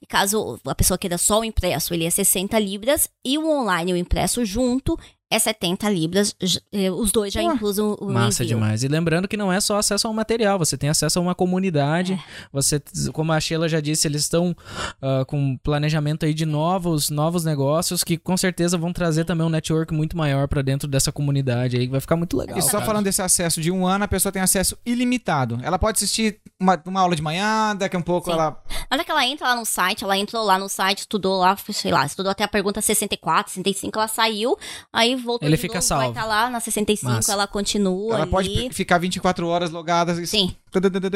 E 0.00 0.06
caso 0.06 0.58
a 0.66 0.74
pessoa 0.74 0.96
queira 0.96 1.18
só 1.18 1.40
o 1.40 1.44
impresso, 1.44 1.92
ele 1.92 2.04
é 2.06 2.10
60 2.10 2.58
libras, 2.58 3.08
e 3.24 3.36
o 3.36 3.46
online, 3.46 3.92
o 3.92 3.96
impresso 3.96 4.42
junto, 4.44 4.98
é 5.30 5.38
70 5.38 5.90
libras. 5.90 6.34
Eh, 6.72 6.90
Os 6.90 7.12
dois 7.12 7.32
já 7.32 7.40
Ué, 7.40 7.46
inclusam 7.46 7.94
o 8.00 8.10
massa 8.10 8.42
envio. 8.42 8.56
demais. 8.56 8.82
E 8.82 8.88
lembrando 8.88 9.28
que 9.28 9.36
não 9.36 9.52
é 9.52 9.60
só 9.60 9.76
acesso 9.78 10.06
ao 10.06 10.14
material, 10.14 10.58
você 10.58 10.76
tem 10.76 10.88
acesso 10.88 11.18
a 11.18 11.22
uma 11.22 11.34
comunidade. 11.34 12.14
É. 12.14 12.18
Você, 12.52 12.82
como 13.12 13.32
a 13.32 13.40
Sheila 13.40 13.68
já 13.68 13.80
disse, 13.80 14.08
eles 14.08 14.22
estão 14.22 14.56
ah, 15.02 15.24
com 15.26 15.56
planejamento 15.58 16.24
aí 16.24 16.32
de 16.32 16.46
novos, 16.46 17.10
novos 17.10 17.44
negócios 17.44 18.02
que 18.02 18.16
com 18.16 18.36
certeza 18.36 18.78
vão 18.78 18.92
trazer 18.92 19.24
também 19.24 19.46
um 19.46 19.50
network 19.50 19.92
muito 19.92 20.16
maior 20.16 20.48
pra 20.48 20.62
dentro 20.62 20.88
dessa 20.88 21.12
comunidade 21.12 21.76
aí, 21.76 21.86
que 21.86 21.92
vai 21.92 22.00
ficar 22.00 22.16
muito 22.16 22.36
legal. 22.36 22.56
E 22.56 22.62
só 22.62 22.72
cara. 22.72 22.84
falando 22.86 23.04
desse 23.04 23.20
acesso 23.20 23.60
de 23.60 23.70
um 23.70 23.86
ano, 23.86 24.04
a 24.04 24.08
pessoa 24.08 24.32
tem 24.32 24.40
acesso 24.40 24.78
ilimitado. 24.84 25.58
Ela 25.62 25.78
pode 25.78 25.96
assistir 25.96 26.40
uma, 26.58 26.80
uma 26.86 27.00
aula 27.00 27.14
de 27.14 27.22
manhã, 27.22 27.76
daqui 27.76 27.96
a 27.96 27.98
um 27.98 28.02
pouco 28.02 28.26
Sim. 28.30 28.32
ela. 28.32 28.62
Na 28.90 28.96
hora 28.96 29.04
que 29.04 29.10
ela 29.10 29.26
entra 29.26 29.48
lá 29.48 29.56
no 29.56 29.64
site, 29.66 30.04
ela 30.04 30.16
entrou 30.16 30.42
lá 30.44 30.58
no 30.58 30.68
site, 30.68 31.00
estudou 31.00 31.38
lá, 31.38 31.56
sei 31.56 31.92
lá, 31.92 32.06
estudou 32.06 32.30
até 32.32 32.44
a 32.44 32.48
pergunta 32.48 32.80
64, 32.80 33.52
65, 33.52 33.98
ela 33.98 34.08
saiu, 34.08 34.56
aí 34.92 35.17
voltou 35.22 35.46
Ele 35.48 35.56
de 35.56 35.60
fica 35.62 35.74
novo, 35.74 35.86
salvo. 35.86 36.02
vai 36.04 36.10
estar 36.12 36.24
lá 36.24 36.48
na 36.50 36.60
65, 36.60 37.12
Massa. 37.12 37.32
ela 37.32 37.46
continua 37.46 38.14
Ela 38.14 38.22
ali. 38.22 38.30
pode 38.30 38.70
ficar 38.72 38.98
24 38.98 39.46
horas 39.46 39.70
logada. 39.70 40.14
Sim, 40.26 40.54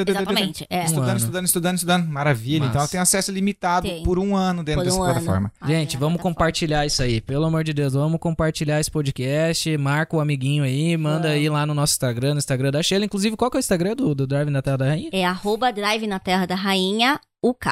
exatamente. 0.07 0.67
É. 0.71 0.85
Estudando, 0.85 1.19
estudando, 1.19 1.45
estudando, 1.47 1.75
estudando. 1.77 2.07
Maravilha. 2.09 2.61
Massa. 2.61 2.71
Então 2.71 2.81
ela 2.81 2.89
tem 2.89 3.01
acesso 3.01 3.31
limitado 3.33 3.89
Tem. 3.89 4.03
por 4.03 4.19
um 4.19 4.35
ano 4.37 4.63
dentro 4.63 4.83
Por 4.83 4.85
dessa 4.87 4.99
um 4.99 5.03
ano. 5.03 5.13
plataforma. 5.15 5.53
Aí 5.61 5.69
Gente, 5.75 5.95
na 5.95 6.01
vamos 6.01 6.15
plataforma. 6.17 6.35
compartilhar 6.35 6.87
isso 6.87 7.03
aí. 7.03 7.21
Pelo 7.21 7.45
amor 7.47 7.65
de 7.65 7.73
Deus, 7.73 7.93
vamos 7.95 8.19
compartilhar 8.21 8.81
esse 8.81 8.91
podcast. 8.91 9.77
Marca 9.79 10.17
o 10.17 10.21
amiguinho 10.21 10.65
aí, 10.65 10.97
manda 10.97 11.29
aí 11.29 11.49
lá 11.49 11.65
no 11.67 11.75
nosso 11.75 11.93
Instagram, 11.93 12.35
no 12.35 12.39
Instagram 12.39 12.71
da 12.71 12.83
Sheila. 12.83 13.05
Inclusive, 13.05 13.37
qual 13.37 13.51
que 13.51 13.57
é 13.57 13.59
o 13.59 13.61
Instagram 13.61 13.95
do, 13.97 14.15
do 14.15 14.27
Drive 14.27 14.49
na 14.51 14.63
Terra 14.63 14.77
da 14.79 14.85
Rainha? 14.87 15.11
É 15.13 15.25
arroba 15.25 15.71
drive 15.73 16.07
na 16.07 16.19
terra 16.19 16.47
da 16.47 16.55
rainha, 16.55 17.21
UK. 17.43 17.69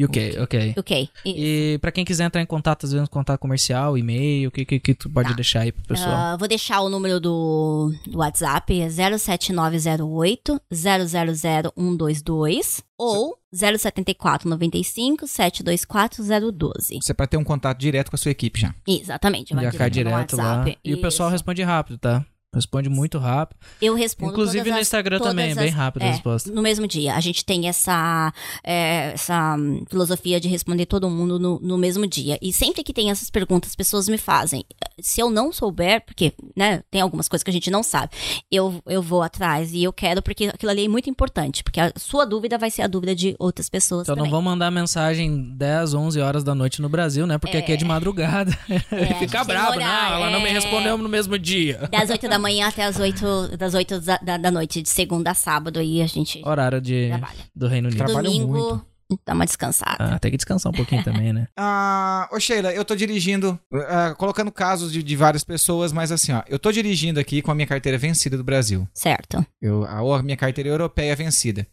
UK, 0.00 0.38
ok. 0.40 0.74
Ok. 0.78 1.08
Isso. 1.24 1.36
E 1.38 1.78
pra 1.80 1.92
quem 1.92 2.04
quiser 2.04 2.24
entrar 2.24 2.40
em 2.40 2.46
contato, 2.46 2.86
às 2.86 2.92
vezes 2.92 3.08
contato 3.08 3.38
comercial, 3.38 3.98
e-mail, 3.98 4.48
o 4.48 4.52
que, 4.52 4.64
que, 4.64 4.80
que 4.80 4.94
tu 4.94 5.10
pode 5.10 5.28
Tá. 5.30 5.34
deixar 5.34 5.60
aí 5.60 5.72
pro 5.72 5.82
pessoal? 5.84 6.14
Ah, 6.14 6.36
vou 6.36 6.48
deixar 6.48 6.80
o 6.80 6.88
número 6.88 7.20
do, 7.20 7.92
do 8.06 8.18
WhatsApp, 8.18 8.80
é 8.80 8.88
07908 8.88 10.60
000122 10.72 12.82
ou 12.98 13.36
074 13.52 14.48
95 14.48 15.26
724 15.26 16.22
012. 16.52 16.98
Você 17.02 17.12
para 17.12 17.26
ter 17.26 17.36
um 17.36 17.44
contato 17.44 17.78
direto 17.78 18.10
com 18.10 18.16
a 18.16 18.18
sua 18.18 18.30
equipe 18.30 18.60
já. 18.60 18.74
Exatamente, 18.88 19.54
vai 19.54 19.64
Já 19.64 19.70
direto 19.70 19.92
direto 19.92 20.36
lá. 20.36 20.64
E 20.84 20.94
o 20.94 21.00
pessoal 21.00 21.28
responde 21.30 21.62
rápido, 21.62 21.98
tá? 21.98 22.24
Responde 22.54 22.90
muito 22.90 23.16
rápido. 23.18 23.56
Eu 23.80 23.94
respondo 23.94 24.32
Inclusive 24.32 24.68
no 24.70 24.76
as- 24.76 24.82
Instagram 24.82 25.16
todas 25.16 25.32
também, 25.32 25.52
as- 25.52 25.56
bem 25.56 25.70
rápido 25.70 26.02
a 26.02 26.06
é, 26.06 26.10
resposta. 26.10 26.52
No 26.52 26.60
mesmo 26.60 26.86
dia. 26.86 27.14
A 27.14 27.20
gente 27.20 27.46
tem 27.46 27.66
essa, 27.66 28.30
é, 28.62 29.12
essa 29.14 29.56
hum, 29.58 29.82
filosofia 29.88 30.38
de 30.38 30.48
responder 30.48 30.84
todo 30.84 31.08
mundo 31.08 31.38
no, 31.38 31.58
no 31.60 31.78
mesmo 31.78 32.06
dia. 32.06 32.38
E 32.42 32.52
sempre 32.52 32.84
que 32.84 32.92
tem 32.92 33.10
essas 33.10 33.30
perguntas, 33.30 33.70
as 33.70 33.74
pessoas 33.76 34.06
me 34.06 34.18
fazem. 34.18 34.66
Se 35.00 35.18
eu 35.22 35.30
não 35.30 35.50
souber, 35.50 36.04
porque 36.04 36.34
né, 36.54 36.82
tem 36.90 37.00
algumas 37.00 37.26
coisas 37.26 37.42
que 37.42 37.48
a 37.48 37.52
gente 37.54 37.70
não 37.70 37.82
sabe, 37.82 38.10
eu, 38.50 38.82
eu 38.86 39.00
vou 39.00 39.22
atrás 39.22 39.72
e 39.72 39.82
eu 39.82 39.92
quero, 39.92 40.20
porque 40.20 40.44
aquilo 40.48 40.70
ali 40.72 40.84
é 40.84 40.88
muito 40.88 41.08
importante. 41.08 41.64
Porque 41.64 41.80
a 41.80 41.90
sua 41.96 42.26
dúvida 42.26 42.58
vai 42.58 42.70
ser 42.70 42.82
a 42.82 42.86
dúvida 42.86 43.14
de 43.14 43.34
outras 43.38 43.70
pessoas 43.70 44.02
Então 44.02 44.14
também. 44.14 44.30
não 44.30 44.36
vão 44.38 44.42
mandar 44.42 44.70
mensagem 44.70 45.54
10, 45.56 45.94
11 45.94 46.20
horas 46.20 46.44
da 46.44 46.54
noite 46.54 46.82
no 46.82 46.88
Brasil, 46.90 47.26
né? 47.26 47.38
Porque 47.38 47.56
aqui 47.56 47.72
é 47.72 47.76
de 47.76 47.84
madrugada. 47.86 48.52
a 48.92 49.04
gente 49.04 49.18
fica 49.20 49.42
bravo, 49.42 49.80
não, 49.80 49.86
ela 49.86 50.28
não 50.30 50.40
me 50.42 50.50
é. 50.50 50.52
respondeu 50.52 50.98
no 50.98 51.08
mesmo 51.08 51.38
dia. 51.38 51.88
Das 51.90 52.10
8 52.10 52.28
da 52.28 52.41
manhã 52.42 52.68
até 52.68 52.84
as 52.84 52.98
8 52.98 53.56
das 53.56 53.72
8 53.74 54.00
da, 54.00 54.18
da, 54.18 54.36
da 54.36 54.50
noite, 54.50 54.82
de 54.82 54.90
segunda 54.90 55.30
a 55.30 55.34
sábado, 55.34 55.78
aí 55.80 56.02
a 56.02 56.06
gente 56.06 56.42
Horário 56.44 56.80
de, 56.80 57.08
trabalha. 57.08 57.38
do 57.54 57.68
Reino 57.68 57.88
Unido. 57.88 57.98
Trabalham 58.04 58.32
Domingo, 58.32 58.52
muito. 58.52 58.86
dá 59.24 59.32
uma 59.34 59.44
descansada. 59.46 59.96
Ah, 59.98 60.18
tem 60.18 60.30
que 60.30 60.36
descansar 60.36 60.70
um 60.72 60.74
pouquinho 60.74 61.02
também, 61.04 61.32
né? 61.32 61.46
Ah, 61.56 62.28
ô 62.32 62.38
Sheila, 62.40 62.72
eu 62.72 62.84
tô 62.84 62.94
dirigindo, 62.94 63.58
ah, 63.88 64.14
colocando 64.18 64.50
casos 64.50 64.92
de, 64.92 65.02
de 65.02 65.16
várias 65.16 65.44
pessoas, 65.44 65.92
mas 65.92 66.10
assim, 66.12 66.32
ó, 66.32 66.42
eu 66.48 66.58
tô 66.58 66.70
dirigindo 66.72 67.18
aqui 67.20 67.40
com 67.40 67.50
a 67.50 67.54
minha 67.54 67.66
carteira 67.66 67.96
vencida 67.96 68.36
do 68.36 68.44
Brasil. 68.44 68.86
Certo. 68.92 69.44
Eu, 69.60 69.84
a, 69.84 70.18
a 70.18 70.22
minha 70.22 70.36
carteira 70.36 70.68
europeia 70.68 71.14
vencida. 71.16 71.66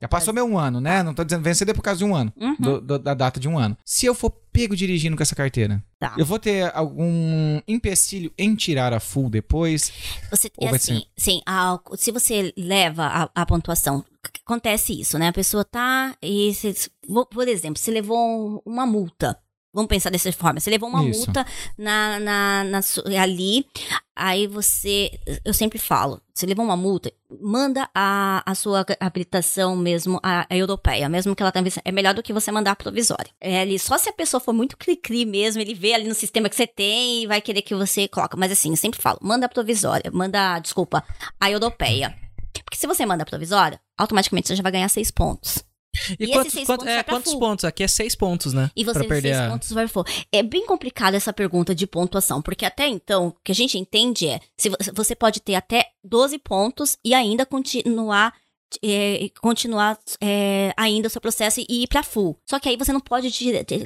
Já 0.00 0.06
passou 0.08 0.34
meu 0.34 0.44
um 0.44 0.58
ano, 0.58 0.78
né? 0.80 1.02
Não 1.02 1.14
tô 1.14 1.24
dizendo 1.24 1.42
vencida 1.42 1.72
por 1.72 1.80
causa 1.82 1.98
de 1.98 2.04
um 2.04 2.14
ano. 2.14 2.32
Uhum. 2.36 2.54
do- 2.58 2.80
do- 2.80 2.98
da 2.98 3.14
data 3.14 3.40
de 3.40 3.48
um 3.48 3.58
ano. 3.58 3.76
Se 3.84 4.04
eu 4.06 4.14
for 4.14 4.30
pego 4.52 4.76
dirigindo 4.76 5.16
com 5.16 5.22
essa 5.22 5.34
carteira, 5.34 5.82
Tá. 5.98 6.14
eu 6.18 6.24
vou 6.26 6.38
ter 6.38 6.70
algum 6.74 7.60
empecilho 7.66 8.30
em 8.36 8.54
tirar 8.54 8.92
a 8.92 9.00
full 9.00 9.30
depois? 9.30 9.90
Você, 10.30 10.50
vai 10.60 10.74
assim, 10.74 11.04
sim, 11.16 11.40
a- 11.46 11.78
se 11.96 12.10
você 12.12 12.52
leva 12.56 13.04
a, 13.06 13.42
a 13.42 13.46
pontuação, 13.46 14.04
acontece 14.44 14.98
isso, 15.00 15.18
né? 15.18 15.28
A 15.28 15.32
pessoa 15.32 15.64
tá 15.64 16.14
e, 16.22 16.52
vo- 17.08 17.26
por 17.26 17.48
exemplo, 17.48 17.78
você 17.80 17.90
levou 17.90 18.18
um- 18.18 18.60
uma 18.66 18.84
multa. 18.86 19.38
Vamos 19.76 19.90
pensar 19.90 20.08
dessa 20.08 20.32
forma. 20.32 20.58
Você 20.58 20.70
levou 20.70 20.88
uma 20.88 21.04
Isso. 21.04 21.26
multa 21.26 21.46
na, 21.76 22.18
na, 22.18 22.64
na 22.64 22.80
ali, 23.22 23.66
aí 24.16 24.46
você. 24.46 25.10
Eu 25.44 25.52
sempre 25.52 25.78
falo, 25.78 26.18
você 26.32 26.46
levou 26.46 26.64
uma 26.64 26.78
multa, 26.78 27.12
manda 27.42 27.86
a, 27.94 28.42
a 28.50 28.54
sua 28.54 28.86
habilitação 28.98 29.76
mesmo, 29.76 30.18
a, 30.22 30.46
a 30.48 30.56
europeia, 30.56 31.10
mesmo 31.10 31.36
que 31.36 31.42
ela 31.42 31.52
tenha. 31.52 31.66
É 31.84 31.92
melhor 31.92 32.14
do 32.14 32.22
que 32.22 32.32
você 32.32 32.50
mandar 32.50 32.70
a 32.70 32.76
provisória. 32.76 33.30
É 33.38 33.60
ali, 33.60 33.78
só 33.78 33.98
se 33.98 34.08
a 34.08 34.14
pessoa 34.14 34.40
for 34.40 34.54
muito 34.54 34.78
cri-cri 34.78 35.26
mesmo, 35.26 35.60
ele 35.60 35.74
vê 35.74 35.92
ali 35.92 36.08
no 36.08 36.14
sistema 36.14 36.48
que 36.48 36.56
você 36.56 36.66
tem 36.66 37.24
e 37.24 37.26
vai 37.26 37.42
querer 37.42 37.60
que 37.60 37.74
você 37.74 38.08
coloque. 38.08 38.34
Mas 38.38 38.52
assim, 38.52 38.70
eu 38.70 38.76
sempre 38.76 38.98
falo, 38.98 39.18
manda 39.20 39.44
a 39.44 39.48
provisória, 39.48 40.10
manda, 40.10 40.58
desculpa, 40.58 41.04
a 41.38 41.50
europeia. 41.50 42.16
Porque 42.64 42.78
se 42.78 42.86
você 42.86 43.04
manda 43.04 43.24
a 43.24 43.26
provisória, 43.26 43.78
automaticamente 43.98 44.48
você 44.48 44.56
já 44.56 44.62
vai 44.62 44.72
ganhar 44.72 44.88
seis 44.88 45.10
pontos. 45.10 45.62
E, 46.18 46.24
E 46.24 46.28
quantos, 46.32 46.52
seis 46.52 46.66
quantos- 46.66 46.84
pontos 46.86 46.98
é, 46.98 47.02
quantos 47.02 47.30
full. 47.32 47.40
pontos? 47.40 47.64
Aqui 47.64 47.82
é 47.82 47.88
seis 47.88 48.14
pontos, 48.14 48.52
né? 48.52 48.70
E 48.76 48.84
você 48.84 49.04
perder 49.04 49.34
seis 49.34 49.46
a... 49.46 49.50
pontos 49.50 49.70
vai 49.72 49.88
for. 49.88 50.06
É 50.32 50.42
bem 50.42 50.66
complicado 50.66 51.14
essa 51.14 51.32
pergunta 51.32 51.74
de 51.74 51.86
pontuação, 51.86 52.40
porque 52.42 52.64
até 52.64 52.86
então, 52.88 53.28
o 53.28 53.32
que 53.44 53.52
a 53.52 53.54
gente 53.54 53.78
entende 53.78 54.28
é, 54.28 54.40
se 54.56 54.68
vo- 54.68 54.76
você 54.94 55.14
pode 55.14 55.40
ter 55.40 55.54
até 55.54 55.86
12 56.04 56.38
pontos 56.38 56.96
e 57.04 57.14
ainda 57.14 57.44
continuar 57.46 58.32
é, 58.82 59.30
continuar 59.40 59.96
é, 60.20 60.72
ainda 60.76 61.06
o 61.06 61.10
seu 61.10 61.20
processo 61.20 61.60
e 61.60 61.84
ir 61.84 61.86
pra 61.86 62.02
full. 62.02 62.36
Só 62.44 62.58
que 62.58 62.68
aí 62.68 62.76
você 62.76 62.92
não 62.92 63.00
pode 63.00 63.28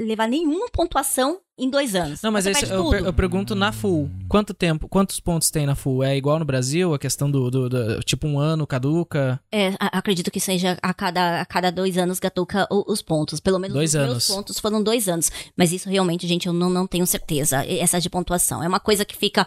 levar 0.02 0.26
nenhuma 0.26 0.68
pontuação 0.70 1.38
em 1.60 1.70
dois 1.70 1.94
anos. 1.94 2.22
Não, 2.22 2.32
mas 2.32 2.46
esse- 2.46 2.70
eu, 2.72 2.88
per- 2.90 3.04
eu 3.04 3.12
pergunto 3.12 3.54
na 3.54 3.70
full. 3.72 4.10
Quanto 4.28 4.54
tempo, 4.54 4.88
quantos 4.88 5.20
pontos 5.20 5.50
tem 5.50 5.66
na 5.66 5.74
full? 5.74 6.02
É 6.02 6.16
igual 6.16 6.38
no 6.38 6.44
Brasil? 6.44 6.94
A 6.94 6.98
questão 6.98 7.30
do, 7.30 7.50
do- 7.50 7.68
do- 7.68 8.00
tipo 8.00 8.26
um 8.26 8.38
ano 8.38 8.66
caduca? 8.66 9.40
É, 9.52 9.68
a- 9.78 9.98
acredito 9.98 10.30
que 10.30 10.40
seja 10.40 10.78
a 10.82 10.94
cada, 10.94 11.40
a 11.40 11.44
cada 11.46 11.70
dois 11.70 11.96
anos 11.98 12.18
gatuca 12.18 12.66
o- 12.70 12.90
os 12.90 13.02
pontos. 13.02 13.40
Pelo 13.40 13.58
menos 13.58 13.74
Dois 13.74 13.90
os 13.90 13.94
anos. 13.96 14.08
meus 14.10 14.26
pontos 14.26 14.58
foram 14.58 14.82
dois 14.82 15.08
anos. 15.08 15.30
Mas 15.56 15.72
isso 15.72 15.88
realmente, 15.88 16.26
gente, 16.26 16.46
eu 16.46 16.52
não, 16.52 16.70
não 16.70 16.86
tenho 16.86 17.06
certeza. 17.06 17.64
Essa 17.66 18.00
de 18.00 18.08
pontuação. 18.08 18.62
É 18.62 18.68
uma 18.68 18.80
coisa 18.80 19.04
que 19.04 19.16
fica. 19.16 19.46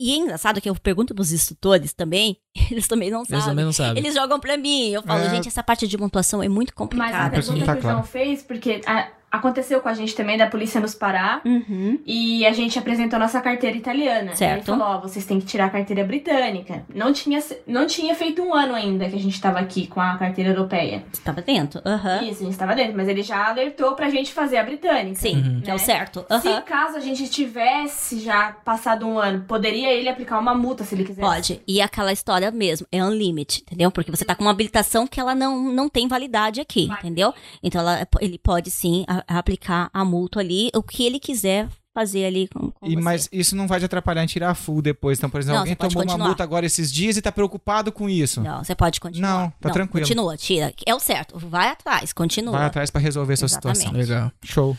E 0.00 0.12
é 0.12 0.16
engraçado 0.16 0.60
que 0.60 0.68
eu 0.70 0.74
pergunto 0.76 1.12
pros 1.14 1.32
instrutores 1.32 1.92
também, 1.92 2.36
eles 2.70 2.86
também 2.88 3.10
não 3.10 3.20
Eles 3.20 3.28
sabem. 3.28 3.44
também 3.46 3.64
não 3.64 3.72
sabem. 3.72 4.02
Eles 4.02 4.14
jogam 4.14 4.38
pra 4.40 4.56
mim. 4.56 4.88
Eu 4.90 5.02
falo, 5.02 5.24
É. 5.24 5.30
gente, 5.30 5.48
essa 5.48 5.62
parte 5.62 5.86
de 5.86 5.96
pontuação 5.98 6.42
é 6.42 6.48
muito 6.48 6.68
Mas 6.70 6.74
a 6.74 6.76
complicada. 6.76 7.30
Parece 7.30 7.48
que 7.48 7.54
pergunta 7.54 7.66
tá 7.66 7.72
que 7.72 7.78
o 7.78 7.82
claro. 7.82 7.96
João 7.98 8.06
fez, 8.06 8.42
porque 8.42 8.80
a- 8.86 9.08
aconteceu 9.30 9.78
com 9.82 9.90
a 9.90 9.92
gente 9.92 10.14
também, 10.14 10.38
da 10.38 10.46
polícia 10.46 10.80
nos 10.80 10.94
parar, 10.94 11.42
Uhum. 11.44 11.98
e 12.06 12.46
a 12.46 12.52
gente 12.54 12.78
apresentou 12.78 13.18
nossa 13.18 13.38
carteira 13.42 13.76
italiana. 13.76 14.34
Certo. 14.34 14.54
Ele 14.70 14.78
falou, 14.78 14.86
ó, 14.96 15.00
vocês 15.02 15.26
têm 15.26 15.38
que 15.38 15.44
tirar 15.44 15.66
a 15.66 15.68
carteira 15.68 16.02
britânica. 16.02 16.82
Não 16.94 17.12
tinha, 17.12 17.38
não 17.66 17.86
tinha 17.86 18.14
feito 18.14 18.40
um 18.40 18.54
ano 18.54 18.74
ainda 18.74 19.06
que 19.06 19.14
a 19.14 19.18
gente 19.18 19.38
tava 19.38 19.58
aqui 19.58 19.86
com 19.86 20.00
a 20.00 20.16
carteira 20.16 20.48
europeia. 20.52 21.04
Você 21.12 21.20
tava 21.20 21.42
dentro? 21.42 21.78
Aham. 21.84 22.22
Isso, 22.22 22.42
a 22.42 22.46
gente 22.46 22.56
tava 22.56 22.74
dentro, 22.74 22.96
mas 22.96 23.06
ele 23.06 23.22
já 23.22 23.48
alertou 23.50 23.92
pra 23.94 24.08
gente 24.08 24.32
fazer 24.32 24.56
a 24.56 24.62
britânica. 24.64 25.16
Sim, 25.16 25.36
Uhum. 25.36 25.60
que 25.60 25.70
é 25.70 25.74
o 25.74 25.76
Né? 25.76 25.82
certo. 25.84 26.24
Se 26.40 26.48
Aham. 26.48 26.62
caso 26.62 26.96
a 26.96 27.00
gente 27.00 27.28
tivesse 27.28 28.20
já 28.20 28.52
passado 28.64 29.06
um 29.06 29.18
ano, 29.18 29.44
poderia 29.46 29.92
ele 29.92 30.08
aplicar 30.08 30.38
uma 30.38 30.54
multa 30.54 30.84
se 30.84 30.94
ele 30.94 31.04
quisesse? 31.04 31.20
Pode. 31.28 31.60
E 31.68 31.82
aquela 31.82 32.12
história 32.14 32.47
mesmo, 32.50 32.86
é 32.90 33.02
unlimited, 33.04 33.62
entendeu? 33.62 33.90
Porque 33.90 34.10
você 34.10 34.24
tá 34.24 34.34
com 34.34 34.42
uma 34.42 34.50
habilitação 34.50 35.06
que 35.06 35.18
ela 35.20 35.34
não, 35.34 35.72
não 35.72 35.88
tem 35.88 36.06
validade 36.08 36.60
aqui, 36.60 36.86
Vai. 36.86 36.98
entendeu? 36.98 37.32
Então 37.62 37.80
ela, 37.80 38.06
ele 38.20 38.38
pode 38.38 38.70
sim 38.70 39.04
a- 39.08 39.24
a 39.26 39.38
aplicar 39.38 39.90
a 39.92 40.04
multa 40.04 40.40
ali, 40.40 40.70
o 40.74 40.82
que 40.82 41.04
ele 41.04 41.18
quiser 41.18 41.68
fazer 41.94 42.26
ali 42.26 42.46
com, 42.46 42.70
com 42.70 42.86
E, 42.86 42.94
você. 42.94 43.00
mas 43.02 43.28
isso 43.32 43.56
não 43.56 43.66
vai 43.66 43.80
te 43.80 43.84
atrapalhar 43.86 44.22
em 44.22 44.26
tirar 44.28 44.50
a 44.50 44.54
full 44.54 44.80
depois. 44.80 45.18
Então, 45.18 45.28
por 45.28 45.40
exemplo, 45.40 45.54
Não, 45.54 45.60
alguém 45.62 45.74
tomou 45.74 45.92
uma 45.94 46.02
continuar. 46.04 46.26
multa 46.28 46.42
agora 46.44 46.64
esses 46.64 46.92
dias 46.92 47.16
e 47.16 47.22
tá 47.22 47.32
preocupado 47.32 47.90
com 47.90 48.08
isso. 48.08 48.40
Não, 48.40 48.62
você 48.62 48.72
pode 48.74 49.00
continuar. 49.00 49.40
Não, 49.40 49.50
tá 49.60 49.70
tranquilo. 49.70 50.06
Continua, 50.06 50.36
tira. 50.36 50.72
É 50.86 50.94
o 50.94 51.00
certo. 51.00 51.36
Vai 51.38 51.68
atrás, 51.70 52.12
continua. 52.12 52.56
Vai 52.56 52.66
atrás 52.66 52.88
pra 52.90 53.00
resolver 53.00 53.32
essa 53.32 53.48
situação. 53.48 53.90
Legal. 53.92 54.30
Show. 54.44 54.76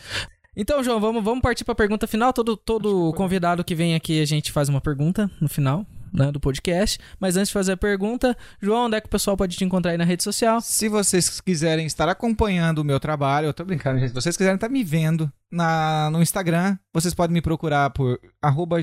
Então, 0.56 0.82
João, 0.82 0.98
vamos, 0.98 1.22
vamos 1.22 1.42
partir 1.42 1.62
pra 1.64 1.74
pergunta 1.74 2.06
final. 2.06 2.32
Todo, 2.32 2.56
todo 2.56 3.12
convidado 3.14 3.62
que 3.62 3.74
vem 3.74 3.94
aqui, 3.94 4.20
a 4.22 4.24
gente 4.26 4.50
faz 4.50 4.68
uma 4.70 4.80
pergunta 4.80 5.30
no 5.42 5.48
final 5.48 5.84
né, 6.12 6.30
do 6.30 6.40
podcast. 6.40 6.98
Mas 7.18 7.36
antes 7.36 7.48
de 7.48 7.54
fazer 7.54 7.72
a 7.72 7.76
pergunta, 7.76 8.36
João, 8.60 8.86
onde 8.86 8.96
é 8.96 9.00
que 9.00 9.06
o 9.06 9.10
pessoal 9.10 9.36
pode 9.36 9.56
te 9.56 9.64
encontrar 9.64 9.92
aí 9.92 9.98
na 9.98 10.04
rede 10.04 10.22
social? 10.22 10.60
Se 10.60 10.88
vocês 10.88 11.40
quiserem 11.40 11.86
estar 11.86 12.08
acompanhando 12.08 12.78
o 12.78 12.84
meu 12.84 13.00
trabalho, 13.00 13.46
eu 13.46 13.54
tô 13.54 13.64
brincando, 13.64 13.98
gente. 13.98 14.08
Se 14.08 14.14
vocês 14.14 14.36
quiserem 14.36 14.56
estar 14.56 14.68
me 14.68 14.84
vendo 14.84 15.30
na, 15.50 16.10
no 16.10 16.22
Instagram, 16.22 16.76
vocês 16.92 17.14
podem 17.14 17.34
me 17.34 17.42
procurar 17.42 17.90
por 17.90 18.20
arroba 18.42 18.76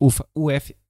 ufa, 0.00 0.26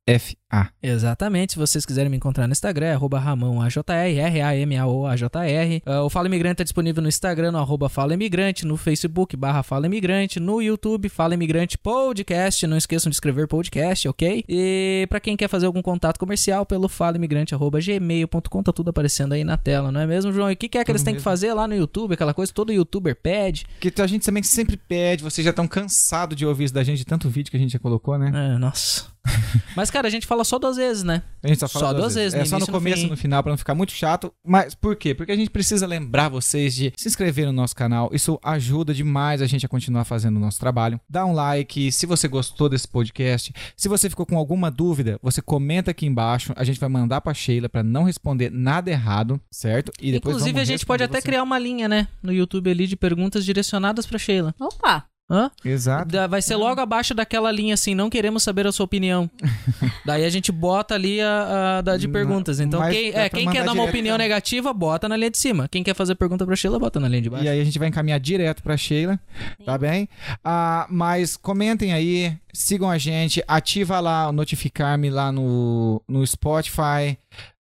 UFFA. 0.08 0.70
Exatamente. 0.82 1.52
Se 1.52 1.58
vocês 1.58 1.84
quiserem 1.84 2.10
me 2.10 2.16
encontrar 2.16 2.46
no 2.46 2.52
Instagram, 2.52 2.86
é 2.86 2.92
arroba 2.94 3.18
Ramão 3.18 3.60
AJR, 3.60 4.18
R-A-M-A-O-A-J-R. 4.18 5.82
Ah, 5.84 6.02
o 6.02 6.08
Fala 6.08 6.26
Imigrante 6.26 6.56
tá 6.56 6.64
disponível 6.64 7.02
no 7.02 7.08
Instagram, 7.08 7.52
no 7.52 7.58
arroba 7.58 7.88
Fala 7.88 8.14
Imigrante, 8.14 8.64
no 8.64 8.76
Facebook, 8.76 9.36
barra 9.36 9.62
Fala 9.62 9.86
Imigrante, 9.86 10.40
no 10.40 10.62
YouTube, 10.62 11.08
Fala 11.08 11.34
Imigrante 11.34 11.76
Podcast. 11.76 12.66
Não 12.66 12.76
esqueçam 12.76 13.10
de 13.10 13.16
escrever 13.16 13.46
podcast, 13.46 14.08
ok? 14.08 14.44
E 14.48 15.06
pra 15.10 15.20
quem 15.20 15.36
quer 15.36 15.48
fazer 15.48 15.66
algum 15.66 15.82
contato 15.82 16.18
comercial, 16.18 16.64
pelo 16.64 16.88
falaimigrante.gmail.com, 16.88 18.62
tá 18.62 18.72
tudo 18.72 18.90
aparecendo 18.90 19.34
aí 19.34 19.44
na 19.44 19.56
tela, 19.56 19.92
não 19.92 20.00
é 20.00 20.06
mesmo, 20.06 20.32
João? 20.32 20.50
E 20.50 20.54
o 20.54 20.56
que, 20.56 20.68
que 20.68 20.78
é 20.78 20.84
que 20.84 20.90
eles 20.90 21.02
Tudo 21.02 21.06
têm 21.06 21.14
que 21.16 21.22
fazer 21.22 21.52
lá 21.52 21.68
no 21.68 21.74
YouTube? 21.74 22.14
Aquela 22.14 22.32
coisa 22.32 22.50
que 22.50 22.56
todo 22.56 22.72
youtuber 22.72 23.14
pede. 23.14 23.66
Que 23.80 23.92
a 24.00 24.06
gente 24.06 24.24
também 24.24 24.42
sempre 24.42 24.76
pede, 24.76 25.22
vocês 25.22 25.44
já 25.44 25.50
estão 25.50 25.68
cansados 25.68 26.36
de 26.36 26.46
ouvir 26.46 26.64
isso 26.64 26.74
da 26.74 26.82
gente, 26.82 26.98
de 26.98 27.04
tanto 27.04 27.28
vídeo 27.28 27.50
que 27.50 27.56
a 27.56 27.60
gente 27.60 27.72
já 27.72 27.78
colocou, 27.78 28.18
né? 28.18 28.54
É, 28.54 28.58
nossa. 28.58 29.17
Mas, 29.76 29.90
cara, 29.90 30.08
a 30.08 30.10
gente 30.10 30.26
fala 30.26 30.44
só 30.44 30.58
duas 30.58 30.76
vezes, 30.76 31.02
né? 31.02 31.22
A 31.42 31.48
gente 31.48 31.60
só 31.60 31.68
fala 31.68 31.86
Só 31.86 31.92
duas 31.92 32.14
vezes, 32.14 32.34
É 32.34 32.40
no 32.40 32.46
só 32.46 32.58
no 32.58 32.64
e 32.64 32.68
começo 32.68 33.06
e 33.06 33.10
no 33.10 33.16
final 33.16 33.42
pra 33.42 33.52
não 33.52 33.58
ficar 33.58 33.74
muito 33.74 33.92
chato. 33.92 34.32
Mas 34.44 34.74
por 34.74 34.96
quê? 34.96 35.14
Porque 35.14 35.32
a 35.32 35.36
gente 35.36 35.50
precisa 35.50 35.86
lembrar 35.86 36.28
vocês 36.28 36.74
de 36.74 36.92
se 36.96 37.08
inscrever 37.08 37.46
no 37.46 37.52
nosso 37.52 37.76
canal. 37.76 38.10
Isso 38.12 38.38
ajuda 38.42 38.92
demais 38.92 39.40
a 39.40 39.46
gente 39.46 39.64
a 39.64 39.68
continuar 39.68 40.04
fazendo 40.04 40.36
o 40.36 40.40
nosso 40.40 40.58
trabalho. 40.58 41.00
Dá 41.08 41.24
um 41.24 41.32
like 41.32 41.92
se 41.92 42.06
você 42.06 42.26
gostou 42.26 42.68
desse 42.68 42.88
podcast. 42.88 43.52
Se 43.76 43.88
você 43.88 44.10
ficou 44.10 44.26
com 44.26 44.36
alguma 44.36 44.70
dúvida, 44.70 45.18
você 45.22 45.40
comenta 45.40 45.90
aqui 45.92 46.06
embaixo. 46.06 46.52
A 46.56 46.64
gente 46.64 46.80
vai 46.80 46.88
mandar 46.88 47.20
pra 47.20 47.32
Sheila 47.34 47.68
pra 47.68 47.82
não 47.82 48.04
responder 48.04 48.50
nada 48.50 48.90
errado, 48.90 49.40
certo? 49.50 49.92
E 50.00 50.12
depois 50.12 50.34
Inclusive, 50.34 50.52
vamos 50.54 50.68
a 50.68 50.72
gente 50.72 50.84
pode 50.86 51.04
até 51.04 51.20
você. 51.20 51.26
criar 51.26 51.42
uma 51.42 51.58
linha, 51.58 51.88
né? 51.88 52.08
No 52.22 52.32
YouTube 52.32 52.70
ali 52.70 52.86
de 52.86 52.96
perguntas 52.96 53.44
direcionadas 53.44 54.06
pra 54.06 54.18
Sheila. 54.18 54.54
Opa! 54.58 55.06
Hã? 55.30 55.50
Exato. 55.64 56.10
Da- 56.10 56.26
Vai 56.26 56.40
ser 56.40 56.56
logo 56.56 56.80
abaixo 56.80 57.14
daquela 57.14 57.52
linha 57.52 57.74
assim, 57.74 57.94
não 57.94 58.08
queremos 58.08 58.42
saber 58.42 58.66
a 58.66 58.72
sua 58.72 58.84
opinião. 58.84 59.30
Daí 60.06 60.24
a 60.24 60.30
gente 60.30 60.50
bota 60.50 60.94
ali 60.94 61.20
a, 61.20 61.78
a 61.78 61.80
da 61.82 61.96
de 61.98 62.08
perguntas. 62.08 62.60
Então, 62.60 62.80
mas 62.80 62.96
quem, 62.96 63.10
é, 63.12 63.28
quem 63.28 63.44
quer 63.50 63.58
dar 63.64 63.72
uma 63.72 63.82
direto, 63.82 63.88
opinião 63.90 64.16
né? 64.16 64.24
negativa, 64.24 64.72
bota 64.72 65.06
na 65.08 65.16
linha 65.16 65.30
de 65.30 65.36
cima. 65.38 65.68
Quem 65.68 65.82
quer 65.82 65.94
fazer 65.94 66.14
pergunta 66.14 66.46
pra 66.46 66.56
Sheila, 66.56 66.78
bota 66.78 66.98
na 66.98 67.08
linha 67.08 67.20
de 67.22 67.28
baixo. 67.28 67.44
E 67.44 67.48
aí 67.48 67.60
a 67.60 67.64
gente 67.64 67.78
vai 67.78 67.88
encaminhar 67.88 68.18
direto 68.18 68.62
pra 68.62 68.76
Sheila, 68.76 69.20
tá 69.66 69.76
bem? 69.76 70.08
Ah, 70.42 70.86
mas 70.88 71.36
comentem 71.36 71.92
aí, 71.92 72.34
sigam 72.52 72.88
a 72.88 72.96
gente, 72.96 73.42
ativa 73.46 74.00
lá 74.00 74.28
o 74.28 74.32
notificar-me 74.32 75.10
lá 75.10 75.30
no, 75.30 76.02
no 76.08 76.26
Spotify, 76.26 77.18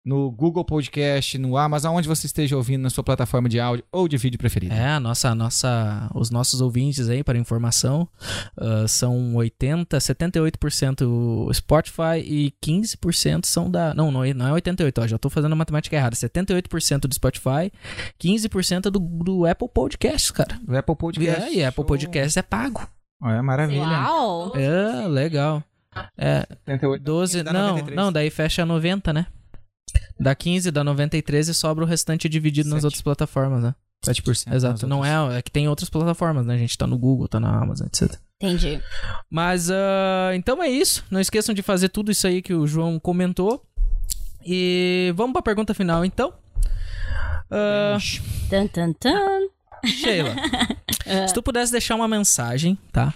no 0.07 0.31
Google 0.31 0.63
Podcast, 0.63 1.37
no 1.37 1.57
Amazon, 1.57 1.93
onde 1.93 2.07
você 2.07 2.27
esteja 2.27 2.55
ouvindo 2.55 2.81
na 2.81 2.89
sua 2.89 3.03
plataforma 3.03 3.49
de 3.49 3.59
áudio 3.59 3.83
ou 3.91 4.07
de 4.07 4.15
vídeo 4.15 4.39
preferida. 4.39 4.73
É, 4.73 4.91
a 4.91 5.01
nossa, 5.01 5.29
a 5.29 5.35
nossa, 5.35 6.09
os 6.15 6.31
nossos 6.31 6.61
ouvintes 6.61 7.09
aí, 7.09 7.25
para 7.25 7.37
informação, 7.37 8.07
ah, 8.57 8.87
são 8.87 9.35
80, 9.35 9.97
78% 9.97 11.53
Spotify 11.53 12.19
e 12.23 12.53
15% 12.63 13.45
são 13.45 13.69
da... 13.69 13.93
Não, 13.93 14.09
não 14.09 14.23
é, 14.23 14.33
não 14.33 14.47
é 14.47 14.53
88, 14.53 15.01
ó, 15.01 15.07
já 15.07 15.17
tô 15.17 15.29
fazendo 15.29 15.51
a 15.51 15.57
matemática 15.57 15.93
errada. 15.93 16.15
78% 16.15 17.01
do 17.01 17.13
Spotify, 17.13 17.69
15% 18.17 18.83
do, 18.83 18.99
do 18.99 19.45
Apple 19.45 19.67
Podcasts, 19.67 20.31
cara. 20.31 20.57
O 20.65 20.73
Apple 20.73 20.95
Podcast. 20.95 21.41
É, 21.41 21.53
e 21.53 21.65
Apple. 21.65 21.83
Podcasts 21.83 22.37
é 22.37 22.41
pago. 22.41 22.87
É 23.21 23.41
maravilha. 23.41 23.81
Uau! 23.81 24.53
É, 24.55 25.05
legal. 25.05 25.61
É, 26.17 26.47
78, 26.65 27.03
12, 27.03 27.43
dá 27.43 27.51
não, 27.51 27.67
93. 27.69 27.95
não, 27.95 28.11
daí 28.13 28.29
fecha 28.29 28.65
90, 28.65 29.11
né? 29.11 29.25
Dá 30.19 30.33
15, 30.35 30.71
dá 30.71 30.83
93 30.83 31.49
e 31.49 31.53
sobra 31.53 31.83
o 31.83 31.87
restante 31.87 32.27
dividido 32.27 32.69
nas 32.69 32.77
Sete. 32.77 32.85
outras 32.85 33.01
plataformas, 33.01 33.61
né? 33.63 33.75
7%. 34.05 34.53
Exato, 34.53 34.87
não 34.87 35.03
é, 35.03 35.37
é 35.37 35.41
que 35.41 35.51
tem 35.51 35.67
outras 35.67 35.89
plataformas, 35.89 36.45
né? 36.45 36.53
A 36.55 36.57
gente 36.57 36.77
tá 36.77 36.85
no 36.87 36.97
Google, 36.97 37.27
tá 37.27 37.39
na 37.39 37.49
Amazon, 37.61 37.87
etc. 37.87 38.15
Entendi. 38.41 38.79
Mas, 39.29 39.69
ah, 39.71 40.31
então 40.35 40.61
é 40.61 40.69
isso. 40.69 41.03
Não 41.09 41.19
esqueçam 41.19 41.53
de 41.55 41.61
fazer 41.63 41.89
tudo 41.89 42.11
isso 42.11 42.27
aí 42.27 42.41
que 42.41 42.53
o 42.53 42.67
João 42.67 42.99
comentou. 42.99 43.63
E 44.45 45.11
vamos 45.15 45.33
pra 45.33 45.41
pergunta 45.41 45.73
final, 45.73 46.05
então. 46.05 46.31
Ah, 47.49 47.97
Tan, 48.49 48.67
tan, 48.67 48.93
tan. 48.93 49.47
Sheila, 49.85 50.35
se 51.27 51.33
tu 51.33 51.41
pudesse 51.43 51.71
deixar 51.71 51.95
uma 51.95 52.07
mensagem, 52.07 52.77
tá? 52.91 53.13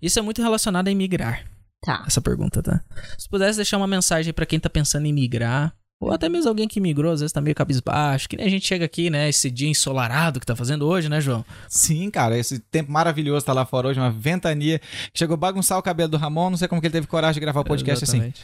Isso 0.00 0.18
é 0.18 0.22
muito 0.22 0.40
relacionado 0.40 0.88
a 0.88 0.90
emigrar, 0.90 1.44
Tá. 1.82 2.04
essa 2.06 2.20
pergunta, 2.20 2.62
tá? 2.62 2.82
Se 3.18 3.26
tu 3.26 3.30
pudesse 3.30 3.56
deixar 3.56 3.76
uma 3.76 3.86
mensagem 3.86 4.32
pra 4.32 4.46
quem 4.46 4.60
tá 4.60 4.70
pensando 4.70 5.06
em 5.06 5.12
migrar, 5.12 5.74
ou 6.00 6.12
até 6.12 6.28
mesmo 6.28 6.48
alguém 6.48 6.68
que 6.68 6.80
migrou, 6.80 7.12
às 7.12 7.20
vezes 7.20 7.32
tá 7.32 7.40
meio 7.40 7.56
cabisbaixo, 7.56 8.28
que 8.28 8.36
nem 8.36 8.46
a 8.46 8.50
gente 8.50 8.66
chega 8.66 8.84
aqui, 8.84 9.10
né, 9.10 9.28
esse 9.28 9.50
dia 9.50 9.68
ensolarado 9.68 10.38
que 10.38 10.46
tá 10.46 10.54
fazendo 10.54 10.86
hoje, 10.86 11.08
né, 11.08 11.20
João? 11.20 11.44
Sim, 11.68 12.08
cara, 12.10 12.38
esse 12.38 12.58
tempo 12.58 12.92
maravilhoso 12.92 13.44
tá 13.44 13.52
lá 13.52 13.66
fora 13.66 13.88
hoje, 13.88 13.98
uma 13.98 14.10
ventania. 14.10 14.80
Chegou 15.12 15.34
a 15.34 15.36
bagunçar 15.36 15.76
o 15.76 15.82
cabelo 15.82 16.10
do 16.10 16.16
Ramon, 16.16 16.50
não 16.50 16.56
sei 16.56 16.68
como 16.68 16.80
que 16.80 16.86
ele 16.86 16.92
teve 16.92 17.06
coragem 17.06 17.34
de 17.34 17.40
gravar 17.40 17.60
o 17.60 17.64
podcast 17.64 18.04
assim. 18.04 18.18
Exatamente. 18.18 18.42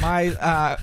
Mas 0.00 0.36
ah, 0.40 0.78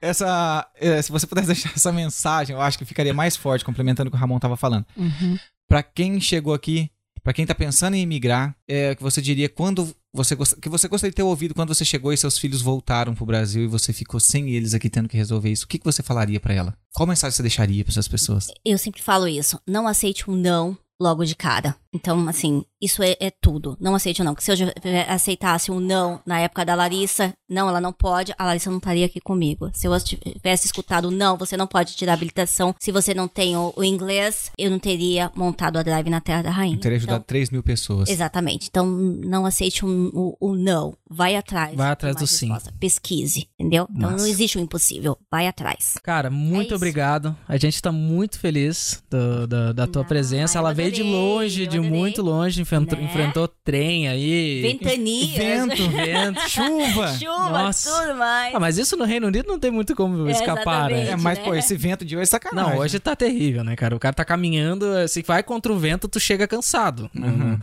essa, 0.00 0.66
eh, 0.80 1.02
se 1.02 1.12
você 1.12 1.26
pudesse 1.26 1.48
deixar 1.52 1.72
essa 1.74 1.92
mensagem, 1.92 2.56
eu 2.56 2.62
acho 2.62 2.78
que 2.78 2.84
ficaria 2.84 3.12
mais 3.12 3.36
forte, 3.36 3.64
complementando 3.64 4.08
o 4.08 4.10
que 4.10 4.16
o 4.16 4.20
Ramon 4.20 4.38
tava 4.38 4.56
falando. 4.56 4.86
Uhum. 4.96 5.38
Pra 5.68 5.82
quem 5.82 6.18
chegou 6.18 6.54
aqui, 6.54 6.90
pra 7.22 7.32
quem 7.32 7.46
tá 7.46 7.54
pensando 7.54 7.94
em 7.94 8.02
emigrar, 8.02 8.54
é 8.66 8.94
que 8.94 9.02
você 9.02 9.20
diria 9.20 9.48
quando 9.48 9.94
você 10.12 10.36
que 10.36 10.68
você 10.68 10.88
gostaria 10.88 11.10
de 11.10 11.16
ter 11.16 11.22
ouvido 11.22 11.54
quando 11.54 11.74
você 11.74 11.84
chegou 11.84 12.12
e 12.12 12.16
seus 12.16 12.38
filhos 12.38 12.62
voltaram 12.62 13.14
pro 13.14 13.26
Brasil 13.26 13.64
e 13.64 13.68
você 13.68 13.92
ficou 13.92 14.18
sem 14.18 14.50
eles 14.50 14.74
aqui 14.74 14.88
tendo 14.88 15.08
que 15.08 15.16
resolver 15.16 15.50
isso. 15.50 15.64
O 15.64 15.68
que, 15.68 15.78
que 15.78 15.84
você 15.84 16.02
falaria 16.02 16.40
pra 16.40 16.54
ela? 16.54 16.74
Qual 16.94 17.06
mensagem 17.06 17.36
você 17.36 17.42
deixaria 17.42 17.84
pra 17.84 17.92
essas 17.92 18.08
pessoas? 18.08 18.48
Eu 18.64 18.78
sempre 18.78 19.02
falo 19.02 19.28
isso. 19.28 19.60
Não 19.66 19.86
aceite 19.86 20.30
um 20.30 20.34
não 20.34 20.76
logo 21.00 21.24
de 21.24 21.36
cara. 21.36 21.76
Então, 21.94 22.28
assim, 22.28 22.62
isso 22.80 23.02
é, 23.02 23.16
é 23.18 23.30
tudo. 23.30 23.76
Não 23.80 23.94
aceite 23.94 24.20
um 24.20 24.24
não. 24.24 24.34
Porque 24.34 24.44
se 24.44 24.62
eu 24.62 24.68
aceitasse 25.08 25.70
um 25.70 25.80
não 25.80 26.20
na 26.26 26.40
época 26.40 26.64
da 26.64 26.74
Larissa, 26.74 27.32
não, 27.48 27.68
ela 27.68 27.80
não 27.80 27.92
pode, 27.92 28.34
a 28.38 28.44
Larissa 28.44 28.70
não 28.70 28.78
estaria 28.78 29.06
aqui 29.06 29.20
comigo. 29.20 29.70
Se 29.72 29.86
eu 29.86 29.98
tivesse 30.00 30.66
escutado 30.66 31.10
não, 31.10 31.36
você 31.36 31.56
não 31.56 31.66
pode 31.66 31.96
tirar 31.96 32.12
habilitação. 32.12 32.74
Se 32.78 32.92
você 32.92 33.14
não 33.14 33.26
tem 33.26 33.56
o, 33.56 33.72
o 33.76 33.82
inglês, 33.84 34.50
eu 34.58 34.70
não 34.70 34.78
teria 34.78 35.30
montado 35.34 35.78
a 35.78 35.82
drive 35.82 36.10
na 36.10 36.20
Terra 36.20 36.42
da 36.42 36.50
Rainha. 36.50 36.76
Eu 36.76 36.80
teria 36.80 36.96
ajudado 36.98 37.24
3 37.24 37.50
mil 37.50 37.62
pessoas. 37.62 38.08
Exatamente. 38.08 38.68
Então, 38.68 38.86
não 38.86 39.46
aceite 39.46 39.84
um, 39.84 40.10
um, 40.14 40.34
um 40.50 40.54
não. 40.54 40.94
Vai 41.10 41.36
atrás. 41.36 41.74
Vai 41.74 41.90
atrás 41.90 42.16
do 42.16 42.26
sim. 42.26 42.48
resposta. 42.48 42.74
Pesquise, 42.78 43.48
entendeu? 43.58 43.88
Então, 43.90 44.10
Massa. 44.10 44.22
não 44.24 44.26
existe 44.30 44.58
o 44.58 44.60
impossível. 44.60 45.16
Vai 45.30 45.46
atrás. 45.46 45.94
Cara, 46.02 46.28
muito 46.30 46.66
isso. 46.66 46.74
obrigado. 46.76 47.34
A 47.48 47.56
gente 47.56 47.80
tá 47.80 47.90
muito 47.90 48.38
feliz 48.38 49.02
do- 49.10 49.46
do- 49.46 49.74
da 49.74 49.86
tua 49.86 50.02
Não, 50.02 50.08
presença. 50.08 50.58
Ela 50.58 50.74
veio 50.74 50.92
de 50.92 51.02
longe, 51.02 51.66
de 51.66 51.77
adorei. 51.84 52.00
muito 52.00 52.22
longe, 52.22 52.60
enfrentou, 52.60 52.98
Né? 52.98 53.04
enfrentou 53.04 53.48
trem 53.64 54.08
aí. 54.08 54.60
Ventanias. 54.62 55.36
Vento, 55.36 55.90
vento. 55.90 56.40
chuva. 56.48 57.08
Chuva, 57.18 57.50
Nossa. 57.50 57.90
tudo 57.90 58.18
mais. 58.18 58.54
Ah, 58.54 58.60
mas 58.60 58.78
isso 58.78 58.96
no 58.96 59.04
Reino 59.04 59.26
Unido 59.26 59.46
não 59.48 59.58
tem 59.58 59.70
muito 59.70 59.94
como 59.94 60.28
É, 60.28 60.32
escapar, 60.32 60.90
né? 60.90 61.08
É, 61.10 61.16
mas, 61.16 61.38
né? 61.38 61.44
pô, 61.44 61.54
esse 61.54 61.76
vento 61.76 62.04
de 62.04 62.16
hoje 62.16 62.22
é 62.22 62.26
sacanagem. 62.26 62.72
Não, 62.72 62.78
hoje 62.80 62.98
tá 62.98 63.14
terrível, 63.16 63.62
né, 63.64 63.74
cara? 63.76 63.94
O 63.94 63.98
cara 63.98 64.14
tá 64.14 64.24
caminhando, 64.24 64.86
se 65.08 65.22
vai 65.22 65.42
contra 65.42 65.72
o 65.72 65.78
vento, 65.78 66.08
tu 66.08 66.18
chega 66.20 66.46
cansado. 66.46 67.10
Uhum. 67.14 67.58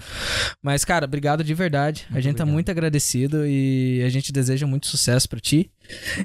Mas, 0.61 0.83
cara, 0.85 1.05
obrigado 1.05 1.43
de 1.43 1.53
verdade. 1.53 2.05
a 2.11 2.15
gente 2.15 2.35
tá 2.35 2.43
obrigado. 2.43 2.53
muito 2.53 2.71
agradecido 2.71 3.45
e 3.45 4.01
a 4.05 4.09
gente 4.09 4.31
deseja 4.31 4.65
muito 4.67 4.87
sucesso 4.87 5.27
pra 5.29 5.39
ti. 5.39 5.69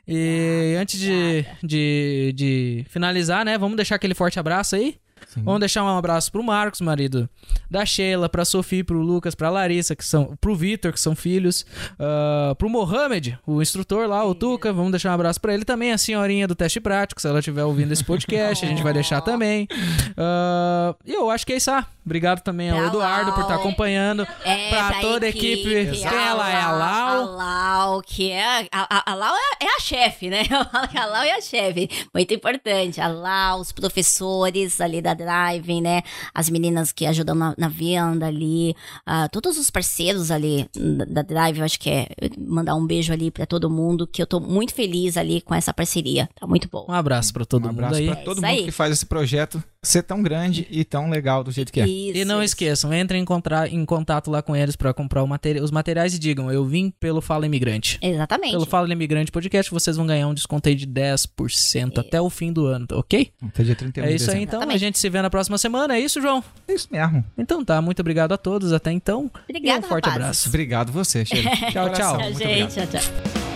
E 0.07 0.75
antes 0.81 0.99
de, 0.99 1.45
de, 1.63 2.33
de 2.35 2.85
finalizar, 2.89 3.45
né, 3.45 3.59
vamos 3.59 3.77
deixar 3.77 3.97
aquele 3.97 4.15
forte 4.15 4.39
abraço 4.41 4.77
aí. 4.77 4.97
Sim. 5.33 5.43
Vamos 5.45 5.61
deixar 5.61 5.85
um 5.85 5.97
abraço 5.97 6.31
pro 6.33 6.43
Marcos, 6.43 6.81
marido 6.81 7.29
da 7.71 7.87
Sheila, 7.87 8.29
pra 8.29 8.45
Sofia, 8.45 8.85
pro 8.85 9.01
Lucas, 9.01 9.35
pra 9.35 9.49
Larissa, 9.49 9.95
que 9.95 10.05
são, 10.05 10.37
pro 10.41 10.55
Vitor, 10.57 10.93
que 10.93 10.99
são 11.01 11.15
filhos, 11.15 11.65
ah, 11.99 12.55
pro 12.59 12.69
Mohamed, 12.69 13.39
o 13.47 13.63
instrutor 13.63 14.09
lá, 14.09 14.25
o 14.25 14.35
Tuca, 14.35 14.73
vamos 14.73 14.91
deixar 14.91 15.11
um 15.11 15.15
abraço 15.15 15.41
pra 15.41 15.55
ele 15.55 15.65
também, 15.65 15.93
a 15.93 15.99
senhorinha 15.99 16.49
do 16.49 16.55
teste 16.55 16.81
prático, 16.81 17.21
se 17.21 17.29
ela 17.29 17.39
estiver 17.39 17.63
ouvindo 17.65 17.93
esse 17.93 18.05
podcast, 18.05 18.65
a 18.65 18.69
gente 18.69 18.83
vai 18.83 18.93
deixar 18.93 19.21
também. 19.21 19.69
Ah, 20.17 20.95
E 21.07 21.13
eu 21.15 21.31
acho 21.31 21.47
que 21.47 21.53
é 21.53 21.57
isso. 21.57 21.71
Ah, 21.71 21.87
obrigado 22.05 22.41
também 22.43 22.71
ao 22.71 22.79
Pra 22.79 22.87
Eduardo 22.89 23.33
por 23.33 23.43
estar 23.43 23.55
Lau. 23.57 23.61
acompanhando. 23.65 24.27
É, 24.45 24.69
pra 24.71 25.01
toda 25.01 25.27
a 25.27 25.29
equipe. 25.29 25.63
Quem 25.93 26.05
ela 26.05 26.51
é? 26.51 26.61
A 26.61 26.73
Lau? 26.73 27.09
A 27.19 27.21
Lau, 27.25 28.03
que 28.03 28.31
é. 28.31 28.67
A, 28.73 28.99
a, 28.99 29.13
a 29.13 29.15
Lau 29.15 29.35
é, 29.35 29.65
é 29.65 29.77
a 29.77 29.81
chefe, 29.81 30.29
né? 30.29 30.43
A 31.01 31.07
Lau 31.07 31.23
é 31.23 31.33
a 31.37 31.41
chefe. 31.41 31.89
Muito 32.13 32.35
importante. 32.35 33.01
A 33.01 33.09
Lau, 33.09 33.61
os 33.61 33.73
professores 33.73 34.81
ali 34.81 35.01
da 35.01 35.15
Drive, 35.25 35.81
né? 35.81 36.03
As 36.35 36.49
meninas 36.49 36.93
que 36.93 37.07
ajudam 37.07 37.35
na, 37.35 37.55
na 37.57 37.69
venda 37.69 38.27
ali. 38.27 38.75
ah, 39.05 39.29
todos 39.29 39.59
os 39.59 39.71
parceiros 39.71 40.31
ali 40.31 40.69
da, 40.75 41.05
da 41.05 41.23
Drive, 41.23 41.59
eu 41.59 41.65
acho 41.65 41.79
que 41.79 41.91
é 41.91 42.09
mandar 42.39 42.75
um 42.75 42.87
beijo 42.87 43.13
ali 43.13 43.31
pra 43.31 43.47
todo 43.47 43.71
mundo, 43.71 44.07
que 44.07 44.23
eu 44.23 44.27
tô 44.27 44.41
muito 44.41 44.75
feliz 44.75 45.17
ali 45.17 45.41
com 45.41 45.55
essa 45.55 45.73
parceria. 45.73 46.29
Tá 46.39 46.47
muito 46.47 46.69
bom. 46.69 46.87
Um 46.89 46.93
abraço 46.93 47.33
pra 47.33 47.45
todo 47.45 47.67
um 47.67 47.71
abraço 47.71 47.95
mundo 47.95 48.01
aí. 48.01 48.07
pra 48.07 48.17
todo 48.25 48.39
isso 48.39 48.47
mundo 48.47 48.59
aí. 48.59 48.65
que 48.65 48.71
faz 48.71 48.93
esse 48.93 49.07
projeto 49.07 49.63
ser 49.83 50.03
tão 50.03 50.23
grande 50.23 50.67
e 50.71 50.85
tão 50.85 51.09
legal 51.09 51.43
do 51.43 51.51
jeito 51.51 51.73
que 51.73 51.81
é. 51.81 51.87
Isso, 51.87 52.19
E 52.19 52.25
não 52.25 52.37
isso. 52.43 52.53
esqueçam, 52.53 52.93
entrem 52.93 53.25
em, 53.71 53.85
contato 53.87 54.31
lá 54.31 54.43
com 54.43 54.55
eles 54.55 54.77
pra 54.77 54.93
comprar 54.93 55.23
o 55.23 55.27
materi- 55.27 55.61
os 55.61 55.71
materiais 55.71 56.15
e 56.15 56.19
digam: 56.19 56.51
Eu 56.53 56.65
vim 56.65 56.91
pelo 56.91 57.21
Fala 57.21 57.47
Imigrante. 57.47 57.99
Exatamente. 58.03 58.53
Pelo 58.53 58.67
Fala 58.67 58.93
Imigrante 58.93 59.33
Podcast, 59.33 59.71
vocês 59.71 59.97
vão 59.97 60.07
ganhar 60.07 60.29
um 60.29 60.35
desconto 60.35 60.69
aí 60.69 60.75
de 60.75 60.87
10% 60.87 61.99
até 61.99 62.21
o 62.21 62.29
fim 62.29 62.53
do 62.53 62.67
ano, 62.67 62.87
tá 62.87 62.97
ok? 62.97 63.31
Até 63.43 63.63
dia 63.65 63.75
31 63.75 64.05
É 64.05 64.13
isso 64.15 64.31
aí 64.31 64.43
então. 64.43 64.61
A 64.61 64.63
Exatamente. 64.65 64.81
gente 64.81 64.99
se 64.99 65.09
vê 65.09 65.23
na 65.23 65.31
próxima 65.31 65.57
semana. 65.59 65.97
É 65.97 66.01
isso, 66.01 66.21
João? 66.21 66.45
É 66.69 66.75
isso 66.75 66.89
mesmo. 66.91 67.25
Então 67.39 67.65
tá, 67.65 67.81
muito 67.81 68.01
obrigado 68.01 68.33
a 68.33 68.37
todos. 68.39 68.73
Até 68.73 68.93
então. 68.93 69.31
Obrigada, 69.49 69.81
e 69.83 69.87
um 69.87 69.89
forte 69.89 70.05
rapazes. 70.05 70.23
abraço. 70.23 70.49
Obrigado 70.49 70.93
você, 70.93 71.25
Sheila. 71.25 71.51
Tchau, 71.73 71.91
tchau. 71.93 72.19
Tchau, 72.19 72.33
gente. 72.35 72.43
obrigado. 72.43 72.71
Tchau, 72.75 72.87
tchau. 72.87 73.50